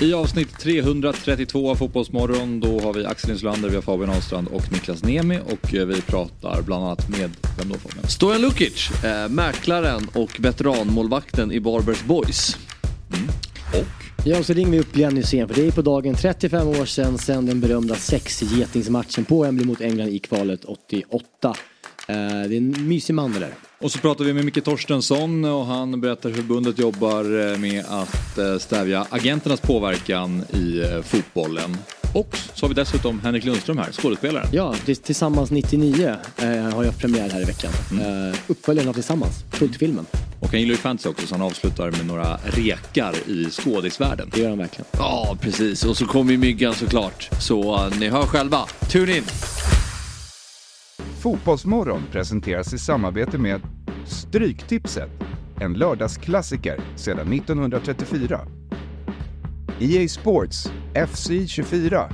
I 0.00 0.14
avsnitt 0.14 0.58
332 0.58 1.70
av 1.70 1.74
Fotbollsmorgon 1.74 2.60
då 2.60 2.80
har 2.80 2.92
vi 2.92 3.06
Axel 3.06 3.30
Insulander, 3.30 3.68
vi 3.68 3.74
har 3.74 3.82
Fabian 3.82 4.10
Ahlstrand 4.10 4.48
och 4.48 4.72
Niklas 4.72 5.04
Nemi 5.04 5.38
och 5.46 5.74
eh, 5.74 5.86
vi 5.86 6.00
pratar 6.00 6.62
bland 6.62 6.84
annat 6.84 7.08
med, 7.08 7.30
vem 7.58 7.68
då 7.68 7.78
Fabian? 7.78 8.08
Stojan 8.08 8.40
Lukic, 8.40 9.04
äh, 9.04 9.28
mäklaren 9.28 10.08
och 10.14 10.40
veteranmålvakten 10.40 11.52
i 11.52 11.60
Barbers 11.60 12.02
Boys. 12.02 12.56
Mm. 13.14 13.28
Och? 13.72 14.26
Ja, 14.26 14.42
så 14.42 14.52
ringer 14.52 14.70
vi 14.70 14.80
upp 14.80 14.92
Glenn 14.92 15.16
Hysén 15.16 15.48
för 15.48 15.54
det 15.54 15.66
är 15.66 15.70
på 15.70 15.82
dagen 15.82 16.14
35 16.14 16.68
år 16.68 16.84
sedan, 16.84 17.18
sedan 17.18 17.46
den 17.46 17.60
berömda 17.60 17.94
sexgetingsmatchen 17.94 19.24
på 19.24 19.42
Wembley 19.42 19.66
mot 19.66 19.80
England 19.80 20.08
i 20.08 20.18
kvalet 20.18 20.64
88. 20.64 21.54
Eh, 22.08 22.16
det 22.48 22.54
är 22.54 22.56
en 22.56 22.88
mysig 22.88 23.14
man 23.14 23.32
det 23.32 23.38
där. 23.38 23.54
Och 23.80 23.92
så 23.92 23.98
pratar 23.98 24.24
vi 24.24 24.32
med 24.32 24.44
Micke 24.44 24.64
Torstensson 24.64 25.44
och 25.44 25.66
han 25.66 26.00
berättar 26.00 26.28
hur 26.28 26.36
förbundet 26.36 26.78
jobbar 26.78 27.50
eh, 27.52 27.58
med 27.58 27.84
att 27.88 28.38
eh, 28.38 28.58
stävja 28.58 29.06
agenternas 29.10 29.60
påverkan 29.60 30.42
i 30.42 30.82
fotbollen. 31.04 31.76
Och 32.14 32.36
så 32.54 32.64
har 32.64 32.68
vi 32.68 32.74
dessutom 32.74 33.20
Henrik 33.20 33.44
Lundström 33.44 33.78
här, 33.78 33.92
skådespelaren. 33.92 34.48
Ja, 34.52 34.74
Tillsammans 35.02 35.50
99 35.50 36.16
eh, 36.36 36.48
har 36.48 36.84
jag 36.84 36.98
premiär 36.98 37.30
här 37.30 37.40
i 37.40 37.44
veckan. 37.44 37.72
Mm. 37.90 38.28
Eh, 38.28 38.34
Uppföljaren 38.46 38.88
av 38.88 38.92
Tillsammans, 38.92 39.34
kultfilmen. 39.52 40.06
Och 40.40 40.48
han 40.50 40.60
gillar 40.60 40.72
ju 40.72 40.76
fantasy 40.76 41.08
också 41.08 41.26
så 41.26 41.34
han 41.34 41.42
avslutar 41.42 41.90
med 41.90 42.06
några 42.06 42.36
rekar 42.44 43.14
i 43.26 43.50
skådisvärlden. 43.50 44.30
Det 44.34 44.40
gör 44.40 44.48
han 44.48 44.58
verkligen. 44.58 44.86
Ja, 44.92 45.36
precis. 45.40 45.84
Och 45.84 45.96
så 45.96 46.06
kommer 46.06 46.32
ju 46.32 46.38
Myggan 46.38 46.74
såklart. 46.74 47.30
Så 47.40 47.74
uh, 47.74 47.98
ni 47.98 48.08
hör 48.08 48.22
själva. 48.22 48.66
Tune 48.90 49.16
in! 49.16 49.24
Fotbollsmorgon 51.18 52.02
presenteras 52.12 52.74
i 52.74 52.78
samarbete 52.78 53.38
med 53.38 53.60
Stryktipset, 54.06 55.10
en 55.60 55.74
lördagsklassiker 55.74 56.80
sedan 56.96 57.32
1934. 57.32 58.40
EA 59.80 60.08
Sports 60.08 60.72
FC 61.08 61.30
24 61.48 62.10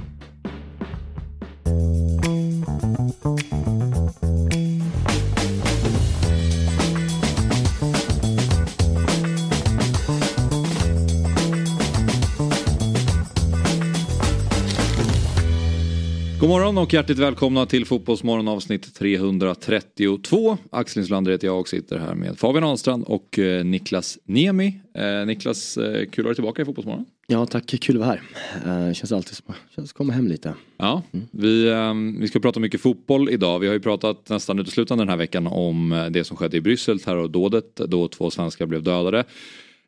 God 16.44 16.50
morgon 16.50 16.78
och 16.78 16.92
hjärtligt 16.92 17.18
välkomna 17.18 17.66
till 17.66 17.86
Fotbollsmorgon 17.86 18.48
avsnitt 18.48 18.94
332. 18.94 20.58
Axel 20.70 21.00
Insulander 21.00 21.32
heter 21.32 21.46
jag 21.46 21.60
och 21.60 21.68
sitter 21.68 21.98
här 21.98 22.14
med 22.14 22.38
Fabian 22.38 22.64
Ahlstrand 22.64 23.04
och 23.04 23.38
eh, 23.38 23.64
Niklas 23.64 24.18
Niemi. 24.24 24.80
Eh, 24.94 25.26
Niklas, 25.26 25.76
eh, 25.76 26.08
kul 26.10 26.22
att 26.22 26.24
vara 26.24 26.34
tillbaka 26.34 26.62
i 26.62 26.64
Fotbollsmorgon. 26.64 27.04
Ja 27.26 27.46
tack, 27.46 27.66
kul 27.66 27.96
att 27.96 28.06
vara 28.06 28.18
här. 28.64 28.88
Eh, 28.88 28.92
känns 28.92 29.12
alltid 29.12 29.36
som 29.36 29.54
att 29.84 29.92
komma 29.92 30.12
hem 30.12 30.28
lite. 30.28 30.54
Ja, 30.76 31.02
mm. 31.12 31.26
vi, 31.30 31.68
eh, 31.68 31.94
vi 32.20 32.28
ska 32.28 32.40
prata 32.40 32.60
mycket 32.60 32.80
fotboll 32.80 33.30
idag. 33.30 33.58
Vi 33.58 33.66
har 33.66 33.74
ju 33.74 33.80
pratat 33.80 34.28
nästan 34.28 34.58
uteslutande 34.58 35.04
den 35.04 35.08
här 35.08 35.16
veckan 35.16 35.46
om 35.46 35.92
eh, 35.92 36.06
det 36.06 36.24
som 36.24 36.36
skedde 36.36 36.56
i 36.56 36.60
Bryssel, 36.60 37.00
terrordådet 37.00 37.76
då 37.76 38.08
två 38.08 38.30
svenskar 38.30 38.66
blev 38.66 38.82
dödade. 38.82 39.24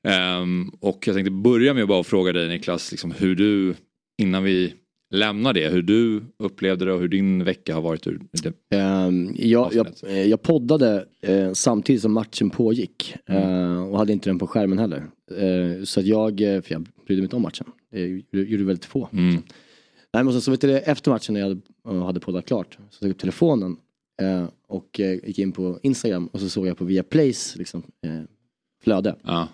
Ehm, 0.03 0.71
och 0.81 1.05
jag 1.07 1.15
tänkte 1.15 1.31
börja 1.31 1.75
med 1.75 1.83
att 1.83 1.89
bara 1.89 2.05
fråga 2.05 2.33
dig 2.33 2.49
Niklas, 2.49 2.91
liksom 2.91 3.11
hur 3.11 3.35
du 3.35 3.75
innan 4.19 4.45
vi 4.45 4.75
lämna 5.11 5.53
det, 5.53 5.69
hur 5.69 5.83
du 5.83 6.23
upplevde 6.39 6.85
det 6.85 6.93
och 6.93 7.01
hur 7.01 7.09
din 7.09 7.45
vecka 7.45 7.75
har 7.75 7.83
varit. 7.83 8.07
Ur 8.07 8.21
det 8.43 8.77
um, 8.77 9.35
jag, 9.39 9.75
jag, 9.75 9.87
eh, 10.07 10.23
jag 10.23 10.43
poddade 10.43 11.05
uh, 11.29 11.53
samtidigt 11.53 12.03
som 12.03 12.13
matchen 12.13 12.51
pågick 12.51 13.17
mm. 13.27 13.43
uh, 13.43 13.89
och 13.89 13.99
hade 13.99 14.13
inte 14.13 14.31
den 14.31 14.39
på 14.39 14.47
skärmen 14.47 14.79
heller. 14.79 15.07
Uh, 15.33 15.85
så 15.85 16.01
att 16.01 16.07
jag, 16.07 16.39
för 16.39 16.73
jag 16.73 16.89
brydde 17.07 17.21
mig 17.21 17.23
inte 17.23 17.37
om 17.37 17.43
matchen. 17.43 17.67
Det 17.91 18.07
gjorde 18.33 18.65
väldigt 18.65 18.85
få. 18.85 19.09
Mm. 19.13 19.43
Nej, 20.13 20.25
men 20.25 20.33
så, 20.33 20.41
så 20.41 20.51
vet 20.51 20.61
du, 20.61 20.79
efter 20.79 21.11
matchen 21.11 21.35
när 21.35 21.41
jag 21.41 21.61
hade, 21.85 22.05
hade 22.05 22.21
poddat 22.21 22.47
klart 22.47 22.79
så 22.91 22.99
tog 22.99 23.09
jag 23.09 23.15
upp 23.15 23.21
telefonen 23.21 23.77
och 24.69 25.01
gick 25.01 25.39
in 25.39 25.53
på 25.53 25.79
Instagram 25.83 26.27
och 26.27 26.41
så 26.41 26.49
såg 26.49 26.67
jag 26.67 26.79
på 26.79 26.85
Viaplays 26.85 27.57
liksom, 27.57 27.83
flöde. 28.85 29.17
Ja. 29.23 29.49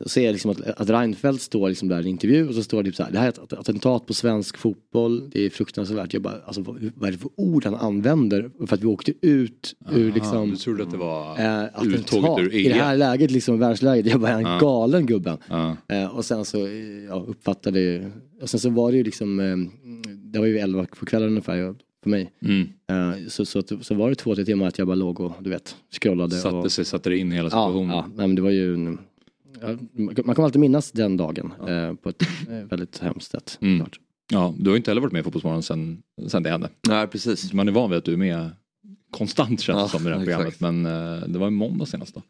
Då 0.00 0.08
ser 0.08 0.24
jag 0.24 0.32
liksom 0.32 0.50
att, 0.50 0.60
att 0.60 0.90
Reinfeldt 0.90 1.42
står 1.42 1.68
liksom 1.68 1.88
där 1.88 1.96
i 1.96 2.00
en 2.00 2.06
intervju 2.06 2.48
och 2.48 2.54
så 2.54 2.62
står 2.62 2.82
det 2.82 2.88
typ 2.88 2.96
så 2.96 3.02
här, 3.02 3.12
det 3.12 3.18
här 3.18 3.26
är 3.26 3.28
ett 3.28 3.52
attentat 3.52 4.06
på 4.06 4.14
svensk 4.14 4.56
fotboll, 4.56 5.30
det 5.30 5.46
är 5.46 5.50
fruktansvärt. 5.50 6.12
Jag 6.12 6.22
bara, 6.22 6.40
alltså, 6.44 6.62
vad 6.94 7.08
är 7.08 7.12
det 7.12 7.18
för 7.18 7.30
ord 7.36 7.64
han 7.64 7.74
använder 7.74 8.50
för 8.66 8.74
att 8.74 8.82
vi 8.82 8.86
åkte 8.86 9.12
ut 9.20 9.74
Aha, 9.86 9.96
ur 9.96 10.12
liksom... 10.12 10.50
Du 10.50 10.56
trodde 10.56 10.82
att 10.82 10.90
det 10.90 10.96
var 10.96 11.38
äh, 11.38 11.94
uttåget 11.94 12.46
ur? 12.46 12.54
I 12.54 12.68
det 12.68 12.74
här 12.74 12.96
läget, 12.96 13.30
liksom 13.30 13.58
världsläget, 13.58 14.06
jag 14.06 14.20
bara, 14.20 14.30
är 14.30 14.42
han 14.42 14.60
galen 14.60 15.06
gubben? 15.06 15.38
Äh, 15.88 16.16
och 16.16 16.24
sen 16.24 16.44
så 16.44 16.58
ja, 17.08 17.24
uppfattade, 17.28 18.10
och 18.42 18.50
sen 18.50 18.60
så 18.60 18.70
var 18.70 18.90
det 18.90 18.96
ju 18.96 19.04
liksom, 19.04 19.40
äh, 19.40 19.56
det 20.14 20.38
var 20.38 20.46
ju 20.46 20.58
elva 20.58 20.86
på 20.98 21.06
kvällen 21.06 21.28
ungefär 21.28 21.74
för 22.02 22.10
mig. 22.10 22.32
Mm. 22.42 22.68
Uh, 22.92 23.28
så, 23.28 23.44
så, 23.44 23.62
så 23.80 23.94
var 23.94 24.08
det 24.08 24.14
två, 24.14 24.34
tre 24.34 24.44
timmar 24.44 24.66
att 24.66 24.78
jag 24.78 24.86
bara 24.86 24.94
låg 24.94 25.20
och 25.20 25.32
du 25.40 25.50
vet, 25.50 25.76
scrollade. 26.00 26.36
Satte 26.36 26.56
och, 26.56 26.72
sig, 26.72 26.84
satte 26.84 27.16
in 27.16 27.32
hela 27.32 27.50
situationen. 27.50 27.96
Ja, 27.96 28.04
ja 28.16 28.26
men 28.26 28.34
det 28.34 28.42
var 28.42 28.50
ju 28.50 28.74
en, 28.74 28.98
man 29.92 30.14
kommer 30.14 30.44
alltid 30.44 30.60
minnas 30.60 30.92
den 30.92 31.16
dagen 31.16 31.52
ja. 31.60 31.70
eh, 31.70 31.94
på 31.94 32.08
ett 32.08 32.22
väldigt 32.46 32.98
hemskt 32.98 33.30
sätt. 33.30 33.58
Mm. 33.60 33.86
Ja, 34.32 34.54
du 34.58 34.70
har 34.70 34.76
inte 34.76 34.90
heller 34.90 35.00
varit 35.00 35.12
med 35.12 35.20
i 35.20 35.22
Fotbollsmorgon 35.22 35.62
sen, 35.62 36.02
sen 36.26 36.42
det 36.42 36.50
hände. 36.50 36.68
Nej, 36.88 37.06
precis. 37.06 37.52
Man 37.52 37.68
är 37.68 37.72
van 37.72 37.90
vid 37.90 37.98
att 37.98 38.04
du 38.04 38.12
är 38.12 38.16
med 38.16 38.50
konstant 39.10 39.60
känns 39.60 39.76
det 39.76 39.82
ja, 39.82 39.88
som 39.88 40.06
i 40.06 40.10
det 40.10 40.16
här 40.16 40.24
programmet. 40.24 40.60
Men 40.60 40.86
eh, 40.86 41.28
det 41.28 41.38
var 41.38 41.48
i 41.48 41.50
måndag 41.50 41.86
senast 41.86 42.14
då. 42.14 42.22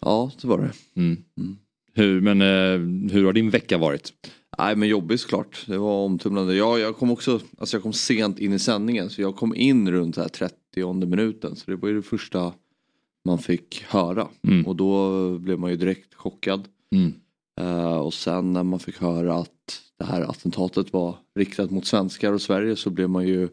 Ja, 0.00 0.30
det 0.40 0.48
var 0.48 0.58
det. 0.58 1.00
Mm. 1.00 1.16
Mm. 1.38 1.56
Hur, 1.94 2.20
men 2.20 2.40
eh, 2.40 3.12
hur 3.12 3.24
har 3.24 3.32
din 3.32 3.50
vecka 3.50 3.78
varit? 3.78 4.12
Nej 4.58 4.76
men 4.76 4.88
jobbig 4.88 5.20
såklart. 5.20 5.64
Det 5.66 5.78
var 5.78 6.04
omtumlande. 6.04 6.54
Jag, 6.54 6.78
jag 6.80 6.96
kom 6.96 7.10
också, 7.10 7.40
alltså 7.58 7.76
jag 7.76 7.82
kom 7.82 7.92
sent 7.92 8.38
in 8.38 8.52
i 8.52 8.58
sändningen 8.58 9.10
så 9.10 9.22
jag 9.22 9.36
kom 9.36 9.54
in 9.54 9.90
runt 9.90 10.16
här 10.16 10.28
30 10.28 11.06
minuten. 11.06 11.56
Så 11.56 11.70
det 11.70 11.76
var 11.76 11.88
ju 11.88 11.96
det 11.96 12.02
första 12.02 12.52
man 13.28 13.38
fick 13.38 13.82
höra. 13.82 14.28
Mm. 14.42 14.66
Och 14.66 14.76
då 14.76 15.38
blev 15.38 15.58
man 15.58 15.70
ju 15.70 15.76
direkt 15.76 16.14
chockad. 16.14 16.68
Mm. 16.90 17.14
Uh, 17.60 17.96
och 17.96 18.14
sen 18.14 18.52
när 18.52 18.62
man 18.62 18.78
fick 18.78 18.98
höra 18.98 19.34
att 19.34 19.82
det 19.98 20.04
här 20.04 20.22
attentatet 20.22 20.92
var 20.92 21.16
riktat 21.34 21.70
mot 21.70 21.86
svenskar 21.86 22.32
och 22.32 22.42
Sverige 22.42 22.76
så 22.76 22.90
blev 22.90 23.10
man 23.10 23.28
ju 23.28 23.48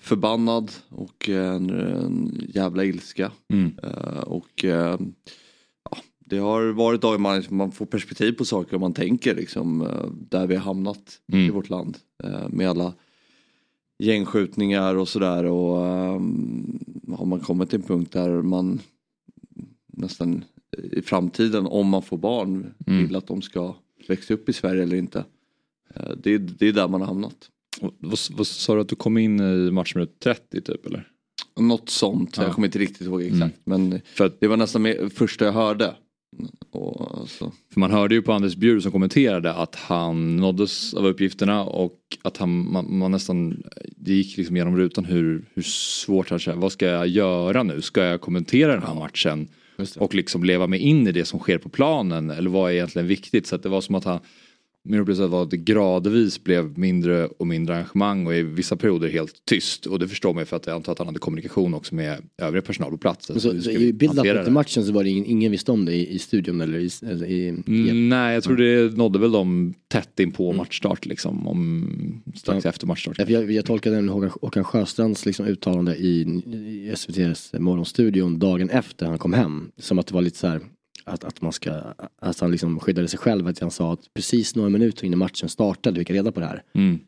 förbannad 0.00 0.70
och 0.88 1.28
en, 1.28 1.70
en 1.70 2.40
jävla 2.48 2.84
ilska. 2.84 3.32
Mm. 3.52 3.78
Uh, 3.84 4.18
och 4.18 4.64
uh, 4.64 4.98
ja, 5.90 5.98
det 6.18 6.38
har 6.38 6.72
varit 6.72 7.00
dagar 7.00 7.18
man, 7.18 7.44
man 7.48 7.72
får 7.72 7.86
perspektiv 7.86 8.32
på 8.32 8.44
saker 8.44 8.74
och 8.74 8.80
man 8.80 8.94
tänker 8.94 9.34
liksom 9.34 9.88
där 10.30 10.46
vi 10.46 10.54
har 10.54 10.62
hamnat 10.62 11.18
mm. 11.32 11.46
i 11.46 11.50
vårt 11.50 11.68
land. 11.68 11.98
med 12.48 12.70
alla 12.70 12.92
gängskjutningar 14.02 14.94
och 14.94 15.08
sådär 15.08 15.44
och 15.44 15.76
um, 16.16 16.78
har 17.18 17.26
man 17.26 17.40
kommit 17.40 17.70
till 17.70 17.80
en 17.80 17.86
punkt 17.86 18.12
där 18.12 18.42
man 18.42 18.80
nästan 19.86 20.44
i 20.92 21.02
framtiden 21.02 21.66
om 21.66 21.88
man 21.88 22.02
får 22.02 22.18
barn 22.18 22.74
mm. 22.86 23.06
vill 23.06 23.16
att 23.16 23.26
de 23.26 23.42
ska 23.42 23.74
växa 24.08 24.34
upp 24.34 24.48
i 24.48 24.52
Sverige 24.52 24.82
eller 24.82 24.96
inte. 24.96 25.24
Uh, 25.96 26.16
det, 26.22 26.38
det 26.38 26.68
är 26.68 26.72
där 26.72 26.88
man 26.88 27.00
har 27.00 27.08
hamnat. 27.08 27.48
vad, 27.80 28.18
vad 28.30 28.46
sa 28.46 28.74
du 28.74 28.80
att 28.80 28.88
du 28.88 28.96
kom 28.96 29.18
in 29.18 29.40
i 29.40 29.70
matchminut 29.70 30.20
30 30.20 30.60
typ 30.60 30.86
eller? 30.86 31.08
Något 31.60 31.88
sånt, 31.88 32.36
ja. 32.36 32.42
jag 32.42 32.52
kommer 32.52 32.68
inte 32.68 32.78
riktigt 32.78 33.06
ihåg 33.06 33.22
exakt 33.22 33.66
mm. 33.66 33.88
men 33.88 34.00
För 34.04 34.26
att, 34.26 34.40
det 34.40 34.48
var 34.48 34.56
nästan 34.56 34.82
det 34.82 35.14
första 35.14 35.44
jag 35.44 35.52
hörde. 35.52 35.94
Alltså. 37.10 37.52
För 37.72 37.80
man 37.80 37.90
hörde 37.90 38.14
ju 38.14 38.22
på 38.22 38.32
Anders 38.32 38.56
Bjur 38.56 38.80
som 38.80 38.92
kommenterade 38.92 39.54
att 39.54 39.74
han 39.74 40.36
nåddes 40.36 40.94
av 40.94 41.06
uppgifterna 41.06 41.64
och 41.64 41.98
att 42.22 42.36
han, 42.36 42.72
man, 42.72 42.98
man 42.98 43.10
nästan, 43.10 43.62
det 43.96 44.12
gick 44.12 44.36
liksom 44.36 44.56
genom 44.56 44.76
rutan 44.76 45.04
hur, 45.04 45.44
hur 45.54 45.62
svårt 45.62 46.30
han 46.30 46.38
kände, 46.38 46.60
vad 46.60 46.72
ska 46.72 46.86
jag 46.86 47.08
göra 47.08 47.62
nu? 47.62 47.82
Ska 47.82 48.04
jag 48.04 48.20
kommentera 48.20 48.72
den 48.72 48.82
här 48.82 48.94
matchen? 48.94 49.48
Och 49.96 50.14
liksom 50.14 50.44
leva 50.44 50.66
mig 50.66 50.78
in 50.78 51.06
i 51.06 51.12
det 51.12 51.24
som 51.24 51.38
sker 51.38 51.58
på 51.58 51.68
planen 51.68 52.30
eller 52.30 52.50
vad 52.50 52.70
är 52.70 52.74
egentligen 52.74 53.08
viktigt? 53.08 53.46
Så 53.46 53.54
att 53.54 53.62
det 53.62 53.68
var 53.68 53.80
som 53.80 53.94
att 53.94 54.04
han 54.04 54.20
min 54.84 55.00
upplevelse 55.00 55.26
var 55.26 55.42
att 55.42 55.50
det 55.50 55.56
gradvis 55.56 56.44
blev 56.44 56.78
mindre 56.78 57.26
och 57.26 57.46
mindre 57.46 57.74
arrangemang 57.74 58.26
och 58.26 58.34
i 58.34 58.42
vissa 58.42 58.76
perioder 58.76 59.08
helt 59.08 59.44
tyst. 59.44 59.86
Och 59.86 59.98
det 59.98 60.08
förstår 60.08 60.34
man 60.34 60.46
för 60.46 60.56
att 60.56 60.66
jag 60.66 60.74
antar 60.74 60.92
att 60.92 60.98
han 60.98 61.06
hade 61.06 61.18
kommunikation 61.18 61.74
också 61.74 61.94
med 61.94 62.22
övriga 62.42 62.62
personal 62.62 62.90
på 62.90 62.98
plats. 62.98 63.26
Så, 63.26 63.40
så, 63.40 63.70
I 63.70 63.92
build-upet 63.92 64.44
till 64.44 64.52
matchen 64.52 64.84
så 64.84 64.92
var 64.92 65.04
det 65.04 65.10
ingen, 65.10 65.26
ingen 65.26 65.50
visste 65.50 65.72
om 65.72 65.84
det 65.84 65.92
i, 65.92 66.14
i 66.14 66.18
studion 66.18 66.60
eller 66.60 66.78
i... 66.78 66.90
Eller 67.02 67.26
i 67.26 67.48
mm, 67.48 68.08
nej, 68.08 68.34
jag 68.34 68.42
tror 68.42 68.56
det 68.56 68.96
nådde 68.96 69.18
väl 69.18 69.32
dem 69.32 69.74
tätt 69.88 70.20
in 70.20 70.32
på 70.32 70.44
mm. 70.46 70.56
matchstart 70.56 71.06
liksom. 71.06 71.48
Om, 71.48 72.22
strax 72.34 72.64
ja. 72.64 72.68
efter 72.68 72.86
matchstart. 72.86 73.28
Jag, 73.28 73.50
jag 73.50 73.64
tolkade 73.64 74.08
Håkan, 74.08 74.30
Håkan 74.40 74.64
Sjöstrands 74.64 75.26
liksom, 75.26 75.46
uttalande 75.46 75.96
i, 75.96 76.20
i 76.54 76.90
SVTs 76.92 77.52
morgonstudion 77.58 78.38
dagen 78.38 78.70
efter 78.70 79.06
han 79.06 79.18
kom 79.18 79.32
hem. 79.32 79.70
Som 79.76 79.98
att 79.98 80.06
det 80.06 80.14
var 80.14 80.22
lite 80.22 80.38
så 80.38 80.46
här 80.46 80.60
att, 81.04 81.24
att 81.24 81.42
man 81.42 81.52
ska, 81.52 81.72
att 82.18 82.40
han 82.40 82.50
liksom 82.50 82.80
skyddade 82.80 83.08
sig 83.08 83.18
själv. 83.18 83.46
Att 83.46 83.58
han 83.58 83.70
sa 83.70 83.92
att 83.92 84.14
precis 84.14 84.54
några 84.54 84.68
minuter 84.68 85.06
innan 85.06 85.18
matchen 85.18 85.48
startade 85.48 85.98
fick 86.00 86.10
jag 86.10 86.14
reda 86.14 86.32
på 86.32 86.40
det 86.40 86.46
här. 86.46 86.62
Mm. 86.74 86.98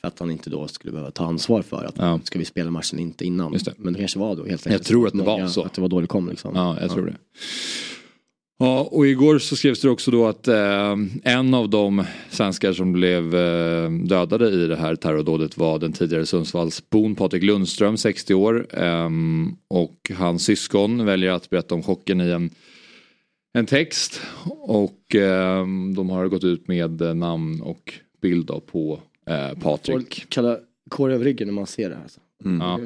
För 0.00 0.08
att 0.08 0.18
han 0.18 0.30
inte 0.30 0.50
då 0.50 0.68
skulle 0.68 0.92
behöva 0.92 1.10
ta 1.10 1.24
ansvar 1.24 1.62
för 1.62 1.84
att 1.84 1.94
ja. 1.98 2.20
ska 2.24 2.38
vi 2.38 2.44
spela 2.44 2.70
matchen 2.70 2.98
inte 2.98 3.24
innan. 3.24 3.58
Men 3.76 3.92
det 3.92 3.98
kanske 3.98 4.18
var 4.18 4.36
då 4.36 4.44
helt 4.44 4.66
enkelt. 4.66 4.72
Jag 4.72 4.84
tror 4.84 5.06
att 5.06 5.12
det 5.12 5.22
var 5.22 5.46
så. 5.46 5.62
Att 5.62 5.74
det 5.74 5.80
var 5.80 5.88
då 5.88 6.00
det 6.00 6.06
kom 6.06 6.28
liksom. 6.28 6.54
Ja, 6.54 6.74
jag 6.80 6.90
ja. 6.90 6.94
tror 6.94 7.06
det. 7.06 7.16
Ja, 8.60 8.88
och 8.90 9.06
igår 9.06 9.38
så 9.38 9.56
skrevs 9.56 9.80
det 9.80 9.90
också 9.90 10.10
då 10.10 10.26
att 10.26 10.48
eh, 10.48 10.96
en 11.22 11.54
av 11.54 11.70
de 11.70 12.04
svenskar 12.30 12.72
som 12.72 12.92
blev 12.92 13.34
eh, 13.34 13.90
dödade 13.90 14.50
i 14.50 14.66
det 14.66 14.76
här 14.76 14.96
terrordådet 14.96 15.56
var 15.58 15.78
den 15.78 15.92
tidigare 15.92 16.26
Sundsvallsbon 16.26 17.14
Patrik 17.14 17.42
Lundström, 17.42 17.96
60 17.96 18.34
år. 18.34 18.66
Eh, 18.70 19.08
och 19.70 20.10
hans 20.18 20.44
syskon 20.44 21.06
väljer 21.06 21.30
att 21.30 21.50
berätta 21.50 21.74
om 21.74 21.82
chocken 21.82 22.20
i 22.20 22.30
en, 22.30 22.50
en 23.52 23.66
text. 23.66 24.20
Och 24.60 25.14
eh, 25.14 25.66
de 25.96 26.10
har 26.10 26.28
gått 26.28 26.44
ut 26.44 26.68
med 26.68 27.16
namn 27.16 27.60
och 27.62 27.94
bild 28.20 28.50
på 28.66 29.00
eh, 29.26 29.58
Patrik. 29.58 29.94
Folk 29.94 30.26
kallar 30.28 30.60
kår 30.90 31.10
över 31.10 31.24
ryggen 31.24 31.48
när 31.48 31.54
man 31.54 31.66
ser 31.66 31.88
det 31.88 31.94
här. 31.94 32.02
Alltså. 32.02 32.20
Mm. 32.44 32.60
Ja. 32.60 32.80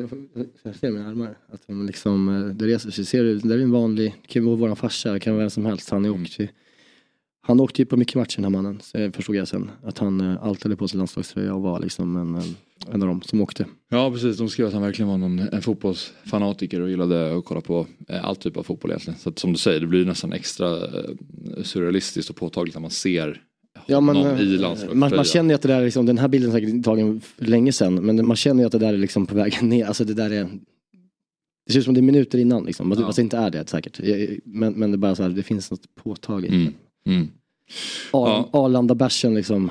Jag 0.63 0.75
ser 0.75 0.91
mina 0.91 1.09
armar. 1.09 1.39
Att 1.49 1.67
de 1.67 1.87
liksom, 1.87 2.29
eh, 2.29 2.55
det 2.55 2.67
reser 2.67 2.91
sig. 2.91 3.05
Ser 3.05 3.25
du, 3.25 3.39
det 3.39 3.55
är 3.55 3.59
en 3.59 3.71
vanlig, 3.71 4.15
det 4.23 4.29
kan 4.29 4.45
vara 4.45 4.57
våran 4.57 4.77
farsa, 4.77 5.13
det 5.13 5.21
kan 5.21 5.33
vara 5.33 5.43
vem 5.43 5.51
som 5.51 5.67
helst. 5.67 5.91
Han 5.91 6.05
är 6.05 6.09
mm. 6.09 6.23
åkt 6.23 6.33
han 7.45 7.61
åkte 7.61 7.83
ju 7.83 7.87
på 7.87 7.97
mycket 7.97 8.15
matcher 8.15 8.37
den 8.37 8.45
här 8.45 8.63
mannen, 8.63 8.81
förstod 9.13 9.37
jag 9.37 9.49
sen. 9.49 9.71
Att 9.83 9.99
han 9.99 10.21
eh, 10.21 10.45
alltid 10.45 10.65
hade 10.65 10.77
på 10.77 10.89
sig 10.89 10.99
landslagströja 10.99 11.55
och 11.55 11.63
var 11.63 11.81
liksom 11.81 12.17
en, 12.17 12.43
en 12.93 13.03
av 13.03 13.09
dem 13.09 13.23
som 13.23 13.41
åkte. 13.41 13.67
Ja 13.91 14.11
precis, 14.11 14.39
de 14.39 14.49
skrev 14.49 14.67
att 14.67 14.73
han 14.73 14.83
verkligen 14.83 15.09
var 15.09 15.19
någon, 15.19 15.39
en 15.39 15.63
fotbollsfanatiker 15.63 16.81
och 16.81 16.91
gillade 16.91 17.37
att 17.39 17.45
kolla 17.45 17.61
på 17.61 17.87
eh, 18.09 18.25
all 18.25 18.37
typ 18.37 18.57
av 18.57 18.63
fotboll 18.63 18.91
egentligen. 18.91 19.19
Så 19.19 19.29
att, 19.29 19.39
som 19.39 19.53
du 19.53 19.59
säger, 19.59 19.81
det 19.81 19.87
blir 19.87 20.05
nästan 20.05 20.33
extra 20.33 20.79
surrealistiskt 21.63 22.31
och 22.31 22.37
påtagligt 22.37 22.75
när 22.75 22.81
man 22.81 22.91
ser 22.91 23.43
ja, 23.87 23.97
eh, 23.97 24.01
man, 24.01 25.17
man, 25.17 25.25
känner 25.25 25.49
ju 25.51 25.55
att 25.55 25.63
det 25.63 25.69
där, 25.69 25.85
liksom, 25.85 26.07
den 26.07 26.19
här 26.19 26.29
bilden 26.29 26.51
är 26.51 26.55
säkert 26.55 26.85
tagen 26.85 27.21
för 27.21 27.45
länge 27.45 27.73
sedan, 27.73 27.95
men 27.95 28.27
man 28.27 28.37
känner 28.37 28.63
ju 28.63 28.67
att 28.67 28.73
det 28.73 28.79
där 28.79 28.95
är 28.95 28.99
liksom 28.99 29.27
på 29.27 29.35
vägen 29.35 29.69
ner. 29.69 29.87
Alltså 29.87 30.05
det 30.05 30.15
där 30.15 30.31
är 30.31 30.49
det 31.67 31.73
ser 31.73 31.79
ut 31.79 31.85
som 31.85 31.95
det 31.95 32.01
är 32.01 32.03
minuter 32.03 32.39
innan 32.39 32.65
liksom, 32.65 32.91
ja. 32.91 33.07
fast 33.07 33.17
det 33.17 33.23
inte 33.23 33.37
är 33.37 33.51
det 33.51 33.69
säkert. 33.69 34.01
Men, 34.45 34.73
men 34.73 34.91
det 34.91 34.95
är 34.95 34.99
bara 34.99 35.15
så 35.15 35.23
här, 35.23 35.31
det 35.31 35.43
finns 35.43 35.71
något 35.71 35.95
påtagligt. 35.95 36.53
Mm. 36.53 36.73
Mm. 37.07 37.29
ja. 38.13 38.49
Arlanda-bärsen 38.53 39.35
liksom 39.35 39.71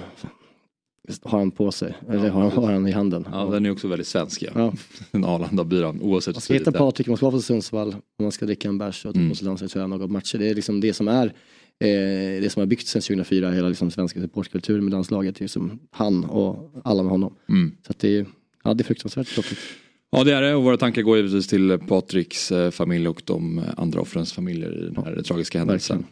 har 1.21 1.39
han 1.39 1.51
på 1.51 1.71
sig, 1.71 1.93
eller 2.09 2.29
har, 2.29 2.51
har 2.51 2.71
han 2.71 2.87
i 2.87 2.91
handen. 2.91 3.27
Ja, 3.31 3.45
den 3.45 3.65
är 3.65 3.71
också 3.71 3.87
väldigt 3.87 4.07
svensk 4.07 4.43
ja. 4.43 4.51
ja. 4.55 4.73
Den 5.11 5.25
Arlanda-byrån 5.25 6.01
oavsett. 6.01 6.35
Man 6.35 6.41
ska 6.41 6.53
hitta 6.53 6.71
Patrik, 6.71 7.07
man 7.07 7.17
ska 7.17 7.25
vara 7.25 7.31
från 7.31 7.41
Sundsvall, 7.41 7.87
och 7.87 8.23
man 8.23 8.31
ska 8.31 8.45
dricka 8.45 8.67
en 8.67 8.77
bärs 8.77 9.05
och 9.05 9.13
ta 9.13 9.29
på 9.29 9.35
sig 9.35 9.45
landslagströjan 9.45 9.89
några 9.89 10.07
matcher. 10.07 10.37
Det 10.37 10.49
är 10.49 10.55
liksom 10.55 10.81
det 10.81 10.93
som 10.93 11.07
är 11.07 11.25
eh, 11.25 12.41
det 12.41 12.51
som 12.51 12.59
har 12.59 12.67
byggts 12.67 12.91
sedan 12.91 13.01
2004, 13.01 13.51
hela 13.51 13.67
liksom 13.67 13.91
svenska 13.91 14.21
supportkulturen 14.21 14.83
med 14.83 14.91
landslaget, 14.91 15.39
liksom 15.39 15.79
han 15.91 16.25
och 16.25 16.71
alla 16.83 17.03
med 17.03 17.11
honom. 17.11 17.35
Mm. 17.49 17.71
Så 17.87 17.93
det, 17.97 18.17
är, 18.17 18.25
ja, 18.63 18.73
det 18.73 18.81
är 18.81 18.85
fruktansvärt 18.85 19.27
tråkigt. 19.27 19.59
Ja 20.15 20.23
det 20.23 20.33
är 20.33 20.41
det 20.41 20.55
och 20.55 20.63
våra 20.63 20.77
tankar 20.77 21.01
går 21.01 21.17
givetvis 21.17 21.47
till 21.47 21.79
Patriks 21.87 22.51
eh, 22.51 22.71
familj 22.71 23.07
och 23.07 23.21
de 23.25 23.61
andra 23.77 24.01
offrens 24.01 24.33
familjer 24.33 24.77
i 24.77 24.85
den 24.85 25.03
här 25.05 25.13
ja, 25.17 25.23
tragiska 25.23 25.59
händelsen. 25.59 26.05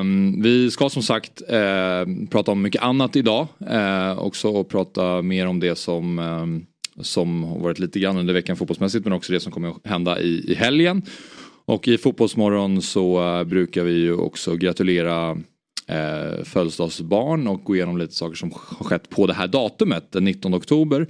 Um, 0.00 0.42
vi 0.42 0.70
ska 0.70 0.88
som 0.88 1.02
sagt 1.02 1.42
uh, 1.42 2.26
prata 2.30 2.52
om 2.52 2.62
mycket 2.62 2.82
annat 2.82 3.16
idag. 3.16 3.46
Uh, 3.70 4.18
också 4.18 4.48
och 4.48 4.68
prata 4.68 5.22
mer 5.22 5.46
om 5.46 5.60
det 5.60 5.76
som, 5.76 6.18
um, 6.18 6.66
som 7.00 7.44
har 7.44 7.58
varit 7.58 7.78
lite 7.78 8.00
grann 8.00 8.16
under 8.16 8.34
veckan 8.34 8.56
fotbollsmässigt 8.56 9.04
men 9.04 9.12
också 9.12 9.32
det 9.32 9.40
som 9.40 9.52
kommer 9.52 9.68
att 9.68 9.86
hända 9.86 10.20
i, 10.20 10.52
i 10.52 10.54
helgen. 10.54 11.02
Och 11.64 11.88
i 11.88 11.98
Fotbollsmorgon 11.98 12.82
så 12.82 13.38
uh, 13.38 13.44
brukar 13.44 13.84
vi 13.84 13.92
ju 13.92 14.14
också 14.14 14.56
gratulera 14.56 15.32
uh, 15.32 16.44
födelsedagsbarn 16.44 17.46
och 17.46 17.64
gå 17.64 17.76
igenom 17.76 17.98
lite 17.98 18.14
saker 18.14 18.34
som 18.34 18.52
har 18.52 18.84
skett 18.84 19.10
på 19.10 19.26
det 19.26 19.34
här 19.34 19.48
datumet, 19.48 20.12
den 20.12 20.24
19 20.24 20.54
oktober. 20.54 21.06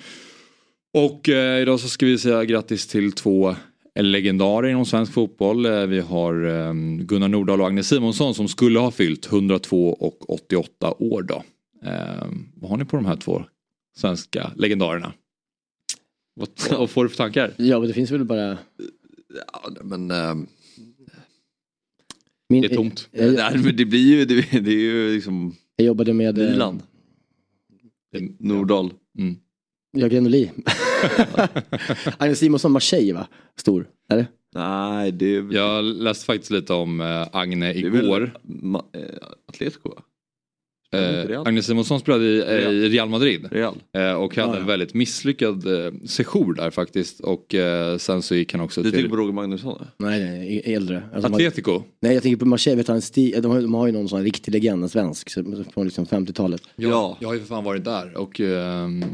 Och 0.93 1.29
uh, 1.29 1.35
idag 1.35 1.81
så 1.81 1.89
ska 1.89 2.07
vi 2.07 2.19
säga 2.19 2.45
grattis 2.45 2.87
till 2.87 3.13
två 3.13 3.57
legendarer 4.01 4.69
inom 4.69 4.87
svensk 4.87 5.13
fotboll. 5.13 5.87
Vi 5.87 6.01
har 6.01 6.45
um, 6.45 7.07
Gunnar 7.07 7.29
Nordahl 7.29 7.61
och 7.61 7.67
Agnes 7.67 7.89
Simonsson 7.89 8.35
som 8.35 8.49
skulle 8.49 8.79
ha 8.79 8.91
fyllt 8.91 9.27
102 9.27 9.93
och 9.93 10.31
88 10.31 10.95
år 10.99 11.23
då. 11.23 11.43
vad 12.55 12.71
har 12.71 12.77
ni 12.77 12.85
på 12.85 12.97
de 12.97 13.07
här 13.07 13.17
två 13.17 13.45
svenska 13.97 14.53
legendarerna? 14.57 15.13
Vad, 16.35 16.49
vad 16.79 16.91
får 16.91 17.05
du 17.05 17.11
för 17.11 17.17
tankar? 17.17 17.53
Ja 17.57 17.79
men 17.79 17.89
det 17.89 17.95
finns 17.95 18.11
väl 18.11 18.25
bara 18.25 18.59
Ja, 19.35 19.71
men... 19.83 20.11
Ähm, 20.11 20.47
Min, 22.49 22.63
det 22.63 22.73
är 22.73 22.77
tomt. 22.77 23.09
Jag, 23.11 23.27
jag, 23.27 23.35
Nej, 23.35 23.59
men 23.65 23.77
det 23.77 23.85
blir 23.85 24.17
ju, 24.17 24.25
det, 24.25 24.61
det 24.61 24.71
är 24.71 24.81
ju 24.81 25.15
liksom... 25.15 25.55
Jag 25.77 25.87
jobbade 25.87 26.13
med... 26.13 26.39
Milan. 26.39 26.83
Eh, 28.17 28.23
Nordahl. 28.39 28.93
Mm. 29.19 29.37
Jörgen 29.93 30.27
Oli. 30.27 30.51
Agnes 32.19 32.39
Simonsson 32.39 32.73
Marseille 32.73 33.13
va? 33.13 33.27
Stor, 33.57 33.89
är 34.09 34.17
det? 34.17 34.27
Nej, 34.55 35.13
det 35.13 35.37
är... 35.37 35.55
Jag 35.55 35.85
läste 35.85 36.25
faktiskt 36.25 36.51
lite 36.51 36.73
om 36.73 37.01
äh, 37.01 37.29
Agne 37.33 37.75
igår. 37.75 38.21
Väl, 38.21 38.31
ma, 38.43 38.85
äh, 38.93 39.03
Atletico 39.49 39.95
Eh, 40.93 41.41
Agnes 41.41 41.67
Simonsson 41.67 42.01
spelade 42.01 42.25
i, 42.25 42.41
Real. 42.41 42.75
i 42.75 42.89
Real 42.89 43.09
Madrid. 43.09 43.49
Real. 43.51 43.75
Eh, 43.93 44.13
och 44.13 44.37
hade 44.37 44.51
ah, 44.51 44.55
ja. 44.55 44.61
en 44.61 44.67
väldigt 44.67 44.95
misslyckad 44.95 45.67
eh, 45.67 45.93
sejour 46.07 46.55
där 46.55 46.71
faktiskt. 46.71 47.21
Och 47.21 47.55
eh, 47.55 47.97
sen 47.97 48.23
så 48.23 48.35
gick 48.35 48.53
han 48.53 48.61
också 48.61 48.83
du 48.83 48.91
till... 48.91 48.99
Du 48.99 49.03
tänker 49.03 49.17
på 49.17 49.23
Roger 49.23 49.33
Magnusson? 49.33 49.87
Nej, 49.99 50.21
nej, 50.21 50.75
äldre. 50.75 51.03
Alltså, 51.15 51.33
Atletico? 51.33 51.83
nej, 52.01 52.15
jag 52.15 52.23
tänker 52.23 52.37
på 52.37 52.47
Marseille. 52.47 52.77
Vet 52.77 52.89
han, 52.89 53.03
sti, 53.03 53.41
de, 53.41 53.51
har, 53.51 53.61
de 53.61 53.75
har 53.75 53.87
ju 53.87 53.93
någon 53.93 54.09
sån 54.09 54.25
riktig 54.25 54.53
legend, 54.53 54.83
en 54.83 54.89
svensk, 54.89 55.31
från 55.75 55.85
liksom 55.85 56.07
50-talet. 56.07 56.63
Ja, 56.77 56.89
ja, 56.89 57.17
jag 57.21 57.29
har 57.29 57.35
ju 57.35 57.41
för 57.41 57.47
fan 57.47 57.65
varit 57.65 57.85
där. 57.85 58.17
Och 58.17 58.41
ehm, 58.41 59.03
eh, 59.03 59.09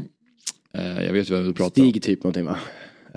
jag 0.73 1.13
vet 1.13 1.29
ju 1.29 1.35
vem 1.35 1.45
du 1.45 1.53
pratar 1.53 1.81
om. 1.81 1.89
Stig 1.89 2.03
typ 2.03 2.23
någonting 2.23 2.45
va? 2.45 2.57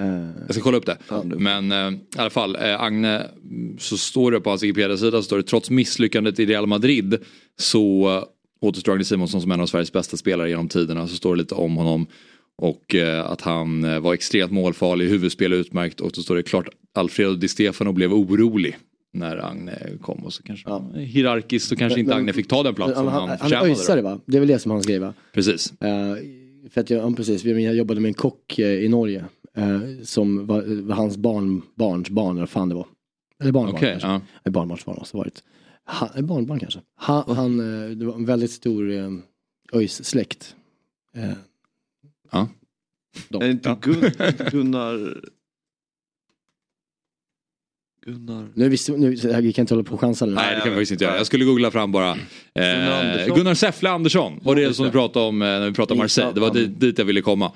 Uh, 0.01 0.31
jag 0.47 0.55
ska 0.55 0.63
kolla 0.63 0.77
upp 0.77 0.87
det. 0.87 0.99
Men 1.25 1.73
uh, 1.73 1.93
i 1.93 2.19
alla 2.19 2.31
fall, 2.31 2.57
Agne, 2.57 3.27
så 3.79 3.97
står 3.97 4.33
det 4.33 4.41
på 4.41 4.51
hans 4.51 4.63
Wikipedia-sida, 4.63 5.23
står 5.23 5.37
det 5.37 5.43
trots 5.43 5.71
misslyckandet 5.71 6.39
i 6.39 6.47
Real 6.47 6.67
Madrid 6.67 7.19
så 7.59 8.25
återstår 8.63 8.93
Agnes 8.93 9.09
Simonsson 9.09 9.43
som 9.43 9.51
en 9.51 9.61
av 9.61 9.67
Sveriges 9.67 9.93
bästa 9.93 10.17
spelare 10.17 10.49
genom 10.49 10.69
tiderna. 10.69 11.09
Så 11.09 11.17
står 11.17 11.35
det 11.35 11.43
lite 11.43 11.55
om 11.55 11.77
honom. 11.77 12.07
Och 12.57 12.95
eh, 12.95 13.31
att 13.31 13.41
han 13.41 13.85
eh, 13.85 14.01
var 14.01 14.15
extremt 14.15 14.53
målfarlig, 14.53 15.09
huvudspel 15.09 15.53
utmärkt 15.53 16.01
och 16.01 16.11
då 16.15 16.23
står 16.23 16.37
det 16.37 16.43
klart 16.43 16.69
Alfredo 16.95 17.35
Di 17.35 17.49
Stefano 17.49 17.93
blev 17.93 18.13
orolig 18.15 18.77
när 19.13 19.37
Agne 19.37 19.79
kom 20.01 20.25
och 20.25 20.33
så 20.33 20.43
kanske 20.43 20.71
ja. 20.71 20.91
hierarkiskt 20.95 21.69
så 21.69 21.77
kanske 21.77 21.97
men, 21.97 22.05
inte 22.05 22.15
Agne 22.15 22.33
fick 22.33 22.49
ta 22.49 22.63
den 22.63 22.75
platsen 22.75 23.09
han, 23.09 23.29
han, 23.29 23.39
han 23.41 23.53
öjsare 23.53 24.03
va? 24.03 24.21
Det 24.27 24.37
är 24.37 24.41
väl 24.41 24.49
det 24.49 24.59
som 24.59 24.71
han 24.71 24.83
skrev 24.83 25.01
va? 25.01 25.15
Precis. 25.33 25.73
Uh, 25.85 25.89
för 26.73 26.81
att 26.81 26.91
jag, 26.91 27.17
precis, 27.17 27.45
jag 27.45 27.75
jobbade 27.75 28.01
med 28.01 28.09
en 28.09 28.15
kock 28.15 28.59
uh, 28.59 28.65
i 28.67 28.89
Norge 28.89 29.25
uh, 29.59 30.03
som 30.03 30.47
var, 30.47 30.83
var, 30.83 30.97
hans 30.97 31.17
barn, 31.17 31.63
barns 31.75 32.11
barn 32.11 32.31
eller 32.31 32.41
vad 32.41 32.51
fan 32.51 32.69
det 32.69 32.75
var. 32.75 32.87
Eller 33.41 33.53
barnbarn 33.53 33.75
okay, 33.75 33.91
kanske. 33.91 34.21
Ja. 34.45 34.51
Barnbarnsbarn 34.51 34.97
måste 34.99 35.17
varit. 35.17 35.43
Han, 35.85 36.27
barnbarn 36.27 36.61
kanske. 36.61 36.81
Han, 36.95 37.37
han, 37.37 37.61
eh, 37.61 37.91
det 37.91 38.05
var 38.05 38.15
en 38.15 38.25
väldigt 38.25 38.51
stor 38.51 38.91
eh, 38.91 39.11
ÖIS-släkt. 39.73 40.57
Eh, 41.17 41.33
ja. 42.31 42.49
De. 43.29 43.43
Är 43.43 43.51
inte 43.51 43.77
Gun, 43.81 44.11
Gunnar... 44.51 45.21
Gunnar... 48.07 48.49
Nu, 48.55 48.69
visste, 48.69 48.93
nu 48.93 49.11
vi 49.41 49.53
kan 49.53 49.63
inte 49.63 49.75
hålla 49.75 49.85
på 49.85 49.95
och 49.95 50.01
chansa 50.01 50.27
nu. 50.27 50.35
Nej 50.35 50.55
det 50.55 50.61
kan 50.61 50.71
vi 50.71 50.77
faktiskt 50.77 50.93
inte 50.93 51.05
göra. 51.05 51.17
Jag 51.17 51.27
skulle 51.27 51.45
googla 51.45 51.71
fram 51.71 51.93
bara. 51.93 52.11
Eh, 52.11 52.17
Gunnar, 52.55 53.37
Gunnar 53.37 53.55
Säffle 53.55 53.91
Andersson. 53.91 54.41
Och 54.45 54.57
det 54.57 54.75
som 54.75 54.85
du 54.85 54.91
pratade 54.91 55.27
om 55.27 55.39
när 55.39 55.69
vi 55.69 55.75
pratade 55.75 55.93
om 55.93 55.99
Marseille. 55.99 56.33
Det 56.33 56.41
var 56.41 56.55
dit, 56.55 56.81
dit 56.81 56.99
jag 56.99 57.05
ville 57.05 57.21
komma. 57.21 57.53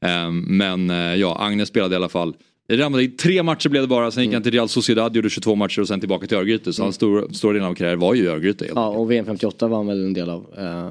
Eh, 0.00 0.30
men 0.30 0.88
ja, 1.18 1.36
Agnes 1.40 1.68
spelade 1.68 1.94
i 1.94 1.96
alla 1.96 2.08
fall 2.08 2.34
i 2.68 2.76
Real 2.76 2.90
Madrid, 2.90 3.18
tre 3.18 3.42
matcher 3.42 3.68
blev 3.68 3.82
det 3.82 3.88
bara, 3.88 4.10
sen 4.10 4.24
gick 4.24 4.32
han 4.32 4.42
till 4.42 4.52
Real 4.52 4.68
Sociedad, 4.68 5.16
gjorde 5.16 5.30
22 5.30 5.54
matcher 5.54 5.80
och 5.80 5.88
sen 5.88 6.00
tillbaka 6.00 6.26
till 6.26 6.36
Örgryte. 6.36 6.72
Så 6.72 6.82
mm. 6.82 6.86
hans 6.86 6.96
stor, 6.96 7.28
stora 7.32 7.52
del 7.52 7.62
av 7.62 7.74
karriären 7.74 7.98
var 7.98 8.14
ju 8.14 8.28
Örgryte. 8.28 8.66
Ja, 8.74 8.88
och 8.88 9.10
VM 9.10 9.26
58 9.26 9.68
var 9.68 9.76
han 9.76 9.86
väl 9.86 10.04
en 10.04 10.12
del 10.12 10.30
av. 10.30 10.46
Eh, 10.58 10.88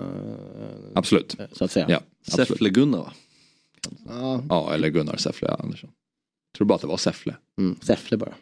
absolut. 0.93 1.35
Så 1.51 1.65
att 1.65 1.71
säga. 1.71 1.85
Ja, 1.89 1.99
Säffle-Gunnar 2.27 2.97
va? 2.97 3.13
Ja. 4.07 4.43
ja, 4.49 4.73
eller 4.73 4.89
Gunnar 4.89 5.15
Säffle 5.17 5.47
Andersson. 5.47 5.89
Jag 6.51 6.57
tror 6.57 6.67
bara 6.67 6.75
att 6.75 6.81
det 6.81 6.87
var 6.87 6.97
Säffle. 6.97 7.35
Mm, 7.59 7.75
Säffle 7.81 8.17
bara. 8.17 8.33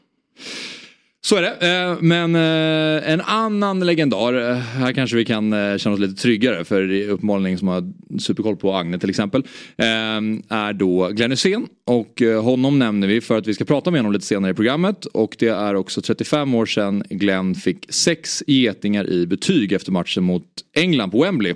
Så 1.26 1.36
är 1.36 1.42
det. 1.42 1.68
Eh, 1.68 1.98
men 2.02 2.36
eh, 2.36 3.12
en 3.12 3.22
annan 3.22 3.80
legendar, 3.80 4.52
eh, 4.52 4.56
här 4.56 4.94
kanske 4.94 5.16
vi 5.16 5.26
kan 5.26 5.52
känna 5.80 5.94
oss 5.94 6.00
lite 6.00 6.22
tryggare 6.22 6.66
för 6.66 7.02
uppenbarligen 7.10 7.58
som 7.58 7.68
har 7.68 7.94
superkoll 8.20 8.56
på 8.56 8.74
Agne 8.74 9.00
till 9.00 9.10
exempel. 9.10 9.48
Är 9.78 10.74
då 10.74 11.08
Glenn 11.08 11.32
Hysén 11.32 11.68
och 11.86 12.22
honom 12.44 12.80
nämner 12.80 13.08
vi 13.08 13.22
för 13.22 13.38
att 13.38 13.48
vi 13.48 13.54
ska 13.54 13.66
prata 13.66 13.92
med 13.92 14.00
honom 14.00 14.12
lite 14.12 14.26
senare 14.26 14.52
i 14.52 14.54
programmet. 14.54 15.06
Och 15.06 15.36
det 15.40 15.48
är 15.48 15.76
också 15.76 16.02
35 16.02 16.56
år 16.56 16.66
sedan 16.66 17.04
Glenn 17.10 17.56
fick 17.56 17.86
sex 17.90 18.44
getingar 18.48 19.10
i 19.10 19.28
betyg 19.28 19.72
efter 19.72 19.92
matchen 19.92 20.24
mot 20.24 20.46
England 20.76 21.12
på 21.12 21.22
Wembley. 21.22 21.54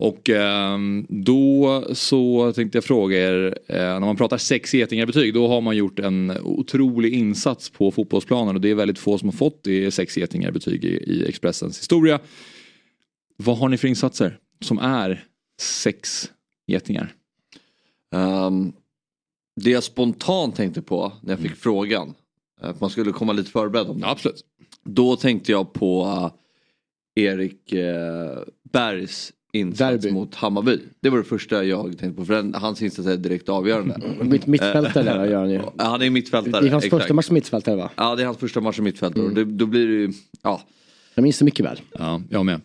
Och 0.00 0.30
eh, 0.30 0.78
då 1.08 1.84
så 1.92 2.52
tänkte 2.52 2.76
jag 2.76 2.84
fråga 2.84 3.18
er, 3.18 3.58
eh, 3.66 3.76
när 3.76 4.00
man 4.00 4.16
pratar 4.16 4.38
sex 4.38 4.74
getingar 4.74 5.06
betyg 5.06 5.34
då 5.34 5.48
har 5.48 5.60
man 5.60 5.76
gjort 5.76 5.98
en 5.98 6.30
otrolig 6.42 7.14
insats 7.14 7.70
på 7.70 7.90
fotbollsplanen 7.90 8.54
och 8.54 8.60
det 8.60 8.70
är 8.70 8.74
väldigt 8.74 8.98
få 8.98 9.18
som 9.18 9.28
har 9.28 9.36
fått 9.36 9.64
det 9.64 9.90
sex 9.90 10.16
getingar 10.16 10.50
betyg 10.50 10.84
i, 10.84 10.88
i 10.88 11.28
Expressens 11.28 11.78
historia. 11.78 12.20
Vad 13.36 13.58
har 13.58 13.68
ni 13.68 13.76
för 13.76 13.88
insatser 13.88 14.38
som 14.60 14.78
är 14.78 15.24
sex 15.60 16.30
getingar? 16.66 17.14
Um, 18.14 18.72
det 19.60 19.70
jag 19.70 19.82
spontant 19.82 20.56
tänkte 20.56 20.82
på 20.82 21.12
när 21.22 21.32
jag 21.32 21.38
fick 21.38 21.46
mm. 21.46 21.58
frågan, 21.58 22.14
att 22.60 22.80
man 22.80 22.90
skulle 22.90 23.12
komma 23.12 23.32
lite 23.32 23.50
förberedd 23.50 23.86
om 23.86 24.00
det. 24.00 24.06
absolut. 24.06 24.44
Då 24.84 25.16
tänkte 25.16 25.52
jag 25.52 25.72
på 25.72 26.04
uh, 26.04 26.30
Erik 27.24 27.72
uh, 27.72 28.42
Bergs 28.72 29.32
insats 29.52 30.02
Derby. 30.02 30.10
mot 30.10 30.34
Hammarby. 30.34 30.78
Det 31.00 31.10
var 31.10 31.18
det 31.18 31.24
första 31.24 31.64
jag 31.64 31.98
tänkte 31.98 32.20
på 32.20 32.24
för 32.24 32.34
den, 32.34 32.54
hans 32.54 32.82
insats 32.82 33.08
är 33.08 33.16
direkt 33.16 33.48
avgörande. 33.48 34.00
Mitt, 34.22 34.46
mittfältare 34.46 35.04
där 35.04 35.24
gör 35.24 35.40
han 35.40 35.50
ju. 35.50 35.56
Ja, 35.56 35.72
han 35.78 36.02
är 36.02 36.10
mittfältare. 36.10 36.62
Det 36.62 36.68
är 36.68 36.72
hans 36.72 36.84
exakt. 36.84 37.02
första 37.02 37.14
match 37.14 37.26
som 37.26 37.34
mittfältare 37.34 37.76
va? 37.76 37.90
Ja 37.96 38.16
det 38.16 38.22
är 38.22 38.26
hans 38.26 38.38
första 38.38 38.60
match 38.60 38.76
som 38.76 38.84
mittfältare. 38.84 39.24
Mm. 39.24 39.34
Det, 39.34 39.44
då 39.44 39.66
blir 39.66 39.86
det 39.86 39.92
ju, 39.94 40.12
ja. 40.42 40.62
Jag 41.14 41.22
minns 41.22 41.38
det 41.38 41.44
mycket 41.44 41.66
väl. 41.66 41.80
Ja, 41.98 42.22
jag 42.30 42.46
med. 42.46 42.60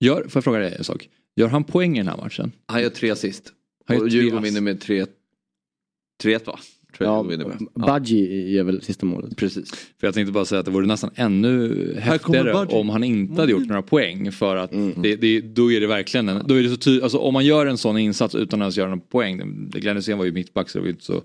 Gör, 0.00 0.16
får 0.16 0.30
jag 0.34 0.44
fråga 0.44 0.58
dig 0.58 0.74
en 0.78 0.84
sak? 0.84 1.08
Gör 1.36 1.48
han 1.48 1.64
poäng 1.64 1.96
i 1.96 2.00
den 2.00 2.08
här 2.08 2.16
matchen? 2.16 2.52
Han 2.66 2.82
gör 2.82 2.90
tre 2.90 3.10
assist. 3.10 3.52
Och 3.88 4.08
Djurgården 4.08 4.42
vinner 4.42 4.60
med 4.60 4.82
3-1 4.82 6.46
va? 6.46 6.58
Ja, 7.04 7.26
Budgie 7.74 8.50
ger 8.50 8.64
väl 8.64 8.82
sista 8.82 9.06
målet. 9.06 9.36
Precis. 9.36 9.70
För 10.00 10.06
jag 10.06 10.14
tänkte 10.14 10.32
bara 10.32 10.44
säga 10.44 10.58
att 10.58 10.64
det 10.64 10.72
vore 10.72 10.86
nästan 10.86 11.10
ännu 11.14 11.94
häftigare 11.98 12.52
om 12.54 12.88
han 12.88 13.04
inte 13.04 13.40
hade 13.40 13.52
gjort 13.52 13.66
några 13.66 13.82
poäng. 13.82 14.32
För 14.32 14.56
att 14.56 14.72
mm. 14.72 15.02
det, 15.02 15.16
det, 15.16 15.40
då 15.40 15.72
är 15.72 15.80
det 15.80 15.86
verkligen 15.86 16.28
en, 16.28 16.42
då 16.46 16.54
är 16.54 16.62
det 16.62 16.68
så 16.68 16.76
ty, 16.76 17.02
alltså 17.02 17.18
om 17.18 17.32
man 17.32 17.44
gör 17.44 17.66
en 17.66 17.78
sån 17.78 17.98
insats 17.98 18.34
utan 18.34 18.62
att 18.62 18.64
ens 18.64 18.76
göra 18.76 18.88
några 18.88 19.02
poäng. 19.02 19.70
Glenn 19.70 19.96
Hysén 19.96 20.18
var 20.18 20.24
ju 20.24 20.32
mittback 20.32 20.70
så 20.70 20.78
det 20.78 20.82
var 20.82 20.88
inte 20.88 21.04
så 21.04 21.22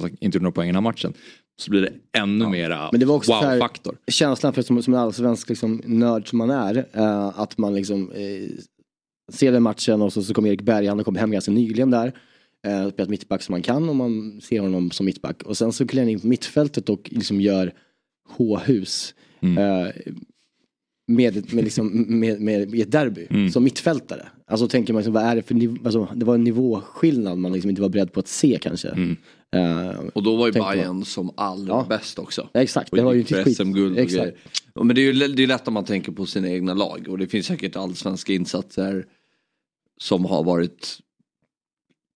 han 0.00 0.16
inte 0.20 0.38
några 0.38 0.52
poäng 0.52 0.68
i 0.68 0.68
den 0.68 0.76
här 0.76 0.82
matchen. 0.82 1.12
Så 1.60 1.70
blir 1.70 1.80
det 1.80 1.92
ännu 2.18 2.44
ja. 2.44 2.50
mera 2.50 2.90
wow-faktor. 2.92 3.96
Känslan 4.06 4.52
för 4.52 4.62
som, 4.62 4.82
som 4.82 4.94
en 4.94 5.00
allsvensk 5.00 5.48
liksom, 5.48 5.82
nörd 5.84 6.28
som 6.28 6.38
man 6.38 6.50
är. 6.50 6.76
Uh, 6.96 7.40
att 7.40 7.58
man 7.58 7.74
liksom 7.74 8.10
uh, 8.10 8.48
ser 9.32 9.52
den 9.52 9.62
matchen 9.62 10.02
och 10.02 10.12
så, 10.12 10.22
så 10.22 10.34
kommer 10.34 10.48
Erik 10.48 10.62
Berg, 10.62 10.86
han 10.86 11.04
kommit 11.04 11.20
hem 11.20 11.30
ganska 11.30 11.50
nyligen 11.50 11.90
där. 11.90 12.12
Eh, 12.66 12.88
spelat 12.88 13.10
mittback 13.10 13.42
som 13.42 13.52
man 13.52 13.62
kan 13.62 13.88
om 13.88 13.96
man 13.96 14.40
ser 14.40 14.60
honom 14.60 14.90
som 14.90 15.06
mittback. 15.06 15.42
Och 15.42 15.56
sen 15.56 15.72
så 15.72 15.86
kliver 15.86 16.02
han 16.02 16.10
in 16.10 16.20
på 16.20 16.26
mittfältet 16.26 16.88
och 16.88 17.08
liksom 17.12 17.40
gör 17.40 17.72
H-hus. 18.28 19.14
Mm. 19.40 19.58
Eh, 19.58 19.92
med, 21.06 21.54
med, 21.54 21.64
liksom, 21.64 22.04
med, 22.20 22.40
med, 22.40 22.74
ett 22.74 22.90
derby 22.90 23.26
mm. 23.30 23.50
som 23.50 23.64
mittfältare. 23.64 24.26
Alltså 24.46 24.68
tänker 24.68 24.92
man, 24.92 25.00
liksom, 25.00 25.12
vad 25.12 25.22
är 25.22 25.36
det 25.36 25.42
för 25.42 25.54
nivå, 25.54 25.76
alltså, 25.84 26.08
det 26.14 26.24
var 26.24 26.34
en 26.34 26.44
nivåskillnad 26.44 27.38
man 27.38 27.52
liksom 27.52 27.70
inte 27.70 27.82
var 27.82 27.88
beredd 27.88 28.12
på 28.12 28.20
att 28.20 28.28
se 28.28 28.58
kanske. 28.62 28.88
Mm. 28.88 29.16
Uh, 29.56 30.08
och 30.14 30.22
då 30.22 30.36
var 30.36 30.46
ju 30.46 30.52
Bayern 30.52 31.04
som 31.04 31.30
allra 31.36 31.72
ja. 31.72 31.86
bäst 31.88 32.18
också. 32.18 32.48
Ja, 32.52 32.60
exakt, 32.60 32.92
det 32.92 33.02
var 33.02 33.12
ju 33.12 33.20
inte 33.20 33.44
skit. 33.44 33.56
SM-guld 33.56 33.98
exakt. 33.98 34.36
Men 34.74 34.88
det 34.88 35.00
är 35.00 35.12
ju 35.12 35.28
det 35.28 35.42
är 35.42 35.46
lätt 35.46 35.68
om 35.68 35.74
man 35.74 35.84
tänker 35.84 36.12
på 36.12 36.26
sina 36.26 36.50
egna 36.50 36.74
lag 36.74 37.06
och 37.08 37.18
det 37.18 37.26
finns 37.26 37.46
säkert 37.46 37.76
allsvenska 37.76 38.32
insatser 38.32 39.06
som 40.00 40.24
har 40.24 40.44
varit 40.44 40.98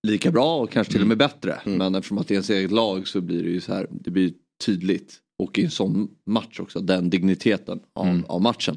lika 0.06 0.30
bra 0.30 0.58
och 0.58 0.70
kanske 0.70 0.92
till 0.92 1.02
och 1.02 1.08
med 1.08 1.22
mm. 1.22 1.28
bättre. 1.28 1.60
Mm. 1.64 1.78
Men 1.78 1.94
eftersom 1.94 2.18
att 2.18 2.28
det 2.28 2.32
är 2.32 2.36
ens 2.36 2.50
eget 2.50 2.70
lag 2.70 3.08
så 3.08 3.20
blir 3.20 3.42
det 3.42 3.50
ju 3.50 3.60
så 3.60 3.74
här, 3.74 3.86
det 3.90 4.10
blir 4.10 4.32
tydligt. 4.64 5.18
Och 5.38 5.58
i 5.58 5.64
en 5.64 5.70
sån 5.70 6.08
match 6.26 6.60
också, 6.60 6.80
den 6.80 7.10
digniteten 7.10 7.80
av, 7.94 8.06
mm. 8.06 8.24
av 8.24 8.42
matchen. 8.42 8.76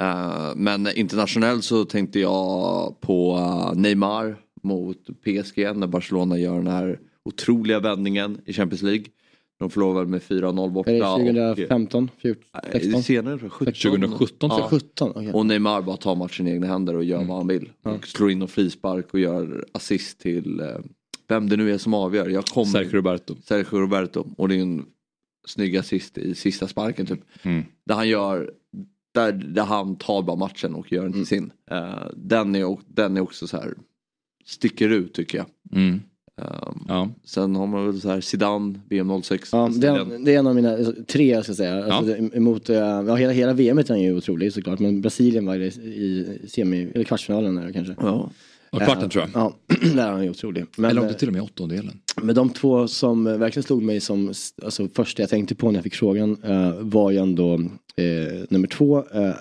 Uh, 0.00 0.52
men 0.56 0.88
internationellt 0.96 1.64
så 1.64 1.84
tänkte 1.84 2.20
jag 2.20 3.00
på 3.00 3.36
uh, 3.36 3.80
Neymar 3.80 4.36
mot 4.62 5.06
PSG 5.24 5.76
när 5.76 5.86
Barcelona 5.86 6.38
gör 6.38 6.56
den 6.56 6.66
här 6.66 7.00
otroliga 7.24 7.80
vändningen 7.80 8.40
i 8.44 8.52
Champions 8.52 8.82
League. 8.82 9.04
De 9.58 9.70
förlorar 9.70 9.98
väl 9.98 10.06
med 10.06 10.20
4-0 10.20 10.70
borta. 10.70 10.90
Är 10.90 10.94
det 10.94 11.54
2015? 11.54 12.10
14, 12.18 12.60
16? 12.72 13.02
Senare 13.02 13.38
2017. 13.38 14.50
Ja. 14.52 14.68
17 14.70 15.10
okay. 15.10 15.32
Och 15.32 15.46
Neymar 15.46 15.82
bara 15.82 15.96
tar 15.96 16.16
matchen 16.16 16.48
i 16.48 16.50
egna 16.50 16.66
händer 16.66 16.96
och 16.96 17.04
gör 17.04 17.16
mm. 17.16 17.28
vad 17.28 17.36
han 17.36 17.46
vill. 17.46 17.70
Ja. 17.82 17.90
Och 17.90 18.06
slår 18.06 18.30
in 18.30 18.42
en 18.42 18.48
frispark 18.48 19.14
och 19.14 19.20
gör 19.20 19.64
assist 19.72 20.20
till 20.20 20.60
eh, 20.60 20.66
vem 21.28 21.48
det 21.48 21.56
nu 21.56 21.72
är 21.72 21.78
som 21.78 21.94
avgör. 21.94 22.28
Jag 22.28 22.44
kommer, 22.44 22.66
Sergio 22.66 22.92
Roberto. 22.92 23.36
Sergio 23.44 23.78
Roberto. 23.78 24.26
Och 24.36 24.48
det 24.48 24.56
är 24.56 24.62
en 24.62 24.86
snygg 25.46 25.76
assist 25.76 26.18
i 26.18 26.34
sista 26.34 26.68
sparken 26.68 27.06
typ. 27.06 27.20
Mm. 27.42 27.64
Där 27.86 27.94
han 27.94 28.08
gör 28.08 28.50
där, 29.14 29.32
där 29.32 29.64
han 29.64 29.96
tar 29.96 30.22
bara 30.22 30.36
matchen 30.36 30.74
och 30.74 30.92
gör 30.92 31.02
den 31.02 31.12
till 31.12 31.18
mm. 31.18 31.26
sin. 31.26 31.52
Uh, 31.72 32.10
den, 32.16 32.54
är, 32.54 32.78
den 32.86 33.16
är 33.16 33.20
också 33.20 33.46
så 33.46 33.56
här 33.56 33.74
sticker 34.44 34.88
ut 34.88 35.14
tycker 35.14 35.38
jag. 35.38 35.46
Mm. 35.72 36.00
Um, 36.38 36.84
ja. 36.88 37.08
Sen 37.24 37.56
har 37.56 37.66
man 37.66 37.86
väl 37.86 38.00
så 38.00 38.08
här 38.08 38.20
Zidane, 38.20 38.80
VM 38.88 39.22
06. 39.22 39.48
Ja, 39.52 39.70
det, 39.76 39.86
är, 39.86 40.24
det 40.24 40.34
är 40.34 40.38
en 40.38 40.46
av 40.46 40.54
mina 40.54 40.76
tre 41.06 41.30
jag 41.30 41.44
ska 41.44 41.54
säga. 41.54 41.84
Alltså, 41.84 42.16
ja. 42.16 42.28
emot, 42.32 42.68
ja, 42.68 43.14
hela, 43.14 43.32
hela 43.32 43.52
VM 43.52 43.78
är 43.78 43.96
ju 43.96 44.16
otrolig 44.16 44.52
såklart 44.52 44.78
men 44.78 45.00
Brasilien 45.00 45.46
var 45.46 45.56
i 45.56 46.38
semi, 46.48 46.90
eller 46.94 47.04
kvartsfinalen 47.04 47.54
där 47.54 47.72
kanske. 47.72 47.94
Ja. 48.00 48.30
Och 48.70 48.82
kvarten 48.82 49.04
uh, 49.04 49.08
tror 49.08 49.24
jag. 49.24 49.30
Ja, 49.34 49.56
där 49.94 50.06
är 50.06 50.10
han 50.10 50.24
ju 50.24 50.30
otrolig. 50.30 50.66
Men, 50.76 50.90
Eller 50.90 51.00
om 51.00 51.08
det 51.08 51.14
till 51.14 51.28
och 51.28 51.34
med 51.34 51.42
åttondelen. 51.42 52.00
Men 52.22 52.34
de 52.34 52.50
två 52.50 52.88
som 52.88 53.24
verkligen 53.24 53.62
slog 53.62 53.82
mig 53.82 54.00
som, 54.00 54.32
alltså 54.62 54.88
första 54.88 55.22
jag 55.22 55.30
tänkte 55.30 55.54
på 55.54 55.70
när 55.70 55.78
jag 55.78 55.84
fick 55.84 55.94
frågan 55.94 56.44
uh, 56.44 56.80
var 56.80 57.10
ju 57.10 57.18
ändå 57.18 57.54
uh, 57.54 58.44
nummer 58.48 58.68
två 58.68 58.98
uh, 58.98 59.32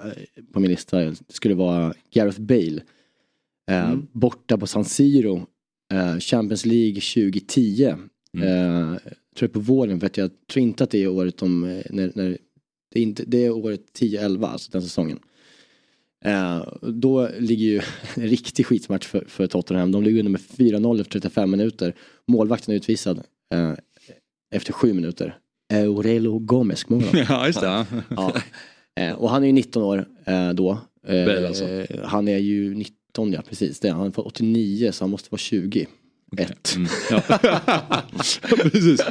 på 0.53 0.59
min 0.59 0.71
lista 0.71 1.13
skulle 1.29 1.55
vara 1.55 1.93
Gareth 2.13 2.41
Bale. 2.41 2.81
Mm. 3.71 4.07
Borta 4.11 4.57
på 4.57 4.67
San 4.67 4.85
Siro 4.85 5.45
Champions 6.19 6.65
League 6.65 7.01
2010. 7.01 7.95
Mm. 8.33 8.47
Uh, 8.47 8.97
tror 9.37 9.49
jag 9.49 9.53
på 9.53 9.59
våren 9.59 9.99
för 9.99 10.07
att 10.07 10.17
jag 10.17 10.31
tror 10.51 10.63
inte 10.63 10.83
att 10.83 10.89
det 10.89 11.03
är 11.03 11.07
året 11.07 11.41
om, 11.41 11.63
eh, 11.63 11.83
när, 11.89 12.11
när 12.15 12.37
det, 12.91 12.99
är 12.99 13.03
inte, 13.03 13.23
det 13.27 13.45
är 13.45 13.51
året 13.51 13.81
10-11, 13.99 14.45
alltså 14.47 14.71
den 14.71 14.81
säsongen. 14.81 15.19
Uh, 16.25 16.89
då 16.91 17.29
ligger 17.39 17.65
ju 17.65 17.81
en 18.15 18.27
riktig 18.27 18.65
skitmatch 18.65 19.07
för, 19.07 19.25
för 19.27 19.47
Tottenham. 19.47 19.91
De 19.91 20.03
ligger 20.03 20.19
under 20.19 20.31
med 20.31 20.41
4-0 20.41 21.01
efter 21.01 21.19
35 21.19 21.51
minuter. 21.51 21.93
Målvakten 22.25 22.71
är 22.71 22.75
utvisad 22.77 23.17
uh, 23.55 23.73
efter 24.51 24.73
7 24.73 24.93
minuter. 24.93 25.37
Aurelio 25.73 26.39
Gomes, 26.39 26.83
kommer 26.83 27.25
Ja, 27.29 27.47
just 27.47 27.61
det. 27.61 27.85
ja. 28.09 28.33
Uh, 28.99 29.11
och 29.11 29.29
han 29.29 29.43
är 29.43 29.47
ju 29.47 29.53
19 29.53 29.83
år 29.83 30.05
då. 30.53 30.79
Alltså. 31.47 31.85
Han 32.03 32.27
är 32.27 32.37
ju 32.37 32.75
19 32.75 32.93
19 33.25 33.33
ja, 33.33 33.41
precis 33.49 33.79
det. 33.79 33.89
Han 33.89 34.07
är 34.07 34.27
89 34.27 34.91
så 34.91 35.03
han 35.03 35.11
måste 35.11 35.27
vara 35.31 35.39
20. 35.39 35.87
Okay. 36.31 36.45
Ett. 36.45 36.75
Mm. 36.75 36.89
Ja. 37.11 37.21
Precis. 38.63 39.01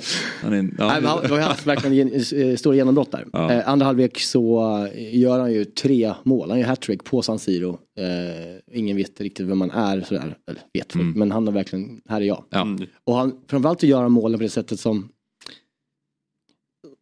Han 0.42 0.52
är, 0.52 0.56
ja. 0.78 0.86
Nej, 0.86 1.02
han, 1.02 1.02
var 1.02 1.40
hans 1.40 1.66
verkligen 1.66 2.12
eh, 2.12 2.56
stora 2.56 2.76
genombrott 2.76 3.12
där. 3.12 3.26
Ja. 3.32 3.52
Eh, 3.52 3.68
andra 3.68 3.86
halvlek 3.86 4.20
så 4.20 4.86
eh, 4.94 5.18
gör 5.18 5.40
han 5.40 5.52
ju 5.52 5.64
tre 5.64 6.14
mål. 6.22 6.50
Han 6.50 6.60
gör 6.60 6.66
hattrick 6.66 7.04
på 7.04 7.22
San 7.22 7.38
Siro. 7.38 7.78
Eh, 7.98 8.78
ingen 8.78 8.96
vet 8.96 9.20
riktigt 9.20 9.46
vem 9.46 9.58
man 9.58 9.70
är 9.70 10.00
sådär. 10.00 10.36
Eller 10.50 10.62
vet 10.72 10.94
mm. 10.94 11.10
men 11.10 11.30
han 11.30 11.46
har 11.46 11.54
verkligen, 11.54 12.00
här 12.08 12.20
är 12.20 12.25
jag. 12.25 12.44
Ja. 12.50 12.78
Och 13.04 13.16
han, 13.16 13.40
framförallt 13.48 13.78
att 13.78 13.88
göra 13.88 14.08
målen 14.08 14.38
på 14.38 14.42
det 14.42 14.48
sättet 14.48 14.80
som 14.80 15.08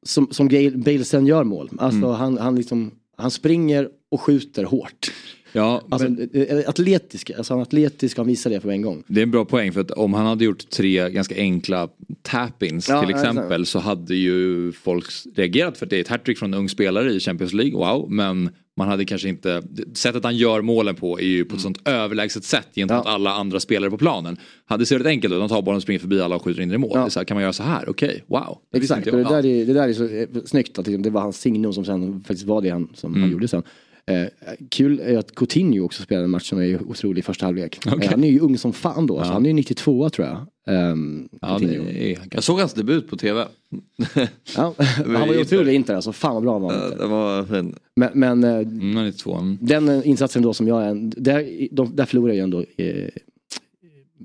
som, 0.07 0.29
som 0.31 0.49
Bale 0.75 1.05
sen 1.05 1.27
gör 1.27 1.45
mål. 1.45 1.71
Alltså 1.79 2.07
mm. 2.07 2.11
han, 2.11 2.39
han 2.39 2.57
liksom, 2.57 2.91
han 3.17 3.31
springer 3.31 3.89
och 4.11 4.21
skjuter 4.21 4.65
hårt. 4.65 5.11
Ja, 5.57 5.83
alltså, 5.91 6.09
men... 6.09 6.31
Eh, 6.33 6.43
eh, 6.43 6.69
atletisk, 6.69 7.31
alltså 7.31 7.55
han 7.55 7.63
atletisk, 7.63 8.17
han 8.17 8.27
visar 8.27 8.51
det 8.51 8.61
för 8.61 8.69
en 8.69 8.83
gång. 8.83 9.05
Det 9.07 9.21
är 9.21 9.23
en 9.23 9.31
bra 9.31 9.45
poäng 9.45 9.73
för 9.73 9.81
att 9.81 9.91
om 9.91 10.15
han 10.15 10.27
hade 10.27 10.45
gjort 10.45 10.71
tre 10.71 11.11
ganska 11.11 11.35
enkla 11.37 11.89
tap-ins 12.23 12.89
ja, 12.89 13.01
till 13.03 13.15
exempel 13.15 13.67
så 13.67 13.79
hade 13.79 14.15
ju 14.15 14.73
folk 14.73 15.05
reagerat 15.35 15.79
för 15.79 15.87
att 15.87 15.91
det 15.91 15.97
är 15.97 16.01
ett 16.01 16.09
hattrick 16.09 16.39
från 16.39 16.55
en 16.55 16.61
ung 16.61 16.69
spelare 16.69 17.13
i 17.13 17.21
Champions 17.21 17.53
League, 17.53 17.79
wow, 17.79 18.11
men 18.11 18.51
man 18.77 18.89
hade 18.89 19.05
kanske 19.05 19.29
inte, 19.29 19.63
sättet 19.95 20.25
han 20.25 20.37
gör 20.37 20.63
målen 20.63 20.95
på 20.95 21.21
är 21.21 21.25
ju 21.25 21.45
på 21.45 21.57
ett 21.57 21.63
sånt 21.63 21.89
överlägset 21.89 22.45
sätt 22.45 22.69
gentemot 22.75 23.03
ja. 23.07 23.11
alla 23.13 23.33
andra 23.33 23.61
spelare 23.61 23.91
på 23.91 23.99
planen. 23.99 24.37
Hade 24.65 24.83
det 24.83 24.87
sett 24.87 25.07
enkelt 25.07 25.35
ut, 25.35 25.41
de 25.41 25.49
tar 25.49 25.63
bollen, 25.63 25.81
springer 25.81 25.99
förbi 25.99 26.21
alla 26.21 26.37
och 26.37 26.43
skjuter 26.43 26.63
in 26.63 26.73
i 26.73 26.79
mål. 26.79 26.91
Ja. 26.95 27.05
Det 27.05 27.17
här, 27.17 27.25
kan 27.25 27.35
man 27.35 27.43
göra 27.43 27.53
så 27.53 27.63
här? 27.63 27.89
Okej, 27.89 28.09
okay. 28.09 28.21
wow. 28.27 28.59
Det 28.73 28.79
Exakt, 28.79 29.05
det 29.05 29.23
där, 29.23 29.47
är, 29.47 29.67
det 29.67 29.73
där 29.73 29.89
är 29.89 29.93
så 29.93 30.09
eh, 30.09 30.45
snyggt 30.45 30.79
att 30.79 30.85
det 30.85 31.11
var 31.11 31.21
hans 31.21 31.41
signum 31.41 31.73
som 31.73 31.85
sen 31.85 32.21
faktiskt 32.21 32.47
var 32.47 32.63
det 32.63 32.71
han, 32.71 32.89
som 32.95 33.11
mm. 33.11 33.23
han 33.23 33.33
gjorde 33.33 33.49
sen. 33.49 33.63
Eh, 34.07 34.27
kul 34.71 35.01
är 35.01 35.19
att 35.19 35.35
Coutinho 35.35 35.85
också 35.85 36.03
spelade 36.03 36.27
matchen 36.27 36.59
och 36.59 36.65
är 36.65 36.83
otrolig 36.83 37.19
i 37.19 37.23
första 37.23 37.47
halvlek. 37.47 37.79
Okay. 37.87 38.07
Eh, 38.07 38.11
han 38.11 38.25
är 38.25 38.29
ju 38.29 38.41
ung 38.41 38.59
som 38.59 38.73
fan 38.73 39.07
då, 39.07 39.17
ja. 39.17 39.25
så 39.25 39.33
han 39.33 39.45
är 39.45 39.51
ju 39.51 39.55
92 39.55 40.11
tror 40.11 40.29
jag. 40.29 40.47
Um, 40.67 41.29
ja, 41.41 41.61
är, 41.61 42.19
jag 42.31 42.45
såg 42.45 42.59
hans 42.59 42.75
debut 42.75 43.09
på 43.09 43.17
tv. 43.17 43.49
ja, 44.57 44.75
han 44.97 45.29
var 45.29 45.35
ju 45.35 45.41
otrolig 45.41 45.75
inte 45.75 45.97
alltså, 45.97 46.13
fan 46.13 46.35
vad 46.35 46.43
bra 46.43 46.53
han 46.53 46.63
var. 46.63 46.99
det 46.99 47.07
var 47.07 47.45
fin. 47.45 47.75
Men, 47.97 48.11
men 48.15 48.45
eh, 48.45 48.59
mm, 48.59 49.59
den 49.61 49.89
eh, 49.89 50.09
insatsen 50.09 50.43
då 50.43 50.55
som 50.55 50.69
jag 50.69 50.83
är, 50.85 50.95
där, 51.17 51.69
de, 51.71 51.97
där 51.97 52.05
förlorar 52.05 52.29
jag 52.29 52.37
ju 52.37 52.43
ändå 52.43 52.65
eh, 52.77 53.09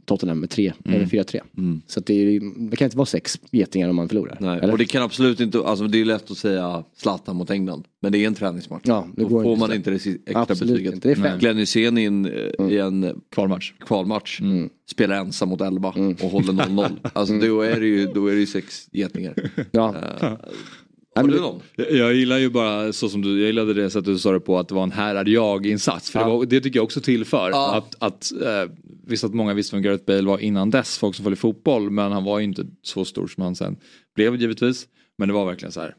Tottenham 0.10 0.40
med 0.40 0.50
3, 0.50 0.74
mm. 0.86 0.96
eller 0.96 1.06
4-3. 1.06 1.40
Mm. 1.58 1.82
Så 1.88 2.00
det, 2.00 2.14
är, 2.14 2.70
det, 2.70 2.76
kan 2.76 2.86
inte 2.86 2.98
vara 2.98 3.06
sex 3.06 3.40
getingar 3.52 3.90
om 3.90 3.96
man 3.96 4.10
förlorar. 4.10 4.38
Nej. 4.40 4.72
Och 4.72 4.78
det 4.78 4.86
kan 4.86 5.04
absolut 5.04 5.40
inte, 5.40 5.60
alltså 5.60 5.88
det 5.88 6.02
är 6.02 6.06
lätt 6.06 6.32
att 6.32 6.38
säga 6.38 6.84
Zlatan 6.96 7.36
mot 7.36 7.50
England. 7.50 7.84
Men 8.02 8.12
det 8.12 8.18
är 8.18 8.28
en 8.28 8.34
träningsmatch. 8.34 8.84
Ja, 8.86 9.08
det 9.16 9.24
Då 9.24 9.30
får 9.30 9.56
man 9.56 9.74
inte 9.74 9.90
det 9.90 9.96
extra 9.96 10.42
absolut 10.42 10.74
betyget. 10.74 10.94
Inte. 10.94 11.14
Det 11.14 11.28
är 11.28 11.38
Glenn 11.38 11.58
Hysén 11.58 11.98
in 11.98 12.26
mm. 12.26 12.72
i 12.72 12.78
en 12.78 13.22
kvalmatch, 13.32 13.74
kvalmatch 13.80 14.42
mm. 14.42 14.70
spelar 14.92 15.16
ensam 15.16 15.50
mot 15.50 15.62
Elba 15.62 15.94
mm. 15.98 16.12
och 16.12 16.30
håller 16.30 16.54
0-0. 16.54 16.98
Alltså 17.14 17.34
mm. 17.34 17.50
då 17.50 17.62
är 17.62 17.80
det 17.80 17.88
ju 17.88 18.06
då 18.06 18.28
är 18.28 18.36
det 18.36 18.46
sex 18.46 18.88
getingar. 18.92 19.34
Ja. 19.72 19.96
Uh, 20.22 20.34
jag 21.76 22.14
gillar 22.14 22.38
ju 22.38 22.50
bara 22.50 22.94
så 22.94 23.10
som 23.10 23.22
du, 23.22 23.40
jag 23.40 23.48
gillade 23.48 23.74
det 23.74 23.90
sättet 23.90 24.06
du 24.06 24.18
sa 24.18 24.32
det 24.32 24.40
på 24.40 24.60
att 24.60 24.68
det 24.68 24.76
var 24.76 24.84
en 24.84 24.92
här 24.92 25.16
är 25.16 25.26
jag 25.26 25.66
insats. 25.66 26.12
För 26.12 26.20
ja. 26.20 26.26
det, 26.26 26.32
var, 26.32 26.46
det, 26.46 26.62
tycker 26.62 26.80
jag 26.80 26.84
också 26.84 27.02
tillför. 27.02 27.50
Ja. 27.50 27.76
Att, 27.76 27.96
att, 28.00 28.32
äh, 28.42 28.72
visst 29.08 29.24
att 29.24 29.34
många 29.34 29.54
visste 29.54 29.76
vem 29.76 29.84
Gareth 29.84 30.06
Bale 30.06 30.28
var 30.28 30.38
innan 30.38 30.70
dess, 30.70 30.98
folk 30.98 31.16
som 31.16 31.24
följer 31.24 31.38
fotboll. 31.38 31.90
Men 31.90 32.12
han 32.12 32.24
var 32.24 32.40
ju 32.40 32.46
inte 32.46 32.66
så 32.82 33.06
stor 33.06 33.28
som 33.28 33.44
han 33.44 33.56
sen 33.56 33.78
blev 34.16 34.36
givetvis. 34.36 34.88
Men 35.18 35.28
det 35.28 35.34
var 35.34 35.46
verkligen 35.46 35.72
så 35.72 35.82
här. 35.82 35.96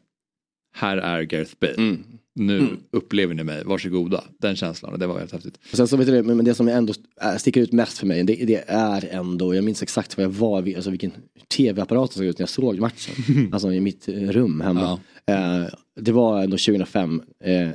här 0.74 0.96
är 0.96 1.22
Gareth 1.22 1.54
Bale. 1.60 1.74
Mm. 1.74 2.04
Nu 2.34 2.58
mm. 2.58 2.76
upplever 2.90 3.34
ni 3.34 3.44
mig, 3.44 3.64
varsågoda. 3.64 4.24
Den 4.38 4.56
känslan, 4.56 4.92
och 4.92 4.98
det 4.98 5.06
var 5.06 5.18
helt 5.18 5.32
häftigt. 5.32 5.58
Och 5.70 5.76
sen 5.76 5.88
så 5.88 5.96
vet 5.96 6.06
du, 6.06 6.22
men 6.22 6.44
det 6.44 6.54
som 6.54 6.68
ändå 6.68 6.92
sticker 7.38 7.60
ut 7.60 7.72
mest 7.72 7.98
för 7.98 8.06
mig, 8.06 8.24
det, 8.24 8.34
det 8.34 8.64
är 8.66 9.08
ändå, 9.10 9.54
jag 9.54 9.64
minns 9.64 9.82
exakt 9.82 10.16
vad 10.16 10.24
jag 10.24 10.30
var, 10.30 10.74
alltså 10.74 10.90
vilken 10.90 11.12
tv-apparat 11.56 12.12
som 12.12 12.20
såg 12.20 12.26
ut 12.26 12.38
när 12.38 12.42
jag 12.42 12.48
såg 12.48 12.78
matchen. 12.78 13.14
alltså 13.52 13.72
i 13.72 13.80
mitt 13.80 14.08
rum 14.08 14.60
hemma. 14.60 14.98
Ja. 15.26 15.34
Eh, 15.34 15.68
det 16.00 16.12
var 16.12 16.42
ändå 16.42 16.56
2005. 16.56 17.22
Eh, 17.44 17.70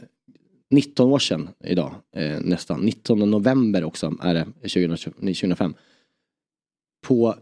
19 0.69 1.09
år 1.09 1.19
sedan 1.19 1.49
idag, 1.63 1.95
eh, 2.15 2.39
nästan. 2.41 2.81
19 2.81 3.31
november 3.31 3.83
också 3.83 4.17
är 4.21 4.33
det 4.33 4.45
2005. 4.61 5.73
På 7.07 7.35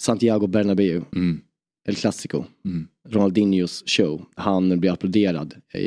Santiago 0.00 0.46
Bernabéu. 0.46 1.02
Mm. 1.14 1.40
El 1.88 1.96
Clasico. 1.96 2.44
Mm. 2.64 2.88
Ronaldinhos 3.08 3.82
show. 3.86 4.24
Han 4.34 4.80
blir 4.80 4.92
applåderad 4.92 5.54
i, 5.74 5.80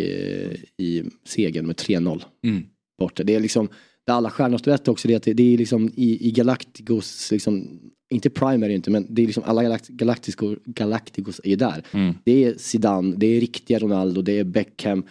i 0.83 1.03
segern 1.25 1.67
med 1.67 1.75
3-0. 1.75 2.23
Mm. 2.43 2.63
Borta. 2.99 3.23
Det 3.23 3.35
är 3.35 3.39
liksom, 3.39 3.69
det 4.05 4.13
alla 4.13 4.29
stjärnor 4.29 4.59
vet 4.65 4.87
också 4.87 5.07
det 5.07 5.15
att 5.15 5.23
det, 5.23 5.33
det 5.33 5.53
är 5.53 5.57
liksom 5.57 5.89
i, 5.95 6.27
i 6.27 6.31
Galacticos, 6.31 7.31
liksom, 7.31 7.79
inte 8.13 8.29
primary 8.29 8.73
inte 8.73 8.91
men 8.91 9.07
det 9.09 9.21
är 9.21 9.25
liksom 9.25 9.43
alla 9.45 9.79
Galacticos, 9.87 10.57
Galacticos 10.65 11.41
är 11.43 11.55
där. 11.55 11.83
Mm. 11.91 12.15
Det 12.23 12.43
är 12.43 12.57
Zidane, 12.57 13.15
det 13.17 13.27
är 13.27 13.41
riktiga 13.41 13.79
Ronaldo, 13.79 14.21
det 14.21 14.39
är 14.39 14.43
Beckham 14.43 15.03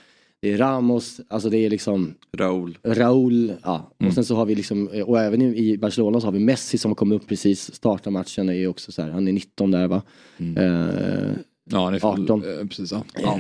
det 0.42 0.52
är 0.52 0.58
Ramos, 0.58 1.20
alltså 1.28 1.50
det 1.50 1.58
är 1.58 1.70
liksom 1.70 2.14
Raul. 2.36 2.78
Raul, 2.82 3.52
ja. 3.62 3.94
Mm. 3.98 4.08
Och 4.08 4.14
sen 4.14 4.24
så 4.24 4.36
har 4.36 4.46
vi 4.46 4.54
liksom, 4.54 4.88
och 5.06 5.20
även 5.20 5.42
i 5.42 5.78
Barcelona 5.78 6.20
så 6.20 6.26
har 6.26 6.32
vi 6.32 6.38
Messi 6.38 6.78
som 6.78 6.90
har 6.90 6.96
kommit 6.96 7.22
upp 7.22 7.28
precis, 7.28 7.74
startar 7.74 8.10
matchen 8.10 8.48
är 8.48 8.52
ju 8.52 8.66
också 8.66 8.92
så 8.92 9.02
här, 9.02 9.10
han 9.10 9.28
är 9.28 9.32
19 9.32 9.70
där 9.70 9.88
va. 9.88 10.02
Mm. 10.38 10.56
Eh, 10.56 11.30
ja 11.70 11.84
han 11.84 11.94
är 11.94 11.98
full, 11.98 12.22
18. 12.22 12.44
Eh, 12.44 12.66
precis 12.66 12.92
ja. 12.92 13.04
ja. 13.22 13.38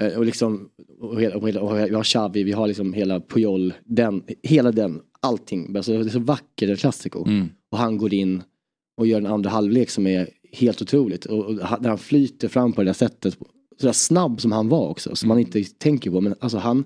Eh, 0.00 0.18
och 0.18 0.24
liksom, 0.24 0.68
och, 1.00 1.20
hela, 1.20 1.36
och, 1.36 1.48
hela, 1.48 1.60
och 1.60 1.76
vi 1.76 1.94
har 1.94 2.02
Xavi, 2.02 2.42
vi 2.42 2.52
har 2.52 2.66
liksom 2.66 2.92
hela 2.92 3.20
Puyol, 3.20 3.74
den, 3.84 4.22
hela 4.42 4.72
den, 4.72 5.00
allting. 5.20 5.76
Alltså, 5.76 5.92
det 5.92 5.98
är 5.98 6.08
så 6.08 6.18
vackert, 6.18 6.68
det 6.68 6.76
klassiko. 6.76 7.26
Mm. 7.26 7.48
Och 7.70 7.78
han 7.78 7.98
går 7.98 8.14
in 8.14 8.42
och 8.96 9.06
gör 9.06 9.18
en 9.18 9.26
andra 9.26 9.50
halvlek 9.50 9.90
som 9.90 10.06
är 10.06 10.28
helt 10.52 10.82
otroligt. 10.82 11.24
Och, 11.24 11.44
och 11.44 11.54
där 11.54 11.88
han 11.88 11.98
flyter 11.98 12.48
fram 12.48 12.72
på 12.72 12.80
det 12.80 12.88
där 12.88 12.92
sättet 12.92 13.38
sådär 13.80 13.92
snabb 13.92 14.40
som 14.40 14.52
han 14.52 14.68
var 14.68 14.88
också, 14.88 15.16
som 15.16 15.28
man 15.28 15.38
inte 15.38 15.64
tänker 15.64 16.10
på. 16.10 16.20
Men 16.20 16.34
alltså 16.40 16.58
han, 16.58 16.84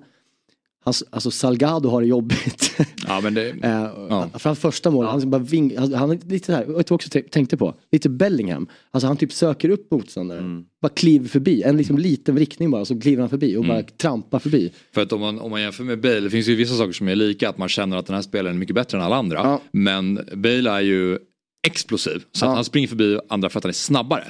Alltså, 0.85 1.05
alltså 1.11 1.31
Salgado 1.31 1.89
har 1.89 2.01
det 2.01 2.07
jobbigt. 2.07 2.77
Ja, 3.07 3.21
men 3.21 3.35
det, 3.35 3.49
eh, 3.63 3.91
ja. 4.09 4.31
Fram 4.35 4.57
första 4.57 4.91
målet, 4.91 5.11
han, 5.11 5.31
bara 5.31 5.43
ving, 5.43 5.79
han, 5.79 5.95
han 5.95 6.11
lite 6.11 6.47
så 6.47 6.53
här, 6.53 6.85
du 6.89 6.95
också 6.95 7.09
tänkte 7.31 7.57
på? 7.57 7.75
Lite 7.93 8.09
Bellingham. 8.09 8.67
Alltså 8.91 9.07
han 9.07 9.17
typ 9.17 9.33
söker 9.33 9.69
upp 9.69 9.91
motståndaren. 9.91 10.45
Mm. 10.45 10.65
Bara 10.83 10.89
kliver 10.89 11.29
förbi, 11.29 11.63
en 11.63 11.77
liksom 11.77 11.99
liten 11.99 12.35
vrickning 12.35 12.71
bara 12.71 12.85
så 12.85 13.01
kliver 13.01 13.21
han 13.21 13.31
förbi 13.31 13.57
och 13.57 13.65
mm. 13.65 13.77
bara 13.77 13.83
trampar 13.83 14.39
förbi. 14.39 14.73
För 14.95 15.03
att 15.03 15.13
om 15.13 15.21
man, 15.21 15.41
om 15.41 15.51
man 15.51 15.63
jämför 15.63 15.85
med 15.85 16.01
Bale, 16.01 16.21
det 16.21 16.31
finns 16.31 16.49
ju 16.49 16.55
vissa 16.55 16.75
saker 16.75 16.93
som 16.93 17.09
är 17.09 17.17
lika, 17.17 17.49
att 17.49 17.59
man 17.59 17.69
känner 17.69 17.97
att 17.97 18.07
den 18.07 18.15
här 18.15 18.23
spelaren 18.23 18.57
är 18.57 18.61
mycket 18.61 18.75
bättre 18.75 18.99
än 18.99 19.05
alla 19.05 19.17
andra. 19.17 19.39
Ja. 19.39 19.61
Men 19.73 20.15
Bale 20.35 20.71
är 20.71 20.81
ju 20.81 21.19
explosiv, 21.67 22.23
så 22.33 22.47
han 22.47 22.65
springer 22.65 22.89
förbi 22.89 23.19
andra 23.29 23.49
för 23.49 23.59
att 23.59 23.65
han 23.65 23.69
är 23.69 23.73
snabbare. 23.73 24.25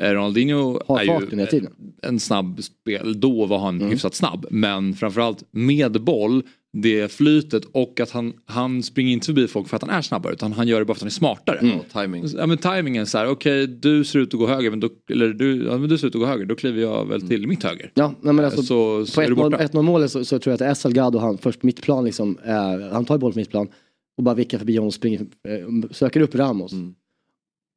Eh, 0.00 0.10
Ronaldinho 0.10 0.80
har 0.86 1.00
är 1.00 1.04
ju 1.04 1.66
en 2.02 2.20
snabb 2.20 2.62
spel, 2.62 3.20
då 3.20 3.46
var 3.46 3.58
han 3.58 3.76
mm. 3.76 3.90
hyfsat 3.90 4.14
snabb. 4.14 4.46
Men 4.50 4.94
framförallt 4.94 5.44
med 5.50 6.02
boll, 6.02 6.42
det 6.72 7.12
flytet 7.12 7.64
och 7.64 8.00
att 8.00 8.10
han, 8.10 8.32
han 8.44 8.82
springer 8.82 9.12
inte 9.12 9.26
förbi 9.26 9.48
folk 9.48 9.68
för 9.68 9.76
att 9.76 9.82
han 9.82 9.90
är 9.90 10.02
snabbare 10.02 10.32
utan 10.32 10.52
han 10.52 10.68
gör 10.68 10.78
det 10.78 10.84
bara 10.84 10.94
för 10.94 10.98
att 10.98 11.02
han 11.02 11.06
är 11.06 11.10
smartare. 11.10 11.58
Mm. 11.58 11.78
timing. 11.92 12.24
Ja 12.36 12.46
men 12.46 12.58
timingen 12.58 13.06
så 13.06 13.18
här, 13.18 13.26
okej 13.26 13.64
okay, 13.64 13.76
du 13.76 14.04
ser 14.04 14.18
ut 14.18 14.34
att 14.34 14.40
gå 14.40 14.46
höger 14.46 14.70
men 14.70 14.80
då, 14.80 14.88
eller 15.10 15.28
du, 15.28 15.64
ja, 15.64 15.78
men 15.78 15.88
du 15.88 15.98
ser 15.98 16.06
ut 16.06 16.14
att 16.14 16.20
gå 16.20 16.26
höger, 16.26 16.44
då 16.44 16.54
kliver 16.54 16.82
jag 16.82 17.08
väl 17.08 17.20
till 17.20 17.36
mm. 17.36 17.48
mitt 17.48 17.62
höger. 17.62 17.90
Ja, 17.94 18.14
nej, 18.20 18.34
men 18.34 18.44
alltså, 18.44 18.62
så, 18.62 19.06
så 19.06 19.20
på 19.20 19.50
1-0 19.50 19.82
målet 19.82 20.10
så, 20.10 20.24
så, 20.24 20.38
tror 20.38 20.56
jag 20.58 20.70
att 20.70 20.78
Salgado, 20.78 21.18
han 21.18 21.38
först 21.38 21.60
på 21.60 21.66
mittplan 21.66 22.04
liksom, 22.04 22.38
eh, 22.44 22.92
han 22.92 23.04
tar 23.04 23.18
bollen 23.18 23.32
på 23.32 23.38
mittplan 23.38 23.68
och 24.16 24.22
bara 24.24 24.34
vickar 24.34 24.58
förbi 24.58 24.76
honom 24.76 24.86
och 24.86 24.94
springer, 24.94 25.20
eh, 25.20 25.90
söker 25.90 26.20
upp 26.20 26.34
Ramos. 26.34 26.72
Mm. 26.72 26.94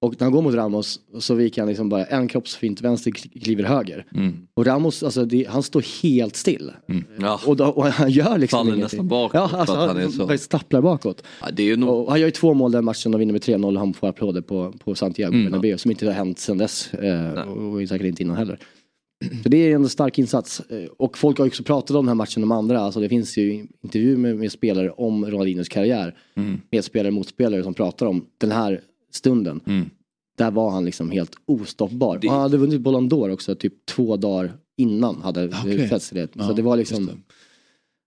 Och 0.05 0.15
när 0.19 0.25
han 0.25 0.31
går 0.31 0.41
mot 0.41 0.55
Ramos 0.55 0.99
så 1.19 1.33
viker 1.33 1.61
han 1.61 1.69
liksom 1.69 1.89
bara 1.89 2.05
en 2.05 2.27
kroppsfint 2.27 2.81
vänster 2.81 3.11
kliver 3.11 3.63
höger. 3.63 4.05
Mm. 4.15 4.47
Och 4.53 4.65
Ramos, 4.65 5.03
alltså 5.03 5.25
det, 5.25 5.45
han 5.49 5.63
står 5.63 6.03
helt 6.03 6.35
still. 6.35 6.71
Mm. 6.89 7.03
Ja. 7.19 7.39
Och, 7.45 7.55
då, 7.55 7.65
och, 7.65 7.85
han 7.85 8.11
gör 8.11 8.37
liksom 8.37 8.57
Faller 8.57 8.75
ingenting. 8.75 8.83
nästan 8.83 9.07
bakåt. 9.07 9.33
Ja, 9.33 9.49
alltså, 9.53 9.75
han, 9.75 9.97
han 9.97 10.11
så... 10.11 10.37
stapplar 10.37 10.81
bakåt. 10.81 11.23
Ja, 11.41 11.47
det 11.53 11.71
är 11.71 11.77
nog... 11.77 11.89
och 11.89 12.11
han 12.11 12.19
gör 12.19 12.27
ju 12.27 12.31
två 12.31 12.53
mål 12.53 12.71
den 12.71 12.85
matchen 12.85 13.13
och 13.13 13.21
vinner 13.21 13.31
med 13.31 13.43
3-0 13.43 13.73
och 13.73 13.79
han 13.79 13.93
får 13.93 14.07
applåder 14.07 14.41
på, 14.41 14.73
på 14.83 14.95
Santiago 14.95 15.33
mm. 15.33 15.45
Bernabéu 15.45 15.77
som 15.77 15.91
inte 15.91 16.05
har 16.05 16.13
hänt 16.13 16.39
sedan 16.39 16.57
dess. 16.57 16.93
Eh, 16.93 17.41
och 17.41 17.87
säkert 17.89 18.07
inte 18.07 18.23
innan 18.23 18.37
heller. 18.37 18.59
Så 19.43 19.49
det 19.49 19.57
är 19.57 19.75
en 19.75 19.89
stark 19.89 20.19
insats. 20.19 20.59
Eh, 20.59 20.89
och 20.97 21.17
folk 21.17 21.37
har 21.37 21.47
också 21.47 21.63
pratat 21.63 21.95
om 21.95 22.05
den 22.05 22.07
här 22.07 22.15
matchen 22.15 22.41
de 22.41 22.51
andra. 22.51 22.79
Alltså 22.79 22.99
det 22.99 23.09
finns 23.09 23.37
ju 23.37 23.67
intervjuer 23.83 24.17
med, 24.17 24.35
med 24.37 24.51
spelare 24.51 24.89
om 24.89 25.25
Ronaldinos 25.25 25.69
karriär. 25.69 26.15
Mm. 26.35 26.61
Med 26.71 26.83
spelare 26.83 27.07
och 27.07 27.13
motspelare 27.13 27.63
som 27.63 27.73
pratar 27.73 28.05
om 28.05 28.25
den 28.37 28.51
här 28.51 28.81
stunden. 29.11 29.61
Mm. 29.67 29.89
Där 30.35 30.51
var 30.51 30.69
han 30.69 30.85
liksom 30.85 31.11
helt 31.11 31.31
ostoppbar. 31.45 32.19
Det... 32.21 32.27
Han 32.27 32.41
hade 32.41 32.57
vunnit 32.57 32.81
Ballon 32.81 33.09
d'Or 33.09 33.33
också 33.33 33.55
typ 33.55 33.85
två 33.85 34.17
dagar 34.17 34.53
innan 34.77 35.21
hade 35.21 35.47
okay. 35.47 35.87
det. 35.87 35.99
Så 35.99 36.15
ja, 36.33 36.53
det 36.53 36.61
var 36.61 36.77
liksom 36.77 37.03
mm. 37.03 37.23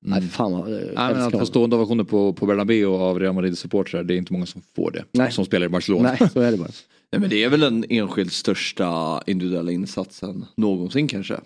Nej, 0.00 0.22
fan 0.22 0.52
vad, 0.52 0.70
Nej, 0.70 0.90
men 0.94 1.22
att 1.22 1.32
få 1.32 1.46
stående 1.46 1.76
ovationer 1.76 2.04
på, 2.04 2.32
på 2.32 2.46
Bernabéu 2.46 2.86
av 2.86 3.20
Real 3.20 3.34
Madrid 3.34 3.58
supportrar 3.58 4.02
det 4.02 4.14
är 4.14 4.18
inte 4.18 4.32
många 4.32 4.46
som 4.46 4.62
får 4.76 4.90
det. 4.90 5.04
Nej. 5.12 5.32
Som 5.32 5.44
spelar 5.44 5.66
i 5.66 5.68
Barcelona. 5.68 6.16
Nej, 6.20 6.30
så 6.30 6.40
är 6.40 6.50
det 6.50 6.58
bara. 6.58 6.68
Nej, 7.12 7.20
men 7.20 7.30
det 7.30 7.44
är 7.44 7.48
väl 7.48 7.60
den 7.60 7.84
enskilt 7.88 8.32
största 8.32 9.22
individuella 9.26 9.72
insatsen 9.72 10.44
någonsin 10.56 11.08
kanske. 11.08 11.40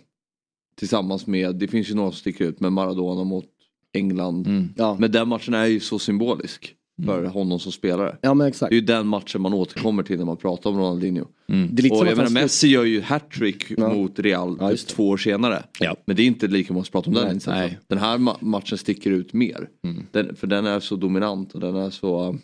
Tillsammans 0.77 1.27
med, 1.27 1.57
det 1.57 1.69
finns 1.69 1.91
ju 1.91 1.95
några 1.95 2.11
som 2.11 2.19
sticker 2.19 2.45
ut, 2.45 2.61
med 2.61 2.73
Maradona 2.73 3.25
mot 3.25 3.45
England. 3.93 4.47
Mm. 4.47 4.69
Ja. 4.77 4.97
Men 5.01 5.13
den 5.13 5.29
matchen 5.29 5.55
är 5.55 5.67
ju 5.67 5.81
så 5.81 5.99
symbolisk 5.99 6.75
för 7.05 7.19
mm. 7.19 7.31
honom 7.31 7.59
som 7.59 7.73
spelare. 7.73 8.17
Ja, 8.21 8.35
men 8.35 8.47
exakt. 8.47 8.71
Det 8.71 8.75
är 8.75 8.81
ju 8.81 8.87
den 8.87 9.07
matchen 9.07 9.41
man 9.41 9.55
återkommer 9.55 10.03
till 10.03 10.19
när 10.19 10.25
man 10.25 10.37
pratar 10.37 10.71
om 10.71 10.79
Ronaldinho. 10.79 11.27
Mm. 11.49 11.69
Det 11.73 11.81
är 11.81 11.83
lite 11.83 11.95
och 11.95 12.07
jag 12.07 12.17
menar, 12.17 12.31
Messi 12.31 12.69
gör 12.69 12.85
ju 12.85 13.01
hattrick 13.01 13.71
ja. 13.71 13.95
mot 13.95 14.19
Real 14.19 14.57
ja, 14.61 14.77
två 14.77 15.09
år 15.09 15.17
senare. 15.17 15.65
Ja. 15.79 15.97
Men 16.05 16.17
det 16.17 16.23
är 16.23 16.27
inte 16.27 16.47
lika 16.47 16.73
många 16.73 16.85
som 16.85 16.93
pratar 16.93 17.09
om 17.09 17.15
nej, 17.15 17.25
den 17.25 17.35
insatsen. 17.35 17.71
Den 17.87 17.99
här 17.99 18.19
ma 18.19 18.37
matchen 18.41 18.79
sticker 18.79 19.11
ut 19.11 19.33
mer. 19.33 19.69
Mm. 19.85 20.07
Den, 20.11 20.37
för 20.37 20.47
den 20.47 20.67
är 20.67 20.81
så 20.81 20.97
dominant 20.97 21.55
och 21.55 21.61
den 21.61 21.77
är 21.77 21.91
så... 21.91 22.39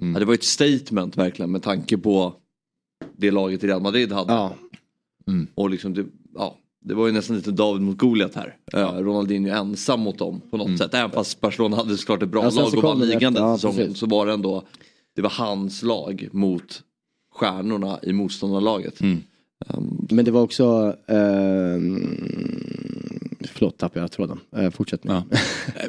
Mm. 0.00 0.12
Ja, 0.14 0.18
det 0.18 0.24
var 0.24 0.34
ett 0.34 0.44
statement 0.44 1.16
verkligen 1.16 1.50
med 1.50 1.62
tanke 1.62 1.98
på 1.98 2.34
det 3.16 3.30
laget 3.30 3.64
Real 3.64 3.82
Madrid 3.82 4.12
hade. 4.12 4.32
Ja. 4.32 4.54
Mm. 5.28 5.46
Och 5.54 5.70
liksom 5.70 5.94
det, 5.94 6.06
det 6.86 6.94
var 6.94 7.06
ju 7.06 7.12
nästan 7.12 7.36
lite 7.36 7.50
David 7.50 7.82
mot 7.82 7.98
Goliat 7.98 8.34
här. 8.34 8.56
Ja. 8.72 8.78
Uh, 8.78 8.98
Ronaldinho 8.98 9.50
ensam 9.50 10.00
mot 10.00 10.18
dem 10.18 10.40
på 10.50 10.56
något 10.56 10.66
mm. 10.66 10.78
sätt. 10.78 10.94
Även 10.94 11.10
fast 11.10 11.40
Barcelona 11.40 11.76
hade 11.76 11.96
såklart 11.96 12.22
ett 12.22 12.28
bra 12.28 12.44
ja, 12.44 12.50
lag 12.50 12.74
och 12.74 12.82
vann 12.82 13.00
ligan 13.00 13.34
den 13.34 13.42
ja, 13.42 13.58
säsongen. 13.58 13.94
Så 13.94 14.06
var 14.06 14.26
det 14.26 14.32
ändå, 14.32 14.62
det 15.16 15.22
var 15.22 15.30
hans 15.30 15.82
lag 15.82 16.28
mot 16.32 16.82
stjärnorna 17.34 17.98
i 18.02 18.12
motståndarlaget. 18.12 19.00
Mm. 19.00 19.22
Um, 19.66 20.06
Men 20.10 20.24
det 20.24 20.30
var 20.30 20.42
också, 20.42 20.86
uh, 20.86 21.80
förlåt 23.44 23.78
tappade 23.78 24.00
jag 24.00 24.12
tråden, 24.12 24.40
uh, 24.58 24.70
fortsätt 24.70 25.04
nu. 25.04 25.12
Ja. 25.12 25.24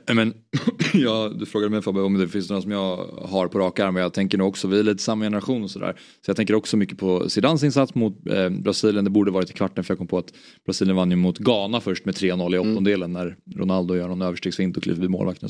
Eh, 0.08 0.16
men, 0.16 0.34
ja, 0.94 1.32
du 1.40 1.46
frågade 1.46 1.70
mig 1.70 1.82
Fabbe 1.82 2.02
om 2.02 2.18
det 2.18 2.28
finns 2.28 2.50
några 2.50 2.62
som 2.62 2.72
jag 2.72 2.98
har 3.22 3.48
på 3.48 3.60
rak 3.60 3.80
arm. 3.80 3.96
Jag 3.96 4.14
tänker 4.14 4.38
nog 4.38 4.48
också, 4.48 4.68
vi 4.68 4.80
är 4.80 4.84
lite 4.84 5.04
samma 5.04 5.26
generation 5.26 5.64
och 5.64 5.72
sådär. 5.72 5.96
Så 6.26 6.30
jag 6.30 6.38
tänker 6.38 6.56
också 6.56 6.78
mycket 6.78 6.98
på 6.98 7.30
Zidans 7.30 7.64
insats 7.64 7.96
mot 7.96 8.28
eh, 8.28 8.50
Brasilien. 8.50 9.04
Det 9.04 9.10
borde 9.10 9.32
varit 9.32 9.50
i 9.50 9.54
kvarten 9.54 9.84
för 9.84 9.92
jag 9.92 9.98
kom 9.98 10.08
på 10.08 10.18
att 10.18 10.34
Brasilien 10.66 10.96
vann 10.96 11.12
ju 11.12 11.18
mot 11.18 11.38
Ghana 11.38 11.82
först 11.82 12.06
med 12.06 12.16
3-0 12.16 12.56
i 12.56 12.60
åttondelen 12.60 13.16
mm. 13.16 13.28
när 13.28 13.60
Ronaldo 13.60 13.96
gör 13.96 14.08
någon 14.08 14.22
överstegsfint 14.22 14.78
och 14.78 14.84
kliver 14.84 15.02
vid 15.02 15.10
målvakten. 15.10 15.50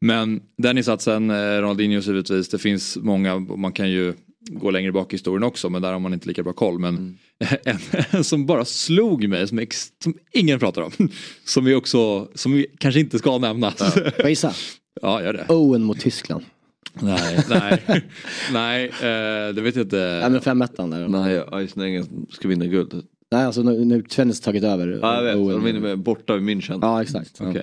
Men 0.00 0.40
den 0.56 0.78
insatsen, 0.78 1.30
eh, 1.30 1.34
Ronaldinho 1.34 2.00
givetvis, 2.00 2.48
det 2.48 2.58
finns 2.58 2.96
många, 2.96 3.38
man 3.38 3.72
kan 3.72 3.90
ju 3.90 4.14
gå 4.40 4.70
längre 4.70 4.92
bak 4.92 5.12
i 5.12 5.16
historien 5.16 5.42
också 5.42 5.70
men 5.70 5.82
där 5.82 5.92
har 5.92 5.98
man 5.98 6.12
inte 6.12 6.28
lika 6.28 6.42
bra 6.42 6.52
koll. 6.52 6.78
Men 6.78 6.96
mm. 6.96 7.16
en, 7.64 7.78
en, 8.10 8.24
som 8.24 8.46
bara 8.46 8.64
slog 8.64 9.28
mig, 9.28 9.48
som, 9.48 9.58
ex, 9.58 9.88
som 10.02 10.14
ingen 10.32 10.58
pratar 10.58 10.82
om. 10.82 10.92
Som 11.44 11.64
vi 11.64 11.74
också, 11.74 12.28
som 12.34 12.52
vi 12.52 12.66
kanske 12.78 13.00
inte 13.00 13.18
ska 13.18 13.38
nämna. 13.38 13.72
Ja. 14.18 14.28
Gissa? 14.28 14.52
Ja, 15.02 15.22
gör 15.22 15.32
det. 15.32 15.46
Owen 15.48 15.82
mot 15.82 16.00
Tyskland. 16.00 16.44
Nej, 16.94 17.44
nej, 17.48 17.82
nej, 18.52 18.84
eh, 18.86 19.54
det 19.54 19.60
vet 19.60 19.76
jag 19.76 19.84
inte. 19.84 20.18
Nej 20.20 20.30
men 20.30 20.40
5 20.40 20.58
där. 20.58 21.08
Nej, 21.08 21.42
Eisenängen 21.52 22.26
ska 22.30 22.48
vinna 22.48 22.66
guld. 22.66 23.02
Nej 23.32 23.44
alltså 23.44 23.62
nu, 23.62 23.84
nu 23.84 24.04
Svennis 24.08 24.40
tagit 24.40 24.64
över. 24.64 24.98
Ja 25.02 25.16
jag 25.16 25.22
vet, 25.22 25.36
Owen. 25.36 25.54
de 25.54 25.64
vinner 25.64 25.96
borta 25.96 26.36
i 26.36 26.40
München. 26.40 26.78
Ja 26.82 27.02
exakt. 27.02 27.40
Okay. 27.40 27.62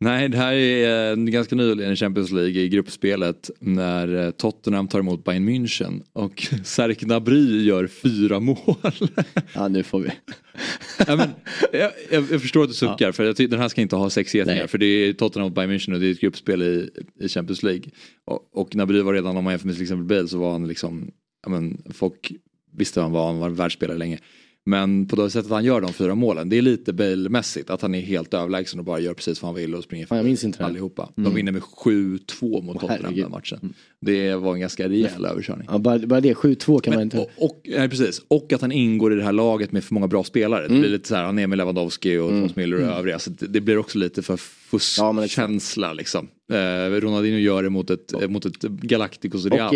Nej, 0.00 0.28
det 0.28 0.36
här 0.38 0.52
är 0.52 1.16
ganska 1.16 1.56
nyligen 1.56 1.92
i 1.92 1.96
Champions 1.96 2.32
League 2.32 2.60
i 2.62 2.68
gruppspelet 2.68 3.50
när 3.60 4.24
eh, 4.24 4.30
Tottenham 4.30 4.88
tar 4.88 4.98
emot 4.98 5.24
Bayern 5.24 5.48
München 5.48 6.02
och 6.12 6.48
Serk 6.64 7.00
Gnabry 7.00 7.62
gör 7.64 7.86
fyra 7.86 8.40
mål. 8.40 8.76
Ja, 9.54 9.68
nu 9.68 9.82
får 9.82 10.00
vi. 10.00 10.10
ja, 11.06 11.16
men, 11.16 11.28
jag, 11.72 11.92
jag, 12.10 12.42
förstår 12.42 12.62
att 12.62 12.68
du 12.68 12.74
suckar 12.74 13.06
ja. 13.06 13.12
för 13.12 13.24
jag 13.24 13.36
tycker, 13.36 13.50
den 13.50 13.60
här 13.60 13.68
ska 13.68 13.80
inte 13.80 13.96
ha 13.96 14.10
sex 14.10 14.34
getingar 14.34 14.66
för 14.66 14.78
det 14.78 14.86
är 14.86 15.12
Tottenham 15.12 15.48
mot 15.48 15.54
Bayern 15.54 15.70
München 15.70 15.94
och 15.94 16.00
det 16.00 16.06
är 16.06 16.10
ett 16.10 16.20
gruppspel 16.20 16.62
i, 16.62 16.90
i 17.20 17.28
Champions 17.28 17.62
League. 17.62 17.84
Och, 18.24 18.48
och 18.52 18.70
Gnabry 18.70 19.00
var 19.00 19.14
redan, 19.14 19.36
om 19.36 19.44
man 19.44 19.52
jämför 19.52 19.66
med 19.66 19.74
till 19.74 19.82
exempel 19.82 20.16
Bale 20.16 20.28
så 20.28 20.38
var 20.38 20.52
han 20.52 20.68
liksom, 20.68 21.10
ja, 21.42 21.50
men, 21.50 21.82
folk 21.90 22.32
visste 22.76 23.00
han 23.00 23.12
var, 23.12 23.26
han 23.26 23.38
var 23.38 23.50
världsspelare 23.50 23.98
länge. 23.98 24.18
Men 24.66 25.06
på 25.06 25.16
det 25.16 25.30
sättet 25.30 25.50
han 25.50 25.64
gör 25.64 25.80
de 25.80 25.92
fyra 25.92 26.14
målen, 26.14 26.48
det 26.48 26.58
är 26.58 26.62
lite 26.62 26.92
Bale-mässigt. 26.92 27.70
Att 27.70 27.82
han 27.82 27.94
är 27.94 28.00
helt 28.00 28.34
överlägsen 28.34 28.78
och 28.78 28.84
bara 28.84 28.98
gör 28.98 29.14
precis 29.14 29.42
vad 29.42 29.48
han 29.48 29.60
vill 29.60 29.74
och 29.74 29.84
springer 29.84 30.06
ja, 30.10 30.16
jag 30.16 30.24
minns 30.24 30.44
inte 30.44 30.64
allihopa. 30.64 31.08
Mm. 31.16 31.30
De 31.30 31.36
vinner 31.36 31.52
med 31.52 31.62
7-2 31.62 32.62
mot 32.62 32.80
Tottenham 32.80 33.16
den 33.16 33.30
matchen. 33.30 33.58
Mm. 33.62 33.74
Det 34.00 34.34
var 34.34 34.54
en 34.54 34.60
ganska 34.60 34.88
rejäl 34.88 35.24
överkörning. 35.24 35.68
Ja, 35.70 35.78
bara, 35.78 35.98
bara 35.98 36.20
det, 36.20 36.34
7-2 36.34 36.80
kan 36.80 36.90
Men, 36.90 36.98
man 36.98 37.02
inte... 37.02 37.18
Och, 37.18 37.30
och, 37.36 37.60
nej, 37.64 37.88
precis. 37.88 38.22
och 38.28 38.52
att 38.52 38.60
han 38.60 38.72
ingår 38.72 39.12
i 39.12 39.16
det 39.16 39.24
här 39.24 39.32
laget 39.32 39.72
med 39.72 39.84
för 39.84 39.94
många 39.94 40.08
bra 40.08 40.24
spelare. 40.24 40.64
Mm. 40.64 40.74
Det 40.74 40.80
blir 40.80 40.90
lite 40.90 41.08
så 41.08 41.14
här, 41.14 41.24
han 41.24 41.38
är 41.38 41.46
med 41.46 41.58
Lewandowski 41.58 42.16
och 42.16 42.28
mm. 42.28 42.40
Thomas 42.40 42.56
Müller 42.56 42.74
och 42.74 42.82
mm. 42.82 42.94
övriga. 42.94 43.18
Så 43.18 43.30
det, 43.30 43.46
det, 43.46 43.60
blir 43.60 43.78
också 43.78 43.98
lite 43.98 44.22
för 44.22 44.36
fuskkänsla 44.36 45.86
ja, 45.86 45.92
liksom. 45.92 46.28
Eh, 46.52 47.00
Ronaldinho 47.00 47.38
gör 47.38 47.62
det 47.62 47.70
mot 47.70 47.90
ett, 47.90 48.14
oh. 48.14 48.28
mot 48.28 48.46
ett 48.46 48.62
Galacticos 48.62 49.46
Real. 49.46 49.68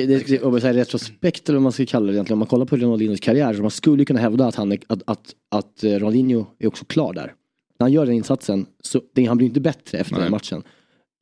Och 0.42 0.52
det, 0.52 0.61
säger 0.61 0.74
retrospekt 0.74 1.48
eller 1.48 1.56
vad 1.56 1.62
man 1.62 1.72
ska 1.72 1.87
kalla 1.87 2.06
det 2.06 2.12
egentligen. 2.12 2.35
Om 2.35 2.38
man 2.38 2.48
kollar 2.48 2.66
på 2.66 2.76
Ronaldinhos 2.76 3.20
karriär 3.20 3.54
så 3.54 3.62
man 3.62 3.70
skulle 3.70 4.04
kunna 4.04 4.20
hävda 4.20 4.46
att, 4.46 4.54
han 4.54 4.72
är, 4.72 4.78
att, 4.87 5.02
att, 5.06 5.35
att 5.50 5.85
Ronaldinho 5.85 6.46
är 6.58 6.66
också 6.66 6.85
klar 6.85 7.12
där. 7.12 7.35
När 7.78 7.85
han 7.85 7.92
gör 7.92 8.06
den 8.06 8.14
insatsen 8.14 8.66
så 8.80 9.00
det, 9.12 9.24
han 9.24 9.37
blir 9.37 9.46
inte 9.46 9.61
bättre 9.61 9.98
efter 9.98 10.14
Nej. 10.14 10.22
den 10.22 10.30
matchen. 10.30 10.62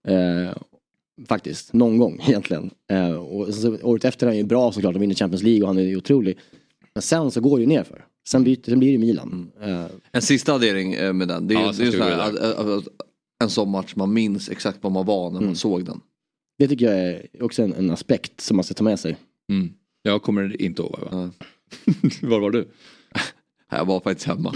Eh, 0.09 0.57
faktiskt, 1.29 1.73
någon 1.73 1.99
gång 1.99 2.21
egentligen. 2.29 2.71
Eh, 2.91 3.13
och 3.13 3.55
så, 3.55 3.77
året 3.83 4.05
efter 4.05 4.27
är 4.27 4.31
han 4.31 4.37
ju 4.37 4.45
bra 4.45 4.73
såklart, 4.73 4.93
de 4.93 4.99
vinner 4.99 5.15
Champions 5.15 5.43
League 5.43 5.63
och 5.63 5.69
han 5.69 5.79
är 5.79 5.83
ju 5.83 5.97
otrolig. 5.97 6.39
Men 6.95 7.03
sen 7.03 7.31
så 7.31 7.41
går 7.41 7.57
det 7.59 7.61
ju 7.61 7.69
nerför. 7.69 8.05
Sen, 8.29 8.45
byter, 8.45 8.65
sen 8.65 8.79
blir 8.79 8.93
det 8.93 8.99
Milan. 8.99 9.51
Mm. 9.63 9.81
Eh. 9.81 9.87
En 10.13 10.23
sista 10.23 10.55
addering 10.55 10.95
eh, 10.95 11.13
med 11.13 11.29
den. 11.29 11.49
Det 11.49 11.55
är, 11.55 11.61
ja, 11.61 11.73
det 11.79 11.87
är 11.87 11.91
så 11.91 12.03
här, 12.03 12.19
att, 12.19 12.37
att, 12.39 12.69
att, 12.69 12.89
en 13.41 13.51
sån 13.51 13.71
match 13.71 13.93
man 13.97 14.13
minns 14.13 14.49
exakt 14.49 14.79
vad 14.81 14.93
man 14.93 15.07
var 15.07 15.31
när 15.31 15.37
mm. 15.37 15.47
man 15.47 15.57
såg 15.57 15.85
den. 15.85 16.01
Det 16.59 16.69
tycker 16.69 16.87
jag 16.87 16.99
är 16.99 17.27
också 17.41 17.63
en, 17.63 17.73
en 17.73 17.91
aspekt 17.91 18.41
som 18.41 18.57
man 18.57 18.65
ska 18.65 18.75
ta 18.75 18.85
med 18.85 19.01
sig. 19.01 19.17
Mm. 19.53 19.73
Jag 20.03 20.23
kommer 20.23 20.63
inte 20.63 20.83
ihåg. 20.83 20.99
Va? 21.11 21.31
var 22.23 22.41
var 22.41 22.51
du? 22.51 22.69
Jag 23.71 23.85
var 23.85 24.01
faktiskt 24.01 24.27
hemma. 24.27 24.55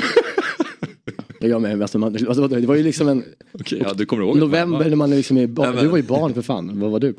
jag 1.41 1.63
med. 1.63 1.83
Alltså 1.83 1.99
man, 1.99 2.15
alltså, 2.15 2.49
det 2.49 2.67
var 2.67 2.75
ju 2.75 2.83
liksom 2.83 3.09
en... 3.09 3.25
Okay, 3.53 3.79
ja, 3.79 3.95
du 3.95 4.07
kommer 4.07 4.23
ihåg 4.23 4.37
november 4.37 4.89
när 4.89 4.97
man 4.97 5.11
liksom 5.11 5.37
är 5.37 5.47
barn. 5.47 5.77
Du 5.77 5.89
var 5.89 5.97
ju 5.97 6.03
barn 6.03 6.35
för 6.35 6.43
fan. 6.43 6.81
Vad 6.81 6.91
var 6.91 7.01
du? 7.01 7.15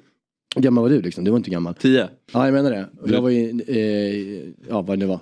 Hur 0.55 0.61
gammal 0.61 0.81
var 0.81 0.89
du 0.89 1.01
liksom? 1.01 1.23
Du 1.23 1.31
var 1.31 1.37
inte 1.37 1.49
gammal. 1.49 1.75
Tio. 1.75 2.09
Ja 2.33 2.45
jag 2.45 2.53
menar 2.53 2.71
det. 2.71 2.87
Jag 3.05 3.21
var 3.21 3.29
ju, 3.29 3.61
eh, 3.67 4.53
ja 4.69 4.81
vad 4.81 4.99
det 4.99 5.05
var. 5.05 5.19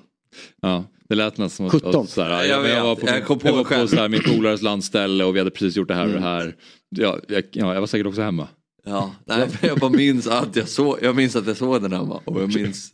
Ja. 0.61 0.83
Det 1.13 1.17
lät 1.17 1.37
nästan 1.37 1.69
som 1.69 1.79
17. 1.79 2.07
Så 2.07 2.21
här, 2.21 2.43
jag, 2.43 2.69
jag, 2.69 2.83
var 2.83 2.95
på, 2.95 3.07
jag 3.07 3.25
kom 3.25 3.39
på, 3.39 3.47
jag 3.47 3.53
var 3.53 3.63
på 3.63 3.87
så 3.87 3.95
här, 3.95 4.09
min 4.09 4.23
polares 4.23 4.61
landställe 4.61 5.23
och 5.23 5.35
vi 5.35 5.39
hade 5.39 5.51
precis 5.51 5.75
gjort 5.77 5.87
det 5.87 5.93
här 5.93 6.03
och 6.03 6.09
det 6.09 6.17
mm. 6.17 6.23
här. 6.23 6.55
Ja, 6.89 7.19
jag, 7.27 7.43
ja, 7.51 7.73
jag 7.73 7.79
var 7.79 7.87
säkert 7.87 8.07
också 8.07 8.21
hemma. 8.21 8.47
Ja, 8.85 9.11
nej, 9.25 9.47
jag 9.61 9.79
bara 9.79 9.89
minns 9.89 10.27
att 10.27 10.55
jag 10.55 10.69
såg, 10.69 10.97
jag 11.01 11.15
minns 11.15 11.35
att 11.35 11.47
jag 11.47 11.57
såg 11.57 11.81
den 11.81 11.93
hemma 11.93 12.21
och 12.25 12.41
jag 12.41 12.55
minns 12.55 12.91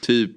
typ 0.00 0.30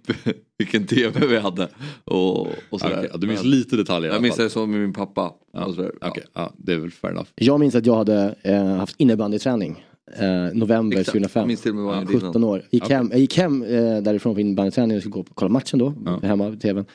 vilken 0.57 0.87
tv 0.87 1.27
vi 1.27 1.37
hade. 1.37 1.69
Och, 2.03 2.47
och 2.69 2.79
sådär. 2.79 2.99
Okay, 2.99 3.17
du 3.17 3.27
minns 3.27 3.43
lite 3.43 3.75
detaljer 3.75 4.11
Jag 4.11 4.21
minns 4.21 4.35
att 4.35 4.41
jag 4.41 4.51
såg 4.51 4.69
med 4.69 4.79
min 4.79 4.93
pappa. 4.93 5.31
Ja, 5.53 5.67
okay, 5.67 6.23
ja. 6.33 6.53
det 6.57 6.73
är 6.73 6.77
väl 6.77 6.91
fair 6.91 7.11
enough. 7.11 7.29
Jag 7.35 7.59
minns 7.59 7.75
att 7.75 7.85
jag 7.85 7.95
hade 7.95 8.35
eh, 8.41 8.65
haft 8.65 8.95
innebandyträning. 8.97 9.85
Eh, 10.17 10.53
november 10.53 10.97
Exakt. 10.97 11.11
2005. 11.11 11.47
Minns 11.47 11.61
till 11.61 11.75
ja, 11.75 12.05
17 12.07 12.43
år. 12.43 12.63
Gick 12.69 12.83
okay. 12.83 12.97
hem, 12.97 13.09
jag 13.11 13.19
gick 13.19 13.37
hem 13.37 13.63
eh, 13.63 13.97
därifrån 13.97 14.33
på 14.33 14.41
innebandyträning 14.41 14.97
och 14.97 15.03
skulle 15.03 15.13
gå 15.13 15.19
och 15.19 15.29
kolla 15.33 15.49
matchen 15.49 15.79
då. 15.79 15.93
Ja. 16.05 16.19
Hemma 16.23 16.49
vid 16.49 16.61
tvn. 16.61 16.85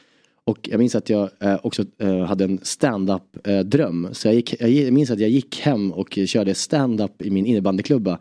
Och 0.45 0.59
jag 0.63 0.79
minns 0.79 0.95
att 0.95 1.11
jag 1.11 1.31
eh, 1.41 1.59
också 1.63 1.85
eh, 1.99 2.19
hade 2.19 2.45
en 2.45 2.59
stand-up 2.63 3.23
eh, 3.45 3.61
dröm. 3.61 4.09
Så 4.13 4.29
jag, 4.29 4.35
gick, 4.35 4.61
jag 4.61 4.93
minns 4.93 5.11
att 5.11 5.21
jag 5.21 5.31
gick 5.31 5.61
hem 5.61 5.93
och 5.93 6.19
körde 6.27 6.55
stand-up 6.55 7.23
i 7.23 7.31
min 7.31 7.47
innebandyklubba 7.47 8.19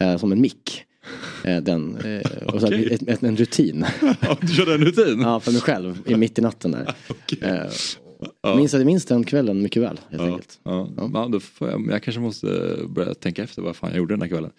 eh, 0.00 0.16
som 0.16 0.32
en 0.32 0.40
mick. 0.40 0.82
Den, 1.62 1.98
och 2.46 2.60
så 2.60 2.66
okay. 2.66 2.84
ett, 3.06 3.22
en 3.22 3.36
rutin. 3.36 3.86
du 4.40 4.48
körde 4.48 4.74
en 4.74 4.84
rutin? 4.84 5.20
ja, 5.20 5.40
för 5.40 5.52
mig 5.52 5.60
själv, 5.60 5.98
i 6.06 6.14
mitt 6.16 6.38
i 6.38 6.42
natten 6.42 6.70
där. 6.70 6.94
okay. 7.08 7.68
Ja. 8.46 8.56
Minns, 8.56 8.72
jag 8.72 8.86
minns 8.86 9.04
den 9.04 9.24
kvällen 9.24 9.62
mycket 9.62 9.82
väl. 9.82 10.00
Helt 10.10 10.22
ja, 10.22 10.28
enkelt. 10.28 10.60
Ja. 10.62 10.88
Ja. 10.96 11.28
då 11.32 11.40
får 11.40 11.70
jag, 11.70 11.88
jag 11.90 12.02
kanske 12.02 12.20
måste 12.20 12.76
börja 12.88 13.14
tänka 13.14 13.42
efter 13.42 13.62
vad 13.62 13.76
fan 13.76 13.90
jag 13.90 13.98
gjorde 13.98 14.14
den 14.14 14.22
här 14.22 14.28
kvällen. 14.28 14.50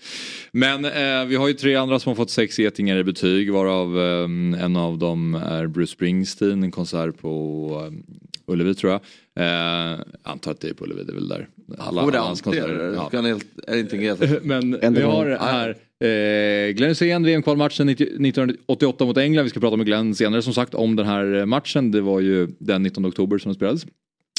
Men 0.52 0.86
eh, 0.86 1.26
vi 1.28 1.36
har 1.36 1.48
ju 1.48 1.54
tre 1.54 1.76
andra 1.76 2.00
som 2.00 2.10
har 2.10 2.16
fått 2.16 2.30
sex 2.30 2.60
getingar 2.60 2.98
i 2.98 3.04
betyg 3.04 3.54
varav 3.54 4.00
eh, 4.00 4.64
en 4.64 4.76
av 4.76 4.98
dem 4.98 5.36
är 5.36 5.68
Bruce 5.68 5.92
Springsteen, 5.92 6.64
en 6.64 6.72
konsert 6.72 7.18
på 7.22 7.90
eh, 7.92 8.54
Ullevi 8.54 8.76
tror 8.76 8.92
jag. 8.92 9.02
Eh, 9.46 10.00
antar 10.24 10.52
att 10.52 10.62
det 10.62 10.70
är 10.70 10.74
på 10.74 10.86
Ullevi, 10.86 11.04
det 11.04 11.12
är 11.12 11.16
väl 11.16 11.28
där. 11.28 11.48
Alla, 11.78 12.02
alla 12.02 12.20
hans 12.20 12.42
konserter. 12.42 12.94
Ja. 12.96 13.20
Är 13.68 14.42
Men 14.44 14.94
vi 14.94 15.02
har 15.02 15.26
här 15.26 15.78
Eh, 16.00 16.74
Glenn 16.74 16.90
Hysén, 16.90 17.24
VM-kvalmatchen 17.24 17.90
1988 17.90 19.06
mot 19.06 19.18
England. 19.18 19.44
Vi 19.44 19.50
ska 19.50 19.60
prata 19.60 19.78
med 19.78 19.86
Glenn 19.86 20.16
senare 20.16 20.42
som 20.42 20.54
sagt 20.54 20.74
om 20.74 20.96
den 20.96 21.06
här 21.06 21.36
eh, 21.36 21.46
matchen. 21.46 21.92
Det 21.92 22.02
var 22.02 22.20
ju 22.20 22.48
den 22.60 22.84
19 22.84 23.06
oktober 23.06 23.38
som 23.38 23.50
den 23.50 23.56
spelades. 23.56 23.86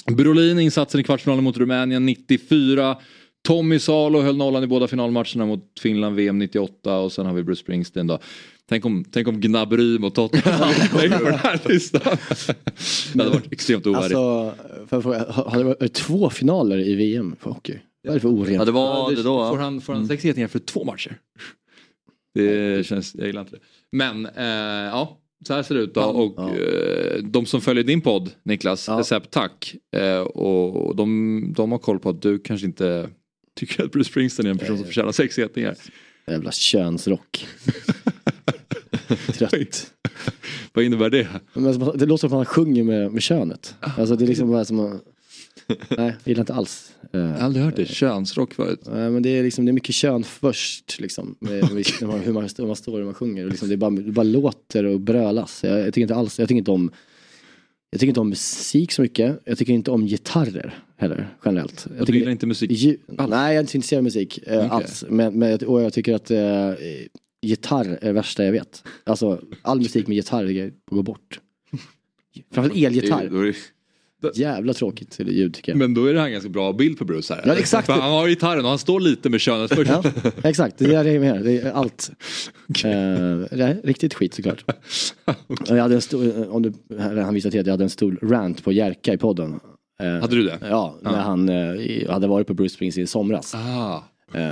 Brolin 0.07 0.59
insatsen 0.59 1.01
i 1.01 1.05
kvartsfinalen 1.05 1.45
mot 1.45 1.57
Rumänien 1.57 2.07
94. 2.07 2.97
Tommy 3.47 3.79
Salo 3.79 4.21
höll 4.21 4.37
nollan 4.37 4.65
i 4.65 4.67
båda 4.67 4.89
finalmatcherna 4.89 5.47
mot 5.47 5.65
Finland 5.81 6.17
VM 6.17 6.39
98 6.39 6.99
och 6.99 7.13
sen 7.13 7.27
har 7.27 7.33
vi 7.33 7.43
Bruce 7.43 7.61
Springsteen 7.61 8.07
då. 8.07 8.19
Tänk 8.69 8.85
om, 8.85 9.05
tänk 9.11 9.29
om 9.29 9.41
Gnabry 9.41 9.99
mot 9.99 10.15
Tottenham 10.15 10.75
på 10.93 10.99
den 10.99 11.35
här 11.35 11.69
listan. 11.69 12.17
Det 13.13 13.23
hade 13.23 13.31
varit 13.31 13.53
extremt 13.53 13.87
ovärdigt. 13.87 14.15
Alltså, 14.15 14.55
för, 14.89 15.43
har 15.51 15.59
det 15.59 15.65
varit 15.65 15.95
två 15.95 16.31
finaler 16.31 16.79
i 16.79 16.95
VM 16.95 17.37
för 17.41 17.51
hockey? 17.51 17.79
Vad 18.09 18.15
är 18.15 18.15
det 18.15 18.21
för 18.21 18.29
orent? 18.29 18.57
Ja, 18.57 18.65
det 18.65 18.73
var 18.73 19.11
det 19.11 19.23
då. 19.23 19.51
Får 19.51 19.59
han, 19.59 19.81
får 19.81 19.93
han 19.93 20.03
mm. 20.03 20.09
sex 20.09 20.25
getingar 20.25 20.49
för 20.49 20.59
två 20.59 20.85
matcher? 20.85 21.19
Det 22.35 22.87
känns, 22.87 23.15
jag 23.15 23.27
gillar 23.27 23.41
inte 23.41 23.57
det. 23.57 23.63
Men 23.93 24.27
eh, 24.27 24.89
ja, 24.93 25.19
så 25.47 25.55
här 25.55 25.63
ser 25.63 25.75
det 25.75 25.81
ut 25.81 25.95
då. 25.95 26.01
Och 26.01 26.35
ja. 26.37 26.57
eh, 26.57 27.23
de 27.23 27.47
som 27.47 27.61
följer 27.61 27.85
din 27.85 28.01
podd 28.01 28.31
Niklas, 28.43 28.89
ja. 28.89 28.99
Recept 28.99 29.31
Tack. 29.31 29.75
Eh, 29.97 30.21
och 30.21 30.97
de, 30.97 31.53
de 31.57 31.73
har 31.73 31.79
koll 31.79 31.99
på 31.99 32.11
att 32.11 32.23
du 32.23 32.39
kanske 32.39 32.67
inte 32.67 33.11
tycker 33.57 33.85
att 33.85 33.93
Bruce 33.93 34.11
Springsteen 34.11 34.47
är 34.47 34.51
en 34.51 34.59
person 34.59 34.77
som 34.77 34.87
förtjänar 34.87 35.13
sex 35.13 35.39
getingar. 35.39 35.77
Jävla 36.27 36.53
könsrock. 36.53 37.47
Trött. 39.33 39.93
Vad 40.73 40.85
innebär 40.85 41.11
det? 41.11 41.29
Det 41.95 42.07
låter 42.07 42.29
som 42.29 42.29
att 42.29 42.33
han 42.33 42.45
sjunger 42.45 42.85
med, 42.85 43.13
med 43.13 43.23
könet. 43.23 43.75
Alltså 43.81 44.17
det 44.17 44.25
är 44.25 44.27
liksom 44.27 44.51
bara 44.51 44.65
som 44.65 44.81
att 44.81 45.03
Nej, 45.67 45.79
jag 45.99 46.15
gillar 46.25 46.41
inte 46.41 46.55
alls. 46.55 46.93
Jag 47.11 47.21
har 47.21 47.35
aldrig 47.35 47.65
hört 47.65 47.77
det, 47.77 47.89
könsrock 47.89 48.55
förut. 48.55 48.81
Nej, 48.93 49.11
men 49.11 49.23
det 49.23 49.29
är, 49.29 49.43
liksom, 49.43 49.65
det 49.65 49.71
är 49.71 49.73
mycket 49.73 49.95
kön 49.95 50.25
först 50.25 51.01
liksom. 51.01 51.37
Hur, 51.41 51.61
man, 52.07 52.21
hur, 52.21 52.33
man, 52.33 52.51
hur 52.57 52.67
man 52.67 52.77
står 52.77 53.01
och 53.01 53.05
man 53.05 53.15
sjunger. 53.15 53.45
Och 53.45 53.51
liksom, 53.51 53.69
det, 53.69 53.77
bara, 53.77 53.91
det 53.91 54.13
bara 54.13 54.23
låter 54.23 54.85
och 54.85 55.01
brölas. 55.01 55.65
Jag, 55.65 55.79
jag, 55.79 55.87
tycker 55.87 56.01
inte 56.01 56.15
alls, 56.15 56.39
jag 56.39 56.49
tycker 56.49 56.59
inte 56.59 56.71
om 56.71 56.91
jag 57.91 58.01
tycker 58.01 58.09
inte 58.09 58.21
om 58.21 58.29
musik 58.29 58.93
så 58.93 59.03
mycket. 59.03 59.41
Jag 59.45 59.59
tycker 59.59 59.73
inte 59.73 59.91
om 59.91 60.07
gitarrer 60.07 60.79
heller 60.97 61.37
generellt. 61.45 61.87
Jag 61.99 62.07
du 62.07 62.19
gillar 62.19 62.33
inte 62.33 62.47
musik 62.47 62.71
ju, 62.71 62.97
Nej, 63.07 63.29
jag 63.31 63.55
är 63.55 63.61
inte 63.61 63.77
intresserad 63.77 63.99
av 63.99 64.05
musik 64.05 64.39
eh, 64.47 64.57
okay. 64.57 64.69
alls. 64.69 65.05
Men, 65.09 65.39
men, 65.39 65.59
och 65.67 65.83
jag 65.83 65.93
tycker 65.93 66.15
att 66.15 66.31
eh, 66.31 66.73
gitarr 67.43 67.99
är 68.03 68.07
det 68.07 68.13
värsta 68.13 68.45
jag 68.45 68.53
vet. 68.53 68.85
Alltså 69.05 69.41
all 69.63 69.79
musik 69.79 70.07
med 70.07 70.17
gitarr 70.17 70.71
går 70.91 71.03
bort. 71.03 71.41
Framförallt 72.51 72.85
elgitarr. 72.85 73.55
Jävla 74.35 74.75
tråkigt 74.75 75.21
ljud 75.21 75.55
tycker 75.55 75.73
jag. 75.73 75.79
Men 75.79 75.95
då 75.95 76.07
är 76.07 76.15
det 76.15 76.21
här 76.21 76.27
en 76.27 76.33
ganska 76.33 76.51
bra 76.51 76.73
bild 76.73 76.99
på 76.99 77.05
Bruce 77.05 77.35
här. 77.35 77.43
Ja 77.47 77.55
exakt. 77.55 77.87
För 77.87 77.93
han 77.93 78.13
har 78.13 78.29
gitarren 78.29 78.65
och 78.65 78.69
han 78.69 78.79
står 78.79 79.01
lite 79.01 79.31
med 79.31 79.41
könet 79.41 79.75
först. 79.75 79.91
Ja, 79.91 80.03
exakt, 80.43 80.79
det 80.79 80.95
är 80.95 81.05
det 81.05 81.13
jag 81.13 81.21
menar. 81.21 81.41
Det 81.41 81.61
är 81.61 81.73
allt. 81.73 82.11
Okay. 82.69 82.93
Eh, 83.61 83.75
riktigt 83.85 84.15
skit 84.15 84.35
såklart. 84.35 84.65
okay. 85.47 85.77
jag 85.77 85.83
hade 85.83 85.95
en 85.95 86.01
stor, 86.01 86.51
om 86.51 86.63
du, 86.63 86.73
han 86.99 87.35
visade 87.35 87.51
till 87.51 87.61
att 87.61 87.67
jag 87.67 87.73
hade 87.73 87.85
en 87.85 87.91
stor 87.91 88.19
rant 88.23 88.65
på 88.65 88.73
Jerka 88.73 89.13
i 89.13 89.19
podden. 89.19 89.61
Uh, 90.03 90.21
hade 90.21 90.37
du 90.37 90.43
det? 90.43 90.59
Ja, 90.61 90.99
när 91.03 91.13
ah. 91.13 91.17
han 91.17 91.49
uh, 91.49 92.11
hade 92.11 92.27
varit 92.27 92.47
på 92.47 92.55
Bruce 92.55 92.75
Springsteen 92.75 93.05
i 93.05 93.07
somras. 93.07 93.55
Ah. 93.55 94.03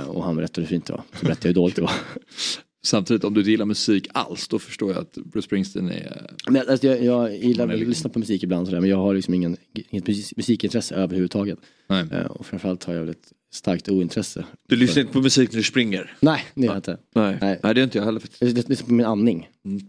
och 0.07 0.23
han 0.23 0.35
berättade 0.35 0.61
hur 0.61 0.67
fint 0.67 0.85
det 0.85 0.93
var. 0.93 1.01
Så 1.13 1.25
berättade 1.25 1.47
jag 1.47 1.53
hur 1.53 1.61
dåligt 1.61 1.75
det 1.75 1.81
var. 1.81 1.91
Samtidigt 2.85 3.23
om 3.23 3.33
du 3.33 3.39
inte 3.39 3.51
gillar 3.51 3.65
musik 3.65 4.07
alls 4.13 4.47
då 4.47 4.59
förstår 4.59 4.91
jag 4.91 5.01
att 5.01 5.13
Bruce 5.13 5.45
Springsteen 5.45 5.89
är... 5.89 6.31
Men, 6.49 6.69
alltså, 6.69 6.87
jag, 6.87 7.03
jag 7.03 7.37
gillar 7.37 7.73
att 7.73 7.79
lyssna 7.79 8.09
på 8.09 8.19
musik 8.19 8.43
ibland 8.43 8.67
sådär, 8.67 8.81
men 8.81 8.89
jag 8.89 8.97
har 8.97 9.13
liksom 9.13 9.33
ingen, 9.33 9.57
inget 9.89 10.07
musikintresse 10.37 10.95
överhuvudtaget. 10.95 11.59
Nej. 11.87 12.03
Uh, 12.03 12.25
och 12.25 12.45
framförallt 12.45 12.83
har 12.83 12.93
jag 12.93 13.09
ett 13.09 13.33
starkt 13.53 13.89
ointresse. 13.89 14.45
Du 14.67 14.75
lyssnar 14.75 15.01
inte 15.01 15.13
på 15.13 15.21
musik 15.21 15.51
när 15.51 15.57
du 15.57 15.63
springer? 15.63 16.17
Nej, 16.19 16.45
det 16.55 16.61
gör 16.61 16.67
jag 16.67 16.77
inte. 16.77 16.97
Nej. 17.15 17.37
Nej. 17.41 17.59
Nej, 17.63 17.73
det 17.73 17.81
är 17.81 17.83
inte 17.83 17.97
jag 17.97 18.05
heller. 18.05 18.21
Jag 18.39 18.69
lyssnar 18.69 18.87
på 18.87 18.93
min 18.93 19.05
andning. 19.05 19.49
Mm. 19.65 19.81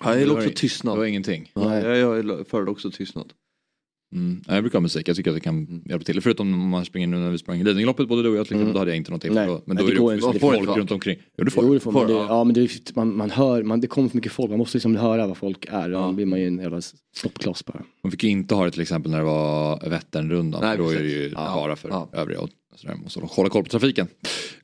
Ja, 0.00 0.10
jag 0.10 0.20
gillar 0.20 0.34
också 0.34 0.50
tystnad. 0.54 0.94
Det 0.94 0.98
var 0.98 1.06
ingenting. 1.06 1.50
Nej. 1.54 1.82
Ja, 1.84 1.96
jag 1.96 2.48
föredrar 2.48 2.68
också 2.68 2.90
tystnad. 2.90 3.32
Mm. 4.12 4.40
Jag 4.46 4.62
brukar 4.62 4.78
ha 4.78 4.80
musik, 4.80 5.08
jag 5.08 5.16
tycker 5.16 5.30
att 5.30 5.36
det 5.36 5.40
kan 5.40 5.58
mm. 5.58 5.82
hjälpa 5.84 6.04
till. 6.04 6.20
Förutom 6.20 6.54
om 6.54 6.68
man 6.68 6.84
springer 6.84 7.06
nu 7.06 7.16
när 7.16 7.30
vi 7.30 7.38
sprang 7.38 7.62
Lidingöloppet 7.62 8.08
både 8.08 8.22
du 8.22 8.28
och 8.28 8.36
jag, 8.36 8.52
mm. 8.52 8.72
då 8.72 8.78
hade 8.78 8.90
jag 8.90 8.96
inte 8.96 9.10
någonting. 9.10 9.34
Nej. 9.34 9.46
Men 9.46 9.76
då 9.76 9.82
Nej, 9.82 9.92
är 9.92 10.26
det, 10.26 10.32
det 10.32 10.38
folk 10.38 10.76
runt 10.76 10.90
omkring. 10.90 11.18
Jo 11.38 11.44
det 11.44 11.50
får, 11.50 11.64
jo, 11.64 11.74
det 11.74 11.80
får 11.80 11.92
man. 11.92 12.06
Det, 12.06 12.12
ja 12.12 12.44
men 12.44 12.54
det, 12.54 12.96
man, 12.96 13.16
man 13.16 13.30
hör, 13.30 13.62
man, 13.62 13.80
det 13.80 13.86
kommer 13.86 14.08
för 14.08 14.16
mycket 14.16 14.32
folk, 14.32 14.50
man 14.50 14.58
måste 14.58 14.76
liksom 14.76 14.96
höra 14.96 15.26
vad 15.26 15.36
folk 15.36 15.66
är. 15.70 15.90
Ja. 15.90 15.98
Då 15.98 16.12
blir 16.12 16.26
man 16.26 16.40
ju 16.40 16.46
en 16.46 16.58
jävla 16.58 16.80
stoppkloss 17.16 17.64
bara. 17.64 17.82
Man 18.02 18.10
fick 18.10 18.24
inte 18.24 18.54
ha 18.54 18.64
det 18.64 18.70
till 18.70 18.82
exempel 18.82 19.10
när 19.10 19.18
det 19.18 19.24
var 19.24 19.90
Vätternrundan. 19.90 20.60
Nej, 20.62 20.78
då 20.78 20.90
är 20.90 20.98
det 20.98 21.08
ju 21.08 21.34
bara 21.34 21.76
för 21.76 21.88
ja. 21.88 22.08
övriga. 22.12 22.40
Så 22.78 22.86
där 22.86 22.94
måste 22.94 23.20
hålla 23.20 23.48
koll 23.48 23.62
på 23.62 23.68
trafiken. 23.68 24.08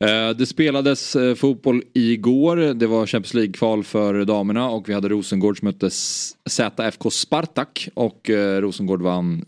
Eh, 0.00 0.31
det 0.31 0.46
spelades 0.46 1.16
eh, 1.16 1.35
fotboll 1.35 1.83
igår. 1.94 2.57
Det 2.57 2.87
var 2.87 3.07
Champions 3.07 3.35
League-kval 3.35 3.85
för 3.85 4.24
damerna 4.24 4.70
och 4.70 4.88
vi 4.88 4.92
hade 4.92 5.09
Rosengård 5.09 5.59
som 5.59 5.66
mötte 5.66 5.90
ZFK 5.90 7.11
Spartak 7.11 7.88
och 7.94 8.31
eh, 8.31 8.61
Rosengård 8.61 9.03
vann 9.03 9.44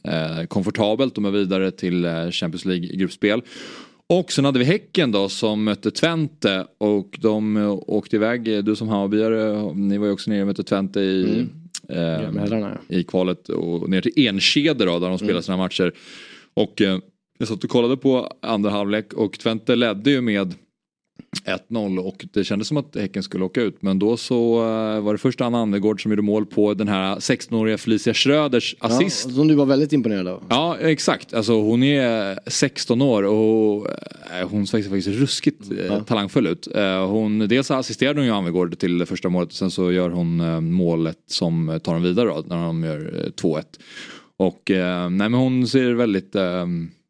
komfortabelt. 0.49 1.15
De 1.15 1.25
är 1.25 1.31
vidare 1.31 1.71
till 1.71 2.07
Champions 2.31 2.65
League-gruppspel. 2.65 3.43
Och 4.09 4.33
sen 4.33 4.45
hade 4.45 4.59
vi 4.59 4.65
Häcken 4.65 5.13
då 5.13 5.29
som 5.29 5.65
mötte 5.65 5.91
Twente 5.91 6.67
och 6.79 7.19
de 7.21 7.57
åkte 7.87 8.17
iväg. 8.17 8.65
Du 8.65 8.77
som 8.77 8.89
Hammarbyare, 8.89 9.75
ni 9.75 9.99
var 9.99 10.07
ju 10.07 10.13
också 10.13 10.31
nere 10.31 10.41
och 10.41 10.47
mötte 10.47 10.65
Twente 10.65 11.01
i, 11.01 11.47
mm. 11.89 12.39
eh, 12.39 12.73
i 12.89 13.05
kvalet 13.05 13.49
och 13.49 13.91
ner 13.91 14.01
till 14.01 14.27
Enskede 14.27 14.85
då 14.85 14.99
där 14.99 15.09
de 15.09 15.19
spelade 15.19 15.33
mm. 15.33 15.43
sina 15.43 15.57
matcher. 15.57 15.93
Och 16.55 16.83
eh, 16.83 16.99
jag 17.39 17.49
satt 17.49 17.65
och 17.65 17.71
kollade 17.71 17.97
på 17.97 18.33
andra 18.43 18.71
halvlek 18.71 19.13
och 19.13 19.39
Twente 19.39 19.77
ledde 19.77 20.11
ju 20.11 20.21
med 20.21 20.55
1-0 21.45 21.99
och 21.99 22.27
det 22.33 22.45
kändes 22.45 22.69
som 22.69 22.77
att 22.77 22.97
Häcken 22.97 23.23
skulle 23.23 23.45
åka 23.45 23.63
ut 23.63 23.83
men 23.83 23.99
då 23.99 24.17
så 24.17 24.59
uh, 24.65 25.01
var 25.01 25.13
det 25.13 25.19
först 25.19 25.41
Anna 25.41 25.59
Annegård 25.59 26.03
som 26.03 26.13
gjorde 26.13 26.23
mål 26.23 26.47
på 26.47 26.75
den 26.75 26.89
här 26.89 27.17
16-åriga 27.17 27.79
Felicia 27.79 28.15
Schröders 28.15 28.77
assist. 28.79 29.27
Ja, 29.29 29.35
som 29.35 29.49
du 29.49 29.55
var 29.55 29.67
väldigt 29.67 29.93
imponerad 29.93 30.29
av. 30.29 30.45
Ja 30.49 30.77
exakt, 30.81 31.35
alltså 31.35 31.53
hon 31.53 31.83
är 31.83 32.39
16 32.47 33.03
år 33.03 33.23
och 33.23 33.87
uh, 33.87 34.49
hon 34.49 34.67
ser 34.67 34.83
faktiskt 34.83 35.09
ruskigt 35.09 35.73
uh, 35.73 35.87
ja. 35.87 36.01
talangfull 36.01 36.47
ut. 36.47 36.69
hon, 37.09 37.39
dels 37.39 37.71
assisterade 37.71 38.21
hon 38.21 38.27
ju 38.27 38.33
Annegård 38.33 38.79
till 38.79 39.07
första 39.07 39.29
målet 39.29 39.49
och 39.49 39.55
sen 39.55 39.71
så 39.71 39.93
gör 39.93 40.11
hon 40.11 40.65
målet 40.73 41.19
som 41.27 41.81
tar 41.85 41.93
dem 41.93 42.03
vidare 42.03 42.29
då, 42.29 42.45
när 42.47 42.57
de 42.57 42.85
gör 42.85 43.31
2-1. 43.37 43.63
Och 44.37 44.63
nej 44.67 45.11
men 45.11 45.35
hon 45.35 45.67
ser 45.67 45.93
väldigt 45.93 46.37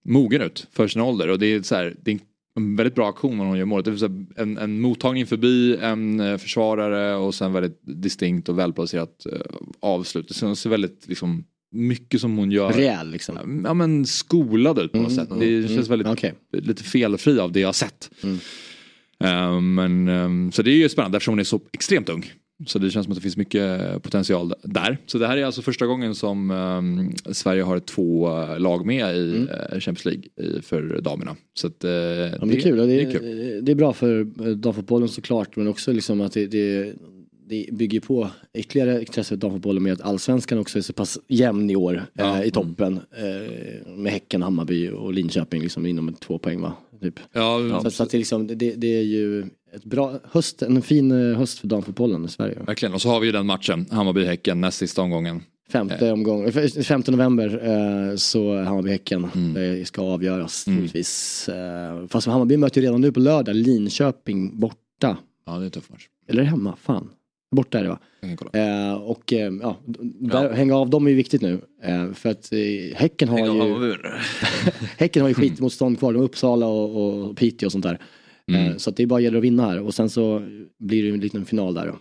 mogen 0.06 0.42
ut 0.42 0.66
för 0.72 0.88
sin 0.88 1.02
ålder 1.02 1.28
och 1.28 1.38
det 1.38 1.46
är 1.46 1.62
så 1.62 1.74
här, 1.74 1.96
det 2.02 2.10
är 2.10 2.18
en 2.56 2.76
väldigt 2.76 2.94
bra 2.94 3.08
aktion 3.08 3.38
när 3.38 3.44
hon 3.44 3.58
gör 3.58 3.64
målet. 3.64 3.84
Det 3.84 4.06
är 4.06 4.42
en, 4.42 4.58
en 4.58 4.80
mottagning 4.80 5.26
förbi 5.26 5.76
en 5.76 6.20
eh, 6.20 6.36
försvarare 6.36 7.16
och 7.16 7.34
sen 7.34 7.52
väldigt 7.52 7.80
distinkt 7.82 8.48
och 8.48 8.58
välplacerat 8.58 9.26
uh, 9.32 9.40
avslut. 9.80 10.28
Det 10.28 10.34
ser 10.56 10.70
väldigt 10.70 11.08
liksom 11.08 11.44
mycket 11.72 12.20
som 12.20 12.38
hon 12.38 12.50
gör. 12.50 12.72
Rejäl 12.72 13.10
liksom? 13.10 13.62
Ja 13.66 13.74
men 13.74 14.06
skolad 14.06 14.78
ut 14.78 14.92
på 14.92 14.98
något 14.98 15.12
mm, 15.12 15.26
sätt. 15.26 15.40
Det 15.40 15.56
mm, 15.56 15.68
känns 15.68 15.88
väldigt 15.88 16.08
okay. 16.08 16.32
lite 16.52 16.82
felfri 16.82 17.40
av 17.40 17.52
det 17.52 17.60
jag 17.60 17.68
har 17.68 17.72
sett. 17.72 18.10
Mm. 18.22 18.38
Uh, 19.24 19.60
men, 19.60 20.08
um, 20.08 20.52
så 20.52 20.62
det 20.62 20.70
är 20.70 20.76
ju 20.76 20.88
spännande 20.88 21.16
eftersom 21.16 21.32
hon 21.32 21.38
är 21.38 21.44
så 21.44 21.60
extremt 21.72 22.08
ung. 22.08 22.32
Så 22.66 22.78
det 22.78 22.90
känns 22.90 23.04
som 23.04 23.12
att 23.12 23.16
det 23.16 23.22
finns 23.22 23.36
mycket 23.36 24.02
potential 24.02 24.54
där. 24.62 24.98
Så 25.06 25.18
det 25.18 25.26
här 25.26 25.36
är 25.36 25.44
alltså 25.44 25.62
första 25.62 25.86
gången 25.86 26.14
som 26.14 26.50
um, 26.50 27.12
Sverige 27.34 27.62
har 27.62 27.78
två 27.80 28.28
eh, 28.28 28.58
lag 28.58 28.86
med 28.86 29.16
i 29.16 29.36
mm. 29.36 29.48
uh, 29.48 29.80
Champions 29.80 30.04
League 30.04 30.62
för 30.62 31.00
damerna. 31.00 31.36
Så 31.54 31.66
att, 31.66 31.84
uh, 31.84 31.90
ja, 31.90 31.96
det, 31.96 32.56
är 32.56 32.60
kul. 32.60 32.76
Det, 32.76 32.86
det, 32.86 33.02
är 33.02 33.10
kul. 33.10 33.64
det 33.64 33.72
är 33.72 33.76
bra 33.76 33.92
för 33.92 34.24
damfotbollen 34.54 35.08
såklart 35.08 35.56
men 35.56 35.68
också 35.68 35.92
liksom 35.92 36.20
att 36.20 36.32
det, 36.32 36.46
det, 36.46 36.92
det 37.48 37.66
bygger 37.72 38.00
på 38.00 38.30
ytterligare 38.54 39.00
intresse 39.00 39.28
för 39.28 39.36
damfotbollen 39.36 39.82
med 39.82 39.92
att 39.92 40.00
allsvenskan 40.00 40.58
också 40.58 40.78
är 40.78 40.82
så 40.82 40.92
pass 40.92 41.18
jämn 41.28 41.70
i 41.70 41.76
år 41.76 42.02
ja. 42.12 42.38
uh, 42.40 42.46
i 42.46 42.50
toppen. 42.50 43.00
med 43.96 44.12
Häcken, 44.12 44.42
Hammarby 44.42 44.88
och 44.88 45.12
Linköping 45.12 45.62
liksom 45.62 45.86
inom 45.86 46.14
två 46.14 46.38
poäng 46.38 46.60
va? 46.60 46.72
Typ. 47.00 47.20
Ja, 47.32 47.80
så, 47.82 47.90
så 47.90 48.02
att 48.02 48.10
det, 48.10 48.18
liksom, 48.18 48.46
det, 48.46 48.54
det 48.54 48.96
är 48.96 49.02
ju 49.02 49.44
ett 49.76 49.84
bra 49.84 50.20
höst, 50.32 50.62
en 50.62 50.82
fin 50.82 51.30
eh, 51.30 51.38
höst 51.38 51.58
för 51.58 51.68
damfotbollen 51.68 52.24
i 52.24 52.28
Sverige. 52.28 52.58
Verkligen, 52.66 52.94
och 52.94 53.02
så 53.02 53.08
har 53.08 53.20
vi 53.20 53.26
ju 53.26 53.32
den 53.32 53.46
matchen, 53.46 53.86
Hammarby-Häcken, 53.90 54.60
näst 54.60 54.78
sista 54.78 55.02
omgången. 55.02 55.42
Femte, 55.68 56.06
eh. 56.06 56.12
omgång, 56.12 56.52
5 56.52 57.02
november 57.06 57.60
eh, 57.64 58.16
så 58.16 58.54
Hammarby-Häcken. 58.54 59.28
Mm. 59.34 59.84
Ska 59.84 60.02
avgöras 60.02 60.66
mm. 60.66 60.78
troligtvis. 60.78 61.48
Fast 62.08 62.26
Hammarby 62.26 62.56
möter 62.56 62.80
ju 62.80 62.86
redan 62.86 63.00
nu 63.00 63.12
på 63.12 63.20
lördag 63.20 63.56
Linköping 63.56 64.60
borta. 64.60 65.16
Ja 65.46 65.52
det 65.52 65.58
är 65.58 65.64
en 65.64 65.70
tuff 65.70 65.90
match. 65.90 66.08
Eller 66.28 66.42
hemma? 66.42 66.76
Fan. 66.82 67.10
Borta 67.50 67.78
är 67.78 67.82
det 67.82 67.88
va? 67.88 67.98
Eh, 68.52 68.94
och 68.94 69.32
eh, 69.32 69.52
ja, 69.62 69.76
där, 70.18 70.44
ja. 70.44 70.52
hänga 70.52 70.76
av 70.76 70.90
dem 70.90 71.06
är 71.06 71.10
ju 71.10 71.16
viktigt 71.16 71.42
nu. 71.42 71.60
Eh, 71.82 72.12
för 72.12 72.28
att 72.28 72.52
eh, 72.52 72.96
Häcken 72.96 73.28
har 73.28 73.38
ju... 73.38 73.96
häcken 74.96 75.22
har 75.22 75.28
ju 75.28 75.34
skitmotstånd 75.34 75.98
kvar. 75.98 76.12
De 76.12 76.22
Uppsala 76.22 76.66
och, 76.66 77.26
och 77.26 77.36
Piteå 77.36 77.66
och 77.66 77.72
sånt 77.72 77.84
där. 77.84 78.00
Mm. 78.52 78.66
Eh, 78.66 78.76
så 78.76 78.90
det 78.90 79.02
är 79.02 79.06
bara 79.06 79.20
gäller 79.20 79.38
att 79.38 79.44
vinna 79.44 79.66
här 79.66 79.80
och 79.80 79.94
sen 79.94 80.10
så 80.10 80.42
blir 80.78 81.02
det 81.02 81.08
en 81.08 81.20
liten 81.20 81.44
final 81.44 81.74
där 81.74 81.86
då. 81.86 81.98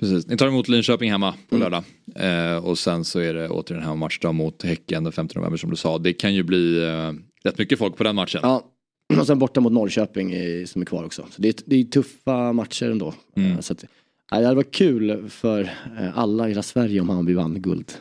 Precis, 0.00 0.26
ni 0.26 0.36
tar 0.36 0.48
emot 0.48 0.68
Linköping 0.68 1.10
hemma 1.10 1.34
på 1.48 1.56
mm. 1.56 1.70
lördag. 1.70 1.84
Eh, 2.14 2.64
och 2.64 2.78
sen 2.78 3.04
så 3.04 3.20
är 3.20 3.34
det 3.34 3.48
åter 3.48 3.74
den 3.74 3.84
här 3.84 3.94
matchen 3.94 4.34
mot 4.34 4.62
Häcken 4.62 5.04
den 5.04 5.12
15 5.12 5.40
november 5.40 5.58
som 5.58 5.70
du 5.70 5.76
sa. 5.76 5.98
Det 5.98 6.12
kan 6.12 6.34
ju 6.34 6.42
bli 6.42 6.84
eh, 6.84 7.12
rätt 7.44 7.58
mycket 7.58 7.78
folk 7.78 7.96
på 7.96 8.04
den 8.04 8.14
matchen. 8.14 8.40
Ja, 8.42 8.64
och 9.18 9.26
sen 9.26 9.38
borta 9.38 9.60
mot 9.60 9.72
Norrköping 9.72 10.34
i, 10.34 10.66
som 10.66 10.82
är 10.82 10.86
kvar 10.86 11.04
också. 11.04 11.26
Så 11.30 11.42
det 11.42 11.48
är, 11.48 11.54
det 11.66 11.76
är 11.76 11.84
tuffa 11.84 12.52
matcher 12.52 12.90
ändå. 12.90 13.14
Mm. 13.36 13.52
Eh, 13.52 13.60
så 13.60 13.72
att, 13.72 13.84
ja, 14.30 14.38
det 14.38 14.44
hade 14.44 14.56
varit 14.56 14.74
kul 14.74 15.30
för 15.30 15.62
eh, 16.00 16.18
alla 16.18 16.46
i 16.46 16.48
hela 16.48 16.62
Sverige 16.62 17.00
om 17.00 17.08
Hammarby 17.08 17.34
vann 17.34 17.62
guld. 17.62 17.92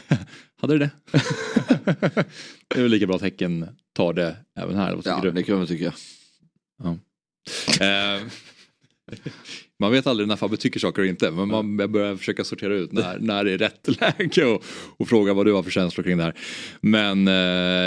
hade 0.60 0.74
du 0.74 0.78
det? 0.78 0.90
det 2.68 2.78
är 2.78 2.82
väl 2.82 2.90
lika 2.90 3.06
bra 3.06 3.16
att 3.16 3.22
Häcken 3.22 3.66
tar 3.92 4.12
det 4.12 4.36
även 4.56 4.76
här. 4.76 4.98
ja, 5.04 5.20
du? 5.22 5.30
det 5.30 5.42
kan 5.42 5.58
man 5.58 5.66
tycka. 5.66 5.94
Ja. 6.82 6.96
Eh, 7.80 8.22
man 9.80 9.92
vet 9.92 10.06
aldrig 10.06 10.28
när 10.28 10.36
Fabbe 10.36 10.56
tycker 10.56 10.80
saker 10.80 11.02
och 11.02 11.08
inte 11.08 11.30
men 11.30 11.48
man 11.48 11.76
börjar 11.76 12.16
försöka 12.16 12.44
sortera 12.44 12.74
ut 12.74 12.92
när, 12.92 13.18
när 13.18 13.44
det 13.44 13.52
är 13.52 13.58
rätt 13.58 13.88
läge 14.00 14.44
och, 14.44 14.64
och 14.96 15.08
fråga 15.08 15.34
vad 15.34 15.46
du 15.46 15.52
har 15.52 15.62
för 15.62 15.70
känslor 15.70 16.04
kring 16.04 16.16
det 16.16 16.24
här. 16.24 16.34
Men 16.80 17.28
eh, 17.28 17.34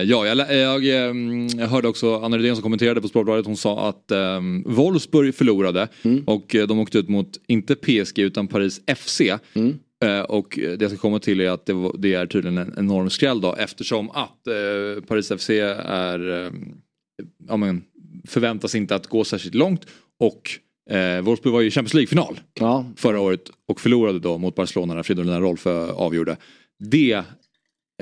ja, 0.10 0.28
jag, 0.28 0.38
jag, 0.38 0.86
ehm, 0.88 1.48
jag, 1.48 1.67
hörde 1.67 1.88
också 1.88 2.20
Anna 2.20 2.38
Rydén 2.38 2.56
som 2.56 2.63
kommenterade 2.63 3.02
på 3.02 3.08
Sportbladet 3.08 3.46
hon 3.46 3.58
sa 3.58 3.89
att 3.89 4.12
eh, 4.12 4.41
Wolfsburg 4.65 5.36
förlorade 5.36 5.88
mm. 6.02 6.24
och 6.24 6.56
eh, 6.56 6.67
de 6.67 6.80
åkte 6.80 6.98
ut 6.98 7.10
mot, 7.10 7.30
inte 7.48 7.76
PSG 7.76 8.20
utan 8.20 8.48
Paris 8.48 8.82
FC. 8.98 9.22
Mm. 9.54 9.80
Uh, 10.06 10.22
och 10.22 10.60
det 10.60 10.82
jag 10.82 10.91
ska 10.91 11.00
komma 11.00 11.20
till 11.20 11.41
är 11.41 11.50
att 11.50 11.65
det, 11.65 11.91
det 11.98 12.13
är 12.13 12.26
tydligen 12.26 12.58
en 12.58 12.74
enorm 12.78 13.10
skräll 13.10 13.41
då 13.41 13.56
eftersom 13.56 14.10
att 14.10 14.43
Paris 15.08 15.32
FC 15.38 15.50
är 15.50 16.52
ja, 17.48 17.58
men, 17.58 17.84
förväntas 18.28 18.76
inte 18.76 18.96
att 18.96 19.08
gå 19.08 19.24
särskilt 19.24 19.56
långt 19.56 19.86
och 20.20 20.52
eh, 20.96 21.22
Wolfsburg 21.22 21.54
var 21.54 21.62
ju 21.62 21.68
i 21.68 21.72
Champions 21.72 21.94
League-final 21.94 22.40
ja. 22.54 22.86
förra 22.96 23.20
året 23.20 23.52
och 23.68 23.82
förlorade 23.82 24.20
då 24.20 24.38
mot 24.38 24.56
Barcelona 24.56 24.94
när 24.94 25.04
Fridolina 25.04 25.40
Rolfö 25.40 25.92
avgjorde. 25.92 26.38
Det 26.80 27.24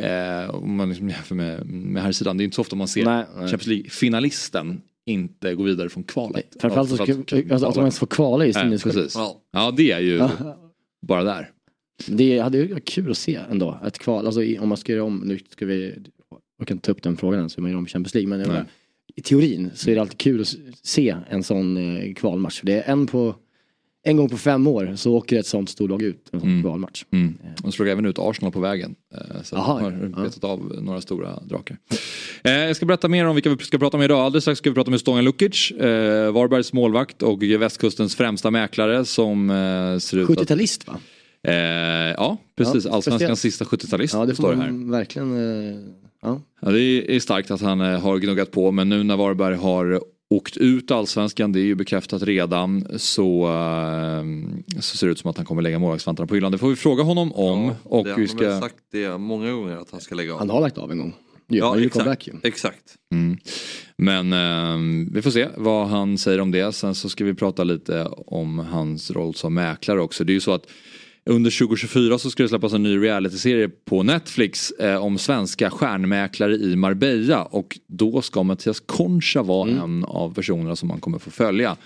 Eh, 0.01 0.55
om 0.55 0.75
man 0.75 0.89
liksom 0.89 1.09
jämför 1.09 1.35
med, 1.35 1.65
med 1.65 2.03
här 2.03 2.11
sidan, 2.11 2.37
det 2.37 2.43
är 2.43 2.45
inte 2.45 2.55
så 2.55 2.61
ofta 2.61 2.75
man 2.75 2.87
ser 2.87 3.05
nej, 3.05 3.25
nej. 3.35 3.47
Champions 3.47 3.67
League-finalisten 3.67 4.81
inte 5.05 5.55
gå 5.55 5.63
vidare 5.63 5.89
från 5.89 6.03
kvalet. 6.03 6.55
Framförallt 6.59 6.91
alltså, 6.91 7.03
alltså, 7.51 7.67
att 7.67 7.75
de 7.75 7.79
ens 7.79 7.99
får 7.99 8.07
kvala 8.07 8.45
i 8.45 8.53
sin 8.53 8.79
precis. 8.79 9.15
Ja. 9.51 9.73
det 9.77 9.91
är 9.91 9.99
ju 9.99 10.23
bara 11.07 11.23
där. 11.23 11.51
Det 12.07 12.39
hade 12.39 12.67
varit 12.67 12.87
kul 12.87 13.11
att 13.11 13.17
se 13.17 13.39
ändå, 13.49 13.79
ett 13.87 13.97
kval, 13.99 14.25
alltså 14.25 14.41
om 14.59 14.69
man 14.69 14.77
ska 14.77 14.91
göra 14.91 15.03
om, 15.03 15.17
nu 15.25 15.39
ska 15.49 15.65
vi, 15.65 15.95
jag 16.57 16.67
kan 16.67 16.77
ta 16.77 16.91
upp 16.91 17.03
den 17.03 17.17
frågan 17.17 17.39
än 17.39 17.49
så 17.49 17.61
man 17.61 17.71
gör 17.71 17.77
om 17.77 17.87
Champions 17.87 18.13
League, 18.13 18.29
men 18.29 18.39
jag 18.39 18.65
i 19.15 19.21
teorin 19.21 19.71
så 19.75 19.89
är 19.89 19.95
det 19.95 20.01
alltid 20.01 20.17
kul 20.17 20.41
att 20.41 20.55
se 20.83 21.15
en 21.29 21.43
sån 21.43 21.77
eh, 21.77 22.13
kvalmatch. 22.13 22.59
För 22.59 22.65
det 22.65 22.73
är 22.73 22.91
en 22.91 23.07
på 23.07 23.35
en 24.07 24.17
gång 24.17 24.29
på 24.29 24.37
fem 24.37 24.67
år 24.67 24.93
så 24.95 25.13
åker 25.13 25.39
ett 25.39 25.45
sånt 25.45 25.69
storlag 25.69 26.01
ut 26.01 26.29
en 26.31 26.39
sån 26.39 26.49
mm. 26.49 26.61
kvalmatch. 26.63 27.05
Mm. 27.11 27.37
De 27.63 27.71
slog 27.71 27.87
även 27.87 28.05
ut 28.05 28.19
Arsenal 28.19 28.51
på 28.51 28.59
vägen. 28.59 28.95
Eh, 29.13 29.41
så 29.43 29.55
Aha, 29.55 29.79
de 29.79 30.13
har 30.13 30.23
betat 30.23 30.39
ja. 30.41 30.49
av 30.49 30.79
några 30.81 31.01
stora 31.01 31.39
drakar. 31.43 31.77
Eh, 32.43 32.53
jag 32.53 32.75
ska 32.75 32.85
berätta 32.85 33.07
mer 33.07 33.25
om 33.25 33.35
vilka 33.35 33.49
vi 33.49 33.63
ska 33.63 33.77
prata 33.77 33.97
om 33.97 34.03
idag. 34.03 34.19
Alldeles 34.19 34.43
strax 34.43 34.57
ska 34.57 34.69
vi 34.69 34.73
prata 34.73 34.91
med 34.91 34.99
Stången 34.99 35.25
Lukic, 35.25 35.71
eh, 35.71 36.31
Varbergs 36.31 36.73
målvakt 36.73 37.23
och 37.23 37.43
västkustens 37.43 38.15
främsta 38.15 38.51
mäklare 38.51 39.05
som 39.05 39.49
eh, 39.49 39.97
ser 39.99 40.17
ut 40.17 40.27
70-talist 40.27 40.87
va? 40.87 40.99
Eh, 41.47 42.13
ja, 42.17 42.37
precis. 42.57 42.85
Ja, 42.85 42.91
Allsvenskans 42.91 43.41
sista 43.41 43.65
70-talist. 43.65 44.17
Ja, 44.17 44.25
det 44.25 44.35
får 44.35 44.55
man 44.55 44.91
verkligen 44.91 45.33
eh, 45.33 45.79
Ja. 46.25 46.41
ja. 46.61 46.71
det 46.71 47.15
är 47.15 47.19
starkt 47.19 47.51
att 47.51 47.61
han 47.61 47.81
eh, 47.81 47.99
har 47.99 48.17
gnuggat 48.17 48.51
på 48.51 48.71
men 48.71 48.89
nu 48.89 49.03
när 49.03 49.17
Varberg 49.17 49.55
har 49.55 50.01
åkt 50.29 50.57
ut 50.57 50.91
allsvenskan, 50.91 51.51
det 51.51 51.59
är 51.59 51.63
ju 51.63 51.75
bekräftat 51.75 52.23
redan, 52.23 52.87
så, 52.95 53.47
uh, 53.47 54.23
så 54.79 54.97
ser 54.97 55.07
det 55.07 55.11
ut 55.11 55.19
som 55.19 55.29
att 55.29 55.37
han 55.37 55.45
kommer 55.45 55.61
lägga 55.61 55.79
målvaktsvantarna 55.79 56.27
på 56.27 56.35
hyllan. 56.35 56.51
Det 56.51 56.57
får 56.57 56.69
vi 56.69 56.75
fråga 56.75 57.03
honom 57.03 57.31
om. 57.33 57.65
Ja, 57.65 57.75
och 57.83 58.05
det, 58.05 58.15
vi 58.17 58.27
ska... 58.27 58.43
Han 58.43 58.53
har 58.53 58.61
sagt 58.61 58.75
det 58.91 59.17
många 59.17 59.51
gånger 59.51 59.77
att 59.77 59.91
han 59.91 60.01
ska 60.01 60.15
lägga 60.15 60.33
av. 60.33 60.39
Han 60.39 60.49
har 60.49 60.61
lagt 60.61 60.77
av 60.77 60.91
en 60.91 60.97
gång. 60.97 61.13
Ja, 61.47 61.77
ja 61.77 61.85
exakt. 61.85 62.29
exakt. 62.43 62.95
Mm. 63.11 63.37
Men 63.97 64.33
uh, 64.33 65.07
vi 65.13 65.21
får 65.21 65.31
se 65.31 65.47
vad 65.57 65.87
han 65.87 66.17
säger 66.17 66.41
om 66.41 66.51
det. 66.51 66.71
Sen 66.71 66.95
så 66.95 67.09
ska 67.09 67.25
vi 67.25 67.33
prata 67.33 67.63
lite 67.63 68.05
om 68.27 68.59
hans 68.59 69.11
roll 69.11 69.35
som 69.35 69.53
mäklare 69.53 70.01
också. 70.01 70.23
Det 70.23 70.31
är 70.31 70.35
ju 70.35 70.41
så 70.41 70.53
att 70.53 70.67
under 71.29 71.59
2024 71.59 72.17
så 72.19 72.29
ska 72.31 72.43
det 72.43 72.49
släppas 72.49 72.73
en 72.73 72.83
ny 72.83 72.97
realityserie 72.97 73.69
på 73.69 74.03
Netflix 74.03 74.71
eh, 74.71 75.03
om 75.03 75.17
svenska 75.17 75.69
stjärnmäklare 75.69 76.55
i 76.55 76.75
Marbella 76.75 77.43
och 77.43 77.79
då 77.87 78.21
ska 78.21 78.43
Mattias 78.43 78.79
Concha 78.79 79.43
vara 79.43 79.69
mm. 79.69 79.83
en 79.83 80.05
av 80.05 80.33
personerna 80.33 80.75
som 80.75 80.87
man 80.87 80.99
kommer 80.99 81.19
få 81.19 81.31
följa. 81.31 81.77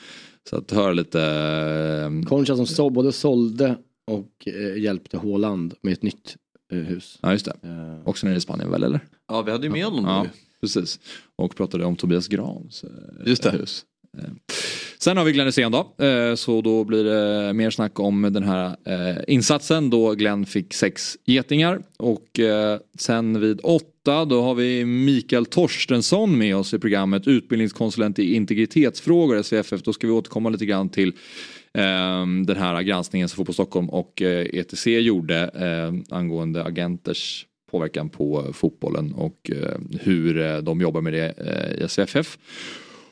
Så 0.50 0.56
att 0.56 0.72
höra 0.72 0.94
lite... 0.94 1.22
Eh, 1.22 2.28
Concha 2.28 2.56
som 2.56 2.68
så, 2.68 2.90
både 2.90 3.12
sålde 3.12 3.76
och 4.08 4.48
eh, 4.48 4.82
hjälpte 4.82 5.18
Håland 5.18 5.74
med 5.82 5.94
ett 5.94 6.04
nytt 6.04 6.36
eh, 6.72 6.78
hus. 6.78 7.20
Ja 7.22 7.32
just 7.32 7.46
det. 7.46 7.68
Uh, 7.68 8.08
Också 8.08 8.28
nere 8.28 8.38
i 8.38 8.42
Spanien 8.42 8.72
väl 8.72 8.84
eller? 8.84 9.00
Ja 9.28 9.42
vi 9.42 9.52
hade 9.52 9.66
ju 9.66 9.72
med 9.72 9.86
honom 9.86 10.06
ja, 10.06 10.24
nu. 10.24 10.30
Precis. 10.62 11.00
Och 11.36 11.56
pratade 11.56 11.86
om 11.86 11.96
Tobias 11.96 12.28
Grans 12.28 12.84
eh, 12.84 12.90
just 13.28 13.44
det. 13.44 13.52
hus. 13.52 13.86
Sen 15.02 15.18
har 15.18 15.26
vi 15.26 15.32
Glenn 15.32 15.48
Hysén 15.48 15.72
då. 15.72 16.06
Eh, 16.06 16.36
så 16.36 16.62
då 16.62 16.84
blir 16.84 17.04
det 17.04 17.54
mer 17.54 17.70
snack 17.70 18.00
om 18.00 18.22
den 18.22 18.44
här 18.44 18.76
eh, 18.86 19.18
insatsen 19.28 19.90
då 19.90 20.14
Glenn 20.14 20.46
fick 20.46 20.74
sex 20.74 21.18
getingar. 21.26 21.80
Och 21.98 22.40
eh, 22.40 22.80
sen 23.00 23.40
vid 23.40 23.60
åtta 23.64 24.26
då 24.26 24.42
har 24.42 24.56
vi 24.56 24.86
Mikael 24.86 25.46
Torstensson 25.46 26.38
med 26.38 26.56
oss 26.56 26.74
i 26.74 26.80
programmet. 26.80 27.28
Utbildningskonsulent 27.28 28.20
i 28.20 28.36
integritetsfrågor 28.36 29.42
SVFF. 29.42 29.82
Då 29.82 29.94
ska 29.94 30.08
vi 30.08 30.14
återkomma 30.14 30.50
lite 30.50 30.66
grann 30.66 30.90
till 30.90 31.14
ehm, 31.74 32.46
den 32.46 32.58
här 32.58 32.82
granskningen 32.82 33.30
som 33.30 33.38
Fotboll 33.38 33.54
Stockholm 33.54 33.90
och 33.90 34.22
ETC 34.22 34.88
gjorde 34.88 35.52
angående 36.10 36.64
agenters 36.64 37.46
påverkan 37.72 38.10
på 38.10 38.54
fotbollen 38.54 39.14
och 39.14 39.52
hur 40.00 40.62
de 40.62 40.82
jobbar 40.82 41.02
med 41.02 41.14
det 41.14 41.34
i 41.84 41.88
SVFF. 41.88 42.38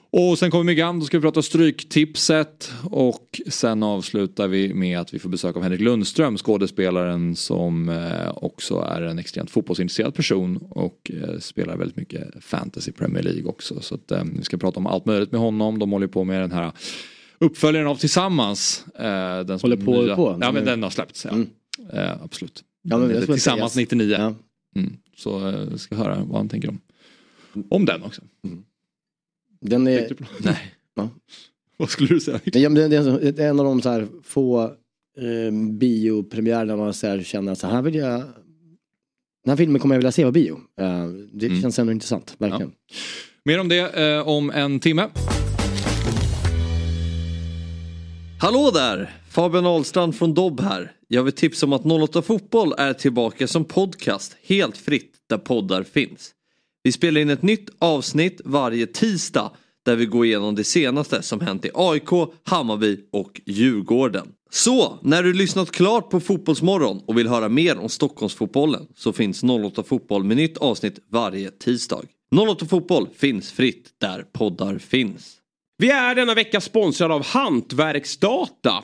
Och 0.09 0.39
sen 0.39 0.51
kommer 0.51 0.63
Migan, 0.63 0.99
då 0.99 1.05
ska 1.05 1.17
vi 1.17 1.21
prata 1.21 1.41
Stryktipset 1.41 2.71
och 2.83 3.41
sen 3.47 3.83
avslutar 3.83 4.47
vi 4.47 4.73
med 4.73 4.99
att 4.99 5.13
vi 5.13 5.19
får 5.19 5.29
besök 5.29 5.55
av 5.55 5.63
Henrik 5.63 5.81
Lundström, 5.81 6.37
skådespelaren 6.37 7.35
som 7.35 8.05
också 8.35 8.79
är 8.79 9.01
en 9.01 9.19
extremt 9.19 9.51
fotbollsintresserad 9.51 10.15
person 10.15 10.57
och 10.69 11.11
spelar 11.39 11.77
väldigt 11.77 11.97
mycket 11.97 12.43
fantasy 12.43 12.91
Premier 12.91 13.23
League 13.23 13.45
också. 13.45 13.81
Så 13.81 13.95
att 13.95 14.11
vi 14.37 14.43
ska 14.43 14.57
prata 14.57 14.79
om 14.79 14.87
allt 14.87 15.05
möjligt 15.05 15.31
med 15.31 15.41
honom, 15.41 15.79
de 15.79 15.91
håller 15.91 16.07
på 16.07 16.23
med 16.23 16.41
den 16.41 16.51
här 16.51 16.71
uppföljaren 17.39 17.87
av 17.87 17.95
Tillsammans. 17.95 18.85
Den 19.45 19.59
håller 19.59 19.77
på, 19.77 20.01
nya... 20.01 20.15
på? 20.15 20.37
Ja 20.41 20.51
men 20.51 20.65
den 20.65 20.83
har 20.83 20.89
släppts, 20.89 21.25
ja. 21.25 21.31
Mm. 21.31 21.49
absolut. 22.23 22.63
Ja, 22.81 22.97
men 22.97 23.25
Tillsammans 23.25 23.75
99. 23.75 24.15
Ja. 24.19 24.35
Mm. 24.75 24.97
Så 25.17 25.39
jag 25.71 25.79
ska 25.79 25.95
höra 25.95 26.23
vad 26.23 26.37
han 26.37 26.49
tänker 26.49 26.69
om, 26.69 26.79
om 27.69 27.85
den 27.85 28.03
också. 28.03 28.21
Mm. 28.43 28.63
Den 29.59 29.87
är... 29.87 30.15
Nej. 30.39 30.75
Ja. 30.95 31.09
Vad 31.77 31.89
skulle 31.89 32.09
du 32.09 32.19
säga? 32.19 32.39
Ja, 32.43 32.69
men 32.69 32.89
det 32.89 32.95
är 32.95 33.49
en 33.49 33.59
av 33.59 33.65
de 33.65 33.81
så 33.81 33.89
här 33.89 34.07
få 34.23 34.63
eh, 35.17 35.53
biopremiärerna 35.71 36.75
man 36.75 36.93
så 36.93 37.07
här 37.07 37.23
känner 37.23 37.51
att 37.51 37.59
så 37.59 37.67
här 37.67 37.81
vill 37.81 37.95
jag 37.95 38.23
den 39.47 39.51
här 39.51 39.57
filmen 39.57 39.81
kommer 39.81 39.95
jag 39.95 39.99
vilja 39.99 40.11
se 40.11 40.23
på 40.23 40.31
bio. 40.31 40.53
Uh, 40.53 41.07
det 41.33 41.45
mm. 41.45 41.61
känns 41.61 41.79
ändå 41.79 41.91
intressant, 41.91 42.35
verkligen. 42.37 42.71
Ja. 42.87 42.95
Mer 43.45 43.59
om 43.59 43.69
det 43.69 44.15
eh, 44.15 44.27
om 44.27 44.49
en 44.49 44.79
timme. 44.79 45.09
Hallå 48.39 48.71
där! 48.73 49.15
Fabian 49.29 49.65
Ahlstrand 49.65 50.15
från 50.15 50.33
Dobb 50.33 50.61
här. 50.61 50.91
Jag 51.07 51.23
vill 51.23 51.33
tipsa 51.33 51.65
om 51.65 51.73
att 51.73 51.85
08 51.85 52.21
Fotboll 52.21 52.73
är 52.77 52.93
tillbaka 52.93 53.47
som 53.47 53.65
podcast 53.65 54.37
helt 54.43 54.77
fritt 54.77 55.13
där 55.29 55.37
poddar 55.37 55.83
finns. 55.83 56.31
Vi 56.87 56.91
spelar 56.91 57.21
in 57.21 57.29
ett 57.29 57.41
nytt 57.41 57.69
avsnitt 57.79 58.41
varje 58.45 58.87
tisdag 58.87 59.51
där 59.85 59.95
vi 59.95 60.05
går 60.05 60.25
igenom 60.25 60.55
det 60.55 60.63
senaste 60.63 61.21
som 61.21 61.41
hänt 61.41 61.65
i 61.65 61.69
AIK, 61.73 62.09
Hammarby 62.43 62.97
och 63.11 63.41
Djurgården. 63.45 64.27
Så, 64.51 64.99
när 65.01 65.23
du 65.23 65.33
lyssnat 65.33 65.71
klart 65.71 66.09
på 66.09 66.19
Fotbollsmorgon 66.19 67.01
och 67.07 67.17
vill 67.17 67.27
höra 67.27 67.49
mer 67.49 67.77
om 67.77 67.89
Stockholmsfotbollen 67.89 68.87
så 68.95 69.13
finns 69.13 69.43
08 69.43 69.83
Fotboll 69.83 70.23
med 70.23 70.37
nytt 70.37 70.57
avsnitt 70.57 70.99
varje 71.11 71.51
tisdag. 71.51 72.01
08 72.49 72.65
Fotboll 72.65 73.07
finns 73.17 73.51
fritt 73.51 73.89
där 74.01 74.25
poddar 74.33 74.77
finns. 74.77 75.35
Vi 75.77 75.89
är 75.89 76.15
denna 76.15 76.33
vecka 76.33 76.61
sponsrade 76.61 77.13
av 77.13 77.25
Hantverksdata. 77.25 78.83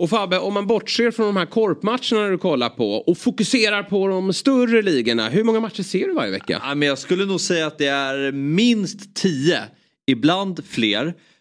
Och 0.00 0.10
Fabbe, 0.10 0.38
om 0.38 0.54
man 0.54 0.66
bortser 0.66 1.10
från 1.10 1.26
de 1.26 1.36
här 1.36 1.46
korpmatcherna 1.46 2.28
du 2.28 2.38
kollar 2.38 2.68
på 2.68 2.92
och 2.94 3.18
fokuserar 3.18 3.82
på 3.82 4.08
de 4.08 4.32
större 4.32 4.82
ligorna. 4.82 5.28
Hur 5.28 5.44
många 5.44 5.60
matcher 5.60 5.82
ser 5.82 6.06
du 6.06 6.14
varje 6.14 6.30
vecka? 6.30 6.60
Ja, 6.62 6.74
men 6.74 6.88
jag 6.88 6.98
skulle 6.98 7.24
nog 7.24 7.40
säga 7.40 7.66
att 7.66 7.78
det 7.78 7.86
är 7.86 8.32
minst 8.32 9.14
tio. 9.16 9.62
Ibland 10.06 10.64
fler. 10.64 11.14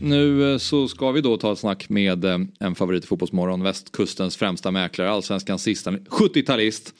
Nu 0.00 0.52
eh, 0.52 0.58
så 0.58 0.88
ska 0.88 1.10
vi 1.10 1.20
då 1.20 1.36
ta 1.36 1.52
ett 1.52 1.58
snack 1.58 1.88
med 1.88 2.24
eh, 2.24 2.38
en 2.60 2.74
favorit 2.74 3.04
i 3.04 3.06
Fotbollsmorgon, 3.06 3.62
västkustens 3.62 4.36
främsta 4.36 4.70
mäklare, 4.70 5.10
allsvenskans 5.10 5.62
sista 5.62 5.90
70-talist. 5.90 6.94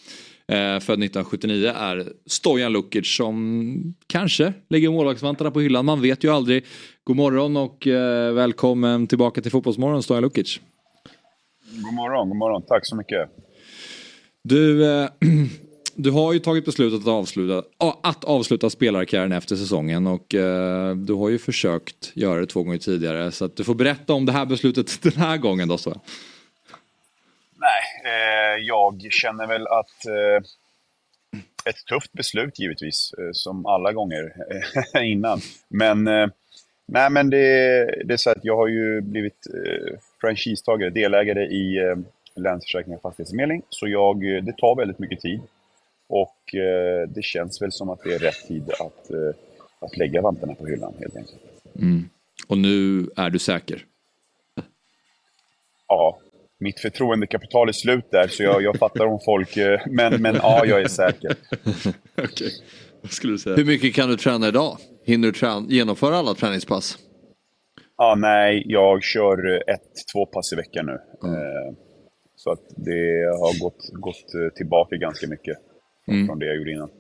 Eh, 0.49 0.57
född 0.57 1.03
1979 1.03 1.73
är 1.77 2.13
Stojan 2.27 2.73
Lukic 2.73 3.17
som 3.17 3.95
kanske 4.07 4.53
lägger 4.69 4.91
målvaktsvantarna 4.91 5.51
på 5.51 5.61
hyllan. 5.61 5.85
Man 5.85 6.03
vet 6.03 6.25
ju 6.25 6.33
aldrig. 6.33 6.65
God 7.05 7.17
morgon 7.17 7.57
och 7.57 7.87
eh, 7.87 8.33
välkommen 8.33 9.07
tillbaka 9.07 9.41
till 9.41 9.51
Fotbollsmorgon 9.51 10.03
Stojan 10.03 10.23
Lukic. 10.23 10.61
God 11.71 11.95
morgon, 11.95 12.29
god 12.29 12.37
morgon. 12.37 12.63
Tack 12.63 12.87
så 12.87 12.97
mycket. 12.97 13.31
Du, 14.45 14.87
eh, 14.87 15.09
du 15.99 16.11
har 16.11 16.33
ju 16.33 16.39
tagit 16.39 16.65
beslutet 16.65 17.01
att 17.01 17.09
avsluta, 17.09 17.63
att 18.03 18.25
avsluta 18.25 18.71
spelarkarriären 18.71 19.33
efter 19.33 19.57
säsongen 19.57 20.07
och 20.07 20.35
eh, 20.35 20.97
du 20.97 21.15
har 21.15 21.29
ju 21.29 21.39
försökt 21.39 22.13
göra 22.15 22.41
det 22.41 22.47
två 22.47 22.63
gånger 22.63 22.79
tidigare 22.79 23.31
så 23.33 23.45
att 23.45 23.57
du 23.57 23.65
får 23.65 23.75
berätta 23.75 24.13
om 24.13 24.27
det 24.27 24.33
här 24.33 24.47
beslutet 24.47 25.03
den 25.03 25.13
här 25.13 25.37
gången 25.37 25.69
då. 25.69 25.79
Så. 25.79 25.91
Nej, 27.57 27.83
eh, 28.05 28.65
jag 28.65 29.07
känner 29.11 29.47
väl 29.47 29.67
att 29.67 30.07
eh, 30.07 30.45
ett 31.71 31.87
tufft 31.89 32.13
beslut 32.13 32.59
givetvis, 32.59 33.15
eh, 33.19 33.31
som 33.33 33.67
alla 33.67 33.93
gånger 33.93 34.33
eh, 34.95 35.05
innan. 35.11 35.41
Men, 35.69 36.07
eh, 36.07 36.29
nej, 36.87 37.11
men 37.11 37.31
det, 37.31 37.85
det 38.05 38.13
är 38.13 38.17
så 38.17 38.31
att 38.31 38.45
jag 38.45 38.57
har 38.57 38.69
ju 38.69 39.01
blivit 39.01 39.47
eh, 39.55 39.99
franchisetagare, 40.21 40.91
delägare 40.91 41.45
i 41.45 41.79
eh, 41.79 41.97
Länsförsäkringar 42.35 42.99
Fastighetsförmedling, 42.99 43.63
så 43.69 43.89
jag, 43.89 44.37
eh, 44.37 44.43
det 44.43 44.57
tar 44.57 44.77
väldigt 44.77 44.99
mycket 44.99 45.21
tid. 45.21 45.41
Och 46.09 46.55
eh, 46.55 47.09
det 47.09 47.23
känns 47.23 47.63
väl 47.63 47.73
som 47.73 47.91
att 47.91 48.01
det 48.05 48.15
är 48.15 48.19
rätt 48.19 48.49
tid 48.49 48.71
att, 48.71 49.11
eh, 49.11 49.35
att 49.79 49.97
lägga 49.97 50.23
vantarna 50.23 50.55
på 50.55 50.67
hyllan 50.67 50.95
helt 50.99 51.17
enkelt. 51.17 51.41
Mm. 51.75 52.09
Och 52.47 52.59
nu 52.59 53.09
är 53.17 53.31
du 53.31 53.39
säker? 53.39 53.85
Ja, 55.89 56.19
mitt 56.59 56.81
förtroendekapital 56.81 57.69
är 57.69 57.73
slut 57.73 58.11
där 58.11 58.29
så 58.29 58.43
jag, 58.43 58.63
jag 58.63 58.77
fattar 58.77 59.07
om 59.07 59.21
folk, 59.25 59.57
eh, 59.57 59.81
men, 59.87 60.23
men 60.23 60.35
ja, 60.35 60.67
jag 60.67 60.81
är 60.81 60.89
säker. 60.89 61.37
okay. 62.17 62.51
Vad 63.03 63.13
skulle 63.13 63.33
du 63.33 63.39
säga? 63.39 63.57
Hur 63.57 63.65
mycket 63.65 63.95
kan 63.95 64.09
du 64.09 64.17
träna 64.17 64.49
idag? 64.49 64.77
Hinner 65.05 65.29
du 65.29 65.33
träna, 65.33 65.67
genomföra 65.69 66.17
alla 66.17 66.35
träningspass? 66.35 66.99
Ja, 67.97 68.15
nej, 68.19 68.63
jag 68.67 69.03
kör 69.03 69.71
ett, 69.71 69.93
två 70.13 70.27
pass 70.27 70.53
i 70.53 70.57
veckan 70.57 70.87
nu. 70.87 70.99
Mm. 71.29 71.77
Så 72.37 72.53
att 72.53 72.63
det 72.77 73.27
har 73.41 73.61
gått, 73.61 73.91
gått 73.93 74.55
tillbaka 74.57 74.97
ganska 74.97 75.27
mycket 75.27 75.59
mm. 76.09 76.27
från 76.27 76.39
det 76.39 76.47
jag 76.47 76.57
gjorde 76.57 76.73
innan. 76.73 76.91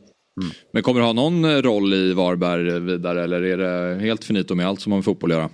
Mm. 0.42 0.52
Men 0.72 0.82
kommer 0.82 1.00
du 1.00 1.06
ha 1.06 1.12
någon 1.12 1.62
roll 1.62 1.94
i 1.94 2.12
Varberg 2.12 2.80
vidare 2.80 3.24
eller 3.24 3.42
är 3.42 3.56
det 3.56 4.00
helt 4.00 4.24
finito 4.24 4.54
med 4.54 4.66
allt 4.66 4.80
som 4.80 4.92
har 4.92 4.96
med 4.98 5.04
fotboll 5.04 5.32
att 5.32 5.38
göra? 5.38 5.50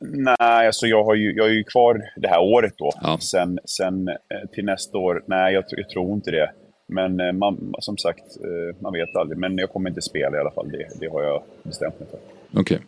Nej, 0.00 0.66
alltså 0.66 0.86
jag, 0.86 1.04
har 1.04 1.14
ju, 1.14 1.32
jag 1.32 1.46
är 1.46 1.52
ju 1.52 1.64
kvar 1.64 2.02
det 2.16 2.28
här 2.28 2.40
året 2.40 2.74
då. 2.76 2.92
Ja. 3.02 3.18
Sen, 3.20 3.58
sen 3.64 4.08
eh, 4.08 4.14
till 4.52 4.64
nästa 4.64 4.98
år, 4.98 5.22
nej 5.26 5.54
jag, 5.54 5.64
jag 5.68 5.88
tror 5.88 6.14
inte 6.14 6.30
det. 6.30 6.50
Men 6.88 7.20
eh, 7.20 7.32
man, 7.32 7.74
som 7.78 7.98
sagt, 7.98 8.36
eh, 8.44 8.82
man 8.82 8.92
vet 8.92 9.16
aldrig. 9.16 9.38
Men 9.38 9.58
jag 9.58 9.70
kommer 9.70 9.90
inte 9.90 10.02
spela 10.02 10.36
i 10.36 10.40
alla 10.40 10.50
fall, 10.50 10.70
det, 10.70 10.88
det 11.00 11.08
har 11.08 11.22
jag 11.22 11.42
bestämt 11.62 12.00
mig 12.00 12.08
för. 12.10 12.18
Okej. 12.60 12.60
Okay. 12.60 12.78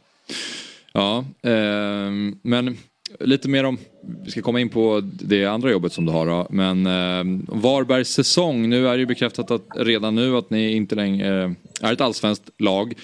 Ja, 0.92 1.24
eh, 1.42 2.10
men 2.42 2.76
lite 3.20 3.48
mer 3.48 3.64
om, 3.64 3.78
vi 4.24 4.30
ska 4.30 4.42
komma 4.42 4.60
in 4.60 4.68
på 4.68 5.00
det 5.02 5.44
andra 5.44 5.70
jobbet 5.70 5.92
som 5.92 6.06
du 6.06 6.12
har 6.12 6.26
då. 6.26 6.46
Men 6.50 6.86
eh, 6.86 7.40
Varbergs 7.48 8.08
säsong, 8.08 8.68
nu 8.68 8.88
är 8.88 8.92
det 8.92 8.98
ju 8.98 9.06
bekräftat 9.06 9.50
att 9.50 9.66
redan 9.76 10.14
nu 10.14 10.36
att 10.36 10.50
ni 10.50 10.72
inte 10.72 10.94
längre 10.94 11.44
eh, 11.44 11.50
är 11.82 11.92
ett 11.92 12.00
allsvenskt 12.00 12.50
lag. 12.58 12.94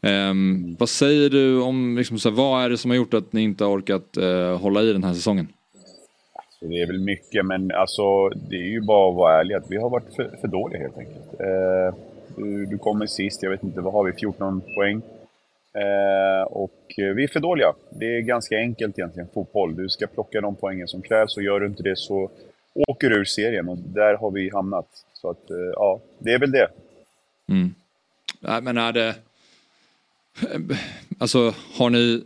Eh, 0.00 0.34
vad 0.78 0.88
säger 0.88 1.30
du 1.30 1.60
om, 1.60 1.96
liksom, 1.98 2.18
så 2.18 2.28
här, 2.28 2.36
vad 2.36 2.64
är 2.64 2.70
det 2.70 2.78
som 2.78 2.90
har 2.90 2.96
gjort 2.96 3.14
att 3.14 3.32
ni 3.32 3.42
inte 3.42 3.64
har 3.64 3.70
orkat 3.70 4.16
eh, 4.16 4.60
hålla 4.60 4.82
i 4.82 4.92
den 4.92 5.04
här 5.04 5.14
säsongen? 5.14 5.48
Alltså, 6.34 6.66
det 6.68 6.82
är 6.82 6.86
väl 6.86 7.00
mycket, 7.00 7.46
men 7.46 7.72
alltså 7.72 8.28
det 8.28 8.56
är 8.56 8.70
ju 8.70 8.80
bara 8.80 9.10
att 9.10 9.16
vara 9.16 9.40
ärlig 9.40 9.54
att 9.54 9.70
vi 9.70 9.76
har 9.76 9.90
varit 9.90 10.14
för, 10.16 10.36
för 10.40 10.48
dåliga 10.48 10.80
helt 10.80 10.98
enkelt. 10.98 11.40
Eh, 11.40 11.94
du, 12.36 12.66
du 12.66 12.78
kommer 12.78 13.06
sist, 13.06 13.42
jag 13.42 13.50
vet 13.50 13.62
inte, 13.62 13.80
vad 13.80 13.92
har 13.92 14.04
vi? 14.04 14.12
14 14.12 14.62
poäng. 14.76 15.02
Eh, 15.74 16.42
och 16.42 16.80
vi 16.96 17.24
är 17.24 17.28
för 17.28 17.40
dåliga. 17.40 17.74
Det 17.90 18.16
är 18.16 18.20
ganska 18.20 18.56
enkelt 18.56 18.98
egentligen, 18.98 19.28
fotboll. 19.34 19.76
Du 19.76 19.88
ska 19.88 20.06
plocka 20.06 20.40
de 20.40 20.54
poängen 20.54 20.88
som 20.88 21.02
krävs 21.02 21.36
och 21.36 21.42
gör 21.42 21.60
du 21.60 21.66
inte 21.66 21.82
det 21.82 21.96
så 21.96 22.30
åker 22.74 23.10
du 23.10 23.16
ur 23.16 23.24
serien 23.24 23.68
och 23.68 23.78
där 23.78 24.14
har 24.14 24.30
vi 24.30 24.50
hamnat. 24.50 24.86
Så 25.12 25.30
att, 25.30 25.50
eh, 25.50 25.56
ja, 25.56 26.00
det 26.18 26.32
är 26.32 26.38
väl 26.38 26.50
det. 26.50 26.68
Mm. 27.48 27.74
Nej, 28.40 28.62
men 28.62 28.76
är 28.76 28.92
det... 28.92 29.14
Alltså, 31.18 31.54
har 31.74 31.90
ni 31.90 32.24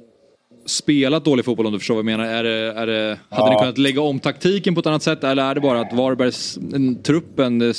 spelat 0.66 1.24
dålig 1.24 1.44
fotboll 1.44 1.66
om 1.66 1.72
du 1.72 1.78
förstår 1.78 1.94
vad 1.94 1.98
jag 1.98 2.18
menar? 2.18 2.24
Är 2.24 2.42
det, 2.42 2.72
är 2.72 2.86
det, 2.86 3.18
hade 3.28 3.48
ja. 3.48 3.52
ni 3.52 3.58
kunnat 3.58 3.78
lägga 3.78 4.00
om 4.00 4.20
taktiken 4.20 4.74
på 4.74 4.80
ett 4.80 4.86
annat 4.86 5.02
sätt 5.02 5.24
eller 5.24 5.50
är 5.50 5.54
det 5.54 5.60
bara 5.60 5.80
att 5.80 5.92
Varbergs, 5.92 6.58
truppen, 7.02 7.62
eh, 7.62 7.74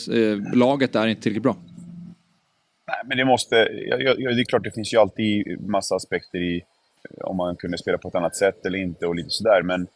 laget 0.54 0.96
är 0.96 1.08
inte 1.08 1.22
tillräckligt 1.22 1.44
bra? 1.44 1.56
Nej, 2.88 2.98
men 3.06 3.18
det 3.18 3.26
måste... 3.26 3.56
Ja, 3.56 3.98
ja, 4.18 4.32
det 4.32 4.42
är 4.42 4.44
klart, 4.44 4.64
det 4.64 4.72
finns 4.72 4.94
ju 4.94 4.98
alltid 4.98 5.62
massa 5.70 5.96
aspekter 5.96 6.40
i 6.40 6.64
om 7.22 7.38
man 7.38 7.56
kunde 7.56 7.78
spela 7.78 7.98
på 7.98 8.08
ett 8.08 8.16
annat 8.16 8.36
sätt 8.36 8.66
eller 8.66 8.80
inte 8.80 9.06
och 9.06 9.16
lite 9.16 9.30
sådär. 9.30 9.62
Men 9.62 9.88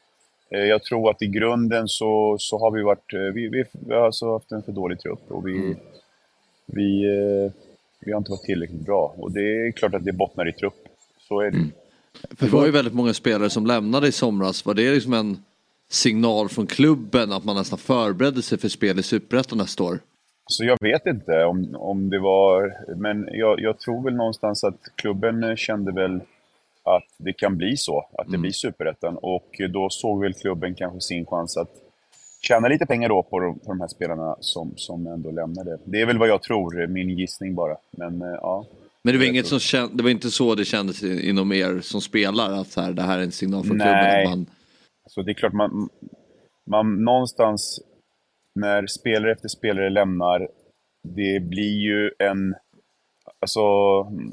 eh, 0.50 0.64
jag 0.64 0.84
tror 0.84 1.12
att 1.12 1.22
i 1.22 1.28
grunden 1.28 1.88
så, 1.88 2.38
så 2.40 2.60
har 2.60 2.72
vi 2.72 2.82
varit... 2.82 3.14
Eh, 3.14 3.20
vi, 3.20 3.48
vi, 3.48 3.64
vi 3.72 3.94
har 3.94 4.06
alltså 4.06 4.34
haft 4.34 4.52
en 4.52 4.64
för 4.64 4.72
dålig 4.72 5.00
trupp 5.00 5.32
och 5.32 5.48
vi, 5.48 5.58
mm. 5.58 5.76
vi, 6.66 7.06
eh, 7.06 7.52
vi 8.00 8.12
har 8.12 8.18
inte 8.18 8.32
varit 8.32 8.44
tillräckligt 8.44 8.86
bra. 8.86 9.14
Och 9.18 9.32
det 9.32 9.68
är 9.68 9.72
klart 9.72 9.94
att 9.94 10.06
det 10.06 10.14
bottnar 10.14 10.50
i 10.50 10.54
trupp. 10.54 10.88
Så 11.28 11.40
är 11.40 11.52
det. 11.52 11.58
Mm. 11.58 11.72
För 12.38 12.46
det 12.46 12.52
var 12.52 12.66
ju 12.66 12.72
väldigt 12.72 12.94
många 12.94 13.14
spelare 13.14 13.50
som 13.50 13.66
lämnade 13.66 14.08
i 14.08 14.12
somras. 14.12 14.66
Var 14.66 14.74
det 14.74 14.94
liksom 14.94 15.14
en 15.14 15.44
signal 15.90 16.50
från 16.50 16.68
klubben 16.68 17.32
att 17.32 17.44
man 17.44 17.56
nästan 17.56 17.80
förberedde 17.80 18.42
sig 18.42 18.58
för 18.58 18.70
spel 18.70 19.00
i 19.00 19.04
Superettan 19.04 19.58
nästa 19.58 19.84
år? 19.84 20.00
Så 20.52 20.66
jag 20.66 20.78
vet 20.82 21.06
inte 21.06 21.46
om, 21.46 21.76
om 21.76 22.10
det 22.10 22.20
var... 22.20 22.74
Men 22.96 23.30
jag, 23.32 23.60
jag 23.60 23.80
tror 23.80 24.04
väl 24.04 24.16
någonstans 24.16 24.64
att 24.64 24.80
klubben 24.96 25.58
kände 25.58 25.92
väl 25.92 26.22
att 26.84 27.04
det 27.18 27.34
kan 27.34 27.58
bli 27.58 27.78
så, 27.78 28.00
att 28.00 28.26
det 28.26 28.30
mm. 28.30 28.42
blir 28.42 28.52
Superettan. 28.52 29.18
Och 29.18 29.62
då 29.70 29.90
såg 29.90 30.22
väl 30.22 30.34
klubben 30.34 30.76
kanske 30.76 31.02
sin 31.02 31.26
chans 31.26 31.58
att 31.58 31.70
tjäna 32.42 32.68
lite 32.68 32.86
pengar 32.86 33.10
då 33.10 33.24
på 33.24 33.40
de, 33.40 33.60
på 33.60 33.66
de 33.66 33.82
här 33.82 33.88
spelarna 33.88 34.36
som, 34.40 34.74
som 34.76 35.08
ändå 35.08 35.32
lämnade. 35.32 35.78
Det 35.86 36.02
är 36.02 36.06
väl 36.06 36.18
vad 36.18 36.30
jag 36.30 36.42
tror, 36.42 36.88
min 36.88 37.10
gissning 37.10 37.56
bara. 37.56 37.78
Men 37.92 38.22
uh, 38.22 38.38
ja. 38.42 38.66
Men 39.04 39.14
det 39.14 39.20
var, 39.20 39.26
inget 39.26 39.48
som 39.48 39.60
känd, 39.60 39.98
det 39.98 40.04
var 40.04 40.10
inte 40.10 40.30
så 40.30 40.56
det 40.56 40.66
kändes 40.66 41.04
inom 41.04 41.52
er 41.52 41.80
som 41.82 42.02
spelare, 42.02 42.60
att 42.60 42.76
här, 42.76 42.94
det 42.94 43.02
här 43.02 43.20
är 43.20 43.24
en 43.24 43.32
signal 43.32 43.64
från 43.64 43.78
klubben? 43.78 43.94
Nej, 43.94 44.28
man... 44.28 44.46
så 45.08 45.22
det 45.22 45.32
är 45.32 45.34
klart 45.34 45.54
man, 45.54 45.90
man 46.66 47.04
någonstans 47.04 47.82
när 48.56 48.88
spelare 48.88 49.32
efter 49.32 49.48
spelare 49.48 49.90
lämnar, 49.90 50.48
det 51.04 51.40
blir 51.40 51.80
ju 51.80 52.12
en... 52.20 52.56
Alltså, 53.40 53.62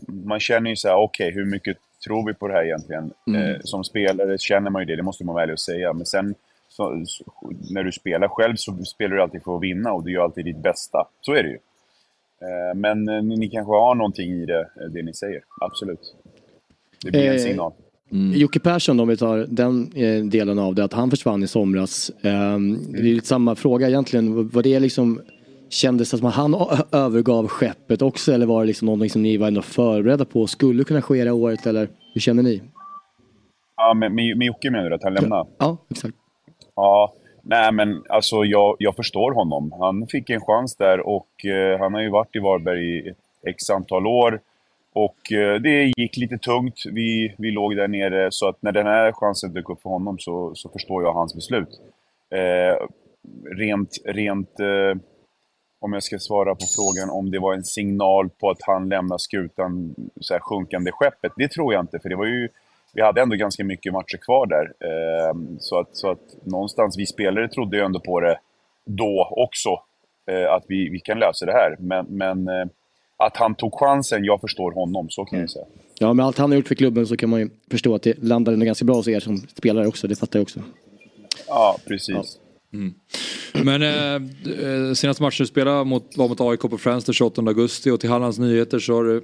man 0.09 0.41
känner 0.41 0.71
ju 0.71 0.77
så 0.77 0.89
här, 0.89 0.97
okej, 0.97 1.29
okay, 1.29 1.43
hur 1.43 1.51
mycket 1.51 1.77
tror 2.05 2.27
vi 2.27 2.35
på 2.35 2.49
det 2.49 2.55
här 2.55 2.65
egentligen? 2.65 3.11
Mm. 3.27 3.43
Eh, 3.43 3.57
som 3.61 3.85
spelare 3.85 4.39
känner 4.39 4.71
man 4.71 4.83
ju 4.83 4.87
det, 4.87 4.97
det 4.97 5.03
måste 5.03 5.25
man 5.25 5.35
vara 5.35 5.43
ärlig 5.43 5.53
och 5.53 5.61
säga. 5.61 5.93
Men 5.93 6.07
sen 6.07 6.35
så, 6.69 7.05
så, 7.07 7.25
när 7.71 7.85
du 7.85 7.93
spelar 7.93 8.29
själv 8.29 8.57
så 8.57 8.85
spelar 8.85 9.17
du 9.17 9.23
alltid 9.23 9.43
för 9.43 9.57
att 9.57 9.63
vinna 9.63 9.93
och 9.93 10.05
du 10.05 10.13
gör 10.13 10.25
alltid 10.25 10.45
ditt 10.45 10.63
bästa. 10.63 11.09
Så 11.21 11.33
är 11.33 11.43
det 11.43 11.49
ju. 11.49 11.59
Eh, 12.41 12.75
men 12.75 13.09
eh, 13.09 13.23
ni, 13.23 13.37
ni 13.37 13.49
kanske 13.49 13.73
har 13.73 13.95
någonting 13.95 14.31
i 14.31 14.47
det, 14.47 14.61
eh, 14.61 14.87
det 14.91 15.03
ni 15.03 15.15
säger. 15.15 15.43
Absolut. 15.61 16.15
Det 17.05 17.11
blir 17.11 17.33
en 17.33 17.41
signal. 17.41 17.73
Mm. 18.13 18.39
Jocke 18.39 18.61
Persson 18.61 19.01
om 19.01 19.09
vi 19.09 19.17
tar 19.17 19.47
den 19.49 19.91
delen 20.31 20.59
av 20.59 20.75
det, 20.75 20.85
att 20.85 20.93
han 20.93 21.11
försvann 21.11 21.43
i 21.43 21.47
somras. 21.47 22.11
Mm. 22.23 22.93
Det 22.93 22.99
är 22.99 23.03
lite 23.03 23.27
samma 23.27 23.55
fråga 23.55 23.89
egentligen. 23.89 24.49
Var 24.49 24.63
det 24.63 24.81
liksom, 24.81 25.21
kändes 25.69 26.11
det 26.11 26.19
som 26.19 26.27
att 26.27 26.35
han 26.35 26.55
övergav 26.93 27.49
skeppet 27.49 28.03
också 28.03 28.33
eller 28.33 28.47
var 28.47 28.61
det 28.61 28.67
liksom 28.67 28.87
någonting 28.87 29.11
som 29.11 29.23
ni 29.23 29.37
var 29.37 29.49
ändå 29.49 29.63
förberedda 29.63 30.25
på 30.25 30.47
skulle 30.47 30.85
kunna 30.85 31.03
ske 31.03 31.25
det 31.25 31.31
året 31.31 31.67
eller 31.67 31.89
hur 32.15 32.21
känner 32.21 32.43
ni? 32.43 32.63
Ja, 33.77 33.95
med, 33.95 34.13
med, 34.13 34.39
med 34.39 34.47
Jocke 34.47 34.71
menar 34.71 34.91
du 34.91 34.95
att 34.95 35.05
han 35.05 35.15
lämnar? 35.15 35.47
Ja, 35.59 35.77
exakt. 35.91 36.15
Ja, 36.77 37.13
nej 37.43 37.73
men 37.73 38.03
alltså 38.09 38.45
jag, 38.45 38.77
jag 38.79 38.97
förstår 38.97 39.35
honom. 39.35 39.73
Han 39.81 40.07
fick 40.07 40.31
en 40.31 40.41
chans 40.41 40.77
där 40.77 41.01
och 41.01 41.45
eh, 41.45 41.79
han 41.81 41.95
har 41.95 42.03
ju 42.03 42.11
varit 42.11 42.37
i 42.37 42.39
Varberg 42.39 42.99
i 42.99 43.09
ett 43.09 43.17
x 43.47 43.71
antal 43.71 44.07
år. 44.07 44.41
Och 45.05 45.33
eh, 45.33 45.61
det 45.61 45.93
gick 45.97 46.17
lite 46.17 46.39
tungt. 46.39 46.83
Vi, 46.93 47.35
vi 47.39 47.51
låg 47.51 47.77
där 47.77 47.89
nere, 47.89 48.29
så 48.31 48.49
att 48.49 48.63
när 48.63 48.73
den 48.73 48.87
här 48.87 49.13
chansen 49.13 49.53
dök 49.53 49.71
upp 49.71 49.83
för 49.83 49.91
honom 49.91 50.19
så, 50.19 50.55
så 50.55 50.69
förstår 50.69 51.03
jag 51.03 51.13
hans 51.13 51.35
beslut. 51.35 51.69
Eh, 52.31 52.87
rent, 53.57 53.91
rent 54.05 54.61
eh, 54.61 55.01
om 55.81 55.93
jag 55.93 56.03
ska 56.03 56.19
svara 56.19 56.55
på 56.55 56.65
frågan 56.77 57.11
om 57.11 57.31
det 57.31 57.39
var 57.39 57.55
en 57.55 57.65
signal 57.65 58.31
på 58.41 58.51
att 58.51 58.63
han 58.67 58.89
lämnar 58.89 59.19
skutan, 59.19 59.95
så 60.21 60.35
här, 60.35 60.41
sjunkande 60.41 60.91
skeppet. 60.93 61.33
Det 61.37 61.49
tror 61.51 61.75
jag 61.75 61.83
inte, 61.83 61.99
för 61.99 62.09
det 62.09 62.17
var 62.17 62.27
ju, 62.27 62.49
vi 62.95 63.03
hade 63.03 63.21
ändå 63.21 63.37
ganska 63.37 63.65
mycket 63.65 63.93
matcher 63.93 64.19
kvar 64.27 64.47
där. 64.47 64.67
Eh, 64.89 65.35
så, 65.59 65.79
att, 65.79 65.97
så 65.97 66.11
att 66.11 66.47
någonstans, 66.47 66.99
vi 66.99 67.07
spelare 67.07 67.49
trodde 67.49 67.77
ju 67.77 67.83
ändå 67.83 68.01
på 68.01 68.21
det 68.21 68.39
då 68.85 69.29
också, 69.31 69.69
eh, 70.31 70.53
att 70.53 70.65
vi, 70.69 70.89
vi 70.89 71.01
kan 71.01 71.19
lösa 71.19 71.47
det 71.47 71.53
här. 71.53 71.77
Men, 71.79 72.07
men 72.09 72.49
eh, 72.49 72.67
att 73.19 73.37
han 73.37 73.55
tog 73.55 73.75
chansen, 73.75 74.25
jag 74.25 74.41
förstår 74.41 74.73
honom, 74.73 75.11
så 75.11 75.25
kan 75.25 75.37
mm. 75.37 75.41
jag 75.43 75.51
säga. 75.51 75.65
Ja, 75.99 76.13
med 76.13 76.27
allt 76.27 76.39
han 76.39 76.51
har 76.51 76.57
gjort 76.57 76.69
för 76.69 76.75
klubben 76.75 77.07
så 77.07 77.17
kan 77.17 77.31
man 77.31 77.41
ju 77.41 77.51
förstå 77.71 77.95
att 77.95 78.03
det 78.03 78.23
landade 78.23 78.65
ganska 78.65 78.85
bra 78.85 78.95
hos 78.95 79.09
er 79.09 79.21
som 79.21 79.39
spelare 79.39 79.87
också, 79.87 80.09
det 80.09 80.17
fattar 80.17 80.39
jag 80.39 80.43
också. 80.43 80.61
Ja, 81.49 81.79
precis. 81.87 82.09
Ja. 82.09 82.79
Mm. 82.79 82.95
Men 83.65 83.83
eh, 83.83 84.15
eh 84.89 84.93
senaste 84.95 85.23
matchen 85.23 85.45
du 85.45 85.47
spelade 85.47 85.85
mot, 85.85 86.17
var 86.17 86.29
mot 86.29 86.41
AIK 86.41 86.61
på 86.61 86.79
Friends 86.79 87.05
den 87.05 87.15
28 87.15 87.43
augusti 87.43 87.91
och 87.91 88.01
till 88.01 88.11
Hallands 88.11 88.39
Nyheter 88.39 88.79
så 88.79 88.95
har 88.95 89.05
du 89.05 89.17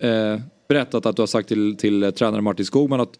eh, 0.08 0.40
berättat 0.68 1.06
att 1.06 1.16
du 1.16 1.22
har 1.22 1.26
sagt 1.26 1.48
till, 1.48 1.76
till 1.76 2.12
tränare 2.12 2.40
Martin 2.40 2.66
Skogman 2.66 3.00
att 3.00 3.18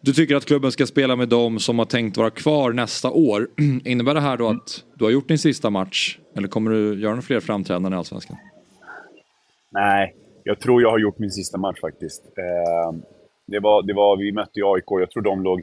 du 0.00 0.12
tycker 0.12 0.36
att 0.36 0.44
klubben 0.44 0.72
ska 0.72 0.86
spela 0.86 1.16
med 1.16 1.28
dem 1.28 1.58
som 1.58 1.78
har 1.78 1.86
tänkt 1.86 2.16
vara 2.16 2.30
kvar 2.30 2.72
nästa 2.72 3.10
år. 3.10 3.48
Innebär 3.84 4.14
det 4.14 4.20
här 4.20 4.36
då 4.36 4.48
att 4.48 4.84
du 4.94 5.04
har 5.04 5.10
gjort 5.10 5.28
din 5.28 5.38
sista 5.38 5.70
match? 5.70 6.18
Eller 6.36 6.48
kommer 6.48 6.70
du 6.70 7.00
göra 7.00 7.10
några 7.10 7.22
fler 7.22 7.40
framträdanden 7.40 7.92
i 7.92 7.96
Allsvenskan? 7.96 8.36
Nej, 9.74 10.14
jag 10.44 10.60
tror 10.60 10.82
jag 10.82 10.90
har 10.90 10.98
gjort 10.98 11.18
min 11.18 11.30
sista 11.30 11.58
match 11.58 11.80
faktiskt. 11.80 12.24
Eh, 12.38 12.92
det, 13.46 13.60
var, 13.60 13.82
det 13.82 13.94
var, 13.94 14.16
vi 14.16 14.32
mötte 14.32 14.60
ju 14.60 14.74
AIK, 14.74 14.84
jag 14.88 15.10
tror 15.10 15.22
de 15.22 15.42
låg 15.42 15.62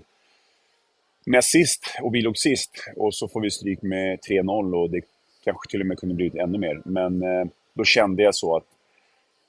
näst 1.25 1.51
sist 1.51 1.97
och 2.01 2.15
vi 2.15 2.21
låg 2.21 2.37
sist. 2.37 2.71
Och 2.95 3.15
så 3.15 3.27
får 3.27 3.41
vi 3.41 3.51
stryk 3.51 3.81
med 3.81 4.19
3-0 4.29 4.75
och 4.75 4.89
det 4.89 5.01
kanske 5.43 5.71
till 5.71 5.81
och 5.81 5.87
med 5.87 5.97
kunde 5.97 6.15
blivit 6.15 6.35
ännu 6.35 6.57
mer. 6.57 6.81
Men 6.85 7.21
eh, 7.21 7.47
då 7.73 7.83
kände 7.83 8.23
jag 8.23 8.35
så 8.35 8.55
att, 8.55 8.65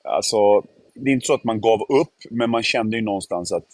alltså, 0.03 0.61
det 0.93 1.09
är 1.09 1.13
inte 1.13 1.25
så 1.25 1.33
att 1.33 1.43
man 1.43 1.61
gav 1.61 1.81
upp, 1.81 2.13
men 2.29 2.49
man 2.49 2.63
kände 2.63 2.97
ju 2.97 3.03
någonstans 3.03 3.51
att 3.51 3.67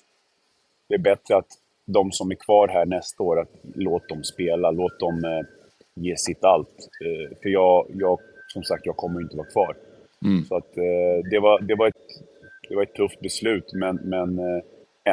det 0.87 0.93
är 0.95 0.99
bättre 0.99 1.37
att 1.37 1.57
de 1.85 2.11
som 2.11 2.31
är 2.31 2.35
kvar 2.35 2.67
här 2.67 2.85
nästa 2.85 3.23
år, 3.23 3.39
att 3.39 3.51
låt 3.75 4.09
dem 4.09 4.23
spela, 4.23 4.71
låt 4.71 4.99
dem 4.99 5.23
eh, 5.25 5.45
ge 5.93 6.17
sitt 6.17 6.43
allt. 6.43 6.89
Eh, 7.05 7.37
för 7.41 7.49
jag, 7.49 7.85
jag, 7.89 8.19
som 8.47 8.63
sagt, 8.63 8.85
jag 8.85 8.95
kommer 8.95 9.21
inte 9.21 9.37
vara 9.37 9.47
kvar. 9.47 9.75
Mm. 10.25 10.45
Så 10.45 10.55
att 10.55 10.77
eh, 10.77 11.29
det, 11.31 11.39
var, 11.39 11.61
det, 11.61 11.75
var 11.75 11.87
ett, 11.87 11.95
det 12.69 12.75
var 12.75 12.83
ett 12.83 12.93
tufft 12.93 13.19
beslut, 13.19 13.73
men, 13.73 13.95
men 13.95 14.39
eh, 14.39 14.63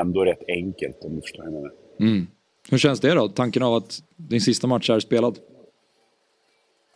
ändå 0.01 0.25
rätt 0.25 0.43
enkelt 0.49 1.05
om 1.05 1.15
du 1.15 1.21
förstår 1.21 1.43
vad 1.43 1.53
jag 1.53 1.55
menar. 1.55 1.73
Mm. 2.01 2.27
Hur 2.71 2.79
känns 2.79 3.01
det 3.01 3.15
då? 3.15 3.29
Tanken 3.29 3.63
av 3.63 3.75
att 3.75 3.99
din 4.17 4.41
sista 4.41 4.67
match 4.67 4.91
är 4.91 5.01
spelad? 5.01 5.39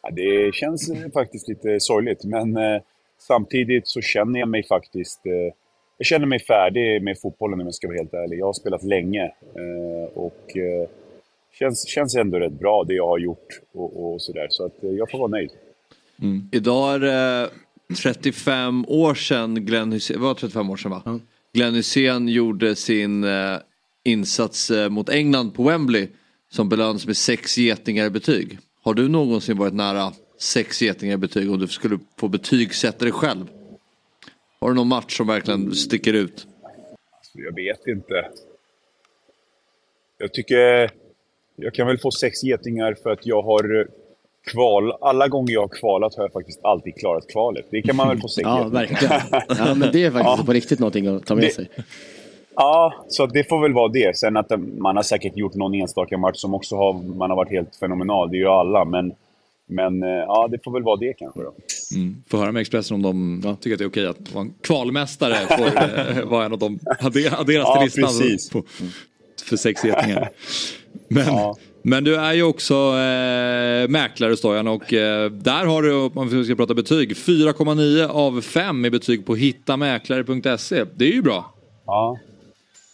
Ja, 0.03 0.11
det 0.11 0.55
känns 0.55 0.93
faktiskt 1.15 1.49
lite 1.49 1.81
sorgligt, 1.81 2.25
men 2.25 2.57
eh, 2.57 2.83
samtidigt 3.19 3.89
så 3.89 4.01
känner 4.01 4.41
jag 4.41 4.49
mig 4.49 4.63
faktiskt... 4.63 5.27
Eh, 5.27 5.55
jag 5.99 6.07
känner 6.07 6.27
mig 6.27 6.39
färdig 6.39 7.03
med 7.03 7.19
fotbollen 7.19 7.61
om 7.61 7.67
jag 7.67 7.75
ska 7.75 7.89
vara 7.89 7.99
helt 7.99 8.15
ärlig. 8.15 8.39
Jag 8.39 8.47
har 8.47 8.53
spelat 8.53 8.83
länge 8.83 9.25
eh, 9.25 10.19
och 10.19 10.57
eh, 10.57 10.89
känns, 11.53 11.89
känns 11.89 12.17
ändå 12.17 12.39
rätt 12.39 12.53
bra 12.53 12.85
det 12.85 12.95
jag 12.95 13.07
har 13.07 13.19
gjort 13.19 13.61
och, 13.73 14.05
och 14.05 14.23
sådär. 14.23 14.47
Så 14.51 14.65
att 14.65 14.85
eh, 14.85 14.91
jag 14.91 15.11
får 15.11 15.19
vara 15.19 15.29
nöjd. 15.29 15.51
Mm. 16.23 16.49
Idag 16.53 16.95
är 16.95 16.99
det 16.99 17.51
35 17.97 18.85
år 18.89 19.15
sedan 19.15 19.67
Glenn 19.67 19.93
Hysén, 19.93 20.21
var 20.21 20.35
35 20.35 20.71
år 20.71 20.77
sedan 20.77 20.91
va? 20.91 21.03
Mm. 21.07 21.21
Glenn 21.53 21.75
Hysén 21.75 22.29
gjorde 22.29 22.77
sin 22.77 23.25
eh, 23.25 23.57
insats 24.05 24.71
eh, 24.71 24.89
mot 24.89 25.09
England 25.09 25.51
på 25.51 25.63
Wembley 25.63 26.09
som 26.51 26.69
belönades 26.69 27.07
med 27.07 27.17
sex 27.17 27.59
getingar 27.59 28.07
i 28.07 28.11
betyg. 28.11 28.59
Har 28.83 28.95
du 28.95 29.09
någonsin 29.09 29.59
varit 29.59 29.75
nära 29.75 30.13
sex 30.39 30.83
getingar 30.83 31.15
i 31.15 31.17
betyg 31.17 31.51
om 31.51 31.59
du 31.59 31.67
skulle 31.67 31.99
få 32.17 32.29
betygsätta 32.29 33.05
dig 33.05 33.13
själv? 33.13 33.47
Har 34.61 34.69
du 34.69 34.75
någon 34.75 34.89
match 34.89 35.17
som 35.17 35.27
verkligen 35.27 35.75
sticker 35.75 36.13
ut? 36.13 36.47
Alltså, 37.19 37.39
jag 37.39 37.55
vet 37.55 37.87
inte. 37.87 38.31
Jag 40.19 40.33
tycker 40.33 40.91
jag 41.57 41.75
kan 41.75 41.87
väl 41.87 41.99
få 41.99 42.11
sex 42.11 42.43
getingar 42.43 42.95
för 43.03 43.11
att 43.11 43.27
jag 43.27 43.43
har 43.43 43.89
kval. 44.53 44.93
Alla 45.01 45.29
gånger 45.29 45.53
jag 45.53 45.61
har 45.61 45.69
kvalat 45.69 46.15
har 46.17 46.25
jag 46.25 46.33
faktiskt 46.33 46.65
alltid 46.65 46.95
klarat 46.97 47.29
kvalet. 47.33 47.67
Det 47.71 47.83
kan 47.83 47.97
man 47.97 48.09
väl 48.09 48.21
få 48.21 48.29
sex 48.37 48.45
Ja, 48.45 48.69
verkligen. 48.69 49.21
Ja, 49.49 49.75
men 49.75 49.93
det 49.93 50.05
är 50.05 50.11
faktiskt 50.11 50.39
ja. 50.39 50.45
på 50.47 50.53
riktigt 50.53 50.79
någonting 50.79 51.07
att 51.07 51.27
ta 51.27 51.35
med 51.35 51.45
det, 51.45 51.51
sig. 51.51 51.69
Ja, 52.57 52.95
så 53.09 53.27
det 53.27 53.49
får 53.49 53.63
väl 53.63 53.73
vara 53.73 53.89
det. 53.89 54.17
Sen 54.17 54.37
att 54.37 54.53
man 54.79 54.97
har 54.97 55.03
säkert 55.03 55.37
gjort 55.37 55.55
någon 55.55 55.75
enstaka 55.75 56.19
match 56.19 56.37
som 56.37 56.55
också 56.55 56.77
har, 56.77 56.93
man 56.93 57.31
har 57.31 57.37
varit 57.37 57.51
helt 57.51 57.77
fenomenal. 57.77 58.31
Det 58.31 58.37
gör 58.37 58.61
alla, 58.61 58.85
men, 58.85 59.13
men 59.67 60.03
eh, 60.03 60.09
ja, 60.09 60.49
det 60.51 60.65
får 60.65 60.73
väl 60.73 60.83
vara 60.83 60.97
det 60.97 61.13
kanske 61.13 61.41
då. 61.41 61.53
Mm. 61.95 62.23
Får 62.29 62.39
höra 62.39 62.53
med 62.53 62.61
Expressen 62.61 62.95
om 62.95 63.03
de 63.03 63.43
ja, 63.45 63.57
tycker 63.57 63.75
att 63.75 63.79
det 63.79 63.85
är 63.85 63.89
okej 63.89 64.07
att 64.07 64.35
vara 64.35 64.45
en 64.45 64.55
kvalmästare 64.63 65.35
får 65.35 65.67
eh, 66.19 66.25
vara 66.31 66.45
en 66.45 66.53
av 66.53 66.59
de 66.59 66.79
adderas 66.87 67.45
till 67.47 67.55
ja, 67.55 67.83
listan 67.85 68.05
precis. 68.05 68.51
På, 68.51 68.63
för 69.45 69.57
sex 69.57 69.85
getingar. 69.85 70.31
Men, 71.09 71.27
ja 71.27 71.57
men 71.83 72.05
du 72.05 72.17
är 72.17 72.33
ju 72.33 72.43
också 72.43 72.75
eh, 72.75 73.89
mäklare 73.89 74.37
Stojan 74.37 74.69
och 74.69 74.93
eh, 74.93 75.31
där 75.31 75.67
har 75.67 75.83
du, 75.83 75.95
om 75.95 76.29
vi 76.29 76.45
ska 76.45 76.55
prata 76.55 76.75
betyg, 76.75 77.13
4,9 77.13 78.09
av 78.09 78.41
5 78.41 78.85
i 78.85 78.91
betyg 78.91 79.27
på 79.27 79.35
hittamäklare.se. 79.35 80.85
Det 80.95 81.05
är 81.05 81.13
ju 81.13 81.23
bra. 81.23 81.55
Ja. 81.87 82.19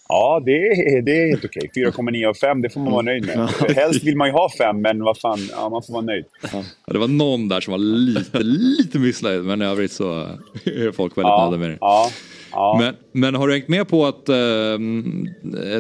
Ja, 0.09 0.43
det 0.45 0.53
är, 0.53 1.03
det 1.03 1.23
är 1.23 1.29
helt 1.29 1.45
okej. 1.45 1.71
4,9 1.77 2.29
av 2.29 2.35
5, 2.35 2.63
det 2.63 2.71
får 2.71 2.81
man 2.81 2.93
vara 2.93 3.03
nöjd 3.03 3.27
med. 3.27 3.37
Helst 3.77 4.05
vill 4.05 4.17
man 4.17 4.29
ju 4.29 4.33
ha 4.33 4.51
5, 4.59 4.81
men 4.81 5.05
vad 5.05 5.19
fan, 5.19 5.39
ja, 5.51 5.69
man 5.69 5.83
får 5.83 5.93
vara 5.93 6.05
nöjd. 6.05 6.25
Ja, 6.53 6.63
det 6.93 6.99
var 6.99 7.09
någon 7.09 7.49
där 7.49 7.61
som 7.61 7.73
var 7.73 7.79
lite, 7.79 8.39
lite 8.43 8.99
missnöjd, 8.99 9.45
men 9.45 9.63
i 9.63 9.65
övrigt 9.65 9.93
så 9.93 10.13
är 10.65 10.93
folk 10.93 11.19
väldigt 11.19 11.31
ja, 11.31 11.51
nöjda 11.51 11.59
med 11.61 11.71
det. 11.71 11.79
Ja, 11.81 12.11
ja. 12.53 12.77
Men, 12.81 12.95
men 13.13 13.35
har 13.35 13.49
du 13.49 13.55
hängt 13.55 13.69
med 13.69 13.89
på 13.89 14.07
att 14.07 14.29
eh, 14.29 14.79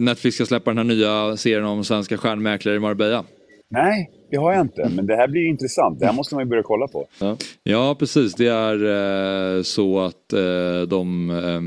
Netflix 0.00 0.34
ska 0.36 0.46
släppa 0.46 0.70
den 0.70 0.78
här 0.78 0.84
nya 0.84 1.36
serien 1.36 1.64
om 1.64 1.84
svenska 1.84 2.16
stjärnmäklare 2.16 2.76
i 2.76 2.78
Marbella? 2.78 3.24
Nej, 3.70 4.10
det 4.30 4.36
har 4.36 4.52
jag 4.52 4.60
inte. 4.60 4.90
Men 4.94 5.06
det 5.06 5.16
här 5.16 5.28
blir 5.28 5.46
intressant. 5.46 6.00
Det 6.00 6.06
här 6.06 6.12
måste 6.12 6.34
man 6.34 6.44
ju 6.44 6.48
börja 6.48 6.62
kolla 6.62 6.88
på. 6.88 7.06
Ja, 7.20 7.36
ja 7.62 7.96
precis. 7.98 8.34
Det 8.34 8.46
är 8.46 9.56
eh, 9.56 9.62
så 9.62 10.00
att 10.00 10.32
eh, 10.32 10.88
de 10.88 11.30
eh, 11.30 11.60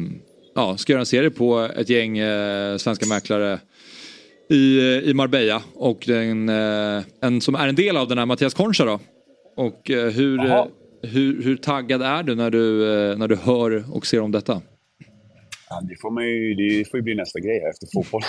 ja, 0.55 0.77
ska 0.77 0.93
göra 0.93 0.99
en 0.99 1.05
serie 1.05 1.29
på 1.29 1.59
ett 1.75 1.89
gäng 1.89 2.17
eh, 2.17 2.77
svenska 2.77 3.05
mäklare 3.05 3.59
i, 4.49 4.79
i 5.03 5.13
Marbella. 5.13 5.61
Och 5.75 6.03
den, 6.07 6.49
eh, 6.49 7.03
en 7.21 7.41
som 7.41 7.55
är 7.55 7.67
en 7.67 7.75
del 7.75 7.97
av 7.97 8.07
den 8.07 8.17
här 8.17 8.25
Mattias 8.25 8.53
Concha 8.53 8.85
då. 8.85 8.99
Och 9.55 9.91
eh, 9.91 10.09
hur, 10.09 10.37
hur, 11.07 11.43
hur 11.43 11.57
taggad 11.57 12.01
är 12.01 12.23
du 12.23 12.35
när, 12.35 12.49
du 12.49 12.93
eh, 12.93 13.17
när 13.17 13.27
du 13.27 13.35
hör 13.35 13.95
och 13.95 14.05
ser 14.05 14.21
om 14.21 14.31
detta? 14.31 14.61
Ja, 15.69 15.81
det, 15.89 15.95
får 16.01 16.11
man 16.11 16.23
ju, 16.23 16.53
det 16.53 16.89
får 16.89 16.97
ju 16.97 17.01
bli 17.03 17.15
nästa 17.15 17.39
grej 17.39 17.63
efter 17.69 17.87
fotboll. 17.93 18.21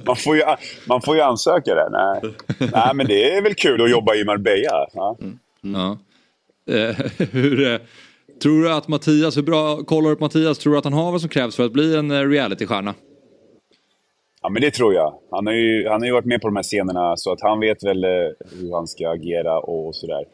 man, 0.06 0.16
får 0.16 0.36
ju, 0.36 0.42
man 0.88 1.02
får 1.02 1.16
ju 1.16 1.22
ansöka 1.22 1.74
det. 1.74 1.88
Nej. 1.90 2.34
Nej, 2.72 2.94
men 2.94 3.06
det 3.06 3.36
är 3.36 3.42
väl 3.42 3.54
kul 3.54 3.82
att 3.82 3.90
jobba 3.90 4.14
i 4.14 4.24
Marbella. 4.24 4.88
Ja. 4.92 5.18
Mm. 5.20 5.38
Ja. 5.60 5.98
Eh, 6.74 6.96
hur, 7.32 7.72
eh, 7.72 7.80
Tror 8.42 8.62
du 8.62 8.72
att 8.72 8.88
Mattias, 8.88 9.36
hur 9.36 9.42
bra 9.42 9.76
kollar 9.76 10.10
du 10.10 10.16
på 10.16 10.24
Mattias, 10.24 10.58
tror 10.58 10.72
du 10.72 10.78
att 10.78 10.84
han 10.84 10.92
har 10.92 11.12
vad 11.12 11.20
som 11.20 11.30
krävs 11.30 11.56
för 11.56 11.64
att 11.64 11.72
bli 11.72 11.96
en 11.96 12.10
eh, 12.10 12.20
realitystjärna? 12.20 12.94
Ja 14.42 14.48
men 14.48 14.62
det 14.62 14.70
tror 14.70 14.94
jag. 14.94 15.14
Han 15.30 15.46
har, 15.46 15.54
ju, 15.54 15.88
han 15.88 16.00
har 16.00 16.06
ju 16.06 16.12
varit 16.12 16.24
med 16.24 16.40
på 16.40 16.48
de 16.48 16.56
här 16.56 16.62
scenerna 16.62 17.16
så 17.16 17.32
att 17.32 17.40
han 17.40 17.60
vet 17.60 17.84
väl 17.84 18.04
eh, 18.04 18.10
hur 18.60 18.74
han 18.74 18.86
ska 18.86 19.10
agera 19.10 19.58
och 19.58 19.94
sådär. 19.94 20.24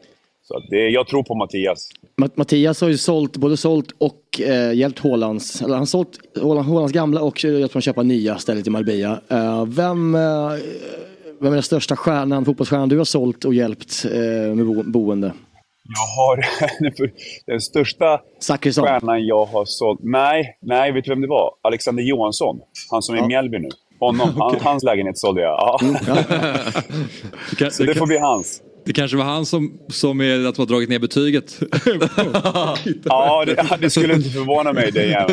Så 0.43 0.57
att 0.57 0.63
det, 0.69 0.89
jag 0.89 1.07
tror 1.07 1.23
på 1.23 1.35
Mattias. 1.35 1.89
Mattias 2.35 2.81
har 2.81 2.89
ju 2.89 2.97
sålt, 2.97 3.37
både 3.37 3.57
sålt 3.57 3.91
och 3.97 4.41
eh, 4.41 4.73
hjälpt 4.73 4.99
Hålands, 4.99 5.61
eller 5.61 5.73
han 5.73 5.81
har 5.81 5.85
sålt 5.85 6.19
Hålands 6.41 6.93
gamla 6.93 7.21
och 7.21 7.43
hjälpt 7.43 7.73
honom 7.73 7.81
köpa 7.81 8.03
nya 8.03 8.37
stället 8.37 8.67
i 8.67 8.69
Marbella. 8.69 9.21
Eh, 9.27 9.65
vem, 9.65 10.15
eh, 10.15 10.21
vem 11.39 11.51
är 11.51 11.55
den 11.55 11.63
största 11.63 11.95
stjärnan, 11.95 12.45
fotbollsstjärnan 12.45 12.89
du 12.89 12.97
har 12.97 13.05
sålt 13.05 13.45
och 13.45 13.53
hjälpt 13.53 14.05
eh, 14.05 14.55
med 14.55 14.65
bo 14.65 14.83
boende? 14.83 15.33
Jag 15.89 16.23
har 16.23 16.45
den 17.51 17.61
största 17.61 18.21
Zachrisson. 18.39 18.85
stjärnan 18.85 19.25
jag 19.25 19.45
har 19.45 19.65
sålt. 19.65 19.99
Nej, 20.03 20.57
nej, 20.61 20.91
vet 20.91 21.05
du 21.05 21.11
vem 21.11 21.21
det 21.21 21.27
var? 21.27 21.51
Alexander 21.61 22.03
Johansson. 22.03 22.59
Han 22.91 23.01
som 23.01 23.15
är 23.15 23.23
i 23.23 23.27
Mjällby 23.27 23.59
nu. 23.59 23.69
Honom, 23.99 24.41
okay. 24.41 24.59
hans 24.63 24.83
lägenhet 24.83 25.17
sålde 25.17 25.41
jag. 25.41 25.51
Ja. 25.51 25.79
Mm. 25.81 25.95
kan, 27.57 27.71
Så 27.71 27.83
det, 27.83 27.95
får 27.95 28.07
bli 28.07 28.17
hans. 28.17 28.61
Det 28.85 28.93
kanske 28.93 29.17
var 29.17 29.23
han 29.23 29.45
som, 29.45 29.79
som 29.89 30.21
är 30.21 30.47
att 30.47 30.55
de 30.55 30.61
har 30.61 30.67
dragit 30.67 30.89
ner 30.89 30.99
betyget. 30.99 31.59
ja, 33.03 33.45
det, 33.45 33.77
det, 33.79 33.89
skulle 33.89 34.13
inte 34.13 34.29
förvåna 34.29 34.73
mig. 34.73 34.91
Det. 34.91 35.27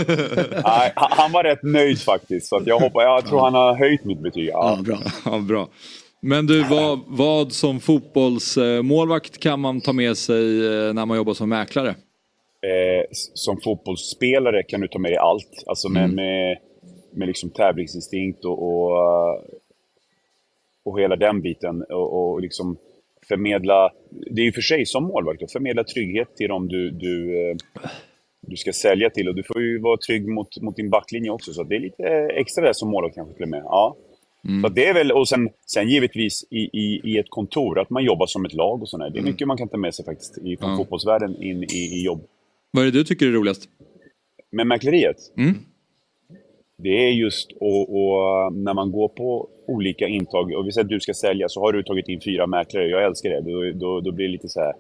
Nej, 0.65 0.93
han 0.95 1.33
var 1.33 1.45
rätt 1.45 1.63
nöjd 1.63 1.99
faktiskt. 1.99 2.49
Så 2.49 2.63
jag, 2.67 2.79
hoppas, 2.79 3.03
jag 3.03 3.27
tror 3.27 3.41
han 3.41 3.55
har 3.55 3.75
höjt 3.75 4.05
mitt 4.05 4.23
betyg. 4.23 4.49
Ja, 4.49 4.77
ja 4.77 4.83
bra. 4.83 4.99
Ja, 5.25 5.39
bra. 5.39 5.69
Men 6.27 6.47
du, 6.47 6.65
vad, 6.65 7.01
vad 7.07 7.53
som 7.53 7.81
fotbollsmålvakt 7.81 9.39
kan 9.39 9.61
man 9.61 9.81
ta 9.81 9.93
med 9.93 10.17
sig 10.17 10.67
eh, 10.67 10.95
när 10.95 11.07
man 11.07 11.17
jobbar 11.17 11.35
som 11.35 11.49
mäklare? 11.49 11.89
Eh, 11.89 13.07
som 13.13 13.61
fotbollsspelare 13.61 14.63
kan 14.63 14.81
du 14.81 14.89
ta 14.89 14.99
med 14.99 15.11
dig 15.11 15.19
allt. 15.19 15.65
Alltså 15.67 15.89
med, 15.89 16.05
mm. 16.05 16.17
med, 16.17 16.59
med 17.13 17.29
liksom 17.29 17.51
tävlingsinstinkt 17.51 18.45
och, 18.45 18.63
och, 18.63 18.99
eh, 18.99 19.41
och 20.85 21.01
hela 21.01 21.17
den 21.17 21.41
biten. 21.41 21.83
Och, 21.83 22.33
och 22.33 22.41
liksom 22.41 22.77
förmedla, 23.29 23.91
det 24.11 24.41
är 24.41 24.45
ju 24.45 24.53
för 24.53 24.61
sig 24.61 24.87
som 24.87 25.05
målvakt, 25.05 25.43
att 25.43 25.53
förmedla 25.53 25.85
trygghet 25.85 26.37
till 26.37 26.49
dem 26.49 26.69
du, 26.69 26.91
du, 26.91 27.49
eh, 27.51 27.57
du 28.41 28.57
ska 28.57 28.73
sälja 28.73 29.11
till. 29.11 29.29
Och 29.29 29.35
du 29.35 29.43
får 29.43 29.63
ju 29.63 29.79
vara 29.79 29.97
trygg 29.97 30.29
mot, 30.29 30.61
mot 30.63 30.77
din 30.77 30.91
backlinje 30.91 31.31
också. 31.31 31.53
Så 31.53 31.63
det 31.63 31.77
är 31.77 31.81
lite 31.81 32.05
extra 32.35 32.67
det 32.67 32.75
som 32.75 32.91
målvakt 32.91 33.15
kanske 33.15 33.35
till 33.35 33.43
och 33.43 33.49
med. 33.49 33.63
Ja. 33.65 33.97
Mm. 34.45 34.63
Så 34.63 34.69
det 34.69 34.87
är 34.87 34.95
väl, 34.95 35.13
och 35.13 35.29
sen, 35.29 35.51
sen 35.67 35.89
givetvis 35.89 36.45
i, 36.51 36.59
i, 36.59 37.01
i 37.05 37.19
ett 37.19 37.31
kontor, 37.31 37.79
att 37.81 37.91
man 37.91 38.05
jobbar 38.05 38.27
som 38.27 38.45
ett 38.45 38.55
lag 38.55 38.83
och 38.83 38.89
sådär. 38.89 39.11
Det 39.11 39.19
är 39.19 39.21
mm. 39.21 39.33
mycket 39.33 39.49
man 39.49 39.57
kan 39.57 39.69
ta 39.69 39.77
med 39.77 39.95
sig 39.95 40.05
faktiskt 40.05 40.35
från 40.35 40.71
ja. 40.71 40.77
fotbollsvärlden 40.77 41.43
in 41.43 41.63
i, 41.63 41.77
i 41.77 42.05
jobb. 42.05 42.21
Vad 42.71 42.83
är 42.83 42.91
det 42.91 42.99
du 42.99 43.05
tycker 43.05 43.27
är 43.27 43.31
roligast? 43.33 43.69
Med 44.51 44.67
mäkleriet? 44.67 45.17
Mm. 45.37 45.55
Det 46.77 47.09
är 47.09 47.11
just 47.11 47.53
och, 47.61 47.81
och, 47.81 48.53
när 48.53 48.75
man 48.75 48.93
går 48.93 49.09
på 49.09 49.49
olika 49.67 50.07
intag, 50.09 50.53
och 50.53 50.67
vi 50.67 50.73
säger 50.73 50.85
att 50.85 50.91
du 50.91 51.01
ska 51.01 51.15
sälja, 51.15 51.49
så 51.49 51.61
har 51.61 51.73
du 51.73 51.83
tagit 51.83 52.09
in 52.09 52.21
fyra 52.21 52.47
mäklare. 52.47 52.89
Jag 52.89 53.05
älskar 53.05 53.31
det. 53.31 53.41
Då, 53.41 53.79
då, 53.79 54.01
då 54.01 54.13
blir 54.13 54.27
det 54.27 54.33
lite 54.33 54.49
så 54.49 54.61
här, 54.61 54.73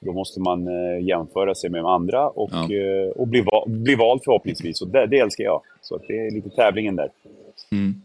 då 0.00 0.12
måste 0.12 0.40
man 0.40 0.68
eh, 0.68 1.06
jämföra 1.06 1.54
sig 1.54 1.70
med 1.70 1.84
andra 1.84 2.28
och, 2.28 2.50
ja. 2.52 2.74
eh, 2.74 3.08
och 3.08 3.28
bli, 3.28 3.40
val, 3.40 3.64
bli 3.66 3.94
vald 3.94 4.20
förhoppningsvis. 4.24 4.82
Och 4.82 4.88
det, 4.88 5.06
det 5.06 5.18
älskar 5.18 5.44
jag. 5.44 5.62
Så 5.80 5.98
det 6.08 6.26
är 6.26 6.30
lite 6.30 6.50
tävlingen 6.50 6.96
där. 6.96 7.08
Mm. 7.72 8.02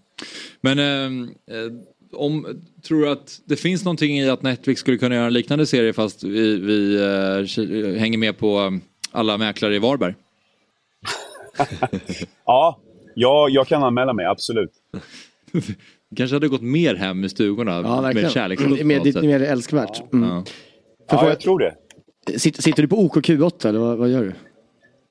Men 0.62 0.80
eh, 0.80 1.30
eh, 1.58 1.72
om, 2.14 2.62
tror 2.82 3.02
du 3.02 3.10
att 3.10 3.42
det 3.46 3.56
finns 3.56 3.86
någonting 3.86 4.20
i 4.20 4.30
att 4.30 4.42
Netflix 4.42 4.82
skulle 4.82 4.98
kunna 4.98 5.16
göra 5.16 5.26
en 5.26 5.34
liknande 5.34 5.66
serie 5.66 5.94
fast 5.94 6.24
vi, 6.24 6.60
vi 6.60 6.96
eh, 6.96 8.00
hänger 8.00 8.18
med 8.18 8.38
på 8.38 8.60
eh, 8.60 8.72
alla 9.12 9.38
mäklare 9.38 9.76
i 9.76 9.80
Varberg? 9.80 10.16
ja, 12.46 12.80
jag, 13.16 13.50
jag 13.50 13.68
kan 13.68 13.84
anmäla 13.84 14.14
mig, 14.14 14.26
absolut. 14.26 14.72
kanske 16.16 16.36
hade 16.36 16.48
gått 16.48 16.62
mer 16.62 16.96
hem 16.96 17.24
i 17.24 17.30
stugorna 17.30 17.72
ja, 17.72 18.02
med 18.02 18.32
kärleksfullt. 18.32 18.86
Mer, 18.86 19.22
mer 19.22 19.42
älskvärt. 19.42 20.14
Mm. 20.14 20.30
Ja, 20.30 20.44
ja 21.10 21.30
jag 21.30 21.40
tror 21.40 21.60
det. 21.60 21.76
Sitter, 22.40 22.62
sitter 22.62 22.82
du 22.82 22.88
på 22.88 22.96
OKQ8 22.96 23.68
eller 23.68 23.80
vad, 23.80 23.98
vad, 23.98 24.10
gör 24.10 24.24
du? 24.24 24.34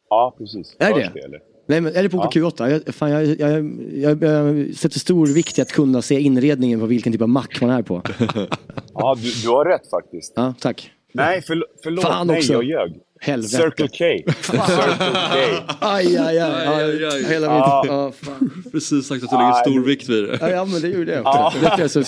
Ja, 0.08 0.34
precis. 0.38 0.76
Är 0.78 0.94
det? 0.94 1.12
det 1.14 1.51
Nej, 1.72 1.80
men 1.80 1.92
det 1.92 2.08
på 2.08 2.16
ja. 2.16 2.30
Q8? 2.40 2.82
Jag, 2.86 2.94
fan, 2.94 3.10
jag, 3.10 3.26
jag, 3.26 3.78
jag, 3.94 4.22
jag, 4.22 4.74
sätter 4.74 4.98
stor 4.98 5.26
vikt 5.26 5.58
i 5.58 5.62
att 5.62 5.72
kunna 5.72 6.02
se 6.02 6.20
inredningen 6.20 6.80
på 6.80 6.86
vilken 6.86 7.12
typ 7.12 7.22
av 7.22 7.28
mack 7.28 7.60
man 7.60 7.70
är 7.70 7.82
på. 7.82 8.02
ja, 8.94 9.16
du, 9.22 9.30
du 9.42 9.48
har 9.48 9.64
rätt 9.64 9.90
faktiskt. 9.90 10.32
Ja, 10.36 10.54
tack. 10.60 10.90
Nej, 11.12 11.42
för, 11.42 11.64
förlåt. 11.82 12.04
Fan 12.04 12.26
Nej, 12.26 12.38
också. 12.38 12.52
jag 12.52 12.64
ljög. 12.64 12.92
Helvete. 13.20 13.56
Circle 13.56 13.88
K. 13.88 14.32
Circle 14.42 14.62
K. 14.96 15.74
Aj, 15.80 16.16
aj, 16.16 16.38
aj. 16.38 16.66
aj, 16.66 17.04
aj. 17.04 17.24
Hela 17.24 17.48
ah. 17.48 17.86
ah, 17.90 18.12
Precis 18.72 19.06
sagt 19.06 19.24
att 19.24 19.30
du 19.30 19.36
lägger 19.36 19.52
stor 19.52 19.84
vikt 19.86 20.08
vid 20.08 20.24
det. 20.24 20.38
Ja, 20.40 20.50
ja 20.50 20.64
men 20.64 20.82
det 20.82 20.88
gjorde 20.88 21.12
jag. 21.12 21.26
Ah. 21.26 21.52
Därför, 21.60 21.76
är 21.76 21.80
jag 21.80 21.90
så, 21.90 22.00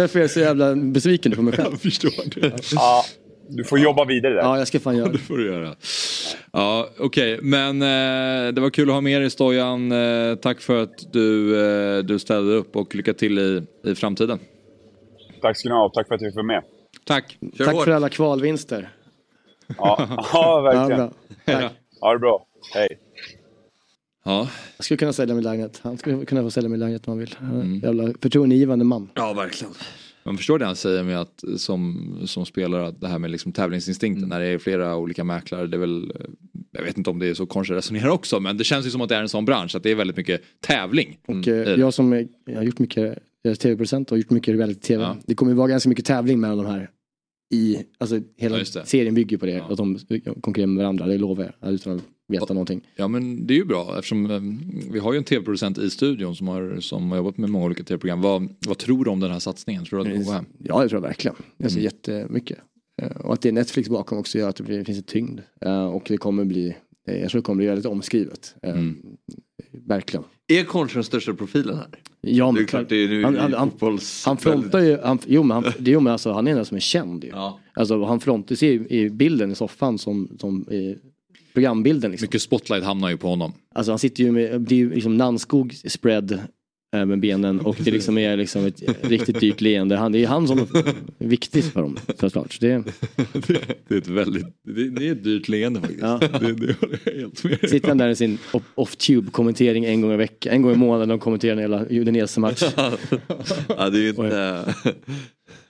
därför 0.00 0.18
är 0.18 0.22
jag 0.22 0.30
så 0.30 0.40
jävla 0.40 0.76
besviken 0.76 1.32
på 1.32 1.42
mig 1.42 1.52
själv. 1.52 1.68
Jag 1.72 1.80
förstår 1.80 2.40
det. 2.40 2.76
Ah. 2.76 3.04
Du 3.48 3.64
får 3.64 3.78
jobba 3.78 4.04
vidare 4.04 4.34
där. 4.34 4.40
Ja, 4.40 4.58
jag 4.58 4.68
ska 4.68 4.80
fan 4.80 4.96
göra 4.96 5.06
det. 5.06 5.12
det 5.18 5.18
får 5.18 5.38
du 5.38 5.46
göra. 5.46 5.74
Ja, 6.52 6.88
okej, 6.98 7.34
okay. 7.34 7.48
men 7.48 7.82
eh, 7.82 8.52
det 8.52 8.60
var 8.60 8.70
kul 8.70 8.88
att 8.88 8.94
ha 8.94 9.00
med 9.00 9.20
dig 9.20 9.30
Stojan. 9.30 9.92
Eh, 9.92 10.34
tack 10.34 10.60
för 10.60 10.82
att 10.82 11.12
du, 11.12 11.56
eh, 11.60 12.04
du 12.04 12.18
ställde 12.18 12.52
upp 12.52 12.76
och 12.76 12.94
lycka 12.94 13.14
till 13.14 13.38
i, 13.38 13.62
i 13.84 13.94
framtiden. 13.94 14.38
Tack 15.42 15.58
ska 15.58 15.68
ni 15.68 15.74
ha 15.74 15.90
tack 15.94 16.08
för 16.08 16.14
att 16.14 16.22
vi 16.22 16.32
får 16.32 16.42
med. 16.42 16.62
Tack. 17.04 17.38
Kör 17.58 17.64
tack 17.64 17.74
hårt. 17.74 17.84
för 17.84 17.90
alla 17.90 18.08
kvalvinster. 18.08 18.90
Ja, 19.78 20.08
ja 20.32 20.60
verkligen. 20.60 21.00
Ja, 21.00 21.58
bra. 21.58 21.60
Tack. 21.60 21.72
Ha 22.00 22.12
det 22.12 22.18
bra. 22.18 22.46
Hej. 22.74 22.88
Ja. 24.24 24.48
Jag 24.76 24.84
skulle 24.84 24.98
kunna 24.98 25.12
sälja 25.12 25.34
min 25.34 25.44
lägenhet. 25.44 25.80
Han 25.82 25.98
skulle 25.98 26.24
kunna 26.24 26.42
få 26.42 26.50
sälja 26.50 26.68
min 26.68 26.80
lägenhet 26.80 27.08
om 27.08 27.10
han 27.10 27.18
vill. 27.18 27.36
Mm. 27.40 27.78
Jävla 27.78 28.12
förtroendeingivande 28.22 28.84
man. 28.84 29.10
Ja, 29.14 29.32
verkligen. 29.32 29.74
Man 30.28 30.36
förstår 30.36 30.58
det 30.58 30.66
han 30.66 30.76
säger 30.76 31.02
med 31.02 31.20
att 31.20 31.44
som, 31.56 32.12
som 32.26 32.46
spelare, 32.46 32.86
att 32.86 33.00
det 33.00 33.08
här 33.08 33.18
med 33.18 33.30
liksom 33.30 33.52
tävlingsinstinkten 33.52 34.24
mm. 34.24 34.28
när 34.28 34.40
det 34.40 34.46
är 34.46 34.58
flera 34.58 34.96
olika 34.96 35.24
mäklare. 35.24 35.66
Det 35.66 35.76
är 35.76 35.80
väl, 35.80 36.12
jag 36.72 36.82
vet 36.82 36.98
inte 36.98 37.10
om 37.10 37.18
det 37.18 37.26
är 37.26 37.34
så 37.34 37.46
konstigt 37.46 37.74
att 37.74 37.78
resonera 37.78 38.12
också 38.12 38.40
men 38.40 38.56
det 38.56 38.64
känns 38.64 38.86
ju 38.86 38.90
som 38.90 39.00
att 39.00 39.08
det 39.08 39.16
är 39.16 39.22
en 39.22 39.28
sån 39.28 39.44
bransch 39.44 39.76
att 39.76 39.82
det 39.82 39.90
är 39.90 39.94
väldigt 39.94 40.16
mycket 40.16 40.42
tävling. 40.60 41.18
Och 41.26 41.48
mm. 41.48 41.80
jag 41.80 41.94
som 41.94 42.26
jag 42.44 42.56
har 42.56 42.62
gjort 42.62 42.78
mycket, 42.78 43.18
jag 43.42 43.50
är 43.50 43.54
tv-producent 43.54 44.10
och 44.10 44.16
har 44.16 44.18
gjort 44.18 44.30
mycket 44.30 44.54
reality-tv. 44.54 45.02
Ja. 45.02 45.16
Det 45.26 45.34
kommer 45.34 45.52
ju 45.52 45.56
vara 45.56 45.68
ganska 45.68 45.88
mycket 45.88 46.04
tävling 46.04 46.40
mellan 46.40 46.56
de 46.56 46.66
här 46.66 46.90
i, 47.50 47.84
alltså 47.98 48.20
hela 48.36 48.58
ja, 48.58 48.64
serien 48.64 49.14
bygger 49.14 49.38
på 49.38 49.46
det, 49.46 49.52
ja. 49.52 49.72
att 49.72 49.76
de 49.76 49.98
konkurrerar 50.40 50.66
med 50.66 50.76
varandra, 50.76 51.06
det 51.06 51.18
lovar 51.18 51.54
jag 51.60 51.72
utan 51.72 51.96
att 51.96 52.02
veta 52.28 52.46
ja, 52.48 52.54
någonting. 52.54 52.88
Ja 52.96 53.08
men 53.08 53.46
det 53.46 53.54
är 53.54 53.58
ju 53.58 53.64
bra 53.64 53.94
eftersom 53.98 54.30
eh, 54.30 54.40
vi 54.92 54.98
har 54.98 55.12
ju 55.12 55.18
en 55.18 55.24
tv-producent 55.24 55.78
i 55.78 55.90
studion 55.90 56.36
som 56.36 56.48
har, 56.48 56.80
som 56.80 57.10
har 57.10 57.16
jobbat 57.16 57.38
med 57.38 57.50
många 57.50 57.64
olika 57.64 57.84
tv-program. 57.84 58.20
Vad, 58.20 58.48
vad 58.66 58.78
tror 58.78 59.04
du 59.04 59.10
om 59.10 59.20
den 59.20 59.30
här 59.30 59.38
satsningen? 59.38 59.84
Tror 59.84 60.04
du 60.04 60.10
att 60.10 60.26
det 60.26 60.32
hem? 60.32 60.44
Ja 60.58 60.82
det 60.82 60.88
tror 60.88 61.02
jag 61.02 61.08
verkligen. 61.08 61.36
Jag 61.56 61.70
ser 61.70 61.78
mm. 61.78 61.84
jättemycket. 61.84 62.58
Eh, 63.02 63.16
och 63.16 63.34
att 63.34 63.40
det 63.40 63.48
är 63.48 63.52
Netflix 63.52 63.88
bakom 63.88 64.18
också 64.18 64.38
gör 64.38 64.48
att 64.48 64.56
det 64.56 64.84
finns 64.84 64.98
en 64.98 65.04
tyngd. 65.04 65.40
Eh, 65.60 65.86
och 65.86 66.04
det 66.08 66.16
kommer 66.16 66.44
bli, 66.44 66.76
jag 67.04 67.30
tror 67.30 67.40
det 67.40 67.44
kommer 67.44 67.56
bli 67.56 67.66
väldigt 67.66 67.86
omskrivet. 67.86 68.54
Mm. 68.62 68.96
Verkligen. 69.72 70.24
Är 70.48 70.64
Conch 70.64 70.94
den 70.94 71.04
största 71.04 71.34
profilen 71.34 71.76
här? 71.76 71.86
Ja, 72.20 72.50
men 72.50 72.66
klart, 72.66 72.88
det 72.88 72.96
är 73.04 73.08
nu 73.08 73.24
han, 73.24 73.36
han, 73.36 73.52
han, 73.54 73.98
han 74.24 74.36
frontar 74.36 74.80
ju, 74.80 74.98
han, 74.98 75.18
jo 75.26 75.42
men, 75.42 75.54
han, 75.54 75.72
det, 75.78 75.90
jo, 75.90 76.00
men 76.00 76.12
alltså, 76.12 76.32
han 76.32 76.46
är 76.46 76.54
den 76.54 76.64
som 76.64 76.76
är 76.76 76.80
känd 76.80 77.24
ju. 77.24 77.30
Ja. 77.30 77.60
Alltså 77.74 78.04
han 78.04 78.20
frontar 78.20 78.54
sig 78.54 78.68
i, 78.68 78.98
i 78.98 79.10
bilden 79.10 79.52
i 79.52 79.54
soffan 79.54 79.98
som, 79.98 80.36
som 80.40 80.70
i 80.70 80.98
programbilden. 81.52 82.10
Liksom. 82.10 82.24
Mycket 82.24 82.42
spotlight 82.42 82.84
hamnar 82.84 83.10
ju 83.10 83.16
på 83.16 83.28
honom. 83.28 83.52
Alltså 83.74 83.92
han 83.92 83.98
sitter 83.98 84.24
ju 84.24 84.32
med, 84.32 84.60
det 84.60 84.74
är 84.74 84.78
ju 84.78 84.94
liksom 84.94 85.16
Nannskog 85.16 85.74
spread 85.74 86.38
med 86.92 87.20
benen 87.20 87.60
och 87.60 87.76
det 87.80 87.90
liksom 87.90 88.18
är 88.18 88.36
liksom 88.36 88.66
ett 88.66 88.82
riktigt 89.00 89.40
dyrt 89.40 89.60
leende. 89.60 89.96
Han, 89.96 90.12
det 90.12 90.24
är 90.24 90.26
han 90.26 90.48
som 90.48 90.58
är 90.58 91.26
viktig 91.26 91.64
för 91.64 91.82
dem 91.82 91.96
såklart. 92.20 92.60
Det... 92.60 92.82
det 93.88 93.94
är 93.94 93.98
ett 93.98 94.08
väldigt, 94.08 94.46
det, 94.62 94.90
det 94.90 95.08
är 95.08 95.12
ett 95.12 95.24
dyrt 95.24 95.48
leende 95.48 95.80
faktiskt. 95.80 96.02
Ja. 96.02 96.20
Det, 96.40 96.52
det 96.52 96.76
helt 97.20 97.44
med. 97.44 97.70
Sitter 97.70 97.88
han 97.88 97.98
där 97.98 98.08
i 98.08 98.16
sin 98.16 98.38
off-tube 98.74 99.30
kommentering 99.30 99.84
en 99.84 100.00
gång 100.00 100.12
i 100.12 100.16
veckan, 100.16 100.52
en 100.52 100.62
gång 100.62 100.72
i 100.72 100.76
månaden 100.76 101.10
och 101.10 101.20
kommenterar 101.20 101.52
en 101.52 101.58
hela 101.58 101.84
Udinese-match. 101.90 102.62
ja, 103.68 103.90
det 103.90 103.98
är 103.98 104.02
ju 104.02 104.08
inte... 104.08 104.64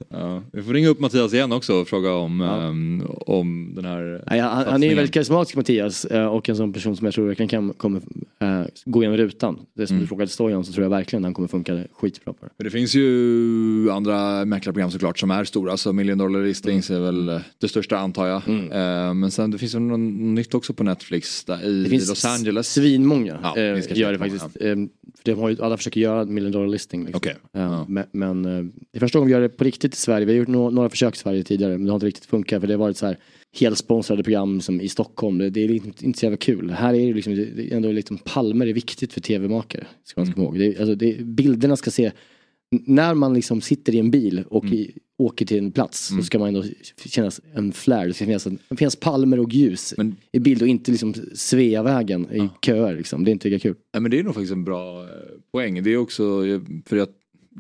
Ja, 0.09 0.43
vi 0.53 0.63
får 0.63 0.73
ringa 0.73 0.89
upp 0.89 1.01
Mattias 1.01 1.35
igen 1.35 1.53
också 1.53 1.75
och 1.75 1.89
fråga 1.89 2.13
om, 2.13 2.41
ja. 2.41 2.69
um, 2.69 3.07
om 3.27 3.73
den 3.75 3.85
här 3.85 4.25
ja, 4.27 4.43
han, 4.49 4.67
han, 4.67 4.83
är 4.83 4.89
ju 4.89 4.95
väldigt 4.95 5.15
karismatisk 5.15 5.57
Mattias 5.57 6.05
eh, 6.05 6.27
och 6.27 6.49
en 6.49 6.57
sån 6.57 6.73
person 6.73 6.97
som 6.97 7.05
jag 7.05 7.15
tror 7.15 7.27
verkligen 7.27 7.49
kan 7.49 7.73
kommer 7.73 8.01
uh, 8.43 8.67
gå 8.85 9.03
igenom 9.03 9.17
rutan. 9.17 9.59
Det 9.75 9.87
som 9.87 9.95
mm. 9.95 10.05
du 10.05 10.09
frågade 10.09 10.31
Stojan 10.31 10.65
så 10.65 10.73
tror 10.73 10.83
jag 10.83 10.91
verkligen 10.91 11.25
han 11.25 11.35
kommer 11.35 11.49
funka 11.49 11.85
skitbra 11.93 12.33
på 12.33 12.47
det. 12.47 12.65
Det 12.65 12.71
finns 12.71 12.95
ju 12.95 13.91
andra 13.91 14.45
mäklarprogram 14.45 14.91
såklart 14.91 15.19
som 15.19 15.31
är 15.31 15.45
stora, 15.45 15.77
så 15.77 15.93
Million 15.93 16.19
Dollar 16.19 16.43
Listings 16.43 16.91
mm. 16.91 17.03
är 17.03 17.07
väl 17.07 17.29
eh, 17.29 17.41
det 17.59 17.69
största 17.69 17.99
antar 17.99 18.27
jag. 18.27 18.49
Mm. 18.49 18.65
Uh, 18.65 19.15
men 19.15 19.31
sen 19.31 19.51
det 19.51 19.59
finns 19.59 19.75
ju 19.75 19.79
något 19.79 20.01
nytt 20.21 20.55
också 20.55 20.73
på 20.73 20.85
Netflix 20.85 21.45
där, 21.45 21.65
i 21.65 21.83
det 21.83 21.91
finns 21.91 22.09
Los 22.09 22.25
Angeles. 22.25 22.73
Svinmånga 22.73 23.39
ja, 23.43 23.75
uh, 23.75 23.99
gör 23.99 24.13
det 24.13 24.19
faktiskt. 24.19 24.45
Många. 24.61 24.89
För 25.17 25.25
de 25.25 25.35
har 25.35 25.49
ju, 25.49 25.63
alla 25.63 25.77
försöker 25.77 26.01
göra 26.01 26.25
million 26.25 26.53
dollar 26.53 26.69
listing. 26.69 27.05
Liksom. 27.05 27.17
Okay. 27.17 27.35
Ja. 27.53 27.87
Men, 27.89 28.05
men 28.13 28.43
det 28.43 28.99
är 28.99 29.01
första 29.01 29.19
gången 29.19 29.27
vi 29.27 29.33
gör 29.33 29.41
det 29.41 29.49
på 29.49 29.65
riktigt 29.65 29.88
i 29.95 29.97
Sverige. 29.97 30.27
Vi 30.27 30.33
har 30.33 30.39
gjort 30.39 30.49
no 30.49 30.71
några 30.71 30.89
försök 30.89 31.15
i 31.15 31.19
Sverige 31.19 31.45
tidigare 31.45 31.73
men 31.73 31.85
det 31.85 31.91
har 31.91 31.97
inte 31.97 32.07
riktigt 32.07 32.27
funkat 32.27 32.61
för 32.61 32.67
det 32.67 32.75
har 32.75 32.79
varit 32.79 32.97
så 32.97 33.07
här 33.07 33.19
helsponsrade 33.61 34.23
program 34.23 34.61
som 34.61 34.81
i 34.81 34.89
Stockholm. 34.89 35.39
Det, 35.39 35.51
det 35.51 35.61
är 35.61 35.71
inte, 35.71 36.07
inte 36.07 36.19
så 36.19 36.27
jävla 36.27 36.37
kul. 36.37 36.71
Här 36.71 36.95
är 36.95 37.07
det 37.07 37.15
liksom, 37.15 37.35
det 37.35 37.73
är 37.73 37.77
ändå 37.77 37.93
liksom 37.93 38.19
palmer 38.19 38.67
är 38.67 38.73
viktigt 38.73 39.13
för 39.13 39.21
tv-makare. 39.21 39.87
Ska 40.05 40.21
man 40.21 40.29
mm. 40.29 40.43
ihåg. 40.43 40.59
Det, 40.59 40.79
alltså 40.79 40.95
det, 40.95 41.25
bilderna 41.25 41.77
ska 41.77 41.91
se, 41.91 42.13
när 42.71 43.15
man 43.15 43.35
liksom 43.35 43.61
sitter 43.61 43.95
i 43.95 43.99
en 43.99 44.11
bil 44.11 44.45
och 44.49 44.65
mm. 44.65 44.79
i, 44.79 44.91
åker 45.19 45.47
till 45.47 45.59
en 45.59 45.73
plats 45.73 46.11
mm. 46.11 46.23
så 46.23 46.27
ska 46.27 46.39
man 46.39 46.49
ändå 46.49 46.65
kännas 47.05 47.41
en 47.55 47.73
flärd. 47.73 48.09
Det 48.09 48.15
ska 48.15 48.25
finnas, 48.25 48.45
det 48.45 48.77
finnas 48.77 48.97
palmer 48.97 49.41
och 49.41 49.53
ljus 49.53 49.95
men, 49.97 50.17
i 50.33 50.39
bild 50.39 50.63
och 50.63 50.69
inte 50.69 50.91
liksom 50.91 51.15
Sveavägen 51.35 52.27
i 52.33 52.39
ja. 52.39 52.49
köer. 52.63 52.97
Liksom. 52.97 53.25
Det 53.25 53.31
är 53.31 53.33
inte 53.33 53.49
lika 53.49 53.63
kul. 53.63 53.77
Ja, 53.93 54.01
men 54.01 54.11
det 54.11 54.19
är 54.19 54.23
nog 54.23 54.35
faktiskt 54.35 54.53
en 54.53 54.65
bra 54.65 55.03
eh, 55.03 55.09
poäng. 55.53 55.83
Det 55.83 55.93
är 55.93 55.97
också, 55.97 56.43
för 56.87 56.97
att 56.97 57.11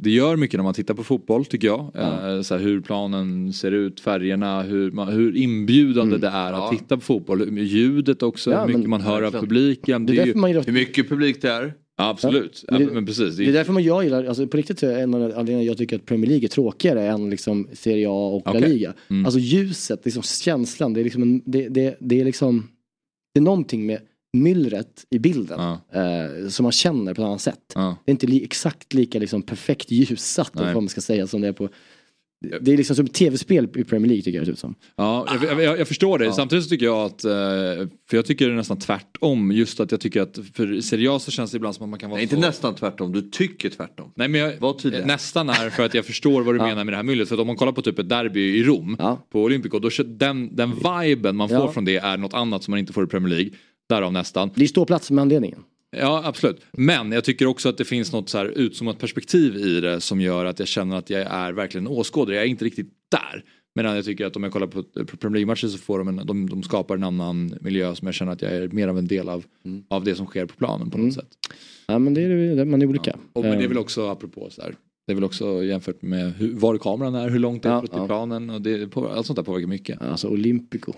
det 0.00 0.10
gör 0.10 0.36
mycket 0.36 0.58
när 0.58 0.64
man 0.64 0.74
tittar 0.74 0.94
på 0.94 1.04
fotboll 1.04 1.44
tycker 1.44 1.66
jag. 1.66 1.90
Ja. 1.94 2.36
Eh, 2.36 2.42
så 2.42 2.54
här, 2.54 2.62
hur 2.62 2.80
planen 2.80 3.52
ser 3.52 3.72
ut, 3.72 4.00
färgerna, 4.00 4.62
hur, 4.62 5.10
hur 5.10 5.36
inbjudande 5.36 6.16
mm. 6.16 6.20
det 6.20 6.28
är 6.28 6.52
att 6.52 6.58
ja. 6.58 6.78
titta 6.78 6.96
på 6.96 7.02
fotboll. 7.02 7.58
Ljudet 7.58 8.22
också, 8.22 8.50
ja, 8.50 8.64
hur 8.64 8.74
mycket 8.74 8.90
man 8.90 9.00
hör 9.00 9.22
av 9.22 9.30
publiken. 9.30 10.06
Det 10.06 10.18
är 10.18 10.26
ju... 10.26 10.34
man 10.34 10.50
Hur 10.50 10.72
mycket 10.72 11.08
publik 11.08 11.42
det 11.42 11.50
är. 11.50 11.74
absolut, 11.96 12.64
ja, 12.68 12.78
men, 12.78 12.86
det, 12.86 12.94
men 12.94 13.06
precis. 13.06 13.36
Det 13.36 13.48
är 13.48 13.52
därför 13.52 13.72
man 13.72 13.82
jag 13.82 14.04
gillar, 14.04 14.24
alltså 14.24 14.46
på 14.46 14.56
riktigt 14.56 14.82
är 14.82 14.98
en 14.98 15.14
av 15.14 15.22
anledningarna 15.22 15.62
jag 15.64 15.78
tycker 15.78 15.96
att 15.96 16.06
Premier 16.06 16.26
League 16.26 16.46
är 16.46 16.48
tråkigare 16.48 17.06
än 17.06 17.30
liksom 17.30 17.68
Serie 17.72 18.08
A 18.08 18.12
och 18.12 18.48
okay. 18.48 18.60
La 18.60 18.66
Liga. 18.66 18.94
Mm. 19.10 19.24
Alltså 19.24 19.40
ljuset, 19.40 20.00
liksom 20.04 20.22
känslan, 20.22 20.92
det 20.92 21.00
är 21.00 21.04
liksom, 21.04 21.22
en, 21.22 21.42
det, 21.44 21.68
det, 21.68 21.96
det 22.00 22.20
är 22.20 22.24
liksom, 22.24 22.68
det 23.34 23.40
är 23.40 23.44
någonting 23.44 23.86
med 23.86 23.98
myllret 24.32 25.04
i 25.10 25.18
bilden. 25.18 25.60
Ja. 25.60 26.00
Eh, 26.00 26.48
som 26.48 26.62
man 26.62 26.72
känner 26.72 27.14
på 27.14 27.22
ett 27.22 27.26
annat 27.26 27.40
sätt. 27.40 27.72
Ja. 27.74 27.96
Det 28.04 28.10
är 28.10 28.12
inte 28.12 28.26
li 28.26 28.44
exakt 28.44 28.94
lika 28.94 29.18
liksom, 29.18 29.42
perfekt 29.42 29.90
ljussatt 29.90 30.50
vad 30.54 30.74
man 30.74 30.88
ska 30.88 31.00
säga 31.00 31.26
som 31.26 31.40
det 31.40 31.48
är 31.48 31.52
på 31.52 31.68
det 32.40 32.72
är 32.72 32.76
liksom 32.76 32.96
som 32.96 33.04
ett 33.04 33.14
tv-spel 33.14 33.68
i 33.74 33.84
Premier 33.84 34.08
League 34.08 34.22
tycker 34.22 34.38
jag 34.38 34.46
det 34.46 34.52
ut 34.52 34.58
som. 34.58 34.74
Ja, 34.96 35.26
jag, 35.42 35.62
jag, 35.62 35.78
jag 35.78 35.88
förstår 35.88 36.18
det. 36.18 36.24
Ja. 36.24 36.32
Samtidigt 36.32 36.64
så 36.64 36.70
tycker 36.70 36.86
jag 36.86 36.98
att, 36.98 37.24
eh, 37.24 37.30
för 38.10 38.16
jag 38.16 38.26
tycker 38.26 38.46
det 38.46 38.52
är 38.52 38.56
nästan 38.56 38.78
tvärtom. 38.78 39.52
Just 39.52 39.80
att 39.80 39.90
jag 39.90 40.00
tycker 40.00 40.22
att 40.22 40.38
för 40.54 40.80
seriöst 40.80 41.24
så 41.24 41.30
känns 41.30 41.50
det 41.50 41.56
ibland 41.56 41.74
som 41.74 41.84
att 41.84 41.90
man 41.90 41.98
kan 41.98 42.10
vara 42.10 42.18
Nej, 42.18 42.28
så... 42.28 42.34
inte 42.34 42.46
nästan 42.46 42.74
tvärtom, 42.74 43.12
du 43.12 43.22
tycker 43.22 43.70
tvärtom. 43.70 44.12
Nej 44.16 44.28
men 44.28 44.40
jag, 44.40 45.06
nästan 45.06 45.48
är 45.48 45.70
för 45.70 45.82
att 45.82 45.94
jag 45.94 46.06
förstår 46.06 46.42
vad 46.42 46.54
du 46.54 46.58
ja. 46.60 46.66
menar 46.66 46.84
med 46.84 46.92
det 46.92 46.96
här 46.96 47.04
myllret. 47.04 47.28
För 47.28 47.34
att 47.34 47.40
om 47.40 47.46
man 47.46 47.56
kollar 47.56 47.72
på 47.72 47.82
typ 47.82 47.98
ett 47.98 48.08
derby 48.08 48.58
i 48.58 48.62
Rom 48.62 48.96
ja. 48.98 49.26
på 49.32 49.42
Olympico, 49.42 49.78
då 49.78 49.90
den, 50.04 50.56
den 50.56 50.74
viben 50.74 51.36
man 51.36 51.48
får 51.48 51.68
från 51.68 51.84
det 51.84 51.96
är 51.96 52.16
något 52.16 52.34
annat 52.34 52.64
som 52.64 52.72
man 52.72 52.78
inte 52.78 52.92
får 52.92 53.04
i 53.04 53.06
Premier 53.06 53.34
League. 53.34 53.50
Därav 53.88 54.12
nästan. 54.12 54.50
Det 54.54 54.64
är 54.64 54.68
ståplats 54.68 55.10
med 55.10 55.22
anledningen. 55.22 55.64
Ja 55.90 56.22
absolut. 56.24 56.60
Men 56.72 57.12
jag 57.12 57.24
tycker 57.24 57.46
också 57.46 57.68
att 57.68 57.78
det 57.78 57.84
finns 57.84 58.12
något 58.12 58.28
så 58.28 58.38
här 58.38 58.46
utzoomat 58.46 58.98
perspektiv 58.98 59.56
i 59.56 59.80
det 59.80 60.00
som 60.00 60.20
gör 60.20 60.44
att 60.44 60.58
jag 60.58 60.68
känner 60.68 60.96
att 60.96 61.10
jag 61.10 61.20
är 61.20 61.52
verkligen 61.52 61.86
åskådare. 61.86 62.34
Jag 62.34 62.44
är 62.44 62.48
inte 62.48 62.64
riktigt 62.64 62.92
där. 63.10 63.44
Medan 63.74 63.96
jag 63.96 64.04
tycker 64.04 64.26
att 64.26 64.36
om 64.36 64.42
jag 64.42 64.52
kollar 64.52 64.66
på 64.66 64.82
Premier 65.16 65.38
League-matcher 65.38 65.68
så 65.68 65.78
får 65.78 65.98
de, 65.98 66.08
en, 66.08 66.26
de, 66.26 66.48
de 66.50 66.62
skapar 66.62 66.94
en 66.94 67.04
annan 67.04 67.58
miljö 67.60 67.94
som 67.94 68.06
jag 68.06 68.14
känner 68.14 68.32
att 68.32 68.42
jag 68.42 68.52
är 68.52 68.68
mer 68.68 68.88
av 68.88 68.98
en 68.98 69.06
del 69.06 69.28
av, 69.28 69.44
mm. 69.64 69.84
av 69.88 70.04
det 70.04 70.14
som 70.14 70.26
sker 70.26 70.46
på 70.46 70.54
planen 70.54 70.90
på 70.90 70.98
något 70.98 71.02
mm. 71.02 71.12
sätt. 71.12 71.28
Ja 71.86 71.98
men 71.98 72.14
det 72.14 72.22
är, 72.22 72.64
man 72.64 72.82
är 72.82 72.86
olika. 72.86 73.10
Ja. 73.14 73.20
Och, 73.32 73.42
men 73.44 73.52
det 73.52 73.58
är 73.58 73.62
eh. 73.62 73.68
väl 73.68 73.78
också 73.78 74.08
apropå 74.08 74.48
så 74.50 74.62
här, 74.62 74.74
det 75.06 75.12
är 75.12 75.14
väl 75.14 75.24
också 75.24 75.64
jämfört 75.64 76.02
med 76.02 76.32
hur, 76.32 76.54
var 76.54 76.78
kameran 76.78 77.14
är, 77.14 77.30
hur 77.30 77.38
långt 77.38 77.62
det 77.62 77.68
är 77.68 77.72
ja, 77.72 77.80
till 77.80 77.90
ja. 77.92 78.06
planen 78.06 78.50
och 78.50 78.62
det, 78.62 78.96
allt 78.96 79.26
sånt 79.26 79.36
där 79.36 79.42
påverkar 79.42 79.66
mycket. 79.66 80.02
Alltså 80.02 80.28
Olympico, 80.28 80.92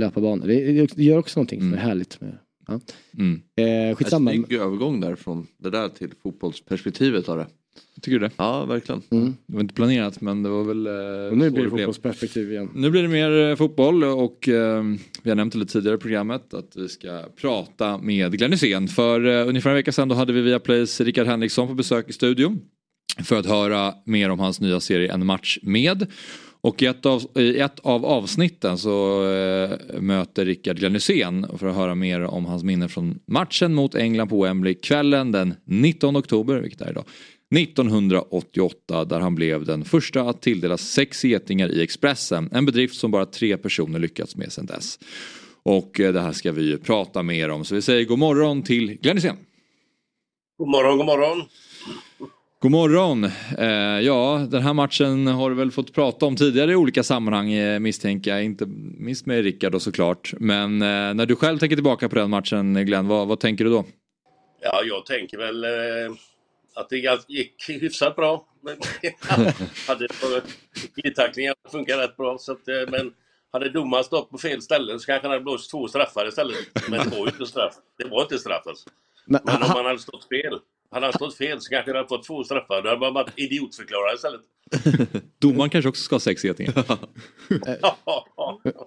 löparbanor, 0.00 0.46
det, 0.46 0.86
det 0.96 1.04
gör 1.04 1.18
också 1.18 1.40
någonting 1.40 1.60
som 1.60 1.68
mm. 1.68 1.78
är 1.78 1.82
härligt 1.82 2.20
med 2.20 2.38
Ja. 2.70 2.80
Mm. 3.18 3.42
Eh, 3.90 3.96
skitsamma. 3.96 4.32
En 4.32 4.44
snygg 4.44 4.60
övergång 4.60 5.00
där 5.00 5.16
från 5.16 5.46
det 5.58 5.70
där 5.70 5.88
till 5.88 6.10
fotbollsperspektivet 6.22 7.28
av 7.28 7.38
det. 7.38 7.46
Tycker 8.00 8.18
du 8.18 8.26
det? 8.26 8.30
Ja, 8.36 8.64
verkligen. 8.64 9.02
Mm. 9.10 9.36
Det 9.46 9.54
var 9.54 9.60
inte 9.60 9.74
planerat 9.74 10.20
men 10.20 10.42
det 10.42 10.48
var 10.48 10.64
väl... 10.64 10.86
Eh, 10.86 11.30
och 11.30 11.38
nu 11.38 11.50
blir 11.50 11.64
det 11.64 11.70
fotbollsperspektiv 11.70 12.52
igen. 12.52 12.70
Nu 12.74 12.90
blir 12.90 13.02
det 13.02 13.08
mer 13.08 13.50
eh, 13.50 13.56
fotboll 13.56 14.04
och 14.04 14.48
eh, 14.48 14.84
vi 15.22 15.30
har 15.30 15.34
nämnt 15.34 15.52
det 15.52 15.58
lite 15.58 15.72
tidigare 15.72 15.96
i 15.96 16.00
programmet 16.00 16.54
att 16.54 16.76
vi 16.76 16.88
ska 16.88 17.22
prata 17.40 17.98
med 17.98 18.32
Glenn 18.38 18.52
Hysén. 18.52 18.88
För 18.88 19.26
eh, 19.26 19.48
ungefär 19.48 19.70
en 19.70 19.76
vecka 19.76 19.92
sedan 19.92 20.08
då 20.08 20.14
hade 20.14 20.32
vi 20.32 20.40
via 20.40 20.60
Plays 20.60 21.00
Rickard 21.00 21.26
Henriksson 21.26 21.68
på 21.68 21.74
besök 21.74 22.08
i 22.08 22.12
studion. 22.12 22.60
För 23.24 23.38
att 23.38 23.46
höra 23.46 23.94
mer 24.04 24.30
om 24.30 24.38
hans 24.38 24.60
nya 24.60 24.80
serie 24.80 25.12
En 25.12 25.26
match 25.26 25.58
med. 25.62 26.06
Och 26.62 26.82
i 26.82 26.86
ett 26.86 27.06
av, 27.06 27.22
i 27.34 27.58
ett 27.58 27.80
av 27.80 28.06
avsnitten 28.06 28.78
så 28.78 29.24
eh, 29.32 30.00
möter 30.00 30.44
Rickard 30.44 30.78
Glenn 30.78 31.00
för 31.58 31.66
att 31.66 31.76
höra 31.76 31.94
mer 31.94 32.20
om 32.20 32.44
hans 32.44 32.64
minne 32.64 32.88
från 32.88 33.18
matchen 33.26 33.74
mot 33.74 33.94
England 33.94 34.28
på 34.28 34.42
Wembley 34.42 34.74
kvällen 34.74 35.32
den 35.32 35.54
19 35.64 36.16
oktober, 36.16 36.56
vilket 36.56 36.80
är 36.80 36.90
idag. 36.90 37.04
1988 37.56 39.04
där 39.04 39.20
han 39.20 39.34
blev 39.34 39.64
den 39.64 39.84
första 39.84 40.22
att 40.22 40.42
tilldelas 40.42 40.82
sex 40.82 41.24
getingar 41.24 41.68
i 41.68 41.82
Expressen. 41.82 42.48
En 42.52 42.66
bedrift 42.66 42.96
som 42.96 43.10
bara 43.10 43.26
tre 43.26 43.56
personer 43.56 43.98
lyckats 43.98 44.36
med 44.36 44.52
sedan 44.52 44.66
dess. 44.66 44.98
Och 45.62 46.00
eh, 46.00 46.12
det 46.12 46.20
här 46.20 46.32
ska 46.32 46.52
vi 46.52 46.78
prata 46.78 47.22
mer 47.22 47.48
om 47.48 47.64
så 47.64 47.74
vi 47.74 47.82
säger 47.82 48.04
god 48.04 48.18
morgon 48.18 48.62
till 48.62 48.98
Glenn 49.00 49.20
God 50.58 50.68
morgon, 50.68 50.96
god 50.96 51.06
morgon. 51.06 51.42
God 52.62 52.72
morgon! 52.72 53.24
Eh, 53.58 54.00
ja, 54.00 54.46
den 54.50 54.62
här 54.62 54.72
matchen 54.72 55.26
har 55.26 55.50
du 55.50 55.56
väl 55.56 55.70
fått 55.70 55.94
prata 55.94 56.26
om 56.26 56.36
tidigare 56.36 56.72
i 56.72 56.76
olika 56.76 57.02
sammanhang 57.02 57.52
eh, 57.52 57.80
misstänker 57.80 58.30
jag. 58.30 58.44
Inte 58.44 58.66
minst 58.98 59.26
med 59.26 59.42
Rickard 59.42 59.74
och 59.74 59.82
såklart. 59.82 60.34
Men 60.38 60.82
eh, 60.82 61.14
när 61.14 61.26
du 61.26 61.36
själv 61.36 61.58
tänker 61.58 61.76
tillbaka 61.76 62.08
på 62.08 62.14
den 62.14 62.30
matchen 62.30 62.86
Glenn, 62.86 63.08
vad, 63.08 63.28
vad 63.28 63.40
tänker 63.40 63.64
du 63.64 63.70
då? 63.70 63.84
Ja, 64.62 64.82
jag 64.84 65.06
tänker 65.06 65.38
väl 65.38 65.64
eh, 65.64 65.70
att 66.74 66.88
det 66.88 67.28
gick 67.28 67.68
hyfsat 67.68 68.16
bra. 68.16 68.46
hade 69.88 70.08
glidtacklingar 70.94 71.54
funkar 71.72 71.98
rätt 71.98 72.16
bra. 72.16 72.38
Så 72.38 72.52
att, 72.52 72.68
eh, 72.68 72.74
men 72.90 73.12
hade 73.52 73.68
domaren 73.68 74.04
stått 74.04 74.30
på 74.30 74.38
fel 74.38 74.62
ställe 74.62 74.98
så 74.98 75.06
kanske 75.06 75.26
han 75.26 75.32
hade 75.32 75.44
blåst 75.44 75.70
två 75.70 75.88
straffar 75.88 76.28
istället. 76.28 76.56
Men 76.90 76.98
det 77.04 77.16
var 77.16 77.18
ju 77.18 77.32
inte 77.32 77.46
straff. 77.46 77.74
Det 77.98 78.08
var 78.08 78.22
inte 78.22 78.38
straff 78.38 78.66
alltså. 78.66 78.88
Men, 79.24 79.40
men 79.44 79.56
om 79.56 79.68
han 79.68 79.84
hade 79.84 79.98
stått 79.98 80.28
fel 80.28 80.58
hade 80.90 81.06
han 81.06 81.12
stått 81.12 81.36
fel 81.36 81.60
så 81.60 81.70
kanske 81.70 81.90
han 81.90 81.96
hade 81.96 82.08
fått 82.08 82.26
två 82.26 82.44
straffar. 82.44 82.82
Då 82.82 82.88
hade 82.88 83.00
man 83.00 83.14
varit 83.14 83.32
idiotförklarad 83.36 84.14
istället. 84.14 84.40
Domaren 85.38 85.70
kanske 85.70 85.88
också 85.88 86.02
ska 86.02 86.14
ha 86.14 86.20
sex 86.20 86.44
getingar. 86.44 86.84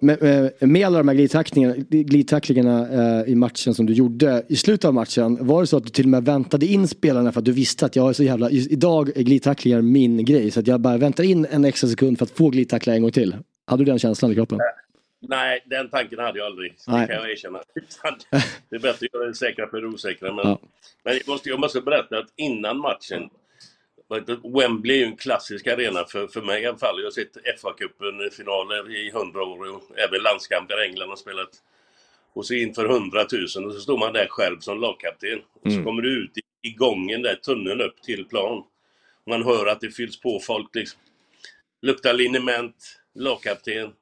med, 0.00 0.22
med, 0.22 0.52
med 0.60 0.86
alla 0.86 0.98
de 0.98 1.08
här 1.08 1.14
glidtacklingarna, 1.14 1.74
glidtacklingarna 1.88 2.88
eh, 3.20 3.32
i 3.32 3.34
matchen 3.34 3.74
som 3.74 3.86
du 3.86 3.92
gjorde 3.92 4.44
i 4.48 4.56
slutet 4.56 4.84
av 4.84 4.94
matchen. 4.94 5.46
Var 5.46 5.60
det 5.60 5.66
så 5.66 5.76
att 5.76 5.84
du 5.84 5.90
till 5.90 6.04
och 6.04 6.10
med 6.10 6.24
väntade 6.24 6.66
in 6.66 6.88
spelarna 6.88 7.32
för 7.32 7.40
att 7.40 7.44
du 7.44 7.52
visste 7.52 7.86
att 7.86 7.96
jag 7.96 8.08
är 8.08 8.12
så 8.12 8.22
jävla, 8.22 8.50
idag 8.50 9.16
är 9.16 9.22
glidtacklingar 9.22 9.82
min 9.82 10.24
grej. 10.24 10.50
Så 10.50 10.60
att 10.60 10.66
jag 10.66 10.80
bara 10.80 10.96
väntar 10.96 11.24
in 11.24 11.46
en 11.50 11.64
extra 11.64 11.88
sekund 11.88 12.18
för 12.18 12.24
att 12.24 12.30
få 12.30 12.50
glidtackla 12.50 12.94
en 12.94 13.02
gång 13.02 13.12
till. 13.12 13.36
Hade 13.66 13.84
du 13.84 13.90
den 13.90 13.98
känslan 13.98 14.32
i 14.32 14.34
kroppen? 14.34 14.58
Nej, 15.28 15.64
den 15.66 15.90
tanken 15.90 16.18
hade 16.18 16.38
jag 16.38 16.46
aldrig. 16.46 16.74
Det 16.86 16.92
kan 16.92 17.08
jag 17.08 17.30
erkänna. 17.30 17.62
det 18.68 18.76
är 18.76 18.80
bättre 18.80 19.06
att 19.06 19.14
göra 19.14 19.26
det 19.26 19.34
säkra 19.34 19.68
för 19.68 19.80
det 19.80 19.86
osäkra. 19.86 20.32
Men, 20.32 20.46
ja. 20.46 20.60
men 21.02 21.14
jag, 21.14 21.28
måste, 21.28 21.48
jag 21.48 21.60
måste 21.60 21.80
berätta 21.80 22.18
att 22.18 22.32
innan 22.36 22.78
matchen 22.78 23.30
Wembley 24.58 24.96
är 24.96 25.00
ju 25.00 25.04
en 25.04 25.16
klassisk 25.16 25.66
arena 25.66 26.04
för, 26.04 26.26
för 26.26 26.42
mig 26.42 26.62
i 26.62 26.66
alla 26.66 26.78
fall. 26.78 26.98
Jag 26.98 27.06
har 27.06 27.10
sett 27.10 27.60
FA-cupen-finaler 27.60 28.96
i 28.96 29.10
hundra 29.10 29.42
år 29.42 29.74
och 29.74 29.98
även 29.98 30.22
landskamper 30.22 30.84
i 30.84 30.88
England 30.88 31.08
har 31.08 31.16
spelat. 31.16 31.50
Och 32.32 32.46
så 32.46 32.54
inför 32.54 32.88
hundratusen 32.88 33.64
och 33.64 33.72
så 33.72 33.80
står 33.80 33.98
man 33.98 34.12
där 34.12 34.26
själv 34.30 34.58
som 34.60 34.80
lagkapten. 34.80 35.38
Och 35.38 35.70
så 35.70 35.74
mm. 35.74 35.84
kommer 35.84 36.02
du 36.02 36.24
ut 36.24 36.38
i, 36.38 36.68
i 36.68 36.72
gången 36.72 37.22
där, 37.22 37.34
tunneln 37.34 37.80
upp 37.80 38.02
till 38.02 38.24
plan. 38.24 38.64
Man 39.26 39.44
hör 39.44 39.66
att 39.66 39.80
det 39.80 39.90
fylls 39.90 40.20
på 40.20 40.40
folk 40.40 40.74
liksom. 40.74 41.00
Luktar 41.82 42.12
liniment, 42.12 42.76
lagkapten. 43.14 43.92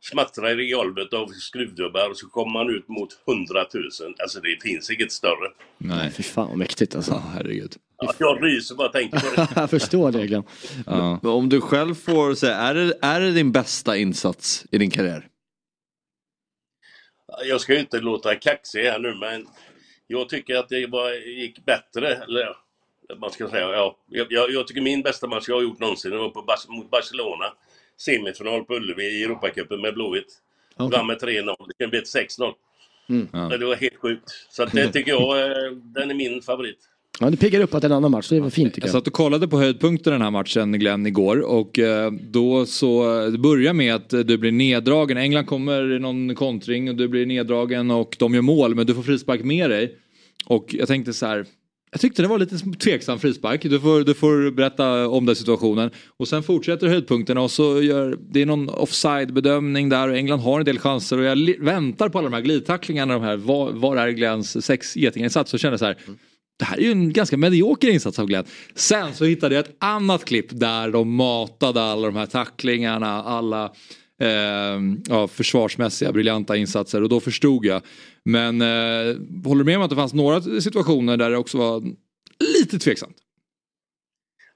Smattrar 0.00 0.60
i 0.60 0.70
golvet 0.70 1.12
av 1.12 1.26
skruvdubbar 1.26 2.10
och 2.10 2.16
så 2.16 2.26
kommer 2.26 2.52
man 2.52 2.70
ut 2.70 2.88
mot 2.88 3.08
hundratusen. 3.26 4.14
Alltså 4.18 4.40
det 4.40 4.62
finns 4.62 4.90
inget 4.90 5.12
större. 5.12 5.52
Nej, 5.78 6.10
fy 6.10 6.22
fan 6.22 6.48
vad 6.48 6.58
mäktigt 6.58 6.96
alltså. 6.96 7.12
Ja, 7.12 7.22
herregud. 7.34 7.76
Ja, 7.98 8.14
jag 8.18 8.44
ryser 8.44 8.74
bara 8.74 8.88
tänker 8.88 9.20
på 9.20 9.26
det. 9.36 9.48
jag 9.60 9.70
förstår 9.70 10.12
det 10.12 10.26
Glenn. 10.26 10.44
Ja. 10.86 11.20
Om 11.22 11.48
du 11.48 11.60
själv 11.60 11.94
får 11.94 12.34
säga, 12.34 12.56
är 12.56 12.74
det, 12.74 12.98
är 13.02 13.20
det 13.20 13.30
din 13.30 13.52
bästa 13.52 13.96
insats 13.96 14.66
i 14.70 14.78
din 14.78 14.90
karriär? 14.90 15.28
Jag 17.44 17.60
ska 17.60 17.72
ju 17.72 17.80
inte 17.80 18.00
låta 18.00 18.34
kaxig 18.34 18.82
här 18.82 18.98
nu 18.98 19.14
men 19.14 19.46
jag 20.06 20.28
tycker 20.28 20.56
att 20.56 20.68
det 20.68 20.90
bara 20.90 21.14
gick 21.14 21.64
bättre. 21.64 22.14
Eller 22.14 22.56
man 23.16 23.30
ska 23.30 23.48
säga, 23.48 23.68
ja. 23.72 23.96
Jag, 24.08 24.26
jag, 24.30 24.66
tycker 24.66 24.80
min 24.80 25.02
bästa 25.02 25.26
match 25.26 25.44
jag 25.48 25.54
har 25.54 25.62
gjort 25.62 25.78
någonsin 25.78 26.18
var 26.18 26.28
på, 26.28 26.44
mot 26.68 26.90
Barcelona. 26.90 27.52
Semifinal 27.98 28.64
på 28.64 28.74
Ullevi 28.74 29.04
i 29.04 29.24
Europacupen 29.24 29.80
med 29.80 29.94
Blåvitt. 29.94 30.38
Okay. 30.76 30.98
Vann 30.98 31.06
med 31.06 31.16
3-0. 31.16 31.54
Det 31.68 31.74
kunde 31.78 31.90
bli 31.90 32.00
6-0. 32.00 32.52
Mm. 33.08 33.48
Det 33.48 33.66
var 33.66 33.76
helt 33.76 33.96
sjukt. 33.96 34.30
Så 34.50 34.64
det 34.64 34.88
tycker 34.92 35.10
jag, 35.10 35.38
eh, 35.38 35.72
den 35.94 36.10
är 36.10 36.14
min 36.14 36.42
favorit. 36.42 36.78
Ja, 37.20 37.30
det 37.30 37.36
piggar 37.36 37.60
upp 37.60 37.74
att 37.74 37.84
en 37.84 37.92
annan 37.92 38.10
match, 38.10 38.28
det 38.28 38.40
var 38.40 38.50
fint 38.50 38.74
tycker 38.74 38.88
jag. 38.88 38.94
Jag 38.94 39.00
satt 39.00 39.06
och 39.06 39.12
kollade 39.12 39.48
på 39.48 39.58
höjdpunkten 39.58 40.12
den 40.12 40.22
här 40.22 40.30
matchen 40.30 40.72
Glenn 40.72 41.06
igår 41.06 41.40
och 41.40 41.78
eh, 41.78 42.12
då 42.12 42.66
så 42.66 43.20
det 43.30 43.38
börjar 43.38 43.72
med 43.72 43.94
att 43.94 44.10
du 44.10 44.38
blir 44.38 44.52
neddragen. 44.52 45.16
England 45.16 45.46
kommer 45.46 45.92
i 45.92 45.98
någon 45.98 46.34
kontring 46.34 46.88
och 46.88 46.94
du 46.94 47.08
blir 47.08 47.26
neddragen 47.26 47.90
och 47.90 48.16
de 48.18 48.34
gör 48.34 48.42
mål 48.42 48.74
men 48.74 48.86
du 48.86 48.94
får 48.94 49.02
frispark 49.02 49.44
med 49.44 49.70
dig. 49.70 49.96
Och 50.46 50.74
jag 50.74 50.88
tänkte 50.88 51.12
så 51.12 51.26
här, 51.26 51.46
jag 51.90 52.00
tyckte 52.00 52.22
det 52.22 52.28
var 52.28 52.38
lite 52.38 52.58
tveksam 52.58 53.18
frispark. 53.18 53.62
Du 53.62 53.80
får, 53.80 54.04
du 54.04 54.14
får 54.14 54.50
berätta 54.50 55.08
om 55.08 55.26
den 55.26 55.36
situationen. 55.36 55.90
Och 56.16 56.28
sen 56.28 56.42
fortsätter 56.42 56.88
höjdpunkterna 56.88 57.40
och 57.40 57.50
så 57.50 57.82
gör 57.82 58.18
det 58.30 58.42
är 58.42 58.46
någon 58.46 58.68
offside 58.68 59.32
bedömning 59.32 59.88
där 59.88 60.08
och 60.08 60.16
England 60.16 60.40
har 60.40 60.58
en 60.58 60.64
del 60.64 60.78
chanser 60.78 61.18
och 61.18 61.24
jag 61.24 61.64
väntar 61.64 62.08
på 62.08 62.18
alla 62.18 62.28
de 62.28 62.34
här 62.34 62.42
glidtacklingarna. 62.42 63.14
De 63.14 63.22
här, 63.22 63.36
var, 63.36 63.72
var 63.72 63.96
är 63.96 64.10
Glenns 64.10 64.64
sex 64.64 64.96
getinginsats? 64.96 65.54
Och 65.54 65.60
känner 65.60 65.76
så 65.76 65.84
här. 65.84 65.96
Det 66.58 66.64
här 66.64 66.76
är 66.76 66.82
ju 66.82 66.90
en 66.90 67.12
ganska 67.12 67.36
medioker 67.36 67.88
insats 67.88 68.18
av 68.18 68.26
Glenn. 68.26 68.44
Sen 68.74 69.14
så 69.14 69.24
hittade 69.24 69.54
jag 69.54 69.64
ett 69.64 69.76
annat 69.78 70.24
klipp 70.24 70.46
där 70.50 70.90
de 70.90 71.14
matade 71.14 71.82
alla 71.82 72.06
de 72.06 72.16
här 72.16 72.26
tacklingarna, 72.26 73.22
alla 73.22 73.72
eh, 74.20 74.80
ja, 75.08 75.28
försvarsmässiga 75.28 76.12
briljanta 76.12 76.56
insatser 76.56 77.02
och 77.02 77.08
då 77.08 77.20
förstod 77.20 77.64
jag. 77.64 77.82
Men 78.24 78.60
eh, 78.60 79.16
håller 79.44 79.58
du 79.58 79.64
med 79.64 79.76
om 79.76 79.82
att 79.82 79.90
det 79.90 79.96
fanns 79.96 80.14
några 80.14 80.40
situationer 80.40 81.16
där 81.16 81.30
det 81.30 81.36
också 81.36 81.58
var 81.58 81.82
lite 82.58 82.78
tveksamt? 82.78 83.16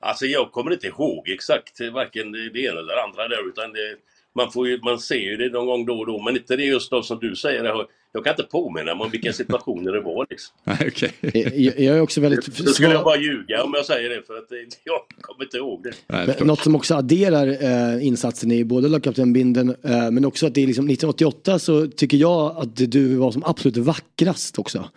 Alltså 0.01 0.27
jag 0.27 0.53
kommer 0.53 0.73
inte 0.73 0.87
ihåg 0.87 1.29
exakt 1.29 1.81
varken 1.93 2.33
det 2.33 2.61
ena 2.61 2.79
eller 2.81 2.97
det 2.97 3.03
andra 3.03 3.29
där 3.29 3.49
utan 3.49 3.73
det, 3.73 3.97
man, 4.35 4.53
får 4.53 4.69
ju, 4.69 4.81
man 4.83 4.99
ser 4.99 5.31
ju 5.31 5.37
det 5.37 5.49
någon 5.49 5.67
gång 5.67 5.87
då 5.87 5.99
och 5.99 6.07
då 6.07 6.23
men 6.23 6.37
inte 6.37 6.57
det 6.57 6.65
just 6.65 6.91
då 6.91 7.03
som 7.03 7.19
du 7.19 7.37
säger. 7.37 7.87
Jag, 8.13 8.25
kan 8.25 8.31
inte 8.31 8.43
påminna 8.43 8.95
mig 8.95 9.05
om 9.05 9.11
vilka 9.11 9.33
situationer 9.33 9.93
det 9.93 10.01
var. 10.01 10.27
Liksom. 10.31 10.55
okay. 10.87 11.11
jag, 11.21 11.81
jag, 11.81 11.97
är 11.97 12.01
också 12.01 12.21
väldigt... 12.21 12.59
Då 12.59 12.73
skulle 12.73 12.93
jag 12.93 13.05
bara 13.05 13.17
ljuga 13.17 13.65
om 13.65 13.75
jag 13.77 13.87
säger 13.87 14.09
det 14.09 14.23
för 14.27 14.39
att 14.39 14.49
jag 14.85 15.01
kommer 15.21 15.45
inte 15.45 15.57
ihåg 15.57 15.83
det. 15.83 15.93
Nej, 16.07 16.37
Något 16.41 16.61
som 16.61 16.77
också 16.77 16.95
adderar 16.95 17.47
eh, 17.47 18.07
insatsen 18.07 18.53
i 18.53 18.65
både 18.65 18.89
lagkaptenbindeln 18.89 19.77
eh, 19.83 20.11
men 20.11 20.25
också 20.25 20.47
att 20.47 20.55
det 20.55 20.63
är 20.63 20.67
liksom 20.67 20.85
1988 20.85 21.59
så 21.59 21.87
tycker 21.87 22.17
jag 22.17 22.57
att 22.57 22.77
du 22.77 23.17
var 23.17 23.33
som 23.33 23.45
absolut 23.45 23.77
vackrast 23.77 24.59
också. 24.59 24.89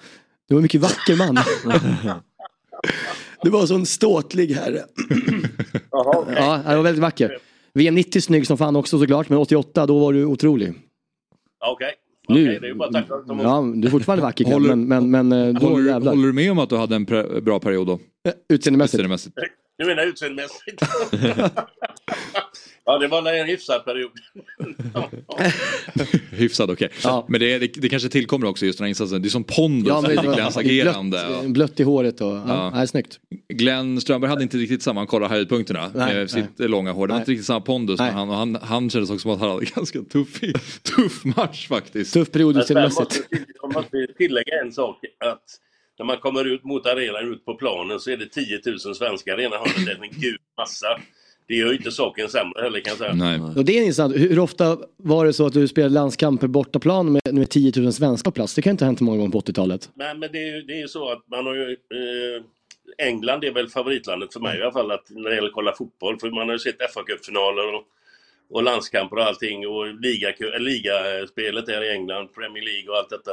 Du 0.48 0.56
var 0.56 0.60
en 0.60 0.64
mycket 0.64 0.82
vacker 0.82 1.16
man. 1.16 1.36
du 3.44 3.50
var 3.50 3.66
så 3.66 3.76
en 3.76 3.86
ståtlig 3.86 4.52
herre. 4.52 4.84
Ja, 5.92 6.62
det 6.68 6.76
var 6.76 6.84
väldigt 6.84 7.02
vacker. 7.02 7.38
VM 7.74 7.96
90 7.96 8.22
snygg 8.22 8.48
som 8.48 8.58
fan 8.58 8.76
också 8.76 9.00
såklart, 9.00 9.30
men 9.30 9.38
88 9.38 9.86
då 9.86 10.00
var 10.00 10.14
du 10.14 10.26
otrolig. 10.26 10.70
Okej. 10.70 11.74
Okay. 11.74 11.92
Nu, 12.28 12.44
okay, 12.44 12.60
det 12.60 12.70
är 12.70 12.74
bara 12.74 12.92
tack 12.92 13.06
ja, 13.28 13.72
du 13.76 13.88
är 13.88 13.92
fortfarande 13.92 14.24
vacker 14.24 14.46
håller, 14.46 14.76
men, 14.76 15.10
men, 15.10 15.30
men 15.30 15.54
då 15.54 15.68
håller, 15.68 15.90
jävlar. 15.90 16.12
håller 16.12 16.28
du 16.28 16.34
med 16.34 16.52
om 16.52 16.60
att 16.60 16.70
du 16.70 16.78
hade 16.78 16.96
en 16.96 17.06
bra 17.44 17.60
period 17.60 17.88
då? 17.88 17.94
Eh, 17.94 18.34
utseendemässigt? 18.50 18.94
Utseendemässigt. 18.94 19.36
Du 19.78 19.86
menar 19.86 20.04
utseendemässigt? 20.04 20.82
Ja, 22.86 22.98
det 22.98 23.08
var 23.08 23.34
en 23.34 23.48
hyfsad 23.48 23.86
period. 23.86 24.12
hyfsad, 26.32 26.72
okej. 26.72 26.86
Okay. 26.86 27.00
Ja. 27.04 27.26
Men 27.30 27.40
det, 27.40 27.60
det, 27.60 27.68
det, 27.68 27.90
kanske 27.90 28.10
tillkommer 28.10 28.48
också 28.48 28.66
just 28.66 28.78
den 28.78 28.86
här 28.86 28.90
insatsen. 28.90 29.22
Det 29.22 29.28
är 29.28 29.30
som 29.30 29.44
pondus 29.44 29.88
ja, 29.88 30.12
i 30.12 30.16
Glenns 30.16 30.58
agerande. 30.58 31.26
Blött, 31.28 31.50
blött, 31.50 31.80
i 31.80 31.84
håret 31.84 32.22
och, 32.22 32.28
ja, 32.28 32.72
ja. 32.76 32.88
snyggt. 32.88 33.20
Glenn 33.54 34.02
Strömberg 34.02 34.30
hade 34.30 34.44
inte 34.44 34.58
riktigt 34.58 34.84
samma, 34.84 35.06
kolla 35.06 35.28
höjdpunkterna 35.28 35.92
nej, 35.96 36.16
med 36.16 36.32
sitt 36.32 36.60
nej. 36.60 36.70
långa 36.70 36.92
hår. 36.92 37.08
Det 37.08 37.14
var 37.14 37.20
inte 37.20 37.32
riktigt 37.32 37.46
samma 37.46 37.62
pondus. 37.62 38.00
Men 38.00 38.14
han, 38.14 38.30
han, 38.30 38.56
han 38.62 38.90
kändes 38.90 39.10
också 39.10 39.22
som 39.22 39.32
att 39.32 39.40
han 39.40 39.50
hade 39.50 39.66
en 39.66 39.72
ganska 39.76 40.02
tuff, 40.02 40.40
tuff 40.96 41.26
match 41.26 41.68
faktiskt. 41.68 42.14
Tuff 42.14 42.32
period 42.32 42.58
utseendemässigt. 42.58 43.28
Jag 43.62 43.74
måste 43.74 44.08
tillägga 44.18 44.62
en 44.66 44.72
sak. 44.72 44.98
Att 45.26 45.44
när 46.00 46.06
man 46.06 46.18
kommer 46.18 46.46
ut 46.46 46.64
mot 46.64 46.86
arenan, 46.86 47.34
ut 47.34 47.46
på 47.46 47.56
planen, 47.56 48.00
så 48.00 48.12
är 48.12 48.18
det 48.18 48.30
10 48.30 48.62
000 48.66 48.96
svenskar 48.96 49.40
i 49.40 49.44
ena 49.44 49.58
hörnet. 49.58 49.86
Det 49.86 49.92
är 49.92 50.04
en 50.04 50.20
gud 50.20 50.40
massa 50.58 50.88
det 51.48 51.56
gör 51.56 51.68
ju 51.68 51.78
inte 51.78 51.92
saken 51.92 52.30
sämre 52.30 52.62
heller 52.64 52.80
kan 52.80 52.92
jag 52.92 52.98
säga. 52.98 53.14
Nej. 53.14 53.40
Och 53.58 53.66
det 53.66 53.78
är 53.78 53.82
intressant. 53.82 54.16
Hur 54.16 54.40
ofta 54.40 54.78
var 54.98 55.26
det 55.26 55.34
så 55.34 55.46
att 55.46 55.54
du 55.54 55.68
spelade 55.68 55.94
landskamper 55.94 56.48
bortaplan 56.48 57.12
med, 57.12 57.34
med 57.34 57.50
10 57.50 57.74
000 57.76 57.94
svenskar 57.94 58.32
på 58.32 58.36
plats? 58.36 58.56
Det 58.56 58.62
kan 58.62 58.72
inte 58.72 58.86
ha 58.86 58.88
hänt 58.88 59.02
många 59.02 59.18
gånger 59.18 59.32
på 59.32 59.40
80-talet. 59.40 59.90
Nej 59.94 60.16
men 60.16 60.32
det 60.32 60.38
är 60.38 60.56
ju 60.56 60.62
det 60.62 60.82
är 60.82 60.88
så 60.88 61.12
att 61.12 61.24
man 61.32 61.46
har 61.46 61.56
ju 61.56 61.72
eh, 61.72 62.44
England 62.98 63.44
är 63.44 63.52
väl 63.52 63.70
favoritlandet 63.70 64.34
för 64.34 64.40
mig 64.40 64.60
i 64.60 64.62
alla 64.62 64.72
fall 64.72 64.92
att, 64.92 65.10
när 65.10 65.30
det 65.30 65.36
gäller 65.36 65.48
att 65.48 65.54
kolla 65.54 65.76
fotboll. 65.76 66.20
För 66.20 66.30
man 66.30 66.48
har 66.48 66.54
ju 66.54 66.60
sett 66.60 66.82
FA-cupfinaler 66.94 67.76
och, 67.76 67.84
och 68.50 68.64
landskamper 68.64 69.16
och 69.16 69.24
allting 69.24 69.68
och 69.68 69.88
liga, 69.88 70.34
ligaspelet 70.60 71.66
där 71.66 71.84
i 71.84 71.92
England, 71.92 72.34
Premier 72.36 72.64
League 72.64 72.90
och 72.90 72.98
allt 72.98 73.10
detta. 73.10 73.32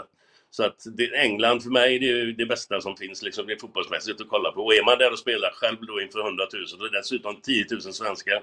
Så 0.56 0.62
att 0.62 0.86
det, 0.96 1.16
England 1.16 1.62
för 1.62 1.70
mig 1.70 1.98
det 1.98 2.10
är 2.10 2.26
det 2.26 2.46
bästa 2.46 2.80
som 2.80 2.96
finns 2.96 3.22
liksom, 3.22 3.46
det 3.46 3.52
är 3.52 3.58
fotbollsmässigt 3.58 4.20
att 4.20 4.28
kolla 4.28 4.52
på. 4.52 4.60
Och 4.60 4.74
är 4.74 4.84
man 4.84 4.98
där 4.98 5.12
och 5.12 5.18
spelar 5.18 5.50
själv 5.54 5.76
då 5.80 6.00
inför 6.00 6.20
100 6.26 6.44
000 6.52 6.86
och 6.86 6.92
dessutom 6.92 7.36
10 7.42 7.66
000 7.70 7.80
svenskar. 7.80 8.42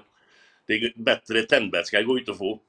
Det 0.66 0.72
är 0.74 0.92
bättre 0.96 1.42
tändvätska 1.42 2.02
går 2.02 2.18
inte 2.18 2.30
att 2.30 2.38
få. 2.38 2.60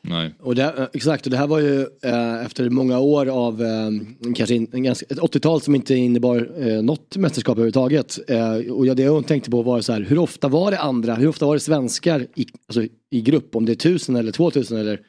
Nej. 0.00 0.34
Och 0.40 0.54
det, 0.54 0.90
exakt, 0.92 1.26
och 1.26 1.30
det 1.30 1.36
här 1.36 1.46
var 1.46 1.58
ju 1.58 1.80
eh, 2.02 2.46
efter 2.46 2.70
många 2.70 2.98
år 2.98 3.26
av 3.26 3.62
eh, 3.62 3.90
kanske 4.34 4.54
in, 4.54 4.70
en 4.72 4.82
ganska, 4.82 5.06
ett 5.10 5.18
80-tal 5.18 5.60
som 5.60 5.74
inte 5.74 5.94
innebar 5.94 6.50
eh, 6.58 6.82
något 6.82 7.16
mästerskap 7.16 7.52
överhuvudtaget. 7.52 8.30
Eh, 8.30 8.72
och 8.72 8.86
jag, 8.86 8.96
det 8.96 9.02
jag 9.02 9.26
tänkte 9.26 9.50
på 9.50 9.62
var 9.62 9.80
så 9.80 9.92
här, 9.92 10.00
hur 10.00 10.18
ofta 10.18 10.48
var 10.48 10.70
det 10.70 10.78
andra, 10.78 11.14
hur 11.14 11.28
ofta 11.28 11.46
var 11.46 11.54
det 11.54 11.60
svenskar 11.60 12.26
i, 12.34 12.46
alltså, 12.66 12.82
i 13.10 13.20
grupp, 13.20 13.56
om 13.56 13.66
det 13.66 13.72
är 13.72 13.76
tusen 13.76 14.16
eller 14.16 14.32
två 14.32 14.50
tusen 14.50 14.78
eller 14.78 15.00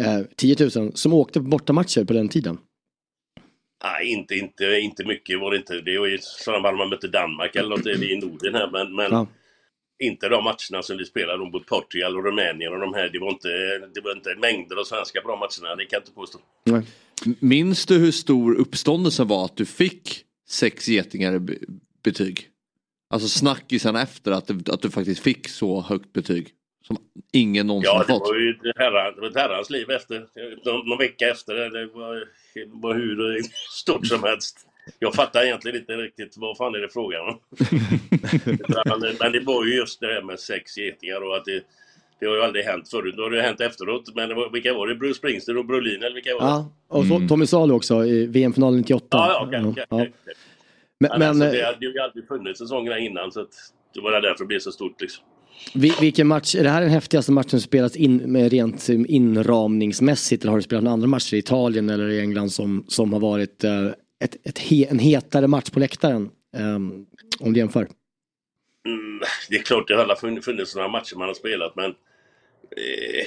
eh, 0.00 0.20
10 0.36 0.56
000 0.76 0.92
som 0.94 1.12
åkte 1.12 1.40
på 1.40 1.46
bortamatcher 1.46 2.04
på 2.04 2.12
den 2.12 2.28
tiden? 2.28 2.58
Nej, 3.84 4.06
inte, 4.06 4.34
inte, 4.34 4.64
inte 4.64 5.04
mycket 5.04 5.40
var 5.40 5.50
det 5.50 5.56
inte. 5.56 5.80
Det 5.80 5.98
var 5.98 6.06
ju 6.06 6.18
sådana 6.20 6.62
fall 6.62 6.76
man 6.76 6.88
mötte 6.88 7.08
Danmark 7.08 7.56
eller 7.56 7.68
något 7.68 7.86
i 7.86 8.16
Norden 8.16 8.54
här. 8.54 8.70
Men, 8.70 8.94
men 8.94 9.12
ja. 9.12 9.26
inte 9.98 10.28
de 10.28 10.44
matcherna 10.44 10.82
som 10.82 10.96
vi 10.96 11.04
spelade 11.04 11.38
mot 11.38 11.66
Portugal 11.66 12.16
och 12.16 12.24
Rumänien 12.24 12.72
och 12.72 12.80
de 12.80 12.94
här. 12.94 13.08
Det 13.08 13.18
var 13.18 13.30
inte, 13.30 13.48
det 13.94 14.00
var 14.00 14.12
inte 14.12 14.34
mängder 14.34 14.76
av 14.76 14.84
svenska 14.84 15.20
bra 15.20 15.36
matcherna. 15.36 15.76
Det 15.76 15.84
kan 15.84 15.96
jag 15.96 16.00
inte 16.00 16.12
påstå. 16.12 16.38
Nej. 16.64 16.82
Minns 17.40 17.86
du 17.86 17.98
hur 17.98 18.12
stor 18.12 18.54
uppståndelsen 18.54 19.28
var 19.28 19.44
att 19.44 19.56
du 19.56 19.66
fick 19.66 20.24
sex 20.48 20.88
getingar 20.88 21.34
i 21.34 21.58
betyg? 22.04 22.48
Alltså 23.10 23.28
snackisen 23.28 23.96
efter 23.96 24.32
att 24.32 24.46
du, 24.46 24.72
att 24.72 24.82
du 24.82 24.90
faktiskt 24.90 25.22
fick 25.22 25.48
så 25.48 25.80
högt 25.80 26.12
betyg. 26.12 26.52
Som 26.86 26.96
ingen 27.32 27.66
någonsin 27.66 27.90
ja, 27.92 27.96
har 27.96 28.04
fått. 28.04 28.22
Ja, 28.26 28.32
det 28.32 28.90
var 28.90 29.24
ju 29.24 29.30
ett, 29.30 29.36
herrans 29.36 29.70
liv 29.70 29.90
efter. 29.90 30.26
Någon, 30.64 30.88
någon 30.88 30.98
vecka 30.98 31.28
efter. 31.30 31.54
Det 31.54 31.86
var, 31.86 32.14
det 32.14 32.26
var 32.66 32.94
hur 32.94 33.42
stort 33.70 34.06
som 34.06 34.22
helst. 34.22 34.66
Jag 34.98 35.14
fattar 35.14 35.42
egentligen 35.44 35.80
inte 35.80 35.92
riktigt 35.92 36.34
vad 36.36 36.56
fan 36.56 36.74
är 36.74 36.78
det 36.78 36.88
frågan 36.88 37.20
om. 37.28 37.38
men 39.20 39.32
det 39.32 39.40
var 39.40 39.64
ju 39.64 39.74
just 39.74 40.00
det 40.00 40.06
här 40.06 40.22
med 40.22 40.40
sex 40.40 40.76
getingar 40.78 41.28
och 41.28 41.36
att 41.36 41.44
det, 41.44 41.62
det 42.20 42.26
har 42.26 42.36
ju 42.36 42.42
aldrig 42.42 42.64
hänt 42.64 42.90
förut. 42.90 43.16
Det 43.16 43.22
har 43.22 43.30
det 43.30 43.42
hänt 43.42 43.60
efteråt. 43.60 44.14
Men 44.14 44.28
det 44.28 44.34
var, 44.34 44.50
vilka 44.50 44.74
var 44.74 44.86
det? 44.86 44.94
Bruce 44.94 45.14
Springsteen 45.14 45.58
och 45.58 45.66
Brolin 45.66 46.02
eller 46.02 46.14
vilka 46.14 46.34
var 46.34 46.40
det? 46.40 46.46
Ja, 46.46 46.72
och 46.88 47.04
mm. 47.04 47.28
Tommy 47.28 47.46
Salo 47.46 47.74
också 47.74 48.04
i 48.04 48.26
VM-finalen 48.26 48.78
98. 48.78 49.06
Ja, 49.10 49.28
ja, 49.28 49.46
okay, 49.46 49.64
okay, 49.64 49.84
ja. 49.88 49.96
Okay. 49.96 50.12
Men, 50.98 51.10
men, 51.18 51.28
alltså, 51.28 51.44
det 51.44 51.64
hade 51.64 51.86
ju 51.86 51.98
aldrig 51.98 52.28
funnits 52.28 52.60
en 52.60 52.66
sån 52.66 52.84
grej 52.84 53.06
innan 53.06 53.32
så 53.32 53.40
att 53.40 53.54
det 53.94 54.00
var 54.00 54.20
därför 54.20 54.44
det 54.44 54.46
blev 54.46 54.58
så 54.58 54.72
stort 54.72 55.00
liksom. 55.00 55.24
Vilken 55.74 56.26
match, 56.26 56.54
är 56.54 56.62
det 56.62 56.70
här 56.70 56.80
den 56.80 56.90
häftigaste 56.90 57.32
matchen 57.32 57.50
som 57.50 57.60
spelats 57.60 57.96
in 57.96 58.16
med 58.16 58.52
rent 58.52 58.88
inramningsmässigt 58.88 60.42
eller 60.42 60.50
har 60.50 60.58
du 60.58 60.62
spelat 60.62 60.84
några 60.84 60.92
andra 60.92 61.08
matcher 61.08 61.34
i 61.34 61.38
Italien 61.38 61.90
eller 61.90 62.08
i 62.08 62.20
England 62.20 62.50
som, 62.50 62.84
som 62.88 63.12
har 63.12 63.20
varit 63.20 63.64
uh, 63.64 63.90
ett, 64.24 64.36
ett 64.46 64.58
he, 64.58 64.86
en 64.90 64.98
hetare 64.98 65.46
match 65.46 65.70
på 65.70 65.80
läktaren? 65.80 66.30
Eh, 66.56 66.76
om 67.40 67.52
du 67.52 67.60
jämför. 67.60 67.88
Mm, 68.86 69.20
det 69.50 69.56
är 69.56 69.62
klart 69.62 69.88
det 69.88 69.94
har 69.94 70.40
funnits 70.42 70.76
några 70.76 70.88
matcher 70.88 71.16
man 71.16 71.28
har 71.28 71.34
spelat 71.34 71.76
men 71.76 71.90
eh, 71.90 73.26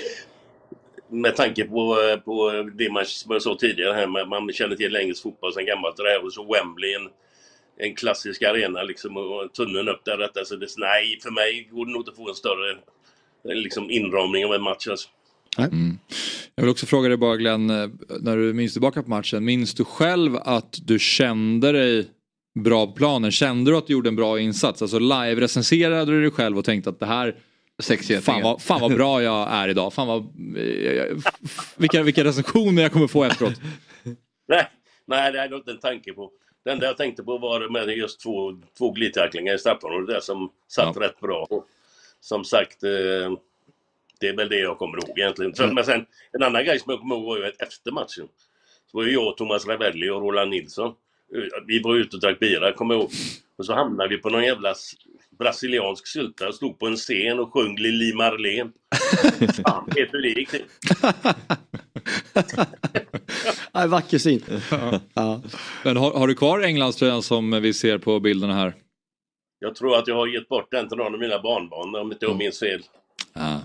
med 1.10 1.36
tanke 1.36 1.64
på, 1.64 2.02
eh, 2.02 2.20
på 2.20 2.52
det 2.74 2.92
man, 2.92 3.06
som 3.06 3.32
jag 3.32 3.42
sa 3.42 3.56
tidigare 3.60 3.94
här, 3.94 4.26
man 4.26 4.54
känner 4.54 4.76
till 4.76 4.96
engelsk 4.96 5.24
fotboll 5.24 5.54
sedan 5.54 5.66
gammalt. 5.66 5.98
Det 5.98 6.04
här 6.04 6.26
och 6.26 6.34
så 6.34 6.54
Wembley, 6.54 6.94
en, 6.94 7.10
en 7.80 7.96
klassisk 7.96 8.44
arena 8.44 8.84
liksom 8.84 9.18
och 9.18 9.54
tunneln 9.54 9.90
upp 9.90 10.06
där. 10.06 10.18
Detta, 10.18 10.46
så 10.46 10.56
det, 10.56 10.68
nej, 10.78 11.20
för 11.24 11.32
mig 11.32 11.70
går 11.72 11.86
det 11.86 11.92
nog 11.92 12.02
inte 12.02 12.12
att 12.12 12.18
få 12.18 12.30
en 12.30 12.36
större 12.36 12.78
liksom, 13.44 13.92
inramning 13.92 14.46
av 14.46 14.54
en 14.54 14.62
match. 14.62 14.88
Alltså. 14.88 15.10
Mm. 15.58 16.00
Jag 16.56 16.64
vill 16.64 16.72
också 16.72 16.86
fråga 16.86 17.08
dig 17.08 17.18
bara 17.18 17.38
Glenn, 17.38 17.70
eh, 17.70 17.90
när 18.20 18.38
du 18.38 18.54
minns 18.54 18.74
tillbaka 18.74 19.04
på 19.04 19.10
matchen, 19.10 19.46
minns 19.46 19.74
du 19.74 19.86
själv 19.86 20.36
att 20.36 20.80
du 20.84 21.00
kände 21.00 21.72
dig 21.72 22.08
bra 22.60 22.88
på 22.88 22.94
planen? 22.94 23.32
Kände 23.32 23.72
du 23.72 23.78
att 23.78 23.88
du 23.88 23.94
gjorde 23.94 24.10
en 24.10 24.16
bra 24.16 24.40
insats? 24.40 24.82
Alltså 24.82 25.00
live-recenserade 25.00 26.12
du 26.12 26.22
dig 26.22 26.32
själv 26.32 26.58
och 26.58 26.66
tänkte 26.66 26.90
att 26.90 27.00
det 27.00 27.06
här 27.06 27.36
Fan 28.22 28.42
vad, 28.42 28.62
fan 28.62 28.82
vad 28.82 28.94
bra 28.94 29.24
jag 29.24 29.52
är 29.52 29.68
idag. 29.68 29.94
Fan 29.94 30.08
vad, 30.08 30.20
eh, 30.58 31.18
vilka, 31.78 32.04
vilka 32.04 32.24
recensioner 32.24 32.82
jag 32.82 32.92
kommer 32.92 33.08
få 33.08 33.24
efteråt. 33.24 33.54
Nej, 34.48 34.68
nej 35.06 35.32
det 35.32 35.40
hade 35.40 35.54
jag 35.54 35.60
inte 35.60 35.72
en 35.72 35.80
tanke 35.80 36.14
på. 36.14 36.32
Det 36.70 36.74
enda 36.74 36.86
jag 36.86 36.98
tänkte 36.98 37.24
på 37.24 37.38
var 37.38 37.70
med 37.70 37.98
just 37.98 38.20
två, 38.20 38.58
två 38.78 38.92
glidtacklingar 38.92 39.56
i 39.56 39.60
straffområdet 39.60 40.08
där 40.08 40.20
som 40.20 40.52
satt 40.68 40.96
ja. 40.96 41.02
rätt 41.02 41.20
bra. 41.20 41.48
Och 41.50 41.68
som 42.20 42.44
sagt, 42.44 42.84
eh, 42.84 43.32
det 44.20 44.28
är 44.28 44.36
väl 44.36 44.50
det 44.50 44.60
jag 44.60 44.78
kommer 44.78 44.98
ihåg 44.98 45.20
egentligen. 45.20 45.54
Mm. 45.60 45.76
Men 45.76 45.84
sen, 45.84 46.06
en 46.32 46.44
annan 46.44 46.66
grej 46.66 46.80
som 46.80 46.92
jag 46.92 47.00
kommer 47.00 47.16
ihåg 47.16 47.26
var 47.26 47.38
ju 47.38 47.46
att 47.46 47.62
efter 47.62 47.92
matchen 47.92 48.28
så 48.92 48.98
var 48.98 49.04
ju 49.04 49.14
jag, 49.14 49.38
Thomas 49.38 49.68
Ravelli 49.68 50.10
och 50.10 50.22
Roland 50.22 50.50
Nilsson. 50.50 50.88
Eh, 51.36 51.64
vi 51.68 51.82
var 51.82 51.96
ute 51.96 52.16
och 52.16 52.22
drack 52.22 52.40
bira, 52.40 52.74
kommer 52.74 52.94
jag 52.94 53.02
ihåg. 53.02 53.12
Och 53.58 53.66
så 53.66 53.74
hamnade 53.74 54.10
vi 54.10 54.18
på 54.18 54.30
någon 54.30 54.44
jävla 54.44 54.76
brasiliansk 55.40 56.08
sylta, 56.08 56.52
stod 56.52 56.80
på 56.80 56.88
en 56.88 56.96
scen 56.96 57.40
och 57.40 57.54
sjöng 57.54 57.76
Lili 57.76 58.14
Marlene. 58.14 58.72
Fan 59.64 59.90
vet 59.96 60.14
hur 60.14 60.22
ja, 63.72 63.88
vacker 63.88 64.18
syn. 64.18 64.44
Ja. 64.72 65.00
Ja. 65.14 65.42
Men 65.84 65.98
har, 65.98 66.12
har, 66.12 66.28
du 66.28 66.36
kvar 66.36 66.60
Englandströjan 66.60 67.24
som 67.24 67.62
vi 67.62 67.74
ser 67.74 67.98
på 67.98 68.20
bilderna 68.20 68.54
här? 68.54 68.76
Jag 69.60 69.76
tror 69.76 69.98
att 69.98 70.08
jag 70.08 70.16
har 70.16 70.28
gett 70.28 70.50
bort 70.50 70.72
den 70.72 70.90
till 70.90 70.98
någon 70.98 71.14
av 71.14 71.20
mina 71.20 71.40
barnbarn 71.40 71.96
om 71.96 72.12
inte 72.12 72.26
jag 72.26 72.38
minns 72.38 72.60
fel. 72.60 72.82
Ja, 73.34 73.62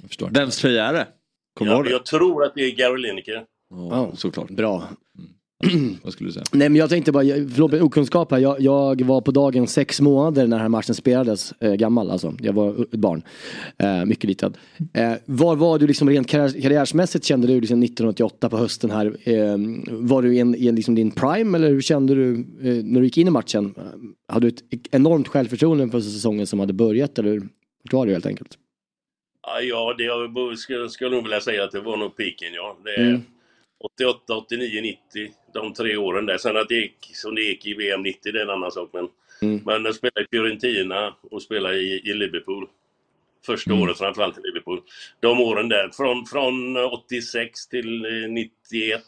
jag 0.00 0.08
förstår. 0.08 0.30
Vems 0.30 0.58
tröja 0.58 0.84
är 0.84 0.92
det? 0.92 1.06
Kommer 1.58 1.72
ja, 1.72 1.86
jag 1.90 2.06
tror 2.06 2.44
att 2.44 2.54
det 2.54 2.60
är 2.60 2.70
Gary 2.70 3.02
Lineker. 3.02 3.44
Oh, 3.70 4.14
såklart. 4.14 4.50
Bra. 4.50 4.88
Mm. 5.18 5.33
Vad 6.02 6.12
skulle 6.12 6.28
du 6.28 6.32
säga? 6.32 6.44
Nej 6.52 6.68
men 6.68 6.76
jag 6.76 6.90
tänkte 6.90 7.12
bara, 7.12 7.24
förlåt 7.24 7.74
okunskap 7.74 8.30
här. 8.30 8.38
Jag, 8.38 8.60
jag, 8.60 9.00
var 9.00 9.20
på 9.20 9.30
dagen 9.30 9.66
sex 9.66 10.00
månader 10.00 10.42
när 10.42 10.56
den 10.56 10.60
här 10.60 10.68
matchen 10.68 10.94
spelades. 10.94 11.52
Eh, 11.60 11.74
gammal 11.74 12.10
alltså. 12.10 12.34
Jag 12.40 12.52
var 12.52 12.82
ett 12.82 12.90
barn. 12.90 13.22
Eh, 13.78 14.04
mycket 14.04 14.24
liten. 14.24 14.56
Eh, 14.92 15.12
var 15.24 15.56
var 15.56 15.78
du 15.78 15.86
liksom 15.86 16.10
rent 16.10 16.28
karriär, 16.28 16.62
karriärsmässigt 16.62 17.24
kände 17.24 17.46
du 17.46 17.60
liksom 17.60 17.82
1988 17.82 18.48
på 18.48 18.56
hösten 18.56 18.90
här? 18.90 19.06
Eh, 19.06 19.58
var 19.86 20.22
du 20.22 20.34
i, 20.34 20.38
i 20.38 20.72
liksom 20.72 20.94
din 20.94 21.10
prime 21.10 21.58
eller 21.58 21.68
hur 21.68 21.80
kände 21.80 22.14
du 22.14 22.34
eh, 22.34 22.84
när 22.84 23.00
du 23.00 23.06
gick 23.06 23.18
in 23.18 23.28
i 23.28 23.30
matchen? 23.30 23.74
Hade 24.28 24.46
du 24.46 24.48
ett 24.48 24.86
enormt 24.90 25.28
självförtroende 25.28 25.88
för 25.88 26.00
säsongen 26.00 26.46
som 26.46 26.60
hade 26.60 26.72
börjat 26.72 27.18
eller 27.18 27.42
vart 27.82 27.92
var 27.92 28.06
du 28.06 28.12
helt 28.12 28.26
enkelt? 28.26 28.58
Ja, 29.46 29.94
det 29.98 30.04
jag 30.04 30.58
skulle, 30.58 30.88
skulle 30.88 31.10
nog 31.10 31.22
vilja 31.22 31.40
säga 31.40 31.64
att 31.64 31.72
det 31.72 31.80
var 31.80 31.96
nog 31.96 32.16
piken 32.16 32.54
ja. 32.54 32.76
Det, 32.84 33.02
mm. 33.02 33.22
88, 33.80 34.36
89, 34.36 34.80
90, 34.82 35.32
de 35.54 35.74
tre 35.74 35.96
åren 35.96 36.26
där. 36.26 36.38
Sen 36.38 36.56
att 36.56 36.68
det 36.68 36.74
gick 36.74 37.10
som 37.12 37.34
det 37.34 37.42
gick 37.42 37.66
i 37.66 37.74
VM 37.74 38.02
90, 38.02 38.32
det 38.32 38.38
är 38.38 38.44
en 38.44 38.50
annan 38.50 38.70
sak. 38.70 38.90
Men, 38.92 39.08
mm. 39.42 39.62
men 39.64 39.84
jag 39.84 39.94
spelade 39.94 40.24
i 40.24 40.26
Fiorentina 40.30 41.14
och 41.30 41.42
spelade 41.42 41.76
i, 41.76 42.10
i 42.10 42.14
Liverpool. 42.14 42.68
Första 43.46 43.70
mm. 43.70 43.82
året 43.82 43.98
framförallt 43.98 44.38
i 44.38 44.40
Liverpool. 44.44 44.80
De 45.20 45.40
åren 45.40 45.68
där, 45.68 45.90
från, 45.92 46.26
från 46.26 46.76
86 46.76 47.68
till 47.68 48.06
91. 48.30 49.02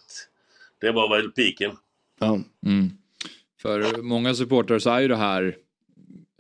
Det 0.81 0.91
var 0.91 1.17
väl 1.17 1.33
piken. 1.33 1.73
Ja. 2.21 2.41
Mm. 2.67 2.91
För 3.63 4.03
många 4.03 4.35
supportrar 4.35 4.79
så 4.79 4.91
är 4.91 5.01
ju 5.01 5.09
det 5.09 5.17
här 5.17 5.57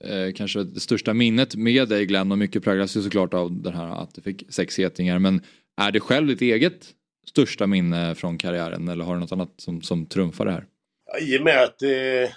eh, 0.02 0.34
kanske 0.34 0.64
det 0.64 0.80
största 0.80 1.14
minnet 1.14 1.54
med 1.54 1.88
dig 1.88 2.06
Glenn 2.06 2.32
och 2.32 2.38
mycket 2.38 2.64
präglas 2.64 2.96
ju 2.96 3.02
såklart 3.02 3.34
av 3.34 3.52
det 3.52 3.70
här 3.70 4.02
att 4.02 4.14
du 4.14 4.22
fick 4.22 4.44
sex 4.48 4.78
getingar. 4.78 5.18
Men 5.18 5.42
är 5.76 5.92
det 5.92 6.00
själv 6.00 6.26
ditt 6.26 6.42
eget 6.42 6.94
största 7.28 7.66
minne 7.66 8.14
från 8.14 8.38
karriären 8.38 8.88
eller 8.88 9.04
har 9.04 9.14
du 9.14 9.20
något 9.20 9.32
annat 9.32 9.52
som, 9.56 9.82
som 9.82 10.06
trumfar 10.06 10.44
det 10.44 10.52
här? 10.52 10.64
Ja, 11.12 11.18
I 11.18 11.38
och 11.38 11.42
med 11.42 11.62
att 11.62 11.78
det, 11.78 12.32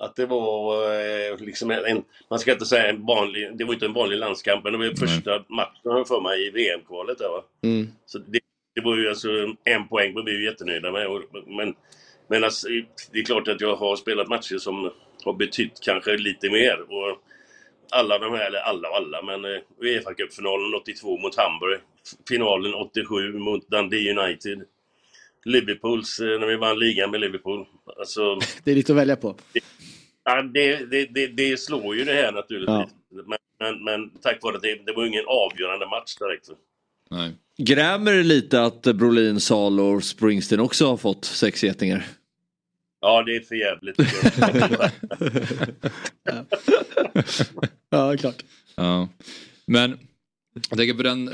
att 0.00 0.16
det 0.16 0.26
var 0.26 0.84
eh, 0.84 1.38
liksom 1.38 1.70
en, 1.70 2.04
man 2.30 2.38
ska 2.38 2.52
inte 2.52 2.66
säga 2.66 2.88
en 2.88 3.06
vanlig, 3.06 3.58
det 3.58 3.64
var 3.64 3.74
inte 3.74 3.86
en 3.86 3.92
vanlig 3.92 4.18
landskamp 4.18 4.64
men 4.64 4.72
det 4.72 4.78
var 4.78 4.94
första 4.94 5.30
Nej. 5.30 5.44
matchen 5.48 6.04
för 6.04 6.20
mig 6.20 6.46
i 6.46 6.50
VM-kvalet 6.50 7.18
där 7.18 7.28
va. 7.28 7.44
Mm. 7.62 7.88
Så 8.06 8.18
det, 8.18 8.40
det, 8.74 8.80
var 8.80 8.96
ju 8.96 9.08
alltså 9.08 9.28
en 9.64 9.88
poäng 9.88 10.14
var 10.14 10.22
vi 10.22 10.32
ju 10.32 10.44
jättenöjda 10.44 10.92
med. 10.92 11.22
Men, 11.46 11.74
men 12.28 12.44
alltså, 12.44 12.68
det 13.12 13.18
är 13.18 13.24
klart 13.24 13.48
att 13.48 13.60
jag 13.60 13.76
har 13.76 13.96
spelat 13.96 14.28
matcher 14.28 14.58
som 14.58 14.90
har 15.24 15.32
betytt 15.32 15.80
kanske 15.82 16.16
lite 16.16 16.50
mer. 16.50 16.80
Och 16.80 17.18
alla 17.90 18.18
de 18.18 18.32
här, 18.32 18.46
eller 18.46 18.58
alla 18.58 18.88
och 18.88 18.96
alla, 18.96 19.22
men 19.22 19.44
eh, 19.44 19.60
Uefa 19.82 20.14
Cup-finalen 20.14 20.74
82 20.74 21.18
mot 21.18 21.36
Hamburg. 21.36 21.80
Finalen 22.28 22.74
87 22.74 23.32
mot 23.32 23.68
Dundee 23.68 24.18
United. 24.18 24.62
Liverpools, 25.44 26.20
eh, 26.20 26.40
när 26.40 26.46
vi 26.46 26.56
vann 26.56 26.78
ligan 26.78 27.10
med 27.10 27.20
Liverpool. 27.20 27.66
Alltså, 27.98 28.38
det 28.64 28.70
är 28.70 28.74
lite 28.74 28.92
att 28.92 28.98
välja 28.98 29.16
på. 29.16 29.36
Ja, 30.24 30.42
det, 30.42 30.90
det, 30.90 31.06
det, 31.06 31.26
det 31.26 31.60
slår 31.60 31.96
ju 31.96 32.04
det 32.04 32.12
här 32.12 32.32
naturligtvis. 32.32 32.68
Ja. 32.68 33.22
Men, 33.26 33.38
men, 33.58 33.84
men, 33.84 34.10
tack 34.22 34.42
vare 34.42 34.56
att 34.56 34.62
det, 34.62 34.86
det 34.86 34.92
var 34.92 35.06
ingen 35.06 35.24
avgörande 35.26 35.86
match 35.86 36.16
direkt. 36.16 36.48
Nej. 37.10 37.34
Grämer 37.58 38.12
det 38.12 38.22
lite 38.22 38.62
att 38.62 38.82
Brolin, 38.82 39.40
Salo 39.40 39.82
och 39.82 40.04
Springsteen 40.04 40.60
också 40.60 40.86
har 40.86 40.96
fått 40.96 41.24
sex 41.24 41.64
getingar? 41.64 42.06
Ja, 43.00 43.22
det 43.22 43.36
är 43.36 43.40
för 43.40 43.54
jävligt. 43.54 43.96
ja, 47.90 48.16
klart. 48.18 48.44
Ja. 48.76 49.08
Men 49.66 49.98
jag 50.70 50.78
tänker 50.78 50.94
på 50.94 51.02
den, 51.02 51.30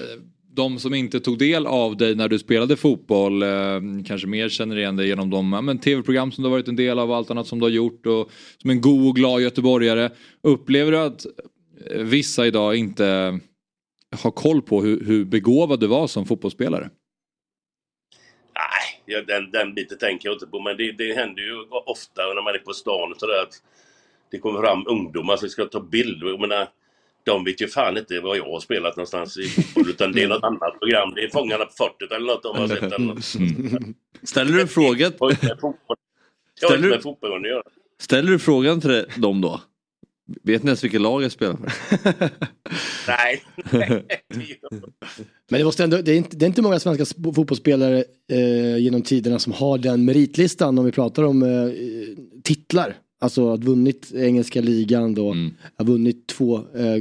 de 0.52 0.78
som 0.78 0.94
inte 0.94 1.20
tog 1.20 1.38
del 1.38 1.66
av 1.66 1.96
dig 1.96 2.14
när 2.14 2.28
du 2.28 2.38
spelade 2.38 2.76
fotboll 2.76 3.42
eh, 3.42 3.48
kanske 4.06 4.26
mer 4.26 4.48
känner 4.48 4.78
igen 4.78 4.96
dig 4.96 5.08
genom 5.08 5.30
de 5.30 5.78
tv-program 5.78 6.32
som 6.32 6.42
du 6.42 6.48
har 6.48 6.56
varit 6.56 6.68
en 6.68 6.76
del 6.76 6.98
av 6.98 7.10
och 7.10 7.16
allt 7.16 7.30
annat 7.30 7.46
som 7.46 7.58
du 7.58 7.64
har 7.64 7.70
gjort 7.70 8.06
och 8.06 8.30
som 8.58 8.70
en 8.70 8.80
god 8.80 9.08
och 9.08 9.16
glad 9.16 9.42
göteborgare. 9.42 10.10
Upplever 10.42 10.92
du 10.92 10.98
att 10.98 11.26
vissa 11.90 12.46
idag 12.46 12.76
inte 12.76 13.38
har 14.22 14.30
koll 14.30 14.62
på 14.62 14.82
hur, 14.82 15.04
hur 15.04 15.24
begåvad 15.24 15.80
du 15.80 15.86
var 15.86 16.06
som 16.06 16.26
fotbollsspelare? 16.26 16.90
Ja, 19.12 19.22
den, 19.22 19.50
den 19.50 19.74
biten 19.74 19.98
tänker 19.98 20.28
jag 20.28 20.34
inte 20.34 20.46
på. 20.46 20.60
Men 20.60 20.76
det, 20.76 20.92
det 20.92 21.14
händer 21.14 21.42
ju 21.42 21.54
ofta 21.70 22.22
när 22.34 22.42
man 22.42 22.54
är 22.54 22.58
på 22.58 22.72
stan 22.72 23.12
och 23.12 23.20
sådär 23.20 23.42
att 23.42 23.54
det 24.30 24.38
kommer 24.38 24.60
fram 24.60 24.84
ungdomar 24.86 25.36
som 25.36 25.48
ska 25.48 25.64
ta 25.64 25.80
bilder. 25.80 26.26
Jag 26.26 26.40
menar, 26.40 26.68
de 27.24 27.44
vet 27.44 27.62
ju 27.62 27.68
fan 27.68 27.96
inte 27.96 28.20
vad 28.20 28.36
jag 28.36 28.44
har 28.44 28.60
spelat 28.60 28.96
någonstans 28.96 29.38
i 29.38 29.48
fotboll 29.48 29.90
utan 29.90 30.12
det 30.12 30.22
är 30.22 30.28
något 30.28 30.44
annat 30.44 30.78
program. 30.80 31.12
Det 31.14 31.24
är 31.24 31.28
Fångarna 31.28 31.64
på 31.64 31.72
fortet 31.76 32.12
eller 32.12 32.26
något 32.26 32.42
de 32.42 32.56
har 32.56 32.68
sett. 32.68 32.82
Eller 32.82 32.98
något. 32.98 33.34
Mm. 33.34 33.94
Ställer 34.22 34.52
du 34.52 34.60
en 34.60 34.68
fråga? 34.68 35.10
Ställer 36.54 36.88
du, 36.88 37.00
ställer 37.98 38.32
du 38.32 38.38
frågan 38.38 38.80
till 38.80 39.04
dem 39.16 39.40
då? 39.40 39.60
Vet 40.42 40.62
ni 40.62 40.68
ens 40.68 40.84
vilket 40.84 41.00
lag 41.00 41.22
jag 41.22 41.32
spelar 41.32 41.56
för? 41.56 41.70
Nej. 43.08 43.42
Men 45.50 45.58
det, 45.58 45.64
måste 45.64 45.84
ändå, 45.84 45.96
det, 45.96 46.12
är 46.12 46.16
inte, 46.16 46.36
det 46.36 46.44
är 46.44 46.46
inte 46.46 46.62
många 46.62 46.80
svenska 46.80 47.04
fotbollsspelare 47.34 48.04
eh, 48.32 48.78
genom 48.78 49.02
tiderna 49.02 49.38
som 49.38 49.52
har 49.52 49.78
den 49.78 50.04
meritlistan 50.04 50.78
om 50.78 50.84
vi 50.84 50.92
pratar 50.92 51.22
om 51.22 51.42
eh, 51.42 51.48
titlar. 52.42 52.96
Alltså 53.20 53.52
att 53.52 53.64
vunnit 53.64 54.12
engelska 54.14 54.60
ligan 54.60 55.14
då, 55.14 55.30
mm. 55.30 55.54
har 55.76 55.84
vunnit 55.84 56.26
två 56.26 56.56
eh, 56.56 56.94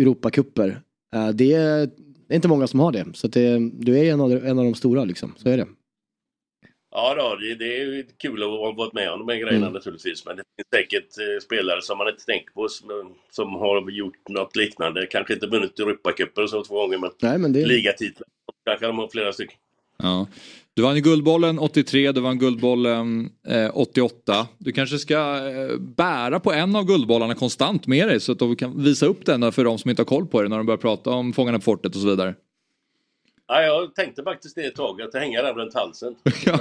Europacuper. 0.00 0.80
Eh, 1.14 1.28
det, 1.28 1.52
är, 1.52 1.86
det 2.28 2.34
är 2.34 2.36
inte 2.36 2.48
många 2.48 2.66
som 2.66 2.80
har 2.80 2.92
det. 2.92 3.06
Så 3.14 3.28
det, 3.28 3.70
du 3.72 3.98
är 3.98 4.12
en 4.12 4.20
av, 4.20 4.32
en 4.32 4.58
av 4.58 4.64
de 4.64 4.74
stora 4.74 5.04
liksom, 5.04 5.34
så 5.36 5.48
är 5.48 5.56
det. 5.56 5.66
Ja, 6.98 7.14
då, 7.14 7.36
det, 7.36 7.54
det 7.54 7.82
är 7.82 8.04
kul 8.18 8.42
att 8.42 8.48
ha 8.48 8.72
varit 8.72 8.92
med 8.92 9.12
om 9.12 9.18
de 9.18 9.32
här 9.32 9.40
grejerna 9.40 9.66
mm. 9.66 9.72
naturligtvis. 9.72 10.26
Men 10.26 10.36
det 10.36 10.42
finns 10.56 10.68
säkert 10.82 11.18
eh, 11.18 11.42
spelare 11.42 11.82
som 11.82 11.98
man 11.98 12.08
inte 12.08 12.24
tänker 12.24 12.52
på 12.52 12.68
som, 12.68 13.14
som 13.30 13.54
har 13.54 13.90
gjort 13.90 14.28
något 14.28 14.56
liknande. 14.56 15.06
Kanske 15.06 15.34
inte 15.34 15.46
vunnit 15.46 15.78
Europacuper 15.78 16.46
så 16.46 16.64
två 16.64 16.74
gånger 16.74 16.98
men, 16.98 17.10
Nej, 17.22 17.38
men 17.38 17.52
det... 17.52 17.66
ligatitlar. 17.66 18.28
Där 18.64 18.76
kan 18.76 18.88
de 18.88 18.98
ha 18.98 19.08
flera 19.10 19.32
stycken. 19.32 19.56
Ja. 20.02 20.26
Du 20.74 20.82
vann 20.82 21.02
Guldbollen 21.02 21.58
83, 21.58 22.12
du 22.12 22.20
vann 22.20 22.38
Guldbollen 22.38 23.30
eh, 23.48 23.70
88. 23.74 24.46
Du 24.58 24.72
kanske 24.72 24.98
ska 24.98 25.48
eh, 25.48 25.78
bära 25.78 26.40
på 26.40 26.52
en 26.52 26.76
av 26.76 26.84
Guldbollarna 26.84 27.34
konstant 27.34 27.86
med 27.86 28.08
dig 28.08 28.20
så 28.20 28.32
att 28.32 28.38
du 28.38 28.56
kan 28.56 28.82
visa 28.82 29.06
upp 29.06 29.26
den 29.26 29.52
för 29.52 29.64
de 29.64 29.78
som 29.78 29.90
inte 29.90 30.02
har 30.02 30.06
koll 30.06 30.26
på 30.26 30.42
det 30.42 30.48
när 30.48 30.56
de 30.56 30.66
börjar 30.66 30.78
prata 30.78 31.10
om 31.10 31.32
Fångarna 31.32 31.58
på 31.58 31.62
fortet 31.62 31.94
och 31.94 32.00
så 32.00 32.08
vidare. 32.08 32.34
Ja, 33.48 33.62
jag 33.62 33.94
tänkte 33.94 34.22
faktiskt 34.22 34.56
det 34.56 34.64
ett 34.64 34.74
tag, 34.74 35.02
att 35.02 35.14
hänga 35.14 35.42
den 35.42 35.54
runt 35.54 35.74
halsen. 35.74 36.16
ja, 36.46 36.58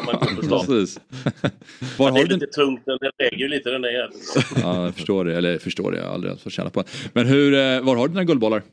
precis. 0.68 1.00
Var 1.98 2.12
har 2.12 2.18
det 2.18 2.24
är 2.24 2.28
lite 2.28 2.48
tungt, 2.48 2.86
den 2.86 2.98
väger 3.18 3.38
ju 3.38 3.48
lite 3.48 3.70
den 3.70 3.82
där 3.82 3.90
jäveln. 3.92 4.20
ja, 4.62 4.86
jag 4.86 4.96
förstår 4.96 5.26
det. 5.26 5.36
Eller 5.38 5.58
förstår 5.58 5.92
det, 5.92 5.98
jag 5.98 6.06
har 6.06 6.14
aldrig 6.14 6.40
fått 6.40 6.54
känna 6.54 6.70
på 6.70 6.82
det. 6.82 6.88
Men 7.14 7.26
hur, 7.26 7.54
eh, 7.54 7.82
var 7.82 7.96
har 7.96 8.08
du 8.08 8.14
dina 8.14 8.24
guldbollar? 8.24 8.64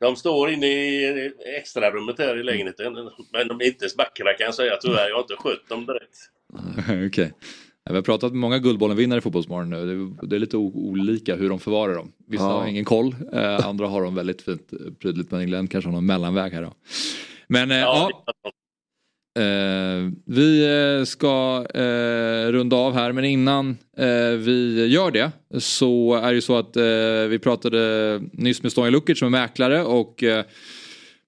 De 0.00 0.16
står 0.16 0.50
inne 0.50 0.66
i 0.66 1.32
extrarummet 1.58 2.18
här 2.18 2.40
i 2.40 2.42
lägenheten. 2.42 3.10
Men 3.32 3.48
de 3.48 3.60
är 3.60 3.64
inte 3.64 3.88
vackra 3.98 4.32
kan 4.34 4.44
jag 4.44 4.54
säga 4.54 4.76
tyvärr. 4.76 5.08
Jag 5.08 5.14
har 5.14 5.22
inte 5.22 5.36
skött 5.36 5.68
dem 5.68 5.86
direkt. 5.86 6.16
Okej. 6.78 7.06
Okay. 7.06 7.30
Vi 7.88 7.94
har 7.94 8.02
pratat 8.02 8.32
med 8.32 8.40
många 8.40 8.58
Guldbollen-vinnare 8.58 9.18
i 9.18 9.20
Fotbollsmorgon 9.20 9.70
nu. 9.70 10.10
Det 10.22 10.36
är 10.36 10.40
lite 10.40 10.56
olika 10.56 11.36
hur 11.36 11.48
de 11.48 11.58
förvarar 11.58 11.94
dem. 11.94 12.12
Vissa 12.26 12.44
ja. 12.44 12.60
har 12.60 12.66
ingen 12.66 12.84
koll, 12.84 13.14
eh, 13.32 13.66
andra 13.66 13.86
har 13.86 14.02
de 14.02 14.14
väldigt 14.14 14.42
fint 14.42 14.70
prydligt. 14.98 15.30
Men 15.30 15.46
Glenn 15.46 15.68
kanske 15.68 15.88
har 15.88 15.92
någon 15.92 16.06
mellanväg 16.06 16.52
här 16.52 16.62
då. 16.62 16.72
Men 17.48 17.70
eh, 17.70 17.76
ja, 17.76 18.10
ja. 18.42 18.50
Eh, 19.38 20.10
vi 20.26 20.64
eh, 20.64 21.04
ska 21.04 21.66
eh, 21.74 22.52
runda 22.52 22.76
av 22.76 22.94
här 22.94 23.12
men 23.12 23.24
innan 23.24 23.78
eh, 23.96 24.36
vi 24.38 24.86
gör 24.86 25.10
det 25.10 25.32
så 25.58 26.14
är 26.14 26.34
det 26.34 26.42
så 26.42 26.58
att 26.58 26.76
eh, 26.76 27.28
vi 27.28 27.38
pratade 27.42 28.20
nyss 28.32 28.62
med 28.62 28.72
Stonja 28.72 28.90
Lukic 28.90 29.18
som 29.18 29.34
är 29.34 29.40
mäklare 29.40 29.82
och 29.82 30.22
eh, 30.22 30.44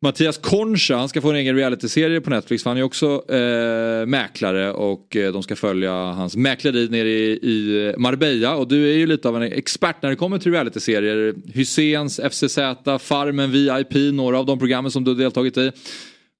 Mattias 0.04 0.38
Concha, 0.38 0.96
han 0.96 1.08
ska 1.08 1.20
få 1.20 1.30
en 1.30 1.36
egen 1.36 1.56
realityserie 1.56 2.20
på 2.20 2.30
Netflix 2.30 2.62
för 2.62 2.70
han 2.70 2.78
är 2.78 2.82
också 2.82 3.32
eh, 3.34 4.06
mäklare 4.06 4.72
och 4.72 5.16
eh, 5.16 5.32
de 5.32 5.42
ska 5.42 5.56
följa 5.56 5.92
hans 5.92 6.36
mäkleri 6.36 6.88
nere 6.88 7.08
i, 7.08 7.30
i 7.32 7.94
Marbella 7.98 8.56
och 8.56 8.68
du 8.68 8.90
är 8.90 8.96
ju 8.96 9.06
lite 9.06 9.28
av 9.28 9.36
en 9.36 9.42
expert 9.42 9.96
när 10.02 10.10
det 10.10 10.16
kommer 10.16 10.38
till 10.38 10.52
realityserier. 10.52 11.34
Hyséns, 11.54 12.20
FCZ, 12.30 12.58
Farmen, 13.00 13.50
VIP, 13.50 14.14
några 14.14 14.38
av 14.38 14.46
de 14.46 14.58
programmen 14.58 14.90
som 14.90 15.04
du 15.04 15.10
har 15.10 15.18
deltagit 15.18 15.56
i. 15.56 15.72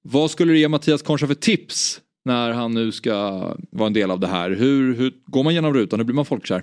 Vad 0.03 0.31
skulle 0.31 0.53
du 0.53 0.59
ge 0.59 0.69
Mattias 0.69 1.03
Concha 1.03 1.27
för 1.27 1.35
tips 1.35 2.01
när 2.25 2.51
han 2.51 2.75
nu 2.75 2.93
ska 2.93 3.13
vara 3.71 3.87
en 3.87 3.93
del 3.93 4.11
av 4.11 4.21
det 4.21 4.27
här? 4.29 4.51
Hur, 4.51 4.95
hur 4.95 5.13
går 5.27 5.45
man 5.45 5.55
genom 5.55 5.75
rutan? 5.75 5.99
Hur 6.01 6.05
blir 6.05 6.15
man 6.15 6.25
folkkär? 6.25 6.63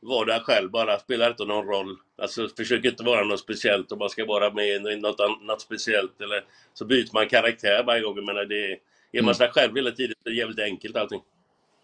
Var 0.00 0.26
där 0.26 0.40
själv 0.40 0.70
bara, 0.70 0.98
spelar 0.98 1.30
inte 1.30 1.44
någon 1.44 1.66
roll. 1.66 1.96
Alltså 2.22 2.48
försök 2.56 2.84
inte 2.84 3.02
vara 3.02 3.24
något 3.24 3.40
speciellt 3.40 3.92
om 3.92 3.98
man 3.98 4.10
ska 4.10 4.24
vara 4.24 4.52
med 4.52 4.66
i 4.66 4.96
något 5.00 5.20
annat 5.20 5.60
speciellt. 5.60 6.20
Eller 6.20 6.44
så 6.74 6.84
byter 6.84 7.14
man 7.14 7.28
karaktär 7.28 7.84
varje 7.86 8.02
gång. 8.02 8.24
Men 8.24 8.34
det 8.48 8.64
är, 8.64 8.78
är 9.12 9.22
man 9.22 9.24
mm. 9.24 9.34
sig 9.34 9.48
själv 9.48 9.76
hela 9.76 9.90
tiden 9.90 10.14
så 10.22 10.28
är 10.28 10.32
det 10.32 10.38
jävligt 10.38 10.58
enkelt 10.58 10.96
allting. 10.96 11.20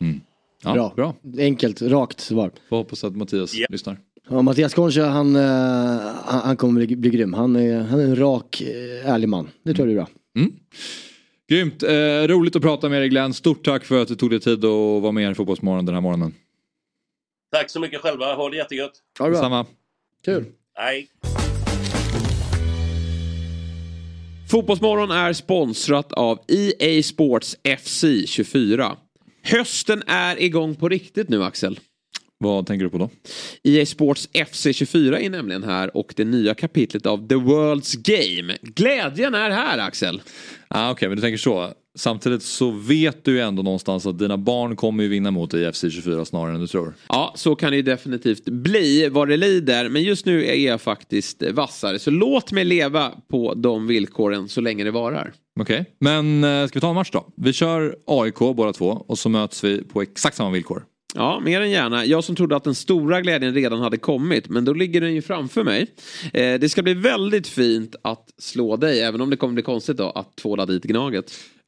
Mm. 0.01 0.21
Ja, 0.63 0.73
bra. 0.75 0.93
bra. 0.97 1.15
Enkelt, 1.39 1.83
rakt 1.83 2.21
svar. 2.21 2.51
Får 2.69 2.77
hoppas 2.77 3.05
att 3.05 3.17
Mattias 3.17 3.55
yeah. 3.55 3.71
lyssnar. 3.71 3.97
Ja, 4.29 4.43
Mattias 4.43 4.75
Concha 4.75 5.05
han, 5.05 5.37
uh, 5.37 5.43
han 6.27 6.57
kommer 6.57 6.87
bli, 6.87 6.97
bli 6.97 7.11
grym. 7.11 7.33
Han 7.33 7.57
är, 7.57 7.81
han 7.81 8.01
är 8.01 8.05
en 8.05 8.17
rak, 8.17 8.63
uh, 8.63 9.11
ärlig 9.11 9.29
man. 9.29 9.51
Det 9.63 9.75
tror 9.75 9.89
jag 9.89 9.93
är 9.93 9.97
bra. 9.97 10.09
Mm. 10.37 10.53
Grymt, 11.49 11.83
eh, 11.83 12.29
roligt 12.29 12.57
att 12.57 12.63
prata 12.63 12.89
med 12.89 13.01
dig 13.01 13.09
Glenn. 13.09 13.35
Stort 13.35 13.65
tack 13.65 13.85
för 13.85 14.03
att 14.03 14.09
du 14.09 14.15
tog 14.15 14.31
dig 14.31 14.41
tid 14.41 14.65
att 14.65 15.03
vara 15.03 15.13
med 15.13 15.31
i 15.31 15.35
Fotbollsmorgon 15.35 15.87
den 15.87 15.95
här 15.95 16.03
morgonen. 16.03 16.35
Tack 17.55 17.71
så 17.71 17.81
mycket 17.81 18.01
själva, 18.01 18.35
ha 18.35 18.51
det 18.51 18.57
jättegött. 18.57 18.93
Ha 19.19 19.25
det 19.25 19.31
bra. 19.31 19.41
Samma. 19.41 19.67
Kul. 20.25 20.45
Hej. 20.75 21.09
Fotbollsmorgon 24.51 25.11
är 25.11 25.33
sponsrat 25.33 26.13
av 26.13 26.39
EA 26.49 27.03
Sports 27.03 27.57
FC 27.79 28.05
24. 28.27 28.97
Hösten 29.43 30.03
är 30.07 30.43
igång 30.43 30.75
på 30.75 30.89
riktigt 30.89 31.29
nu 31.29 31.45
Axel. 31.45 31.81
Vad 32.39 32.67
tänker 32.67 32.85
du 32.85 32.91
på 32.91 32.99
då? 32.99 33.11
EA 33.63 33.87
Sports 33.87 34.29
FC24 34.33 35.19
är 35.19 35.31
nämligen 35.31 35.63
här 35.65 35.97
och 35.97 36.13
det 36.17 36.25
nya 36.25 36.55
kapitlet 36.55 37.07
av 37.07 37.29
The 37.29 37.35
World's 37.35 37.97
Game. 37.97 38.57
Glädjen 38.63 39.35
är 39.35 39.51
här 39.51 39.79
Axel. 39.79 40.23
Ah, 40.69 40.91
Okej, 40.91 40.93
okay, 40.93 41.09
men 41.09 41.17
du 41.17 41.23
tänker 41.23 41.39
så. 41.39 41.75
Samtidigt 41.97 42.43
så 42.43 42.71
vet 42.71 43.25
du 43.25 43.33
ju 43.33 43.41
ändå 43.41 43.63
någonstans 43.63 44.07
att 44.07 44.19
dina 44.19 44.37
barn 44.37 44.77
kommer 44.77 45.03
ju 45.03 45.09
vinna 45.09 45.31
mot 45.31 45.51
dig 45.51 45.63
i 45.63 45.67
FC24 45.67 46.25
snarare 46.25 46.55
än 46.55 46.61
du 46.61 46.67
tror. 46.67 46.95
Ja, 47.09 47.33
så 47.37 47.55
kan 47.55 47.71
det 47.71 47.77
ju 47.77 47.83
definitivt 47.83 48.45
bli 48.45 49.09
vad 49.09 49.29
det 49.29 49.37
lider. 49.37 49.89
Men 49.89 50.03
just 50.03 50.27
nu 50.27 50.45
är 50.47 50.55
jag 50.55 50.81
faktiskt 50.81 51.43
vassare. 51.43 51.99
Så 51.99 52.11
låt 52.11 52.53
mig 52.53 52.65
leva 52.65 53.13
på 53.29 53.55
de 53.55 53.87
villkoren 53.87 54.49
så 54.49 54.61
länge 54.61 54.85
det 54.85 54.91
varar. 54.91 55.33
Okej, 55.61 55.81
okay. 55.81 55.85
men 55.99 56.45
eh, 56.45 56.67
ska 56.67 56.77
vi 56.77 56.81
ta 56.81 56.89
en 56.89 56.95
match 56.95 57.11
då? 57.13 57.33
Vi 57.37 57.53
kör 57.53 57.97
AIK 58.07 58.39
båda 58.39 58.73
två 58.73 59.05
och 59.09 59.19
så 59.19 59.29
möts 59.29 59.65
vi 59.65 59.85
på 59.85 60.03
exakt 60.03 60.37
samma 60.37 60.51
villkor. 60.51 60.85
Ja, 61.17 61.41
mer 61.45 61.61
än 61.61 61.71
gärna. 61.71 62.05
Jag 62.05 62.25
som 62.25 62.37
trodde 62.37 62.57
att 62.57 62.65
den 62.65 62.75
stora 62.75 63.21
glädjen 63.21 63.55
redan 63.55 63.81
hade 63.81 63.97
kommit, 63.97 64.49
men 64.49 64.65
då 64.65 64.73
ligger 64.73 65.01
den 65.01 65.15
ju 65.15 65.23
framför 65.23 65.65
mig. 65.65 65.87
Eh, 66.33 66.61
det 66.61 66.69
ska 66.69 66.83
bli 66.83 66.95
väldigt 66.95 67.47
fint 67.47 67.97
att 68.03 68.29
slå 68.39 68.77
dig, 68.77 69.01
även 69.01 69.21
om 69.21 69.31
det 69.31 69.37
kommer 69.37 69.55
bli 69.55 69.63
konstigt 69.63 69.97
då 69.97 70.11
att 70.11 70.37
tvåla 70.37 70.67
dit 70.67 70.83
Gnaget 70.83 71.33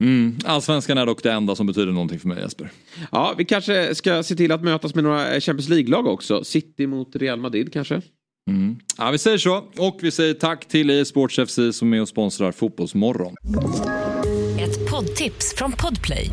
Mm. 0.00 0.38
Allsvenskan 0.44 0.98
är 0.98 1.06
dock 1.06 1.22
det 1.22 1.32
enda 1.32 1.56
som 1.56 1.66
betyder 1.66 1.92
någonting 1.92 2.18
för 2.18 2.28
mig 2.28 2.38
Jesper. 2.42 2.70
Ja, 3.12 3.34
vi 3.38 3.44
kanske 3.44 3.94
ska 3.94 4.22
se 4.22 4.34
till 4.34 4.52
att 4.52 4.62
mötas 4.62 4.94
med 4.94 5.04
några 5.04 5.40
Champions 5.40 5.68
League-lag 5.68 6.06
också. 6.06 6.44
City 6.44 6.86
mot 6.86 7.16
Real 7.16 7.40
Madrid 7.40 7.72
kanske. 7.72 8.02
Mm. 8.50 8.76
Ja, 8.98 9.10
vi 9.10 9.18
säger 9.18 9.38
så. 9.38 9.56
Och 9.78 9.98
vi 10.02 10.10
säger 10.10 10.34
tack 10.34 10.68
till 10.68 10.90
eSports 10.90 11.38
FC 11.48 11.58
som 11.72 11.94
är 11.94 12.00
och 12.00 12.08
sponsrar 12.08 12.52
Fotbollsmorgon. 12.52 13.34
Ett 14.60 14.90
poddtips 14.90 15.54
från 15.56 15.72
Podplay. 15.72 16.30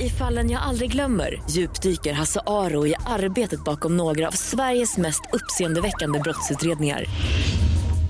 I 0.00 0.08
fallen 0.08 0.50
jag 0.50 0.62
aldrig 0.62 0.92
glömmer 0.92 1.42
djupdyker 1.50 2.12
Hasse 2.12 2.40
Aro 2.46 2.86
i 2.86 2.94
arbetet 3.06 3.64
bakom 3.64 3.96
några 3.96 4.28
av 4.28 4.32
Sveriges 4.32 4.96
mest 4.96 5.22
uppseendeväckande 5.32 6.18
brottsutredningar 6.18 7.04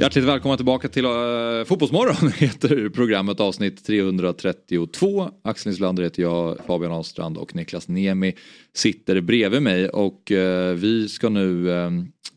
Hjärtligt 0.00 0.24
välkomna 0.24 0.56
tillbaka 0.56 0.88
till 0.88 1.04
uh, 1.04 1.64
Fotbollsmorgon 1.64 2.32
heter 2.36 2.88
programmet 2.88 3.40
avsnitt 3.40 3.84
332. 3.84 5.30
Axel 5.44 5.70
Nislander 5.70 6.02
heter 6.02 6.22
jag, 6.22 6.58
Fabian 6.66 6.92
Ahlstrand 6.92 7.38
och 7.38 7.54
Niklas 7.54 7.88
Niemi 7.88 8.34
sitter 8.74 9.20
bredvid 9.20 9.62
mig 9.62 9.88
och 9.88 10.30
uh, 10.30 10.72
vi 10.72 11.08
ska 11.08 11.28
nu 11.28 11.68
uh, 11.68 11.90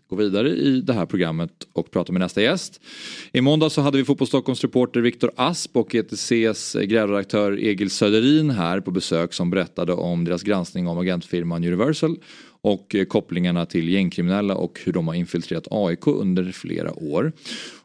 gå 0.09 0.15
vidare 0.15 0.49
i 0.49 0.81
det 0.81 0.93
här 0.93 1.05
programmet 1.05 1.51
och 1.73 1.91
prata 1.91 2.11
med 2.11 2.19
nästa 2.19 2.41
gäst. 2.41 2.81
I 3.33 3.41
måndag 3.41 3.69
så 3.69 3.81
hade 3.81 3.97
vi 3.97 4.05
Fotboll 4.05 4.27
Stockholms 4.27 4.61
reporter 4.61 5.01
Viktor 5.01 5.31
Asp 5.35 5.77
och 5.77 5.95
ETCs 5.95 6.73
grävredaktör 6.73 7.59
Egil 7.59 7.89
Söderin 7.89 8.49
här 8.49 8.79
på 8.79 8.91
besök 8.91 9.33
som 9.33 9.49
berättade 9.49 9.93
om 9.93 10.25
deras 10.25 10.43
granskning 10.43 10.87
om 10.87 10.97
agentfirman 10.97 11.63
Universal 11.63 12.17
och 12.63 12.95
eh, 12.95 13.05
kopplingarna 13.05 13.65
till 13.65 13.89
gängkriminella 13.89 14.55
och 14.55 14.79
hur 14.85 14.93
de 14.93 15.07
har 15.07 15.15
infiltrerat 15.15 15.67
AIK 15.71 16.07
under 16.07 16.51
flera 16.51 16.93
år. 16.93 17.31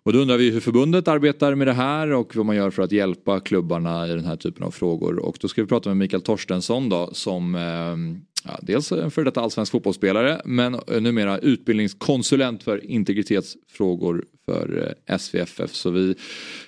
Och 0.02 0.12
då 0.12 0.18
undrar 0.18 0.36
vi 0.36 0.50
hur 0.50 0.60
förbundet 0.60 1.08
arbetar 1.08 1.54
med 1.54 1.66
det 1.66 1.72
här 1.72 2.12
och 2.12 2.36
vad 2.36 2.46
man 2.46 2.56
gör 2.56 2.70
för 2.70 2.82
att 2.82 2.92
hjälpa 2.92 3.40
klubbarna 3.40 4.08
i 4.08 4.10
den 4.10 4.24
här 4.24 4.36
typen 4.36 4.62
av 4.62 4.70
frågor. 4.70 5.18
Och 5.18 5.38
då 5.40 5.48
ska 5.48 5.62
vi 5.62 5.68
prata 5.68 5.88
med 5.90 5.96
Mikael 5.96 6.22
Torstensson 6.22 6.88
då 6.88 7.10
som 7.12 7.54
ehm, 7.54 8.20
ja, 8.44 8.58
dels 8.62 8.92
en 8.92 9.10
före 9.10 9.24
detta 9.24 9.40
allsvensk 9.40 9.72
fotbollsspelare 9.72 10.40
men 10.44 10.74
eh, 10.74 11.00
numera 11.00 11.38
utbildningskonsulent 11.38 12.62
för 12.62 12.84
integritetsfrågor 12.84 14.24
för 14.44 14.96
eh, 15.08 15.16
SVFF. 15.18 15.74
Så 15.74 15.90
vi 15.90 16.14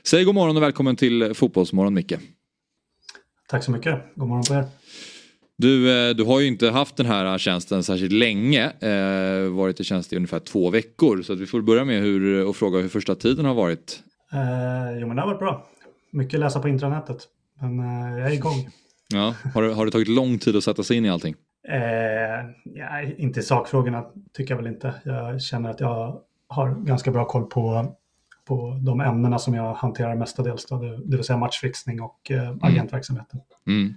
säger 0.03 0.25
god 0.25 0.35
morgon 0.35 0.57
och 0.57 0.63
välkommen 0.63 0.97
till 0.97 1.35
Fotbollsmorgon 1.35 1.95
Micke. 1.95 2.15
Tack 3.49 3.65
så 3.65 3.71
mycket, 3.71 4.01
god 4.15 4.29
morgon 4.29 4.45
på 4.45 4.55
er. 4.55 4.65
Du, 5.59 6.09
eh, 6.09 6.15
du 6.15 6.25
har 6.25 6.41
ju 6.41 6.47
inte 6.47 6.71
haft 6.71 6.97
den 6.97 7.07
här 7.07 7.39
tjänsten 7.39 7.83
särskilt 7.83 8.13
länge. 8.13 8.65
Eh, 8.65 9.49
varit 9.49 9.81
i 9.81 9.85
tjänst 9.85 10.13
i 10.13 10.17
ungefär 10.17 10.39
två 10.39 10.71
veckor. 10.71 11.23
Så 11.23 11.33
att 11.33 11.39
vi 11.39 11.47
får 11.47 11.63
börja 11.63 11.85
med 11.85 12.03
hur, 12.03 12.47
och 12.47 12.57
fråga 12.57 12.79
hur 12.79 12.89
första 12.89 13.15
tiden 13.15 13.45
har 13.45 13.55
varit. 13.55 14.03
Eh, 14.33 14.99
jo 15.01 15.07
men 15.07 15.17
det 15.17 15.23
har 15.23 15.29
varit 15.29 15.39
bra. 15.39 15.67
mycket 16.11 16.41
läsa 16.41 16.61
på 16.61 16.69
intranätet. 16.69 17.29
Men 17.61 17.81
eh, 17.81 18.19
jag 18.19 18.29
är 18.29 18.35
igång. 18.35 18.69
Ja, 19.15 19.35
har, 19.55 19.63
har 19.63 19.85
det 19.85 19.91
tagit 19.93 20.09
lång 20.09 20.39
tid 20.39 20.57
att 20.57 20.65
sätta 20.65 20.83
sig 20.83 20.97
in 20.97 21.05
i 21.05 21.11
allting? 21.11 21.35
Eh, 21.69 22.51
ja, 22.65 23.03
inte 23.17 23.43
sakfrågorna 23.43 24.05
tycker 24.33 24.55
jag 24.55 24.63
väl 24.63 24.73
inte. 24.73 24.95
Jag 25.05 25.43
känner 25.43 25.71
att 25.71 25.81
jag 25.81 26.21
har 26.49 26.75
ganska 26.75 27.11
bra 27.11 27.25
koll 27.25 27.45
på, 27.45 27.95
på 28.49 28.81
de 28.87 29.01
ämnena 29.01 29.39
som 29.39 29.55
jag 29.55 29.75
hanterar 29.75 30.17
mestadels. 30.17 30.67
Då, 30.67 30.79
det, 30.79 30.97
det 31.05 31.17
vill 31.17 31.25
säga 31.25 31.37
matchfixning 31.37 32.01
och 32.01 32.31
eh, 32.31 32.49
mm. 32.49 32.59
agentverksamheten. 32.63 33.41
Mm. 33.67 33.95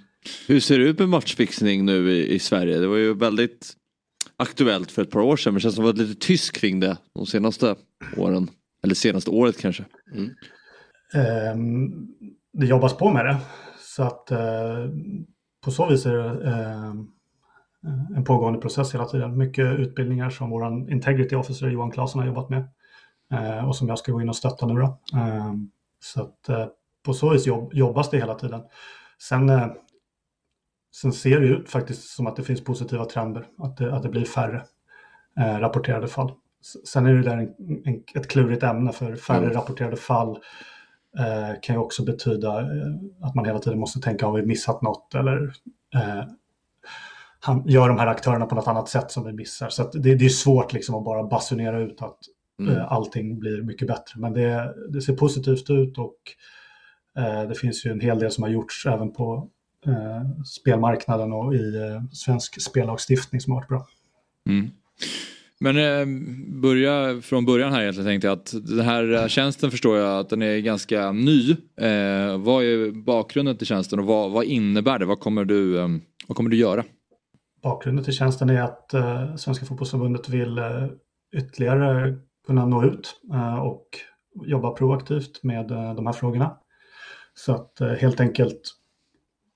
Hur 0.48 0.60
ser 0.60 0.80
det 0.80 0.86
ut 0.86 1.00
med 1.00 1.10
matchfixning 1.10 1.86
nu 1.86 2.12
i, 2.12 2.34
i, 2.34 2.40
Sverige? 2.40 2.78
Det 2.78 2.88
var 2.88 2.98
ju 2.98 3.14
väldigt 3.14 3.74
aktuellt 4.38 4.92
för 4.92 5.02
ett 5.02 5.12
par 5.12 5.20
år 5.20 5.38
sedan 5.38 5.54
men 5.54 5.58
det 5.58 5.62
känns 5.62 5.76
som 5.76 5.86
att 5.86 5.96
det 5.96 6.02
var 6.02 6.08
lite 6.08 6.28
tyst 6.28 6.52
kring 6.52 6.80
det 6.80 6.98
de 7.16 7.26
senaste 7.26 7.76
åren. 8.18 8.50
Eller 8.84 8.96
senaste 8.96 9.32
året 9.32 9.58
kanske. 9.62 9.86
Mm. 10.14 10.30
Eh, 11.14 11.56
det 12.54 12.66
jobbas 12.66 12.98
på 12.98 13.10
med 13.10 13.26
det. 13.26 13.38
Så 13.80 14.04
att 14.04 14.32
eh, 14.32 14.90
på 15.64 15.72
så 15.72 15.90
vis 15.90 16.06
är 16.06 16.14
det 16.14 16.50
eh, 16.50 16.94
en 18.16 18.24
pågående 18.24 18.60
process 18.60 18.94
hela 18.94 19.06
tiden. 19.06 19.38
Mycket 19.38 19.80
utbildningar 19.80 20.30
som 20.30 20.50
vår 20.50 20.92
Integrity 20.92 21.36
Officer 21.36 21.70
Johan 21.70 21.92
Claesson 21.92 22.20
har 22.20 22.28
jobbat 22.28 22.50
med 22.50 22.70
eh, 23.34 23.68
och 23.68 23.76
som 23.76 23.88
jag 23.88 24.00
ska 24.00 24.12
gå 24.12 24.22
in 24.22 24.30
och 24.30 24.36
stötta 24.36 24.66
nu. 24.66 24.74
Då. 24.74 25.00
Eh, 25.20 25.54
så 26.00 26.22
att 26.22 26.50
eh, 26.50 26.66
på 27.04 27.14
så 27.14 27.30
vis 27.30 27.48
jobb, 27.48 27.74
jobbas 27.74 28.10
det 28.10 28.18
hela 28.18 28.36
tiden. 28.36 28.62
Sen, 29.30 29.50
eh, 29.50 29.68
sen 30.96 31.14
ser 31.14 31.40
det 31.40 31.48
ut 31.48 31.70
faktiskt 31.70 32.10
som 32.10 32.28
att 32.28 32.36
det 32.36 32.44
finns 32.44 32.64
positiva 32.64 33.06
trender, 33.06 33.48
att 33.58 33.78
det, 33.78 33.96
att 33.96 34.04
det 34.04 34.10
blir 34.10 34.26
färre 34.26 34.62
eh, 35.40 35.60
rapporterade 35.60 36.08
fall. 36.08 36.32
Sen 36.88 37.06
är 37.06 37.14
det 37.14 37.22
där 37.22 37.38
en, 37.38 37.50
en, 37.86 38.04
ett 38.16 38.28
klurigt 38.28 38.64
ämne 38.64 38.92
för 38.92 39.16
färre 39.16 39.44
mm. 39.44 39.54
rapporterade 39.54 39.98
fall 39.98 40.30
eh, 41.20 41.60
kan 41.62 41.76
ju 41.76 41.82
också 41.82 42.06
betyda 42.06 42.62
eh, 42.62 42.92
att 43.22 43.36
man 43.36 43.46
hela 43.46 43.60
tiden 43.60 43.80
måste 43.80 44.00
tänka 44.00 44.26
har 44.26 44.34
vi 44.34 44.46
missat 44.46 44.82
något 44.82 45.16
eller 45.16 45.54
eh, 45.96 46.24
han 47.44 47.64
gör 47.68 47.88
de 47.88 48.00
här 48.00 48.08
aktörerna 48.08 48.46
på 48.46 48.56
något 48.56 48.68
annat 48.68 48.90
sätt 48.90 49.12
som 49.12 49.26
vi 49.26 49.34
missar. 49.34 49.70
Så 49.70 49.84
det, 49.84 50.16
det, 50.16 50.26
är 50.26 50.30
svårt 50.30 50.74
liksom 50.74 50.96
att 50.96 51.06
bara 51.06 51.24
basunera 51.24 51.80
ut 51.80 52.02
att 52.02 52.18
mm. 52.60 52.76
eh, 52.76 52.92
allting 52.92 53.40
blir 53.40 53.62
mycket 53.62 53.88
bättre. 53.88 54.20
Men 54.20 54.34
det, 54.34 54.76
det 54.90 55.02
ser 55.02 55.14
positivt 55.14 55.70
ut 55.70 55.98
och 55.98 56.18
eh, 57.18 57.50
det 57.50 57.56
finns 57.56 57.86
ju 57.86 57.92
en 57.92 58.00
hel 58.00 58.20
del 58.20 58.32
som 58.32 58.44
har 58.44 58.50
gjorts 58.50 58.86
även 58.86 59.14
på 59.14 59.50
eh, 59.88 60.44
spelmarknaden 60.46 61.34
och 61.34 61.56
i 61.56 61.76
eh, 61.76 62.04
svensk 62.12 62.62
spellagstiftning 62.62 63.42
som 63.42 63.54
har 63.54 63.60
varit 63.60 63.70
bra. 63.70 63.88
Mm. 64.50 64.72
Men 65.64 65.78
eh, 65.78 66.06
börja 66.62 67.22
från 67.22 67.46
början 67.46 67.74
här 67.74 67.82
egentligen 67.82 68.10
tänkte 68.10 68.28
jag 68.28 68.38
att 68.38 68.54
den 68.68 68.86
här 68.86 69.14
eh, 69.14 69.28
tjänsten 69.28 69.72
förstår 69.72 69.98
jag 69.98 70.20
att 70.20 70.30
den 70.30 70.42
är 70.42 70.58
ganska 70.58 71.12
ny. 71.12 71.52
Eh, 71.82 72.38
vad 72.38 72.64
är 72.64 72.92
bakgrunden 73.06 73.58
till 73.58 73.68
tjänsten 73.68 74.00
och 74.00 74.06
vad, 74.06 74.32
vad 74.32 74.46
innebär 74.46 75.00
det? 75.00 75.06
Vad 75.06 75.20
kommer 75.20 75.46
du, 75.46 75.80
eh, 75.80 75.88
vad 76.28 76.38
kommer 76.38 76.50
du 76.50 76.58
göra? 76.58 76.84
Bakgrunden 77.64 78.06
till 78.06 78.14
tjänsten 78.14 78.50
är 78.50 78.62
att 78.62 78.94
eh, 78.94 79.36
Svenska 79.36 79.66
fotbollsförbundet 79.66 80.30
vill 80.30 80.58
eh, 80.58 80.88
ytterligare 81.38 82.18
kunna 82.48 82.66
nå 82.66 82.84
ut 82.84 83.22
och 83.64 83.88
jobba 84.46 84.72
proaktivt 84.72 85.44
med 85.44 85.68
de 85.68 86.06
här 86.06 86.14
frågorna. 86.14 86.58
Så 87.34 87.54
att 87.54 87.80
helt 88.00 88.20
enkelt 88.20 88.62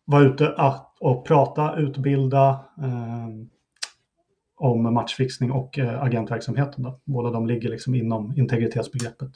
vara 0.06 0.24
ute 0.24 0.56
och 1.00 1.28
prata, 1.28 1.76
utbilda 1.76 2.50
eh, 2.82 3.28
om 4.58 4.94
matchfixning 4.94 5.52
och 5.52 5.80
agentverksamheten. 5.80 6.84
Då. 6.84 7.02
Båda 7.06 7.32
de 7.32 7.48
ligger 7.48 7.70
liksom 7.70 7.96
inom 7.96 8.34
integritetsbegreppet. 8.38 9.32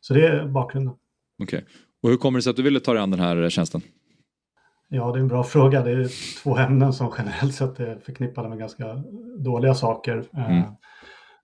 Så 0.00 0.14
det 0.14 0.26
är 0.26 0.46
bakgrunden. 0.46 0.94
Okej. 1.42 1.58
Okay. 1.58 1.70
Och 2.02 2.10
hur 2.10 2.16
kommer 2.16 2.38
det 2.38 2.42
sig 2.42 2.50
att 2.50 2.56
du 2.56 2.62
ville 2.62 2.80
ta 2.80 2.92
dig 2.92 3.02
an 3.02 3.10
den 3.10 3.20
här 3.20 3.50
tjänsten? 3.50 3.80
Ja, 4.88 5.12
det 5.12 5.18
är 5.18 5.20
en 5.20 5.28
bra 5.28 5.44
fråga. 5.44 5.82
Det 5.82 5.90
är 5.90 6.42
två 6.42 6.58
ämnen 6.58 6.92
som 6.92 7.12
generellt 7.18 7.54
sett 7.54 7.80
är 7.80 7.98
förknippade 7.98 8.48
med 8.48 8.58
ganska 8.58 9.02
dåliga 9.38 9.74
saker. 9.74 10.24
Eh, 10.32 10.50
mm. 10.50 10.72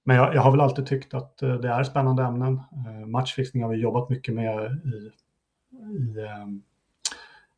Men 0.05 0.17
jag, 0.17 0.35
jag, 0.35 0.43
har 0.43 0.51
väl 0.51 0.61
alltid 0.61 0.87
tyckt 0.87 1.15
att 1.15 1.43
eh, 1.43 1.55
det 1.55 1.69
är 1.69 1.85
spännande 1.85 2.23
ämnen. 2.23 2.55
Eh, 2.55 3.07
matchfixning 3.07 3.63
har 3.63 3.71
vi 3.71 3.77
jobbat 3.77 4.11
mycket 4.11 4.35
med 4.35 4.71
i, 4.85 5.11
i, 5.77 6.15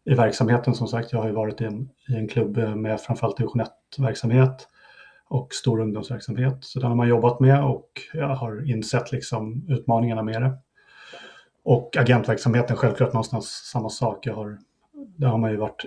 i 0.04 0.14
verksamheten 0.14 0.74
som 0.74 0.88
sagt. 0.88 1.12
Jag 1.12 1.18
har 1.18 1.26
ju 1.26 1.34
varit 1.34 1.60
i 1.60 1.64
en, 1.64 1.88
i 2.08 2.14
en 2.14 2.28
klubb 2.28 2.56
med 2.56 3.00
framförallt 3.00 3.36
division 3.36 3.62
1-verksamhet 3.98 4.68
och 5.28 5.54
stor 5.54 5.80
ungdomsverksamhet. 5.80 6.58
Så 6.60 6.80
den 6.80 6.88
har 6.88 6.96
man 6.96 7.08
jobbat 7.08 7.40
med 7.40 7.64
och 7.64 7.88
jag 8.12 8.28
har 8.28 8.70
insett 8.70 9.12
liksom 9.12 9.66
utmaningarna 9.68 10.22
med 10.22 10.42
det. 10.42 10.58
Och 11.64 11.96
agentverksamheten, 11.96 12.76
självklart 12.76 13.12
någonstans 13.12 13.46
samma 13.46 13.88
sak. 13.88 14.26
Jag 14.26 14.34
har 14.34 14.58
där 15.16 15.28
har 15.28 15.38
man 15.38 15.50
ju 15.50 15.56
varit 15.56 15.84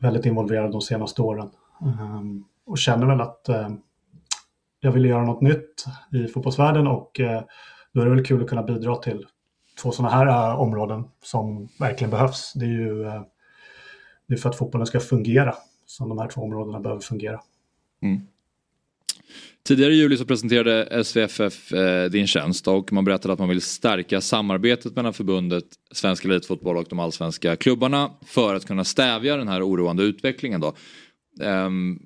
väldigt 0.00 0.26
involverad 0.26 0.72
de 0.72 0.80
senaste 0.80 1.22
åren. 1.22 1.50
Um, 1.80 2.44
och 2.66 2.78
känner 2.78 3.06
väl 3.06 3.20
att 3.20 3.46
uh, 3.48 3.68
jag 4.80 4.92
vill 4.92 5.04
göra 5.04 5.24
något 5.24 5.40
nytt 5.40 5.84
i 6.12 6.26
fotbollsvärlden 6.26 6.86
och 6.86 7.20
uh, 7.20 7.40
då 7.92 8.00
är 8.00 8.04
det 8.04 8.10
väl 8.10 8.24
kul 8.24 8.42
att 8.42 8.48
kunna 8.48 8.62
bidra 8.62 8.96
till 8.96 9.26
två 9.82 9.90
sådana 9.90 10.14
här 10.14 10.26
uh, 10.26 10.60
områden 10.60 11.04
som 11.22 11.68
verkligen 11.80 12.10
behövs. 12.10 12.52
Det 12.54 12.64
är 12.64 12.70
ju 12.70 13.04
det 14.28 14.34
är 14.34 14.38
för 14.38 14.48
att 14.48 14.56
fotbollen 14.56 14.86
ska 14.86 15.00
fungera 15.00 15.54
som 15.86 16.08
de 16.08 16.18
här 16.18 16.28
två 16.28 16.40
områdena 16.40 16.80
behöver 16.80 17.02
fungera. 17.02 17.40
Mm. 18.02 18.20
Tidigare 19.66 19.92
i 19.92 19.96
juli 19.96 20.16
så 20.16 20.24
presenterade 20.24 21.04
SVFF 21.04 21.72
eh, 21.72 22.10
din 22.10 22.26
tjänst 22.26 22.68
och 22.68 22.92
man 22.92 23.04
berättade 23.04 23.32
att 23.32 23.38
man 23.38 23.48
vill 23.48 23.62
stärka 23.62 24.20
samarbetet 24.20 24.96
mellan 24.96 25.12
förbundet 25.12 25.64
Svensk 25.92 26.24
Elitfotboll 26.24 26.76
och 26.76 26.86
de 26.88 26.98
allsvenska 26.98 27.56
klubbarna 27.56 28.10
för 28.24 28.54
att 28.54 28.64
kunna 28.64 28.84
stävja 28.84 29.36
den 29.36 29.48
här 29.48 29.68
oroande 29.68 30.02
utvecklingen. 30.02 30.60
Då. 30.60 30.74
Um, 31.44 32.02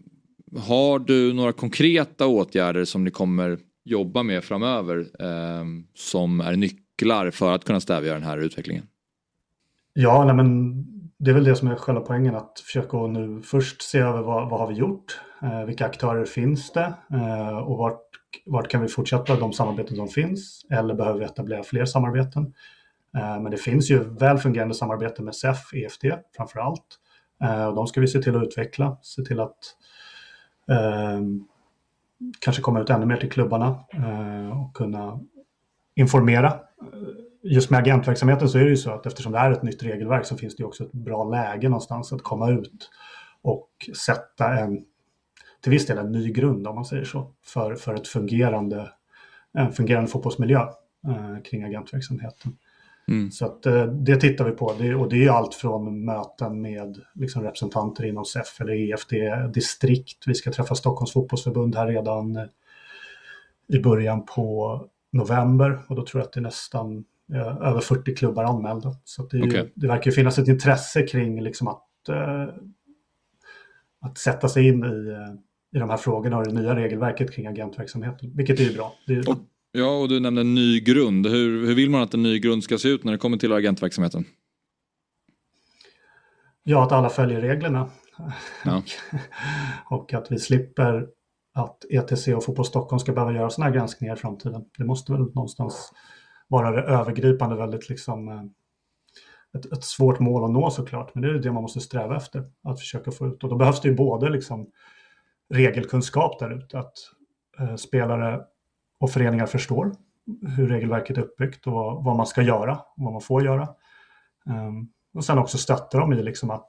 har 0.59 0.99
du 0.99 1.33
några 1.33 1.53
konkreta 1.53 2.27
åtgärder 2.27 2.85
som 2.85 3.05
ni 3.05 3.11
kommer 3.11 3.59
jobba 3.85 4.23
med 4.23 4.45
framöver 4.45 5.23
um, 5.23 5.87
som 5.95 6.41
är 6.41 6.57
nycklar 6.57 7.31
för 7.31 7.53
att 7.53 7.65
kunna 7.65 7.81
stävja 7.81 8.13
den 8.13 8.23
här 8.23 8.39
utvecklingen? 8.39 8.87
Ja, 9.93 10.25
nej 10.25 10.35
men 10.35 10.85
det 11.21 11.31
är 11.31 11.35
väl 11.35 11.45
det 11.45 11.57
som 11.57 11.69
är 11.69 11.77
själva 11.77 12.01
poängen 12.01 12.35
att 12.35 12.61
försöka 12.61 13.07
nu 13.07 13.43
först 13.43 13.83
se 13.83 13.99
över 13.99 14.23
vad, 14.23 14.51
vad 14.51 14.61
har 14.61 14.67
vi 14.67 14.75
gjort? 14.75 15.21
Eh, 15.43 15.65
vilka 15.65 15.87
aktörer 15.87 16.25
finns 16.25 16.73
det? 16.73 16.95
Eh, 17.13 17.59
och 17.59 17.79
vart, 17.79 18.03
vart 18.47 18.69
kan 18.69 18.83
vi 18.83 18.89
fortsätta 18.89 19.37
de 19.37 19.53
samarbeten 19.53 19.97
som 19.97 20.09
finns? 20.09 20.67
Eller 20.71 20.95
behöver 20.95 21.19
vi 21.19 21.25
etablera 21.25 21.63
fler 21.63 21.85
samarbeten? 21.85 22.55
Eh, 23.17 23.41
men 23.41 23.51
det 23.51 23.57
finns 23.57 23.91
ju 23.91 23.99
väl 23.99 24.39
fungerande 24.39 24.75
samarbete 24.75 25.23
med 25.23 25.35
SEF, 25.35 25.75
EFT 25.75 26.05
framför 26.37 26.61
allt. 26.61 26.87
Eh, 27.43 27.67
och 27.67 27.75
de 27.75 27.87
ska 27.87 28.01
vi 28.01 28.09
se 28.09 28.23
till 28.23 28.37
att 28.37 28.43
utveckla, 28.43 28.97
se 29.03 29.23
till 29.23 29.41
att 29.41 29.59
eh, 30.71 31.21
kanske 32.39 32.63
komma 32.63 32.81
ut 32.81 32.91
ännu 32.91 33.07
mer 33.07 33.17
till 33.17 33.31
klubbarna 33.31 33.85
eh, 33.93 34.61
och 34.61 34.77
kunna 34.77 35.21
informera 35.95 36.47
eh, 36.47 37.30
just 37.43 37.71
med 37.71 37.81
agentverksamheten 37.81 38.49
så 38.49 38.59
är 38.59 38.65
det 38.65 38.71
ju 38.71 38.77
så 38.77 38.91
att 38.91 39.07
eftersom 39.07 39.33
det 39.33 39.39
är 39.39 39.51
ett 39.51 39.63
nytt 39.63 39.83
regelverk 39.83 40.27
så 40.27 40.37
finns 40.37 40.57
det 40.57 40.65
också 40.65 40.85
ett 40.85 40.93
bra 40.93 41.25
läge 41.25 41.69
någonstans 41.69 42.13
att 42.13 42.23
komma 42.23 42.51
ut 42.51 42.91
och 43.43 43.69
sätta 43.97 44.59
en, 44.59 44.85
till 45.61 45.73
viss 45.73 45.87
del 45.87 45.99
en 45.99 46.13
ny 46.13 46.33
grund 46.33 46.67
om 46.67 46.75
man 46.75 46.85
säger 46.85 47.05
så, 47.05 47.31
för, 47.45 47.75
för 47.75 47.95
ett 47.95 48.09
fungerande, 48.09 48.93
en 49.53 49.73
fungerande 49.73 50.11
fotbollsmiljö 50.11 50.61
eh, 51.09 51.43
kring 51.45 51.65
agentverksamheten. 51.65 52.57
Mm. 53.09 53.31
Så 53.31 53.47
att, 53.47 53.67
eh, 53.67 53.85
det 53.85 54.17
tittar 54.17 54.45
vi 54.45 54.51
på 54.51 54.75
det, 54.79 54.95
och 54.95 55.09
det 55.09 55.25
är 55.25 55.31
allt 55.31 55.55
från 55.55 56.05
möten 56.05 56.63
med 56.63 56.99
liksom, 57.15 57.43
representanter 57.43 58.05
inom 58.05 58.25
SEF 58.25 58.61
eller 58.61 58.73
EFD 58.73 59.15
distrikt. 59.55 60.25
Vi 60.27 60.35
ska 60.35 60.53
träffa 60.53 60.75
Stockholms 60.75 61.13
fotbollsförbund 61.13 61.77
här 61.77 61.87
redan 61.87 62.37
eh, 62.37 62.45
i 63.69 63.79
början 63.79 64.25
på 64.25 64.81
november 65.13 65.81
och 65.89 65.97
då 65.97 66.07
tror 66.07 66.21
jag 66.21 66.27
att 66.27 66.33
det 66.33 66.41
är 66.41 66.43
nästan 66.43 67.05
Eh, 67.35 67.69
över 67.69 67.81
40 67.81 68.15
klubbar 68.15 68.45
anmälda. 68.45 68.95
Så 69.05 69.27
det, 69.27 69.43
okay. 69.43 69.69
det 69.75 69.87
verkar 69.87 70.11
finnas 70.11 70.39
ett 70.39 70.49
intresse 70.49 71.03
kring 71.03 71.43
liksom 71.43 71.69
att, 71.69 72.09
eh, 72.09 72.55
att 74.01 74.19
sätta 74.19 74.49
sig 74.49 74.69
in 74.69 74.85
i, 74.85 75.09
eh, 75.11 75.77
i 75.77 75.79
de 75.79 75.91
här 75.91 75.97
frågorna 75.97 76.39
och 76.39 76.45
det 76.45 76.53
nya 76.53 76.77
regelverket 76.77 77.33
kring 77.33 77.47
agentverksamheten, 77.47 78.37
vilket 78.37 78.61
är 78.61 78.75
bra. 78.75 78.95
Är... 79.07 79.29
Och, 79.29 79.37
ja, 79.73 79.99
och 79.99 80.09
du 80.09 80.21
nämnde 80.21 80.41
en 80.41 80.55
ny 80.55 80.81
grund. 80.81 81.27
Hur, 81.27 81.67
hur 81.67 81.75
vill 81.75 81.91
man 81.91 82.03
att 82.03 82.15
en 82.15 82.23
ny 82.23 82.39
grund 82.39 82.65
ska 82.65 82.79
se 82.79 82.89
ut 82.89 83.05
när 83.05 83.13
det 83.13 83.19
kommer 83.19 83.37
till 83.37 83.53
agentverksamheten? 83.53 84.25
Ja, 86.63 86.85
att 86.85 86.93
alla 86.93 87.09
följer 87.09 87.41
reglerna. 87.41 87.91
Ja. 88.65 88.83
och 89.91 90.15
att 90.15 90.33
vi 90.33 90.39
slipper 90.39 91.07
att 91.55 91.85
ETC 91.91 92.29
och 92.29 92.45
Fotboll 92.45 92.65
Stockholm 92.65 93.01
ska 93.01 93.13
behöva 93.13 93.33
göra 93.33 93.51
sådana 93.51 93.71
här 93.71 93.77
granskningar 93.77 94.17
i 94.17 94.19
framtiden. 94.19 94.65
Det 94.79 94.85
måste 94.85 95.13
väl 95.13 95.21
någonstans 95.21 95.93
vara 96.51 96.71
det 96.71 96.83
övergripande 96.83 97.57
väldigt 97.57 97.89
liksom 97.89 98.29
eh, 98.29 98.43
ett, 99.59 99.73
ett, 99.73 99.85
svårt 99.85 100.19
mål 100.19 100.45
att 100.45 100.51
nå 100.51 100.71
såklart. 100.71 101.15
Men 101.15 101.23
det 101.23 101.29
är 101.29 101.35
det 101.35 101.53
man 101.53 101.63
måste 101.63 101.81
sträva 101.81 102.17
efter 102.17 102.51
att 102.63 102.81
försöka 102.81 103.11
få 103.11 103.27
ut. 103.27 103.45
Och 103.45 103.51
då 103.51 103.57
behövs 103.57 103.81
det 103.81 103.89
ju 103.89 103.95
både 103.95 104.31
liksom 104.31 104.71
regelkunskap 105.51 106.39
där 106.39 106.51
ute, 106.51 106.79
att 106.79 106.95
eh, 107.59 107.77
spelare 107.77 108.41
och 109.01 109.11
föreningar 109.11 109.47
förstår 109.47 109.93
hur 110.57 110.69
regelverket 110.69 111.19
är 111.19 111.23
uppbyggt 111.23 111.67
och 111.67 111.73
vad, 111.73 112.05
vad 112.05 112.17
man 112.17 112.27
ska 112.27 112.43
göra, 112.43 112.73
och 112.75 113.05
vad 113.05 113.13
man 113.13 113.23
får 113.23 113.45
göra. 113.45 113.69
Um, 114.47 114.93
och 115.15 115.25
sen 115.25 115.39
också 115.39 115.59
stötta 115.59 115.99
dem 115.99 116.13
i 116.13 116.23
liksom 116.23 116.51
att 116.51 116.69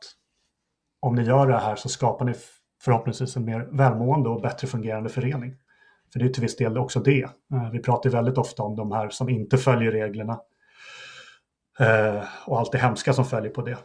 om 0.99 1.15
ni 1.15 1.23
gör 1.23 1.47
det 1.47 1.57
här 1.57 1.75
så 1.75 1.89
skapar 1.89 2.25
ni 2.25 2.33
förhoppningsvis 2.81 3.37
en 3.37 3.45
mer 3.45 3.69
välmående 3.71 4.29
och 4.29 4.41
bättre 4.41 4.67
fungerande 4.67 5.09
förening. 5.09 5.55
För 6.13 6.19
det 6.19 6.25
är 6.25 6.29
till 6.29 6.41
viss 6.41 6.57
del 6.57 6.77
också 6.77 6.99
det. 6.99 7.23
Eh, 7.23 7.69
vi 7.71 7.79
pratar 7.79 8.09
väldigt 8.09 8.37
ofta 8.37 8.63
om 8.63 8.75
de 8.75 8.91
här 8.91 9.09
som 9.09 9.29
inte 9.29 9.57
följer 9.57 9.91
reglerna. 9.91 10.39
Eh, 11.79 12.23
och 12.45 12.59
allt 12.59 12.71
det 12.71 12.77
hemska 12.77 13.13
som 13.13 13.25
följer 13.25 13.51
på 13.51 13.61
det. 13.61 13.77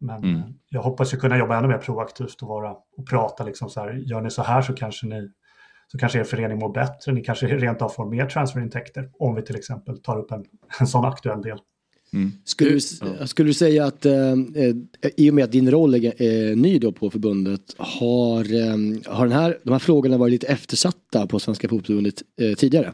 Men 0.00 0.24
mm. 0.24 0.42
jag 0.68 0.82
hoppas 0.82 1.14
ju 1.14 1.18
kunna 1.18 1.38
jobba 1.38 1.58
ännu 1.58 1.68
mer 1.68 1.78
proaktivt 1.78 2.42
och, 2.42 2.48
vara, 2.48 2.70
och 2.70 3.08
prata 3.10 3.44
liksom 3.44 3.70
så 3.70 3.80
här, 3.80 3.92
gör 3.92 4.20
ni 4.20 4.30
så 4.30 4.42
här 4.42 4.62
så 4.62 4.74
kanske 4.74 5.06
ni 5.06 5.30
så 5.92 5.98
kanske 5.98 6.18
er 6.18 6.24
förening 6.24 6.58
mår 6.58 6.72
bättre, 6.72 7.12
ni 7.12 7.24
kanske 7.24 7.46
rent 7.46 7.82
av 7.82 7.88
får 7.88 8.06
mer 8.06 8.26
transferintäkter 8.26 9.10
om 9.18 9.34
vi 9.34 9.42
till 9.42 9.56
exempel 9.56 10.02
tar 10.02 10.18
upp 10.18 10.32
en, 10.32 10.44
en 10.80 10.86
sån 10.86 11.04
aktuell 11.04 11.42
del. 11.42 11.58
Mm. 12.14 12.32
Skulle, 12.44 12.70
du, 12.70 12.78
ja. 13.18 13.26
skulle 13.26 13.48
du 13.48 13.54
säga 13.54 13.84
att 13.84 14.06
eh, 14.06 14.32
eh, 14.32 14.74
i 15.16 15.30
och 15.30 15.34
med 15.34 15.44
att 15.44 15.52
din 15.52 15.70
roll 15.70 15.94
är 15.94 16.22
eh, 16.22 16.56
ny 16.56 16.78
då 16.78 16.92
på 16.92 17.10
förbundet 17.10 17.60
har, 17.78 18.40
eh, 18.54 18.76
har 19.14 19.26
den 19.26 19.36
här, 19.38 19.58
de 19.62 19.70
här 19.70 19.78
frågorna 19.78 20.18
varit 20.18 20.32
lite 20.32 20.46
eftersatta 20.46 21.26
på 21.26 21.40
Svenska 21.40 21.68
Fotbollförbundet 21.68 22.22
eh, 22.40 22.54
tidigare? 22.54 22.92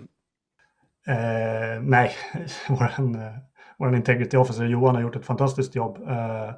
Eh, 1.07 1.83
nej, 1.83 2.13
våran, 2.69 3.15
eh, 3.15 3.35
våran 3.79 3.95
integrity 3.95 4.37
officer 4.37 4.65
Johan 4.65 4.95
har 4.95 5.03
gjort 5.03 5.17
ett 5.17 5.27
fantastiskt 5.27 5.75
jobb. 5.75 5.97
Eh, 6.09 6.55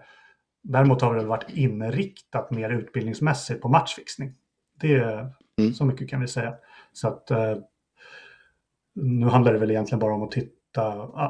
däremot 0.62 1.02
har 1.02 1.16
det 1.16 1.24
varit 1.24 1.50
inriktat 1.54 2.50
mer 2.50 2.70
utbildningsmässigt 2.70 3.60
på 3.60 3.68
matchfixning. 3.68 4.34
Det 4.80 4.94
är 4.94 5.32
mm. 5.58 5.74
så 5.74 5.84
mycket 5.84 6.10
kan 6.10 6.20
vi 6.20 6.28
säga. 6.28 6.54
Så 6.92 7.08
att 7.08 7.30
nu 8.94 9.26
handlar 9.26 9.52
det 9.52 9.58
väl 9.58 9.70
egentligen 9.70 10.00
bara 10.00 10.14
om 10.14 10.22
att 10.22 10.30
titta 10.30 10.59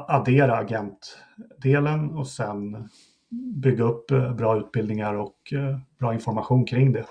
addera 0.07 0.55
agentdelen 0.55 2.09
och 2.09 2.27
sen 2.27 2.89
bygga 3.31 3.83
upp 3.83 4.11
eh, 4.11 4.33
bra 4.33 4.59
utbildningar 4.59 5.13
och 5.13 5.53
eh, 5.53 5.77
bra 5.99 6.13
information 6.13 6.65
kring 6.65 6.93
det. 6.93 7.05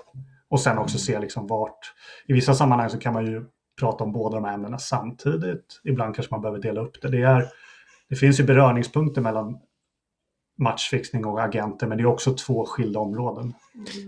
Och 0.49 0.59
sen 0.59 0.77
också 0.77 0.97
se 0.97 1.19
liksom 1.19 1.47
vart, 1.47 1.93
i 2.27 2.33
vissa 2.33 2.53
sammanhang 2.53 2.89
så 2.89 2.97
kan 2.97 3.13
man 3.13 3.25
ju 3.25 3.45
prata 3.79 4.03
om 4.03 4.11
båda 4.11 4.35
de 4.35 4.45
här 4.45 4.53
ämnena 4.53 4.77
samtidigt. 4.77 5.81
Ibland 5.83 6.15
kanske 6.15 6.33
man 6.33 6.41
behöver 6.41 6.61
dela 6.61 6.81
upp 6.81 7.01
det. 7.01 7.09
Det, 7.09 7.21
är, 7.21 7.45
det 8.09 8.15
finns 8.15 8.39
ju 8.39 8.43
beröringspunkter 8.43 9.21
mellan 9.21 9.59
matchfixning 10.59 11.25
och 11.25 11.43
agenter 11.43 11.87
men 11.87 11.97
det 11.97 12.03
är 12.03 12.05
också 12.05 12.33
två 12.33 12.65
skilda 12.65 12.99
områden. 12.99 13.53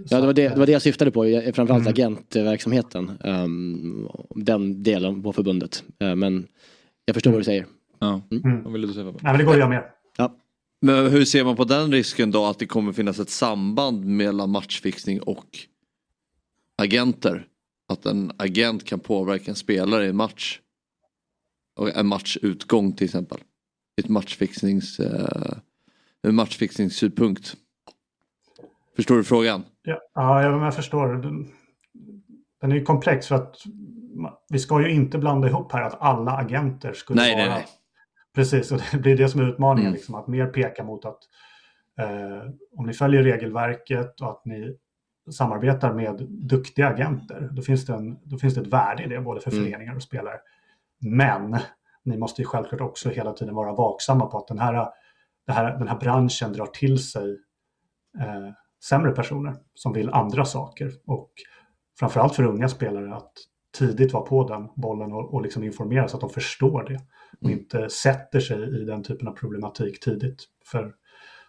Ja, 0.09 0.19
det 0.19 0.25
var 0.25 0.33
det, 0.33 0.49
det, 0.49 0.55
var 0.55 0.65
det 0.65 0.71
jag 0.71 0.81
syftade 0.81 1.11
på, 1.11 1.23
framförallt 1.53 1.71
mm. 1.71 1.87
agentverksamheten. 1.87 3.11
Um, 3.23 4.09
den 4.35 4.83
delen 4.83 5.23
på 5.23 5.33
förbundet. 5.33 5.83
Uh, 6.03 6.15
men 6.15 6.47
jag 7.05 7.13
förstår 7.13 7.29
mm. 7.29 7.35
vad 7.35 7.41
du 7.41 7.45
säger. 7.45 7.65
Ja. 8.03 8.21
Mm. 8.31 8.63
Vad 8.63 8.73
vill 8.73 8.81
du 8.81 8.93
säga? 8.93 9.05
Nej, 9.05 9.15
men 9.21 9.38
det 9.38 9.43
går 9.43 9.51
att 9.51 9.57
göra 9.57 9.69
mer. 9.69 9.85
Ja. 10.17 10.35
Men 10.81 11.11
hur 11.11 11.25
ser 11.25 11.43
man 11.43 11.55
på 11.55 11.63
den 11.63 11.91
risken 11.91 12.31
då 12.31 12.45
att 12.45 12.59
det 12.59 12.65
kommer 12.65 12.93
finnas 12.93 13.19
ett 13.19 13.30
samband 13.30 14.05
mellan 14.05 14.49
matchfixning 14.49 15.21
och 15.21 15.45
agenter? 16.77 17.47
Att 17.93 18.05
en 18.05 18.31
agent 18.38 18.85
kan 18.85 18.99
påverka 18.99 19.51
en 19.51 19.55
spelare 19.55 20.05
i 20.05 20.09
en 20.09 20.15
match. 20.15 20.59
Och 21.75 21.97
en 21.97 22.07
matchutgång 22.07 22.93
till 22.93 23.05
exempel. 23.05 23.38
Ett 24.01 24.09
matchfixnings, 24.09 24.99
uh, 24.99 25.53
en 26.23 26.35
matchfixningssynpunkt. 26.35 27.55
Förstår 28.95 29.17
du 29.17 29.23
frågan? 29.23 29.63
Ja, 29.84 29.99
ja 30.13 30.43
jag 30.43 30.75
förstår. 30.75 31.07
Den 32.61 32.71
är 32.71 32.75
ju 32.75 32.84
komplex 32.84 33.27
för 33.27 33.35
att 33.35 33.55
vi 34.49 34.59
ska 34.59 34.81
ju 34.81 34.91
inte 34.91 35.17
blanda 35.17 35.47
ihop 35.47 35.71
här 35.71 35.81
att 35.81 36.01
alla 36.01 36.31
agenter 36.31 36.93
skulle 36.93 37.21
nej, 37.21 37.35
vara 37.35 37.45
nej, 37.45 37.55
nej. 37.55 37.65
Precis, 38.35 38.72
och 38.72 38.80
det 38.91 38.97
blir 38.97 39.18
det 39.18 39.30
som 39.30 39.41
är 39.41 39.49
utmaningen. 39.49 39.88
Mm. 39.88 39.93
Liksom, 39.93 40.15
att 40.15 40.27
mer 40.27 40.47
peka 40.47 40.84
mot 40.84 41.05
att 41.05 41.19
eh, 41.99 42.49
om 42.77 42.85
ni 42.85 42.93
följer 42.93 43.23
regelverket 43.23 44.22
och 44.22 44.30
att 44.30 44.45
ni 44.45 44.77
samarbetar 45.31 45.93
med 45.93 46.27
duktiga 46.30 46.88
agenter, 46.88 47.49
då 47.51 47.61
finns 47.61 47.85
det, 47.85 47.93
en, 47.93 48.18
då 48.23 48.38
finns 48.38 48.55
det 48.55 48.61
ett 48.61 48.68
värde 48.68 49.03
i 49.03 49.07
det, 49.07 49.22
både 49.22 49.41
för 49.41 49.51
mm. 49.51 49.64
föreningar 49.64 49.95
och 49.95 50.03
spelare. 50.03 50.39
Men 51.01 51.57
ni 52.03 52.18
måste 52.18 52.41
ju 52.41 52.45
självklart 52.45 52.81
också 52.81 53.10
hela 53.10 53.34
tiden 53.34 53.55
vara 53.55 53.73
vaksamma 53.73 54.26
på 54.26 54.38
att 54.38 54.47
den 54.47 54.60
här, 54.60 54.89
här, 55.47 55.77
den 55.77 55.88
här 55.88 55.99
branschen 55.99 56.53
drar 56.53 56.65
till 56.65 57.03
sig 57.03 57.31
eh, 58.19 58.49
sämre 58.84 59.11
personer 59.11 59.55
som 59.73 59.93
vill 59.93 60.10
andra 60.10 60.45
saker. 60.45 60.91
Och 61.05 61.31
framförallt 61.99 62.35
för 62.35 62.43
unga 62.43 62.69
spelare 62.69 63.15
att 63.15 63.34
tidigt 63.77 64.14
vara 64.14 64.23
på 64.23 64.47
den 64.47 64.69
bollen 64.76 65.14
och, 65.14 65.34
och 65.34 65.41
liksom 65.41 65.64
informera 65.64 66.07
så 66.07 66.18
att 66.18 66.22
de 66.22 66.30
förstår 66.30 66.84
det 66.84 66.99
och 67.44 67.49
mm. 67.49 67.60
inte 67.60 67.90
sätter 67.90 68.40
sig 68.40 68.82
i 68.82 68.86
den 68.86 69.03
typen 69.03 69.28
av 69.28 69.32
problematik 69.32 69.99
tidigt. 69.99 70.44
För 70.65 70.94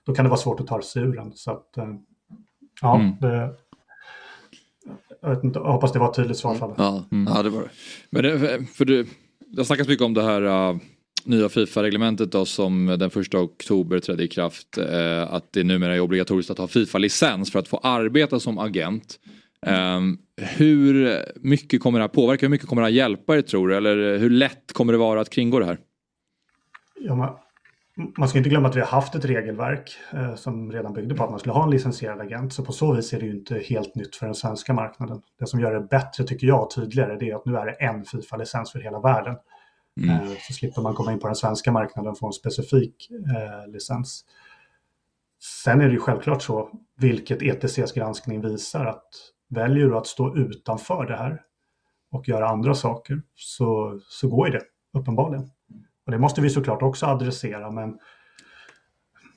då 0.06 0.14
kan 0.14 0.24
det 0.24 0.28
vara 0.28 0.40
svårt 0.40 0.60
att 0.60 0.66
ta 0.66 0.82
sig 0.82 1.02
ur 1.02 1.12
den. 1.12 1.32
Så 1.34 1.50
att, 1.50 1.76
eh, 1.76 1.94
ja, 2.82 3.00
mm. 3.00 3.14
det, 3.20 3.54
jag, 5.22 5.30
vet 5.30 5.44
inte, 5.44 5.58
jag 5.58 5.72
hoppas 5.72 5.92
det 5.92 5.98
var 5.98 6.08
ett 6.08 6.16
tydligt 6.16 6.38
svar. 6.38 6.54
För 6.54 6.74
ja, 6.78 7.04
mm. 7.12 7.32
ja, 7.34 7.42
det 7.42 7.50
var 7.50 7.62
det. 7.62 7.70
Men 8.10 8.22
det, 8.22 8.66
för 8.66 8.84
du, 8.84 9.06
det 9.38 9.56
har 9.56 9.64
snackats 9.64 9.88
mycket 9.88 10.04
om 10.04 10.14
det 10.14 10.22
här 10.22 10.42
uh, 10.42 10.80
nya 11.24 11.48
Fifa-reglementet 11.48 12.32
då 12.32 12.44
som 12.44 12.86
den 12.86 13.10
första 13.10 13.38
oktober 13.38 14.00
trädde 14.00 14.24
i 14.24 14.28
kraft. 14.28 14.78
Uh, 14.78 15.34
att 15.34 15.52
det 15.52 15.64
numera 15.64 15.94
är 15.94 16.00
obligatoriskt 16.00 16.50
att 16.50 16.58
ha 16.58 16.66
Fifa-licens 16.66 17.52
för 17.52 17.58
att 17.58 17.68
få 17.68 17.76
arbeta 17.76 18.40
som 18.40 18.58
agent. 18.58 19.18
Um, 19.66 20.18
hur 20.36 21.22
mycket 21.40 21.82
kommer 21.82 21.98
det 21.98 22.02
här 22.02 22.08
påverka? 22.08 22.46
Hur 22.46 22.50
mycket 22.50 22.68
kommer 22.68 22.82
det 22.82 22.88
här 22.88 22.94
hjälpa 22.94 23.36
er 23.36 23.42
tror 23.42 23.68
du? 23.68 23.76
Eller 23.76 24.18
hur 24.18 24.30
lätt 24.30 24.72
kommer 24.72 24.92
det 24.92 24.98
vara 24.98 25.20
att 25.20 25.30
kringgå 25.30 25.58
det 25.58 25.66
här? 25.66 25.78
Ja, 27.00 27.14
man, 27.14 27.36
man 28.18 28.28
ska 28.28 28.38
inte 28.38 28.50
glömma 28.50 28.68
att 28.68 28.76
vi 28.76 28.80
har 28.80 28.86
haft 28.86 29.14
ett 29.14 29.24
regelverk 29.24 29.96
eh, 30.12 30.34
som 30.34 30.72
redan 30.72 30.92
byggde 30.92 31.14
på 31.14 31.24
att 31.24 31.30
man 31.30 31.38
skulle 31.38 31.52
ha 31.52 31.64
en 31.64 31.70
licensierad 31.70 32.20
agent. 32.20 32.52
Så 32.52 32.64
på 32.64 32.72
så 32.72 32.92
vis 32.92 33.12
är 33.12 33.20
det 33.20 33.26
ju 33.26 33.32
inte 33.32 33.58
helt 33.58 33.94
nytt 33.94 34.16
för 34.16 34.26
den 34.26 34.34
svenska 34.34 34.72
marknaden. 34.74 35.22
Det 35.38 35.46
som 35.46 35.60
gör 35.60 35.74
det 35.74 35.80
bättre 35.80 36.24
tycker 36.24 36.46
jag 36.46 36.70
tydligare 36.70 37.16
det 37.16 37.30
är 37.30 37.36
att 37.36 37.46
nu 37.46 37.56
är 37.56 37.66
det 37.66 37.72
en 37.72 38.04
Fifa-licens 38.04 38.72
för 38.72 38.78
hela 38.78 39.00
världen. 39.00 39.36
Mm. 40.00 40.10
Eh, 40.10 40.32
så 40.38 40.52
slipper 40.52 40.82
man 40.82 40.94
komma 40.94 41.12
in 41.12 41.20
på 41.20 41.26
den 41.26 41.36
svenska 41.36 41.72
marknaden 41.72 42.10
och 42.10 42.18
få 42.18 42.26
en 42.26 42.32
specifik 42.32 43.10
eh, 43.10 43.72
licens. 43.72 44.24
Sen 45.64 45.80
är 45.80 45.86
det 45.86 45.92
ju 45.92 46.00
självklart 46.00 46.42
så, 46.42 46.70
vilket 46.96 47.42
ETCs 47.42 47.92
granskning 47.92 48.40
visar, 48.40 48.86
att 48.86 49.08
Väljer 49.54 49.86
du 49.86 49.96
att 49.96 50.06
stå 50.06 50.36
utanför 50.36 51.06
det 51.06 51.16
här 51.16 51.42
och 52.10 52.28
göra 52.28 52.48
andra 52.48 52.74
saker 52.74 53.22
så, 53.34 54.00
så 54.08 54.28
går 54.28 54.46
ju 54.46 54.52
det 54.52 54.62
uppenbarligen. 54.98 55.50
Och 56.06 56.12
det 56.12 56.18
måste 56.18 56.40
vi 56.40 56.50
såklart 56.50 56.82
också 56.82 57.06
adressera 57.06 57.70
men 57.70 57.98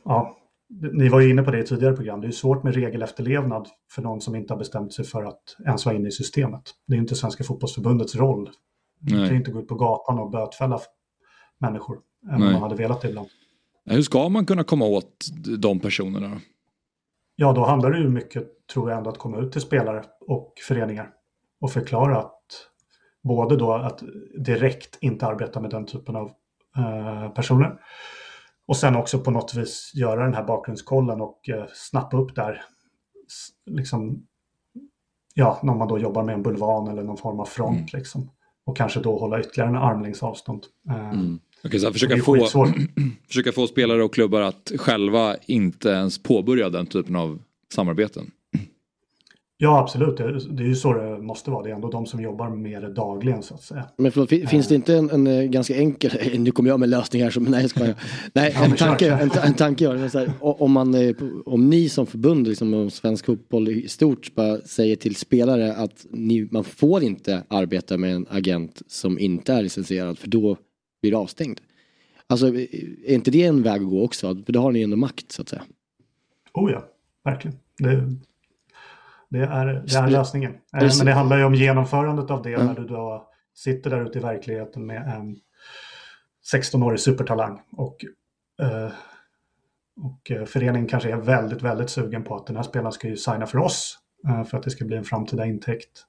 ja, 0.05 0.37
ni 0.69 1.09
var 1.09 1.19
ju 1.19 1.29
inne 1.29 1.43
på 1.43 1.51
det 1.51 1.59
i 1.59 1.63
tidigare 1.63 1.95
program. 1.95 2.21
Det 2.21 2.27
är 2.27 2.31
svårt 2.31 2.63
med 2.63 2.75
regelefterlevnad 2.75 3.67
för 3.91 4.01
någon 4.01 4.21
som 4.21 4.35
inte 4.35 4.53
har 4.53 4.57
bestämt 4.57 4.93
sig 4.93 5.05
för 5.05 5.23
att 5.23 5.55
ens 5.65 5.85
vara 5.85 5.95
inne 5.95 6.07
i 6.07 6.11
systemet. 6.11 6.61
Det 6.87 6.95
är 6.95 6.97
inte 6.97 7.15
Svenska 7.15 7.43
fotbollsförbundets 7.43 8.15
roll. 8.15 8.49
Man 8.99 9.27
kan 9.27 9.37
inte 9.37 9.51
gå 9.51 9.59
ut 9.59 9.67
på 9.67 9.75
gatan 9.75 10.19
och 10.19 10.31
bötfälla 10.31 10.79
människor, 11.57 11.99
även 12.29 12.43
om 12.43 12.53
man 12.53 12.61
hade 12.61 12.75
velat 12.75 13.01
det 13.01 13.09
ibland. 13.09 13.27
Hur 13.85 14.01
ska 14.01 14.29
man 14.29 14.45
kunna 14.45 14.63
komma 14.63 14.85
åt 14.85 15.25
de 15.57 15.79
personerna? 15.79 16.41
Ja, 17.39 17.53
då 17.53 17.65
handlar 17.65 17.91
det 17.91 17.99
ju 17.99 18.09
mycket, 18.09 18.67
tror 18.67 18.89
jag, 18.89 18.97
ändå 18.97 19.09
att 19.09 19.17
komma 19.17 19.37
ut 19.37 19.51
till 19.51 19.61
spelare 19.61 20.03
och 20.27 20.53
föreningar 20.67 21.09
och 21.61 21.71
förklara 21.71 22.17
att 22.17 22.41
både 23.23 23.57
då 23.57 23.73
att 23.73 24.03
direkt 24.45 24.97
inte 25.01 25.25
arbeta 25.25 25.59
med 25.59 25.71
den 25.71 25.85
typen 25.85 26.15
av 26.15 26.31
eh, 26.77 27.29
personer 27.29 27.79
och 28.67 28.77
sen 28.77 28.95
också 28.95 29.19
på 29.19 29.31
något 29.31 29.55
vis 29.55 29.91
göra 29.95 30.23
den 30.23 30.33
här 30.33 30.43
bakgrundskollen 30.43 31.21
och 31.21 31.49
eh, 31.49 31.65
snappa 31.73 32.17
upp 32.17 32.35
där, 32.35 32.61
liksom, 33.65 34.27
ja, 35.33 35.59
när 35.63 35.73
man 35.73 35.87
då 35.87 35.99
jobbar 35.99 36.23
med 36.23 36.35
en 36.35 36.43
bulvan 36.43 36.87
eller 36.87 37.03
någon 37.03 37.17
form 37.17 37.39
av 37.39 37.45
front 37.45 37.77
mm. 37.77 37.87
liksom. 37.93 38.31
Och 38.65 38.77
kanske 38.77 38.99
då 38.99 39.19
hålla 39.19 39.39
ytterligare 39.39 39.69
en 39.69 39.75
armlängds 39.75 40.23
avstånd. 40.23 40.65
Eh, 40.89 41.09
mm. 41.09 41.39
Okay, 41.63 41.79
så 41.79 41.93
försöka, 41.93 42.17
få, 42.17 42.47
försöka 43.27 43.51
få 43.51 43.67
spelare 43.67 44.03
och 44.03 44.13
klubbar 44.13 44.41
att 44.41 44.71
själva 44.77 45.35
inte 45.45 45.89
ens 45.89 46.23
påbörja 46.23 46.69
den 46.69 46.85
typen 46.85 47.15
av 47.15 47.39
samarbeten. 47.73 48.31
Ja, 49.59 49.79
absolut. 49.79 50.17
Det 50.17 50.63
är 50.63 50.67
ju 50.67 50.75
så 50.75 50.93
det 50.93 51.21
måste 51.21 51.51
vara. 51.51 51.63
Det 51.63 51.69
är 51.69 51.75
ändå 51.75 51.89
de 51.89 52.05
som 52.05 52.21
jobbar 52.21 52.49
med 52.49 52.81
det 52.81 52.93
dagligen 52.93 53.43
så 53.43 53.53
att 53.53 53.61
säga. 53.61 53.85
Men 53.97 54.11
förlåt, 54.11 54.29
finns 54.49 54.67
det 54.67 54.75
inte 54.75 54.95
en, 54.95 55.09
en 55.09 55.27
eh, 55.27 55.43
ganska 55.43 55.75
enkel, 55.75 56.11
nu 56.39 56.51
kommer 56.51 56.69
jag 56.69 56.79
med 56.79 56.89
lösning 56.89 57.23
här 57.23 57.29
som, 57.29 57.43
nej 57.49 57.61
jag 57.61 57.69
skojar. 57.69 57.95
Nej, 58.33 58.55
en 58.55 58.75
tanke, 58.75 59.11
en, 59.11 59.31
en 59.43 59.53
tanke 59.53 59.83
jag 59.83 59.97
här, 59.97 60.31
om, 60.39 60.71
man, 60.71 60.93
eh, 60.95 61.15
om 61.45 61.69
ni 61.69 61.89
som 61.89 62.05
förbund, 62.05 62.47
liksom, 62.47 62.73
om 62.73 62.89
svensk 62.89 63.25
fotboll 63.25 63.69
i 63.69 63.87
stort, 63.87 64.35
bara 64.35 64.57
säger 64.57 64.95
till 64.95 65.15
spelare 65.15 65.73
att 65.73 66.05
ni, 66.09 66.47
man 66.51 66.63
får 66.63 67.03
inte 67.03 67.43
arbeta 67.47 67.97
med 67.97 68.15
en 68.15 68.25
agent 68.29 68.81
som 68.87 69.19
inte 69.19 69.53
är 69.53 69.61
licensierad 69.61 70.19
för 70.19 70.27
då 70.27 70.57
blir 71.09 71.21
avstängd. 71.21 71.59
Alltså 72.27 72.47
är 72.47 73.13
inte 73.13 73.31
det 73.31 73.43
en 73.43 73.63
väg 73.63 73.81
att 73.81 73.89
gå 73.89 74.05
också? 74.05 74.35
För 74.45 74.53
då 74.53 74.59
har 74.59 74.71
ni 74.71 74.81
ändå 74.81 74.97
makt 74.97 75.31
så 75.31 75.41
att 75.41 75.49
säga. 75.49 75.63
Oh 76.53 76.71
ja, 76.71 76.85
verkligen. 77.23 77.57
Det, 77.77 78.13
det, 79.29 79.39
är, 79.39 79.65
det 79.65 79.95
är 79.95 80.09
lösningen. 80.09 80.51
Eh, 80.51 80.89
men 80.97 81.05
det 81.05 81.13
handlar 81.13 81.37
ju 81.37 81.43
om 81.43 81.55
genomförandet 81.55 82.31
av 82.31 82.43
det 82.43 82.53
mm. 82.53 82.67
när 82.67 82.75
du 82.75 82.87
då 82.87 83.29
sitter 83.55 83.89
där 83.89 84.05
ute 84.05 84.19
i 84.19 84.21
verkligheten 84.21 84.85
med 84.85 85.01
en 85.07 85.39
16-årig 86.53 86.99
supertalang 86.99 87.61
och, 87.71 88.05
eh, 88.61 88.91
och 90.01 90.31
eh, 90.31 90.45
föreningen 90.45 90.87
kanske 90.87 91.11
är 91.11 91.17
väldigt, 91.17 91.61
väldigt 91.61 91.89
sugen 91.89 92.23
på 92.23 92.35
att 92.35 92.47
den 92.47 92.55
här 92.55 92.63
spelaren 92.63 92.91
ska 92.91 93.07
ju 93.07 93.17
signa 93.17 93.45
för 93.45 93.57
oss 93.57 93.99
för 94.47 94.57
att 94.57 94.63
det 94.63 94.69
ska 94.69 94.85
bli 94.85 94.97
en 94.97 95.03
framtida 95.03 95.45
intäkt. 95.45 96.05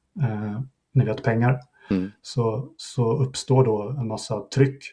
Ni 0.93 1.05
vet 1.05 1.23
pengar. 1.23 1.61
Mm. 1.91 2.11
Så, 2.23 2.69
så 2.77 3.13
uppstår 3.13 3.65
då 3.65 3.97
en 4.01 4.09
massa 4.09 4.41
tryck. 4.41 4.85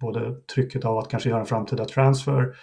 Både 0.00 0.34
trycket 0.54 0.84
av 0.84 0.98
att 0.98 1.08
kanske 1.08 1.28
göra 1.28 1.40
en 1.40 1.46
framtida 1.46 1.84
transfer, 1.84 2.56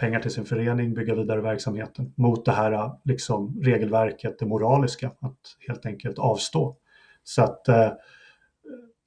pengar 0.00 0.20
till 0.20 0.30
sin 0.30 0.44
förening, 0.44 0.94
bygga 0.94 1.14
vidare 1.14 1.40
verksamheten 1.40 2.12
mot 2.16 2.44
det 2.44 2.52
här 2.52 2.90
liksom, 3.04 3.60
regelverket, 3.62 4.38
det 4.38 4.46
moraliska, 4.46 5.06
att 5.06 5.38
helt 5.68 5.86
enkelt 5.86 6.18
avstå. 6.18 6.76
Så 7.24 7.42
att 7.42 7.68
eh, 7.68 7.88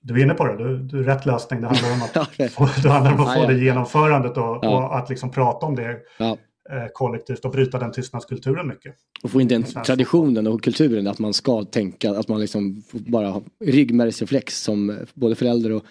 du 0.02 0.20
är 0.20 0.24
inne 0.24 0.34
på 0.34 0.46
det, 0.46 0.58
du, 0.58 0.78
du 0.78 1.04
rätt 1.04 1.26
lösning. 1.26 1.62
Det 1.62 1.68
handlar 1.68 1.94
om 1.94 2.02
att, 2.02 2.52
få, 2.52 2.68
det 2.84 2.90
handlar 2.90 3.14
om 3.14 3.20
att 3.20 3.34
få 3.34 3.48
det 3.48 3.58
genomförandet 3.58 4.38
och, 4.38 4.60
ja. 4.62 4.86
och, 4.86 4.98
att 4.98 5.10
liksom 5.10 5.32
prata 5.32 5.66
om 5.66 5.76
det 5.76 6.00
ja. 6.20 6.38
Eh, 6.70 6.88
kollektivt 6.94 7.46
och 7.46 7.52
bryta 7.52 7.80
den 7.80 7.92
tystnadskulturen 7.92 8.68
mycket. 8.68 8.96
Och 9.24 9.32
få 9.32 9.42
in 9.42 9.48
den 9.48 9.64
traditionen 9.64 10.48
och 10.48 10.64
kulturen 10.64 11.08
att 11.08 11.20
man 11.20 11.34
ska 11.34 11.64
tänka, 11.64 12.12
att 12.12 12.28
man 12.28 12.42
liksom 12.42 12.84
bara 12.92 13.28
har 13.28 13.44
ryggmärgsreflex 13.60 14.62
som 14.62 15.00
både 15.14 15.36
förälder 15.36 15.72
och 15.72 15.84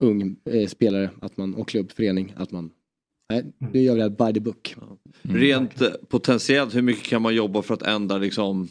ung 0.00 0.36
eh, 0.44 0.68
spelare 0.68 1.10
att 1.20 1.36
man, 1.36 1.54
och 1.54 1.68
klubbförening. 1.68 2.34
Att 2.36 2.50
man 2.50 2.70
Nej, 3.30 3.40
mm. 3.40 3.72
nu 3.72 3.80
gör 3.80 3.94
vi 3.94 4.00
det 4.00 4.10
by 4.10 4.32
the 4.32 4.40
book. 4.40 4.76
Mm. 5.24 5.36
Rent 5.36 5.82
eh, 5.82 5.88
potentiellt, 6.08 6.74
hur 6.74 6.82
mycket 6.82 7.04
kan 7.04 7.22
man 7.22 7.34
jobba 7.34 7.62
för 7.62 7.74
att 7.74 7.82
ändra 7.82 8.18
liksom 8.18 8.68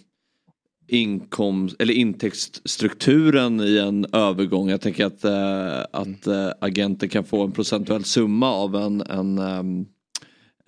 inkomst 0.88 1.82
eller 1.82 1.94
intäktsstrukturen 1.94 3.60
i 3.60 3.78
en 3.78 4.06
övergång. 4.12 4.70
Jag 4.70 4.82
tänker 4.82 5.06
att, 5.06 5.24
äh, 5.24 6.02
att 6.02 6.28
äh, 6.28 6.50
agenter 6.60 7.08
kan 7.08 7.24
få 7.24 7.44
en 7.44 7.52
procentuell 7.52 8.04
summa 8.04 8.52
av 8.52 8.76
en, 8.76 9.02
en, 9.02 9.40
um, 9.40 9.86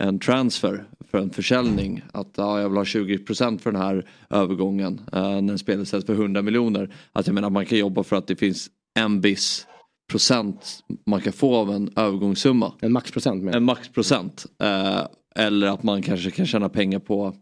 en 0.00 0.18
transfer 0.18 0.84
för 1.10 1.18
en 1.18 1.30
försäljning. 1.30 2.02
Att 2.12 2.32
ja, 2.36 2.60
jag 2.60 2.68
vill 2.68 2.76
ha 2.76 2.84
20% 2.84 3.58
för 3.58 3.72
den 3.72 3.82
här 3.82 4.06
övergången 4.30 5.00
äh, 5.12 5.20
när 5.20 5.52
en 5.52 5.58
spelare 5.58 5.86
säljs 5.86 6.06
för 6.06 6.12
100 6.12 6.42
miljoner. 6.42 6.94
Att 7.12 7.26
jag 7.26 7.34
menar 7.34 7.50
man 7.50 7.66
kan 7.66 7.78
jobba 7.78 8.02
för 8.02 8.16
att 8.16 8.26
det 8.26 8.36
finns 8.36 8.68
en 8.94 9.20
viss 9.20 9.66
procent 10.10 10.84
man 11.06 11.20
kan 11.20 11.32
få 11.32 11.56
av 11.56 11.70
en 11.70 11.90
övergångssumma. 11.96 12.72
En 12.80 12.92
maxprocent? 12.92 13.54
En 13.54 13.64
maxprocent. 13.64 14.46
eller 15.36 15.66
att 15.66 15.82
man 15.82 16.02
kanske 16.02 16.30
kan 16.30 16.46
tjäna 16.46 16.68
pengar 16.68 16.98
på 16.98 17.34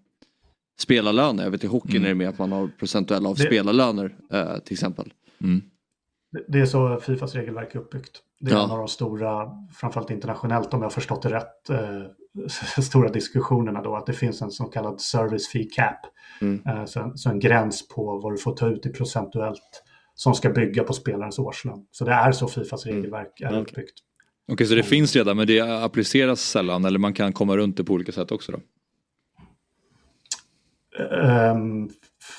spelarlöner. 0.78 1.44
Jag 1.44 1.50
vet 1.50 1.64
i 1.64 1.66
hockeyn 1.66 1.96
mm. 1.96 2.04
är 2.04 2.08
det 2.08 2.14
mer 2.14 2.28
att 2.28 2.38
man 2.38 2.52
har 2.52 2.68
procentuella 2.78 3.28
av 3.28 3.36
det... 3.36 3.42
spelarlöner 3.42 4.16
eh, 4.32 4.58
till 4.58 4.72
exempel. 4.72 5.12
Mm. 5.42 5.62
Det 6.48 6.60
är 6.60 6.66
så 6.66 7.00
Fifas 7.00 7.34
regelverk 7.34 7.74
är 7.74 7.78
uppbyggt. 7.78 8.22
Det 8.40 8.50
är 8.50 8.54
ja. 8.54 8.64
en 8.64 8.70
av 8.70 8.78
de 8.78 8.88
stora, 8.88 9.50
framförallt 9.74 10.10
internationellt 10.10 10.74
om 10.74 10.80
jag 10.80 10.84
har 10.84 10.90
förstått 10.90 11.22
det 11.22 11.30
rätt, 11.30 11.70
eh, 11.70 11.78
stora 12.82 13.08
diskussionerna 13.08 13.82
då 13.82 13.96
att 13.96 14.06
det 14.06 14.12
finns 14.12 14.42
en 14.42 14.50
så 14.50 14.64
kallad 14.64 15.00
service 15.00 15.48
fee 15.48 15.64
cap. 15.64 16.00
Mm. 16.40 16.62
Eh, 16.66 16.84
så, 16.84 17.12
så, 17.14 17.30
en 17.30 17.40
gräns 17.40 17.88
på 17.88 18.18
vad 18.18 18.32
du 18.32 18.38
får 18.38 18.52
ta 18.52 18.68
ut 18.68 18.86
i 18.86 18.88
procentuellt 18.88 19.82
som 20.14 20.34
ska 20.34 20.50
bygga 20.50 20.84
på 20.84 20.92
spelarens 20.92 21.38
årslön. 21.38 21.86
Så 21.90 22.04
det 22.04 22.12
är 22.12 22.32
så 22.32 22.48
Fifas 22.48 22.86
mm. 22.86 22.96
regelverk 22.96 23.40
är 23.40 23.58
uppbyggt. 23.58 23.94
Okej, 24.48 24.54
okay, 24.54 24.66
så 24.66 24.74
det 24.74 24.82
finns 24.82 25.16
redan 25.16 25.36
men 25.36 25.46
det 25.46 25.60
appliceras 25.60 26.40
sällan 26.40 26.84
eller 26.84 26.98
man 26.98 27.12
kan 27.12 27.32
komma 27.32 27.56
runt 27.56 27.76
det 27.76 27.84
på 27.84 27.92
olika 27.92 28.12
sätt 28.12 28.32
också 28.32 28.52
då? 28.52 28.60
Um, 31.04 31.90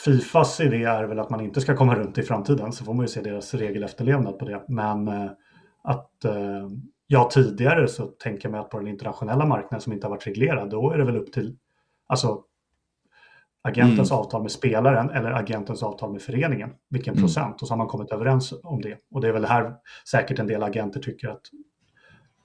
Fifas 0.04 0.60
idé 0.60 0.84
är 0.84 1.04
väl 1.04 1.20
att 1.20 1.30
man 1.30 1.42
inte 1.42 1.62
ska 1.62 1.76
komma 1.76 1.96
runt 1.96 2.18
i 2.18 2.24
framtiden 2.24 2.74
så 2.74 2.86
får 2.86 2.94
man 2.94 3.06
ju 3.06 3.10
se 3.10 3.22
deras 3.22 3.54
regelefterlevnad 3.54 4.40
på 4.40 4.46
det. 4.46 4.64
Men 4.68 5.08
uh, 5.08 5.32
att 5.84 6.12
uh, 6.26 6.70
ja, 7.12 7.30
tidigare 7.34 7.88
så 7.88 8.06
tänker 8.06 8.50
mig 8.50 8.60
att 8.60 8.70
på 8.70 8.78
den 8.78 8.88
internationella 8.88 9.46
marknaden 9.46 9.82
som 9.82 9.94
inte 9.94 10.08
har 10.08 10.12
varit 10.12 10.28
reglerad 10.28 10.70
då 10.70 10.92
är 10.92 10.98
det 10.98 11.06
väl 11.06 11.18
upp 11.18 11.34
till 11.34 11.58
alltså 12.08 12.44
agentens 13.62 14.12
mm. 14.12 14.20
avtal 14.20 14.42
med 14.42 14.52
spelaren 14.52 15.10
eller 15.10 15.32
agentens 15.32 15.84
avtal 15.84 16.12
med 16.12 16.22
föreningen. 16.22 16.70
Vilken 16.90 17.14
mm. 17.14 17.24
procent 17.24 17.62
och 17.62 17.68
så 17.68 17.72
har 17.72 17.78
man 17.78 17.88
kommit 17.88 18.12
överens 18.12 18.54
om 18.64 18.82
det. 18.82 18.98
Och 19.12 19.22
det 19.22 19.28
är 19.28 19.32
väl 19.32 19.46
här 19.46 19.74
säkert 20.12 20.40
en 20.40 20.48
del 20.48 20.64
agenter 20.64 21.00
tycker 21.00 21.30
att 21.30 21.42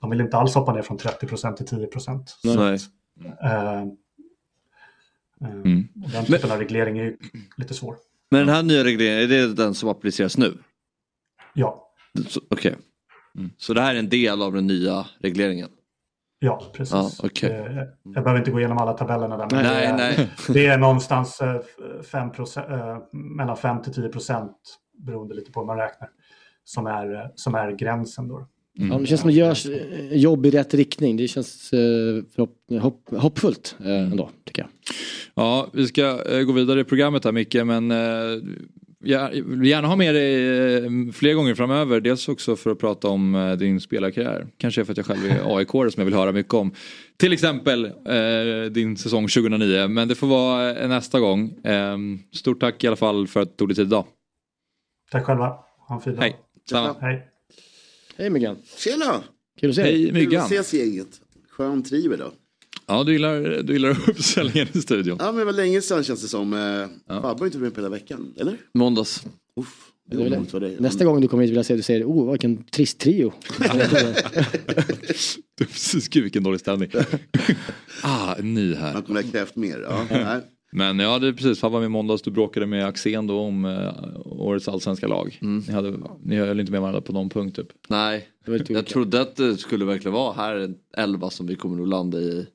de 0.01 0.09
vill 0.09 0.21
inte 0.21 0.37
alls 0.37 0.55
hoppa 0.55 0.73
ner 0.73 0.81
från 0.81 0.97
30 0.97 1.27
procent 1.27 1.57
till 1.57 1.67
10 1.67 1.87
procent. 1.87 2.39
Nej. 2.43 2.77
uh, 3.23 3.93
Eh, 5.41 5.51
mm. 5.51 5.87
Den 5.93 6.25
typen 6.25 6.51
av 6.51 6.59
reglering 6.59 6.97
är 6.99 7.15
lite 7.57 7.73
svår. 7.73 7.95
Men 8.29 8.45
den 8.45 8.55
här 8.55 8.63
nya 8.63 8.83
regleringen, 8.83 9.23
är 9.23 9.27
det 9.27 9.53
den 9.53 9.73
som 9.73 9.89
appliceras 9.89 10.37
nu? 10.37 10.57
Ja. 11.53 11.91
Okej. 12.35 12.41
Okay. 12.49 12.75
Mm. 13.35 13.49
Så 13.57 13.73
det 13.73 13.81
här 13.81 13.95
är 13.95 13.99
en 13.99 14.09
del 14.09 14.41
av 14.41 14.53
den 14.53 14.67
nya 14.67 15.05
regleringen? 15.19 15.69
Ja, 16.39 16.71
precis. 16.73 16.93
Ah, 16.93 17.25
okay. 17.25 17.49
Eh, 17.49 17.75
jag 18.03 18.23
behöver 18.23 18.37
inte 18.37 18.51
gå 18.51 18.59
igenom 18.59 18.77
alla 18.77 18.93
tabellerna 18.93 19.37
där. 19.37 19.47
Men 19.51 19.63
nej, 19.63 19.75
det, 19.75 19.85
är, 19.85 19.97
nej. 19.97 20.29
det 20.49 20.65
är 20.67 20.77
någonstans 20.77 21.41
5 22.11 22.29
eh, 22.57 22.97
mellan 23.11 23.57
5 23.57 23.81
till 23.81 23.93
10 23.93 24.09
procent 24.09 24.57
beroende 24.97 25.35
lite 25.35 25.51
på 25.51 25.59
hur 25.59 25.67
man 25.67 25.77
räknar. 25.77 26.09
Som 26.63 26.87
är, 26.87 27.31
som 27.35 27.55
är 27.55 27.71
gränsen 27.71 28.27
då. 28.27 28.47
Mm. 28.77 28.91
Ja, 28.91 28.97
det 28.97 29.05
känns 29.05 29.21
som 29.21 29.29
att 29.29 29.35
det 29.35 29.39
görs 29.39 29.65
jobb 30.11 30.45
i 30.45 30.51
rätt 30.51 30.73
riktning. 30.73 31.17
Det 31.17 31.27
känns 31.27 31.71
hopp, 32.37 32.57
hopp, 32.81 33.09
hoppfullt 33.09 33.75
ändå 33.79 34.29
tycker 34.45 34.61
jag. 34.61 34.69
Ja, 35.35 35.67
vi 35.73 35.87
ska 35.87 36.31
eh, 36.31 36.41
gå 36.41 36.51
vidare 36.51 36.79
i 36.79 36.83
programmet 36.83 37.25
här 37.25 37.31
Micke, 37.31 37.55
men 37.65 37.91
eh, 37.91 37.97
jag 39.05 39.29
vill 39.31 39.69
gärna 39.69 39.87
ha 39.87 39.95
med 39.95 40.15
dig 40.15 40.75
eh, 40.75 41.11
fler 41.13 41.33
gånger 41.33 41.55
framöver. 41.55 42.01
Dels 42.01 42.27
också 42.27 42.55
för 42.55 42.71
att 42.71 42.79
prata 42.79 43.07
om 43.07 43.55
din 43.59 43.81
spelarkarriär. 43.81 44.47
Kanske 44.57 44.85
för 44.85 44.91
att 44.91 44.97
jag 44.97 45.05
själv 45.05 45.25
är 45.25 45.57
aik 45.57 45.69
som 45.69 45.93
jag 45.95 46.05
vill 46.05 46.13
höra 46.13 46.31
mycket 46.31 46.53
om. 46.53 46.71
Till 47.17 47.33
exempel 47.33 47.91
din 48.71 48.97
säsong 48.97 49.27
2009, 49.27 49.87
men 49.87 50.07
det 50.07 50.15
får 50.15 50.27
vara 50.27 50.87
nästa 50.87 51.19
gång. 51.19 51.53
Stort 52.33 52.59
tack 52.59 52.83
i 52.83 52.87
alla 52.87 52.95
fall 52.95 53.27
för 53.27 53.41
att 53.41 53.49
du 53.49 53.55
tog 53.55 53.69
dig 53.69 53.75
tid 53.75 53.85
idag. 53.85 54.05
Tack 55.11 55.25
själva. 55.25 55.59
Ha 55.87 55.95
en 55.95 56.01
fin 56.01 56.15
dag. 56.15 56.21
Hej. 56.21 56.35
Samma. 56.69 56.95
Hej. 57.01 57.27
Hej 58.17 58.29
Myggan. 58.29 58.57
Tjena. 58.77 59.23
Kul 59.59 59.69
att 59.69 59.75
se 59.75 59.83
dig. 59.83 60.03
Hej 60.03 60.11
Myggan. 60.11 60.29
Kul 60.49 60.59
att 60.59 60.65
ses 60.65 60.73
gänget. 60.73 61.21
Skön 61.49 61.83
triver 61.83 62.17
då. 62.17 62.31
Ja, 62.87 63.03
du 63.03 63.13
gillar, 63.13 63.63
du 63.63 63.73
gillar 63.73 63.89
uppställningen 64.09 64.67
i 64.73 64.81
studion. 64.81 65.17
Ja, 65.19 65.25
men 65.25 65.35
det 65.35 65.45
var 65.45 65.53
länge 65.53 65.81
sedan 65.81 66.03
känns 66.03 66.21
det 66.21 66.27
som. 66.27 66.53
Eh, 66.53 66.59
ja. 66.59 67.21
Fabbe 67.21 67.39
har 67.39 67.45
inte 67.45 67.57
varit 67.57 67.61
med 67.61 67.73
på 67.73 67.81
hela 67.81 67.89
veckan, 67.89 68.33
eller? 68.37 68.57
Måndags. 68.73 69.25
Uff. 69.59 69.91
Det, 70.11 70.79
nästa 70.79 71.05
gång 71.05 71.21
du 71.21 71.27
kommer 71.27 71.43
hit 71.43 71.49
vill 71.49 71.55
jag 71.55 71.65
se 71.65 71.73
att 71.73 71.79
du 71.79 71.83
säger, 71.83 72.03
oh 72.03 72.31
vilken 72.31 72.63
trist 72.63 72.99
trio. 72.99 73.33
Precis, 75.57 76.07
gud 76.07 76.23
vilken 76.23 76.43
dålig 76.43 76.59
ställning. 76.59 76.89
ah, 78.03 78.35
ny 78.41 78.75
här. 78.75 78.93
Man 78.93 79.03
kunde 79.03 79.21
ha 79.21 79.31
krävt 79.31 79.55
mer. 79.55 79.85
Ja, 79.89 80.41
Men 80.71 80.99
ja, 80.99 81.19
det 81.19 81.27
är 81.27 81.33
precis, 81.33 81.59
Fabbe 81.59 81.73
var 81.73 81.79
med 81.79 81.85
i 81.85 81.89
måndags, 81.89 82.21
du 82.21 82.31
bråkade 82.31 82.65
med 82.65 82.85
Axén 82.85 83.27
då 83.27 83.39
om 83.39 83.65
uh, 83.65 83.91
årets 84.25 84.67
allsvenska 84.67 85.07
lag. 85.07 85.39
Mm. 85.41 85.63
Ni, 85.67 85.73
hade, 85.73 85.93
ni 86.23 86.35
höll 86.35 86.59
inte 86.59 86.71
med 86.71 86.81
varandra 86.81 87.01
på 87.01 87.13
någon 87.13 87.29
punkt 87.29 87.55
typ? 87.55 87.67
Nej, 87.89 88.27
jag 88.67 88.85
trodde 88.85 89.21
att 89.21 89.35
det 89.35 89.57
skulle 89.57 89.85
verkligen 89.85 90.13
vara 90.13 90.33
här 90.33 90.73
11 90.97 91.29
som 91.29 91.47
vi 91.47 91.55
kommer 91.55 91.83
att 91.83 91.89
landa 91.89 92.19
i 92.19 92.47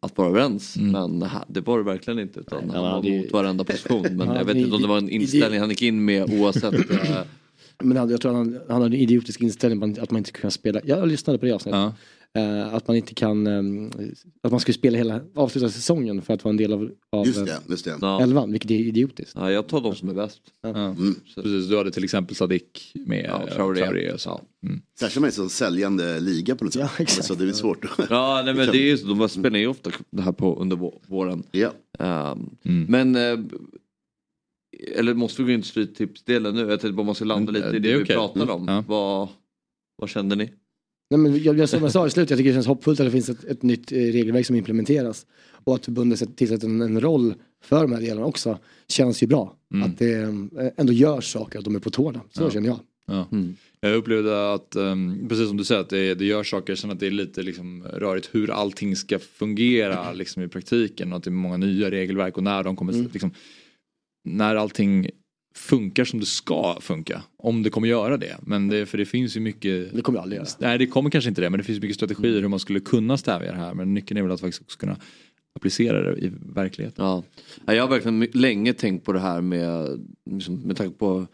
att 0.00 0.18
vara 0.18 0.28
överens. 0.28 0.76
Mm. 0.76 0.92
Men 0.92 1.30
det 1.48 1.60
var 1.60 1.78
det 1.78 1.84
verkligen 1.84 2.18
inte 2.18 2.40
utan 2.40 2.64
Nej, 2.64 2.76
han 2.76 2.82
var 2.82 3.02
det... 3.02 3.18
mot 3.18 3.32
varenda 3.32 3.64
position. 3.64 4.06
Men 4.10 4.28
jag 4.28 4.44
vet 4.44 4.56
inte 4.56 4.76
om 4.76 4.82
det 4.82 4.88
var 4.88 4.98
en 4.98 5.08
inställning 5.08 5.60
han 5.60 5.70
gick 5.70 5.82
in 5.82 6.04
med 6.04 6.40
oavsett. 6.40 6.74
Eh, 7.80 7.86
men 7.86 8.10
jag 8.10 8.20
tror 8.20 8.32
han, 8.32 8.60
han 8.68 8.82
hade 8.82 8.96
en 8.96 9.00
idiotisk 9.00 9.40
inställning 9.40 9.98
att 10.00 10.10
man 10.10 10.18
inte 10.18 10.32
kunde 10.32 10.50
spela. 10.50 10.80
Jag 10.84 11.08
lyssnade 11.08 11.38
på 11.38 11.46
det 11.46 11.52
avsnittet. 11.52 11.80
Ja. 11.80 11.94
Uh, 12.38 12.74
att 12.74 12.88
man 12.88 12.96
inte 12.96 13.14
kan, 13.14 13.46
um, 13.46 13.90
att 14.42 14.50
man 14.50 14.60
skulle 14.60 14.74
spela 14.74 14.98
hela, 14.98 15.20
avsluta 15.34 15.68
säsongen 15.68 16.22
för 16.22 16.34
att 16.34 16.44
vara 16.44 16.50
en 16.50 16.56
del 16.56 16.72
av, 16.72 16.90
av 17.12 17.26
just 17.26 17.46
det, 17.46 17.60
just 17.68 17.84
det. 17.84 17.98
Ja. 18.00 18.22
elvan, 18.22 18.52
vilket 18.52 18.70
är 18.70 18.74
idiotiskt. 18.74 19.32
Ja, 19.34 19.52
jag 19.52 19.66
tar 19.66 19.80
de 19.80 19.94
som 19.94 20.08
är 20.08 20.14
bäst. 20.14 20.40
Ja. 20.62 20.68
Mm. 20.68 21.14
Precis, 21.34 21.68
du 21.68 21.76
hade 21.76 21.90
till 21.90 22.04
exempel 22.04 22.36
Sadik 22.36 22.92
med 22.94 23.24
ja, 23.24 23.54
Traoré. 23.54 23.80
Traoré 23.80 24.18
så. 24.18 24.40
Mm. 24.62 24.82
Särskilt 25.00 25.20
med 25.20 25.28
en 25.28 25.32
sån 25.32 25.50
säljande 25.50 26.20
liga 26.20 26.56
på 26.56 26.64
något 26.64 26.72
sätt. 26.72 26.82
Ja, 26.82 27.02
exakt. 27.02 27.26
Så 27.26 27.34
det 27.34 27.48
är 27.48 27.52
svårt. 27.52 27.84
ja, 28.10 28.42
nej, 28.44 28.54
men 28.54 28.66
det 28.66 28.78
är 28.78 28.96
ju, 28.96 28.96
de 28.96 29.28
spelar 29.28 29.58
ju 29.58 29.66
ofta 29.66 29.90
det 30.10 30.22
här 30.22 30.32
på, 30.32 30.56
under 30.60 30.92
våren. 31.06 31.42
Ja. 31.50 31.72
Um, 31.98 32.56
mm. 32.62 32.86
Men 32.88 33.16
uh, 33.16 33.46
eller 34.96 35.14
måste 35.14 35.42
vi 35.42 35.46
gå 35.46 35.54
in 35.54 35.60
i 35.60 35.62
stryktipsdelen 35.62 36.54
nu? 36.54 36.60
Jag 36.60 36.68
tänkte 36.68 36.92
bara 36.92 37.06
man 37.06 37.14
ska 37.14 37.24
landa 37.24 37.52
lite 37.52 37.68
i 37.68 37.72
det, 37.72 37.78
det 37.78 37.96
vi 37.96 38.02
okay. 38.02 38.16
pratade 38.16 38.52
om. 38.52 38.68
Mm. 38.68 38.84
Vad, 38.88 39.28
vad 39.96 40.08
kände 40.08 40.36
ni? 40.36 40.50
Nej, 41.10 41.18
men 41.18 41.42
jag, 41.42 41.68
som 41.68 41.82
jag 41.82 41.92
sa 41.92 42.06
i 42.06 42.10
slutet, 42.10 42.30
jag 42.30 42.38
tycker 42.38 42.50
det 42.50 42.54
känns 42.54 42.66
hoppfullt 42.66 43.00
att 43.00 43.06
det 43.06 43.10
finns 43.10 43.28
ett, 43.28 43.44
ett 43.44 43.62
nytt 43.62 43.92
eh, 43.92 43.96
regelverk 43.96 44.46
som 44.46 44.56
implementeras. 44.56 45.26
Och 45.64 45.74
att 45.74 45.84
förbundet 45.84 46.36
tillsätter 46.36 46.66
en, 46.66 46.80
en 46.80 47.00
roll 47.00 47.34
för 47.64 47.82
de 47.82 47.92
här 47.92 48.00
delarna 48.00 48.26
också 48.26 48.58
känns 48.88 49.22
ju 49.22 49.26
bra. 49.26 49.56
Mm. 49.74 49.90
Att 49.90 49.98
det 49.98 50.14
eh, 50.22 50.72
ändå 50.76 50.92
görs 50.92 51.32
saker, 51.32 51.58
att 51.58 51.64
de 51.64 51.76
är 51.76 51.80
på 51.80 51.90
tårna. 51.90 52.20
Så 52.30 52.42
ja. 52.42 52.50
känner 52.50 52.68
jag. 52.68 52.80
Ja. 53.06 53.28
Mm. 53.32 53.56
Jag 53.80 53.94
upplevde 53.94 54.52
att, 54.52 54.76
um, 54.76 55.28
precis 55.28 55.48
som 55.48 55.56
du 55.56 55.64
säger, 55.64 55.80
att 55.80 55.90
det, 55.90 56.14
det 56.14 56.24
gör 56.24 56.44
saker, 56.44 56.74
sen 56.74 56.90
att 56.90 57.00
det 57.00 57.06
är 57.06 57.10
lite 57.10 57.42
liksom, 57.42 57.84
rörigt 57.84 58.28
hur 58.32 58.50
allting 58.50 58.96
ska 58.96 59.18
fungera 59.18 60.12
liksom, 60.12 60.42
i 60.42 60.48
praktiken 60.48 61.12
och 61.12 61.18
att 61.18 61.24
det 61.24 61.30
är 61.30 61.32
många 61.32 61.56
nya 61.56 61.90
regelverk 61.90 62.36
och 62.36 62.42
när 62.42 62.62
de 62.64 62.76
kommer, 62.76 62.92
mm. 62.92 63.08
liksom, 63.12 63.30
när 64.24 64.56
allting 64.56 65.10
funkar 65.58 66.04
som 66.04 66.20
det 66.20 66.26
ska 66.26 66.78
funka. 66.80 67.22
Om 67.36 67.62
det 67.62 67.70
kommer 67.70 67.88
göra 67.88 68.16
det. 68.16 68.36
Men 68.42 68.68
det, 68.68 68.86
för 68.86 68.98
det 68.98 69.06
finns 69.06 69.36
ju 69.36 69.40
mycket. 69.40 69.94
Det 69.94 70.02
kommer 70.02 70.18
aldrig 70.18 70.36
göra. 70.36 70.48
Nej 70.58 70.78
det 70.78 70.86
kommer 70.86 71.10
kanske 71.10 71.28
inte 71.28 71.40
det 71.40 71.50
men 71.50 71.58
det 71.58 71.64
finns 71.64 71.80
mycket 71.82 71.96
strategier 71.96 72.40
hur 72.40 72.48
man 72.48 72.58
skulle 72.60 72.80
kunna 72.80 73.16
stävja 73.16 73.52
det 73.52 73.58
här. 73.58 73.74
Men 73.74 73.94
nyckeln 73.94 74.18
är 74.18 74.22
väl 74.22 74.32
att 74.32 74.40
faktiskt 74.40 74.62
också 74.62 74.78
kunna 74.78 74.96
applicera 75.54 76.02
det 76.02 76.20
i 76.20 76.32
verkligheten. 76.54 77.04
Ja. 77.04 77.22
Ja, 77.66 77.74
Jag 77.74 77.82
har 77.82 77.90
verkligen 77.90 78.26
länge 78.32 78.72
tänkt 78.72 79.04
på 79.04 79.12
det 79.12 79.20
här 79.20 79.40
med, 79.40 80.00
liksom, 80.30 80.54
med 80.54 80.76
tanke 80.76 80.98
på 80.98 81.26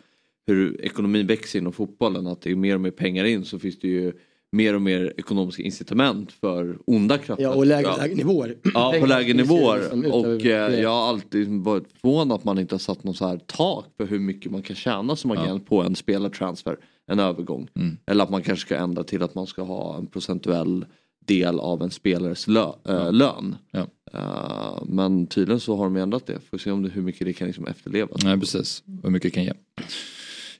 hur 0.47 0.85
ekonomin 0.85 1.27
växer 1.27 1.59
inom 1.59 1.73
fotbollen. 1.73 2.27
Att 2.27 2.41
det 2.41 2.51
är 2.51 2.57
mer 2.57 2.75
och 2.75 2.81
mer 2.81 2.91
pengar 2.91 3.25
in 3.25 3.45
så 3.45 3.59
finns 3.59 3.79
det 3.79 3.89
ju 3.89 4.13
mer 4.55 4.75
och 4.75 4.83
mer 4.83 5.13
ekonomiska 5.17 5.63
incitament 5.63 6.33
för 6.33 6.79
onda 6.87 7.19
krafter. 7.19 7.45
Ja, 7.45 7.55
och 7.55 7.67
lägre, 7.67 7.97
lägre 7.97 8.15
nivåer. 8.15 8.57
Ja, 8.75 8.95
på 9.01 9.07
lägre 9.07 9.35
nivåer. 9.35 10.13
Och 10.13 10.47
eh, 10.47 10.81
jag 10.81 10.91
har 10.91 11.09
alltid 11.09 11.49
varit 11.49 11.85
förvånad 12.01 12.39
att 12.39 12.45
man 12.45 12.59
inte 12.59 12.75
har 12.75 12.81
satt 12.81 13.05
någon 13.05 13.15
så 13.15 13.27
här 13.27 13.39
tak 13.47 13.87
för 13.97 14.07
hur 14.07 14.19
mycket 14.19 14.53
man 14.53 14.63
kan 14.63 14.77
tjäna 14.77 15.17
som 15.17 15.31
agent 15.31 15.67
på 15.67 15.83
en 15.83 15.97
spelartransfer, 15.97 16.77
en 17.07 17.21
övergång. 17.21 17.69
Mm. 17.77 17.97
Eller 18.07 18.25
att 18.25 18.31
man 18.31 18.43
kanske 18.43 18.67
ska 18.67 18.77
ändra 18.77 19.05
till 19.05 19.23
att 19.23 19.35
man 19.35 19.47
ska 19.47 19.63
ha 19.63 19.97
en 19.97 20.07
procentuell 20.07 20.85
del 21.27 21.61
av 21.61 21.83
en 21.83 21.91
spelares 21.91 22.47
lö, 22.49 22.73
äh, 22.89 23.13
lön. 23.13 23.57
Ja. 23.71 23.87
Eh, 24.13 24.83
men 24.87 25.27
tydligen 25.27 25.61
så 25.61 25.77
har 25.77 25.85
de 25.85 25.97
ändrat 25.97 26.27
det. 26.27 26.41
Får 26.51 26.59
se 26.59 26.71
om 26.71 26.83
det, 26.83 26.89
hur 26.89 27.03
mycket 27.03 27.27
det 27.27 27.33
kan 27.33 27.47
liksom 27.47 27.67
efterlevas. 27.67 28.25
Nej 28.25 28.41
precis, 28.41 28.83
hur 29.03 29.11
mycket 29.11 29.33
det 29.33 29.35
kan 29.35 29.45
ge. 29.45 29.53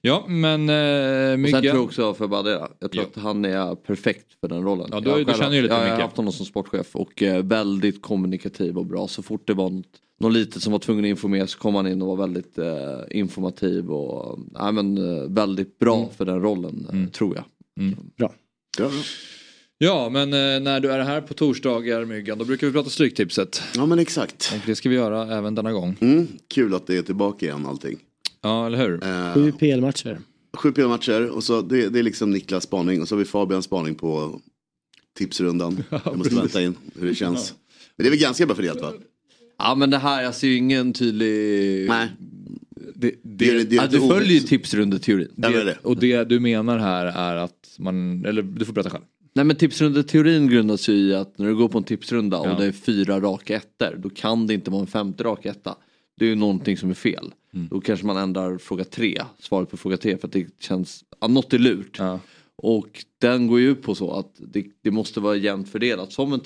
Ja 0.07 0.25
men 0.29 0.69
eh, 0.69 0.75
Och 0.75 0.81
sen 1.33 1.41
Myggan. 1.43 1.63
tror 1.63 1.75
jag 1.75 1.85
också, 1.85 2.15
för 2.15 2.27
bara 2.27 2.43
det, 2.43 2.69
jag 2.79 2.91
tror 2.93 3.05
Ja. 3.05 3.11
att 3.17 3.23
han 3.23 3.45
är 3.45 3.75
perfekt 3.75 4.27
för 4.41 4.49
den 4.49 4.63
rollen. 4.63 4.89
Ja, 4.93 5.01
du- 5.01 5.11
jag, 5.11 5.19
du 5.19 5.25
själv- 5.25 5.39
känner 5.39 5.57
ju 5.57 5.63
lite 5.63 5.75
jag, 5.75 5.87
jag 5.89 5.95
har 5.95 6.01
haft 6.03 6.17
honom 6.17 6.33
som 6.33 6.47
sportchef 6.47 6.97
och 6.97 7.23
eh, 7.23 7.43
väldigt 7.45 8.03
kommunikativ 8.03 8.79
och 8.79 8.87
bra. 8.87 9.09
Så 9.09 9.23
fort 9.23 9.47
det 9.47 9.55
var 9.55 9.71
något, 9.71 9.87
något 10.21 10.33
litet 10.33 10.63
som 10.63 10.73
var 10.73 10.79
tvungen 10.79 11.05
att 11.05 11.09
informera 11.09 11.47
så 11.47 11.59
kom 11.59 11.75
han 11.75 11.87
in 11.87 12.03
och 12.03 12.09
var 12.09 12.17
väldigt 12.17 12.59
eh, 12.59 13.01
informativ 13.11 13.91
och 13.91 14.39
nej, 14.61 14.73
men, 14.73 14.99
eh, 15.19 15.23
väldigt 15.29 15.79
bra 15.79 15.97
Mm. 15.99 16.09
för 16.17 16.25
den 16.25 16.41
rollen 16.43 16.87
eh, 16.93 17.11
tror 17.13 17.37
jag. 17.37 17.45
Bra. 18.17 18.33
Ja 19.79 20.09
men 20.09 20.33
eh, 20.33 20.61
när 20.63 20.81
du 20.81 20.91
är 20.93 21.01
här 21.01 21.21
på 21.21 21.35
torsdagar 21.35 22.05
Myggan 22.05 22.39
då 22.39 22.45
brukar 22.45 22.67
vi 22.67 22.73
prata 22.73 22.91
Stryktipset. 22.91 23.63
Ja 23.75 23.87
men 23.87 23.99
exakt. 23.99 24.53
Och 24.55 24.61
det 24.67 24.75
ska 24.77 24.89
vi 24.89 24.95
göra 24.95 25.37
även 25.39 25.55
denna 25.55 25.73
gång. 25.73 25.97
Mm, 26.01 26.27
kul 26.55 26.75
att 26.75 26.87
det 26.87 26.97
är 26.97 27.03
tillbaka 27.03 27.47
igen 27.47 27.67
allting. 27.67 27.99
Ja 28.45 28.67
eller 28.67 28.79
hur. 28.79 29.05
Eh, 29.05 29.35
Sju 29.35 29.53
PL-matcher. 29.53 30.19
Sju 30.57 30.73
PL-matcher 30.73 31.31
och 31.31 31.45
så 31.45 31.61
det, 31.63 31.89
det 31.89 31.99
är 31.99 32.03
liksom 32.03 32.31
Niklas 32.31 32.65
spaning 32.65 33.03
och 33.03 33.09
så 33.09 33.15
har 33.15 33.19
vi 33.19 33.25
Fabians 33.25 33.65
spaning 33.65 33.95
på 33.95 34.41
tipsrundan. 35.19 35.85
Jag 36.05 36.19
måste 36.19 36.35
vänta 36.35 36.63
in 36.63 36.75
hur 37.01 37.07
det 37.09 37.15
känns. 37.15 37.55
Men 37.97 38.05
det 38.05 38.09
är 38.09 38.11
väl 38.11 38.21
ganska 38.21 38.47
bra 38.47 38.55
fördelat 38.57 38.81
va? 38.83 38.93
Ja 39.59 39.75
men 39.75 39.91
det 39.91 39.99
här, 39.99 40.23
jag 40.23 40.35
ser 40.35 40.49
ju 40.49 40.57
ingen 40.57 40.93
tydlig... 40.93 41.89
Nej. 41.89 42.09
Det, 42.95 43.15
Det, 43.23 43.51
är- 43.51 43.65
det, 43.65 43.77
är 43.77 43.83
Ja, 43.83 43.87
du 43.91 44.01
följer 44.09 44.33
ju 44.33 44.41
tipsrundeteorin. 44.41 45.29
Ja, 45.37 45.49
det 45.49 45.65
det. 45.65 45.79
Och 45.83 45.97
det 45.97 46.25
du 46.25 46.41
menar 46.41 46.79
här 46.79 47.07
är 47.07 47.37
att 47.37 47.75
man, 47.79 48.25
eller 48.25 48.43
du 48.43 48.65
får 48.65 48.73
berätta 48.73 48.91
själv. 48.91 49.05
Nej 49.35 49.45
men 49.45 49.57
tipsrundeteorin 49.57 50.49
grundas 50.49 50.89
ju 50.89 50.93
i 50.93 51.15
att 51.15 51.39
när 51.39 51.47
du 51.47 51.57
går 51.57 51.69
på 51.69 51.79
en 51.79 51.85
tipsrunda 51.85 52.41
Ja. 52.45 52.53
och 52.53 52.61
det 52.61 52.67
är 52.67 52.73
fyra 52.73 53.21
raka 53.21 53.57
ettor 53.57 53.97
då 53.97 54.11
kan 54.11 54.47
det 54.47 54.55
inte 54.55 54.71
vara 54.71 54.81
en 54.81 54.87
femte 54.87 55.25
rak 55.25 55.47
etta. 55.47 55.77
Det 56.19 56.25
är 56.25 56.29
ju 56.29 56.35
någonting 56.35 56.77
som 56.77 56.91
är 56.91 56.95
fel. 56.95 57.35
Mm. 57.55 57.69
Då 57.71 57.81
kanske 57.81 58.07
man 58.07 58.17
ändrar 58.17 58.59
fråga 58.59 58.85
tre, 58.85 59.23
svaret 59.39 59.71
på 59.71 59.77
fråga 59.77 59.97
tre 59.97 60.17
för 60.17 60.29
att 60.29 60.33
det 60.33 60.47
känns, 60.61 61.05
ja, 61.21 61.27
något 61.27 61.53
är 61.53 61.59
lurt. 61.59 61.97
Ja. 61.99 62.21
Och 62.57 63.05
den 63.21 63.47
går 63.47 63.61
ju 63.61 63.71
ut 63.71 63.83
på 63.83 63.95
så 63.95 64.13
att 64.13 64.31
det, 64.39 64.65
det 64.83 64.91
måste 64.91 65.21
vara 65.21 65.37
jämnt 65.37 65.69
fördelat 65.69 66.13
som 66.13 66.33
en 66.33 66.41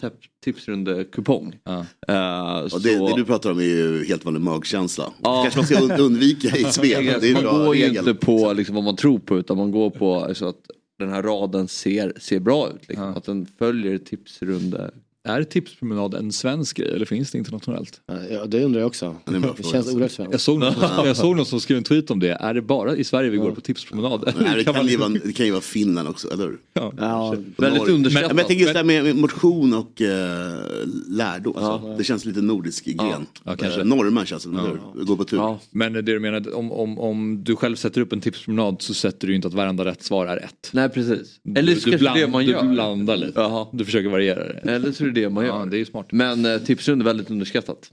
tipsrundekupong. 0.44 1.58
Ja. 1.64 2.62
Och 2.62 2.70
så... 2.70 2.78
det, 2.78 2.98
det 2.98 3.16
du 3.16 3.24
pratar 3.24 3.50
om 3.50 3.58
är 3.58 3.62
ju 3.62 4.04
helt 4.04 4.24
vanlig 4.24 4.40
magkänsla. 4.40 5.12
Ja. 5.22 5.42
kanske 5.42 5.58
man 5.58 5.66
ska 5.66 5.94
und- 5.94 6.00
undvika 6.00 6.56
i 6.56 6.64
spel. 6.72 7.32
Man 7.34 7.42
bra 7.42 7.58
går 7.58 7.76
ju 7.76 7.82
regel. 7.82 8.08
inte 8.08 8.26
på 8.26 8.52
liksom, 8.52 8.74
vad 8.74 8.84
man 8.84 8.96
tror 8.96 9.18
på 9.18 9.38
utan 9.38 9.56
man 9.56 9.70
går 9.70 9.90
på 9.90 10.14
alltså, 10.14 10.46
att 10.46 10.70
den 10.98 11.08
här 11.08 11.22
raden 11.22 11.68
ser, 11.68 12.12
ser 12.20 12.40
bra 12.40 12.68
ut. 12.68 12.88
Liksom. 12.88 13.06
Ja. 13.06 13.14
Att 13.14 13.24
den 13.24 13.46
följer 13.58 13.98
tipsrunde. 13.98 14.90
Är 15.28 15.42
tipspromenad 15.42 16.14
en 16.14 16.32
svensk 16.32 16.76
grej 16.76 16.92
eller 16.94 17.06
finns 17.06 17.30
det 17.30 17.38
internationellt? 17.38 18.00
Ja, 18.30 18.46
det 18.46 18.64
undrar 18.64 18.80
jag 18.80 18.86
också. 18.86 19.16
det 19.56 19.62
känns 19.64 19.94
oerhört 19.94 20.10
svenskt. 20.10 20.32
Jag 20.32 20.40
såg, 20.40 20.58
någon 20.58 20.74
som, 20.74 20.82
jag 21.06 21.16
såg 21.16 21.36
någon 21.36 21.46
som 21.46 21.60
skrev 21.60 21.78
en 21.78 21.84
tweet 21.84 22.10
om 22.10 22.20
det. 22.20 22.30
Är 22.40 22.54
det 22.54 22.62
bara 22.62 22.96
i 22.96 23.04
Sverige 23.04 23.30
vi 23.30 23.36
går 23.36 23.50
på 23.50 23.60
tipspromenad? 23.60 24.32
Nej, 24.40 24.56
det, 24.56 24.64
Kan 24.68 24.74
kan 24.74 24.82
man- 24.84 24.92
ju 24.92 24.96
vara, 24.96 25.08
det 25.08 25.32
kan 25.32 25.46
ju 25.46 25.52
vara 25.52 25.62
Finland 25.62 26.08
också, 26.08 26.32
eller 26.32 26.44
hur? 26.44 26.58
Ja. 26.72 26.92
Ja, 26.98 27.36
Väldigt 27.56 27.88
underskattat. 27.88 28.28
Ja, 28.30 28.34
men 28.34 28.38
jag 28.38 28.46
tänker 28.46 28.62
just 28.64 28.72
det 28.74 28.78
här 28.78 28.84
med 28.84 29.04
med 29.04 29.16
motion 29.16 29.74
och 29.74 30.02
eh, 30.02 30.62
lärdom. 31.08 31.56
Alltså. 31.56 31.94
Det 31.98 32.04
känns 32.04 32.24
lite 32.24 32.40
nordisk 32.42 32.84
gren. 32.84 33.26
Ja, 33.44 33.56
kanske. 33.56 33.80
Eh, 33.80 33.86
norrmän 33.86 34.26
känns 34.26 34.44
det, 34.44 34.50
eller 34.50 34.78
hur? 34.94 35.04
Gå 35.04 35.16
på 35.16 35.24
tur. 35.24 35.36
Ja. 35.36 35.60
Men 35.70 35.92
det 35.92 36.02
du 36.02 36.18
menar, 36.20 36.54
om, 36.54 36.72
om, 36.72 36.98
om 36.98 37.44
du 37.44 37.56
själv 37.56 37.76
sätter 37.76 38.00
upp 38.00 38.12
en 38.12 38.20
tipspromenad 38.20 38.76
så 38.82 38.94
sätter 38.94 39.26
du 39.26 39.32
ju 39.32 39.36
inte 39.36 39.48
att 39.48 39.54
varenda 39.54 39.84
rätt 39.84 40.02
svar 40.02 40.26
är 40.26 40.36
rätt. 40.36 40.70
Nej 40.72 40.88
precis. 40.88 41.40
Eller 41.56 41.74
du, 41.74 41.80
du, 41.80 41.98
kanske 41.98 42.20
det 42.20 42.26
man 42.26 42.44
du 42.44 42.50
gör. 42.52 42.62
blandar 42.64 43.16
lite. 43.16 43.40
Jaha. 43.40 43.66
Du 43.72 43.84
försöker 43.84 44.08
variera 44.08 44.38
det. 44.44 44.52
Eller 44.70 44.92
så 44.92 45.04
är 45.04 45.08
det 45.08 45.17
det 45.22 45.30
man 45.30 45.46
gör. 45.46 45.58
Ja, 45.58 45.66
det 45.66 45.78
är 45.80 45.84
smart. 45.84 46.06
Men 46.12 46.44
eh, 46.44 46.58
tipsrunda 46.58 47.02
är 47.02 47.06
väldigt 47.06 47.30
underskattat. 47.30 47.90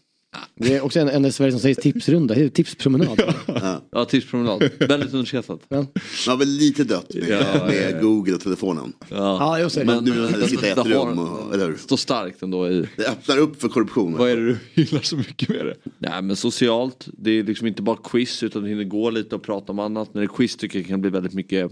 Det 0.56 0.76
är 0.76 0.81
också 0.81 0.99
en, 0.99 1.10
en 1.10 1.26
i 1.26 1.31
Sverige 1.31 1.52
som 1.52 1.60
säger 1.60 1.76
tipsrunda, 1.76 2.35
det 2.35 2.43
är 2.43 2.49
tipspromenad. 2.49 3.34
Ja, 3.91 4.06
tipspromenad. 4.06 4.69
väldigt 4.80 5.14
underskattat. 5.14 5.61
Man 5.69 5.88
har 6.27 6.38
väl 6.38 6.47
lite 6.47 6.84
dött 6.84 7.14
med, 7.14 7.30
Ja, 7.30 7.65
med 7.68 8.02
Google 8.02 8.34
och 8.34 8.41
telefonen. 8.41 8.93
Ja, 9.10 9.60
just 9.60 9.76
det. 9.76 9.85
Men 9.85 10.03
nu 10.03 10.11
när 10.11 10.39
det 10.39 10.47
sitter 10.47 10.68
i 10.68 10.69
ett 10.69 10.76
det 10.76 10.84
rum, 10.84 11.19
och, 11.19 11.53
eller 11.53 11.68
hur? 11.68 11.77
Står 11.77 11.97
starkt 11.97 12.41
ändå 12.41 12.69
i... 12.69 12.85
Det 12.97 13.07
öppnar 13.07 13.38
upp 13.38 13.61
för 13.61 13.68
korruption. 13.69 14.18
Vad 14.18 14.30
är 14.30 14.35
det 14.38 14.45
du 14.45 14.57
gillar 14.73 15.02
så 15.02 15.18
mycket 15.18 15.49
med 15.49 15.65
det? 15.65 15.76
Nej 15.97 16.22
men 16.22 16.35
socialt. 16.35 17.07
Det 17.18 17.31
är 17.31 17.43
liksom 17.43 17.68
inte 17.68 17.81
bara 17.81 17.97
quiz 18.03 18.43
utan 18.43 18.64
du 18.64 18.69
hinner 18.69 18.84
gå 18.84 19.10
lite 19.10 19.35
och 19.35 19.43
prata 19.43 19.72
om 19.72 19.80
annat. 19.80 20.14
När 20.14 20.22
det 20.22 20.26
är 20.26 20.35
quiz 20.35 20.56
tycker 20.56 20.80
jag 20.80 20.88
kan 20.88 21.02
bli 21.02 21.10
väldigt 21.10 21.34
mycket 21.34 21.72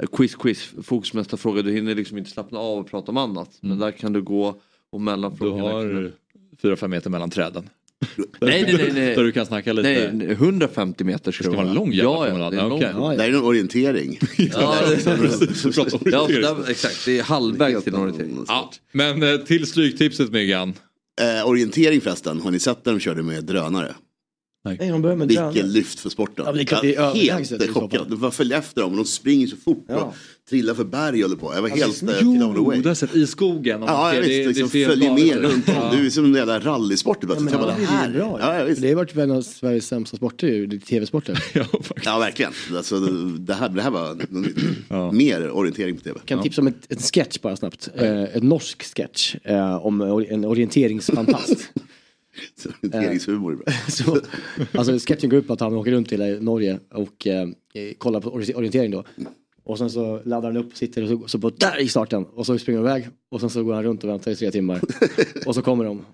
eh, 0.00 0.06
quiz, 0.12 0.34
quiz, 0.34 0.70
fokus 0.82 1.14
nästa 1.14 1.36
fråga. 1.36 1.62
Du 1.62 1.72
hinner 1.72 1.94
liksom 1.94 2.18
inte 2.18 2.30
slappna 2.30 2.58
av 2.58 2.78
och 2.78 2.90
prata 2.90 3.10
om 3.10 3.16
annat. 3.16 3.50
Men 3.60 3.78
där 3.78 3.90
kan 3.90 4.12
du 4.12 4.22
gå 4.22 4.60
och 4.90 5.00
mellan 5.00 5.30
Du 5.32 5.36
frågorna. 5.38 5.62
har 5.72 6.12
fyra 6.62 6.76
fem 6.76 6.90
meter 6.90 7.10
mellan 7.10 7.30
träden. 7.30 7.68
Nej, 8.16 8.62
nej, 8.62 8.74
nej, 8.78 8.90
nej. 8.94 9.14
Där 9.16 9.24
du 9.24 9.32
kan 9.32 9.46
snacka 9.46 9.72
lite. 9.72 9.88
Nej, 9.88 10.10
nej, 10.12 10.30
150 10.30 11.04
meter 11.04 11.32
ska 11.32 11.44
Det 11.44 11.50
ska 11.50 11.56
vara 11.56 11.68
en 11.68 11.74
lång 11.74 11.92
jävla 11.92 12.10
ja, 12.10 12.38
ja, 12.38 12.50
det 12.50 12.56
är 12.56 12.62
en 12.62 12.68
lång 12.68 13.16
Det 13.16 13.24
är 13.24 13.28
en 13.28 13.42
orientering. 13.44 14.18
Ja, 14.52 14.76
det, 14.88 15.62
Du 15.62 15.72
pratar 15.72 16.00
ja, 16.10 16.26
där, 16.26 16.70
exakt. 16.70 17.04
Det 17.04 17.18
är 17.18 17.22
halvvägs 17.22 17.84
till 17.84 17.94
en 17.94 18.00
orientering. 18.00 18.44
Ja, 18.48 18.70
men 18.92 19.22
eh, 19.22 19.36
till 19.36 19.66
stryktipset 19.66 20.30
Myggan. 20.32 20.74
Eh, 21.20 21.48
orientering 21.48 22.00
förresten, 22.00 22.40
har 22.40 22.50
ni 22.50 22.58
sett 22.58 22.84
när 22.84 22.92
de 22.92 23.00
körde 23.00 23.22
med 23.22 23.44
drönare? 23.44 23.94
Nej, 24.64 24.76
de 24.90 25.02
börjar 25.02 25.16
med 25.16 25.28
Vilket 25.28 25.52
drönare. 25.54 25.72
lyft 25.72 26.00
för 26.00 26.10
sporten. 26.10 26.44
Ja, 26.46 26.52
det 26.52 26.60
är 26.60 26.64
klart 26.64 26.82
det 26.82 26.94
är 26.96 27.14
helt 27.14 27.70
chockad. 27.74 28.06
Du 28.10 28.16
får 28.18 28.30
följa 28.30 28.58
efter 28.58 28.80
dem 28.80 28.90
och 28.90 28.96
de 28.96 29.04
springer 29.04 29.46
så 29.46 29.56
fort 29.56 29.84
Ja. 29.88 29.96
och 29.96 30.14
trillar 30.50 30.74
för 30.74 30.84
berg 30.84 31.22
håller 31.22 31.36
på. 31.36 31.54
Jag 31.54 31.62
var 31.62 31.68
helt 31.68 32.02
eh, 32.02 32.08
Jo, 32.22 32.36
blown 32.36 32.56
away. 32.58 32.80
det 32.80 32.88
har 32.90 32.94
sett 32.94 33.14
i 33.16 33.26
skogen. 33.26 33.80
Ja, 33.86 34.10
ser. 34.10 34.16
jag 34.16 34.24
Det- 34.24 34.28
visst, 34.28 34.42
det 34.42 34.48
liksom 34.64 34.68
följer 34.68 35.12
med 35.14 35.36
runt 35.52 35.68
om. 35.68 35.74
Ja. 35.74 35.90
Du 35.96 36.06
är 36.06 36.10
som 36.10 36.24
en 36.24 36.34
jävla 36.34 36.58
rallysport 36.60 37.18
Ja, 37.20 37.28
men 37.34 37.44
det 37.44 37.52
bara, 37.58 37.72
är 37.72 38.08
ju 38.08 38.12
bra. 38.18 38.38
Ja, 38.40 38.58
ja, 38.58 38.64
visst. 38.64 38.82
Det 38.82 38.88
har 38.88 38.94
varit 38.96 39.16
en 39.16 39.30
av 39.30 39.42
Sveriges 39.42 39.86
sämsta 39.86 40.16
sporter 40.16 40.46
ju, 40.46 40.66
det 40.66 40.76
är 40.76 40.80
tv-sporter. 40.80 41.44
Ja. 41.54 41.64
Ja, 42.04 42.18
verkligen. 42.18 42.52
Alltså, 42.76 43.00
det, 43.00 43.54
här, 43.54 43.68
det 43.68 43.82
här 43.82 43.90
var 43.90 45.12
mer 45.12 45.50
orientering 45.50 45.96
på 45.96 46.02
tv. 46.02 46.18
kan 46.24 46.42
tipsa 46.42 46.60
om 46.60 46.66
ett, 46.66 46.92
ett 46.92 47.02
sketch 47.14 47.38
bara 47.40 47.56
snabbt. 47.56 47.88
Eh, 47.94 48.36
en 48.36 48.48
norsk 48.48 48.96
sketch 48.96 49.34
eh, 49.44 49.86
om 49.86 50.00
en 50.28 50.44
orienteringsfantast. 50.44 51.56
Så 52.56 52.68
Orienteringshumor 52.82 53.52
är 53.52 53.56
bra. 53.56 53.66
så, 53.88 54.20
alltså 54.78 54.98
sketchen 55.08 55.30
går 55.30 55.38
ut 55.38 55.46
på 55.46 55.52
att 55.52 55.60
han 55.60 55.74
åker 55.74 55.90
runt 55.90 56.12
i 56.12 56.16
hela 56.22 56.40
Norge 56.40 56.78
och 56.92 57.26
eh, 57.26 57.48
kollar 57.98 58.20
på 58.20 58.30
ori- 58.30 58.54
orientering 58.54 58.90
då. 58.90 59.04
Och 59.64 59.78
sen 59.78 59.90
så 59.90 60.20
laddar 60.24 60.48
han 60.48 60.56
upp 60.56 60.70
och 60.72 60.76
sitter 60.78 61.02
och 61.02 61.08
så, 61.08 61.28
så 61.28 61.38
på 61.38 61.50
där 61.50 61.80
i 61.80 61.88
starten 61.88 62.24
och 62.24 62.46
så 62.46 62.58
springer 62.58 62.80
de 62.80 62.86
iväg 62.86 63.08
och 63.30 63.40
sen 63.40 63.50
så 63.50 63.64
går 63.64 63.74
han 63.74 63.82
runt 63.84 64.04
och 64.04 64.10
väntar 64.10 64.30
i 64.30 64.36
tre 64.36 64.50
timmar. 64.50 64.80
och 65.46 65.54
så 65.54 65.62
kommer 65.62 65.84
de. 65.84 66.04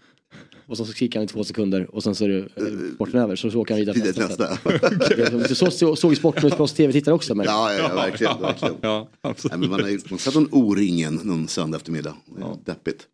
Och 0.67 0.77
så 0.77 0.87
kikar 0.87 1.21
han 1.21 1.25
i 1.25 1.29
två 1.29 1.45
sekunder 1.45 1.95
och 1.95 2.03
sen 2.03 2.15
så 2.15 2.25
är 2.25 2.29
det 2.29 2.39
eh, 2.39 2.95
sporten 2.95 3.21
över 3.21 3.37
så, 3.37 3.51
så 3.51 3.61
åker 3.61 3.75
han 3.75 3.79
vidare 3.81 3.95
till 4.01 4.13
till 4.15 4.23
nästa. 4.23 4.59
nästa. 4.65 5.55
så, 5.55 5.71
så 5.71 5.97
såg 5.97 6.17
sporten 6.17 6.51
för 6.51 6.61
oss 6.61 6.73
tv-tittare 6.73 7.15
också. 7.15 7.35
Men, 7.35 7.47
Ja, 7.47 7.73
ja, 7.73 7.79
ja, 7.89 7.95
verkligen. 7.95 8.41
verkligen. 8.41 8.75
Ja, 8.81 9.09
absolut. 9.21 9.53
Nej, 9.53 9.61
men 9.61 9.71
man 9.71 9.81
har 9.81 9.89
ju 9.89 9.99
man 10.11 10.19
sett 10.19 10.35
en 10.37 10.49
O-ringen 10.53 11.21
någon 11.25 11.49
söndag 11.49 11.77
eftermiddag. 11.77 12.17
Ja. 12.41 12.59
Deppigt. 12.65 13.07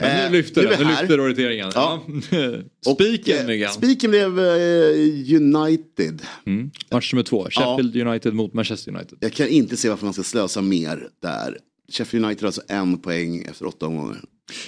Men 0.00 0.10
Eh, 0.24 0.30
nu 0.30 0.36
lyfter 0.36 0.62
nu 0.62 0.66
är 0.66 0.70
den, 0.70 0.78
vi 0.78 0.84
nu 0.84 0.90
här. 0.90 1.02
lyfter 1.02 1.20
orienteringen. 1.20 1.70
Ja. 1.74 2.02
Ja. 2.30 2.94
Spiken 2.94 3.50
eh. 3.62 3.68
Spiken 3.70 4.10
blev 4.10 4.38
eh, 4.38 5.34
United. 5.36 6.22
Mm. 6.46 6.70
Match 6.90 7.12
nummer 7.12 7.22
två, 7.22 7.46
Sheffield 7.50 7.96
United 7.96 8.34
mot 8.34 8.54
Manchester 8.54 8.92
United. 8.92 9.18
Jag 9.20 9.32
kan 9.32 9.48
inte 9.48 9.76
se 9.76 9.88
varför 9.88 10.04
man 10.04 10.14
ska 10.14 10.22
slösa 10.22 10.62
mer 10.62 11.08
där. 11.22 11.58
Sheffield 11.92 12.24
United 12.26 12.42
har 12.42 12.46
alltså 12.48 12.62
en 12.68 12.98
poäng 12.98 13.42
efter 13.50 13.66
åtta 13.66 13.86
omgångar. 13.86 14.20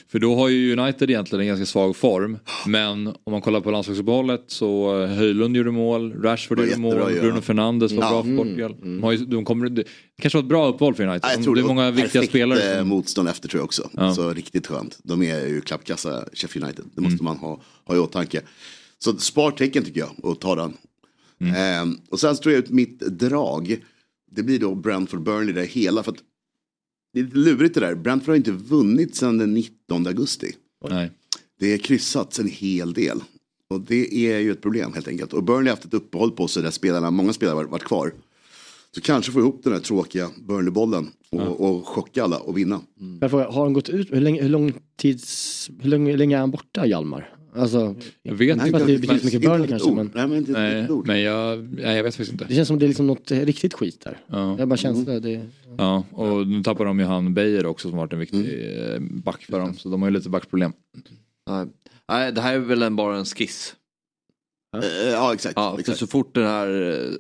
För 0.09 0.19
då 0.19 0.35
har 0.35 0.49
ju 0.49 0.77
United 0.79 1.11
egentligen 1.11 1.41
en 1.41 1.47
ganska 1.49 1.67
svag 1.67 1.97
form. 1.97 2.39
Men 2.67 3.07
om 3.07 3.31
man 3.33 3.41
kollar 3.41 3.61
på 3.61 3.71
landslagsuppehållet 3.71 4.45
så 4.47 5.03
eh, 5.03 5.09
Höjlund 5.09 5.57
gjorde 5.57 5.71
mål, 5.71 6.13
Rashford 6.23 6.61
gjorde 6.61 6.77
mål, 6.77 6.97
ja. 7.15 7.21
Bruno 7.21 7.41
Fernandes 7.41 7.93
var 7.93 8.03
Ja. 8.05 8.11
bra 8.11 8.23
för 8.23 8.37
Portugal. 8.37 8.77
De 8.83 9.03
har 9.03 9.13
ju, 9.13 9.19
de 9.19 9.45
kommer, 9.45 9.69
det 9.69 9.85
kanske 10.23 10.37
var 10.39 10.43
ett 10.43 10.49
bra 10.49 10.69
uppval 10.69 10.95
för 10.95 11.03
United. 11.07 11.21
Ja, 11.31 11.35
jag 11.35 11.45
tror 11.45 11.55
det 11.55 11.61
är 11.61 11.65
många 11.65 11.91
viktiga 11.91 12.09
perfekt, 12.13 12.31
spelare. 12.31 12.73
eh, 12.73 12.79
som- 12.79 12.89
motstånd 12.89 13.29
efter 13.29 13.49
tror 13.49 13.59
jag 13.61 13.65
också. 13.65 13.91
Ja. 13.93 14.15
Så 14.15 14.33
riktigt 14.33 14.67
skönt. 14.67 14.99
De 15.03 15.23
är 15.23 15.47
ju 15.47 15.61
klappkassa 15.61 16.25
Sheffield 16.33 16.65
United. 16.65 16.85
Det 16.95 16.99
Mm. 17.01 17.11
måste 17.13 17.25
man 17.25 17.37
ha, 17.37 17.61
ha 17.85 17.95
i 17.95 17.99
åtanke. 17.99 18.41
Så 18.99 19.17
spartecken 19.19 19.85
tycker 19.85 20.01
jag 20.01 20.11
och 20.23 20.41
ta 20.41 20.55
den. 20.55 20.73
Eh, 21.41 21.93
och 22.11 22.21
sen 22.21 22.37
står 22.37 22.53
jag 22.53 22.59
ut 22.59 22.71
mitt 22.71 22.99
drag. 23.01 23.77
Det 24.33 24.43
blir 24.43 24.59
då 24.59 24.75
Brentford 24.75 25.23
Burnley 25.23 25.53
där 25.55 25.63
hela. 25.67 26.03
För 26.03 26.13
att 26.13 26.19
det 27.13 27.21
är 27.21 27.25
lite 27.25 27.37
lurigt 27.39 27.75
det 27.75 27.81
där. 27.81 27.95
Brentford 27.95 28.29
har 28.29 28.37
inte 28.37 28.53
vunnit 28.53 29.15
sedan 29.15 29.39
den 29.39 29.55
19 29.55 30.07
augusti. 30.07 30.53
Nej. 30.91 31.11
Det 31.61 31.73
är 31.73 31.79
kryssats 31.79 32.39
en 32.39 32.49
hel 32.49 32.93
del. 32.93 33.21
Och 33.71 33.81
det 33.81 34.15
är 34.15 34.39
ju 34.39 34.53
ett 34.53 34.63
problem 34.63 34.93
helt 34.95 35.09
enkelt. 35.09 35.33
Och 35.33 35.43
Burnley 35.45 35.65
har 35.65 35.77
haft 35.77 35.85
ett 35.85 35.95
uppehåll 35.95 36.31
på 36.31 36.49
sig 36.49 36.63
där 36.63 36.71
spelarna, 36.71 37.11
många 37.11 37.33
spelare 37.33 37.55
har 37.57 37.65
varit 37.65 37.85
kvar. 37.85 38.13
Så 38.95 39.01
kanske 39.01 39.33
få 39.33 39.41
ihop 39.41 39.61
den 39.65 39.73
här 39.73 39.81
tråkiga 39.81 40.31
Burnley-bollen 40.49 41.09
och, 41.31 41.61
och 41.61 41.87
chocka 41.87 42.25
alla 42.25 42.39
och 42.39 42.59
vinna. 42.59 42.81
Jag 43.21 43.31
frågar, 43.31 43.47
har 43.51 43.63
han 43.65 43.73
gått 43.73 43.89
ut, 43.89 44.13
hur 44.13 44.21
länge, 44.21 44.43
hur 44.43 44.49
lång 44.49 44.73
tids, 44.97 45.71
hur 45.81 45.91
länge, 45.91 46.11
hur 46.11 46.19
länge 46.19 46.37
är 46.37 46.41
han 46.41 46.51
borta 46.51 46.87
Hjalmar? 46.87 47.35
Alltså, 47.57 47.95
Jag 48.23 48.35
vet 48.35 48.67
inte. 48.67 48.79
det 48.79 48.85
betyder 48.99 49.19
så 49.19 49.25
mycket 49.25 49.41
Burnley 49.43 49.69
kanske 49.69 49.91
men 49.93 50.11
Nej, 50.15 50.29
men 50.29 50.39
inte 50.39 50.53
Nej, 50.53 50.87
men 51.05 51.21
jag, 51.21 51.69
nej, 51.73 51.97
jag 51.97 52.03
vet 52.05 52.15
faktiskt 52.15 52.33
inte. 52.33 52.45
det 52.45 52.55
känns 52.55 52.69
som 52.69 52.79
det 52.79 52.87
är 52.87 52.89
liksom 52.89 53.07
något 53.07 53.31
riktigt 53.31 53.75
skit 53.75 54.01
där. 54.05 54.19
Ja. 54.27 54.59
Jag 54.59 54.69
bara 54.69 54.77
känsla, 54.77 55.21
det, 55.21 55.47
Ja, 55.81 56.05
och 56.13 56.47
nu 56.47 56.63
tappar 56.63 56.85
de 56.85 56.99
ju 56.99 57.05
han 57.05 57.35
Beijer 57.35 57.67
också 57.67 57.89
som 57.89 57.99
varit 57.99 58.13
en 58.13 58.19
viktig 58.19 58.77
eh, 58.79 59.01
back 59.01 59.43
för 59.43 59.59
dem. 59.59 59.75
Så 59.75 59.89
de 59.89 60.03
har 60.03 60.09
ju 60.09 60.15
lite 60.15 60.29
backproblem. 60.29 60.73
Nej. 61.51 61.67
Det 62.33 62.41
här 62.41 62.55
är 62.55 62.59
väl 62.59 62.83
en, 62.83 62.97
bara 62.97 63.17
en 63.17 63.25
skiss. 63.25 63.75
Eh, 64.77 65.09
ja, 65.09 65.35
exakt. 65.35 65.57
Ja, 65.57 65.77
exakt. 65.79 65.99
så 65.99 66.07
fort 66.07 66.35
den 66.35 66.47
här, 66.47 66.67
eh, 66.67 67.13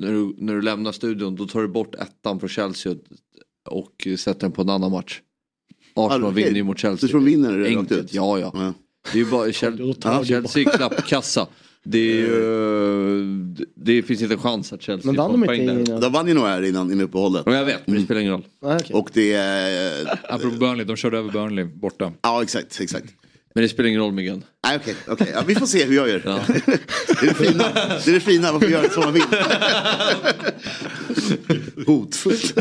när 0.00 0.12
du, 0.12 0.34
när 0.38 0.54
du 0.54 0.62
lämnar 0.62 0.92
studion, 0.92 1.36
då 1.36 1.46
tar 1.46 1.60
du 1.60 1.68
bort 1.68 1.94
ettan 1.94 2.40
för 2.40 2.48
Chelsea 2.48 2.94
och, 3.68 4.08
sätter 4.18 4.40
den 4.40 4.52
på 4.52 4.62
en 4.62 4.70
annan 4.70 4.90
match. 4.90 5.20
Arsenal 5.94 6.30
okej. 6.30 6.44
vinner 6.44 6.56
ju 6.56 6.62
mot 6.62 6.78
Chelsea. 6.78 7.00
Så 7.00 7.08
tror 7.08 7.20
de 7.20 7.26
vinner 7.26 7.58
det 7.58 7.68
Enkelt, 7.68 8.14
ja 8.14 8.38
ja. 8.38 8.50
Ja. 8.54 8.74
Det 9.12 9.18
är 9.18 9.24
ju 9.24 9.30
bara 9.30 9.52
Chelsea, 9.52 10.20
du 10.20 10.26
Chelsea 10.26 10.70
klappkassa. 10.70 11.46
Det, 11.88 11.98
är 11.98 12.16
ju, 12.16 13.66
det 13.74 14.02
finns 14.02 14.22
inte 14.22 14.34
en 14.34 14.40
chans 14.40 14.72
att 14.72 14.82
Chelsea 14.82 15.12
men 15.12 15.16
vann 15.16 15.30
får 15.30 15.38
de 15.38 15.46
poäng 15.46 15.60
inte 15.60 15.72
där. 15.74 15.80
innan? 15.80 16.00
De 16.00 16.12
vann 16.12 16.28
ju 16.28 16.34
nog 16.34 16.44
här 16.44 16.62
innan, 16.62 16.92
innan 16.92 17.04
uppehållet. 17.04 17.42
Ja, 17.46 17.54
jag 17.54 17.64
vet, 17.64 17.86
men 17.86 17.96
det 17.96 18.02
spelar 18.02 18.20
ingen 18.20 18.32
roll. 18.32 18.46
Nej, 18.62 18.76
okej. 18.80 18.96
Och 18.96 19.10
det 19.12 19.32
är... 19.32 20.18
Apropå 20.28 20.56
Burnley, 20.56 20.84
de 20.86 20.96
körde 20.96 21.18
över 21.18 21.30
Burnley 21.32 21.64
borta. 21.64 22.12
Ja, 22.22 22.42
exakt. 22.42 22.80
exakt. 22.80 23.06
Men 23.56 23.62
det 23.62 23.68
spelar 23.68 23.88
ingen 23.88 24.00
roll. 24.00 24.14
Nej, 24.14 24.42
okej. 24.64 24.94
okej. 25.06 25.30
Ja, 25.34 25.42
vi 25.46 25.54
får 25.54 25.66
se 25.66 25.84
hur 25.84 25.96
jag 25.96 26.08
gör. 26.08 26.18
det 26.18 26.30
är 27.22 27.26
det 27.26 27.34
fina. 27.34 27.64
Det 28.04 28.10
är 28.10 28.12
det 28.12 28.20
fina, 28.20 28.52
man 28.52 28.60
får 28.60 28.70
göra 28.70 28.90
som 28.90 29.02
man 29.02 29.12
vill. 29.12 29.22
Hotfullt. 31.86 32.54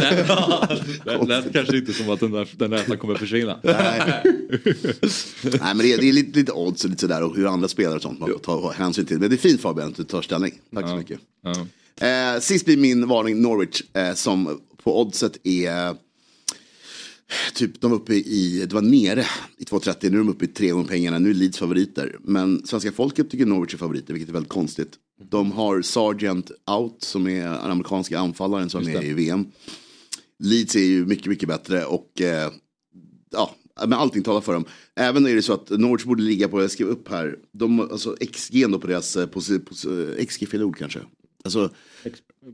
Det 1.05 1.27
lät 1.27 1.53
kanske 1.53 1.77
inte 1.77 1.93
som 1.93 2.09
att 2.09 2.19
den 2.19 2.31
där, 2.31 2.47
den 2.51 2.71
där 2.71 2.77
ettan 2.77 2.97
kommer 2.97 3.15
försvinna. 3.15 3.59
Nej. 3.63 4.23
Nej 5.43 5.59
men 5.61 5.77
det 5.77 5.93
är, 5.93 5.97
det 5.97 6.09
är 6.09 6.13
lite, 6.13 6.39
lite 6.39 6.51
odds 6.51 6.83
och 6.83 6.89
lite 6.89 7.01
sådär 7.01 7.23
och 7.23 7.35
hur 7.35 7.47
andra 7.47 7.67
spelar 7.67 7.95
och 7.95 8.01
sånt 8.01 8.19
man 8.19 8.29
får 8.29 8.39
ta 8.39 8.71
hänsyn 8.71 9.05
till. 9.05 9.19
Men 9.19 9.29
det 9.29 9.35
är 9.35 9.37
fint 9.37 9.61
Fabian 9.61 9.89
att 9.89 9.95
du 9.95 10.03
tar 10.03 10.21
ställning. 10.21 10.53
Tack 10.73 10.89
så 10.89 10.95
mycket. 10.95 11.19
Ja. 11.43 11.67
Eh, 12.07 12.39
sist 12.39 12.65
blir 12.65 12.77
min 12.77 13.07
varning 13.07 13.41
Norwich 13.41 13.81
eh, 13.93 14.13
som 14.13 14.61
på 14.83 15.01
oddset 15.01 15.37
är 15.43 15.95
Typ 17.53 17.81
de 17.81 17.91
var 17.91 17.97
uppe 17.97 18.13
i, 18.15 18.65
det 18.69 18.73
var 18.73 18.81
nere 18.81 19.25
i 19.57 19.63
2,30, 19.63 19.95
nu 20.01 20.07
är 20.07 20.17
de 20.17 20.29
uppe 20.29 20.45
i 20.45 20.47
tre 20.47 20.69
gånger 20.69 20.87
pengarna, 20.87 21.19
nu 21.19 21.29
är 21.29 21.33
Leeds 21.33 21.57
favoriter. 21.57 22.17
Men 22.21 22.65
svenska 22.65 22.91
folket 22.91 23.29
tycker 23.29 23.45
Norwich 23.45 23.73
är 23.73 23.77
favoriter, 23.77 24.13
vilket 24.13 24.29
är 24.29 24.33
väldigt 24.33 24.51
konstigt. 24.51 24.93
De 25.31 25.51
har 25.51 25.81
Sargent 25.81 26.51
out, 26.71 27.03
som 27.03 27.27
är 27.27 27.43
den 27.43 27.71
amerikanska 27.71 28.19
anfallaren 28.19 28.69
som 28.69 28.87
är 28.87 29.03
i 29.03 29.13
VM. 29.13 29.45
Leeds 30.39 30.75
är 30.75 30.79
ju 30.79 31.05
mycket, 31.05 31.25
mycket 31.27 31.49
bättre 31.49 31.85
och 31.85 32.21
eh, 32.21 32.51
ja, 33.31 33.55
men 33.81 33.93
allting 33.93 34.23
talar 34.23 34.41
för 34.41 34.53
dem. 34.53 34.65
Även 34.95 35.27
är 35.27 35.35
det 35.35 35.41
så 35.41 35.53
att 35.53 35.69
Norwich 35.69 36.05
borde 36.05 36.23
ligga 36.23 36.47
på, 36.47 36.61
jag 36.61 36.71
skrev 36.71 36.87
upp 36.87 37.09
här, 37.09 37.35
de, 37.51 37.79
alltså 37.79 38.15
XG 38.31 38.65
då 38.69 38.79
på 38.79 38.87
deras, 38.87 39.17
posi, 39.31 39.59
posi, 39.59 40.25
XG 40.29 40.47
fel 40.49 40.63
ord 40.63 40.77
kanske. 40.77 40.99
Alltså 41.43 41.69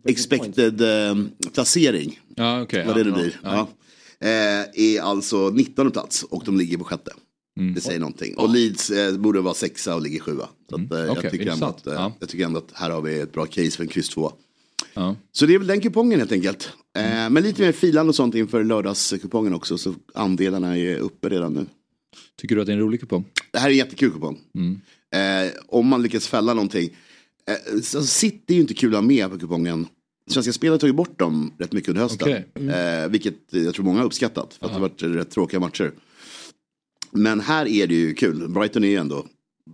expected 0.07 0.81
eh, 0.81 1.15
placering, 1.53 2.19
Ja, 2.35 2.61
okej. 2.61 2.85
vad 2.87 2.95
det 2.95 2.99
ja, 2.99 3.05
nu 3.05 3.11
ja, 3.11 3.21
blir. 3.21 3.39
ja. 3.43 3.69
Eh, 4.21 4.29
är 4.73 5.01
alltså 5.01 5.49
19 5.49 5.91
plats 5.91 6.23
och 6.23 6.43
de 6.45 6.57
ligger 6.57 6.77
på 6.77 6.83
sjätte. 6.83 7.11
Mm. 7.59 7.73
Det 7.73 7.81
säger 7.81 7.99
någonting. 7.99 8.35
Och 8.37 8.49
Leeds 8.49 8.89
eh, 8.89 9.17
borde 9.17 9.41
vara 9.41 9.53
sexa 9.53 9.95
och 9.95 10.01
ligger 10.01 10.19
sjua. 10.19 10.49
Så 10.69 10.75
att, 10.75 10.91
eh, 10.91 10.97
Mm. 10.99 11.09
Okej, 11.11 11.19
jag, 11.23 11.31
tycker 11.31 11.51
ändå 11.51 11.65
att, 11.65 11.87
eh, 11.87 11.93
Ja. 11.93 12.13
jag 12.19 12.29
tycker 12.29 12.45
ändå 12.45 12.59
att 12.59 12.71
här 12.73 12.89
har 12.89 13.01
vi 13.01 13.19
ett 13.19 13.33
bra 13.33 13.45
case 13.45 13.71
för 13.71 13.83
en 13.83 13.89
kryss 13.89 14.09
två. 14.09 14.31
Ja. 14.93 15.15
Så 15.31 15.45
det 15.45 15.53
är 15.53 15.57
väl 15.57 15.67
den 15.67 15.81
kupongen 15.81 16.19
helt 16.19 16.31
enkelt. 16.31 16.69
Eh, 16.97 17.11
Mm. 17.21 17.33
men 17.33 17.43
lite 17.43 17.61
mer 17.61 17.71
filande 17.71 18.09
och 18.09 18.15
sånt 18.15 18.35
inför 18.35 18.63
lördagskupongen 18.63 19.53
också. 19.53 19.77
Så 19.77 19.93
andelarna 20.13 20.77
är 20.77 20.97
uppe 20.97 21.29
redan 21.29 21.53
nu. 21.53 21.65
Tycker 22.41 22.55
du 22.55 22.61
att 22.61 22.67
det 22.67 22.73
är 22.73 22.77
en 22.77 22.81
rolig 22.81 22.99
kupong? 22.99 23.25
Det 23.51 23.59
här 23.59 23.67
är 23.67 23.71
en 23.71 23.77
jättekul 23.77 24.11
kupong. 24.11 24.39
Mm. 24.55 24.81
Eh, 25.45 25.51
om 25.67 25.87
man 25.87 26.03
lyckas 26.03 26.27
fälla 26.27 26.53
någonting. 26.53 26.89
Eh, 27.47 27.81
så 27.81 28.03
City 28.03 28.43
är 28.47 28.53
ju 28.53 28.61
inte 28.61 28.73
kul 28.73 28.89
att 28.95 29.01
ha 29.01 29.07
med 29.07 29.29
på 29.31 29.39
kupongen. 29.39 29.87
Svenska 30.27 30.53
Spel 30.53 30.71
har 30.71 30.77
tagit 30.77 30.95
bort 30.95 31.19
dem 31.19 31.53
rätt 31.57 31.73
mycket 31.73 31.89
under 31.89 32.01
hösten. 32.01 32.45
Okej. 32.55 32.69
Eh, 32.69 33.09
vilket 33.09 33.35
jag 33.49 33.73
tror 33.73 33.85
många 33.85 33.99
har 33.99 34.05
uppskattat. 34.05 34.53
För 34.53 34.65
att 34.65 34.71
det 34.71 34.75
har 34.75 34.81
varit 34.81 35.03
rätt 35.03 35.31
tråkiga 35.31 35.59
matcher. 35.59 35.91
Men 37.11 37.39
här 37.39 37.67
är 37.67 37.87
det 37.87 37.95
ju 37.95 38.13
kul. 38.13 38.49
Brighton 38.49 38.83
är 38.83 38.87
ju 38.87 38.95
ändå 38.95 39.25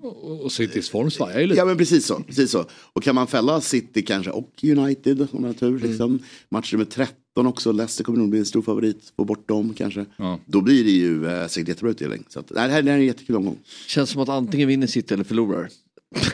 Och, 0.01 0.41
och 0.41 0.51
Citys 0.51 0.89
form 0.89 1.11
svajar 1.11 1.39
ju 1.39 1.47
lite. 1.47 1.59
Ja 1.59 1.65
men 1.65 1.77
precis 1.77 2.05
så, 2.05 2.19
precis 2.19 2.51
så. 2.51 2.65
Och 2.93 3.03
kan 3.03 3.15
man 3.15 3.27
fälla 3.27 3.61
City 3.61 4.01
kanske 4.01 4.31
och 4.31 4.63
United 4.63 5.21
om 5.21 5.27
man 5.31 5.43
har 5.43 5.53
tur. 5.53 5.67
Mm. 5.67 5.89
Liksom. 5.89 6.19
Match 6.49 6.73
nummer 6.73 6.85
13 6.85 7.47
också, 7.47 7.71
Leicester 7.71 8.03
kommer 8.03 8.19
nog 8.19 8.29
bli 8.29 8.39
en 8.39 8.45
stor 8.45 8.61
favorit. 8.61 9.13
Få 9.15 9.25
bort 9.25 9.47
dem 9.47 9.73
kanske. 9.77 10.05
Ja. 10.17 10.39
Då 10.45 10.61
blir 10.61 10.83
det 10.83 10.91
ju 10.91 11.27
eh, 11.27 11.47
säkert 11.47 11.67
jättebra 11.67 11.91
utdelning. 11.91 12.23
Så 12.27 12.39
att, 12.39 12.51
nej, 12.55 12.67
det 12.67 12.73
här 12.73 12.81
det 12.81 12.91
här 12.91 12.97
är 12.97 13.01
en 13.01 13.07
jättekul 13.07 13.35
omgång. 13.35 13.57
Känns 13.87 14.09
som 14.09 14.21
att 14.21 14.29
antingen 14.29 14.67
vinner 14.67 14.87
City 14.87 15.13
eller 15.13 15.23
förlorar. 15.23 15.69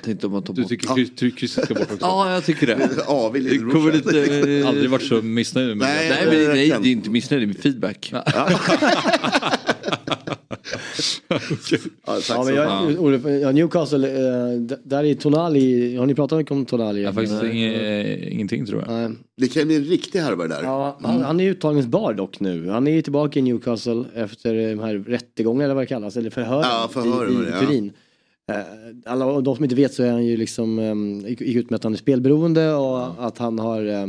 Tänkte 0.03 0.27
man 0.27 0.43
tar 0.43 0.53
Du 0.53 0.63
tycker 0.63 0.87
kryss- 0.87 1.15
ty- 1.15 1.31
krysset 1.31 1.65
ska 1.65 1.73
bort 1.73 1.83
också? 1.83 1.97
Ja, 2.01 2.33
jag 2.33 2.45
tycker 2.45 2.67
det. 2.67 2.89
Avig 3.07 3.43
Det 3.43 3.49
lillebror. 3.49 3.71
kommer 3.71 3.91
lite... 3.93 4.59
eh, 4.61 4.67
Aldrig 4.67 4.89
varit 4.89 5.03
så 5.07 5.21
missnöjd 5.21 5.67
med 5.67 5.77
Nej. 5.77 6.09
det. 6.09 6.15
Nej, 6.15 6.25
men 6.25 6.35
det, 6.35 6.47
nej, 6.53 6.75
det 6.83 6.89
är 6.89 6.91
inte 6.91 7.09
missnöjd, 7.09 7.47
det 7.49 7.59
är 7.59 7.61
feedback. 7.61 8.13
Ja, 8.13 8.23
tack 8.25 8.63
Ja, 12.07 12.21
så 12.21 12.43
men 12.43 12.55
jag, 12.55 12.99
Olof, 13.01 13.21
ja, 13.41 13.51
Newcastle, 13.51 14.07
eh, 14.09 14.59
där 14.83 15.03
är 15.03 15.13
Tonali, 15.15 15.95
har 15.95 16.05
ni 16.05 16.15
pratat 16.15 16.37
mycket 16.37 16.51
om 16.51 16.65
Tonali? 16.65 17.01
Jag 17.01 17.07
har 17.09 17.13
faktiskt 17.13 17.43
inge, 17.43 18.17
ingenting 18.29 18.65
tror 18.65 18.81
jag. 18.81 18.89
Nej. 18.91 19.09
Det 19.37 19.47
kan 19.47 19.67
bli 19.67 19.75
en 19.75 19.83
riktig 19.83 20.19
härva 20.19 20.47
där. 20.47 20.63
Ja, 20.63 20.97
han, 21.03 21.21
han 21.21 21.39
är 21.39 21.49
uttagningsbar 21.49 22.13
dock 22.13 22.39
nu. 22.39 22.69
Han 22.69 22.87
är 22.87 23.01
tillbaka 23.01 23.39
i 23.39 23.41
Newcastle 23.41 24.03
efter 24.15 24.53
de 24.75 24.79
här 24.79 24.95
rättegångarna 24.95 25.63
eller 25.63 25.73
vad 25.75 25.83
det 25.83 25.87
kallas, 25.87 26.17
eller 26.17 26.29
förhören 26.29 26.61
Ja, 26.63 26.89
förhör 26.93 27.31
i, 27.31 27.33
var 27.35 27.41
i 27.43 27.45
det, 27.45 27.51
ja. 27.51 27.91
Eh, 28.52 28.64
Alla 29.06 29.26
och 29.26 29.44
de 29.44 29.56
som 29.56 29.65
inte 29.65 29.76
vet 29.76 29.94
så 29.94 30.03
är 30.03 30.11
han 30.11 30.26
ju 30.26 30.38
liksom, 30.38 30.80
um, 30.80 31.20
gick 31.20 31.41
ut 31.41 31.70
med 31.70 31.76
att 31.78 31.84
han 31.84 31.94
är 31.94 31.98
spelberoende 31.98 32.74
och 32.74 33.28
att 33.28 33.38
han 33.38 33.60
har 33.60 33.86
eh, 33.86 34.07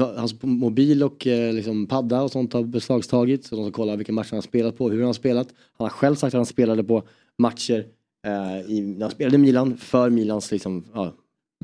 har 0.00 0.14
hans 0.14 0.42
mobil 0.42 1.02
och 1.02 1.26
eh, 1.26 1.52
liksom 1.52 1.86
padda 1.86 2.22
och 2.22 2.30
sånt 2.30 2.52
har 2.52 2.62
beslagtagits. 2.62 3.48
Så 3.48 3.56
de 3.56 3.64
ska 3.64 3.72
kolla 3.72 3.96
vilka 3.96 4.12
matcher 4.12 4.30
han 4.30 4.36
har 4.36 4.42
spelat 4.42 4.76
på, 4.76 4.90
hur 4.90 4.98
han 4.98 5.06
har 5.06 5.12
spelat. 5.12 5.48
Han 5.78 5.84
har 5.84 5.90
själv 5.90 6.14
sagt 6.14 6.34
att 6.34 6.38
han 6.38 6.46
spelade 6.46 6.84
på 6.84 7.02
matcher 7.38 7.86
eh, 8.26 8.70
i, 8.70 8.80
när 8.80 9.00
han 9.00 9.10
spelade 9.10 9.36
i 9.36 9.38
Milan 9.38 9.76
för 9.76 10.10
Milans 10.10 10.50
liksom, 10.50 10.84
ja, 10.94 11.12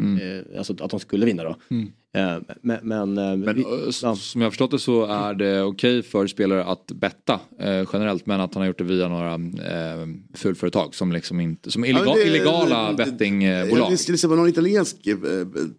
eh, 0.00 0.58
alltså 0.58 0.74
att 0.80 0.90
de 0.90 1.00
skulle 1.00 1.26
vinna 1.26 1.42
då. 1.44 1.56
Mm. 1.70 1.92
Eh, 2.14 2.42
men 2.62 2.78
men, 2.82 3.18
eh, 3.18 3.36
Men 3.36 3.54
vi- 3.56 3.64
ja. 4.02 4.16
som 4.16 4.40
jag 4.40 4.46
har 4.46 4.50
förstått 4.50 4.70
det 4.70 4.78
så 4.78 5.04
är 5.06 5.34
det 5.34 5.62
okej 5.62 6.02
för 6.02 6.26
spelare 6.26 6.64
att 6.64 6.86
betta 6.86 7.32
eh, 7.60 7.88
generellt 7.92 8.26
men 8.26 8.40
att 8.40 8.54
han 8.54 8.60
har 8.60 8.66
gjort 8.66 8.78
det 8.78 8.84
via 8.84 9.08
några 9.08 9.34
eh, 9.34 10.06
fulföretag 10.34 10.94
som 10.94 11.12
liksom 11.12 11.40
inte, 11.40 11.70
som 11.70 11.84
illega, 11.84 12.04
Ja, 12.06 12.14
det- 12.14 12.22
illegala 12.26 12.92
det- 12.92 12.96
bettingbolag. 13.04 13.78
Jag 13.78 13.90
läste 13.90 14.12
liksom 14.12 14.36
någon 14.36 14.48
italiensk 14.48 15.06
eh, 15.06 15.16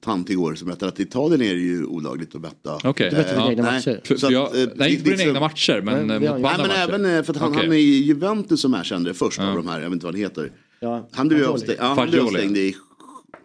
tant 0.02 0.30
igår 0.30 0.56
som 0.56 0.68
berättade 0.68 0.92
att 0.92 1.00
i 1.00 1.04
Italien 1.04 1.42
är 1.42 1.54
det 1.54 1.62
ju 1.62 1.86
olagligt 1.86 2.36
att 2.36 2.42
betta. 2.42 2.80
Okej, 2.84 3.12
bettar 3.12 3.50
dina 3.50 3.64
ja. 3.64 3.64
Nej. 3.64 3.74
matcher. 3.74 4.02
För, 4.04 4.16
Så 4.16 4.20
för 4.20 4.28
att, 4.28 4.34
jag, 4.34 4.62
eh, 4.62 4.70
nej, 4.76 4.92
inte 4.92 5.04
på 5.04 5.10
det- 5.10 5.16
dina 5.16 5.24
det- 5.24 5.30
egna 5.30 5.40
matcher 5.40 5.82
men, 5.82 6.10
eh, 6.12 6.20
vi 6.20 6.30
mot 6.30 6.36
på 6.38 6.42
Nej 6.42 6.54
men 6.58 6.68
matcher. 6.68 6.80
även 6.90 7.06
eh, 7.06 7.24
för 7.24 7.34
att 7.34 7.40
han, 7.40 7.52
Okej. 7.52 7.64
han 7.64 7.74
är 7.74 7.78
Juventus 7.78 8.62
som 8.62 8.74
erkände 8.74 9.14
först 9.14 9.40
av 9.40 9.56
de 9.56 9.68
här, 9.68 9.82
jag 9.82 9.90
vet 9.90 9.94
inte 9.94 10.06
vad 10.06 10.16
han 10.16 10.22
heter. 10.22 10.52
Ja, 10.84 11.08
Han 11.12 11.28
blev 11.28 11.40
ju 11.40 11.46
avstängd 11.48 12.58
i 12.58 12.76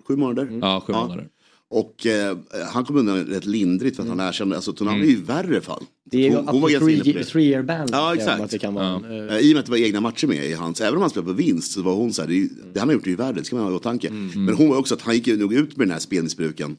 sju 0.08 0.16
månader. 0.16 0.58
Ja, 0.62 0.82
sju 0.86 0.92
månader. 0.92 1.28
Och 1.68 2.06
eh, 2.06 2.36
han 2.72 2.84
kom 2.84 2.96
undan 2.96 3.24
rätt 3.24 3.44
lindrigt 3.44 3.96
för 3.96 4.02
att 4.02 4.08
han 4.08 4.20
erkände, 4.20 4.56
alltså 4.56 4.72
Tonali 4.72 5.00
är 5.06 5.10
ju 5.10 5.22
värre 5.22 5.60
fall. 5.60 5.84
Det 6.10 6.16
är 6.16 6.30
ju 6.30 6.36
Hon- 6.36 6.48
hon 6.48 6.60
var 6.60 6.70
ganska 6.70 6.90
inne 6.90 6.98
på 6.98 7.04
three, 7.04 7.12
det. 7.12 7.24
three 7.24 7.44
year 7.44 7.62
ban. 7.62 7.88
Ja, 7.92 8.14
exakt. 8.14 8.42
Att 8.42 8.50
det 8.50 8.58
kan 8.58 8.74
vara, 8.74 8.86
eh, 8.94 9.34
Eh, 9.36 9.38
I 9.38 9.50
och 9.52 9.54
med 9.54 9.58
att 9.58 9.64
det 9.66 9.70
var 9.70 9.78
egna 9.78 10.00
matcher 10.00 10.26
med 10.26 10.44
i 10.46 10.52
hans, 10.52 10.80
även 10.80 10.94
om 10.94 11.00
han 11.00 11.10
spelade 11.10 11.26
på 11.32 11.36
vinst 11.36 11.72
så 11.72 11.82
var 11.82 11.94
hon 11.94 12.12
så 12.12 12.22
här, 12.22 12.28
det, 12.28 12.48
det 12.74 12.80
han 12.80 12.88
har 12.88 12.94
gjort 12.94 13.06
är 13.06 13.10
ju 13.10 13.16
värre, 13.16 13.32
det 13.32 13.44
ska 13.44 13.56
man 13.56 13.64
ha 13.64 13.72
i 13.72 13.74
åtanke. 13.74 14.10
Men 14.34 14.54
hon 14.54 14.68
var 14.68 14.76
också 14.78 14.94
att 14.94 15.02
han 15.02 15.14
gick 15.14 15.26
ju 15.26 15.36
nog 15.36 15.54
ut 15.54 15.76
med 15.76 15.86
den 15.86 15.92
här 15.92 15.98
spelmissbruken 16.00 16.76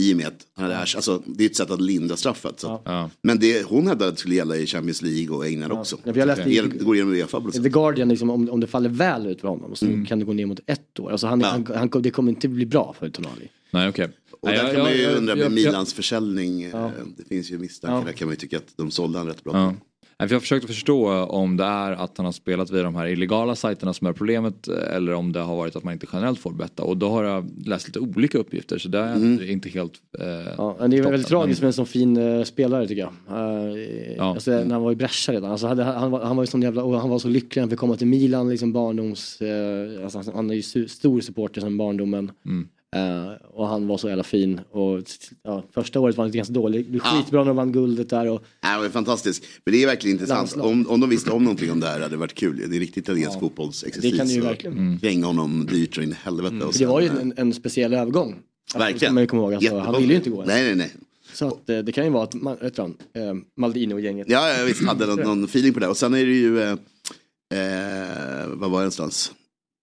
i 0.00 0.12
och 0.12 0.16
med 0.16 0.26
att 0.26 0.46
han 0.54 0.64
hade 0.64 0.76
ärs- 0.76 0.96
alltså 0.96 1.22
det 1.26 1.44
är 1.44 1.46
ett 1.46 1.56
sätt 1.56 1.70
att 1.70 1.80
lindra 1.80 2.16
straffet. 2.16 2.60
Så. 2.60 2.80
Ja. 2.84 3.10
Men 3.22 3.38
det, 3.38 3.62
hon 3.66 3.86
hävdade 3.86 4.08
att 4.08 4.14
det 4.16 4.20
skulle 4.20 4.34
gälla 4.34 4.56
i 4.56 4.66
Champions 4.66 5.02
League 5.02 5.36
och 5.36 5.46
England 5.46 5.72
också. 5.72 5.96
Ja, 6.04 6.12
jag 6.16 6.26
läste 6.26 6.50
i- 6.50 6.60
det 6.60 6.84
går 6.84 6.94
igenom 6.94 7.12
Uefa. 7.14 7.52
sätt. 7.52 7.62
The 7.62 7.68
Guardian, 7.68 8.08
liksom, 8.08 8.30
om, 8.30 8.50
om 8.50 8.60
det 8.60 8.66
faller 8.66 8.88
väl 8.88 9.26
ut 9.26 9.40
för 9.40 9.48
honom 9.48 9.76
så 9.76 9.86
kan 10.08 10.18
det 10.18 10.24
gå 10.24 10.32
ner 10.32 10.46
mot 10.46 10.60
ett 10.66 11.00
år. 11.00 11.10
Alltså 11.10 11.26
han, 11.26 11.40
Ja. 11.40 11.46
han, 11.46 11.66
han, 11.92 12.02
det 12.02 12.10
kommer 12.10 12.32
inte 12.32 12.48
bli 12.48 12.66
bra 12.66 12.94
för 12.98 13.08
Tonali. 13.10 13.48
Nej 13.70 13.88
okej. 13.88 14.08
Och 14.40 14.48
Nej, 14.48 14.56
där 14.58 14.64
jag- 14.64 14.74
kan 14.74 14.82
man 14.82 14.92
ju 14.92 15.02
jag- 15.02 15.16
undra 15.16 15.30
jag- 15.32 15.38
med 15.38 15.44
jag- 15.44 15.52
Milans 15.52 15.94
försäljning. 15.94 16.62
Ja. 16.72 16.84
eh, 16.86 16.90
Det 17.16 17.24
finns 17.28 17.50
ju 17.50 17.58
misstankar 17.58 17.98
Ja. 17.98 18.04
där 18.04 18.12
kan 18.12 18.26
man 18.28 18.32
ju 18.32 18.36
tycka 18.38 18.56
att 18.56 18.72
de 18.76 18.90
sålde 18.90 19.18
han 19.18 19.26
rätt 19.26 19.44
bra. 19.44 19.74
Jag 20.18 20.28
har 20.28 20.40
försökt 20.40 20.66
förstå 20.66 21.24
om 21.24 21.56
det 21.56 21.64
är 21.64 21.92
att 21.92 22.16
han 22.16 22.24
har 22.24 22.32
spelat 22.32 22.70
via 22.70 22.82
de 22.82 22.94
här 22.94 23.06
illegala 23.06 23.54
sajterna 23.54 23.92
som 23.92 24.06
är 24.06 24.12
problemet 24.12 24.68
eller 24.68 25.14
om 25.14 25.32
det 25.32 25.40
har 25.40 25.56
varit 25.56 25.76
att 25.76 25.84
man 25.84 25.92
inte 25.92 26.06
generellt 26.12 26.38
får 26.38 26.52
betta. 26.52 26.82
Och 26.82 26.96
då 26.96 27.08
har 27.08 27.24
jag 27.24 27.50
läst 27.66 27.88
lite 27.88 28.00
olika 28.00 28.38
uppgifter 28.38 28.78
så 28.78 28.88
det 28.88 28.98
är 28.98 29.14
mm. 29.16 29.50
inte 29.50 29.68
helt 29.68 29.92
eh, 30.18 30.26
ja, 30.58 30.76
Det 30.88 30.98
är 30.98 31.02
väldigt 31.02 31.26
tragiskt 31.26 31.60
med 31.60 31.66
en 31.66 31.72
sån 31.72 31.86
fin 31.86 32.16
uh, 32.16 32.44
spelare 32.44 32.88
tycker 32.88 33.02
jag. 33.02 33.38
Uh, 33.38 33.78
ja. 34.16 34.24
alltså, 34.24 34.50
när 34.50 34.72
han 34.72 34.82
var 34.82 34.92
i 34.92 34.96
Brescia 34.96 35.34
redan. 35.34 35.50
Alltså, 35.50 35.66
hade, 35.66 35.84
han, 35.84 36.10
var, 36.10 36.24
han 36.24 36.36
var 36.36 36.44
sån 36.44 36.62
jävla, 36.62 36.82
och 36.82 37.00
han 37.00 37.10
var 37.10 37.18
så 37.18 37.28
lycklig 37.28 37.62
han 37.62 37.70
fick 37.70 37.78
komma 37.78 37.96
till 37.96 38.06
Milan, 38.06 38.48
liksom 38.48 38.72
barndoms... 38.72 39.42
Uh, 39.42 40.04
alltså, 40.04 40.32
han 40.34 40.50
är 40.50 40.54
ju 40.54 40.88
stor 40.88 41.20
supporter 41.20 41.60
sedan 41.60 41.76
barndomen. 41.76 42.32
Mm. 42.44 42.68
Uh, 42.96 43.32
och 43.50 43.68
han 43.68 43.86
var 43.86 43.98
så 43.98 44.08
jävla 44.08 44.24
fin. 44.24 44.60
Och, 44.70 45.02
ja, 45.42 45.64
första 45.74 46.00
året 46.00 46.16
var 46.16 46.24
han 46.24 46.32
ganska 46.32 46.52
dålig. 46.52 46.84
Det 46.84 46.90
blev 46.90 47.00
skitbra 47.00 47.40
när 47.40 47.46
de 47.46 47.56
vann 47.56 47.72
guldet 47.72 48.10
där. 48.10 48.28
Och... 48.28 48.44
Ja, 48.60 48.76
det 48.76 48.82
var 48.82 48.88
fantastiskt. 48.88 49.44
Men 49.64 49.72
det 49.72 49.82
är 49.82 49.86
verkligen 49.86 50.14
intressant. 50.14 50.56
Om, 50.56 50.86
om 50.88 51.00
de 51.00 51.10
visste 51.10 51.30
om 51.30 51.44
någonting 51.44 51.72
om 51.72 51.80
det 51.80 51.86
här 51.86 52.00
hade 52.00 52.08
det 52.08 52.16
varit 52.16 52.34
kul. 52.34 52.56
Det 52.70 52.76
är 52.76 52.80
riktigt 52.80 53.04
italiensk 53.04 53.36
ja. 53.36 53.40
fotbollsexercis. 53.40 54.12
Det 54.12 54.18
kan 54.18 54.28
ju 54.28 54.40
verkligen. 54.40 54.98
Mm. 55.02 55.22
Honom 55.22 55.66
dyrt 55.66 55.94
så 55.94 56.02
in 56.02 56.10
i 56.10 56.14
helvete. 56.22 56.54
Mm. 56.54 56.70
det 56.78 56.86
var 56.86 57.00
ju 57.00 57.08
en, 57.08 57.34
en 57.36 57.54
speciell 57.54 57.94
övergång. 57.94 58.36
Verkligen. 58.74 59.14
Man 59.14 59.24
ihåg. 59.24 59.54
Alltså, 59.54 59.78
han 59.78 60.00
ville 60.00 60.12
ju 60.12 60.18
inte 60.18 60.30
gå. 60.30 60.44
Nej, 60.44 60.62
nej, 60.64 60.74
nej. 60.74 60.92
Så 61.32 61.48
att, 61.48 61.70
eh, 61.70 61.78
det 61.78 61.92
kan 61.92 62.04
ju 62.04 62.10
vara 62.10 62.24
att, 62.24 62.62
vet 62.62 62.78
han, 62.78 62.96
eh, 63.14 63.34
Maldini 63.56 63.94
och 63.94 64.00
gänget. 64.00 64.26
Ja, 64.30 64.48
jag 64.48 64.64
visst 64.64 64.84
hade 64.84 65.06
någon, 65.06 65.20
någon 65.20 65.44
feeling 65.44 65.74
på 65.74 65.80
det. 65.80 65.88
Och 65.88 65.96
sen 65.96 66.14
är 66.14 66.26
det 66.26 66.32
ju, 66.32 66.60
eh, 66.60 66.70
eh, 66.70 68.46
vad 68.46 68.70
var 68.70 68.78
det 68.78 68.84
någonstans? 68.84 69.32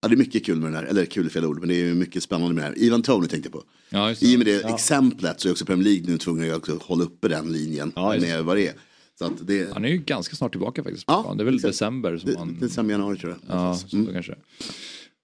Ja, 0.04 0.10
det 0.10 0.16
är 0.16 0.18
mycket 0.18 0.46
kul 0.46 0.56
med 0.56 0.72
den 0.72 0.76
här, 0.76 0.84
eller 0.84 1.06
kul 1.06 1.26
är 1.26 1.30
fel 1.30 1.46
ord, 1.46 1.60
men 1.60 1.70
det 1.70 1.76
är 1.76 1.94
mycket 1.94 2.24
spännande 2.24 2.54
med 2.54 2.64
det 2.64 2.68
här. 2.68 2.78
Ivan 2.78 3.02
Tony 3.02 3.28
tänkte 3.28 3.48
jag 3.48 3.62
på. 3.62 3.64
Ja, 3.90 4.12
I 4.20 4.36
och 4.36 4.40
med 4.40 4.48
det 4.48 4.62
ja. 4.62 4.76
exemplet 4.76 5.40
så 5.40 5.48
är 5.48 5.52
också 5.52 5.66
Premier 5.66 5.84
League 5.84 6.12
nu 6.12 6.18
tvungen 6.18 6.52
att 6.52 6.58
också 6.58 6.78
hålla 6.82 7.04
uppe 7.04 7.28
den 7.28 7.52
linjen 7.52 7.92
ja, 7.96 8.16
med 8.20 8.44
vad 8.44 8.58
det 8.58 8.68
är. 8.68 8.74
Så 9.20 9.26
att 9.26 9.48
det... 9.48 9.74
Han 9.74 9.86
är 9.86 9.90
ju 9.90 9.98
ganska 9.98 10.36
snart 10.36 10.52
tillbaka 10.52 10.84
faktiskt. 10.84 11.04
Ja, 11.08 11.34
det 11.38 11.44
är 11.44 11.46
väl 11.46 11.56
exakt. 11.56 11.74
december 11.74 12.18
som 12.18 12.36
han... 12.36 12.60
December, 12.60 12.94
januari 12.94 13.18
tror 13.18 13.32
jag. 13.32 13.58
Ja, 13.58 13.80
mm. 13.94 14.14
kanske. 14.14 14.36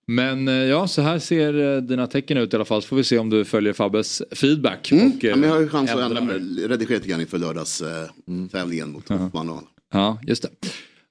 Men 0.06 0.48
eh, 0.48 0.54
ja, 0.54 0.88
så 0.88 1.02
här 1.02 1.20
ser 1.20 1.76
eh, 1.76 1.82
dina 1.82 2.08
tecken 2.08 2.38
ut 2.38 2.54
i 2.54 2.56
alla 2.56 2.66
fall. 2.66 2.82
Så 2.82 2.88
får 2.88 2.96
vi 2.96 3.04
se 3.04 3.18
om 3.18 3.30
du 3.30 3.46
följer 3.46 3.74
Fabbes 3.74 4.22
feedback. 4.32 4.92
Mm. 4.92 5.08
Och, 5.08 5.24
ja, 5.24 5.36
men 5.36 5.50
jag 5.50 5.56
har 5.56 5.62
ju 5.62 5.70
chans 5.70 5.92
att 5.92 6.00
ändra 6.00 6.22
mig. 6.22 6.36
Redigera 6.68 6.98
lite 6.98 7.08
grann 7.10 7.22
inför 7.22 7.38
lördagstävlingen 7.38 8.84
mm. 8.84 8.92
mot 8.92 9.10
Hoffman. 9.10 9.62
Ja, 9.94 10.20
just 10.28 10.42
det. 10.42 10.50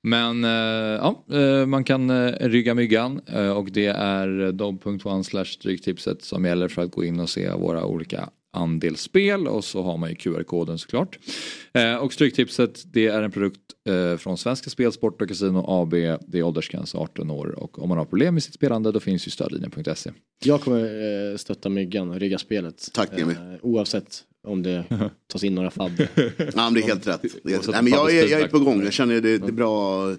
Men 0.03 0.45
eh, 0.45 0.51
ja, 0.51 1.25
eh, 1.33 1.67
man 1.67 1.85
kan 1.85 2.11
eh, 2.11 2.49
rygga 2.49 2.75
myggan 2.75 3.21
och 3.57 3.73
det 3.73 3.87
är 3.87 4.53
dobb.one 4.53 5.25
slash 5.25 5.45
stryktipset 5.45 6.23
som 6.23 6.45
gäller 6.45 6.69
för 6.69 6.83
att 6.83 6.91
gå 6.91 7.05
in 7.05 7.21
och 7.21 7.31
se 7.31 7.51
våra 7.51 7.85
olika 7.85 8.31
andelsspel 8.53 9.49
och 9.49 9.65
så 9.65 9.83
har 9.83 9.97
man 9.97 10.11
ju 10.11 10.15
QR-koden 10.15 10.79
såklart. 10.79 11.19
och 12.01 12.13
Stryktipset 12.13 12.83
det 12.93 13.07
är 13.07 13.23
en 13.23 13.31
produkt 13.31 13.61
från 14.19 14.39
Svenska 14.39 14.71
Spel, 14.71 14.93
Sport 14.93 15.23
och 15.23 15.29
Casino 15.29 15.65
AB. 15.69 15.91
Det 16.27 16.39
är 16.39 16.43
åldersgräns 16.43 16.95
18 16.95 17.31
år 17.31 17.59
och 17.59 17.83
om 17.83 17.89
man 17.89 17.99
har 17.99 18.05
problem 18.05 18.35
med 18.35 18.43
sitt 18.43 18.55
spelande 18.55 18.93
då 18.93 19.01
finns 19.01 19.27
ju 19.27 19.31
stödlinjen.se. 19.31 20.11
Jag 20.45 20.61
kommer 20.61 21.37
stötta 21.37 21.69
myggan 21.69 22.11
och 22.11 22.21
rygga 22.21 22.39
spelet. 22.39 22.89
Tack 22.93 23.19
Jimmy. 23.19 23.35
Oavsett 23.63 24.25
om 24.49 24.63
det 24.63 24.85
tas 25.33 25.45
in 25.45 25.55
några 25.55 25.71
fabb. 25.71 25.93
ja, 25.99 26.51
men 26.55 26.75
det 26.75 26.81
är 26.81 26.87
helt 26.87 27.07
rätt. 27.07 27.23
Det 27.23 27.51
är 27.51 27.51
helt 27.51 27.69
rätt. 27.69 27.75
Nej, 27.75 27.83
men 27.83 27.93
jag, 27.93 28.15
är, 28.15 28.29
jag 28.29 28.41
är 28.41 28.49
på 28.49 28.59
gång, 28.59 28.85
jag 28.85 28.93
känner 28.93 29.21
det, 29.21 29.39
det 29.39 29.49
är 29.49 29.53
bra. 29.53 30.15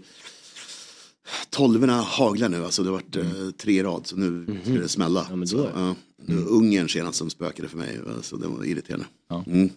Tolvorna 1.50 2.02
haglar 2.02 2.50
nu, 2.50 2.64
alltså 2.66 2.84
det 2.84 2.90
har 2.90 2.94
varit 2.94 3.16
mm. 3.16 3.28
eh, 3.28 3.52
tre 3.52 3.84
rad 3.84 4.08
så 4.08 4.16
nu 4.16 4.28
mm 4.28 4.58
ska 4.64 4.74
det 4.74 4.88
smälla. 4.88 5.28
Ja, 5.30 5.46
så, 5.46 5.70
ja. 5.76 5.96
mm. 6.28 6.48
Ungern 6.48 6.90
senast 6.90 7.18
som 7.18 7.30
spökade 7.30 7.68
för 7.68 7.78
mig, 7.78 8.00
så 8.22 8.36
det 8.36 8.48
var 8.48 8.66
irriterande. 8.66 9.06
Ja. 9.30 9.44
Mm. 9.48 9.70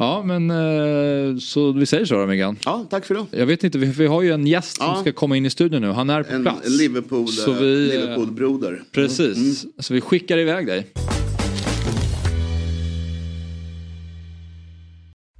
Ja 0.00 0.22
men 0.22 0.50
eh, 0.50 1.38
så 1.38 1.72
vi 1.72 1.86
säger 1.86 2.04
så 2.04 2.14
då 2.14 2.26
Megan. 2.26 2.56
Ja 2.64 2.86
tack 2.90 3.06
för 3.06 3.14
det. 3.14 3.26
Jag 3.30 3.46
vet 3.46 3.64
inte, 3.64 3.78
vi, 3.78 3.86
vi 3.86 4.06
har 4.06 4.22
ju 4.22 4.32
en 4.32 4.46
gäst 4.46 4.76
ja. 4.80 4.94
som 4.94 5.02
ska 5.02 5.12
komma 5.12 5.36
in 5.36 5.46
i 5.46 5.50
studion 5.50 5.82
nu. 5.82 5.88
Han 5.88 6.10
är 6.10 6.22
på 6.22 6.34
en, 6.34 6.42
plats. 6.42 6.66
En 6.66 6.76
Liverpool, 6.76 7.28
så 7.28 7.52
vi, 7.52 7.86
Liverpool-broder. 7.86 8.82
Precis, 8.92 9.64
mm. 9.64 9.72
så 9.78 9.94
vi 9.94 10.00
skickar 10.00 10.38
iväg 10.38 10.66
dig. 10.66 10.86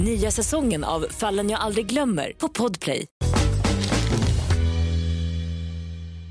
Nya 0.00 0.30
säsongen 0.30 0.84
av 0.84 1.06
Fallen 1.10 1.50
jag 1.50 1.60
aldrig 1.60 1.86
glömmer 1.86 2.32
på 2.38 2.48
Podplay. 2.48 3.06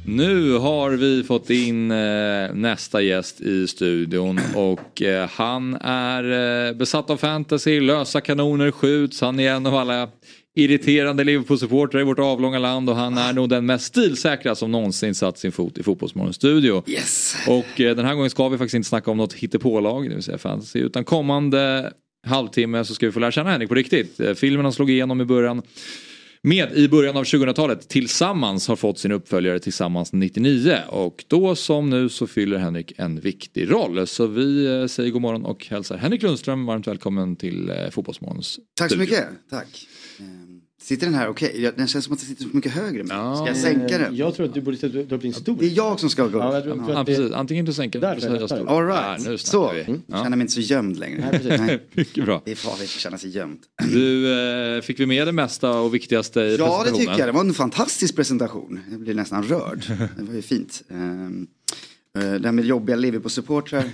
Nu 0.05 0.57
har 0.57 0.91
vi 0.91 1.23
fått 1.23 1.49
in 1.49 1.91
eh, 1.91 2.53
nästa 2.53 3.01
gäst 3.01 3.41
i 3.41 3.67
studion 3.67 4.39
och 4.55 5.01
eh, 5.01 5.29
han 5.29 5.75
är 5.81 6.23
eh, 6.67 6.73
besatt 6.73 7.09
av 7.09 7.17
fantasy, 7.17 7.79
lösa 7.79 8.21
kanoner 8.21 8.71
skjuts, 8.71 9.21
han 9.21 9.39
är 9.39 9.51
en 9.51 9.65
av 9.65 9.75
alla 9.75 10.09
irriterande 10.55 11.23
Liverpool-supportrar 11.23 12.01
i 12.01 12.03
vårt 12.03 12.19
avlånga 12.19 12.59
land 12.59 12.89
och 12.89 12.95
han 12.95 13.17
är 13.17 13.33
nog 13.33 13.49
den 13.49 13.65
mest 13.65 13.85
stilsäkra 13.85 14.55
som 14.55 14.71
någonsin 14.71 15.15
satt 15.15 15.37
sin 15.37 15.51
fot 15.51 15.77
i 15.77 15.83
Fotbollsmorgons 15.83 16.35
studio. 16.35 16.83
Yes. 16.87 17.35
Och 17.47 17.81
eh, 17.81 17.95
den 17.95 18.05
här 18.05 18.15
gången 18.15 18.29
ska 18.29 18.49
vi 18.49 18.57
faktiskt 18.57 18.75
inte 18.75 18.89
snacka 18.89 19.11
om 19.11 19.17
något 19.17 19.33
hittepålag, 19.33 20.09
det 20.09 20.15
vill 20.15 20.23
säga 20.23 20.37
fantasy, 20.37 20.79
utan 20.79 21.03
kommande 21.03 21.91
halvtimme 22.23 22.85
så 22.85 22.93
ska 22.95 23.05
vi 23.05 23.11
få 23.11 23.19
lära 23.19 23.31
känna 23.31 23.51
Henrik 23.51 23.69
på 23.69 23.75
riktigt. 23.75 24.19
Eh, 24.19 24.33
filmen 24.33 24.65
han 24.65 24.73
slog 24.73 24.89
igenom 24.89 25.21
i 25.21 25.25
början 25.25 25.61
med 26.45 26.71
i 26.71 26.87
början 26.87 27.17
av 27.17 27.23
2000-talet 27.23 27.89
tillsammans 27.89 28.67
har 28.67 28.75
fått 28.75 28.99
sin 28.99 29.11
uppföljare 29.11 29.59
tillsammans 29.59 30.13
99 30.13 30.77
och 30.87 31.25
då 31.27 31.55
som 31.55 31.89
nu 31.89 32.09
så 32.09 32.27
fyller 32.27 32.57
Henrik 32.57 32.93
en 32.97 33.19
viktig 33.19 33.71
roll. 33.71 34.07
Så 34.07 34.27
vi 34.27 34.65
eh, 34.65 34.85
säger 34.87 35.11
god 35.11 35.21
morgon 35.21 35.45
och 35.45 35.65
hälsar 35.65 35.97
Henrik 35.97 36.21
Lundström 36.21 36.65
varmt 36.65 36.87
välkommen 36.87 37.35
till 37.35 37.69
eh, 37.69 37.89
Fotbollsmorgons 37.91 38.59
Tack 38.75 38.91
så 38.91 38.97
mycket, 38.97 39.27
tack. 39.49 39.87
Sitter 40.83 41.05
den 41.05 41.15
här 41.15 41.27
okej? 41.27 41.49
Okay? 41.49 41.71
Den 41.77 41.87
känns 41.87 42.05
som 42.05 42.13
att 42.13 42.19
den 42.19 42.29
sitter 42.29 42.43
så 42.43 42.49
mycket 42.53 42.71
högre. 42.71 43.03
Ja. 43.09 43.35
Ska 43.35 43.47
jag 43.47 43.57
sänka 43.57 43.97
den? 43.97 44.15
Jag 44.15 44.35
tror 44.35 44.45
att 44.45 44.53
du 44.53 44.61
borde 44.61 44.77
sätta 44.77 45.15
upp 45.15 45.21
din 45.21 45.33
stol. 45.33 45.57
Det 45.59 45.65
är 45.65 45.69
jag 45.69 45.99
som 45.99 46.09
ska 46.09 46.21
gå 46.21 46.27
upp. 46.27 46.33
Ja, 46.33 46.59
jag 46.65 46.89
ja. 46.89 47.05
precis. 47.05 47.31
Antingen 47.31 47.65
du 47.65 47.73
sänker 47.73 47.99
den 47.99 48.17
eller 48.17 48.47
så 48.47 48.67
All 48.67 48.87
right. 48.87 49.25
Där, 49.25 49.37
så. 49.37 49.71
Vi. 49.71 49.81
Mm. 49.81 50.01
Ja. 50.07 50.23
känner 50.23 50.37
mig 50.37 50.41
inte 50.41 50.53
så 50.53 50.61
gömd 50.61 50.97
längre. 50.97 51.39
Nej, 51.43 51.87
Mycket 51.93 52.25
bra. 52.25 52.41
Det 52.45 52.51
är 52.51 52.55
farligt 52.55 52.83
att 52.83 52.89
känna 52.89 53.17
sig 53.17 53.29
gömd. 53.29 53.59
Du, 53.91 54.33
eh, 54.75 54.81
fick 54.81 54.99
vi 54.99 55.05
med 55.05 55.27
det 55.27 55.31
mesta 55.31 55.79
och 55.79 55.93
viktigaste 55.93 56.41
i 56.41 56.55
Ja, 56.55 56.83
det 56.85 56.91
tycker 56.91 57.17
jag. 57.19 57.27
Det 57.27 57.31
var 57.31 57.41
en 57.41 57.53
fantastisk 57.53 58.15
presentation. 58.15 58.79
Jag 58.91 58.99
blir 58.99 59.13
nästan 59.13 59.43
rörd. 59.43 59.83
Det 60.17 60.23
var 60.23 60.33
ju 60.33 60.41
fint. 60.41 60.83
Um, 60.89 61.47
det 62.19 62.45
här 62.45 62.51
med 62.51 62.65
jobbiga 62.65 62.95
Liverpool-supportrar 62.95 63.79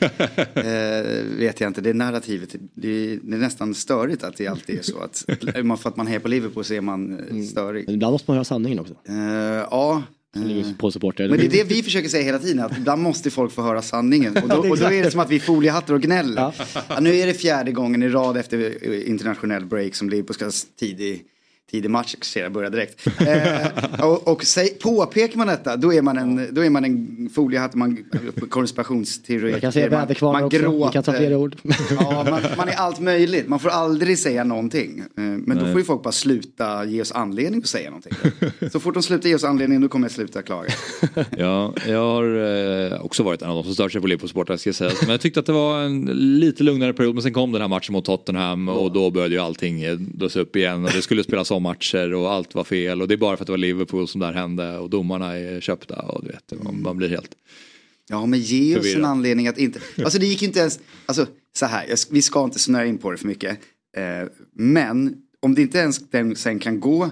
eh, 0.54 1.38
vet 1.38 1.60
jag 1.60 1.70
inte. 1.70 1.82
Det 1.82 1.90
är 1.90 1.94
narrativet. 1.94 2.56
Det 2.74 2.88
är, 2.88 3.20
det 3.24 3.36
är, 3.36 3.40
nästan 3.40 3.76
störigt 3.76 4.24
att 4.24 4.38
det 4.38 4.48
alltid 4.48 4.80
är 4.80 4.84
så. 4.84 5.00
Att, 5.00 5.18
för 5.82 5.90
att 5.90 5.98
man 5.98 6.08
hejar 6.08 6.20
på 6.20 6.28
Liverpool 6.28 6.64
så 6.64 6.74
är 6.74 6.82
man 6.82 7.20
eh, 7.20 7.26
mm. 7.30 7.46
störig. 7.46 7.86
Men 7.86 7.96
ibland 7.96 8.12
måste 8.12 8.32
man 8.32 8.36
höra 8.36 8.46
sanningen 8.46 8.80
också. 8.80 8.94
Eh, 9.08 9.16
ja. 9.72 10.04
Liverpool-supporter. 10.36 11.30
Men 11.30 11.40
det 11.40 11.46
är 11.46 11.50
det 11.50 11.64
vi 11.64 11.84
försöker 11.84 12.10
säga 12.10 12.24
hela 12.24 12.40
tiden. 12.40 12.66
Att 12.66 12.78
ibland 12.78 13.02
måste 13.02 13.32
folk 13.32 13.52
få 13.52 13.62
höra 13.62 13.82
sanningen. 13.82 14.38
Och 14.38 14.50
då, 14.50 14.56
och 14.70 14.78
då 14.78 14.86
är 14.86 15.04
det 15.04 15.12
som 15.12 15.20
att 15.20 15.30
vi 15.30 15.36
är 15.36 15.40
foliehattar 15.40 15.94
och 15.94 16.02
gnäller. 16.02 16.41
Ja. 16.41 16.54
Ja, 16.90 17.00
nu 17.00 17.16
är 17.16 17.28
det 17.28 17.34
fjärde 17.34 17.72
gången 17.72 18.04
i 18.04 18.10
rad 18.10 18.38
efter 18.38 18.84
internationell 19.08 19.66
break 19.66 19.96
som 19.96 20.10
Liverpool 20.10 20.34
ska 20.34 20.52
tidig 20.80 21.26
tidig 21.72 21.91
match, 21.91 22.16
jag 22.36 22.52
börja 22.52 22.70
direkt. 22.70 23.08
Eh, 23.20 24.06
och 24.06 24.28
och 24.28 24.44
säg, 24.44 24.70
påpekar 24.70 25.38
man 25.38 25.48
detta, 25.48 25.78
då 25.78 25.94
är 25.94 26.02
man 26.02 26.18
en, 26.18 26.48
då 26.52 26.66
är 26.66 26.70
man 26.70 26.86
en 26.86 27.30
foliehatt, 27.36 27.76
man 27.76 27.98
konspirationsteori. 28.50 29.52
Jag 29.52 29.62
kan 29.62 29.72
säga 29.72 29.90
väderkvarnar 29.90 30.44
också, 30.44 30.58
gråter. 30.60 30.88
vi 30.88 30.94
kan 30.94 31.04
ta 31.04 31.14
flera 31.14 31.38
ord. 31.38 31.56
ja, 32.00 32.26
man, 32.30 32.41
man, 32.58 32.70
är 32.70 32.76
allt 32.76 33.00
möjligt, 33.00 33.48
man 33.48 33.60
får 33.60 33.70
aldrig 33.70 34.20
säga 34.20 34.44
någonting. 34.44 35.00
Eh, 35.00 35.06
men 35.16 35.44
Nej. 35.46 35.58
då 35.58 35.66
får 35.66 35.80
ju 35.80 35.84
folk 35.84 36.04
bara 36.04 36.12
sluta 36.12 36.86
ge 36.86 37.02
oss 37.02 37.12
anledning 37.12 37.62
att 37.62 37.68
säga 37.68 37.90
någonting. 37.90 38.14
Så 38.72 38.80
fort 38.80 38.94
de 38.94 39.04
slutar 39.04 39.30
ge 39.30 39.36
oss 39.36 39.44
anledning, 39.44 39.82
då 39.82 39.88
kommer 39.88 40.06
jag 40.06 40.12
sluta 40.12 40.41
klaga. 40.41 40.70
ja, 41.38 41.74
jag 41.88 42.00
har 42.00 42.24
eh, 42.94 43.06
också 43.06 43.24
varit 43.24 43.41
en 43.41 43.50
av 43.50 43.56
de 43.56 43.64
som 43.64 43.74
stört 43.74 43.91
sig 43.91 44.02
på 44.02 44.08
Liverpool 44.08 44.30
Sport, 44.30 44.60
ska 44.60 44.74
säga. 44.74 44.91
Men 45.02 45.10
jag 45.10 45.22
tyckte 45.22 45.40
att 45.40 45.46
det 45.46 45.52
var 45.52 45.82
en 45.82 46.06
lite 46.40 46.64
lugnare 46.64 46.94
period, 46.94 47.16
men 47.16 47.24
sen 47.24 47.34
kom 47.34 47.52
den 47.52 47.62
här 47.62 47.68
matchen 47.68 47.94
mot 47.94 48.06
Tottenham 48.06 48.70
och 48.70 48.91
då 48.91 49.12
började 49.12 49.36
ju 49.36 49.41
allting 49.41 49.84
dras 50.00 50.36
upp 50.36 50.56
igen 50.56 50.86
och 50.86 50.91
det 50.91 51.02
skulle 51.02 51.24
spelas 51.24 51.52
om 51.52 51.59
matcher 51.60 52.14
och 52.14 52.31
allt 52.31 52.56
var 52.56 52.64
fel 52.64 53.02
och 53.02 53.07
det 53.07 53.15
är 53.15 53.18
bara 53.18 53.38
för 53.38 53.44
att 53.44 53.48
det 53.48 53.53
var 53.53 53.57
Liverpool 53.57 54.07
som 54.07 54.22
där 54.22 54.34
hände 54.34 54.77
och 54.77 54.90
domarna 54.90 55.38
är 55.38 55.61
köpta 55.61 55.95
och 55.95 56.23
du 56.23 56.31
vet, 56.31 56.64
man, 56.64 56.81
man 56.81 56.98
blir 56.98 57.10
helt 57.10 57.36
Ja 58.10 58.26
men 58.26 58.40
ge 58.40 58.77
oss 58.77 58.95
en 58.95 59.06
anledning 59.06 59.48
att 59.48 59.57
inte, 59.57 59.80
alltså 60.03 60.19
det 60.19 60.26
gick 60.26 60.44
inte 60.44 60.60
ens, 60.60 60.80
alltså 61.06 61.27
så 61.53 61.65
här, 61.65 62.11
vi 62.11 62.22
ska 62.22 62.44
inte 62.44 62.60
snöa 62.60 62.86
in 62.86 62.98
på 62.98 63.11
det 63.11 63.18
för 63.18 63.27
mycket. 63.27 63.60
Eh, 63.98 64.30
men 64.53 65.15
om 65.40 65.56
det 65.56 65.61
inte 65.61 65.77
ens 65.77 66.10
den 66.10 66.36
sen 66.36 66.60
kan 66.60 66.80
gå 66.80 67.03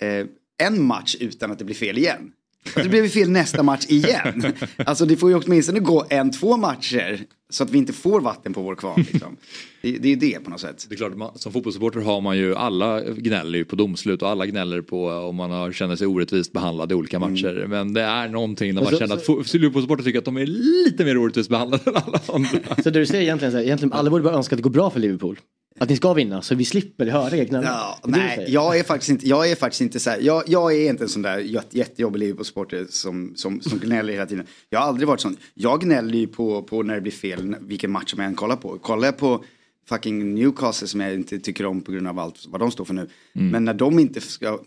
eh, 0.00 0.26
en 0.58 0.82
match 0.82 1.16
utan 1.20 1.50
att 1.50 1.58
det 1.58 1.64
blir 1.64 1.76
fel 1.76 1.98
igen. 1.98 2.32
Alltså, 2.64 2.82
det 2.82 2.88
blev 2.88 3.08
fel 3.08 3.30
nästa 3.30 3.62
match 3.62 3.86
igen. 3.88 4.52
Alltså 4.76 5.06
det 5.06 5.16
får 5.16 5.30
ju 5.30 5.36
åtminstone 5.36 5.80
gå 5.80 6.06
en, 6.10 6.30
två 6.30 6.56
matcher. 6.56 7.24
Så 7.50 7.64
att 7.64 7.70
vi 7.70 7.78
inte 7.78 7.92
får 7.92 8.20
vatten 8.20 8.52
på 8.52 8.62
vår 8.62 8.74
kvarn. 8.74 9.06
Liksom. 9.12 9.36
Det, 9.84 9.98
det 9.98 10.12
är 10.12 10.16
det 10.16 10.44
på 10.44 10.50
något 10.50 10.60
sätt. 10.60 10.86
Det 10.88 10.94
är 10.94 10.96
klart, 10.96 11.16
man, 11.16 11.38
som 11.38 11.52
fotbollssupporter 11.52 12.00
har 12.00 12.20
man 12.20 12.38
ju, 12.38 12.54
alla 12.54 13.00
gnäller 13.00 13.58
ju 13.58 13.64
på 13.64 13.76
domslut 13.76 14.22
och 14.22 14.28
alla 14.28 14.46
gnäller 14.46 14.80
på 14.80 15.08
om 15.08 15.36
man 15.36 15.50
har, 15.50 15.72
känner 15.72 15.96
sig 15.96 16.06
orättvist 16.06 16.52
behandlad 16.52 16.92
i 16.92 16.94
olika 16.94 17.18
matcher. 17.18 17.56
Mm. 17.56 17.70
Men 17.70 17.94
det 17.94 18.02
är 18.02 18.28
någonting 18.28 18.74
när 18.74 18.82
man 18.82 18.92
så, 18.92 18.98
känner 18.98 19.16
så, 19.16 19.40
att 19.40 19.54
Liverpool-supporter 19.54 20.04
tycker 20.04 20.18
att 20.18 20.24
de 20.24 20.36
är 20.36 20.46
lite 20.46 21.04
mer 21.04 21.18
orättvist 21.18 21.50
behandlade 21.50 21.82
än 21.86 21.96
alla 21.96 22.20
andra. 22.28 22.48
Så 22.82 22.90
det 22.90 22.98
du 22.98 23.06
säger 23.06 23.22
egentligen, 23.22 23.52
så 23.52 23.58
här, 23.58 23.64
egentligen 23.64 23.92
alla 23.92 24.10
borde 24.10 24.24
bara 24.24 24.34
önska 24.34 24.54
att 24.54 24.58
det 24.58 24.62
går 24.62 24.70
bra 24.70 24.90
för 24.90 25.00
Liverpool? 25.00 25.38
Att 25.78 25.88
ni 25.88 25.96
ska 25.96 26.12
vinna 26.12 26.42
så 26.42 26.54
vi 26.54 26.64
slipper 26.64 27.06
höra 27.06 27.36
er 27.36 27.44
gnälla. 27.44 27.68
Ja, 27.68 27.98
nej, 28.04 28.44
jag 28.48 28.78
är 28.78 28.82
faktiskt 28.82 29.10
inte, 29.10 29.28
jag 29.28 29.50
är 29.50 29.56
faktiskt 29.56 29.80
inte 29.80 30.00
så 30.00 30.10
här, 30.10 30.18
jag, 30.20 30.42
jag 30.46 30.74
är 30.74 30.90
inte 30.90 31.04
en 31.04 31.08
sån 31.08 31.22
där 31.22 31.38
jättejobbig 31.70 32.18
Liverpool-supporter 32.18 32.86
som, 32.90 33.32
som, 33.36 33.60
som 33.60 33.78
gnäller 33.78 34.12
hela 34.12 34.26
tiden. 34.26 34.46
Jag 34.70 34.80
har 34.80 34.86
aldrig 34.86 35.08
varit 35.08 35.20
sån. 35.20 35.36
Jag 35.54 35.80
gnäller 35.80 36.18
ju 36.18 36.26
på, 36.26 36.62
på 36.62 36.82
när 36.82 36.94
det 36.94 37.00
blir 37.00 37.12
fel, 37.12 37.56
vilken 37.60 37.90
match 37.90 38.10
som 38.10 38.20
jag 38.20 38.28
än 38.28 38.34
kollar 38.34 38.56
på. 38.56 38.78
Kollar 38.78 39.08
jag 39.08 39.16
på 39.16 39.44
fucking 39.88 40.34
Newcastle 40.34 40.88
som 40.88 41.00
jag 41.00 41.14
inte 41.14 41.38
tycker 41.38 41.66
om 41.66 41.80
på 41.80 41.92
grund 41.92 42.08
av 42.08 42.18
allt 42.18 42.46
vad 42.46 42.60
de 42.60 42.70
står 42.70 42.84
för 42.84 42.94
nu. 42.94 43.08
Mm. 43.32 43.48
Men 43.48 43.64
när 43.64 43.74
de 43.74 43.98
inte 43.98 44.20
ska 44.20 44.60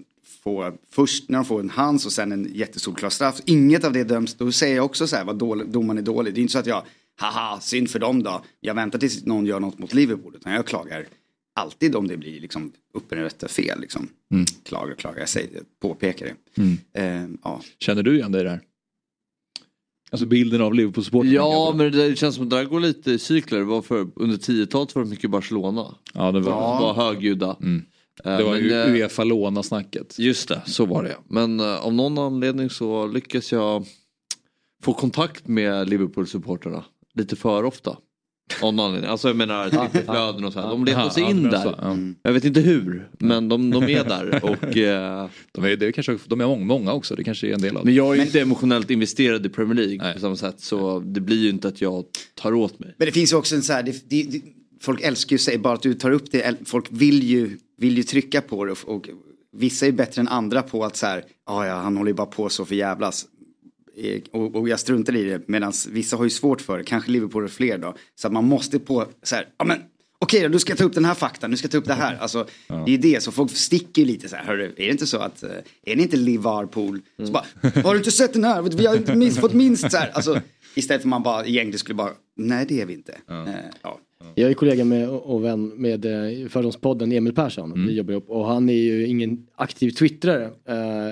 få, 0.44 0.78
först 0.90 1.30
när 1.30 1.38
de 1.38 1.46
får 1.46 1.60
en 1.60 1.70
hands 1.70 2.06
och 2.06 2.12
sen 2.12 2.32
en 2.32 2.52
jättesolklar 2.54 3.10
straff, 3.10 3.42
inget 3.46 3.84
av 3.84 3.94
det 3.94 4.04
döms, 4.04 4.34
då 4.34 4.52
säger 4.52 4.76
jag 4.76 4.86
också 4.86 5.08
så 5.08 5.16
här 5.16 5.26
vad 5.26 5.36
dålig, 5.36 5.68
domaren 5.70 5.98
är 5.98 6.02
dålig. 6.02 6.34
Det 6.34 6.40
är 6.40 6.42
inte 6.42 6.52
så 6.52 6.60
att 6.60 6.68
jag 6.68 6.84
haha, 7.16 7.60
synd 7.60 7.90
för 7.90 8.00
dem 8.00 8.24
då. 8.24 8.44
Jag 8.60 8.74
väntar 8.74 9.00
tills 9.00 9.26
någon 9.26 9.46
gör 9.46 9.60
något 9.60 9.80
mot 9.80 9.94
Liverpool. 9.94 10.36
Utan 10.36 10.54
jag 10.54 10.66
klagar 10.66 11.06
alltid 11.56 11.96
om 11.96 12.08
det 12.08 12.18
blir 12.18 12.42
liksom 12.42 12.72
upprättat 12.94 13.52
fel. 13.52 13.82
Liksom. 13.82 14.10
Mm. 14.32 14.46
Klagar, 14.64 14.96
klagar, 14.96 15.20
jag 15.20 15.30
säger 15.30 15.62
påpekar 15.82 16.26
det. 16.26 16.62
Mm. 16.62 16.78
Eh, 16.94 17.38
ja. 17.44 17.62
Känner 17.80 18.04
du 18.04 18.16
igen 18.16 18.32
dig 18.32 18.44
där? 18.44 18.62
Alltså 20.12 20.26
bilden 20.26 20.62
av 20.62 20.74
Liverpool-supporten? 20.74 21.32
Ja, 21.32 21.74
men 21.76 21.92
det 21.92 22.18
känns 22.18 22.36
som 22.36 22.44
att 22.44 22.50
det 22.50 22.56
där 22.56 22.66
går 22.66 22.80
lite 22.80 23.12
i 23.12 23.20
cykler. 23.20 23.62
Var 23.62 23.82
för, 23.82 24.08
under 24.16 24.38
10-talet 24.38 24.96
var 24.96 25.04
det 25.04 25.10
mycket 25.10 25.32
Barcelona. 25.32 25.96
Ja, 26.14 26.32
det 26.32 26.40
var, 26.40 26.52
ja. 26.52 26.80
var 26.82 26.94
högljudda. 26.94 27.56
Mm. 27.62 27.86
Eh, 28.26 28.38
det 28.38 28.44
var 28.44 28.52
men, 28.52 28.72
eh, 28.72 28.94
Uefa-låna-snacket. 28.94 30.20
Just 30.20 30.50
det, 30.50 30.62
så 30.66 30.86
var 30.86 31.04
det. 31.04 31.18
Men 31.30 31.60
uh, 31.60 31.86
av 31.86 31.94
någon 31.94 32.18
anledning 32.18 32.70
så 32.70 33.08
lyckas 33.08 33.52
jag 33.52 33.86
få 34.84 34.94
kontakt 34.94 35.48
med 35.48 35.90
Liverpool-supporterna 35.90 36.84
lite 37.14 37.36
för 37.36 37.64
ofta. 37.64 37.98
Alltså 39.08 39.28
jag 39.28 39.38
menar 39.38 39.70
Twitterflöden 39.70 40.44
och 40.44 40.54
så 40.54 40.60
här. 40.60 40.70
De 40.70 40.86
letar 40.86 41.10
sig 41.10 41.24
in 41.24 41.44
där. 41.44 41.86
Mm. 41.86 42.16
Jag 42.22 42.34
vet 42.34 42.46
inte 42.46 42.60
hur 42.60 43.10
men 43.20 43.50
de, 43.50 43.72
de 43.72 43.84
är 43.84 44.04
där. 44.04 44.44
Och, 44.44 44.78
eh... 44.78 45.30
de, 45.52 45.66
är, 45.66 45.76
det 45.76 45.88
är 45.88 45.92
kanske, 45.92 46.18
de 46.26 46.42
är 46.42 46.58
många 46.58 46.94
också, 46.94 47.16
det 47.16 47.24
kanske 47.24 47.48
är 47.48 47.54
en 47.54 47.62
del 47.62 47.78
av 47.78 47.82
det. 47.82 47.86
Men 47.86 47.96
jag 47.96 48.14
är 48.14 48.16
ju 48.16 48.22
inte 48.22 48.42
emotionellt 48.42 48.90
investerad 48.90 49.46
i 49.46 49.50
Premier 49.50 49.76
League 49.76 49.98
Nej. 49.98 50.14
på 50.14 50.20
samma 50.20 50.36
sätt 50.36 50.60
så 50.60 51.00
det 51.00 51.22
blir 51.22 51.38
ju 51.38 51.50
inte 51.50 51.68
att 51.68 51.82
jag 51.82 52.06
tar 52.36 52.54
åt 52.54 52.80
mig. 52.80 52.96
Men 52.98 53.06
det 53.06 53.12
finns 53.12 53.34
ju 53.34 53.38
också 53.38 53.56
en 53.56 53.64
så 53.64 53.74
här, 53.74 53.84
det, 53.84 54.10
det, 54.10 54.24
det, 54.24 54.42
folk 54.82 55.02
älskar 55.02 55.34
ju 55.34 55.38
sig 55.38 55.58
bara 55.58 55.74
att 55.74 55.82
du 55.82 55.94
tar 55.94 56.12
upp 56.12 56.32
det, 56.32 56.56
folk 56.66 56.86
vill 56.90 57.24
ju, 57.24 57.58
vill 57.78 57.98
ju 57.98 58.04
trycka 58.04 58.42
på 58.42 58.66
det 58.66 58.72
och, 58.72 58.90
och 58.96 59.10
vissa 59.58 59.88
är 59.88 59.92
bättre 59.92 60.22
än 60.22 60.28
andra 60.28 60.62
på 60.62 60.86
att 60.86 60.96
så 60.96 61.06
här, 61.06 61.24
ah, 61.46 61.66
ja 61.66 61.76
han 61.76 61.98
håller 61.98 62.12
ju 62.12 62.16
bara 62.16 62.28
på 62.28 62.50
så 62.50 62.66
för 62.66 62.76
jävlas. 62.76 63.26
Eh, 63.98 64.22
och, 64.32 64.56
och 64.56 64.70
jag 64.70 64.80
struntar 64.80 65.16
i 65.16 65.24
det 65.24 65.48
medan 65.48 65.74
vissa 65.90 66.18
har 66.18 66.24
ju 66.24 66.30
svårt 66.30 66.62
för 66.62 66.78
det, 66.78 66.84
kanske 66.84 67.12
Liverpool 67.12 67.44
och 67.44 67.52
fler 67.52 67.78
då. 67.78 67.96
Så 68.16 68.28
att 68.28 68.34
man 68.34 68.46
måste 68.46 68.80
på 68.80 69.06
så 69.24 69.36
här, 69.36 69.48
ja 69.58 69.66
men 69.66 69.78
okej 70.20 70.42
då, 70.42 70.48
nu 70.48 70.60
ska 70.60 70.72
jag 70.72 70.78
ta 70.78 70.84
upp 70.84 70.94
den 70.94 71.06
här 71.06 71.14
faktan, 71.14 71.52
nu 71.52 71.58
ska 71.58 71.66
jag 71.66 71.72
ta 71.72 71.78
upp 71.78 71.86
det 71.86 71.94
här. 71.94 72.18
Alltså, 72.18 72.48
ja. 72.68 72.84
Det 72.86 72.94
är 72.94 72.98
det, 72.98 73.24
så 73.24 73.32
folk 73.32 73.52
sticker 73.52 74.06
lite 74.06 74.30
så 74.30 74.36
här, 74.36 74.44
hörru, 74.44 74.66
är 74.78 74.86
det 74.86 74.92
inte 74.92 75.08
så 75.08 75.18
att, 75.18 75.44
eh, 75.44 75.50
är 75.86 75.96
ni 75.96 76.04
inte 76.04 76.18
Liverpool? 76.18 77.02
Mm. 77.18 77.28
Så 77.28 77.32
bara, 77.32 77.46
har 77.84 77.92
du 77.94 77.98
inte 77.98 78.12
sett 78.12 78.34
den 78.34 78.44
här? 78.44 78.62
Vi 78.62 78.86
har 78.86 78.96
inte 78.96 79.16
minst, 79.16 79.40
fått 79.40 79.54
minst 79.54 79.92
så 79.92 79.98
här. 79.98 80.10
Alltså, 80.14 80.42
istället 80.76 81.02
för 81.02 81.10
man 81.10 81.24
bara 81.24 81.46
egentligen 81.46 81.80
skulle 81.80 81.96
bara, 81.96 82.12
nej 82.36 82.66
det 82.70 82.82
är 82.82 82.86
vi 82.86 82.94
inte. 82.94 83.18
Ja. 83.28 83.48
Eh, 83.48 83.54
ja. 83.82 84.00
Jag 84.36 84.50
är 84.50 84.54
kollega 84.54 84.86
med 84.86 85.10
och 85.10 85.44
vän 85.44 85.68
med 85.68 86.02
Fördomspodden 86.52 87.12
Emil 87.12 87.34
Persson. 87.34 87.72
Mm. 87.72 87.88
Vi 87.88 87.94
jobbar 87.94 88.12
ihop 88.12 88.30
och 88.30 88.46
han 88.46 88.70
är 88.70 88.74
ju 88.74 89.08
ingen 89.08 89.48
aktiv 89.56 89.90
twittrare. 89.90 90.52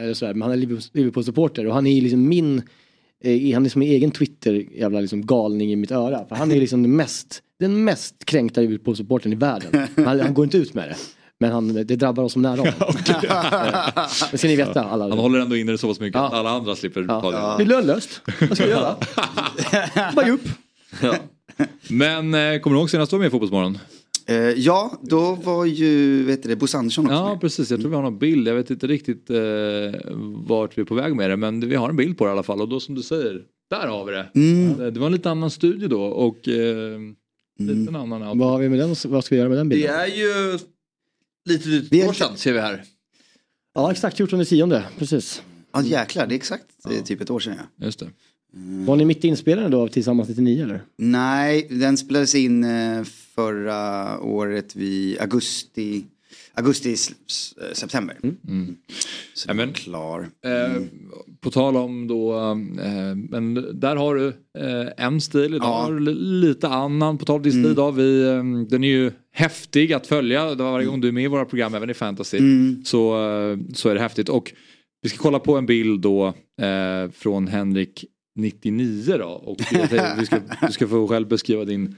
Eh, 0.07 0.13
sådär, 0.13 0.33
men 0.33 0.41
han 0.41 0.51
är 0.51 0.57
Liverpool-supporter 0.93 1.67
och 1.67 1.73
han 1.73 1.87
är 1.87 2.01
liksom 2.01 2.27
min 2.27 2.61
eh, 3.23 3.53
han 3.53 3.65
är 3.65 3.69
som 3.69 3.81
en 3.81 3.87
egen 3.87 4.11
Twitter 4.11 4.53
jävla 4.53 4.99
liksom 4.99 5.25
galning 5.25 5.71
i 5.71 5.75
mitt 5.75 5.91
öra. 5.91 6.25
För 6.25 6.35
han 6.35 6.51
är 6.51 6.59
liksom 6.59 6.83
den 6.83 6.95
mest, 6.95 7.41
den 7.59 7.83
mest 7.83 8.25
kränkta 8.25 8.61
Liverpool-supporten 8.61 9.33
i 9.33 9.35
världen. 9.35 9.87
Han, 9.95 10.19
han, 10.19 10.33
går 10.33 10.45
inte 10.45 10.57
ut 10.57 10.73
med 10.73 10.89
det. 10.89 10.95
Men 11.39 11.51
han, 11.51 11.73
det 11.73 11.83
drabbar 11.83 12.23
oss 12.23 12.33
som 12.33 12.41
nära 12.41 12.57
honom. 12.57 12.73
det 14.31 14.37
ska 14.37 14.47
ni 14.47 14.55
veta 14.55 14.83
alla. 14.83 15.09
Han 15.09 15.19
håller 15.19 15.39
ändå 15.39 15.57
inne 15.57 15.71
det 15.71 15.77
så 15.77 15.87
pass 15.87 15.99
mycket 15.99 16.19
ja. 16.19 16.27
att 16.27 16.33
alla 16.33 16.49
andra 16.49 16.75
slipper 16.75 17.05
ja. 17.07 17.21
ta 17.21 17.31
det. 17.31 17.63
Det 17.63 17.63
är 17.63 17.77
lönlöst. 17.77 18.21
Vad 18.39 18.57
ska 18.57 18.65
vi 18.65 18.71
göra? 18.71 18.95
Bara 20.15 20.25
ge 20.25 20.31
upp. 20.31 20.47
Ja. 21.01 21.15
Men 21.89 22.33
eh, 22.33 22.59
kommer 22.59 22.75
du 22.75 22.79
ihåg 22.79 22.89
senast 22.89 23.11
du 23.11 23.15
var 23.15 23.19
med 23.19 23.27
i 23.27 23.31
Fotbollsmorgon? 23.31 23.77
Eh, 24.25 24.35
ja, 24.37 24.99
då 25.01 25.35
var 25.35 25.65
ju 25.65 26.23
vet 26.23 26.43
du, 26.43 26.55
Bosse 26.55 26.77
Andersson 26.77 27.05
också 27.05 27.15
Ja, 27.15 27.29
med. 27.29 27.41
precis. 27.41 27.71
Jag 27.71 27.79
tror 27.79 27.89
vi 27.89 27.95
har 27.95 28.03
någon 28.03 28.19
bild. 28.19 28.47
Jag 28.47 28.55
vet 28.55 28.69
inte 28.69 28.87
riktigt 28.87 29.29
eh, 29.29 29.37
vart 30.47 30.77
vi 30.77 30.81
är 30.81 30.85
på 30.85 30.95
väg 30.95 31.15
med 31.15 31.29
det. 31.29 31.37
Men 31.37 31.69
vi 31.69 31.75
har 31.75 31.89
en 31.89 31.95
bild 31.95 32.17
på 32.17 32.25
det 32.25 32.29
i 32.29 32.31
alla 32.31 32.43
fall. 32.43 32.61
Och 32.61 32.69
då 32.69 32.79
som 32.79 32.95
du 32.95 33.01
säger, 33.01 33.41
där 33.69 33.87
har 33.87 34.05
vi 34.05 34.11
det. 34.11 34.29
Mm. 34.35 34.93
Det 34.93 34.99
var 34.99 35.07
en 35.07 35.13
lite 35.13 35.31
annan 35.31 35.51
studio 35.51 35.87
då. 35.87 36.03
Och 36.03 36.47
eh, 36.47 36.99
lite 37.59 37.73
mm. 37.73 37.95
annan 37.95 38.21
outfit. 38.21 38.39
Vad, 38.39 38.49
har 38.49 38.59
vi 38.59 38.69
med 38.69 38.79
den, 38.79 38.95
vad 39.05 39.23
ska 39.23 39.35
vi 39.35 39.39
göra 39.39 39.49
med 39.49 39.57
den 39.57 39.69
bilden? 39.69 39.91
Det 39.91 40.01
är 40.01 40.07
ju 40.07 40.59
lite 41.45 41.69
drygt 41.69 42.09
år 42.09 42.13
sedan 42.13 42.37
ser 42.37 42.53
vi 42.53 42.59
här. 42.59 42.83
Ja, 43.75 43.91
exakt 43.91 44.17
14 44.17 44.45
tionde, 44.45 44.83
precis. 44.97 45.43
Ja 45.73 45.81
jäklar, 45.81 46.27
det 46.27 46.33
är 46.33 46.37
exakt 46.37 46.65
ja. 46.83 46.91
typ 47.05 47.21
ett 47.21 47.29
år 47.29 47.39
sedan 47.39 47.55
ja. 47.57 47.85
Just 47.85 47.99
det. 47.99 48.09
Mm. 48.53 48.85
Var 48.85 48.95
ni 48.95 49.05
mitt 49.05 49.23
inspelade 49.23 49.69
då 49.69 49.87
Tillsammans 49.87 50.29
99 50.29 50.63
eller? 50.63 50.83
Nej, 50.97 51.67
den 51.69 51.97
spelades 51.97 52.35
in 52.35 52.63
eh, 52.63 53.03
förra 53.35 54.19
året 54.21 54.75
vid 54.75 55.21
augusti, 55.21 56.05
augusti 56.53 56.95
september. 57.73 58.17
Mm. 58.23 58.37
Mm. 58.47 58.75
Så 59.33 59.49
ja, 59.49 59.67
klar. 59.73 60.29
Eh, 60.45 60.75
mm. 60.75 60.89
på 61.41 61.51
tal 61.51 61.77
om 61.77 62.07
då, 62.07 62.35
eh, 62.81 63.15
men 63.15 63.79
där 63.79 63.95
har 63.95 64.15
du 64.15 64.27
eh, 64.57 65.05
en 65.05 65.21
stil, 65.21 65.53
idag 65.53 65.67
ja. 65.67 65.83
har 65.83 65.93
du 65.93 65.99
lite 66.15 66.67
annan. 66.67 67.17
På 67.17 67.25
tal 67.25 67.35
om 67.35 67.43
din 67.43 67.51
stil 67.51 67.71
idag, 67.71 67.91
vi, 67.91 68.23
eh, 68.23 68.43
den 68.69 68.83
är 68.83 68.87
ju 68.87 69.11
häftig 69.31 69.93
att 69.93 70.07
följa 70.07 70.55
varje 70.55 70.85
gång 70.85 71.01
du 71.01 71.07
är 71.07 71.11
med 71.11 71.23
i 71.23 71.27
våra 71.27 71.45
program, 71.45 71.75
även 71.75 71.89
i 71.89 71.93
fantasy. 71.93 72.37
Mm. 72.37 72.81
Så, 72.85 73.15
eh, 73.15 73.57
så 73.73 73.89
är 73.89 73.95
det 73.95 74.01
häftigt. 74.01 74.29
Och 74.29 74.53
vi 75.01 75.09
ska 75.09 75.17
kolla 75.17 75.39
på 75.39 75.57
en 75.57 75.65
bild 75.65 76.01
då 76.01 76.33
från 77.13 77.47
Henrik 77.47 78.05
99 78.35 79.17
då. 79.17 79.25
Och 79.25 79.57
du, 80.19 80.25
ska, 80.25 80.39
du 80.67 80.71
ska 80.71 80.87
få 80.87 81.07
själv 81.07 81.27
beskriva 81.27 81.65
din, 81.65 81.95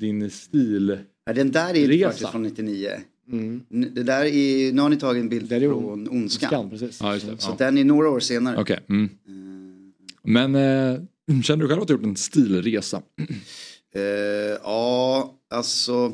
din 0.00 0.30
stil. 0.30 0.98
Ja, 1.26 1.32
den 1.32 1.50
där 1.50 1.74
är 1.74 1.88
ju 1.88 2.04
faktiskt 2.04 2.30
från 2.30 2.42
99. 2.42 2.90
Mm. 3.32 3.62
Det 3.94 4.02
där 4.02 4.24
är, 4.24 4.72
nu 4.72 4.82
har 4.82 4.88
ni 4.88 4.96
tagit 4.96 5.20
en 5.20 5.28
bild 5.28 5.48
från 5.48 6.08
Ondskan. 6.08 6.18
Ondskan 6.18 6.70
precis. 6.70 6.98
Ja, 7.02 7.14
just 7.14 7.26
det. 7.26 7.38
Så 7.38 7.50
ja. 7.50 7.56
den 7.58 7.78
är 7.78 7.84
några 7.84 8.10
år 8.10 8.20
senare. 8.20 8.60
Okay. 8.60 8.78
Mm. 8.88 9.04
Uh. 9.04 9.10
Men 10.22 10.54
eh, 10.54 11.42
känner 11.42 11.62
du 11.62 11.68
själv 11.68 11.82
att 11.82 11.88
du 11.88 11.94
har 11.94 12.00
gjort 12.00 12.08
en 12.08 12.16
stilresa? 12.16 13.02
Uh, 13.96 14.02
ja, 14.62 15.34
alltså. 15.50 16.12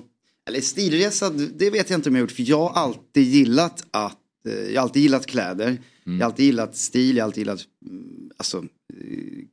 Eller 0.49 0.61
stilresa, 0.61 1.31
det 1.31 1.71
vet 1.71 1.91
jag 1.91 1.99
inte 1.99 2.09
om 2.09 2.15
jag 2.15 2.23
har 2.23 2.29
gjort. 2.29 2.37
För 2.37 2.51
jag 2.51 2.69
har 2.69 2.83
alltid 2.83 3.25
gillat 3.25 3.87
att, 3.91 4.19
uh, 4.49 4.55
jag 4.55 4.81
har 4.81 4.83
alltid 4.83 5.03
gillat 5.03 5.27
kläder. 5.27 5.67
Mm. 5.67 6.19
Jag 6.19 6.27
har 6.27 6.31
alltid 6.31 6.47
gillat 6.47 6.77
stil, 6.77 7.17
jag 7.17 7.25
har 7.25 7.29
alltid 7.29 7.41
gillat, 7.41 7.61
mm, 7.87 8.31
alltså 8.37 8.65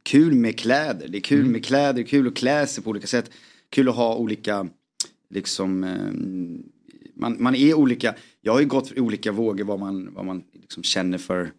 kul 0.03 0.35
med 0.35 0.59
kläder. 0.59 1.07
Det 1.07 1.17
är 1.17 1.21
kul 1.21 1.39
mm. 1.39 1.51
med 1.51 1.65
kläder, 1.65 2.03
kul 2.03 2.27
att 2.27 2.35
klä 2.35 2.67
sig 2.67 2.83
på 2.83 2.89
olika 2.89 3.07
sätt. 3.07 3.31
Kul 3.69 3.89
att 3.89 3.95
ha 3.95 4.15
olika, 4.15 4.67
liksom, 5.29 5.83
eh, 5.83 6.11
man, 7.15 7.37
man 7.39 7.55
är 7.55 7.73
olika. 7.73 8.15
Jag 8.41 8.53
har 8.53 8.59
ju 8.59 8.65
gått 8.65 8.87
för 8.87 8.99
olika 8.99 9.31
vågor 9.31 9.63
vad 9.63 9.79
man, 9.79 10.13
vad 10.13 10.25
man 10.25 10.43
liksom 10.53 10.83
känner 10.83 11.17
för. 11.17 11.51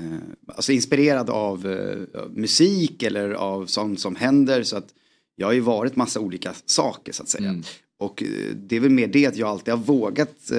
Eh, 0.00 0.18
alltså 0.46 0.72
inspirerad 0.72 1.30
av 1.30 1.66
eh, 1.66 2.28
musik 2.30 3.02
eller 3.02 3.30
av 3.30 3.66
sånt 3.66 4.00
som 4.00 4.16
händer. 4.16 4.62
Så 4.62 4.76
att 4.76 4.94
jag 5.36 5.46
har 5.46 5.52
ju 5.52 5.60
varit 5.60 5.96
massa 5.96 6.20
olika 6.20 6.54
saker 6.64 7.12
så 7.12 7.22
att 7.22 7.28
säga. 7.28 7.48
Mm. 7.48 7.62
Och 7.98 8.22
det 8.54 8.76
är 8.76 8.80
väl 8.80 8.90
mer 8.90 9.06
det 9.06 9.26
att 9.26 9.36
jag 9.36 9.48
alltid 9.48 9.74
har 9.74 9.82
vågat 9.82 10.52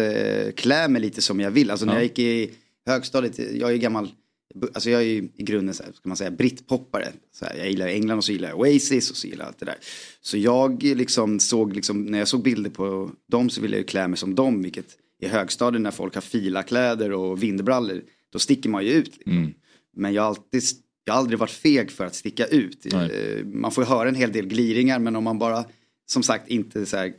klä 0.56 0.88
mig 0.88 1.02
lite 1.02 1.22
som 1.22 1.40
jag 1.40 1.52
vill. 1.52 1.72
Alltså 1.72 1.86
när 1.86 1.94
jag 1.94 2.04
gick 2.04 2.20
i 2.20 2.52
högstadiet, 2.86 3.40
jag 3.54 3.74
är 3.74 3.78
gammal 3.78 4.12
Alltså 4.74 4.90
jag 4.90 5.02
är 5.02 5.06
ju 5.06 5.30
i 5.36 5.44
grunden 5.44 5.76
så 5.76 5.84
här, 5.84 5.92
ska 5.92 6.10
man 6.10 6.18
säga, 6.18 6.32
brittpoppare. 6.32 7.08
Så 7.32 7.46
här, 7.46 7.56
jag 7.58 7.70
gillar 7.70 7.88
England 7.88 8.18
och 8.18 8.24
så 8.24 8.32
gillar 8.32 8.50
jag 8.50 8.60
Oasis 8.60 9.12
och 9.12 9.18
så 9.18 9.28
gillar 9.28 9.46
jag 9.46 9.48
allt 9.48 9.60
det 9.60 9.66
där. 9.66 9.78
Så 10.22 10.38
jag 10.38 10.84
liksom 10.84 11.40
såg, 11.40 11.76
liksom, 11.76 12.06
när 12.06 12.20
jag 12.20 12.28
såg 12.28 12.44
bilder 12.44 12.70
på 12.70 13.12
dem 13.28 13.50
så 13.50 13.62
ville 13.62 13.78
jag 13.78 13.88
klä 13.88 14.08
mig 14.08 14.18
som 14.18 14.36
dem. 14.36 14.62
Vilket 14.62 14.86
i 15.22 15.28
högstadiet 15.28 15.82
när 15.82 15.92
folk 15.92 16.16
har 16.16 16.22
filakläder 16.22 17.12
och 17.12 17.44
vindbrallor, 17.44 18.02
då 18.32 18.40
sticker 18.40 18.70
man 18.70 18.86
ju 18.86 18.92
ut. 18.92 19.18
Liksom. 19.18 19.38
Mm. 19.38 19.54
Men 19.96 20.14
jag 20.14 20.22
har, 20.22 20.30
alltid, 20.30 20.64
jag 21.06 21.14
har 21.14 21.20
aldrig 21.20 21.40
varit 21.40 21.52
feg 21.52 21.92
för 21.92 22.06
att 22.06 22.16
sticka 22.16 22.46
ut. 22.46 22.86
Nej. 22.92 23.12
Eh, 23.12 23.46
man 23.46 23.72
får 23.72 23.84
ju 23.84 23.90
höra 23.90 24.10
en 24.10 24.16
hel 24.16 24.32
del 24.32 24.48
gliringar 24.48 25.00
men 25.00 25.16
om 25.16 25.24
man 25.24 25.40
bara, 25.40 25.66
som 26.06 26.24
sagt, 26.24 26.48
inte 26.48 26.86
så 26.86 26.98
här, 26.98 27.14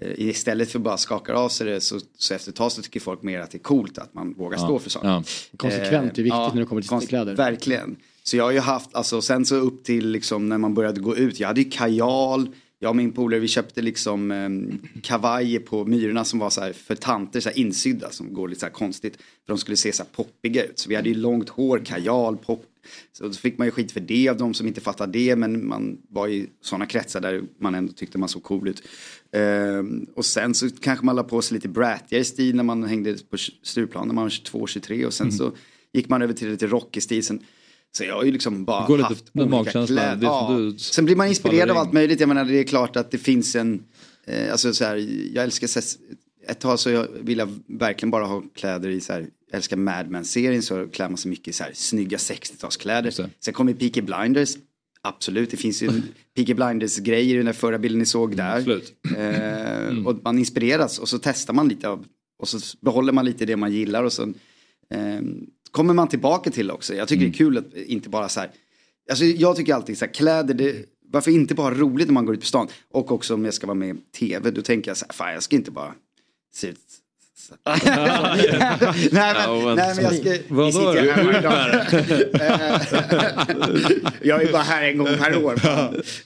istället 0.00 0.70
för 0.70 0.78
bara 0.78 0.96
skakar 0.96 1.34
av 1.34 1.48
sig 1.48 1.66
det 1.66 1.80
så, 1.80 2.00
så 2.18 2.34
efter 2.34 2.50
ett 2.50 2.56
tag 2.56 2.72
så 2.72 2.82
tycker 2.82 3.00
folk 3.00 3.22
mer 3.22 3.40
att 3.40 3.50
det 3.50 3.58
är 3.58 3.62
coolt 3.62 3.98
att 3.98 4.14
man 4.14 4.32
vågar 4.32 4.58
Ja. 4.58 4.64
stå 4.64 4.78
för 4.78 4.90
saker. 4.90 5.08
Ja. 5.08 5.22
Konsekvent 5.56 6.18
är 6.18 6.22
viktigt 6.22 6.54
när 6.54 6.60
det 6.60 6.66
kommer 6.66 6.82
till 7.00 7.08
kläder. 7.08 7.34
Verkligen. 7.34 7.96
Så 8.22 8.36
jag 8.36 8.44
har 8.44 8.50
ju 8.52 8.58
haft, 8.58 8.94
alltså 8.94 9.22
sen 9.22 9.44
så 9.46 9.56
upp 9.56 9.84
till 9.84 10.08
liksom 10.08 10.48
när 10.48 10.58
man 10.58 10.74
började 10.74 11.00
gå 11.00 11.16
ut, 11.16 11.40
jag 11.40 11.48
hade 11.48 11.60
ju 11.60 11.70
kajal, 11.70 12.48
jag 12.78 12.88
och 12.88 12.96
min 12.96 13.12
polare 13.12 13.40
vi 13.40 13.48
köpte 13.48 13.82
liksom 13.82 14.30
um, 14.30 14.78
kavajer 15.02 15.60
på 15.60 15.84
Myrorna 15.84 16.24
som 16.24 16.38
var 16.38 16.50
så 16.50 16.60
här 16.60 16.72
för 16.72 16.94
tanter, 16.94 17.40
så 17.40 17.48
här 17.48 17.58
insydda 17.58 18.10
som 18.10 18.34
går 18.34 18.48
lite 18.48 18.60
så 18.60 18.66
här 18.66 18.72
konstigt. 18.72 19.16
För 19.16 19.52
de 19.52 19.58
skulle 19.58 19.76
se 19.76 19.92
så 19.92 20.02
här 20.02 20.10
poppiga 20.12 20.64
ut. 20.64 20.78
Så 20.78 20.88
vi 20.88 20.94
hade 20.94 21.08
ju 21.08 21.14
långt 21.14 21.48
hår, 21.48 21.82
kajal, 21.84 22.36
pop. 22.36 22.64
Så 23.12 23.24
då 23.24 23.32
fick 23.32 23.58
man 23.58 23.66
ju 23.66 23.70
skit 23.70 23.92
för 23.92 24.00
det 24.00 24.28
av 24.28 24.36
de 24.36 24.54
som 24.54 24.66
inte 24.66 24.80
fattade 24.80 25.12
det 25.12 25.36
men 25.36 25.68
man 25.68 25.98
var 26.10 26.28
i 26.28 26.46
sådana 26.60 26.86
kretsar 26.86 27.20
där 27.20 27.42
man 27.60 27.74
ändå 27.74 27.92
tyckte 27.92 28.18
man 28.18 28.28
såg 28.28 28.42
cool 28.42 28.68
ut. 28.68 28.82
Ehm, 29.32 30.06
och 30.16 30.24
sen 30.24 30.54
så 30.54 30.68
kanske 30.70 31.04
man 31.06 31.16
la 31.16 31.22
på 31.22 31.42
sig 31.42 31.54
lite 31.54 31.68
brattigare 31.68 32.24
stil 32.24 32.56
när 32.56 32.64
man 32.64 32.84
hängde 32.84 33.16
på 33.30 33.36
Stureplan 33.62 34.06
när 34.08 34.14
man 34.14 34.24
var 34.24 34.30
22-23 34.30 35.04
och 35.06 35.14
sen 35.14 35.26
Mm. 35.26 35.38
så 35.38 35.52
gick 35.92 36.08
man 36.08 36.22
över 36.22 36.34
till 36.34 36.50
lite 36.50 36.66
rockig 36.66 37.02
stil. 37.02 37.24
Sen, 37.26 37.42
så 37.92 38.04
jag 38.04 38.14
har 38.14 38.24
ju 38.24 38.32
liksom 38.32 38.64
bara 38.64 38.86
går 38.86 38.96
lite 38.96 39.08
haft 39.08 39.34
med 39.34 39.54
olika 39.54 39.86
kläder. 39.86 40.26
Ja. 40.26 40.72
Sen 40.78 41.04
blir 41.04 41.16
man 41.16 41.28
inspirerad 41.28 41.70
av 41.70 41.76
allt 41.76 41.92
möjligt. 41.92 42.20
Jag 42.20 42.28
menar 42.28 42.44
det 42.44 42.58
är 42.58 42.64
klart 42.64 42.96
att 42.96 43.10
det 43.10 43.18
finns 43.18 43.56
en, 43.56 43.82
eh, 44.26 44.52
alltså 44.52 44.74
så 44.74 44.84
här, 44.84 44.96
jag 45.34 45.44
älskar 45.44 45.66
ett 46.48 46.60
tag 46.60 46.78
så 46.80 46.90
jag 46.90 47.08
vill 47.20 47.38
jag 47.38 47.48
verkligen 47.66 48.10
bara 48.10 48.24
ha 48.24 48.42
kläder 48.54 48.88
i 48.88 49.00
så 49.00 49.12
här, 49.12 49.20
jag 49.20 49.56
älskar 49.56 49.76
Mad 49.76 50.10
Men-serien 50.10 50.62
så 50.62 50.88
klär 50.88 51.08
man 51.08 51.16
sig 51.16 51.30
mycket 51.30 51.48
i 51.48 51.52
så 51.52 51.64
här 51.64 51.72
snygga 51.74 52.16
60-talskläder. 52.16 53.28
Sen 53.40 53.54
kommer 53.54 53.74
Peaky 53.74 54.00
Blinders, 54.02 54.56
absolut 55.02 55.50
det 55.50 55.56
finns 55.56 55.82
ju 55.82 55.90
Peaky 56.36 56.54
Blinders-grejer 56.54 57.34
i 57.34 57.36
den 57.36 57.46
där 57.46 57.52
förra 57.52 57.78
bilden 57.78 57.98
ni 57.98 58.06
såg 58.06 58.36
där. 58.36 58.80
Eh, 59.16 60.06
och 60.06 60.16
man 60.24 60.38
inspireras 60.38 60.98
och 60.98 61.08
så 61.08 61.18
testar 61.18 61.54
man 61.54 61.68
lite 61.68 61.88
av, 61.88 62.04
och 62.38 62.48
så 62.48 62.58
behåller 62.80 63.12
man 63.12 63.24
lite 63.24 63.46
det 63.46 63.56
man 63.56 63.72
gillar 63.72 64.04
och 64.04 64.12
så 64.12 64.22
eh, 64.94 65.20
kommer 65.70 65.94
man 65.94 66.08
tillbaka 66.08 66.50
till 66.50 66.70
också. 66.70 66.94
Jag 66.94 67.08
tycker 67.08 67.24
det 67.24 67.30
är 67.30 67.32
kul 67.32 67.58
att 67.58 67.74
inte 67.74 68.08
bara 68.08 68.28
så 68.28 68.40
här, 68.40 68.50
alltså 69.10 69.24
jag 69.24 69.56
tycker 69.56 69.74
alltid 69.74 69.98
så 69.98 70.04
här, 70.04 70.12
kläder, 70.12 70.54
det, 70.54 70.84
varför 71.12 71.30
inte 71.30 71.54
bara 71.54 71.74
roligt 71.74 72.06
när 72.06 72.14
man 72.14 72.26
går 72.26 72.34
ut 72.34 72.40
på 72.40 72.46
stan? 72.46 72.68
Och 72.90 73.12
också 73.12 73.34
om 73.34 73.44
jag 73.44 73.54
ska 73.54 73.66
vara 73.66 73.74
med 73.74 73.96
i 73.96 73.98
tv, 74.18 74.50
då 74.50 74.62
tänker 74.62 74.90
jag 74.90 74.96
så 74.96 75.04
här, 75.04 75.12
fan 75.12 75.32
jag 75.32 75.42
ska 75.42 75.56
inte 75.56 75.70
bara 75.70 75.94
så- 76.54 76.66
nej, 77.64 77.80
men, 79.12 79.12
Ja, 79.12 79.74
nej 79.76 79.94
men 79.96 80.04
jag 80.04 80.14
ska... 80.14 80.38
Vadå 80.48 80.72
sitter 80.72 81.02
du? 81.02 81.10
här 81.10 81.88
jag 84.22 84.42
är 84.42 84.52
bara 84.52 84.62
här 84.62 84.82
en 84.88 84.98
gång 84.98 85.06
per 85.18 85.44
år. 85.44 85.52
Eh, 85.52 85.60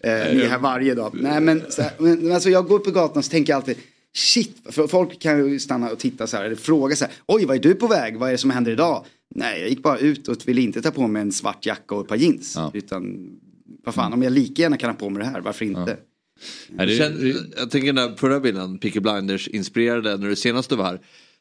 Ni 0.02 0.40
är 0.40 0.48
här 0.48 0.58
varje 0.58 0.94
dag. 0.94 1.10
Nej 1.14 1.40
men, 1.40 1.62
så 1.68 1.82
här, 1.82 1.92
men 1.98 2.32
alltså, 2.32 2.50
jag 2.50 2.66
går 2.66 2.78
på 2.78 2.90
gatan 2.90 3.18
och 3.18 3.24
så 3.24 3.30
tänker 3.30 3.52
jag 3.52 3.56
alltid 3.56 3.76
Shit, 4.14 4.56
för 4.70 4.86
folk 4.86 5.20
kan 5.20 5.48
ju 5.50 5.58
stanna 5.58 5.90
och 5.90 5.98
titta 5.98 6.26
så 6.26 6.36
här 6.36 6.44
eller 6.44 6.56
fråga 6.56 6.96
så 6.96 7.04
här. 7.04 7.14
Oj, 7.26 7.44
vad 7.44 7.56
är 7.56 7.60
du 7.60 7.74
på 7.74 7.86
väg? 7.86 8.16
Vad 8.16 8.28
är 8.28 8.32
det 8.32 8.38
som 8.38 8.50
händer 8.50 8.72
idag? 8.72 9.04
Nej, 9.34 9.60
jag 9.60 9.68
gick 9.68 9.82
bara 9.82 9.98
ut 9.98 10.28
och 10.28 10.36
ville 10.48 10.60
inte 10.60 10.82
ta 10.82 10.90
på 10.90 11.06
mig 11.06 11.22
en 11.22 11.32
svart 11.32 11.66
jacka 11.66 11.94
och 11.94 12.00
ett 12.02 12.08
par 12.08 12.16
jeans. 12.16 12.56
Utan, 12.74 13.30
vad 13.84 13.94
fan, 13.94 14.12
om 14.12 14.22
jag 14.22 14.32
lika 14.32 14.62
gärna 14.62 14.76
kan 14.76 14.90
ha 14.90 14.96
på 14.96 15.10
mig 15.10 15.22
det 15.24 15.28
här, 15.30 15.40
varför 15.40 15.64
inte? 15.64 15.96
Det 16.68 16.98
känns, 16.98 17.20
jag 17.56 17.70
tänker 17.70 17.92
den 17.92 18.08
här 18.08 18.16
förra 18.16 18.40
bilden, 18.40 18.78
Peaky 18.78 19.00
Blinders 19.00 19.48
inspirerade 19.48 20.16
när 20.16 20.28
du 20.28 20.36
senast 20.36 20.70
du 20.70 20.76
var 20.76 20.84
här. 20.84 21.00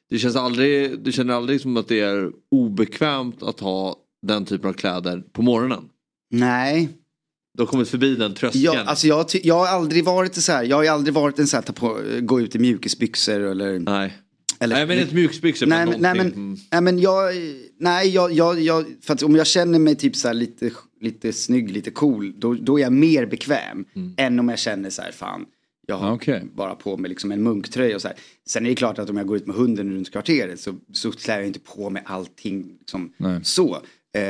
Det 0.10 0.20
känns 0.20 0.36
aldrig, 0.36 1.00
du 1.00 1.12
känner 1.12 1.34
aldrig 1.34 1.62
som 1.62 1.78
att 1.78 1.88
det 1.88 2.00
är 2.00 2.32
obekvämt 2.52 3.44
att 3.44 3.60
ha 3.60 3.96
den 4.28 4.46
typen 4.46 4.70
av 4.70 4.74
kläder 4.74 5.24
på 5.34 5.42
morgonen? 5.42 5.84
Nej. 6.32 6.90
Du 7.54 7.64
har 7.64 7.68
kommit 7.68 7.90
förbi 7.90 8.16
den 8.16 8.34
tröskeln? 8.34 8.64
Ja, 8.64 8.84
alltså 8.84 9.08
jag, 9.08 9.26
jag 9.44 9.56
har 9.56 9.68
aldrig 9.68 10.06
varit 10.06 10.36
så 10.36 10.52
här, 10.52 10.64
jag 10.64 10.78
har 10.78 10.86
aldrig 10.86 11.14
varit 11.14 11.40
en 11.40 11.48
så 11.48 11.58
här, 11.58 11.64
ta 11.64 11.74
på, 11.74 12.02
gå 12.20 12.42
ut 12.42 12.56
i 12.56 12.60
mjukisbyxor 12.60 13.40
eller... 13.40 13.80
Nej. 13.80 14.21
Eller, 14.62 14.76
Nej 14.76 14.86
men 14.86 15.00
inte 15.00 15.16
mjukisbyxor 15.16 15.66
nej, 15.68 15.86
men 15.86 16.02
nej, 16.02 16.16
men, 16.16 16.58
nej 16.72 16.82
men 16.82 17.00
jag, 17.00 17.34
nej 17.80 18.10
jag, 18.10 18.32
jag, 18.32 18.62
jag, 18.62 18.86
för 19.02 19.14
att 19.14 19.24
om 19.24 19.36
jag 19.36 19.48
känner 19.48 19.80
mig 19.80 19.96
typ 19.96 20.16
så 20.16 20.28
här 20.28 20.36
lite, 20.36 20.72
lite 21.02 21.34
snygg, 21.34 21.72
lite 21.72 21.92
cool, 21.92 22.34
då, 22.40 22.54
då 22.54 22.78
är 22.80 22.84
jag 22.84 22.94
mer 22.94 23.26
bekväm 23.26 23.86
Mm. 23.96 24.14
än 24.18 24.40
om 24.40 24.50
jag 24.50 24.60
känner 24.60 24.90
så 24.90 25.02
här, 25.02 25.12
fan, 25.12 25.46
jag 25.88 25.96
har 25.98 26.56
bara 26.56 26.76
på 26.76 26.98
mig 26.98 27.10
liksom 27.10 27.32
en 27.32 27.44
munktröja 27.44 27.96
och 27.96 28.02
så 28.02 28.08
här. 28.08 28.18
Sen 28.48 28.66
är 28.66 28.70
det 28.70 28.76
klart 28.76 29.00
att 29.00 29.10
om 29.10 29.18
jag 29.18 29.28
går 29.28 29.38
ut 29.38 29.48
med 29.48 29.56
hunden 29.56 29.94
runt 29.94 30.12
kvarteret 30.12 30.60
så, 30.60 30.76
så 30.94 31.12
klär 31.12 31.38
jag 31.38 31.48
inte 31.48 31.60
på 31.60 31.90
mig 31.90 32.04
allting 32.06 32.76
liksom, 32.80 33.14
Nej. 33.18 33.40
så. 33.44 33.78
Eh, 34.14 34.22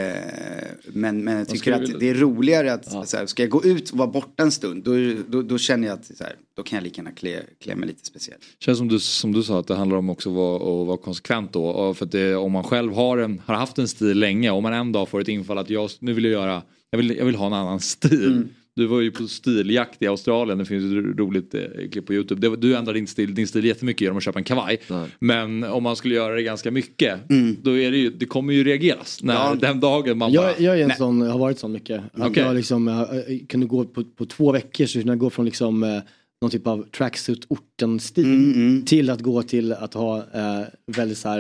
men, 0.93 1.23
men 1.23 1.37
jag 1.37 1.49
tycker 1.49 1.71
att 1.71 1.99
det 1.99 2.09
är 2.09 2.13
roligare 2.13 2.73
att, 2.73 3.09
så 3.09 3.17
här, 3.17 3.25
ska 3.25 3.43
jag 3.43 3.49
gå 3.49 3.63
ut 3.63 3.89
och 3.89 3.97
vara 3.97 4.07
borta 4.07 4.43
en 4.43 4.51
stund, 4.51 4.83
då, 4.83 4.91
då, 5.27 5.41
då 5.41 5.57
känner 5.57 5.87
jag 5.87 5.99
att 5.99 6.05
så 6.05 6.23
här, 6.23 6.35
då 6.55 6.63
kan 6.63 6.77
jag 6.77 6.83
lika 6.83 7.01
gärna 7.01 7.11
klä, 7.11 7.41
klä 7.59 7.75
mig 7.75 7.87
lite 7.87 8.05
speciellt. 8.05 8.41
Känns 8.59 8.77
som 8.77 8.87
du, 8.87 8.99
som 8.99 9.31
du 9.31 9.43
sa 9.43 9.59
att 9.59 9.67
det 9.67 9.75
handlar 9.75 9.97
om 9.97 10.09
också 10.09 10.29
att 10.29 10.35
vara, 10.35 10.55
att 10.55 10.87
vara 10.87 10.97
konsekvent 10.97 11.53
då. 11.53 11.93
För 11.93 12.05
det, 12.05 12.35
om 12.35 12.51
man 12.51 12.63
själv 12.63 12.93
har, 12.93 13.17
en, 13.17 13.41
har 13.45 13.55
haft 13.55 13.77
en 13.77 13.87
stil 13.87 14.19
länge 14.19 14.51
och 14.51 14.63
man 14.63 14.73
en 14.73 14.91
dag 14.91 15.09
får 15.09 15.21
ett 15.21 15.27
infall 15.27 15.57
att 15.57 15.69
jag, 15.69 15.89
nu 15.99 16.13
vill 16.13 16.23
jag 16.23 16.33
göra, 16.33 16.61
jag 16.89 16.97
vill, 16.97 17.17
jag 17.17 17.25
vill 17.25 17.35
ha 17.35 17.45
en 17.45 17.53
annan 17.53 17.79
stil. 17.79 18.31
Mm. 18.31 18.49
Du 18.75 18.85
var 18.85 19.01
ju 19.01 19.11
på 19.11 19.27
stiljakt 19.27 20.01
i 20.01 20.07
Australien, 20.07 20.57
det 20.57 20.65
finns 20.65 20.83
ett 20.85 21.19
roligt 21.19 21.53
eh, 21.53 21.61
klipp 21.91 22.05
på 22.05 22.13
YouTube. 22.13 22.49
Det, 22.49 22.55
du 22.55 22.75
ändrade 22.75 22.99
din 22.99 23.07
stil, 23.07 23.35
din 23.35 23.47
stil 23.47 23.65
jättemycket 23.65 24.01
genom 24.01 24.17
att 24.17 24.23
köpa 24.23 24.39
en 24.39 24.45
kavaj. 24.45 24.79
Men 25.19 25.63
om 25.63 25.83
man 25.83 25.95
skulle 25.95 26.15
göra 26.15 26.35
det 26.35 26.43
ganska 26.43 26.71
mycket, 26.71 27.19
då 27.61 27.77
är 27.77 27.91
det 27.91 27.97
ju, 27.97 28.09
det 28.09 28.25
kommer 28.25 28.53
ju 28.53 28.63
reageras. 28.63 29.23
När 29.23 29.33
Ja. 29.33 29.55
den 29.61 29.79
dagen 29.79 30.17
man 30.17 30.33
bara... 30.33 30.45
Jag, 30.45 30.61
jag 30.61 30.79
är 30.79 30.83
en 30.89 30.95
sån, 30.95 31.21
har 31.21 31.39
varit 31.39 31.59
sån 31.59 31.71
mycket. 31.71 32.01
Okej. 32.13 32.43
Jag 32.43 32.55
liksom, 32.55 32.87
jag, 32.87 33.15
jag 33.15 33.45
kunde 33.49 33.65
gå 33.67 33.85
på, 33.85 34.03
på 34.03 34.25
två 34.25 34.51
veckor 34.51 34.85
så 34.85 34.99
kunde 34.99 35.11
jag 35.13 35.19
gå 35.19 35.29
från 35.29 35.45
liksom 35.45 35.83
eh, 35.83 35.99
någon 36.41 36.51
typ 36.51 36.67
av 36.67 36.85
tracksuit 36.97 37.45
orten-stil 37.47 38.25
Mm, 38.25 38.85
till 38.85 39.09
att 39.09 39.21
gå 39.21 39.43
till 39.43 39.73
att 39.73 39.93
ha 39.93 40.17
eh, 40.17 40.61
väldigt 40.97 41.17
så 41.17 41.29
här 41.29 41.39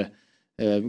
eh, 0.61 0.83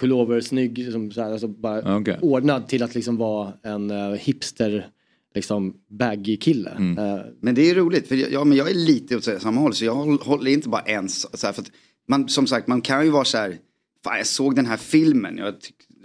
pullover, 0.00 0.40
snygg, 0.40 0.78
liksom, 0.78 1.10
så 1.10 1.22
här, 1.22 1.32
alltså 1.32 1.48
bara 1.48 1.96
Okej. 1.96 2.18
ordnad 2.22 2.68
till 2.68 2.82
att 2.82 2.94
liksom 2.94 3.16
vara 3.16 3.52
en 3.62 3.90
eh, 3.90 4.10
hipster 4.12 4.86
liksom 5.34 5.74
baggy 5.90 6.36
kille. 6.36 6.70
Eh, 6.70 7.20
Men 7.40 7.54
det 7.54 7.70
är 7.70 7.74
roligt, 7.74 8.08
för 8.08 8.14
jag, 8.16 8.32
ja, 8.32 8.44
men 8.44 8.58
jag 8.58 8.70
är 8.70 8.74
lite 8.74 9.16
åt 9.16 9.24
samma 9.24 9.60
håll. 9.60 9.74
Så 9.74 9.84
jag 9.84 9.94
håll- 9.94 10.18
håller 10.22 10.50
inte 10.50 10.68
bara 10.68 10.82
en 10.82 11.08
så 11.08 11.28
här, 11.42 11.52
för 11.52 11.62
att 11.62 11.70
man, 12.08 12.28
Som 12.28 12.46
sagt, 12.46 12.66
man 12.68 12.80
kan 12.80 13.04
ju 13.04 13.10
vara 13.10 13.24
så 13.24 13.38
här, 13.38 13.56
fan 14.04 14.16
jag 14.16 14.26
såg 14.26 14.54
den 14.56 14.66
här 14.66 14.76
filmen. 14.76 15.38
Jag, 15.38 15.54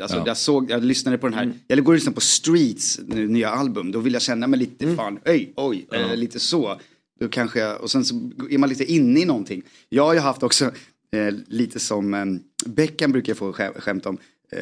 alltså, 0.02 0.18
Ja. 0.18 0.24
jag, 0.26 0.38
såg, 0.38 0.72
jag 0.72 0.84
lyssnade 0.84 1.18
på 1.18 1.28
den 1.28 1.34
här, 1.38 1.52
jag 1.68 1.84
går 1.84 1.94
och 1.94 1.96
lyssnar 1.96 2.14
på 2.14 2.22
Streets 2.22 3.00
nya 3.08 3.50
album. 3.50 3.92
Då 3.92 4.00
vill 4.00 4.14
jag 4.14 4.22
känna 4.22 4.48
mig 4.48 4.60
lite, 4.60 4.96
fan, 4.96 5.20
oj, 5.26 5.54
oj, 5.56 5.88
eh, 5.94 6.16
lite 6.16 6.40
så. 6.40 6.80
Då 7.20 7.28
kanske 7.28 7.60
jag, 7.60 7.82
och 7.82 7.92
sen 7.92 8.06
så 8.06 8.16
är 8.50 8.58
man 8.58 8.70
lite 8.70 8.92
inne 8.92 9.20
i 9.20 9.26
någonting. 9.26 9.64
Jag 9.90 10.04
har 10.06 10.14
ju 10.14 10.20
haft 10.20 10.44
också, 10.44 10.66
eh, 11.12 11.34
lite 11.48 11.80
som 11.80 12.14
eh, 12.14 12.26
Beckham 12.66 13.12
brukar 13.12 13.30
jag 13.32 13.38
få 13.38 13.54
skä, 13.54 13.72
skämt 13.80 14.06
om. 14.06 14.18
Eh, 14.52 14.60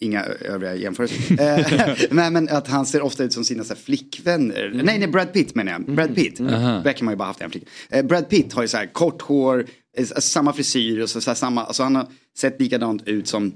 inga 0.00 0.24
övriga 0.24 0.74
jämförelser. 0.74 1.32
Eh, 1.32 1.96
nej 2.10 2.30
men 2.30 2.48
att 2.48 2.68
han 2.68 2.86
ser 2.86 3.02
ofta 3.02 3.24
ut 3.24 3.32
som 3.32 3.44
sina 3.44 3.64
så 3.64 3.74
här, 3.74 3.80
flickvänner. 3.80 4.70
Nej 4.74 4.98
nej 4.98 5.08
Brad 5.08 5.32
Pitt 5.32 5.54
menar 5.54 5.72
jag. 5.72 5.94
Brad 5.94 6.14
Pitt. 6.14 6.40
Aha. 6.40 6.80
Beckham 6.84 7.06
har 7.06 7.12
ju 7.12 7.18
bara 7.18 7.28
haft 7.28 7.40
en 7.40 7.50
flicka. 7.50 7.66
Eh, 7.90 8.04
Brad 8.04 8.28
Pitt 8.28 8.52
har 8.52 8.62
ju 8.62 8.68
så 8.68 8.76
här 8.76 8.86
kort 8.86 9.22
hår, 9.22 9.66
eh, 9.96 10.04
samma 10.04 10.52
frisyr 10.52 11.00
och 11.00 11.10
så, 11.10 11.20
så 11.20 11.30
här, 11.30 11.34
samma, 11.34 11.64
alltså 11.64 11.82
han 11.82 11.96
har 11.96 12.06
sett 12.38 12.60
likadant 12.60 13.08
ut 13.08 13.26
som 13.26 13.52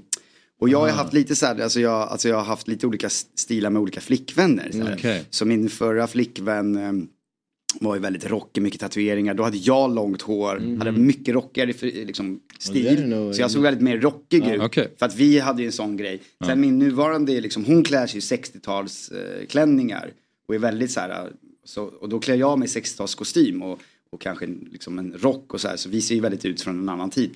och 0.61 0.69
jag 0.69 0.79
har 0.79 0.89
haft 0.89 1.13
lite 1.13 1.35
så 1.35 1.45
här, 1.45 1.61
alltså 1.61 1.79
jag, 1.79 1.93
alltså 2.09 2.29
jag 2.29 2.35
har 2.35 2.43
haft 2.43 2.67
lite 2.67 2.87
olika 2.87 3.09
stilar 3.09 3.69
med 3.69 3.81
olika 3.81 4.01
flickvänner. 4.01 4.69
Så. 4.71 4.93
Okej. 4.93 5.25
så 5.29 5.45
min 5.45 5.69
förra 5.69 6.07
flickvän 6.07 7.07
var 7.79 7.95
ju 7.95 8.01
väldigt 8.01 8.25
rockig, 8.29 8.61
mycket 8.61 8.79
tatueringar. 8.81 9.33
Då 9.33 9.43
hade 9.43 9.57
jag 9.57 9.95
långt 9.95 10.21
hår, 10.21 10.77
hade 10.79 10.91
mycket 10.91 11.33
rockigare 11.33 11.73
liksom, 12.05 12.39
stil. 12.59 13.13
Så 13.33 13.41
jag 13.41 13.51
såg 13.51 13.61
väldigt 13.63 13.83
mer 13.83 13.97
rockig 13.97 14.43
Ja, 14.47 14.53
ut. 14.53 14.61
okej. 14.61 14.87
För 14.99 15.05
att 15.05 15.15
vi 15.15 15.39
hade 15.39 15.61
ju 15.61 15.65
en 15.65 15.71
sån 15.71 15.97
grej. 15.97 16.21
Sen 16.39 16.49
Ja. 16.49 16.55
min 16.55 16.79
nuvarande, 16.79 17.41
liksom, 17.41 17.65
hon 17.65 17.83
klär 17.83 18.07
sig 18.07 18.17
i 18.17 18.21
60-tals 18.21 19.09
eh. 19.11 20.09
Och 20.47 20.55
är 20.55 20.59
väldigt 20.59 20.91
så 20.91 20.99
här, 20.99 21.29
så, 21.63 21.83
och 21.83 22.09
då 22.09 22.19
klär 22.19 22.35
jag 22.35 22.59
mig 22.59 22.65
i 22.67 22.71
60-talskostym 22.71 23.61
och, 23.63 23.79
och 24.09 24.21
kanske 24.21 24.45
en- 24.45 24.67
liksom 24.71 24.99
en 24.99 25.13
rock 25.17 25.53
och 25.53 25.61
så 25.61 25.67
här. 25.67 25.75
Så 25.77 25.89
vi 25.89 26.01
ser 26.01 26.15
ju 26.15 26.21
väldigt 26.21 26.45
ut 26.45 26.61
från 26.61 26.79
en 26.79 26.89
annan 26.89 27.09
tid. 27.09 27.29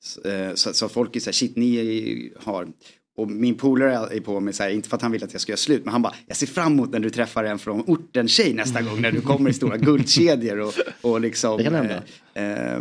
Så, 0.00 0.28
eh, 0.28 0.54
så, 0.54 0.72
så 0.72 0.88
folk 0.88 1.16
är 1.16 1.20
så 1.20 1.26
här, 1.26 1.32
shit 1.32 1.56
ni 1.56 1.76
är- 1.76 2.30
har 2.44 2.68
och 3.16 3.30
min 3.30 3.54
polare 3.54 4.16
är 4.16 4.20
på 4.20 4.40
mig 4.40 4.52
så 4.54 4.62
här, 4.62 4.70
inte 4.70 4.88
för 4.88 4.96
att 4.96 5.02
han 5.02 5.12
vill 5.12 5.24
att 5.24 5.32
jag 5.32 5.40
ska 5.40 5.52
göra 5.52 5.56
slut, 5.56 5.84
men 5.84 5.92
han 5.92 6.02
bara, 6.02 6.14
jag 6.26 6.36
ser 6.36 6.46
fram 6.46 6.72
emot 6.72 6.90
när 6.90 6.98
du 7.00 7.10
träffar 7.10 7.44
en 7.44 7.58
från 7.58 7.80
orten 7.86 8.28
tjej 8.28 8.54
nästa 8.54 8.82
gång 8.82 9.00
när 9.00 9.12
du 9.12 9.20
kommer 9.20 9.50
i 9.50 9.52
stora 9.52 9.76
guldkedjor 9.78 10.60
och, 10.60 10.72
och 11.02 11.20
liksom. 11.20 11.56
Det 11.58 11.64
kan 11.64 11.74
hända. 11.74 12.02
eh, 12.34 12.74
eh, 12.74 12.80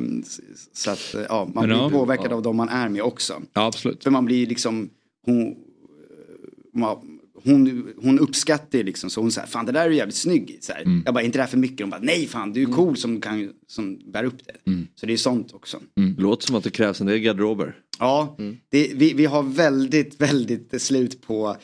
så- 0.73 0.91
att, 0.91 1.13
eh, 1.15 1.21
ja, 1.29 1.45
man 1.45 1.67
Men 1.67 1.77
blir 1.77 1.77
ja. 1.77 1.89
påverkad 1.99 2.33
av 2.33 2.41
de 2.41 2.55
man 2.57 2.69
är 2.69 2.89
med 2.89 3.01
också. 3.01 3.41
Ja, 3.53 3.65
absolut. 3.65 4.03
För 4.03 4.11
man 4.11 4.25
blir 4.25 4.47
liksom, 4.47 4.89
hon, 5.25 5.55
ma- 6.75 7.10
hon, 7.43 7.93
hon 8.01 8.19
uppskattar 8.19 8.77
det 8.77 8.83
liksom, 8.83 9.09
så 9.09 9.21
hon 9.21 9.31
säger, 9.31 9.47
fan 9.47 9.65
det 9.65 9.71
där 9.71 9.85
är 9.85 9.89
du 9.89 9.95
jävligt 9.95 10.15
snygg. 10.15 10.57
Så. 10.61 10.73
Mm. 10.73 11.01
Jag 11.05 11.13
bara, 11.13 11.23
inte 11.23 11.37
det 11.37 11.41
här 11.41 11.49
för 11.49 11.57
mycket? 11.57 11.79
Hon 11.79 11.89
bara, 11.89 12.01
nej 12.01 12.27
fan 12.27 12.53
du 12.53 12.61
är 12.61 12.65
cool 12.65 12.97
som, 12.97 13.21
kan, 13.21 13.49
som 13.67 14.11
bär 14.11 14.23
upp 14.23 14.45
det. 14.45 14.71
Mm. 14.71 14.87
Så 14.95 15.05
det 15.05 15.13
är 15.13 15.17
sånt 15.17 15.53
också. 15.53 15.79
Låter 16.17 16.47
som 16.47 16.55
att 16.55 16.63
det 16.63 16.69
krävs 16.69 17.01
en 17.01 17.07
del 17.07 17.19
garderober. 17.19 17.75
Ja, 17.99 18.37
det, 18.69 18.91
vi, 18.95 19.13
vi 19.13 19.25
har 19.25 19.43
väldigt, 19.43 20.21
väldigt 20.21 20.81
slut 20.81 21.21
på 21.21 21.57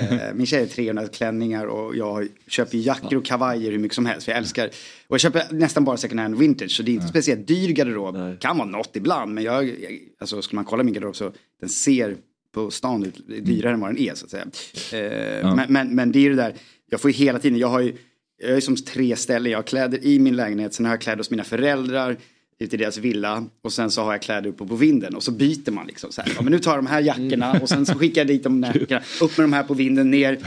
Eh, 0.00 0.34
min 0.34 0.46
tjej 0.46 0.60
har 0.60 0.66
300 0.66 1.08
klänningar 1.08 1.66
och 1.66 1.96
jag 1.96 2.28
köper 2.46 2.78
jackor 2.78 3.16
och 3.16 3.24
kavajer 3.24 3.70
hur 3.70 3.78
mycket 3.78 3.94
som 3.94 4.06
helst. 4.06 4.24
För 4.24 4.32
jag 4.32 4.38
älskar, 4.38 4.66
och 5.06 5.14
jag 5.14 5.20
köper 5.20 5.42
nästan 5.50 5.84
bara 5.84 5.96
second 5.96 6.20
hand 6.20 6.38
vintage. 6.38 6.70
Så 6.70 6.82
det 6.82 6.90
är 6.90 6.94
inte 6.94 7.08
speciellt 7.08 7.46
dyr 7.46 7.68
garderob. 7.68 8.40
Kan 8.40 8.58
vara 8.58 8.68
något 8.68 8.96
ibland. 8.96 9.34
Men 9.34 9.44
jag, 9.44 9.74
alltså 10.20 10.42
skulle 10.42 10.56
man 10.56 10.64
kolla 10.64 10.82
min 10.82 10.94
garderob 10.94 11.16
så 11.16 11.32
den 11.60 11.68
ser 11.68 12.16
på 12.54 12.70
stan 12.70 13.04
ut 13.04 13.28
dyrare 13.46 13.72
än 13.74 13.80
vad 13.80 13.90
den 13.90 13.98
är 13.98 14.14
så 14.14 14.24
att 14.24 14.30
säga. 14.30 14.46
Eh, 14.92 15.38
Ja. 15.40 15.54
men, 15.54 15.72
men, 15.72 15.94
men 15.94 16.12
det 16.12 16.18
är 16.18 16.20
ju 16.20 16.30
det 16.30 16.36
där, 16.42 16.54
jag 16.90 17.00
får 17.00 17.10
ju 17.10 17.16
hela 17.16 17.38
tiden, 17.38 17.58
jag 17.58 17.68
har 17.68 17.80
ju, 17.80 17.94
jag 18.42 18.48
har 18.48 18.54
ju 18.54 18.60
som 18.60 18.76
tre 18.76 19.16
ställen, 19.16 19.52
jag 19.52 19.58
har 19.58 19.62
kläder 19.62 20.04
i 20.04 20.18
min 20.18 20.36
lägenhet, 20.36 20.74
sen 20.74 20.86
har 20.86 20.92
jag 20.92 21.00
kläder 21.00 21.16
hos 21.18 21.30
mina 21.30 21.44
föräldrar, 21.44 22.16
ute 22.58 22.76
i 22.76 22.78
deras 22.78 22.98
villa 22.98 23.44
och 23.62 23.72
sen 23.72 23.90
så 23.90 24.02
har 24.02 24.12
jag 24.12 24.22
kläder 24.22 24.50
uppe 24.50 24.66
på 24.66 24.76
vinden 24.76 25.14
och 25.14 25.22
så 25.22 25.30
byter 25.30 25.70
man 25.70 25.86
liksom 25.86 26.12
så 26.12 26.22
här. 26.22 26.32
Ja, 26.36 26.42
men 26.42 26.52
nu 26.52 26.58
tar 26.58 26.70
jag 26.74 26.78
de 26.84 26.86
här 26.86 27.00
jackorna 27.00 27.60
och 27.62 27.68
sen 27.68 27.86
så 27.86 27.94
skickar 27.94 28.20
jag 28.20 28.28
dit 28.28 28.42
de 28.42 28.60
där 28.60 28.76
jackorna, 28.80 29.02
upp 29.20 29.36
med 29.38 29.44
de 29.44 29.52
här 29.52 29.62
på 29.62 29.74
vinden, 29.74 30.10
ner. 30.10 30.38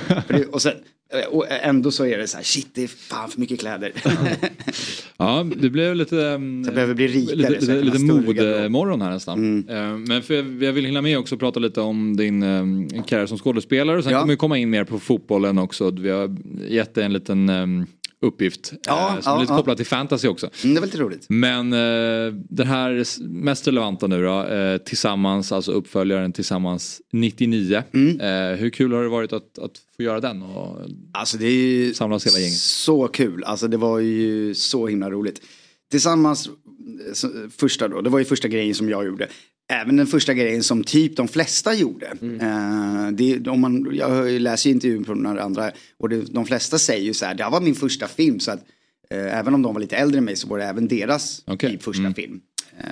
Och, 0.51 0.61
sen, 0.61 0.73
och 1.29 1.45
ändå 1.51 1.91
så 1.91 2.05
är 2.05 2.17
det 2.17 2.27
så 2.27 2.37
här, 2.37 2.43
shit 2.43 2.67
det 2.73 2.83
är 2.83 2.87
fan 2.87 3.29
för 3.29 3.39
mycket 3.39 3.59
kläder. 3.59 3.91
Ja, 5.19 5.45
det 5.55 5.69
blev 5.69 5.95
lite... 5.95 6.15
um, 6.15 6.63
Så 6.63 6.71
behöver 6.71 6.93
bli 6.93 7.07
rikare, 7.07 7.35
Lite, 7.35 7.49
lite, 7.49 7.81
lite 7.81 7.99
modemorgon 7.99 9.01
här 9.01 9.09
nästan. 9.11 9.39
Mm. 9.39 9.69
Eh, 9.69 9.97
Men 9.97 10.21
för 10.21 10.33
jag, 10.33 10.63
jag 10.63 10.73
vill 10.73 10.85
hinna 10.85 11.01
med 11.01 11.17
också 11.19 11.35
och 11.35 11.39
prata 11.39 11.59
lite 11.59 11.81
om 11.81 12.17
din 12.17 12.43
um, 12.43 12.89
karriär 13.07 13.25
som 13.25 13.37
skådespelare. 13.37 13.97
Och 13.97 14.03
sen 14.03 14.13
kommer 14.13 14.33
vi 14.33 14.37
komma 14.37 14.57
in 14.57 14.69
mer 14.69 14.83
på 14.83 14.99
fotbollen 14.99 15.57
också. 15.57 15.91
Vi 15.91 16.09
har 16.09 16.35
gett 16.67 16.95
dig 16.95 17.03
en 17.03 17.13
liten 17.13 17.49
um, 17.49 17.85
uppgift. 18.21 18.73
Ja, 18.87 19.15
eh, 19.15 19.21
som 19.21 19.31
är 19.31 19.35
ja, 19.35 19.41
lite 19.41 19.53
ja. 19.53 19.57
kopplad 19.57 19.77
till 19.77 19.85
fantasy 19.85 20.27
också. 20.27 20.49
Mm, 20.63 20.73
det 20.73 20.79
var 20.79 20.87
lite 20.87 20.97
roligt. 20.97 21.25
Men 21.29 21.73
eh, 21.73 22.33
den 22.49 22.67
här 22.67 23.05
mest 23.27 23.67
relevanta 23.67 24.07
nu 24.07 24.23
då, 24.23 24.43
eh, 24.43 24.77
tillsammans, 24.77 25.51
alltså 25.51 25.71
uppföljaren 25.71 26.33
tillsammans 26.33 27.01
99. 27.13 27.83
Mm. 27.93 28.19
Eh, 28.19 28.57
hur 28.57 28.69
kul 28.69 28.93
har 28.93 29.03
det 29.03 29.09
varit 29.09 29.33
att, 29.33 29.59
att 29.59 29.71
få 29.97 30.03
göra 30.03 30.19
den 30.19 30.41
och 30.41 30.77
alltså 31.11 31.37
det 31.37 31.45
är 31.45 31.93
samlas 31.93 32.27
hela 32.27 32.39
gänget? 32.39 32.57
Så 32.57 33.07
kul, 33.07 33.43
alltså 33.43 33.67
det 33.67 33.77
var 33.77 33.99
ju 33.99 34.53
så 34.53 34.87
himla 34.87 35.11
roligt. 35.11 35.41
Tillsammans, 35.91 36.47
eh, 36.47 37.29
första 37.57 37.87
då, 37.87 38.01
det 38.01 38.09
var 38.09 38.19
ju 38.19 38.25
första 38.25 38.47
grejen 38.47 38.75
som 38.75 38.89
jag 38.89 39.05
gjorde. 39.05 39.27
Även 39.69 39.95
den 39.95 40.07
första 40.07 40.33
grejen 40.33 40.63
som 40.63 40.83
typ 40.83 41.15
de 41.15 41.27
flesta 41.27 41.73
gjorde. 41.73 42.05
Eh, 42.41 43.11
det, 43.11 43.47
om 43.47 43.61
man, 43.61 43.89
jag 43.93 44.31
läser 44.41 44.69
ju 44.69 44.73
intervjun 44.73 45.03
på 45.03 45.13
några 45.15 45.43
andra 45.43 45.71
och 45.97 46.09
det, 46.09 46.33
de 46.33 46.45
flesta 46.45 46.77
säger 46.77 47.03
ju 47.05 47.13
så 47.13 47.25
här, 47.25 47.35
det 47.35 47.43
här 47.43 47.51
var 47.51 47.61
min 47.61 47.75
första 47.75 48.07
film 48.07 48.39
så 48.39 48.51
att 48.51 48.59
eh, 49.09 49.39
även 49.39 49.53
om 49.53 49.61
de 49.61 49.73
var 49.73 49.81
lite 49.81 49.95
äldre 49.95 50.17
än 50.17 50.25
mig 50.25 50.35
så 50.35 50.47
var 50.47 50.57
det 50.57 50.63
även 50.65 50.87
deras 50.87 51.43
typ 51.59 51.83
första 51.83 52.13
film. 52.13 52.39
Eh, 52.79 52.85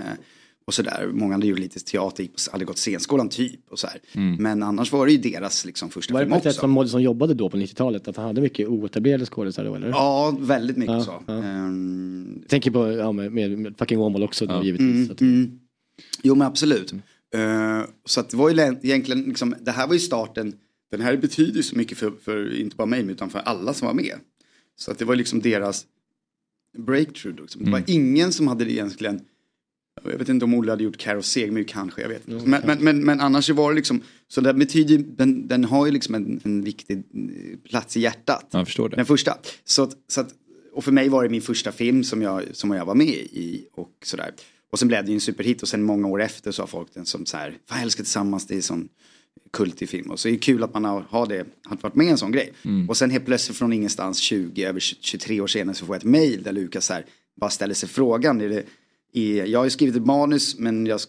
och 0.67 0.73
sådär, 0.73 1.09
många 1.13 1.33
hade 1.33 1.47
gjort 1.47 1.59
lite 1.59 1.79
teater, 1.79 2.27
hade 2.51 2.65
gått 2.65 2.77
scenskolan 2.77 3.29
typ 3.29 3.59
och 3.71 3.79
så 3.79 3.87
här. 3.87 3.99
Mm. 4.13 4.35
Men 4.35 4.63
annars 4.63 4.91
var 4.91 5.05
det 5.05 5.11
ju 5.11 5.17
deras 5.17 5.65
liksom 5.65 5.89
första 5.89 6.13
Var 6.13 6.19
det 6.21 6.25
film 6.25 6.31
på 6.31 6.37
ett 6.37 6.43
sätt 6.43 6.49
också. 6.51 6.59
som 6.61 6.71
Moddy 6.71 6.89
som 6.89 7.01
jobbade 7.01 7.33
då 7.33 7.49
på 7.49 7.57
90-talet? 7.57 8.07
Att 8.07 8.15
han 8.17 8.25
hade 8.25 8.41
mycket 8.41 8.67
oetablerade 8.67 9.25
skådisar 9.25 9.65
då 9.65 9.75
eller? 9.75 9.87
Ja, 9.89 10.37
väldigt 10.39 10.77
mycket 10.77 10.93
Ja, 10.95 11.01
så. 11.03 11.23
ja. 11.27 11.33
Jag 12.41 12.49
tänker 12.49 12.71
på 12.71 12.91
ja, 12.91 13.11
med, 13.11 13.31
med, 13.33 13.75
fucking 13.77 13.99
Åmål 13.99 14.23
också 14.23 14.45
då 14.45 14.63
givetvis. 14.63 14.89
Mm, 14.95 15.05
Så 15.07 15.13
att- 15.13 15.21
mm. 15.21 15.59
Jo 16.23 16.35
men 16.35 16.47
absolut. 16.47 16.93
Eh, 17.35 17.81
så 18.05 18.19
att 18.19 18.29
det 18.29 18.37
var 18.37 18.49
ju 18.49 18.59
egentligen, 18.83 19.21
liksom, 19.21 19.55
det 19.61 19.71
här 19.71 19.87
var 19.87 19.93
ju 19.93 19.99
starten, 19.99 20.55
den 20.91 21.01
här 21.01 21.17
betyder 21.17 21.55
ju 21.57 21.63
så 21.63 21.77
mycket 21.77 21.97
för, 21.97 22.11
för 22.23 22.59
inte 22.59 22.75
bara 22.75 22.85
mig 22.87 23.11
utan 23.11 23.29
för 23.29 23.39
alla 23.39 23.73
som 23.73 23.85
var 23.85 23.93
med. 23.93 24.15
Så 24.75 24.91
att 24.91 24.99
det 24.99 25.05
var 25.05 25.15
liksom 25.15 25.41
deras 25.41 25.85
breakthrough. 26.77 27.41
Liksom. 27.41 27.63
Det 27.65 27.71
var 27.71 27.77
Mm. 27.77 27.89
ingen 27.91 28.33
som 28.33 28.47
hade 28.47 28.65
det 28.65 28.71
egentligen, 28.71 29.21
jag 30.03 30.17
vet 30.17 30.29
inte 30.29 30.45
om 30.45 30.53
Olle 30.53 30.71
hade 30.71 30.83
gjort 30.83 30.97
Carro 30.97 31.21
Segmyr 31.21 31.63
kanske, 31.63 32.01
jag 32.01 32.09
vet 32.09 32.27
inte. 32.27 32.47
Men, 32.49 32.61
men, 32.65 32.83
men, 32.83 33.03
men 33.05 33.19
annars 33.21 33.49
var 33.49 33.69
det 33.71 33.75
liksom, 33.75 34.01
så 34.27 34.41
det 34.41 34.53
betyder, 34.53 34.97
den, 34.97 35.47
den 35.47 35.63
har 35.65 35.85
ju 35.85 35.91
liksom 35.91 36.15
en, 36.15 36.41
en 36.43 36.61
viktig 36.63 36.97
eh, 36.97 37.57
plats 37.69 37.97
i 37.97 38.01
hjärtat. 38.01 38.47
Jag 38.51 38.65
förstår 38.67 38.89
det. 38.89 38.95
Den 38.95 39.05
första. 39.05 39.37
Så 39.63 39.91
så 40.07 40.21
att, 40.21 40.33
och 40.73 40.83
för 40.83 40.91
mig 40.91 41.09
var 41.09 41.23
det 41.23 41.29
min 41.29 41.41
första 41.41 41.71
film 41.71 42.03
som 42.03 42.21
jag, 42.21 42.43
som 42.51 42.71
jag 42.71 42.85
var 42.85 42.95
med 42.95 43.07
i 43.31 43.67
och 43.73 43.91
sådär. 44.03 44.31
Och 44.71 44.79
sen 44.79 44.87
blev 44.87 45.05
det 45.05 45.11
ju 45.11 45.15
en 45.15 45.21
superhit 45.21 45.61
och 45.61 45.67
sen 45.67 45.83
många 45.83 46.07
år 46.07 46.21
efter 46.21 46.51
så 46.51 46.61
har 46.61 46.67
folk 46.67 46.93
den 46.93 47.05
som 47.05 47.25
så 47.25 47.37
här, 47.37 47.49
fan 47.49 47.77
jag 47.77 47.83
älskar 47.83 48.03
tillsammans, 48.03 48.47
det 48.47 48.53
är 48.53 48.55
en 48.55 48.63
sån 48.63 48.89
kultig 49.53 49.89
film. 49.89 50.11
Och 50.11 50.19
så 50.19 50.27
är 50.27 50.31
det 50.31 50.37
kul 50.37 50.63
att 50.63 50.73
man 50.73 50.85
har, 50.85 51.05
har 51.09 51.25
det, 51.25 51.45
har 51.63 51.77
varit 51.81 51.95
med 51.95 52.07
i 52.07 52.09
en 52.09 52.17
sån 52.17 52.31
grej. 52.31 52.53
Mm. 52.65 52.89
Och 52.89 52.97
sen 52.97 53.11
helt 53.11 53.25
plötsligt 53.25 53.57
från 53.57 53.73
ingenstans 53.73 54.17
20, 54.17 54.65
över 54.65 54.79
23 54.79 55.41
år 55.41 55.47
senare 55.47 55.75
så 55.75 55.85
får 55.85 55.95
jag 55.95 55.99
ett 55.99 56.09
mail 56.09 56.43
där 56.43 56.51
Lukas 56.51 56.85
så 56.85 56.93
här, 56.93 57.05
bara 57.41 57.49
ställer 57.49 57.73
sig 57.73 57.89
frågan. 57.89 58.41
Är 58.41 58.49
det, 58.49 58.63
är, 59.13 59.45
jag 59.45 59.59
har 59.59 59.63
ju 59.63 59.69
skrivit 59.69 59.95
ett 59.95 60.05
manus 60.05 60.59
men 60.59 60.85
jag 60.85 60.99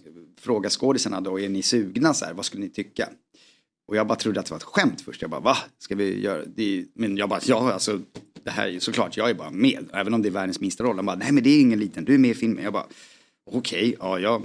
frågar 0.40 0.70
skådisarna 0.70 1.20
då, 1.20 1.40
är 1.40 1.48
ni 1.48 1.62
sugna 1.62 2.14
så 2.14 2.24
här, 2.24 2.34
vad 2.34 2.44
skulle 2.44 2.62
ni 2.62 2.68
tycka? 2.68 3.08
Och 3.88 3.96
jag 3.96 4.06
bara 4.06 4.18
trodde 4.18 4.40
att 4.40 4.46
det 4.46 4.50
var 4.50 4.58
ett 4.58 4.62
skämt 4.62 5.00
först. 5.00 5.22
Jag 5.22 5.30
bara, 5.30 5.40
va? 5.40 5.56
Ska 5.78 5.94
vi 5.94 6.20
göra 6.20 6.44
det? 6.56 6.84
Men 6.94 7.16
jag 7.16 7.28
bara, 7.28 7.40
ja 7.46 7.72
alltså, 7.72 8.00
det 8.44 8.50
här 8.50 8.66
är 8.66 8.70
ju 8.70 8.80
såklart, 8.80 9.16
jag 9.16 9.30
är 9.30 9.34
bara 9.34 9.50
med. 9.50 9.90
Även 9.92 10.14
om 10.14 10.22
det 10.22 10.28
är 10.28 10.30
världens 10.30 10.60
minsta 10.60 10.84
roll. 10.84 10.96
Han 10.96 11.06
bara, 11.06 11.16
nej 11.16 11.32
men 11.32 11.44
det 11.44 11.50
är 11.50 11.60
ingen 11.60 11.78
liten, 11.78 12.04
du 12.04 12.14
är 12.14 12.18
med 12.18 12.30
i 12.30 12.34
filmen. 12.34 12.64
Jag 12.64 12.72
bara, 12.72 12.86
okej, 13.46 13.96
ja, 13.98 14.18
ja. 14.18 14.42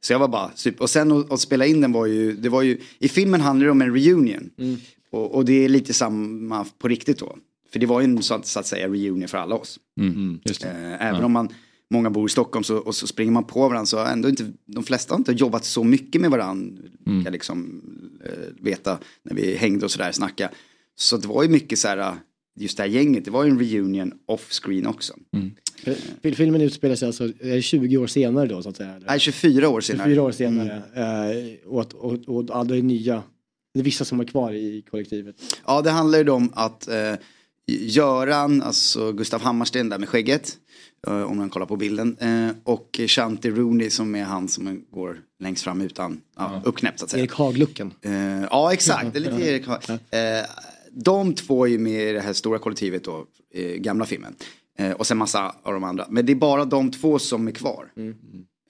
Så 0.00 0.12
jag 0.12 0.18
var 0.18 0.28
bara 0.28 0.50
super. 0.54 0.82
Och 0.82 0.90
sen 0.90 1.12
att, 1.12 1.32
att 1.32 1.40
spela 1.40 1.66
in 1.66 1.80
den 1.80 1.92
var 1.92 2.06
ju, 2.06 2.32
det 2.32 2.48
var 2.48 2.62
ju, 2.62 2.78
i 2.98 3.08
filmen 3.08 3.40
handlar 3.40 3.66
det 3.66 3.72
om 3.72 3.82
en 3.82 3.94
reunion. 3.94 4.50
Och, 5.10 5.34
och 5.34 5.44
det 5.44 5.64
är 5.64 5.68
lite 5.68 5.94
samma 5.94 6.66
på 6.78 6.88
riktigt 6.88 7.18
då. 7.18 7.36
För 7.72 7.78
det 7.78 7.86
var 7.86 8.00
ju 8.00 8.04
en 8.04 8.22
så 8.22 8.34
att, 8.34 8.46
så 8.46 8.60
att 8.60 8.66
säga 8.66 8.88
reunion 8.88 9.28
för 9.28 9.38
alla 9.38 9.54
oss. 9.54 9.78
Mm. 10.00 10.40
Eh, 10.62 11.06
även 11.06 11.20
Ja. 11.20 11.24
om 11.26 11.32
man, 11.32 11.48
många 11.90 12.10
bor 12.10 12.26
i 12.26 12.30
Stockholm 12.30 12.64
så, 12.64 12.76
och 12.76 12.94
så 12.94 13.06
springer 13.06 13.32
man 13.32 13.44
på 13.44 13.60
varandra 13.68 13.86
så 13.86 13.98
ändå 13.98 14.28
inte, 14.28 14.52
de 14.66 14.84
flesta 14.84 15.14
har 15.14 15.18
inte 15.18 15.32
jobbat 15.32 15.64
så 15.64 15.84
mycket 15.84 16.20
med 16.20 16.30
varandra. 16.30 16.82
Mm. 17.06 17.22
Jag 17.24 17.32
liksom 17.32 17.82
eh, 18.24 18.64
veta 18.64 18.98
när 19.22 19.34
vi 19.34 19.56
hängde 19.56 19.84
och 19.84 19.90
sådär 19.90 20.12
snacka. 20.12 20.50
Så 20.96 21.16
det 21.16 21.28
var 21.28 21.42
ju 21.42 21.48
mycket 21.48 21.78
så 21.78 21.88
här, 21.88 22.14
just 22.60 22.76
det 22.76 22.82
här 22.82 22.90
gänget, 22.90 23.24
det 23.24 23.30
var 23.30 23.44
ju 23.44 23.50
en 23.50 23.58
reunion 23.58 24.12
off 24.26 24.48
screen 24.52 24.86
också. 24.86 25.14
Fil- 26.22 26.34
Filmen 26.34 26.60
utspelar 26.60 26.94
sig 26.96 27.06
alltså 27.06 27.32
eh, 27.40 27.60
20 27.60 27.96
år 27.98 28.06
senare 28.06 28.46
då 28.46 28.62
så 28.62 28.68
att 28.68 28.76
säga? 28.76 28.90
eller? 28.94 29.06
Nej, 29.06 29.20
24 29.20 29.68
år 29.68 29.80
senare. 29.80 30.04
24 30.08 30.22
år 30.22 30.32
senare. 30.32 30.82
Eh, 30.94 31.68
och, 31.68 31.94
och, 31.94 32.12
och, 32.12 32.28
och 32.50 32.56
alla 32.56 32.76
är 32.76 32.82
nya. 32.82 33.22
Det 33.74 33.80
är 33.80 33.84
vissa 33.84 34.04
som 34.04 34.20
är 34.20 34.24
kvar 34.24 34.52
i 34.52 34.84
kollektivet. 34.90 35.36
Ja, 35.66 35.82
det 35.82 35.90
handlar 35.90 36.18
ju 36.18 36.30
om 36.30 36.50
att 36.54 36.88
eh, 36.88 37.14
Göran, 37.66 38.62
alltså 38.62 39.12
Gustav 39.12 39.40
Hammarsten 39.42 39.88
där 39.88 39.98
med 39.98 40.08
skägget, 40.08 40.56
eh, 41.06 41.22
om 41.22 41.36
man 41.36 41.50
kollar 41.50 41.66
på 41.66 41.76
bilden, 41.76 42.16
eh, 42.20 42.50
och 42.64 43.00
Shanti 43.06 43.50
Rooney 43.50 43.90
som 43.90 44.14
är 44.14 44.24
han 44.24 44.48
som 44.48 44.84
går 44.90 45.20
längst 45.40 45.62
fram 45.64 45.80
utan, 45.80 46.20
ja, 46.36 46.62
uppknäppt 46.64 46.98
så 46.98 47.04
att 47.04 47.10
säga. 47.10 47.22
Erik 47.22 47.32
Haag-looken. 47.32 47.90
Eh, 48.02 48.46
ja, 48.50 48.72
exakt. 48.72 49.12
Det 49.12 49.18
är 49.18 49.20
lite 49.20 49.42
Erik 49.50 49.66
Haag. 49.66 49.80
Eh, 50.98 51.02
de 51.02 51.34
två 51.34 51.66
är 51.66 51.70
ju 51.70 51.78
med 51.78 52.10
i 52.10 52.12
det 52.12 52.20
här 52.20 52.32
stora 52.32 52.58
kollektivet 52.58 53.04
då, 53.04 53.26
eh, 53.54 53.74
gamla 53.76 54.06
filmen. 54.06 54.34
Eh, 54.78 54.92
och 54.92 55.06
sen 55.06 55.18
massa 55.18 55.54
av 55.62 55.72
de 55.72 55.84
andra. 55.84 56.06
Men 56.10 56.26
det 56.26 56.32
är 56.32 56.36
bara 56.36 56.64
de 56.64 56.90
två 56.90 57.18
som 57.18 57.48
är 57.48 57.52
kvar. 57.52 57.92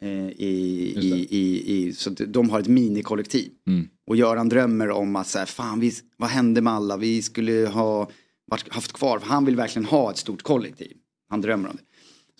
Eh, 0.01 0.29
i, 0.29 0.95
i, 1.01 1.27
i, 1.31 1.75
i, 1.77 1.93
så 1.93 2.11
de 2.11 2.51
har 2.51 2.61
ett 2.61 2.69
minikollektiv. 2.69 3.51
Mm. 3.67 3.89
Och 4.07 4.17
Göran 4.17 4.49
drömmer 4.49 4.91
om 4.91 5.17
att 5.17 5.27
så 5.27 5.39
här, 5.39 5.47
fan 5.47 5.81
vi, 5.81 5.93
vad 6.17 6.31
hände 6.31 6.61
med 6.61 6.73
alla? 6.73 6.97
Vi 6.97 7.23
skulle 7.23 7.67
ha 7.67 8.11
varit, 8.47 8.69
haft 8.73 8.93
kvar, 8.93 9.21
han 9.25 9.45
vill 9.45 9.57
verkligen 9.57 9.87
ha 9.87 10.11
ett 10.11 10.17
stort 10.17 10.43
kollektiv. 10.43 10.97
Han 11.31 11.41
drömmer 11.41 11.69
om 11.69 11.77
det. 11.77 11.83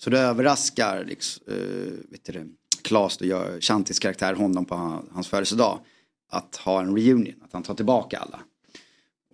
Så 0.01 0.11
det 0.11 0.19
överraskar 0.19 1.05
liksom, 1.09 1.45
uh, 1.53 1.93
vet 2.11 2.25
du 2.25 2.33
det, 2.33 2.47
Klas, 2.83 3.19
Shantis 3.61 3.99
karaktär, 3.99 4.35
honom 4.35 4.65
på 4.65 4.75
han- 4.75 5.09
hans 5.13 5.29
födelsedag. 5.29 5.79
Att 6.31 6.57
ha 6.57 6.81
en 6.81 6.97
reunion, 6.97 7.35
att 7.45 7.53
han 7.53 7.63
tar 7.63 7.75
tillbaka 7.75 8.19
alla. 8.19 8.41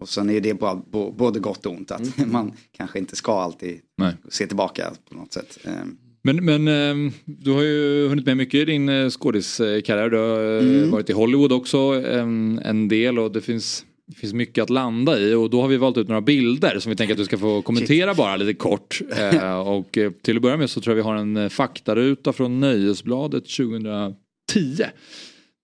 Och 0.05 0.09
sen 0.11 0.31
är 0.31 0.41
det 0.41 0.55
bara, 0.55 0.83
både 1.17 1.41
gott 1.41 1.67
och 1.67 1.73
ont, 1.73 1.91
att 1.91 2.27
man 2.27 2.53
kanske 2.77 2.99
inte 2.99 3.17
ska 3.17 3.41
alltid 3.41 3.81
Nej. 3.99 4.13
se 4.29 4.47
tillbaka 4.47 4.93
på 5.11 5.15
något 5.17 5.33
sätt. 5.33 5.59
Ehm, 5.65 5.97
Men, 6.23 6.45
men 6.45 6.69
ehm, 6.69 7.13
du 7.25 7.51
har 7.51 7.63
ju 7.63 8.09
hunnit 8.09 8.27
med 8.27 8.37
mycket 8.37 8.55
i 8.61 8.65
din 8.65 8.89
eh, 8.89 9.11
skådiskarriär. 9.11 10.11
Du 10.11 10.17
har 10.17 10.57
eh, 10.57 10.77
Mm. 10.79 10.91
varit 10.91 11.11
i 11.11 11.13
Hollywood 11.13 11.53
också 11.53 11.79
en, 11.79 12.59
en 12.65 12.89
del 12.89 13.19
och 13.19 13.33
det 13.33 13.41
finns, 13.41 13.85
det 14.07 14.17
finns 14.17 14.33
mycket 14.33 14.63
att 14.63 14.71
landa 14.71 15.19
i 15.19 15.35
och 15.35 15.51
då 15.51 15.61
har 15.61 15.69
vi 15.69 15.77
valt 15.77 15.97
ut 15.97 16.09
några 16.09 16.21
bilder 16.21 16.79
som 16.79 16.91
vi 16.91 16.97
tänker 16.97 17.15
att 17.15 17.19
du 17.19 17.25
ska 17.25 17.39
få 17.39 17.63
kommentera 17.63 18.15
bara 18.15 18.37
lite 18.37 18.55
kort. 18.55 19.01
Eh, 19.17 19.59
och 19.61 19.99
till 20.23 20.37
att 20.37 20.43
börja 20.43 20.57
med 20.57 20.71
så 20.71 20.81
tror 20.81 20.97
jag 20.97 21.05
vi 21.05 21.09
har 21.11 21.17
en 21.17 21.51
faktaruta 21.51 22.33
från 22.33 22.61
Nöjesbladet 22.61 23.45
2010. 23.45 24.85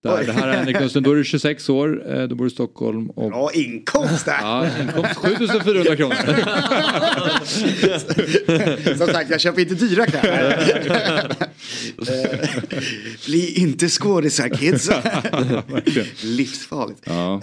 Där, 0.03 0.17
Oj. 0.19 0.25
det 0.25 0.31
här 0.33 0.47
är 0.47 0.65
Niklas, 0.65 0.93
då 0.93 1.11
är 1.11 1.15
du 1.15 1.23
26 1.23 1.69
år, 1.69 2.13
eh, 2.15 2.23
du 2.27 2.35
bor 2.35 2.47
i 2.47 2.49
Stockholm. 2.49 3.09
Och, 3.09 3.31
Bra 3.31 3.51
inkomst 3.53 4.25
där! 4.25 4.37
ja, 4.41 4.67
inkomst 4.81 5.15
7400 5.15 5.95
kronor. 5.95 6.15
Som 8.97 9.07
sagt, 9.07 9.29
jag 9.29 9.41
köper 9.41 9.61
inte 9.61 9.75
dyra 9.75 10.05
kläder. 10.05 11.35
Eh, 11.97 12.39
Bli 13.25 13.53
inte 13.59 13.89
skådisar 13.89 14.49
kids. 14.49 14.89
Livsfarligt. 16.23 16.99
Ja. 17.03 17.33
Eh, 17.33 17.39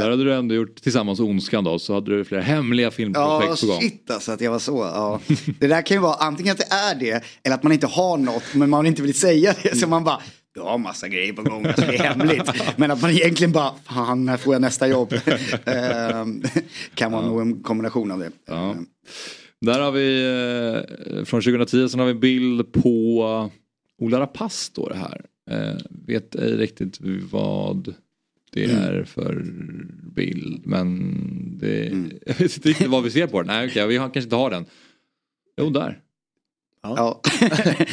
Där 0.00 0.10
hade 0.10 0.24
du 0.24 0.34
ändå 0.34 0.54
gjort 0.54 0.82
tillsammans 0.82 1.20
Ondskan 1.20 1.64
då, 1.64 1.78
så 1.78 1.94
hade 1.94 2.16
du 2.16 2.24
flera 2.24 2.40
hemliga 2.42 2.90
filmprojekt 2.90 3.48
Ja, 3.50 3.56
på 3.60 3.66
gång. 3.72 3.80
shit 3.80 4.10
alltså 4.10 4.32
att 4.32 4.40
jag 4.40 4.50
var 4.50 4.58
så. 4.58 4.78
Ja. 4.94 5.20
Det 5.60 5.66
där 5.66 5.86
kan 5.86 5.96
ju 5.96 6.00
vara 6.00 6.14
antingen 6.14 6.52
att 6.52 6.58
det 6.58 6.74
är 6.74 6.94
det 6.94 7.24
eller 7.44 7.54
att 7.56 7.62
man 7.62 7.72
inte 7.72 7.86
har 7.86 8.16
något 8.16 8.42
men 8.54 8.70
man 8.70 8.86
inte 8.86 9.02
vill 9.02 9.14
säga 9.14 9.54
det. 9.62 9.76
Så 9.76 9.86
man 9.86 10.04
bara, 10.04 10.20
jag 10.54 10.64
har 10.64 10.78
massa 10.78 11.08
grejer 11.08 11.32
på 11.32 11.42
gång, 11.42 11.66
alltså 11.66 11.86
det 11.86 11.96
är 11.96 12.02
hemligt. 12.14 12.50
Men 12.76 12.90
att 12.90 13.02
man 13.02 13.10
egentligen 13.10 13.52
bara, 13.52 13.74
fan 13.84 14.24
när 14.24 14.36
får 14.36 14.54
jag 14.54 14.60
nästa 14.62 14.88
jobb? 14.88 15.14
Ehm, 15.64 16.42
kan 16.94 17.12
vara 17.12 17.26
nog 17.26 17.40
en 17.40 17.62
kombination 17.62 18.10
av 18.10 18.18
det. 18.18 18.30
Ja. 18.46 18.74
Där 19.60 19.80
har 19.80 19.92
vi 19.92 20.22
eh, 21.18 21.24
från 21.24 21.40
2010, 21.42 21.88
sen 21.88 22.00
har 22.00 22.06
vi 22.06 22.12
en 22.12 22.20
bild 22.20 22.72
på 22.72 23.50
Ola 23.98 24.20
Rapace 24.20 24.64
står 24.64 24.88
det 24.88 24.96
här. 24.96 25.24
Eh, 25.50 25.76
vet 26.06 26.34
ej 26.34 26.56
riktigt 26.56 26.98
vad 27.30 27.94
det 28.52 28.64
Mm. 28.64 28.76
är 28.76 29.04
för 29.04 29.44
bild 30.14 30.66
men 30.66 31.14
det, 31.58 31.84
jag 32.26 32.34
vet 32.34 32.56
inte 32.56 32.68
riktigt 32.68 32.86
vad 32.88 33.02
vi 33.02 33.10
ser 33.10 33.26
på 33.26 33.38
den. 33.42 33.46
Nej 33.46 33.68
okej, 33.68 33.86
vi 33.86 33.96
har, 33.96 34.06
kanske 34.06 34.20
inte 34.26 34.36
har 34.36 34.50
den. 34.50 34.64
Jo 35.60 35.70
där. 35.70 35.98
Ja. 36.82 36.94
ja. 36.96 37.20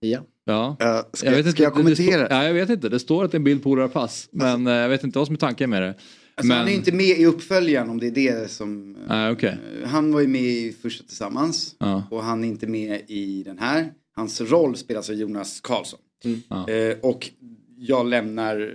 Ja. 0.00 0.76
Uh, 0.82 1.00
ska, 1.12 1.26
jag 1.26 1.32
vet 1.32 1.38
inte, 1.38 1.50
ska 1.52 1.62
jag 1.62 1.72
det- 1.72 1.76
det 1.76 1.82
kommentera? 1.82 2.26
står- 2.26 2.36
Ja, 2.38 2.44
jag 2.44 2.54
vet 2.54 2.70
inte, 2.70 2.88
det 2.88 2.98
står 2.98 3.24
att 3.24 3.30
det 3.30 3.34
är 3.34 3.38
en 3.38 3.44
bild 3.44 3.62
på 3.62 3.70
Ola 3.70 3.82
Rapace. 3.82 4.28
Men 4.32 4.66
eh, 4.66 4.72
jag 4.72 4.88
vet 4.88 5.04
inte 5.04 5.18
vad 5.18 5.26
som 5.26 5.34
är 5.34 5.38
tanken 5.38 5.70
med 5.70 5.82
det. 5.82 5.88
Alltså, 6.34 6.48
men, 6.48 6.56
Han 6.58 6.68
är 6.68 6.72
inte 6.72 6.92
med 6.92 7.18
i 7.18 7.26
uppföljaren 7.26 7.90
om 7.90 7.98
det 8.00 8.06
är 8.06 8.10
det 8.10 8.50
som... 8.50 8.96
Okej. 9.32 9.58
Eh, 9.82 9.88
Han 9.88 10.12
var 10.12 10.20
ju 10.20 10.26
med 10.26 10.42
i 10.42 10.72
Första 10.82 11.04
Tillsammans. 11.04 11.74
Ja. 11.78 12.02
Och 12.10 12.22
han 12.24 12.44
är 12.44 12.48
inte 12.48 12.66
med 12.66 13.00
i 13.08 13.42
den 13.42 13.58
här. 13.58 13.92
Hans 14.16 14.40
roll 14.40 14.76
spelas 14.76 15.10
av 15.10 15.16
Jonas 15.16 15.60
Karlsson. 15.60 16.00
Ja. 16.48 16.68
Eh, 16.68 16.96
och 17.02 17.30
jag 17.78 18.06
lämnar 18.06 18.70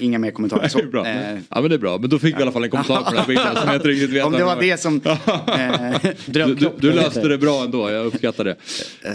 inga 0.00 0.18
mer 0.18 0.30
kommentarer. 0.30 0.68
Så, 0.68 0.78
Det 0.82 0.84
är 0.84 0.88
bra. 0.88 1.06
eh, 1.06 1.38
Ja 1.48 1.60
men 1.60 1.68
det 1.70 1.74
är 1.74 1.78
bra, 1.78 1.98
men 1.98 2.10
då 2.10 2.18
fick 2.18 2.34
vi 2.36 2.38
i 2.38 2.42
alla 2.42 2.52
fall 2.52 2.64
en 2.64 2.70
kommentar 2.70 3.02
på 3.02 3.10
den 3.10 3.18
här 3.18 3.26
bilden 3.26 3.56
som 3.56 3.66
jag 3.66 3.76
inte 3.76 3.88
riktigt 3.88 4.10
vet 4.10 4.24
Om 4.24 4.32
det 4.32 4.44
var 4.44 4.60
det 4.60 4.80
som... 4.80 4.96
eh, 5.06 6.10
Du, 6.26 6.54
du, 6.54 6.70
du 6.80 6.92
löste 6.92 7.28
det 7.28 7.38
bra 7.38 7.64
ändå, 7.64 7.90
jag 7.90 8.06
uppskattar 8.06 8.44
det. 8.44 8.56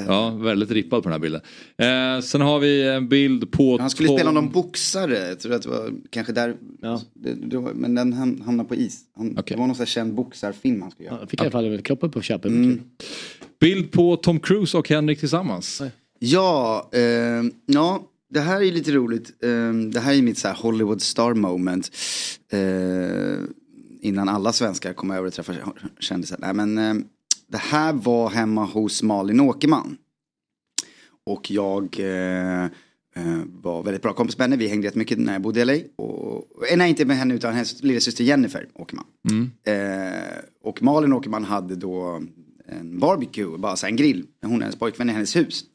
Ja, 0.07 0.29
väldigt 0.29 0.71
rippad 0.71 1.03
på 1.03 1.09
den 1.09 1.11
här 1.11 1.19
bilden. 1.19 1.41
Eh, 2.17 2.21
sen 2.21 2.41
har 2.41 2.59
vi 2.59 2.87
en 2.87 3.07
bild 3.09 3.51
på... 3.51 3.77
Han 3.79 3.89
skulle 3.89 4.09
spela 4.09 4.31
någon 4.31 4.49
boxare, 4.49 5.27
jag 5.27 5.39
tror 5.39 5.53
att 5.53 5.61
det 5.61 5.69
var 5.69 5.91
kanske 6.09 6.33
där. 6.33 6.55
Det, 7.13 7.33
det 7.33 7.57
var, 7.57 7.71
men 7.73 7.95
den 7.95 8.13
ham- 8.13 8.43
hamnade 8.45 8.69
på 8.69 8.75
is. 8.75 8.99
Han, 9.17 9.33
Det 9.33 9.55
var 9.55 9.67
någon 9.67 9.75
sån 9.75 9.81
här 9.81 9.85
känd 9.85 10.13
boxarfilm 10.13 10.81
han 10.81 10.91
skulle 10.91 11.07
göra. 11.09 11.17
Jag 11.21 11.29
fick 11.29 11.39
i 11.39 11.43
alla 11.43 11.51
fall 11.51 11.81
upp 11.89 12.13
på 12.13 12.21
köpet. 12.21 12.51
Mm. 12.51 12.81
Bild 13.59 13.91
på 13.91 14.15
Tom 14.15 14.39
Cruise 14.39 14.77
och 14.77 14.89
Henrik 14.89 15.19
tillsammans. 15.19 15.81
Ja, 16.19 16.89
eh, 16.93 17.01
ja, 17.65 18.08
det 18.29 18.39
här 18.39 18.61
är 18.61 18.71
lite 18.71 18.91
roligt. 18.91 19.43
Eh, 19.43 19.73
det 19.73 19.99
här 19.99 20.13
är 20.13 20.21
mitt 20.21 20.37
så 20.37 20.49
Hollywood 20.49 21.01
star 21.01 21.33
moment. 21.33 21.91
Eh, 22.51 23.39
innan 24.01 24.29
alla 24.29 24.53
svenskar 24.53 24.93
kom 24.93 25.11
över 25.11 25.27
och 25.27 25.33
träffade 25.33 25.59
kändisar. 25.99 26.37
Nej, 26.41 26.53
men 26.53 26.77
eh, 26.77 26.93
det 27.47 27.57
här 27.57 27.93
var 27.93 28.29
hemma 28.29 28.65
hos 28.65 29.03
Malin 29.03 29.39
Åkerman. 29.39 29.97
Och 31.25 31.51
jag 31.51 31.99
eh, 31.99 32.63
eh, 33.15 33.39
var 33.61 33.83
väldigt 33.83 34.01
bra 34.01 34.13
kompis 34.13 34.37
med 34.37 34.45
henne. 34.45 34.57
Vi 34.57 34.67
hängde 34.67 34.87
jättemycket 34.87 35.19
när 35.19 35.33
jag 35.33 35.41
bodde 35.41 35.61
i 35.61 35.65
LA. 35.65 35.73
Och, 35.95 36.67
eh, 36.71 36.77
nej, 36.77 36.89
inte 36.89 37.05
med 37.05 37.17
henne 37.17 37.33
utan 37.33 37.53
hennes 37.53 37.83
lillasyster 37.83 38.23
Jennifer 38.23 38.67
Åkerman. 38.73 39.05
Mm. 39.29 39.51
Och 40.63 40.83
Malin 40.83 41.13
Åkerman 41.13 41.43
hade 41.43 41.75
då 41.75 42.21
en 42.67 42.99
barbecue, 42.99 43.57
bara 43.57 43.75
så 43.75 43.87
en 43.87 43.95
grill. 43.95 44.25
Hon 44.41 44.55
och 44.55 44.61
hennes 44.61 44.75
pojkvän 44.75 45.09
i 45.09 45.13
hennes 45.13 45.35
hus. 45.35 45.65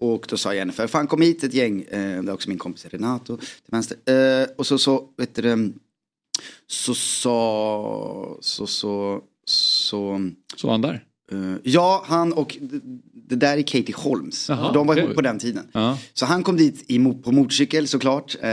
Och 0.00 0.26
då 0.28 0.36
sa 0.36 0.54
Jennifer, 0.54 0.86
fan 0.86 1.06
kom 1.06 1.22
hit 1.22 1.44
ett 1.44 1.54
gäng, 1.54 1.82
eh, 1.82 2.22
det 2.22 2.30
är 2.30 2.32
också 2.32 2.48
min 2.48 2.58
kompis 2.58 2.86
Renato 2.86 3.36
till 3.36 3.46
vänster. 3.66 3.96
Eh, 4.42 4.48
och 4.56 4.66
så, 4.66 4.78
så, 4.78 5.08
vet 5.16 5.34
du 5.34 5.42
det, 5.42 5.72
så 6.66 6.94
sa, 6.94 8.38
så, 8.40 8.66
så, 8.66 9.20
så. 9.44 10.30
Så 10.56 10.70
han 10.70 10.82
där? 10.82 11.04
Eh, 11.32 11.54
ja, 11.62 12.04
han 12.06 12.32
och 12.32 12.56
det, 13.12 13.36
där 13.36 13.58
är 13.58 13.62
Katie 13.62 13.94
Holmes. 13.96 14.48
Jaha, 14.48 14.72
de 14.72 14.86
var 14.86 14.96
ihop 14.96 15.14
på 15.14 15.20
den 15.20 15.38
tiden. 15.38 15.68
Ja. 15.72 15.98
Så 16.12 16.26
han 16.26 16.42
kom 16.42 16.56
dit 16.56 16.84
i, 16.90 16.98
på 16.98 17.32
motorcykel 17.32 17.88
såklart. 17.88 18.36
Eh, 18.40 18.50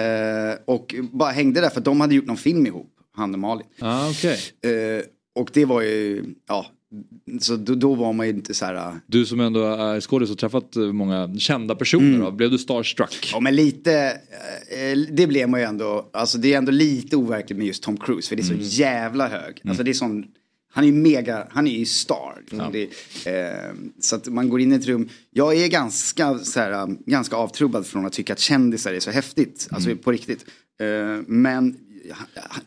och 0.66 0.96
bara 1.12 1.32
hängde 1.32 1.62
där 1.62 1.70
för 1.70 1.82
de 1.82 2.02
hade 2.02 2.16
gjort 2.16 2.26
någon 2.26 2.38
film 2.38 2.68
ihop, 2.68 2.92
han 3.16 3.34
och 3.34 3.40
Malin. 3.40 3.68
Ah, 3.80 4.10
okay. 4.10 4.38
Eh, 4.62 5.04
och 5.36 5.50
det 5.54 5.66
var 5.66 5.82
ju, 5.82 6.26
ja, 6.48 6.66
så 7.42 7.56
då, 7.56 7.76
då 7.76 7.96
var 7.96 8.14
man 8.14 8.28
ju 8.28 8.34
inte 8.34 8.54
så 8.54 8.66
här. 8.66 8.76
eh, 8.76 8.94
Du 9.08 9.26
som 9.26 9.40
ändå 9.40 9.64
är 9.66 10.02
skådis 10.02 10.32
och 10.32 10.38
träffat 10.38 10.76
eh, 10.76 10.82
många 10.92 11.36
kända 11.38 11.76
personer, 11.76 12.08
Mm. 12.08 12.20
då, 12.22 12.32
blev 12.32 12.52
du 12.52 12.58
starstruck? 12.58 13.30
Ja 13.34 13.40
men 13.40 13.56
lite, 13.56 13.94
eh, 14.72 14.98
det 15.12 15.28
blev 15.28 15.50
man 15.50 15.60
ju 15.60 15.66
ändå, 15.66 16.10
alltså 16.14 16.38
det 16.38 16.54
är 16.54 16.58
ändå 16.58 16.72
lite 16.72 17.16
overkligt 17.18 17.58
med 17.58 17.68
just 17.68 17.84
Tom 17.84 17.98
Cruise 17.98 18.30
för 18.30 18.36
det 18.36 18.42
är 18.42 18.44
så 18.46 18.54
Mm. 18.54 18.66
jävla 18.66 19.28
hög. 19.28 19.62
Alltså 19.68 19.84
det 19.84 19.92
är 19.92 19.94
sån, 19.94 20.26
han 20.72 20.84
är 20.84 20.88
ju 20.88 20.94
mega, 20.94 21.48
han 21.52 21.68
är 21.68 21.72
ju 21.78 21.86
star. 21.86 22.44
Ja. 22.52 22.70
Det, 22.72 22.84
eh, 23.32 23.74
så 24.00 24.16
att 24.16 24.28
man 24.28 24.50
går 24.50 24.62
in 24.62 24.72
i 24.72 24.76
ett 24.76 24.86
rum, 24.86 25.10
jag 25.32 25.56
är 25.56 25.68
ganska, 25.68 26.38
så 26.38 26.60
här, 26.60 26.84
um, 26.84 26.98
ganska 27.06 27.36
avtrubbad 27.36 27.86
från 27.86 28.06
att 28.06 28.14
tycka 28.14 28.34
att 28.34 28.40
kändisar 28.40 28.94
är 28.94 29.00
så 29.00 29.12
häftigt, 29.12 29.68
alltså 29.72 29.90
Mm. 29.90 30.04
på 30.04 30.12
riktigt. 30.12 30.46
Eh, 30.82 31.22
men, 31.28 31.78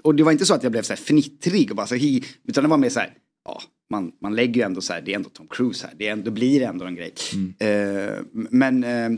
och 0.03 0.15
det 0.15 0.23
var 0.23 0.33
inte 0.33 0.47
så 0.47 0.55
att 0.55 0.63
jag 0.63 0.73
blev 0.73 0.83
så 0.83 0.93
här 0.93 1.01
fnittrig 1.01 1.71
och 1.71 1.77
bara 1.77 1.87
så 1.87 1.95
hi, 1.95 2.25
utan 2.49 2.65
det 2.65 2.71
var 2.71 2.79
mer 2.79 2.89
så 2.91 3.01
här, 3.01 3.13
ja, 3.45 3.63
man, 3.91 4.13
man 4.23 4.35
lägger 4.35 4.61
ju 4.61 4.67
ändå 4.67 4.81
så 4.81 4.93
här, 4.93 5.01
det 5.01 5.13
är 5.13 5.17
ändå 5.17 5.29
Tom 5.29 5.47
Cruise 5.51 5.87
här, 5.87 5.95
det 5.99 6.09
är 6.09 6.13
ändå, 6.13 6.31
blir 6.31 6.63
ändå 6.63 6.85
en 6.85 6.95
grej. 6.95 7.15
Eh, 7.59 8.23
men 8.33 8.85
eh, 8.85 9.11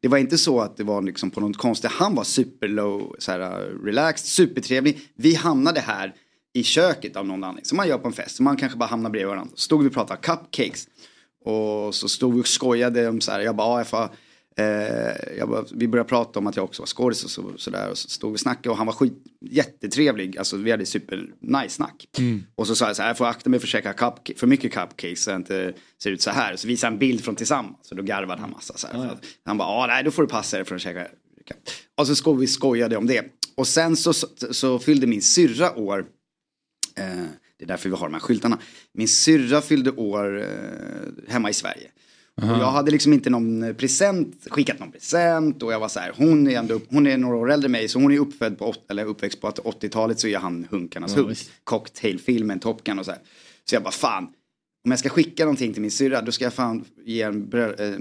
det 0.00 0.08
var 0.08 0.18
inte 0.18 0.38
så 0.38 0.60
att 0.60 0.76
det 0.76 0.84
var 0.84 1.02
liksom 1.02 1.30
på 1.30 1.40
något 1.40 1.56
konstigt, 1.56 1.90
han 1.90 2.14
var 2.14 2.24
super 2.24 2.68
low, 2.68 3.16
så 3.18 3.32
här, 3.32 3.60
relaxed, 3.84 4.26
supertrevlig. 4.26 4.98
Vi 5.14 5.34
hamnade 5.34 5.80
här 5.80 6.14
i 6.52 6.62
köket 6.62 7.16
av 7.16 7.26
någon 7.26 7.44
anledning, 7.44 7.64
som 7.64 7.76
man 7.76 7.88
gör 7.88 7.98
på 7.98 8.08
en 8.08 8.12
fest, 8.12 8.36
så 8.36 8.42
man 8.42 8.56
kanske 8.56 8.78
bara 8.78 8.86
hamnar 8.86 9.10
bredvid 9.10 9.28
varandra. 9.28 9.52
Så 9.54 9.60
stod 9.60 9.82
vi 9.82 9.88
och 9.88 9.92
pratade 9.92 10.20
cupcakes. 10.22 10.88
Och 11.44 11.94
så 11.94 12.08
stod 12.08 12.34
vi 12.34 12.40
och 12.40 12.46
skojade 12.46 13.08
om 13.08 13.20
så 13.20 13.32
här, 13.32 13.40
jag 13.40 13.56
bara, 13.56 13.68
ja, 13.68 13.78
jag 13.78 13.86
får, 13.86 14.08
eh, 14.58 15.46
bara, 15.46 15.64
vi 15.72 15.88
började 15.88 16.08
prata 16.08 16.38
om 16.38 16.46
att 16.46 16.56
jag 16.56 16.64
också 16.64 16.82
var 16.82 16.86
skådis 16.86 17.24
och 17.24 17.30
så, 17.30 17.52
så 17.56 17.70
där. 17.70 17.90
Och 17.90 17.98
så 17.98 18.08
stod 18.08 18.30
vi 18.30 18.36
och 18.36 18.40
snackade 18.40 18.70
och 18.70 18.76
han 18.76 18.86
var 18.86 18.92
skit, 18.92 19.12
jättetrevlig, 19.40 20.38
alltså 20.38 20.56
vi 20.56 20.70
hade 20.70 20.86
super 20.86 21.30
nice 21.40 21.74
snack. 21.74 22.06
Och 22.54 22.66
så 22.66 22.76
sa 22.76 22.86
jag 22.86 22.96
så 22.96 23.02
här, 23.02 23.08
jag 23.08 23.18
får 23.18 23.26
akta 23.26 23.50
mig 23.50 23.60
för 23.60 23.66
att 23.66 23.70
käka 23.70 23.92
cupcake, 23.92 24.34
för 24.38 24.46
mycket 24.46 24.72
cupcakes 24.72 25.22
så 25.22 25.30
jag 25.30 25.38
inte 25.38 25.74
ser 26.02 26.10
ut 26.10 26.22
så 26.22 26.30
här. 26.30 26.56
Så 26.56 26.68
visade 26.68 26.92
en 26.92 26.98
bild 26.98 27.24
från 27.24 27.36
tillsammans 27.36 27.90
och 27.90 27.96
då 27.96 28.02
garvade 28.02 28.40
han 28.40 28.50
massa 28.50 28.76
så 28.76 28.86
att 28.86 29.24
Han 29.44 29.58
bara, 29.58 29.68
ja 29.68 29.86
nej 29.86 30.04
då 30.04 30.10
får 30.10 30.22
du 30.22 30.28
passa 30.28 30.56
dig 30.56 30.66
för 30.66 30.74
att 30.74 30.80
käka. 30.82 31.06
Och 31.94 32.06
så 32.06 32.14
skoj, 32.14 32.40
vi 32.40 32.46
skojade 32.46 32.96
om 32.96 33.06
det. 33.06 33.24
Och 33.54 33.68
sen 33.68 33.96
så, 33.96 34.12
så, 34.12 34.26
så 34.50 34.78
fyllde 34.78 35.06
min 35.06 35.22
syrra 35.22 35.78
år. 35.78 36.06
Eh, 36.96 37.04
det 37.58 37.64
är 37.64 37.68
därför 37.68 37.88
vi 37.88 37.96
har 37.96 38.06
de 38.06 38.12
här 38.12 38.20
skyltarna. 38.20 38.58
Min 38.92 39.08
syrra 39.08 39.62
fyllde 39.62 39.90
år 39.90 40.40
eh, 40.40 41.32
hemma 41.32 41.50
i 41.50 41.54
Sverige. 41.54 41.90
Och 42.42 42.48
jag 42.48 42.70
hade 42.70 42.90
liksom 42.90 43.12
inte 43.12 43.30
någon 43.30 43.74
present, 43.78 44.46
skickat 44.50 44.78
någon 44.80 44.92
present 44.92 45.62
och 45.62 45.72
jag 45.72 45.80
var 45.80 45.88
så 45.88 46.00
här, 46.00 46.12
hon 46.16 46.48
är 46.48 46.58
ändå, 46.58 46.74
upp- 46.74 46.86
hon 46.90 47.06
är 47.06 47.16
några 47.16 47.36
år 47.36 47.50
äldre 47.52 47.66
än 47.66 47.72
mig 47.72 47.88
så 47.88 47.98
hon 48.00 48.12
är 48.12 48.18
uppfödd 48.18 48.58
på, 48.58 48.74
eller 48.90 49.04
uppväxt 49.04 49.40
på 49.40 49.48
80-talet 49.50 50.20
så 50.20 50.28
är 50.28 50.38
han 50.38 50.66
hunkarnas 50.70 51.16
Ja, 51.16 51.22
hunk. 51.22 51.38
Cocktailfilmen, 51.64 52.58
Top 52.60 52.84
Gun 52.84 52.98
och 52.98 53.04
så 53.04 53.10
här. 53.10 53.20
Så 53.68 53.74
jag 53.74 53.82
bara 53.82 53.90
fan, 53.90 54.24
om 54.84 54.90
jag 54.90 54.98
ska 54.98 55.08
skicka 55.08 55.44
någonting 55.44 55.72
till 55.72 55.82
min 55.82 55.90
syrra 55.90 56.22
då 56.22 56.32
ska 56.32 56.44
jag 56.44 56.54
fan 56.54 56.84
ge 57.04 57.22
en, 57.22 57.46
brö- 57.46 57.80
eh, 57.94 58.00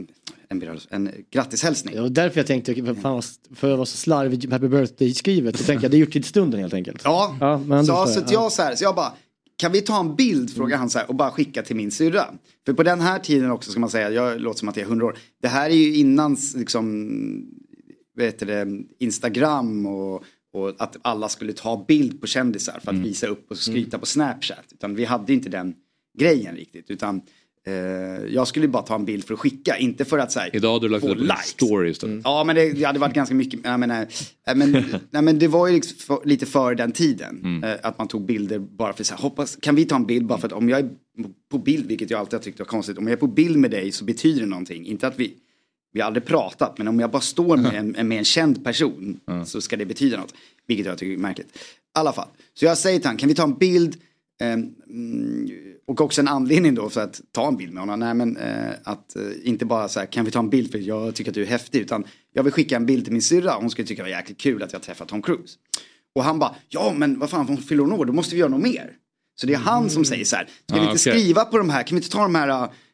en, 0.49 0.61
brö- 0.61 0.87
en 0.89 1.11
grattishälsning. 1.31 1.95
Det 1.95 2.01
var 2.01 2.09
därför 2.09 2.39
jag 2.39 2.47
tänkte, 2.47 2.75
för, 2.75 2.93
fan, 2.95 3.21
för 3.55 3.71
att 3.71 3.77
vara 3.77 3.85
så 3.85 3.97
slarvig 3.97 4.51
Happy 4.51 4.67
Birthday-skrivet, 4.67 5.57
så 5.57 5.63
tänkte 5.63 5.85
jag 5.85 5.91
det 5.91 5.97
är 5.97 5.99
gjort 5.99 6.11
till 6.11 6.23
stunden 6.23 6.59
helt 6.59 6.73
enkelt. 6.73 7.01
Ja, 7.03 7.37
ja 7.39 7.83
så, 7.85 8.05
så, 8.07 8.19
att 8.19 8.31
jag 8.31 8.51
så 8.51 8.61
här, 8.61 8.75
så 8.75 8.83
jag 8.83 8.95
bara, 8.95 9.13
kan 9.57 9.72
vi 9.72 9.82
ta 9.82 9.99
en 9.99 10.15
bild, 10.15 10.56
frågar 10.56 10.77
han 10.77 10.90
så 10.90 10.99
här, 10.99 11.10
och 11.10 11.15
bara 11.15 11.32
skicka 11.32 11.64
till 11.64 11.76
min 11.76 11.91
syrra. 11.91 12.26
För 12.65 12.73
på 12.73 12.84
den 12.84 13.02
här 13.02 13.19
tiden 13.19 13.52
också 13.52 13.72
ska 13.72 13.80
man 13.80 13.90
säga, 13.90 14.11
jag 14.11 14.41
låter 14.41 14.60
som 14.60 14.69
att 14.69 14.77
jag 14.77 14.84
är 14.84 14.88
100 14.88 15.06
år. 15.06 15.18
Det 15.41 15.48
här 15.48 15.69
är 15.69 15.76
ju 15.76 15.95
innan 15.95 16.38
liksom, 16.56 17.45
heter 18.19 18.45
det, 18.45 18.84
Instagram 18.99 19.86
och, 19.86 20.23
och 20.53 20.76
att 20.77 20.98
alla 21.02 21.30
skulle 21.30 21.53
ta 21.53 21.86
bild 21.88 22.22
på 22.22 22.27
kändisar 22.27 22.80
för 22.84 22.91
att 22.91 22.98
visa 22.98 23.27
upp 23.27 23.52
och 23.52 23.57
skryta 23.57 23.99
på 23.99 24.06
Snapchat. 24.06 24.65
Utan 24.72 24.95
vi 24.95 25.06
hade 25.06 25.34
inte 25.34 25.49
den 25.49 25.76
grejen 26.18 26.56
riktigt. 26.56 26.90
Utan 26.90 27.22
jag 28.29 28.47
skulle 28.47 28.67
bara 28.67 28.83
ta 28.83 28.95
en 28.95 29.05
bild 29.05 29.23
för 29.23 29.33
att 29.33 29.39
skicka, 29.39 29.77
inte 29.77 30.05
för 30.05 30.19
att 30.19 30.31
så 30.31 30.39
här, 30.39 30.55
Idag 30.55 30.73
har 30.73 30.79
du 30.79 30.89
lagt 30.89 31.03
upp 31.03 31.19
en 31.19 31.31
story 31.43 31.89
istället. 31.89 32.21
Ja 32.23 32.43
men 32.43 32.55
det, 32.55 32.71
det 32.71 32.83
hade 32.83 32.99
varit 32.99 33.13
ganska 33.13 33.35
mycket, 33.35 33.59
jag 33.63 33.79
menar, 33.79 34.07
nej, 34.47 34.55
men, 34.55 34.71
nej, 35.11 35.21
men 35.21 35.39
det 35.39 35.47
var 35.47 35.67
ju 35.67 35.73
liksom 35.73 35.97
för, 35.97 36.27
lite 36.27 36.45
före 36.45 36.75
den 36.75 36.91
tiden. 36.91 37.63
Eh, 37.63 37.75
att 37.83 37.97
man 37.97 38.07
tog 38.07 38.25
bilder 38.25 38.59
bara 38.59 38.93
för 38.93 39.11
här, 39.11 39.17
hoppas, 39.17 39.55
kan 39.55 39.75
vi 39.75 39.85
ta 39.85 39.95
en 39.95 40.05
bild 40.05 40.25
bara 40.25 40.39
för 40.39 40.47
att 40.47 40.53
om 40.53 40.69
jag 40.69 40.79
är 40.79 40.89
på 41.51 41.57
bild, 41.57 41.85
vilket 41.85 42.09
jag 42.09 42.19
alltid 42.19 42.33
har 42.33 42.43
tyckt 42.43 42.59
var 42.59 42.65
konstigt, 42.65 42.97
om 42.97 43.07
jag 43.07 43.13
är 43.13 43.17
på 43.17 43.27
bild 43.27 43.57
med 43.57 43.71
dig 43.71 43.91
så 43.91 44.05
betyder 44.05 44.41
det 44.41 44.47
någonting. 44.47 44.85
Inte 44.85 45.07
att 45.07 45.19
vi, 45.19 45.33
vi 45.93 46.01
har 46.01 46.07
aldrig 46.07 46.25
pratat, 46.25 46.77
men 46.77 46.87
om 46.87 46.99
jag 46.99 47.11
bara 47.11 47.21
står 47.21 47.57
med 47.57 47.95
en, 47.97 48.07
med 48.07 48.17
en 48.17 48.25
känd 48.25 48.63
person 48.63 49.19
så 49.45 49.61
ska 49.61 49.77
det 49.77 49.85
betyda 49.85 50.17
något. 50.17 50.33
Vilket 50.67 50.85
jag 50.85 50.97
tycker 50.97 51.13
är 51.13 51.17
märkligt. 51.17 51.47
I 51.47 51.59
alla 51.93 52.13
fall, 52.13 52.27
så 52.53 52.65
jag 52.65 52.77
säger 52.77 52.99
till 52.99 53.07
honom, 53.07 53.17
kan 53.17 53.29
vi 53.29 53.35
ta 53.35 53.43
en 53.43 53.53
bild? 53.53 53.97
Mm, 54.41 54.75
och 55.87 56.01
också 56.01 56.21
en 56.21 56.27
anledning 56.27 56.75
då 56.75 56.89
för 56.89 57.01
att 57.01 57.21
ta 57.31 57.47
en 57.47 57.57
bild 57.57 57.73
med 57.73 57.81
honom. 57.81 57.99
Nej 57.99 58.13
men 58.13 58.37
eh, 58.37 58.71
att 58.83 59.15
eh, 59.15 59.21
inte 59.43 59.65
bara 59.65 59.87
så 59.89 59.99
här, 59.99 60.07
kan 60.07 60.25
vi 60.25 60.31
ta 60.31 60.39
en 60.39 60.49
bild 60.49 60.71
för 60.71 60.79
jag 60.79 61.15
tycker 61.15 61.31
att 61.31 61.35
du 61.35 61.41
är 61.41 61.45
häftig. 61.47 61.79
Utan 61.81 62.03
jag 62.33 62.43
vill 62.43 62.53
skicka 62.53 62.75
en 62.75 62.85
bild 62.85 63.03
till 63.03 63.13
min 63.13 63.21
syrra. 63.21 63.51
Hon 63.53 63.69
skulle 63.69 63.87
tycka 63.87 64.03
det 64.03 64.09
var 64.09 64.17
jäkligt 64.17 64.37
kul 64.37 64.63
att 64.63 64.73
jag 64.73 64.81
träffat 64.81 65.07
Tom 65.07 65.21
Cruise. 65.21 65.57
Och 66.15 66.23
han 66.23 66.39
bara, 66.39 66.55
ja 66.69 66.93
men 66.97 67.19
vad 67.19 67.29
fan, 67.29 67.47
hon 67.47 67.57
fyller 67.57 67.83
hon 67.83 67.91
år, 67.93 68.05
då 68.05 68.13
måste 68.13 68.35
vi 68.35 68.39
göra 68.39 68.49
något 68.49 68.61
mer. 68.61 68.91
Så 69.41 69.47
det 69.47 69.53
är 69.53 69.57
han 69.57 69.89
som 69.89 70.05
säger 70.05 70.25
så 70.25 70.35
här, 70.35 70.45
ska 70.67 70.75
vi 70.75 70.79
Ah, 70.79 70.91
inte 70.91 71.09
okej. 71.09 71.21
skriva 71.21 71.45
på 71.45 71.57
de 71.57 71.69
här, 71.69 71.83
kan 71.83 71.95
vi 71.95 71.99
inte 71.99 72.09
ta 72.11 72.21
de 72.21 72.35
här 72.35 72.49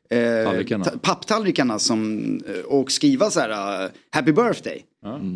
eh, 0.10 0.46
Tallrikarna. 0.46 0.86
ta- 0.86 0.98
papptallrikarna 0.98 1.80
som, 1.80 2.24
eh, 2.48 2.62
och 2.66 2.92
skriva 2.92 3.30
så 3.30 3.40
här 3.40 3.84
uh, 3.86 3.90
Happy 4.12 4.32
birthday. 4.32 4.86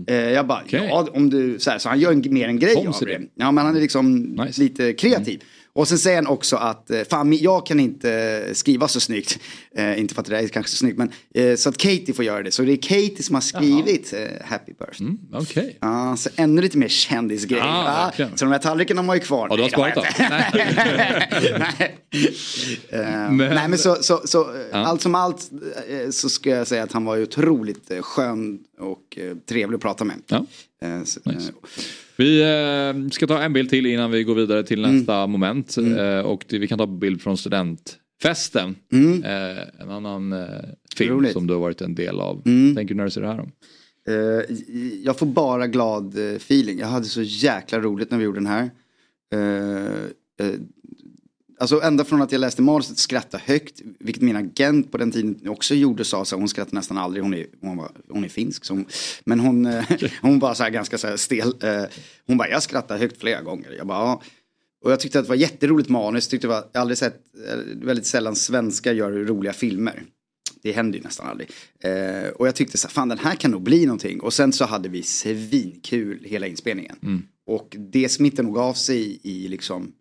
Eh, 0.08 0.16
jag 0.16 0.48
bara, 0.48 0.64
ja 0.70 1.08
om 1.14 1.30
du, 1.30 1.60
så, 1.60 1.70
här, 1.72 1.78
så 1.78 1.90
han 1.90 2.00
gör 2.00 2.12
en, 2.12 2.34
mer 2.34 2.48
en 2.48 2.60
grej 2.60 2.76
Konstigt. 2.86 3.08
av 3.16 3.22
det. 3.22 3.28
Ja 3.36 3.52
men 3.52 3.66
han 3.66 3.76
är 3.76 3.82
liksom 3.82 4.36
lite 4.58 4.94
kreativ. 4.94 5.44
Och 5.76 5.88
sen 5.88 6.00
säger 6.00 6.16
han 6.18 6.28
också 6.28 6.56
att, 6.56 6.90
eh, 6.92 7.02
fan 7.10 7.34
jag 7.34 7.66
kan 7.66 7.80
inte 7.80 8.42
skriva 8.54 8.88
så 8.88 9.00
snyggt. 9.00 9.40
Eh, 9.78 10.00
inte 10.00 10.14
för 10.14 10.22
att 10.22 10.28
det 10.28 10.36
där 10.36 10.44
är 10.44 10.48
kanske 10.48 10.72
så 10.72 10.78
snyggt 10.78 10.98
men 10.98 11.12
eh, 11.34 11.56
så 11.56 11.70
att 11.70 11.78
Katie 11.78 12.14
får 12.14 12.26
göra 12.26 12.44
det. 12.44 12.52
Så 12.52 12.62
det 12.62 12.72
är 12.72 12.78
Katie 12.78 13.24
som 13.24 13.36
har 13.36 13.42
skrivit 13.42 14.14
eh, 14.14 14.20
Happy 14.46 14.74
birthday. 14.80 15.08
Mm, 15.08 15.20
Okej. 15.34 15.78
Ja, 15.82 16.16
så 16.18 16.30
ännu 16.36 16.62
lite 16.62 16.78
mer 16.78 16.88
kändisgrej. 16.88 17.60
Va? 17.60 17.84
verkligen. 17.84 18.38
så 18.38 18.46
de 18.46 18.52
här 18.52 18.60
tallrikarna 18.60 19.02
har 19.02 19.06
man 19.06 19.16
ju 19.16 19.20
kvar. 19.22 19.48
Ja, 19.50 19.56
du 19.56 19.62
har 19.62 19.70
Nej, 19.78 19.92
sparat 19.92 19.96
dem? 19.96 20.06
inte. 21.46 21.92
Eh, 22.90 23.32
nej 23.32 23.68
men 23.68 23.78
så, 23.78 23.96
så, 23.96 24.22
så 24.26 24.42
eh, 24.42 24.88
allt 24.88 25.02
som 25.02 25.16
allt 25.16 25.52
eh, 25.90 26.10
så 26.10 26.30
ska 26.30 26.50
jag 26.50 26.68
säga 26.68 26.84
att 26.84 26.92
han 26.92 27.06
var 27.06 27.16
ju 27.16 27.24
otroligt 27.24 27.92
eh, 27.92 28.02
skön 28.02 28.60
och 28.80 29.18
eh, 29.18 29.36
trevlig 29.50 29.76
att 29.76 29.82
prata 29.82 30.04
med. 30.04 30.22
Ja. 30.28 30.46
Eh, 30.82 31.04
så, 31.04 31.20
Nice. 31.26 31.52
Vi 32.18 32.42
eh, 32.42 33.10
ska 33.12 33.28
ta 33.28 33.42
en 33.42 33.54
bild 33.54 33.70
till 33.70 33.86
innan 33.86 34.12
vi 34.12 34.24
går 34.24 34.36
vidare 34.36 34.64
till 34.64 34.86
Mm. 34.86 34.98
nästa 34.98 35.28
moment. 35.28 35.78
Eh, 35.78 36.20
och 36.20 36.46
det, 36.50 36.60
vi 36.60 36.68
kan 36.68 36.78
ta 36.78 36.88
bild 36.88 37.22
från 37.22 37.38
studentfesten. 37.38 38.76
Eh, 39.24 39.82
en 39.82 39.90
annan 39.92 40.32
film 40.98 41.10
Mm. 41.12 41.18
Roligt. 41.20 41.34
som 41.34 41.48
du 41.48 41.54
har 41.54 41.62
varit 41.62 41.82
en 41.82 41.96
del 41.96 42.20
av. 42.20 42.42
Mm. 42.46 42.76
Tänker 42.76 42.94
du 42.94 42.98
när 42.98 43.06
du 43.06 43.12
ser 43.12 43.22
det 43.22 43.28
här? 43.28 43.40
Eh, 44.08 44.44
jag 45.04 45.18
får 45.20 45.26
bara 45.26 45.68
glad 45.68 46.18
feeling. 46.36 46.80
Jag 46.80 46.88
hade 46.88 47.06
så 47.06 47.22
jäkla 47.22 47.80
roligt 47.80 48.12
när 48.12 48.18
vi 48.18 48.24
gjorde 48.24 48.38
den 48.40 48.46
här. 48.48 48.70
Alltså 51.58 51.82
ända 51.82 52.04
från 52.04 52.22
att 52.22 52.32
jag 52.32 52.40
läste 52.40 52.62
manus 52.62 52.92
att 52.92 52.98
skratta 52.98 53.38
högt, 53.38 53.82
vilket 54.00 54.24
min 54.24 54.36
agent 54.36 54.92
på 54.92 54.98
den 54.98 55.12
tiden 55.12 55.50
också 55.50 55.76
gjorde, 55.76 56.06
sa 56.06 56.26
så 56.26 56.36
hon 56.36 56.50
skrattar 56.50 56.76
nästan 56.76 56.98
aldrig, 56.98 57.24
hon 57.24 57.34
är, 57.34 57.46
hon 57.62 57.78
var, 57.78 57.92
hon 58.10 58.24
är 58.24 58.30
finsk. 58.30 58.70
Hon, 58.70 58.86
men 59.24 59.40
hon, 59.40 59.66
eh, 59.66 59.86
hon 60.22 60.40
var 60.40 60.54
så 60.54 60.64
här 60.64 60.70
ganska 60.70 60.98
så 60.98 61.08
här 61.08 61.18
stel. 61.18 61.54
Eh, 61.62 61.84
hon 62.28 62.38
bara, 62.38 62.50
jag 62.50 62.64
skrattar 62.64 62.98
högt 62.98 63.20
flera 63.20 63.42
gånger. 63.42 63.72
Jag 63.78 63.88
bara, 63.88 63.98
ja. 63.98 64.22
Och 64.84 64.92
jag 64.92 65.00
tyckte 65.00 65.20
att 65.20 65.26
det 65.26 65.30
var 65.30 65.36
jätteroligt 65.36 65.90
manus, 65.90 66.28
tyckte 66.28 66.48
det 66.48 66.54
var, 66.54 66.64
jag 66.72 66.82
aldrig 66.82 66.98
sett, 66.98 67.22
eh, 67.50 67.58
väldigt 67.86 68.06
sällan 68.06 68.36
svenskar 68.36 68.94
gör 68.94 69.12
roliga 69.12 69.54
filmer. 69.54 70.04
Det 70.62 70.72
händer 70.72 70.98
ju 70.98 71.04
nästan 71.04 71.28
aldrig. 71.28 71.50
Eh, 71.80 72.30
och 72.30 72.48
jag 72.48 72.56
tyckte 72.56 72.78
så 72.78 72.88
här, 72.88 72.94
fan 72.94 73.10
den 73.10 73.20
här 73.20 73.36
kan 73.36 73.52
nog 73.52 73.62
bli 73.62 73.86
någonting. 73.86 74.22
Och 74.22 74.34
sen 74.34 74.54
så 74.54 74.66
hade 74.66 74.90
vi 74.90 75.04
svinkul 75.04 76.24
hela 76.24 76.48
inspelningen. 76.48 76.96
Mm. 77.04 77.24
Och 77.48 77.76
det 77.80 78.10
smittar 78.10 78.44
nog 78.44 78.58
av 78.58 78.74
sig 78.74 79.20
i, 79.24 79.48
liksom, 79.48 79.92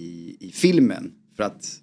i, 0.00 0.36
i 0.40 0.52
filmen. 0.52 1.12
För 1.36 1.42
att 1.42 1.80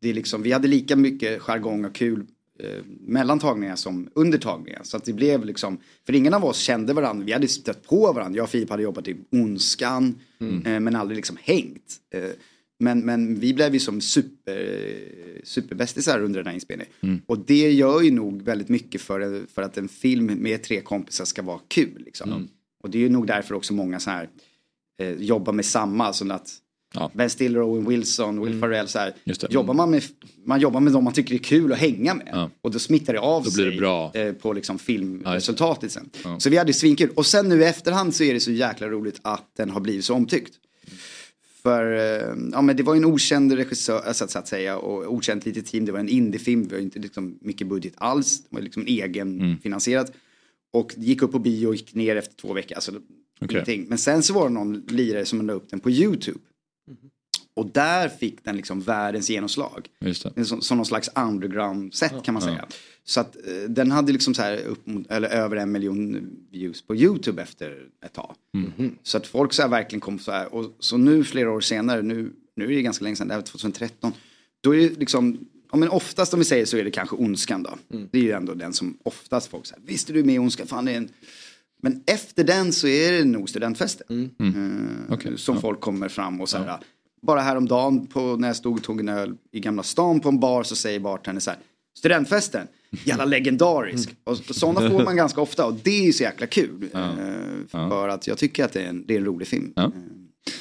det 0.00 0.08
är 0.10 0.14
liksom, 0.14 0.42
vi 0.42 0.52
hade 0.52 0.68
lika 0.68 0.96
mycket 0.96 1.42
jargong 1.42 1.84
och 1.84 1.94
kul 1.94 2.26
eh, 2.60 2.84
mellan 3.00 3.38
tagningar 3.38 3.76
som 3.76 4.08
under 4.14 4.38
tagningar. 4.38 4.80
Så 4.84 4.96
att 4.96 5.04
det 5.04 5.12
blev 5.12 5.44
liksom, 5.44 5.78
för 6.06 6.14
ingen 6.14 6.34
av 6.34 6.44
oss 6.44 6.58
kände 6.58 6.92
varandra, 6.92 7.24
vi 7.26 7.32
hade 7.32 7.48
stött 7.48 7.82
på 7.88 8.12
varandra. 8.12 8.36
Jag 8.36 8.44
och 8.44 8.50
Filip 8.50 8.70
hade 8.70 8.82
jobbat 8.82 9.08
i 9.08 9.16
Ondskan, 9.30 10.14
Mm. 10.40 10.66
eh, 10.66 10.80
men 10.80 10.96
aldrig 10.96 11.16
liksom 11.16 11.36
hängt. 11.40 11.96
Eh, 12.14 12.30
men, 12.78 13.00
men 13.00 13.40
vi 13.40 13.54
blev 13.54 13.74
ju 13.74 13.80
som 13.80 14.00
super, 14.00 14.98
superbästisar 15.44 16.22
under 16.22 16.40
den 16.40 16.46
här 16.46 16.54
inspelningen. 16.54 16.92
Mm. 17.00 17.20
Och 17.26 17.38
det 17.38 17.72
gör 17.72 18.00
ju 18.00 18.10
nog 18.10 18.42
väldigt 18.42 18.68
mycket 18.68 19.00
för, 19.00 19.46
för 19.46 19.62
att 19.62 19.78
en 19.78 19.88
film 19.88 20.26
med 20.26 20.62
tre 20.62 20.80
kompisar 20.80 21.24
ska 21.24 21.42
vara 21.42 21.60
kul. 21.68 22.02
Liksom. 22.04 22.32
Mm. 22.32 22.48
Och 22.82 22.90
det 22.90 22.98
är 22.98 23.02
ju 23.02 23.08
nog 23.08 23.26
därför 23.26 23.54
också 23.54 23.74
många 23.74 24.00
så 24.00 24.10
här 24.10 24.28
eh, 25.00 25.12
jobbar 25.12 25.52
med 25.52 25.64
samma. 25.64 26.06
Alltså 26.06 26.32
att 26.32 26.58
Ben 27.14 27.30
Stiller, 27.30 27.62
Owen 27.62 27.88
Wilson, 27.88 28.44
Will 28.44 28.60
Ferrell 28.60 28.88
så 28.88 28.98
här. 28.98 29.06
Mm. 29.06 29.36
Det. 29.40 29.52
Jobbar 29.52 29.74
man, 29.74 29.90
med, 29.90 30.02
man 30.44 30.60
jobbar 30.60 30.80
med 30.80 30.92
dem 30.92 31.04
man 31.04 31.12
tycker 31.12 31.34
är 31.34 31.38
kul 31.38 31.72
att 31.72 31.78
hänga 31.78 32.14
med. 32.14 32.28
Ja. 32.32 32.50
Och 32.60 32.70
då 32.70 32.78
smittar 32.78 33.12
det 33.12 33.20
av 33.20 33.44
Då 33.44 33.50
det 33.50 33.56
sig 33.56 33.78
bra. 33.78 34.14
eh, 34.14 34.32
på 34.32 34.52
liksom 34.52 34.78
filmresultatet 34.78 35.92
sen. 35.92 36.10
Ja. 36.24 36.40
Så 36.40 36.50
vi 36.50 36.56
hade 36.56 36.72
svinkul. 36.72 37.10
Och 37.14 37.26
sen 37.26 37.48
nu 37.48 37.60
i 37.60 37.64
efterhand 37.64 38.14
så 38.14 38.24
är 38.24 38.34
det 38.34 38.40
så 38.40 38.50
jäkla 38.50 38.88
roligt 38.88 39.20
att 39.22 39.50
den 39.56 39.70
har 39.70 39.80
blivit 39.80 40.04
så 40.04 40.14
omtyckt. 40.14 40.54
För 41.62 41.94
eh, 41.96 42.34
ja, 42.52 42.62
men 42.62 42.76
det 42.76 42.82
var 42.82 42.94
ju 42.94 42.98
en 42.98 43.04
okänd 43.04 43.52
regissör, 43.52 44.00
alltså, 44.06 44.28
så 44.28 44.38
att 44.38 44.48
säga, 44.48 44.76
och 44.78 45.14
okänt 45.14 45.46
litet 45.46 45.66
team. 45.66 45.84
Det 45.84 45.92
var 45.92 46.00
en 46.00 46.08
indiefilm, 46.08 46.68
vi 46.68 46.74
har 46.74 46.82
inte 46.82 46.98
liksom 46.98 47.38
mycket 47.40 47.66
budget 47.66 47.92
alls. 47.96 48.42
Det 48.42 48.56
var 48.56 48.62
liksom 48.62 48.82
en 48.82 48.88
egen 48.88 49.40
Mm. 49.40 50.04
Och 50.72 50.94
det 50.96 51.06
gick 51.06 51.22
upp 51.22 51.32
på 51.32 51.38
bio 51.38 51.66
och 51.66 51.74
gick 51.74 51.94
ner 51.94 52.16
efter 52.16 52.34
två 52.36 52.52
veckor. 52.52 52.74
Alltså, 52.74 52.92
ingenting. 53.50 53.86
Men 53.88 53.98
sen 53.98 54.22
så 54.22 54.34
var 54.34 54.48
det 54.48 54.54
någon 54.54 54.82
lirare 54.88 55.24
som 55.24 55.46
la 55.46 55.52
upp 55.52 55.70
den 55.70 55.80
på 55.80 55.90
YouTube. 55.90 56.38
Och 57.56 57.66
där 57.72 58.08
fick 58.08 58.44
den 58.44 58.56
liksom 58.56 58.80
världens 58.80 59.30
genomslag. 59.30 59.88
Som, 60.44 60.60
som 60.60 60.76
någon 60.76 60.86
slags 60.86 61.10
underground-set 61.14 62.22
kan 62.24 62.34
man 62.34 62.42
Ja. 62.42 62.48
säga. 62.48 62.66
Så 63.04 63.20
att 63.20 63.36
eh, 63.36 63.52
den 63.68 63.90
hade 63.90 64.12
liksom 64.12 64.34
så 64.34 64.42
här 64.42 64.56
upp 64.64 64.86
mot, 64.86 65.06
eller 65.10 65.28
över 65.28 65.56
en 65.56 65.72
miljon 65.72 66.30
views 66.50 66.82
på 66.82 66.96
YouTube 66.96 67.42
efter 67.42 67.86
ett 68.06 68.12
tag. 68.12 68.34
Mm. 68.54 68.96
Så 69.02 69.16
att 69.16 69.26
folk 69.26 69.52
så 69.52 69.62
här 69.62 69.68
verkligen 69.68 70.00
kom 70.00 70.18
så 70.18 70.32
här. 70.32 70.54
Och 70.54 70.76
så 70.78 70.96
nu 70.96 71.24
flera 71.24 71.50
år 71.50 71.60
senare, 71.60 72.02
nu, 72.02 72.32
nu 72.56 72.64
är 72.64 72.68
det 72.76 72.82
ganska 72.82 73.04
länge 73.04 73.16
sedan, 73.16 73.28
det 73.28 73.34
här 73.34 73.40
var 73.40 73.46
2013. 73.46 74.12
Då 74.60 74.74
är 74.74 74.88
det 74.88 74.98
liksom, 74.98 75.38
ja 75.72 75.76
men 75.78 75.88
oftast 75.88 76.32
om 76.34 76.38
vi 76.38 76.44
säger 76.44 76.64
så 76.66 76.76
är 76.76 76.84
det 76.84 76.90
kanske 76.90 77.16
Ondskan 77.16 77.62
då. 77.62 77.78
Det 78.10 78.18
är 78.18 78.22
ju 78.22 78.30
ändå 78.32 78.54
den 78.54 78.72
som 78.72 78.98
oftast 79.02 79.46
folk 79.50 79.66
säger, 79.66 79.82
visste 79.86 80.12
du 80.12 80.24
med 80.24 80.34
i 80.34 80.38
Ondskan? 80.38 80.66
Fan 80.66 80.84
det 80.84 80.92
är 80.92 80.96
en... 80.96 81.08
Men 81.82 82.02
efter 82.06 82.44
den 82.44 82.72
så 82.72 82.86
är 82.86 83.12
det 83.12 83.24
nog 83.24 83.48
studentfesten. 83.48 84.30
Eh, 85.26 85.36
som 85.36 85.60
folk 85.60 85.80
kommer 85.80 86.08
fram 86.08 86.40
och 86.40 86.48
så 86.48 86.58
här. 86.58 86.78
Bara 87.24 87.40
häromdagen 87.40 88.06
på, 88.06 88.36
när 88.36 88.48
jag 88.48 88.56
stod 88.56 88.76
och 88.76 88.82
tog 88.82 89.00
en 89.00 89.08
öl 89.08 89.34
i 89.52 89.60
Gamla 89.60 89.82
stan 89.82 90.20
på 90.20 90.28
en 90.28 90.40
bar 90.40 90.62
så 90.62 90.76
säger 90.76 91.00
bartendern 91.00 91.40
så 91.40 91.50
här. 91.50 91.58
Studentfesten, 91.98 92.66
jävla 93.04 93.24
legendarisk. 93.24 94.10
Och 94.24 94.36
sådana 94.36 94.90
får 94.90 95.04
man 95.04 95.16
ganska 95.16 95.40
ofta 95.40 95.66
och 95.66 95.74
det 95.74 95.90
är 95.90 96.04
ju 96.04 96.12
så 96.12 96.22
jäkla 96.22 96.46
kul. 96.46 96.88
Eh, 96.94 97.88
För 97.88 98.08
att 98.08 98.26
jag 98.26 98.38
tycker 98.38 98.64
att 98.64 98.72
det 98.72 98.82
är 98.82 98.88
en, 98.88 99.06
det 99.06 99.14
är 99.14 99.18
en 99.18 99.24
rolig 99.24 99.48
film. 99.48 99.72
Eh, 99.76 99.84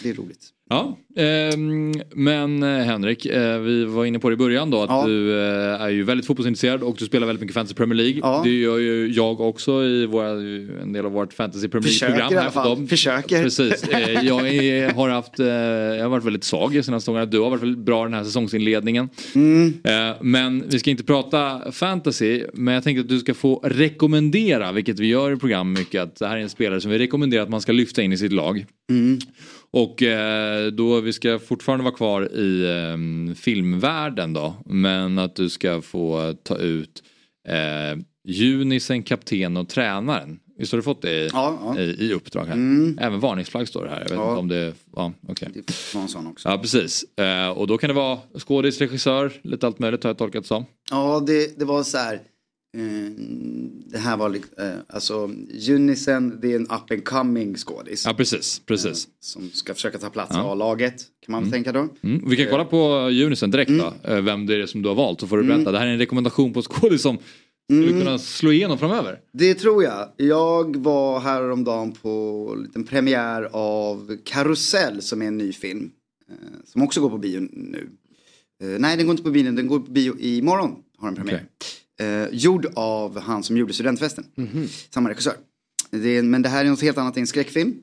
Det 0.03 0.10
är 0.10 0.14
roligt. 0.14 0.49
Ja, 0.69 0.97
ehm, 1.18 1.93
men 2.15 2.64
eh, 2.64 2.69
Henrik, 2.69 3.26
eh, 3.26 3.60
vi 3.60 3.85
var 3.85 4.05
inne 4.05 4.19
på 4.19 4.30
det 4.30 4.34
i 4.34 4.38
början 4.38 4.69
då 4.72 4.81
att 4.81 5.05
du 5.05 5.39
eh, 5.39 5.81
är 5.81 5.89
ju 5.89 6.03
väldigt 6.03 6.27
fotbollsintresserad 6.27 6.84
och 6.84 6.95
du 6.99 7.05
spelar 7.05 7.27
väldigt 7.27 7.41
mycket 7.41 7.53
Fantasy 7.53 7.76
Premier 7.76 7.95
League. 7.97 8.43
Det 8.43 8.49
gör 8.49 8.77
ju 8.77 9.07
jag 9.14 9.41
också 9.41 9.84
i 9.84 10.05
våra, 10.05 10.30
en 10.81 10.93
del 10.93 11.05
av 11.05 11.11
vårt 11.11 11.34
Fantasy 11.34 11.68
Premier 11.68 11.88
Försöker 11.88 12.14
League-program. 12.14 12.34
i 12.34 12.41
alla 12.41 12.51
fall. 12.51 12.69
dem. 12.69 12.88
Försöker. 12.88 13.43
Precis. 13.43 13.84
Eh, 13.93 14.26
Jag 14.26 14.47
är, 14.47 14.93
har 14.93 15.10
haft, 15.10 15.39
eh, 15.39 15.45
jag 15.47 16.03
har 16.03 16.10
varit 16.10 16.26
väldigt 16.26 16.43
svag 16.43 16.76
i 16.76 16.84
senaste 16.84 17.11
gångerna. 17.11 17.26
Du 17.26 17.39
har 17.39 17.49
varit 17.49 17.61
väldigt 17.64 17.85
bra 17.85 18.03
den 18.03 18.14
här 18.14 18.23
säsongsinledningen. 18.23 19.10
Mm. 19.35 19.73
Eh, 19.84 20.15
Men 20.22 20.64
vi 20.69 20.80
ska 20.80 20.89
inte 20.89 21.03
prata 21.03 21.72
fantasy, 21.72 22.43
men 22.53 22.73
jag 22.73 22.84
tänkte 22.84 23.01
att 23.01 23.10
du 23.10 23.19
ska 23.19 23.34
få 23.34 23.60
rekommendera, 23.64 24.72
vilket 24.72 24.99
vi 24.99 25.07
gör 25.07 25.31
i 25.31 25.35
programmet 25.35 25.80
mycket, 25.80 26.01
att 26.03 26.15
det 26.15 26.27
här 26.27 26.38
är 26.38 26.41
en 26.41 26.49
spelare 26.49 26.81
som 26.81 26.91
vi 26.91 26.97
rekommenderar 26.97 27.43
att 27.43 27.49
man 27.49 27.61
ska 27.61 27.72
lyfta 27.72 28.01
in 28.01 28.14
i 28.14 28.18
sitt 28.18 28.31
lag. 28.34 28.65
Mm. 28.89 29.19
Och 29.74 30.04
eh, 30.04 30.68
då 30.68 31.00
vi 31.02 31.14
ska 31.14 31.40
fortfarande 31.40 31.84
vara 31.84 31.95
kvar 31.95 32.36
i 32.36 32.66
eh, 32.66 33.36
filmvärlden 33.36 34.34
då. 34.34 34.54
Men 34.66 35.20
att 35.20 35.36
du 35.36 35.50
ska 35.50 35.82
få 35.82 36.34
ta 36.44 36.58
ut 36.58 37.04
eh, 37.48 38.00
Junisen, 38.28 39.04
kapten 39.04 39.58
och 39.58 39.70
tränaren. 39.70 40.40
Visst 40.58 40.72
har 40.72 40.78
du 40.78 40.84
fått 40.84 41.02
det 41.02 41.12
i, 41.12 41.30
Ja, 41.34 41.60
ja. 41.64 41.80
i, 41.80 41.84
i 41.84 42.14
uppdrag 42.14 42.45
här? 42.45 42.54
Mm. 42.54 42.98
Även 43.02 43.20
varningsflagg 43.20 43.68
står 43.68 43.84
det 43.84 43.90
här. 43.90 43.98
Jag 44.02 44.10
vet 44.10 44.18
Ja. 44.18 44.30
inte 44.30 44.40
om 44.40 44.48
det... 44.48 44.74
Ja, 44.95 45.14
okej. 45.28 45.50
Det 45.54 45.94
var 45.95 46.02
en 46.02 46.08
sån 46.08 46.28
också. 46.28 46.50
Ja, 46.50 46.58
precis. 46.58 47.04
Eh, 47.20 47.50
och 47.50 47.68
då 47.68 47.78
kan 47.78 47.88
det 47.88 47.94
vara 47.94 48.20
skådis, 48.40 48.80
regissör, 48.82 49.32
lite 49.41 49.68
allt 49.68 49.80
möjligt 49.80 50.04
har 50.04 50.10
jag 50.10 50.18
tolkat 50.18 50.45
som. 50.45 50.66
Ja, 50.91 51.24
det, 51.28 51.60
det 51.60 51.66
var 51.66 51.84
så 51.84 51.98
här. 51.98 52.20
Eh, 52.78 53.12
det 53.91 53.98
här 53.98 54.18
var 54.18 54.36
eh, 54.36 54.72
alltså 54.90 55.30
Unisen, 55.70 56.40
det 56.41 56.52
är 56.52 56.56
en 56.56 56.62
up 56.64 56.91
and 56.91 57.04
coming 57.06 57.56
skådis. 57.56 58.06
Ja, 58.06 58.14
precis. 58.14 58.62
precis. 58.66 59.08
Som 59.20 59.50
ska 59.50 59.74
försöka 59.74 59.98
ta 59.98 60.10
plats 60.10 60.32
i 60.32 60.38
Ja. 60.38 60.52
A-laget, 60.52 60.95
kan 61.26 61.32
man 61.32 61.44
väl 61.44 61.52
tänka 61.52 61.72
då. 61.72 61.88
Mm. 62.02 62.30
Vi 62.30 62.36
kan 62.38 62.48
kolla 62.50 62.66
på 62.66 63.10
Junisen 63.12 63.52
direkt 63.52 63.72
då, 63.72 63.94
eh, 64.12 64.22
vem 64.22 64.45
det 64.45 64.56
är 64.62 64.66
som 64.66 64.82
du 64.82 64.90
har 64.90 64.95
valt. 64.95 65.20
Så 65.20 65.28
får 65.28 65.38
du 65.38 65.44
berätta. 65.44 65.72
Det 65.72 65.80
här 65.80 65.88
är 65.88 65.91
en 65.91 65.98
rekommendation 66.00 66.54
på 66.54 66.62
skådis 66.62 67.02
som 67.02 67.18
skulle 67.72 67.88
Mm. 67.88 68.00
kunna 68.00 68.18
slå 68.18 68.52
igenom 68.52 68.78
framöver. 68.78 69.20
Det 69.34 69.54
tror 69.54 69.84
jag. 69.84 70.10
Jag 70.18 70.76
var 70.78 71.20
häromdagen 71.20 71.91
på 71.91 72.54
en 72.58 72.64
liten 72.64 72.84
premiär 72.84 73.50
av 73.52 74.18
Karusell 74.24 75.02
som 75.02 75.22
är 75.22 75.26
en 75.26 75.38
ny 75.38 75.54
film. 75.54 75.91
Eh, 76.30 76.36
som 76.66 76.82
också 76.82 77.02
går 77.02 77.10
på 77.10 77.18
bio 77.18 77.40
nu. 77.52 77.90
Eh, 78.64 78.68
nej, 78.80 78.98
den 78.98 79.06
går 79.06 79.12
inte 79.14 79.24
på 79.24 79.30
bio 79.32 79.52
den 79.52 79.68
går 79.68 79.80
på 79.80 79.91
bio 79.91 80.20
imorgon. 80.20 80.76
Har 80.98 81.08
den 81.08 81.16
premiär. 81.16 81.45
Eh, 82.02 82.28
gjord 82.32 82.65
av 82.76 83.20
han 83.20 83.44
som 83.44 83.57
gjorde 83.57 83.74
Studentfesten. 83.74 84.26
Samma 84.90 85.10
regissör. 85.10 85.34
Det 85.91 86.18
är, 86.18 86.24
men 86.24 86.41
det 86.41 86.49
här 86.49 86.65
är 86.65 86.70
något 86.70 86.82
helt 86.82 86.98
annat, 86.98 87.14
det 87.14 87.18
är 87.18 87.22
en 87.22 87.28
skräckfilm. 87.28 87.74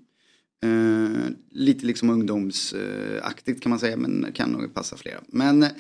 Eh, 0.65 1.31
lite 1.51 1.87
liksom 1.87 2.11
ungdomsaktigt 2.11 3.63
kan 3.63 3.71
man 3.71 3.79
säga, 3.79 3.97
men 3.97 4.27
kan 4.35 4.51
nog 4.51 4.75
passa 4.75 4.97
flera. 4.97 5.21
Men 5.27 5.63
eh, 5.63 5.71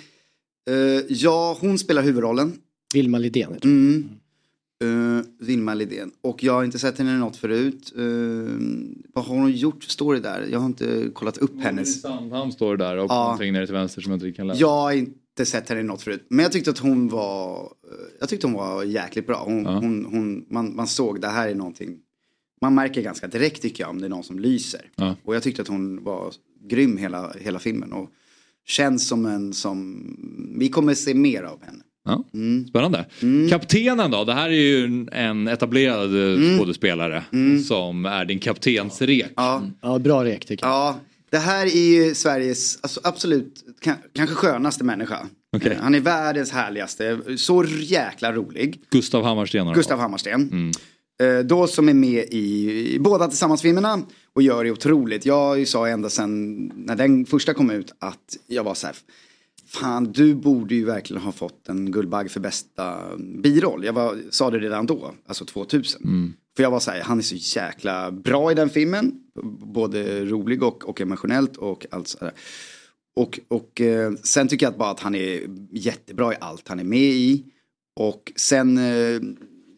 ja, 1.08 1.58
hon 1.60 1.78
spelar 1.78 2.02
huvudrollen. 2.02 2.52
Vilma 2.94 3.18
Lidén. 3.18 3.58
Mm. 3.64 4.08
Uh, 4.84 5.22
Vilma 5.38 5.74
Lidén. 5.74 6.10
Och 6.22 6.42
jag 6.44 6.52
har 6.52 6.64
inte 6.64 6.78
sett 6.78 6.98
henne 6.98 7.14
i 7.14 7.18
något 7.18 7.36
förut. 7.36 7.92
Eh, 7.96 8.02
vad 9.14 9.24
har 9.24 9.34
hon 9.36 9.52
gjort? 9.52 9.84
Står 9.84 10.14
det 10.14 10.20
där? 10.20 10.48
Jag 10.50 10.58
har 10.58 10.66
inte 10.66 11.10
kollat 11.12 11.38
upp 11.38 11.60
hennes. 11.60 12.00
Sandhamn 12.02 12.52
står 12.52 12.76
det 12.76 12.84
där 12.84 12.96
och 12.96 13.10
Ja. 13.10 13.22
någonting 13.24 13.52
nere 13.52 13.66
till 13.66 13.74
vänster 13.74 14.00
som 14.02 14.12
jag 14.12 14.16
inte 14.16 14.32
kan 14.36 14.46
läsa. 14.46 14.60
Jag 14.60 14.92
är 14.92 14.96
inte 14.96 15.12
inte 15.40 15.50
sett 15.50 15.68
henne 15.68 15.80
i 15.80 15.84
något 15.84 16.02
förut. 16.02 16.26
Men 16.30 16.42
jag 16.42 16.52
tyckte 16.52 16.70
att 16.70 16.78
hon 16.78 17.08
var, 17.08 17.72
jag 18.20 18.28
tyckte 18.28 18.46
hon 18.46 18.54
var 18.54 18.84
jäkligt 18.84 19.26
bra. 19.26 19.42
Hon, 19.44 19.62
Ja. 19.64 19.70
hon, 19.70 20.04
hon, 20.10 20.44
man, 20.50 20.76
man 20.76 20.86
såg 20.86 21.20
det 21.20 21.28
här 21.28 21.48
är 21.48 21.54
någonting, 21.54 21.96
man 22.62 22.74
märker 22.74 23.02
ganska 23.02 23.26
direkt 23.26 23.62
tycker 23.62 23.84
jag 23.84 23.90
om 23.90 24.00
det 24.00 24.06
är 24.06 24.10
någon 24.10 24.24
som 24.24 24.38
lyser. 24.38 24.80
Ja. 24.96 25.16
Och 25.24 25.34
jag 25.34 25.42
tyckte 25.42 25.62
att 25.62 25.68
hon 25.68 26.04
var 26.04 26.32
grym 26.70 26.96
hela, 26.96 27.32
hela 27.40 27.58
filmen. 27.58 27.92
Och 27.92 28.10
känns 28.66 29.08
som 29.08 29.26
en 29.26 29.52
som, 29.52 30.06
vi 30.58 30.68
kommer 30.68 30.94
se 30.94 31.14
mer 31.14 31.42
av 31.42 31.62
henne. 31.64 31.82
Ja. 32.04 32.24
Mm. 32.34 32.66
Spännande. 32.68 33.06
Kaptenen 33.50 34.10
då? 34.10 34.24
Det 34.24 34.34
här 34.34 34.48
är 34.48 34.54
ju 34.54 35.06
en- 35.12 35.48
etablerad 35.48 36.10
Mm. 36.14 36.52
eh, 36.52 36.58
skådespelare 36.58 37.24
som 37.68 38.06
är 38.06 38.24
din 38.24 38.38
kaptensrek. 38.38 39.32
Ja. 39.36 39.62
Ja, 39.82 39.98
bra 39.98 40.24
rek 40.24 40.44
tycker 40.46 40.66
jag. 40.66 40.72
Ja, 40.74 40.98
det 41.30 41.38
här 41.38 41.66
är 41.66 41.80
ju 42.06 42.14
Sveriges 42.14 42.78
alltså, 42.82 43.00
absolut 43.04 43.64
ka- 43.82 43.96
kanske 44.14 44.34
skönaste 44.34 44.84
människa. 44.84 45.26
Okej. 45.56 45.78
Han 45.80 45.94
är 45.94 46.00
världens 46.00 46.50
härligaste, 46.50 47.20
så 47.36 47.64
jäkla 47.80 48.32
rolig. 48.32 48.82
Gustav 48.90 49.24
Hammarsten 49.24 49.72
Gustav. 49.74 49.98
Hammarsten. 49.98 50.72
Eh, 51.22 51.38
Då 51.38 51.66
som 51.66 51.88
är 51.88 51.94
med 51.94 52.24
i, 52.30 52.70
i 52.94 52.98
båda 52.98 53.28
tillsammans-filmerna 53.28 54.02
och 54.34 54.42
gör 54.42 54.64
det 54.64 54.70
otroligt. 54.70 55.26
Jag 55.26 55.68
sa 55.68 55.88
ända 55.88 56.10
sedan 56.10 56.56
när 56.76 56.96
den 56.96 57.26
första 57.26 57.54
kom 57.54 57.70
ut 57.70 57.92
att 57.98 58.36
jag 58.46 58.64
var 58.64 58.74
så 58.74 58.86
här. 58.86 58.96
Fan, 59.66 60.04
du 60.12 60.34
borde 60.34 60.74
ju 60.74 60.84
verkligen 60.84 61.22
ha 61.22 61.32
fått 61.32 61.68
en 61.68 61.92
Guldbagge 61.92 62.28
för 62.28 62.40
bästa 62.40 62.98
biroll. 63.42 63.84
Jag 63.84 63.92
var, 63.92 64.18
sa 64.30 64.50
det 64.50 64.58
redan 64.58 64.86
då, 64.86 65.14
alltså 65.26 65.44
2000. 65.44 66.34
För 66.56 66.62
jag 66.62 66.70
var 66.70 66.80
så 66.80 66.90
här, 66.90 67.00
han 67.00 67.18
är 67.18 67.22
så 67.22 67.58
jäkla 67.58 68.10
bra 68.10 68.52
i 68.52 68.54
den 68.54 68.70
filmen. 68.70 69.12
Både 69.74 70.24
rolig 70.24 70.62
och, 70.62 70.88
och 70.88 71.00
emotionellt 71.00 71.56
och 71.56 71.86
allt 71.90 72.08
sådär. 72.08 72.32
Och, 73.16 73.40
och 73.48 73.80
eh, 73.80 74.12
sen 74.22 74.48
tycker 74.48 74.66
jag 74.66 74.72
att 74.72 74.78
bara 74.78 74.90
att 74.90 75.00
han 75.00 75.14
är 75.14 75.40
jättebra 75.72 76.32
i 76.32 76.36
allt 76.40 76.68
han 76.68 76.80
är 76.80 76.84
med 76.84 76.98
i. 77.00 77.44
Och 78.00 78.32
sen 78.36 78.78
eh, 78.78 79.20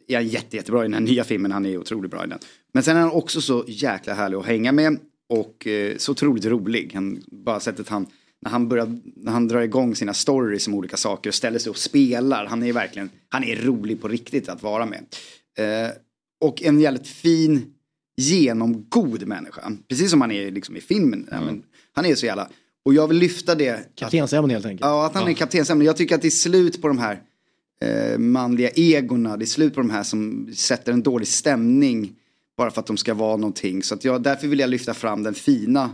är 0.08 0.14
han 0.14 0.28
jätte, 0.28 0.56
jättebra 0.56 0.80
i 0.80 0.84
den 0.84 0.94
här 0.94 1.00
nya 1.00 1.24
filmen, 1.24 1.52
han 1.52 1.66
är 1.66 1.78
otroligt 1.78 2.10
bra 2.10 2.24
i 2.24 2.28
den. 2.28 2.38
Men 2.72 2.82
sen 2.82 2.96
är 2.96 3.00
han 3.00 3.10
också 3.10 3.40
så 3.40 3.64
jäkla 3.66 4.14
härlig 4.14 4.36
att 4.36 4.46
hänga 4.46 4.72
med 4.72 4.98
och 5.28 5.66
eh, 5.66 5.96
så 5.96 6.12
otroligt 6.12 6.44
rolig. 6.44 6.90
Han, 6.94 7.22
bara 7.26 7.60
sättet 7.60 7.88
han, 7.88 8.06
när 8.42 8.50
han, 8.50 8.68
börjar, 8.68 8.98
när 9.16 9.32
han 9.32 9.48
drar 9.48 9.60
igång 9.60 9.94
sina 9.94 10.14
stories 10.14 10.68
om 10.68 10.74
olika 10.74 10.96
saker 10.96 11.30
och 11.30 11.34
ställer 11.34 11.58
sig 11.58 11.70
och 11.70 11.76
spelar, 11.76 12.46
han 12.46 12.62
är 12.62 12.72
verkligen, 12.72 13.10
han 13.28 13.44
är 13.44 13.56
rolig 13.56 14.00
på 14.00 14.08
riktigt 14.08 14.48
att 14.48 14.62
vara 14.62 14.86
med. 14.86 15.04
Eh, 15.58 15.90
Eh, 16.42 16.48
och 16.48 16.62
en 16.62 16.80
jävligt 16.80 17.06
fin, 17.06 17.74
genomgod 18.16 19.26
människa. 19.26 19.72
Precis 19.88 20.10
som 20.10 20.20
han 20.20 20.30
är 20.30 20.50
liksom 20.50 20.76
i 20.76 20.80
filmen. 20.80 21.28
Ja, 21.30 21.40
men, 21.40 21.62
han 21.92 22.04
är 22.06 22.14
så 22.14 22.26
jävla, 22.26 22.48
och 22.84 22.94
jag 22.94 23.08
vill 23.08 23.16
lyfta 23.18 23.54
det. 23.54 23.96
Kaptensämne 23.96 24.52
helt 24.52 24.66
enkelt. 24.66 24.80
Ja, 24.80 25.06
att 25.06 25.14
han 25.14 25.28
är 25.28 25.32
kaptensämne. 25.32 25.84
Jag 25.84 25.96
tycker 25.96 26.14
att 26.14 26.22
det 26.22 26.28
är 26.28 26.30
slut 26.30 26.82
på 26.82 26.88
de 26.88 26.98
här 26.98 27.22
eh, 27.84 28.18
manliga 28.18 28.70
egorna. 28.70 29.36
Det 29.36 29.44
är 29.44 29.46
slut 29.46 29.74
på 29.74 29.80
de 29.80 29.90
här 29.90 30.02
som 30.02 30.50
sätter 30.54 30.92
en 30.92 31.02
dålig 31.02 31.28
stämning 31.28 32.16
bara 32.56 32.70
för 32.70 32.80
att 32.80 32.86
de 32.86 32.96
ska 32.96 33.14
vara 33.14 33.36
någonting. 33.36 33.82
Så 33.82 33.94
att 33.94 34.04
jag, 34.04 34.22
därför 34.22 34.48
vill 34.48 34.58
jag 34.58 34.70
lyfta 34.70 34.94
fram 34.94 35.22
den 35.22 35.34
fina, 35.34 35.90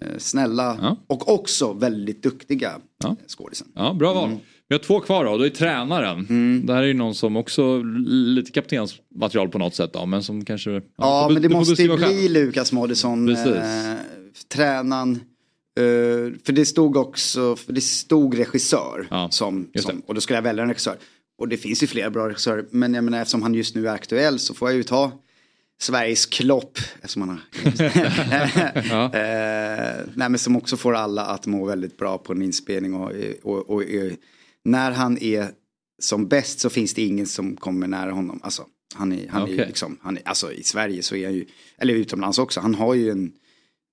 eh, 0.00 0.18
snälla 0.18 0.96
och 1.06 1.28
också 1.34 1.72
väldigt 1.72 2.22
duktiga 2.22 2.80
Ja. 3.02 3.16
skådisen. 3.28 3.68
Ja, 3.74 3.94
bra 3.94 4.14
val. 4.14 4.28
Mm. 4.28 4.40
Vi 4.74 4.78
har 4.78 4.84
två 4.84 5.00
kvar 5.00 5.24
då, 5.24 5.38
då 5.38 5.44
är 5.44 5.50
tränaren. 5.50 6.26
Det 6.66 6.74
här 6.74 6.82
är 6.82 6.86
ju 6.86 6.94
någon 6.94 7.14
som 7.14 7.36
också 7.36 7.82
lite 8.06 8.50
kaptensmaterial 8.50 9.48
på 9.48 9.58
något 9.58 9.74
sätt 9.74 9.92
då, 9.92 10.06
men 10.06 10.22
som 10.22 10.44
kanske... 10.44 10.70
Ja, 10.70 10.80
Ja, 10.96 11.28
men 11.32 11.42
det 11.42 11.48
måste 11.48 11.82
ju 11.82 11.96
bli 11.96 12.06
själv. 12.06 12.30
Lukas 12.30 12.72
Moodysson, 12.72 13.28
eh, 13.28 13.94
tränaren. 14.54 15.20
Eh, 15.78 15.84
för 16.44 16.52
det 16.52 16.66
stod 16.66 16.96
också, 16.96 17.56
för 17.56 17.72
det 17.72 17.80
stod 17.80 18.38
regissör. 18.38 19.28
som, 19.30 19.70
just 19.74 19.88
som, 19.88 20.02
och 20.06 20.14
då 20.14 20.20
skulle 20.20 20.36
jag 20.36 20.42
välja 20.42 20.62
en 20.62 20.68
regissör. 20.68 20.96
Och 21.38 21.48
det 21.48 21.56
finns 21.56 21.82
ju 21.82 21.86
flera 21.86 22.10
bra 22.10 22.28
regissörer. 22.28 22.64
Men 22.70 22.94
jag 22.94 23.04
menar 23.04 23.20
eftersom 23.20 23.42
han 23.42 23.54
just 23.54 23.74
nu 23.74 23.88
är 23.88 23.92
aktuell 23.92 24.38
så 24.38 24.54
får 24.54 24.68
jag 24.68 24.76
ju 24.76 24.82
ta 24.82 25.12
Sveriges 25.80 26.26
Klopp. 26.26 26.78
Eftersom 26.94 27.22
han 27.22 27.28
har... 27.28 27.38
eh, 29.14 30.06
nej, 30.14 30.28
men 30.28 30.38
som 30.38 30.56
också 30.56 30.76
får 30.76 30.94
alla 30.94 31.26
att 31.26 31.46
må 31.46 31.64
väldigt 31.64 31.96
bra 31.96 32.18
på 32.18 32.32
en 32.32 32.42
inspelning. 32.42 32.94
Och, 32.94 33.12
och, 33.42 33.70
och, 33.70 33.82
eh, 33.82 34.12
när 34.64 34.90
han 34.90 35.18
är 35.18 35.50
som 36.02 36.28
bäst 36.28 36.60
så 36.60 36.70
finns 36.70 36.94
det 36.94 37.02
ingen 37.02 37.26
som 37.26 37.56
kommer 37.56 37.86
nära 37.88 38.12
honom. 38.12 38.40
Alltså, 38.42 38.66
han 38.94 39.12
är, 39.12 39.28
han 39.28 39.42
är 39.42 39.46
ju 39.46 39.54
Okej. 39.54 39.66
liksom, 39.66 39.98
han 40.02 40.16
är, 40.16 40.28
alltså 40.28 40.52
i 40.52 40.62
Sverige 40.62 41.02
så 41.02 41.16
är 41.16 41.24
han 41.24 41.34
ju, 41.34 41.46
eller 41.78 41.94
utomlands 41.94 42.38
också, 42.38 42.60
han 42.60 42.74
har 42.74 42.94
ju 42.94 43.10
en, 43.10 43.32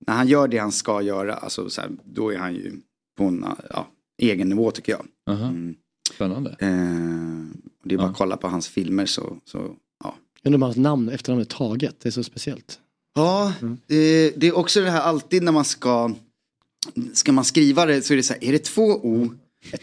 när 0.06 0.14
han 0.14 0.28
gör 0.28 0.48
det 0.48 0.58
han 0.58 0.72
ska 0.72 1.02
göra, 1.02 1.34
alltså 1.34 1.70
så 1.70 1.80
här, 1.80 1.90
då 2.04 2.32
är 2.32 2.38
han 2.38 2.54
ju 2.54 2.72
på 3.18 3.24
en 3.24 3.46
ja, 3.70 3.88
egen 4.18 4.48
nivå 4.48 4.70
tycker 4.70 4.92
jag. 4.92 5.06
Aha. 5.26 5.52
Spännande. 6.14 6.56
Eh, 6.58 7.62
och 7.82 7.88
det 7.88 7.94
är 7.94 7.98
bara 7.98 8.08
att 8.08 8.16
kolla 8.16 8.36
på 8.36 8.48
hans 8.48 8.68
filmer 8.68 9.06
så, 9.06 9.36
så 9.44 9.76
ja. 10.04 10.14
Undrar 10.44 10.56
om 10.56 10.62
hans 10.62 10.76
namn, 10.76 11.08
efternamn 11.08 11.40
är 11.40 11.44
taget, 11.44 12.00
det 12.00 12.08
är 12.08 12.10
så 12.10 12.24
speciellt. 12.24 12.78
Ja, 13.14 13.52
det, 13.86 14.30
det 14.36 14.46
är 14.46 14.56
också 14.56 14.80
det 14.80 14.90
här 14.90 15.00
alltid 15.00 15.42
när 15.42 15.52
man 15.52 15.64
ska, 15.64 16.12
ska 17.12 17.32
man 17.32 17.44
skriva 17.44 17.86
det 17.86 18.02
så 18.02 18.12
är 18.12 18.16
det 18.16 18.22
så 18.22 18.32
här, 18.32 18.44
är 18.44 18.52
det 18.52 18.64
två 18.64 18.82
O? 18.82 19.30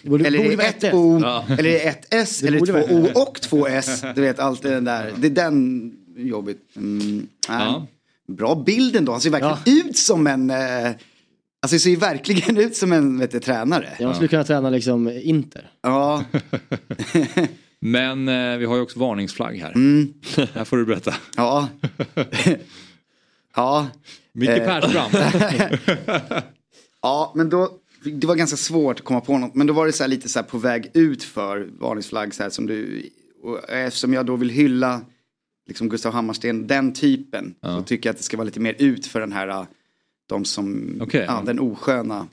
Borde- 0.03 0.27
eller 0.27 0.37
borde 0.37 0.55
det 0.55 0.63
ett 0.63 0.75
ett 0.75 0.83
S. 0.83 0.93
O? 0.93 1.19
Ja. 1.23 1.45
Eller 1.49 1.57
är 1.69 1.73
det 1.73 1.79
ett 1.79 2.13
S? 2.13 2.39
Det 2.41 2.47
eller 2.47 2.59
två 2.59 2.95
O 2.95 3.09
och 3.21 3.41
två 3.41 3.67
S? 3.67 4.01
Du 4.15 4.21
vet, 4.21 4.39
allt 4.39 4.61
det 4.61 4.79
där. 4.79 5.13
Det 5.17 5.27
är 5.27 5.31
den 5.31 5.91
jobbigt. 6.17 6.75
Mm. 6.75 7.27
Ja. 7.47 7.87
Bra 8.27 8.55
bilden 8.65 9.05
då, 9.05 9.11
han 9.11 9.21
ser 9.21 9.29
verkligen 9.29 9.87
ut 9.87 9.97
som 9.97 10.27
en, 10.27 10.49
eh, 10.49 10.57
alltså 11.61 11.75
det 11.75 11.79
ser 11.79 11.89
ju 11.89 11.95
verkligen 11.95 12.57
ut 12.57 12.75
som 12.75 12.91
en 12.93 13.19
vet 13.19 13.31
du, 13.31 13.39
tränare. 13.39 13.89
Jag 13.99 14.15
skulle 14.15 14.27
kunna 14.27 14.43
träna 14.43 14.69
liksom 14.69 15.07
Inter. 15.23 15.71
Ja. 15.81 16.23
Men 17.81 18.27
eh, 18.27 18.57
vi 18.57 18.65
har 18.65 18.75
ju 18.75 18.81
också 18.81 18.99
varningsflagg 18.99 19.57
här. 19.57 19.71
Mm. 19.71 20.13
här 20.53 20.63
får 20.65 20.77
du 20.77 20.85
berätta. 20.85 21.13
Ja. 21.37 21.67
ja. 23.55 23.87
Micke 24.33 24.49
Eh. 24.49 24.65
Persbrandt. 24.65 25.15
ja, 27.01 27.33
men 27.35 27.49
då, 27.49 27.69
det 28.03 28.27
var 28.27 28.35
ganska 28.35 28.57
svårt 28.57 28.99
att 28.99 29.05
komma 29.05 29.21
på 29.21 29.37
något. 29.37 29.55
Men 29.55 29.67
då 29.67 29.73
var 29.73 29.85
det 29.85 29.91
så 29.93 30.03
här 30.03 30.09
lite 30.09 30.29
så 30.29 30.39
här 30.39 30.43
på 30.43 30.57
väg 30.57 30.91
ut 30.93 31.23
för 31.23 31.69
varningsflagg 31.79 32.33
så 32.33 32.43
här 32.43 32.49
som 32.49 32.65
du, 32.67 33.03
och 33.43 33.69
eftersom 33.69 34.13
jag 34.13 34.25
då 34.25 34.35
vill 34.35 34.49
hylla 34.49 35.01
liksom 35.67 35.89
Gustav 35.89 36.13
Hammarsten, 36.13 36.67
den 36.67 36.93
typen, 36.93 37.55
så 37.61 37.81
tycker 37.81 38.09
jag 38.09 38.13
att 38.13 38.17
det 38.17 38.23
ska 38.23 38.37
vara 38.37 38.45
lite 38.45 38.59
mer 38.59 38.75
ut 38.79 39.05
för 39.05 39.19
den 39.19 39.31
här, 39.31 39.65
de 40.29 40.45
som, 40.45 40.97
Okej. 41.01 41.25
ja, 41.27 41.43
den 41.45 41.59
osköna, 41.59 42.27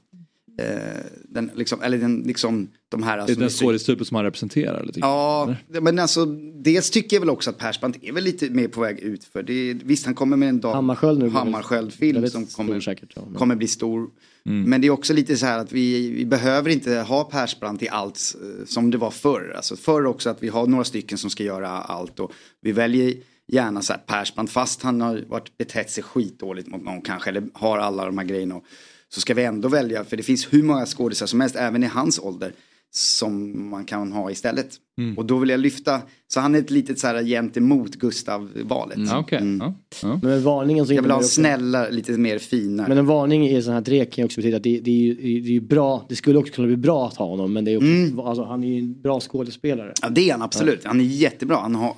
eh, 0.61 1.05
den 1.29 1.51
liksom, 1.55 1.83
eller 1.83 1.99
den 1.99 2.23
liksom, 2.27 2.69
de 2.89 3.03
här 3.03 3.17
Det 3.17 3.23
är 3.23 3.27
som 3.27 3.41
den 3.41 3.51
skådespelstypen 3.51 4.05
som 4.05 4.15
han 4.15 4.25
representerar. 4.25 4.85
Lite 4.85 5.01
Ja, 5.01 5.55
eller? 5.69 5.81
men 5.81 5.99
alltså 5.99 6.25
dels 6.55 6.91
tycker 6.91 7.17
jag 7.17 7.21
väl 7.21 7.31
också 7.31 7.51
att 7.51 7.59
Persbrandt 7.59 7.99
är 8.03 8.13
väl 8.13 8.25
lite 8.25 8.51
mer 8.51 8.69
på 8.69 8.81
väg 8.81 8.99
ut 9.01 9.25
för 9.25 9.43
det. 9.43 9.75
Visst, 9.85 10.07
han 10.07 10.15
kommer 10.15 10.37
med 10.37 10.49
en 10.49 10.61
dag, 10.61 10.75
Hammarskjöld 10.75 11.19
nu 11.19 11.25
blir 11.25 11.39
Hammarskjöld-film 11.39 12.15
väldigt 12.15 12.33
som 12.33 12.47
stor 12.47 12.65
kommer, 12.65 12.81
säkert, 12.81 13.13
ja, 13.17 13.23
men- 13.27 13.35
kommer 13.35 13.55
bli 13.57 13.69
stor. 13.69 14.11
Mm. 14.47 14.71
Men 14.71 14.81
det 14.81 14.87
är 14.87 14.91
också 14.91 15.13
lite 15.13 15.37
så 15.37 15.47
här 15.47 15.59
att 15.59 15.73
vi, 15.73 16.11
vi 16.11 16.27
behöver 16.27 16.71
inte 16.71 16.95
ha 16.95 17.25
Persbrandt 17.25 17.83
i 17.83 17.89
allt 17.89 18.35
eh, 18.43 18.65
som 18.67 18.91
det 18.91 18.99
var 18.99 19.11
förr. 19.11 19.53
Alltså 19.57 19.77
förr 19.77 20.07
också 20.07 20.31
att 20.31 20.43
vi 20.43 20.49
har 20.49 20.67
några 20.67 20.85
stycken 20.85 21.19
som 21.19 21.31
ska 21.31 21.45
göra 21.45 21.69
allt 21.69 22.21
och 22.21 22.33
vi 22.61 22.73
väljer 22.73 23.15
gärna 23.49 23.83
så 23.83 23.93
här 23.93 24.01
Persbrandt 24.07 24.53
fast 24.53 24.83
han 24.83 25.01
har 25.01 25.25
varit 25.29 25.59
betett 25.59 25.91
sig 25.91 26.03
skitdåligt 26.03 26.69
mot 26.69 26.85
någon 26.85 27.01
kanske 27.01 27.31
eller 27.31 27.45
har 27.53 27.79
alla 27.79 28.05
de 28.05 28.19
här 28.19 28.25
grejerna. 28.25 28.55
Och, 28.55 28.65
så 29.09 29.21
ska 29.21 29.35
vi 29.35 29.45
ändå 29.45 29.69
välja, 29.69 30.05
för 30.05 30.17
det 30.17 30.23
finns 30.23 30.53
hur 30.53 30.63
många 30.63 30.87
skådisar 30.87 31.27
som 31.27 31.41
helst, 31.41 31.57
även 31.57 31.83
i 31.83 31.87
hans 31.87 32.19
ålder, 32.19 32.53
som 32.97 33.69
man 33.71 33.85
kan 33.85 34.13
ha 34.13 34.31
istället. 34.31 34.69
Mm. 34.99 35.19
Och 35.19 35.25
då 35.25 35.39
vill 35.39 35.49
jag 35.49 35.61
lyfta, 35.61 36.01
så 36.29 36.41
han 36.41 36.55
är 36.55 36.59
ett 36.59 36.71
litet 36.71 36.99
så 36.99 37.07
här 37.07 37.23
gentemot 37.25 37.95
Gustav-valet. 37.95 38.97
Mm. 38.97 39.09
Ja, 39.09 39.19
okej. 39.19 39.57
Ja. 39.61 39.75
Ja. 40.03 40.21
Men 40.23 40.43
varningen 40.43 40.87
så 40.87 40.93
Jag 40.95 41.03
vill 41.03 41.11
ha 41.11 41.17
en 41.17 41.21
det 41.21 41.25
också- 41.27 41.35
snälla, 41.41 41.89
lite 41.89 42.13
mer 42.13 42.39
fina. 42.39 42.89
Men 42.89 42.99
en 42.99 43.07
varning 43.07 43.49
i 43.49 43.63
sån 43.63 43.75
här 43.75 43.81
drek 43.81 44.13
kan 44.13 44.23
ju 44.23 44.27
också 44.27 44.41
betyda 44.41 44.57
att 44.57 44.63
det, 44.63 44.81
det, 44.81 44.91
är 44.91 44.95
ju, 44.95 45.15
det 45.15 45.49
är 45.49 45.53
ju 45.53 45.61
bra, 45.61 46.07
det 46.09 46.17
skulle 46.17 46.39
också 46.39 46.53
kunna 46.53 46.67
bli 46.67 46.77
bra 46.77 47.07
att 47.07 47.17
ha 47.17 47.27
honom 47.27 47.53
men 47.53 47.65
det 47.65 47.71
är 47.71 47.77
också, 47.77 47.87
Mm. 47.89 48.19
alltså, 48.21 48.45
han 48.45 48.65
är 48.65 48.69
ju 48.69 48.79
en 48.79 49.01
bra 49.03 49.21
skådespelare. 49.21 49.93
Ja 50.03 50.09
det 50.09 50.29
är 50.29 50.33
han 50.33 50.43
absolut, 50.43 50.85
han 50.85 51.01
är 51.01 51.05
jättebra. 51.05 51.57
Han, 51.57 51.75
har, 51.75 51.95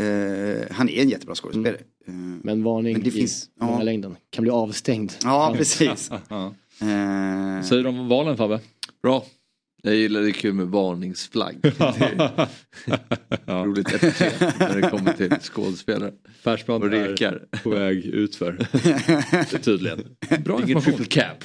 eh, 0.00 0.06
eh, 0.06 0.62
han 0.70 0.88
är 0.88 1.02
en 1.02 1.08
jättebra 1.08 1.34
skådespelare. 1.34 1.80
Eh, 2.06 2.14
Men 2.42 2.62
varning 2.62 2.92
Men 2.92 3.02
det 3.02 3.08
i 3.08 3.12
finns- 3.12 3.48
långa 3.60 3.72
ja. 3.72 3.82
längden 3.82 4.16
kan 4.30 4.42
bli 4.42 4.50
avstängd. 4.50 5.12
Ja 5.24 5.54
precis. 5.56 6.10
Ja. 6.28 6.54
Vad 7.56 7.64
säger 7.66 7.82
du 7.82 7.88
om 7.88 8.08
valen 8.08 8.36
Fabbe? 8.36 8.60
Bra. 9.02 9.24
Jag 9.82 9.94
gillar 9.94 10.20
det 10.20 10.32
kul 10.32 10.54
med 10.54 10.66
varningsflagg. 10.66 11.56
Det 11.62 11.68
är 13.52 13.64
roligt 13.64 13.94
epitet 13.94 14.40
när 14.58 14.80
det 14.80 14.90
kommer 14.90 15.12
till 15.12 15.30
skådespelare. 15.40 16.12
Persbrandt 16.44 16.84
Och 16.84 16.90
rekar. 16.90 17.32
är 17.52 17.58
på 17.62 17.70
väg 17.70 18.04
utför. 18.06 18.66
Tydligen. 19.62 20.04
Bra 20.44 20.60
Ingen 20.62 20.80
triple 20.82 21.04
cap. 21.04 21.44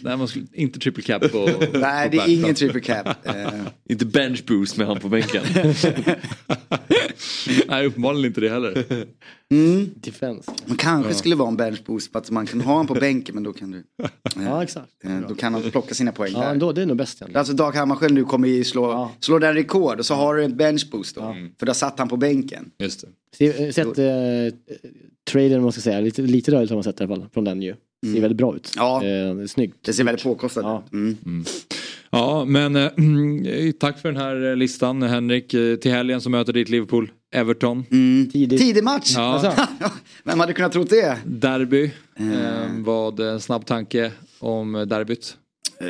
Nej, 0.00 0.16
man 0.16 0.28
skulle 0.28 0.46
inte 0.52 0.78
triple 0.78 1.02
cap 1.02 1.22
på 1.32 1.44
Nej 1.72 2.10
på 2.10 2.16
det 2.16 2.22
är 2.22 2.28
ingen 2.28 2.54
triple 2.54 2.80
cap. 2.80 3.26
Eh, 3.26 3.52
Inte 3.88 4.06
bench 4.06 4.44
boost 4.46 4.76
med 4.76 4.86
han 4.86 5.00
på 5.00 5.08
bänken. 5.08 5.42
Nej, 7.68 7.86
uppenbarligen 7.86 8.24
inte 8.26 8.40
det 8.40 8.48
heller. 8.48 8.84
Mm. 9.52 9.90
Defense. 9.94 10.50
Man 10.66 10.76
kanske 10.76 11.10
Ja. 11.10 11.14
skulle 11.16 11.34
vara 11.34 11.48
en 11.48 11.56
benchboost 11.56 12.12
för 12.12 12.18
att 12.18 12.30
man 12.30 12.46
kan 12.46 12.60
ha 12.60 12.72
honom 12.72 12.86
på 12.86 12.94
bänken 12.94 13.34
men 13.34 13.44
då 13.44 13.52
kan 13.52 13.70
du... 13.70 13.82
Ja, 14.46 14.62
exakt. 14.62 14.90
Eh, 15.04 15.20
Då 15.28 15.34
kan 15.34 15.54
han 15.54 15.62
plocka 15.70 15.94
sina 15.94 16.12
poäng 16.12 16.32
Ja, 16.34 16.40
där. 16.40 16.50
ändå, 16.50 16.72
det 16.72 16.82
är 16.82 16.86
nog 16.86 16.96
bäst 16.96 17.18
egentligen. 17.18 17.38
Alltså 17.38 17.54
Dag 17.54 17.72
Hammarskjöld 17.72 18.14
nu 18.14 18.24
kommer 18.24 18.48
ju 18.48 18.64
slå, 18.64 19.10
slå 19.20 19.38
den 19.38 19.54
rekord 19.54 19.98
och 19.98 20.06
så 20.06 20.14
har 20.14 20.34
du 20.34 20.44
en 20.44 20.56
benchboost 20.56 21.14
då. 21.14 21.36
För 21.58 21.66
då 21.66 21.74
satt 21.74 21.98
han 21.98 22.08
på 22.08 22.16
bänken. 22.16 22.70
Just 22.78 23.04
det. 23.38 23.46
Eh, 23.46 23.70
sett 23.72 23.98
eh, 23.98 24.04
trailern, 25.30 25.58
om 25.58 25.62
man 25.62 25.72
ska 25.72 25.80
säga, 25.80 26.00
lite, 26.00 26.22
lite 26.22 26.52
rörligt 26.52 26.70
har 26.70 26.76
man 26.76 26.84
sett 26.84 27.00
i 27.00 27.04
alla 27.04 27.16
fall 27.16 27.26
från 27.34 27.44
den 27.44 27.62
ju. 27.62 27.74
Ser 28.04 28.08
Mm. 28.10 28.22
väldigt 28.22 28.36
bra 28.38 28.56
ut. 28.56 28.72
Ja. 28.76 29.04
Eh, 29.04 29.46
snyggt. 29.46 29.76
Det 29.84 29.92
ser 29.92 30.04
väldigt 30.04 30.24
påkostat 30.24 30.84
ut. 30.86 30.92
Mm. 30.92 31.44
Ja, 32.10 32.44
men 32.44 32.76
eh, 32.76 32.90
tack 33.80 33.98
för 33.98 34.12
den 34.12 34.20
här 34.22 34.50
eh, 34.50 34.56
listan 34.56 35.02
Henrik. 35.02 35.54
Eh, 35.54 35.76
Till 35.76 35.90
helgen 35.90 36.20
så 36.20 36.30
möter 36.30 36.52
ditt 36.52 36.68
Liverpool 36.68 37.10
Everton. 37.32 37.84
Tidig 38.32 38.84
match! 38.84 39.12
Ja. 39.16 39.68
Vem 40.24 40.40
hade 40.40 40.52
kunnat 40.52 40.72
tro 40.72 40.84
det? 40.84 41.18
Derby. 41.24 41.90
Eh, 42.16 42.70
vad 42.78 43.20
en 43.20 43.40
snabb 43.40 43.66
tanke 43.66 44.12
om 44.38 44.74
eh, 44.74 44.82
derbyt? 44.82 45.36
Eh, 45.80 45.86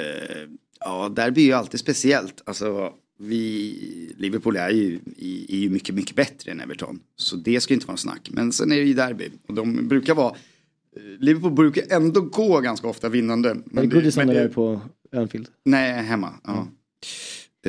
ja, 0.81 1.09
derby 1.09 1.41
är 1.41 1.47
ju 1.47 1.53
alltid 1.53 1.81
speciellt. 1.81 2.43
Alltså, 2.45 2.93
vi, 3.19 4.15
Liverpool 4.17 4.57
är 4.57 4.71
ju, 4.71 5.01
är 5.49 5.57
ju 5.57 5.71
mycket, 5.71 5.95
mycket 5.95 6.17
bättre 6.17 6.51
än 6.51 6.61
Everton. 6.61 7.01
Så 7.17 7.37
det 7.37 7.61
ska 7.61 7.73
ju 7.73 7.77
inte 7.77 7.87
vara 7.87 7.93
något 7.93 8.01
snack. 8.01 8.29
Men 8.31 8.53
sen 8.53 8.73
är 8.73 8.77
det 8.77 8.83
ju 8.83 8.95
derby. 8.95 9.31
Och 9.49 9.55
de 9.55 9.89
brukar 9.89 10.15
vara, 10.15 10.35
eh, 10.97 11.03
Liverpool 11.19 11.53
brukar 11.53 11.85
ändå 11.91 12.21
gå 12.21 12.61
ganska 12.61 12.89
ofta 12.89 13.09
vinnande. 13.09 13.51
Är 13.51 13.55
det 13.55 13.63
Men 13.65 13.89
Goodison 13.91 14.27
men 14.27 14.35
där 14.35 14.49
på 14.49 14.81
Anfield? 15.17 15.49
Nej, 15.65 16.03
hemma. 16.03 16.35
Ja. 16.45 16.69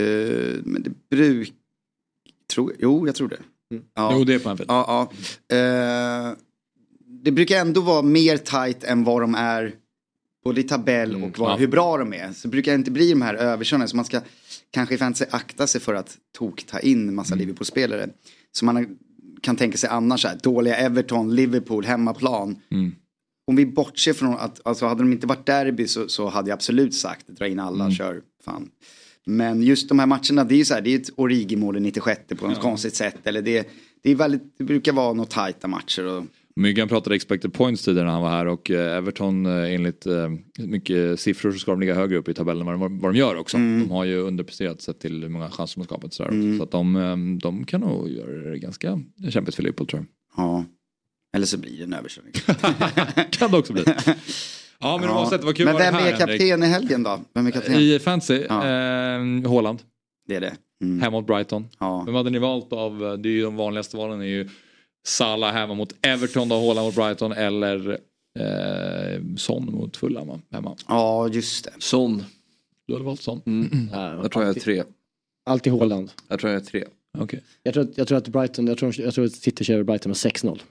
Eh, 0.01 0.55
men 0.63 0.83
det 0.83 0.91
brukar... 1.09 1.53
Jo, 2.79 3.07
jag 3.07 3.15
tror 3.15 3.27
det. 3.27 3.39
Ja. 3.95 4.11
Jo, 4.13 4.23
det 4.23 4.33
är 4.33 4.39
på 4.39 4.49
Anfield. 4.49 4.71
Ja, 4.71 5.09
ja. 5.49 5.57
Eh, 5.57 6.33
det 7.23 7.31
brukar 7.31 7.59
ändå 7.59 7.81
vara 7.81 8.01
mer 8.01 8.37
tight 8.37 8.83
än 8.83 9.03
vad 9.03 9.21
de 9.21 9.35
är 9.35 9.73
både 10.43 10.61
i 10.61 10.63
tabell 10.63 11.23
och 11.23 11.39
vad, 11.39 11.51
ja. 11.51 11.55
hur 11.55 11.67
bra 11.67 11.97
de 11.97 12.13
är. 12.13 12.31
Så 12.31 12.47
det 12.47 12.51
brukar 12.51 12.75
inte 12.75 12.91
bli 12.91 13.09
de 13.09 13.21
här 13.21 13.33
överkörningarna. 13.33 13.87
Så 13.87 13.95
man 13.95 14.05
ska 14.05 14.21
kanske 14.71 14.95
i 14.95 14.97
fantasy 14.97 15.25
akta 15.31 15.67
sig 15.67 15.81
för 15.81 15.93
att 15.93 16.17
tok 16.37 16.63
ta 16.63 16.79
in 16.79 17.15
massa 17.15 17.35
Liverpool-spelare. 17.35 18.09
Så 18.51 18.65
man 18.65 18.97
kan 19.41 19.55
tänka 19.55 19.77
sig 19.77 19.89
annars 19.89 20.25
här, 20.25 20.39
dåliga 20.43 20.75
Everton, 20.75 21.35
Liverpool, 21.35 21.85
hemmaplan. 21.85 22.57
Om 23.47 23.55
vi 23.55 23.65
bortser 23.65 24.13
från 24.13 24.33
att, 24.33 24.61
alltså 24.63 24.85
hade 24.85 25.03
de 25.03 25.11
inte 25.11 25.27
varit 25.27 25.45
derby 25.45 25.87
så, 25.87 26.07
så 26.07 26.29
hade 26.29 26.49
jag 26.49 26.55
absolut 26.55 26.95
sagt 26.95 27.27
dra 27.27 27.47
in 27.47 27.59
alla, 27.59 27.91
kör, 27.91 28.21
fan. 28.45 28.69
Men 29.25 29.63
just 29.63 29.89
de 29.89 29.99
här 29.99 30.05
matcherna, 30.05 30.43
det 30.43 30.55
är 30.55 30.57
ju 30.57 30.65
så 30.65 30.73
här, 30.73 30.81
det 30.81 30.93
är 30.93 30.99
ett 30.99 31.09
Origi-mål 31.15 31.77
i 31.77 31.79
96 31.79 32.21
på 32.39 32.47
något 32.47 32.61
konstigt 32.61 32.95
sätt. 32.95 33.17
Eller 33.23 33.41
det, 33.41 33.67
det, 34.03 34.11
är 34.11 34.15
väldigt, 34.15 34.57
det 34.57 34.63
brukar 34.63 34.93
vara 34.93 35.13
något 35.13 35.29
tajta 35.29 35.67
matcher. 35.67 36.05
Och, 36.05 36.25
Myggan 36.55 36.87
pratade 36.87 37.15
expected 37.15 37.53
points 37.53 37.83
tidigare 37.83 38.05
när 38.05 38.13
han 38.13 38.21
var 38.21 38.29
här 38.29 38.45
och 38.45 38.71
eh, 38.71 38.97
Everton 38.97 39.45
eh, 39.45 39.73
enligt 39.73 40.05
eh, 40.05 40.29
mycket 40.57 41.19
siffror 41.19 41.51
så 41.51 41.59
ska 41.59 41.71
de 41.71 41.79
ligga 41.79 41.95
högre 41.95 42.17
upp 42.17 42.29
i 42.29 42.33
tabellen 42.33 42.65
vad 42.65 42.75
de, 42.75 42.99
vad 42.99 43.13
de 43.13 43.17
gör 43.17 43.35
också. 43.35 43.57
De 43.57 43.91
har 43.91 44.03
ju 44.03 44.17
underpresterat 44.17 44.81
sett 44.81 44.99
till 44.99 45.21
hur 45.21 45.29
många 45.29 45.49
chanser 45.49 45.79
de 45.79 45.85
skapat. 45.85 46.13
Sådär. 46.13 46.29
Mm. 46.29 46.57
Så 46.57 46.63
att 46.63 46.71
de, 46.71 47.39
de 47.41 47.65
kan 47.65 47.81
nog 47.81 48.09
göra 48.09 48.51
det 48.51 48.59
ganska 48.59 49.01
kämpigt 49.29 49.55
för 49.55 49.63
Liverpool 49.63 49.87
tror 49.87 49.99
jag. 50.01 50.45
ja. 50.45 50.65
Eller 51.35 51.45
så 51.45 51.57
blir 51.57 51.77
det 51.77 51.83
en 51.83 51.93
överkörning. 51.93 52.33
kan 53.31 53.51
det 53.51 53.57
också 53.57 53.73
bli. 53.73 53.83
Ja 54.83 54.97
men 55.01 55.09
oavsett, 55.09 55.41
det 55.41 55.45
var 55.45 55.53
kul 55.53 55.65
Men 55.65 55.77
vem 55.77 55.93
här, 55.93 56.07
är 56.07 56.11
kapten 56.11 56.29
Henrik. 56.39 56.63
i 56.63 56.71
helgen 56.71 57.03
då? 57.03 57.19
Vem 57.33 57.47
är 57.47 57.51
kapten? 57.51 57.73
I 57.75 57.99
fantasy, 57.99 58.45
Ja. 58.49 58.55
eh, 58.67 59.49
Haaland. 59.51 59.79
Det 60.27 60.35
är 60.35 60.41
det. 60.41 60.55
Mm. 60.83 61.01
Hemma 61.01 61.17
mot 61.17 61.27
Brighton. 61.27 61.67
Ja. 61.79 62.03
Vem 62.05 62.15
hade 62.15 62.29
ni 62.29 62.39
valt 62.39 62.73
av, 62.73 62.99
det 62.99 63.29
är 63.29 63.33
ju 63.33 63.43
de 63.43 63.55
vanligaste 63.55 63.97
valen 63.97 64.21
är 64.21 64.25
ju 64.25 64.49
Salah 65.05 65.53
hemma 65.53 65.73
mot 65.73 65.93
Everton 66.01 66.49
då, 66.49 66.55
Haaland 66.55 66.85
mot 66.87 66.95
Brighton 66.95 67.31
eller 67.31 67.97
eh, 68.39 69.21
Son 69.37 69.65
mot 69.71 69.97
Fulham 69.97 70.41
hemma. 70.51 70.75
Ja, 70.87 71.27
just 71.27 71.65
det. 71.65 71.71
Son. 71.79 72.23
Du 72.87 72.93
hade 72.93 73.05
valt 73.05 73.21
Son? 73.21 73.41
Jag 74.21 74.31
tror 74.31 74.45
jag 74.45 74.55
är 74.57 74.59
tre. 74.61 74.83
Alltid 75.45 75.73
Haaland. 75.73 76.11
Jag 76.27 76.39
tror 76.39 76.51
jag 76.53 76.61
är 76.61 76.65
tre. 76.65 76.83
Okej. 77.17 77.43
Jag 77.63 77.73
tror, 77.73 77.83
att- 77.83 77.97
jag 77.97 78.07
tror 78.07 78.17
att 78.17 78.27
Brighton, 78.27 78.67
jag 78.67 78.77
tror, 78.77 78.99
jag 79.01 79.13
tror 79.13 79.25
att 79.25 79.31
City 79.31 79.63
kör 79.63 79.73
över 79.73 79.83
Brighton 79.83 80.09
med 80.09 80.17
6-0. 80.17 80.61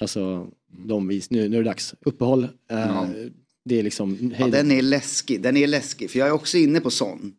Alltså, 0.00 0.46
de 0.86 1.08
vis, 1.08 1.30
nu, 1.30 1.48
nu 1.48 1.56
är 1.56 1.62
det 1.62 1.68
dags. 1.68 1.94
Uppehåll. 2.00 2.48
Eh, 2.70 3.02
Det 3.64 3.78
är 3.78 3.82
liksom, 3.82 4.34
Ja, 4.38 4.46
den 4.46 4.70
är 4.70 4.82
läskig. 4.82 5.42
Den 5.42 5.56
är 5.56 5.66
läskig. 5.66 6.10
För 6.10 6.18
jag 6.18 6.28
är 6.28 6.32
också 6.32 6.58
inne 6.58 6.80
på 6.80 6.90
sån. 6.90 7.32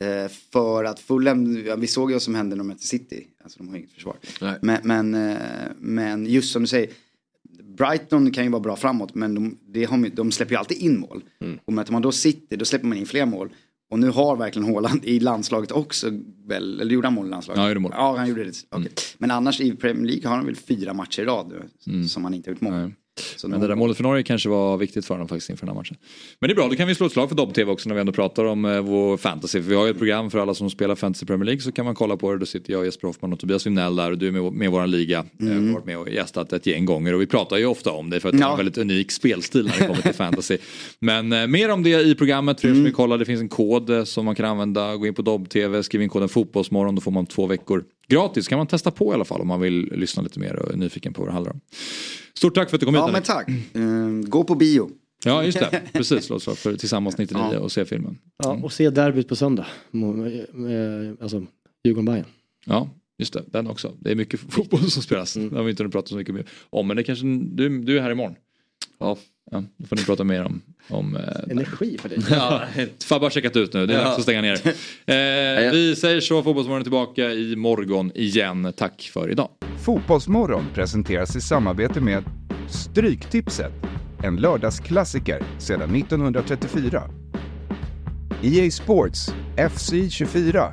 Eh, 0.00 0.30
för 0.52 0.84
att 0.84 1.00
Fulham, 1.00 1.64
ja, 1.66 1.76
vi 1.76 1.86
såg 1.86 2.10
ju 2.10 2.14
vad 2.14 2.22
som 2.22 2.34
hände 2.34 2.56
när 2.56 2.60
de 2.60 2.68
mötte 2.68 2.86
City. 2.86 3.26
Alltså 3.42 3.58
de 3.58 3.68
har 3.68 3.76
inget 3.76 3.90
försvar. 3.92 4.16
Men, 4.62 4.80
men, 4.82 5.14
eh, 5.30 5.38
men 5.78 6.26
just 6.26 6.52
som 6.52 6.62
du 6.62 6.68
säger. 6.68 6.90
Brighton 7.78 8.30
kan 8.30 8.44
ju 8.44 8.50
vara 8.50 8.60
bra 8.60 8.76
framåt 8.76 9.14
men 9.14 9.34
de, 9.34 9.58
det 9.68 9.84
har, 9.84 10.10
de 10.16 10.32
släpper 10.32 10.52
ju 10.54 10.58
alltid 10.58 10.78
in 10.78 11.00
mål. 11.00 11.22
Och 11.64 11.72
möter 11.72 11.92
man 11.92 12.02
då 12.02 12.12
City 12.12 12.56
då 12.56 12.64
släpper 12.64 12.86
man 12.86 12.98
in 12.98 13.06
fler 13.06 13.26
mål. 13.26 13.48
Och 13.90 13.98
nu 13.98 14.08
har 14.10 14.36
verkligen 14.36 14.68
Haaland 14.74 15.04
i 15.04 15.20
landslaget 15.20 15.72
också 15.72 16.10
väl, 16.46 16.80
eller 16.80 16.94
gjorde 16.94 17.06
han 17.06 17.14
mål 17.14 17.26
i 17.26 17.30
landslaget? 17.30 17.58
Ja, 17.58 17.62
han 17.62 17.70
gjorde 17.70 17.80
mål. 17.80 17.92
Ja, 17.94 18.16
han 18.16 18.28
gjorde 18.28 18.44
det. 18.44 18.52
Okej. 18.70 18.92
Men 19.18 19.30
annars 19.30 19.60
i 19.60 19.72
Premier 19.76 20.06
League 20.06 20.28
har 20.28 20.36
han 20.36 20.46
väl 20.46 20.56
fyra 20.56 20.94
matcher 20.94 21.22
i 21.22 21.24
rad 21.24 21.52
nu 21.84 22.08
som 22.08 22.24
han 22.24 22.34
inte 22.34 22.50
har 22.50 22.54
gjort 22.54 22.60
mål. 22.60 22.92
Så 23.36 23.48
Men 23.48 23.60
de- 23.60 23.66
det 23.66 23.68
där 23.72 23.76
målet 23.76 23.96
för 23.96 24.02
Norge 24.04 24.22
kanske 24.22 24.48
var 24.48 24.76
viktigt 24.76 25.06
för 25.06 25.14
honom 25.14 25.28
faktiskt 25.28 25.50
inför 25.50 25.66
den 25.66 25.74
här 25.76 25.80
matchen. 25.80 25.96
Men 26.40 26.48
det 26.48 26.52
är 26.52 26.54
bra, 26.54 26.68
då 26.68 26.74
kan 26.76 26.88
vi 26.88 26.94
slå 26.94 27.06
ett 27.06 27.12
slag 27.12 27.28
för 27.28 27.36
Dobb-TV 27.36 27.70
också 27.72 27.88
när 27.88 27.94
vi 27.94 28.00
ändå 28.00 28.12
pratar 28.12 28.44
om 28.44 28.64
eh, 28.64 28.80
vår 28.80 29.16
fantasy. 29.16 29.62
För 29.62 29.68
vi 29.68 29.74
har 29.74 29.84
ju 29.84 29.90
ett 29.90 29.98
program 29.98 30.30
för 30.30 30.38
alla 30.38 30.54
som 30.54 30.70
spelar 30.70 30.94
fantasy 30.94 31.26
Premier 31.26 31.44
League 31.44 31.60
så 31.60 31.72
kan 31.72 31.84
man 31.84 31.94
kolla 31.94 32.16
på 32.16 32.32
det. 32.32 32.38
Då 32.38 32.46
sitter 32.46 32.72
jag, 32.72 32.84
Jesper 32.84 33.06
Hoffman 33.08 33.32
och 33.32 33.38
Tobias 33.38 33.64
Lindell 33.64 33.96
där 33.96 34.10
och 34.10 34.18
du 34.18 34.28
är 34.28 34.32
med, 34.32 34.52
med 34.52 34.70
vår 34.70 34.86
liga. 34.86 35.24
Mm. 35.40 35.52
Jag 35.52 35.62
har 35.68 35.74
varit 35.74 35.86
med 35.86 35.98
och 35.98 36.08
gästat 36.10 36.52
ett 36.52 36.66
gäng 36.66 36.84
gånger 36.84 37.14
och 37.14 37.20
vi 37.20 37.26
pratar 37.26 37.56
ju 37.56 37.66
ofta 37.66 37.90
om 37.90 38.10
det 38.10 38.20
för 38.20 38.28
att 38.28 38.38
det 38.38 38.44
är 38.44 38.50
en 38.50 38.56
väldigt 38.56 38.78
unik 38.78 39.10
spelstil 39.12 39.64
när 39.66 39.78
det 39.78 39.86
kommer 39.86 40.02
till 40.02 40.12
fantasy. 40.14 40.58
Men 40.98 41.32
eh, 41.32 41.46
mer 41.46 41.70
om 41.70 41.82
det 41.82 42.00
i 42.02 42.14
programmet 42.14 42.60
för 42.60 42.68
er 42.68 42.72
som 42.72 42.84
vill 42.84 42.92
kolla. 42.94 43.16
Det 43.16 43.24
finns 43.24 43.40
en 43.40 43.48
kod 43.48 43.90
eh, 43.90 44.04
som 44.04 44.24
man 44.24 44.34
kan 44.34 44.46
använda. 44.46 44.96
Gå 44.96 45.06
in 45.06 45.14
på 45.14 45.22
Dobb-TV, 45.22 45.82
skriv 45.82 46.02
in 46.02 46.08
koden 46.08 46.28
Fotbollsmorgon. 46.28 46.94
Då 46.94 47.00
får 47.00 47.10
man 47.10 47.26
två 47.26 47.46
veckor 47.46 47.84
gratis. 48.08 48.48
Kan 48.48 48.58
man 48.58 48.66
testa 48.66 48.90
på 48.90 49.10
i 49.12 49.14
alla 49.14 49.24
fall 49.24 49.40
om 49.40 49.48
man 49.48 49.60
vill 49.60 49.92
lyssna 49.92 50.22
lite 50.22 50.40
mer 50.40 50.56
och 50.56 50.72
är 50.72 50.76
nyfiken 50.76 51.12
på 51.12 51.22
vad 51.22 51.28
det 51.28 51.32
handlar 51.32 51.52
om. 51.52 51.60
Stort 52.34 52.54
tack 52.54 52.70
för 52.70 52.76
att 52.76 52.80
du 52.80 52.86
kom 52.86 52.94
hit 52.94 53.00
Ja 53.06 53.06
men 53.06 53.22
Henrik. 53.46 53.72
tack. 53.72 53.76
Eh, 54.24 54.30
gå 54.30 54.44
på 54.44 54.54
bio. 54.54 54.90
Ja 55.24 55.44
just 55.44 55.58
det, 55.58 55.82
precis. 55.92 56.30
Ett 56.30 56.42
slag 56.42 56.58
för 56.58 56.76
Tillsammans 56.76 57.18
99 57.18 57.56
och 57.58 57.72
se 57.72 57.84
filmen. 57.84 58.18
Ja, 58.42 58.58
och 58.62 58.72
se 58.72 58.90
derbyt 58.90 59.28
på 59.28 59.36
söndag. 59.36 59.66
Eh, 59.92 61.12
Alltså, 61.20 61.46
Djurgården-Bayern. 61.84 62.24
Ja, 62.64 62.88
just 63.18 63.32
det. 63.32 63.42
Den 63.52 63.66
också. 63.66 63.92
Det 64.00 64.10
är 64.10 64.14
mycket 64.14 64.40
fotboll 64.40 64.90
som 64.90 65.02
spelas. 65.02 65.34
Det 65.34 65.56
har 65.56 65.62
vi 65.62 65.70
inte 65.70 65.82
hunnit 65.82 65.92
prata 65.92 66.08
så 66.08 66.16
mycket 66.16 66.34
mer 66.34 66.46
om. 66.70 66.86
Men 66.88 66.96
det 66.96 67.02
kanske, 67.02 67.26
du, 67.52 67.82
du 67.82 67.98
är 67.98 68.02
här 68.02 68.10
imorgon. 68.10 68.34
Ja. 69.00 69.16
ja. 69.50 69.64
Då 69.76 69.86
får 69.86 69.96
ni 69.96 70.02
prata 70.04 70.24
mer 70.24 70.44
om... 70.44 70.62
om 70.88 71.16
eh, 71.16 71.22
Energi 71.50 71.98
för 72.02 72.08
dig. 72.08 72.18
Ja, 72.30 72.62
Fabbe 73.04 73.24
har 73.24 73.30
checkat 73.30 73.56
ut 73.56 73.72
nu. 73.72 73.86
Det 73.86 73.94
är 73.94 73.98
Ja. 73.98 74.04
dags 74.04 74.16
att 74.16 74.22
stänga 74.22 74.42
ner. 74.42 74.60
Eh, 75.08 75.72
vi 75.72 75.96
säger 75.96 76.20
så. 76.20 76.42
Fotbollsmorgon 76.42 76.80
är 76.80 76.84
tillbaka 76.84 77.22
i 77.32 77.56
morgon 77.56 78.12
igen. 78.14 78.72
Tack 78.76 79.10
för 79.14 79.30
idag. 79.30 79.48
Fotbollsmorgon 79.84 80.64
presenteras 80.74 81.36
i 81.36 81.40
samarbete 81.40 82.00
med 82.00 82.24
Stryktipset, 82.70 83.72
en 84.24 84.36
lördagsklassiker 84.36 85.42
sedan 85.58 85.94
1934. 85.94 87.02
EA 88.42 88.70
Sports 88.70 89.28
FC 89.70 89.92
24. 90.10 90.72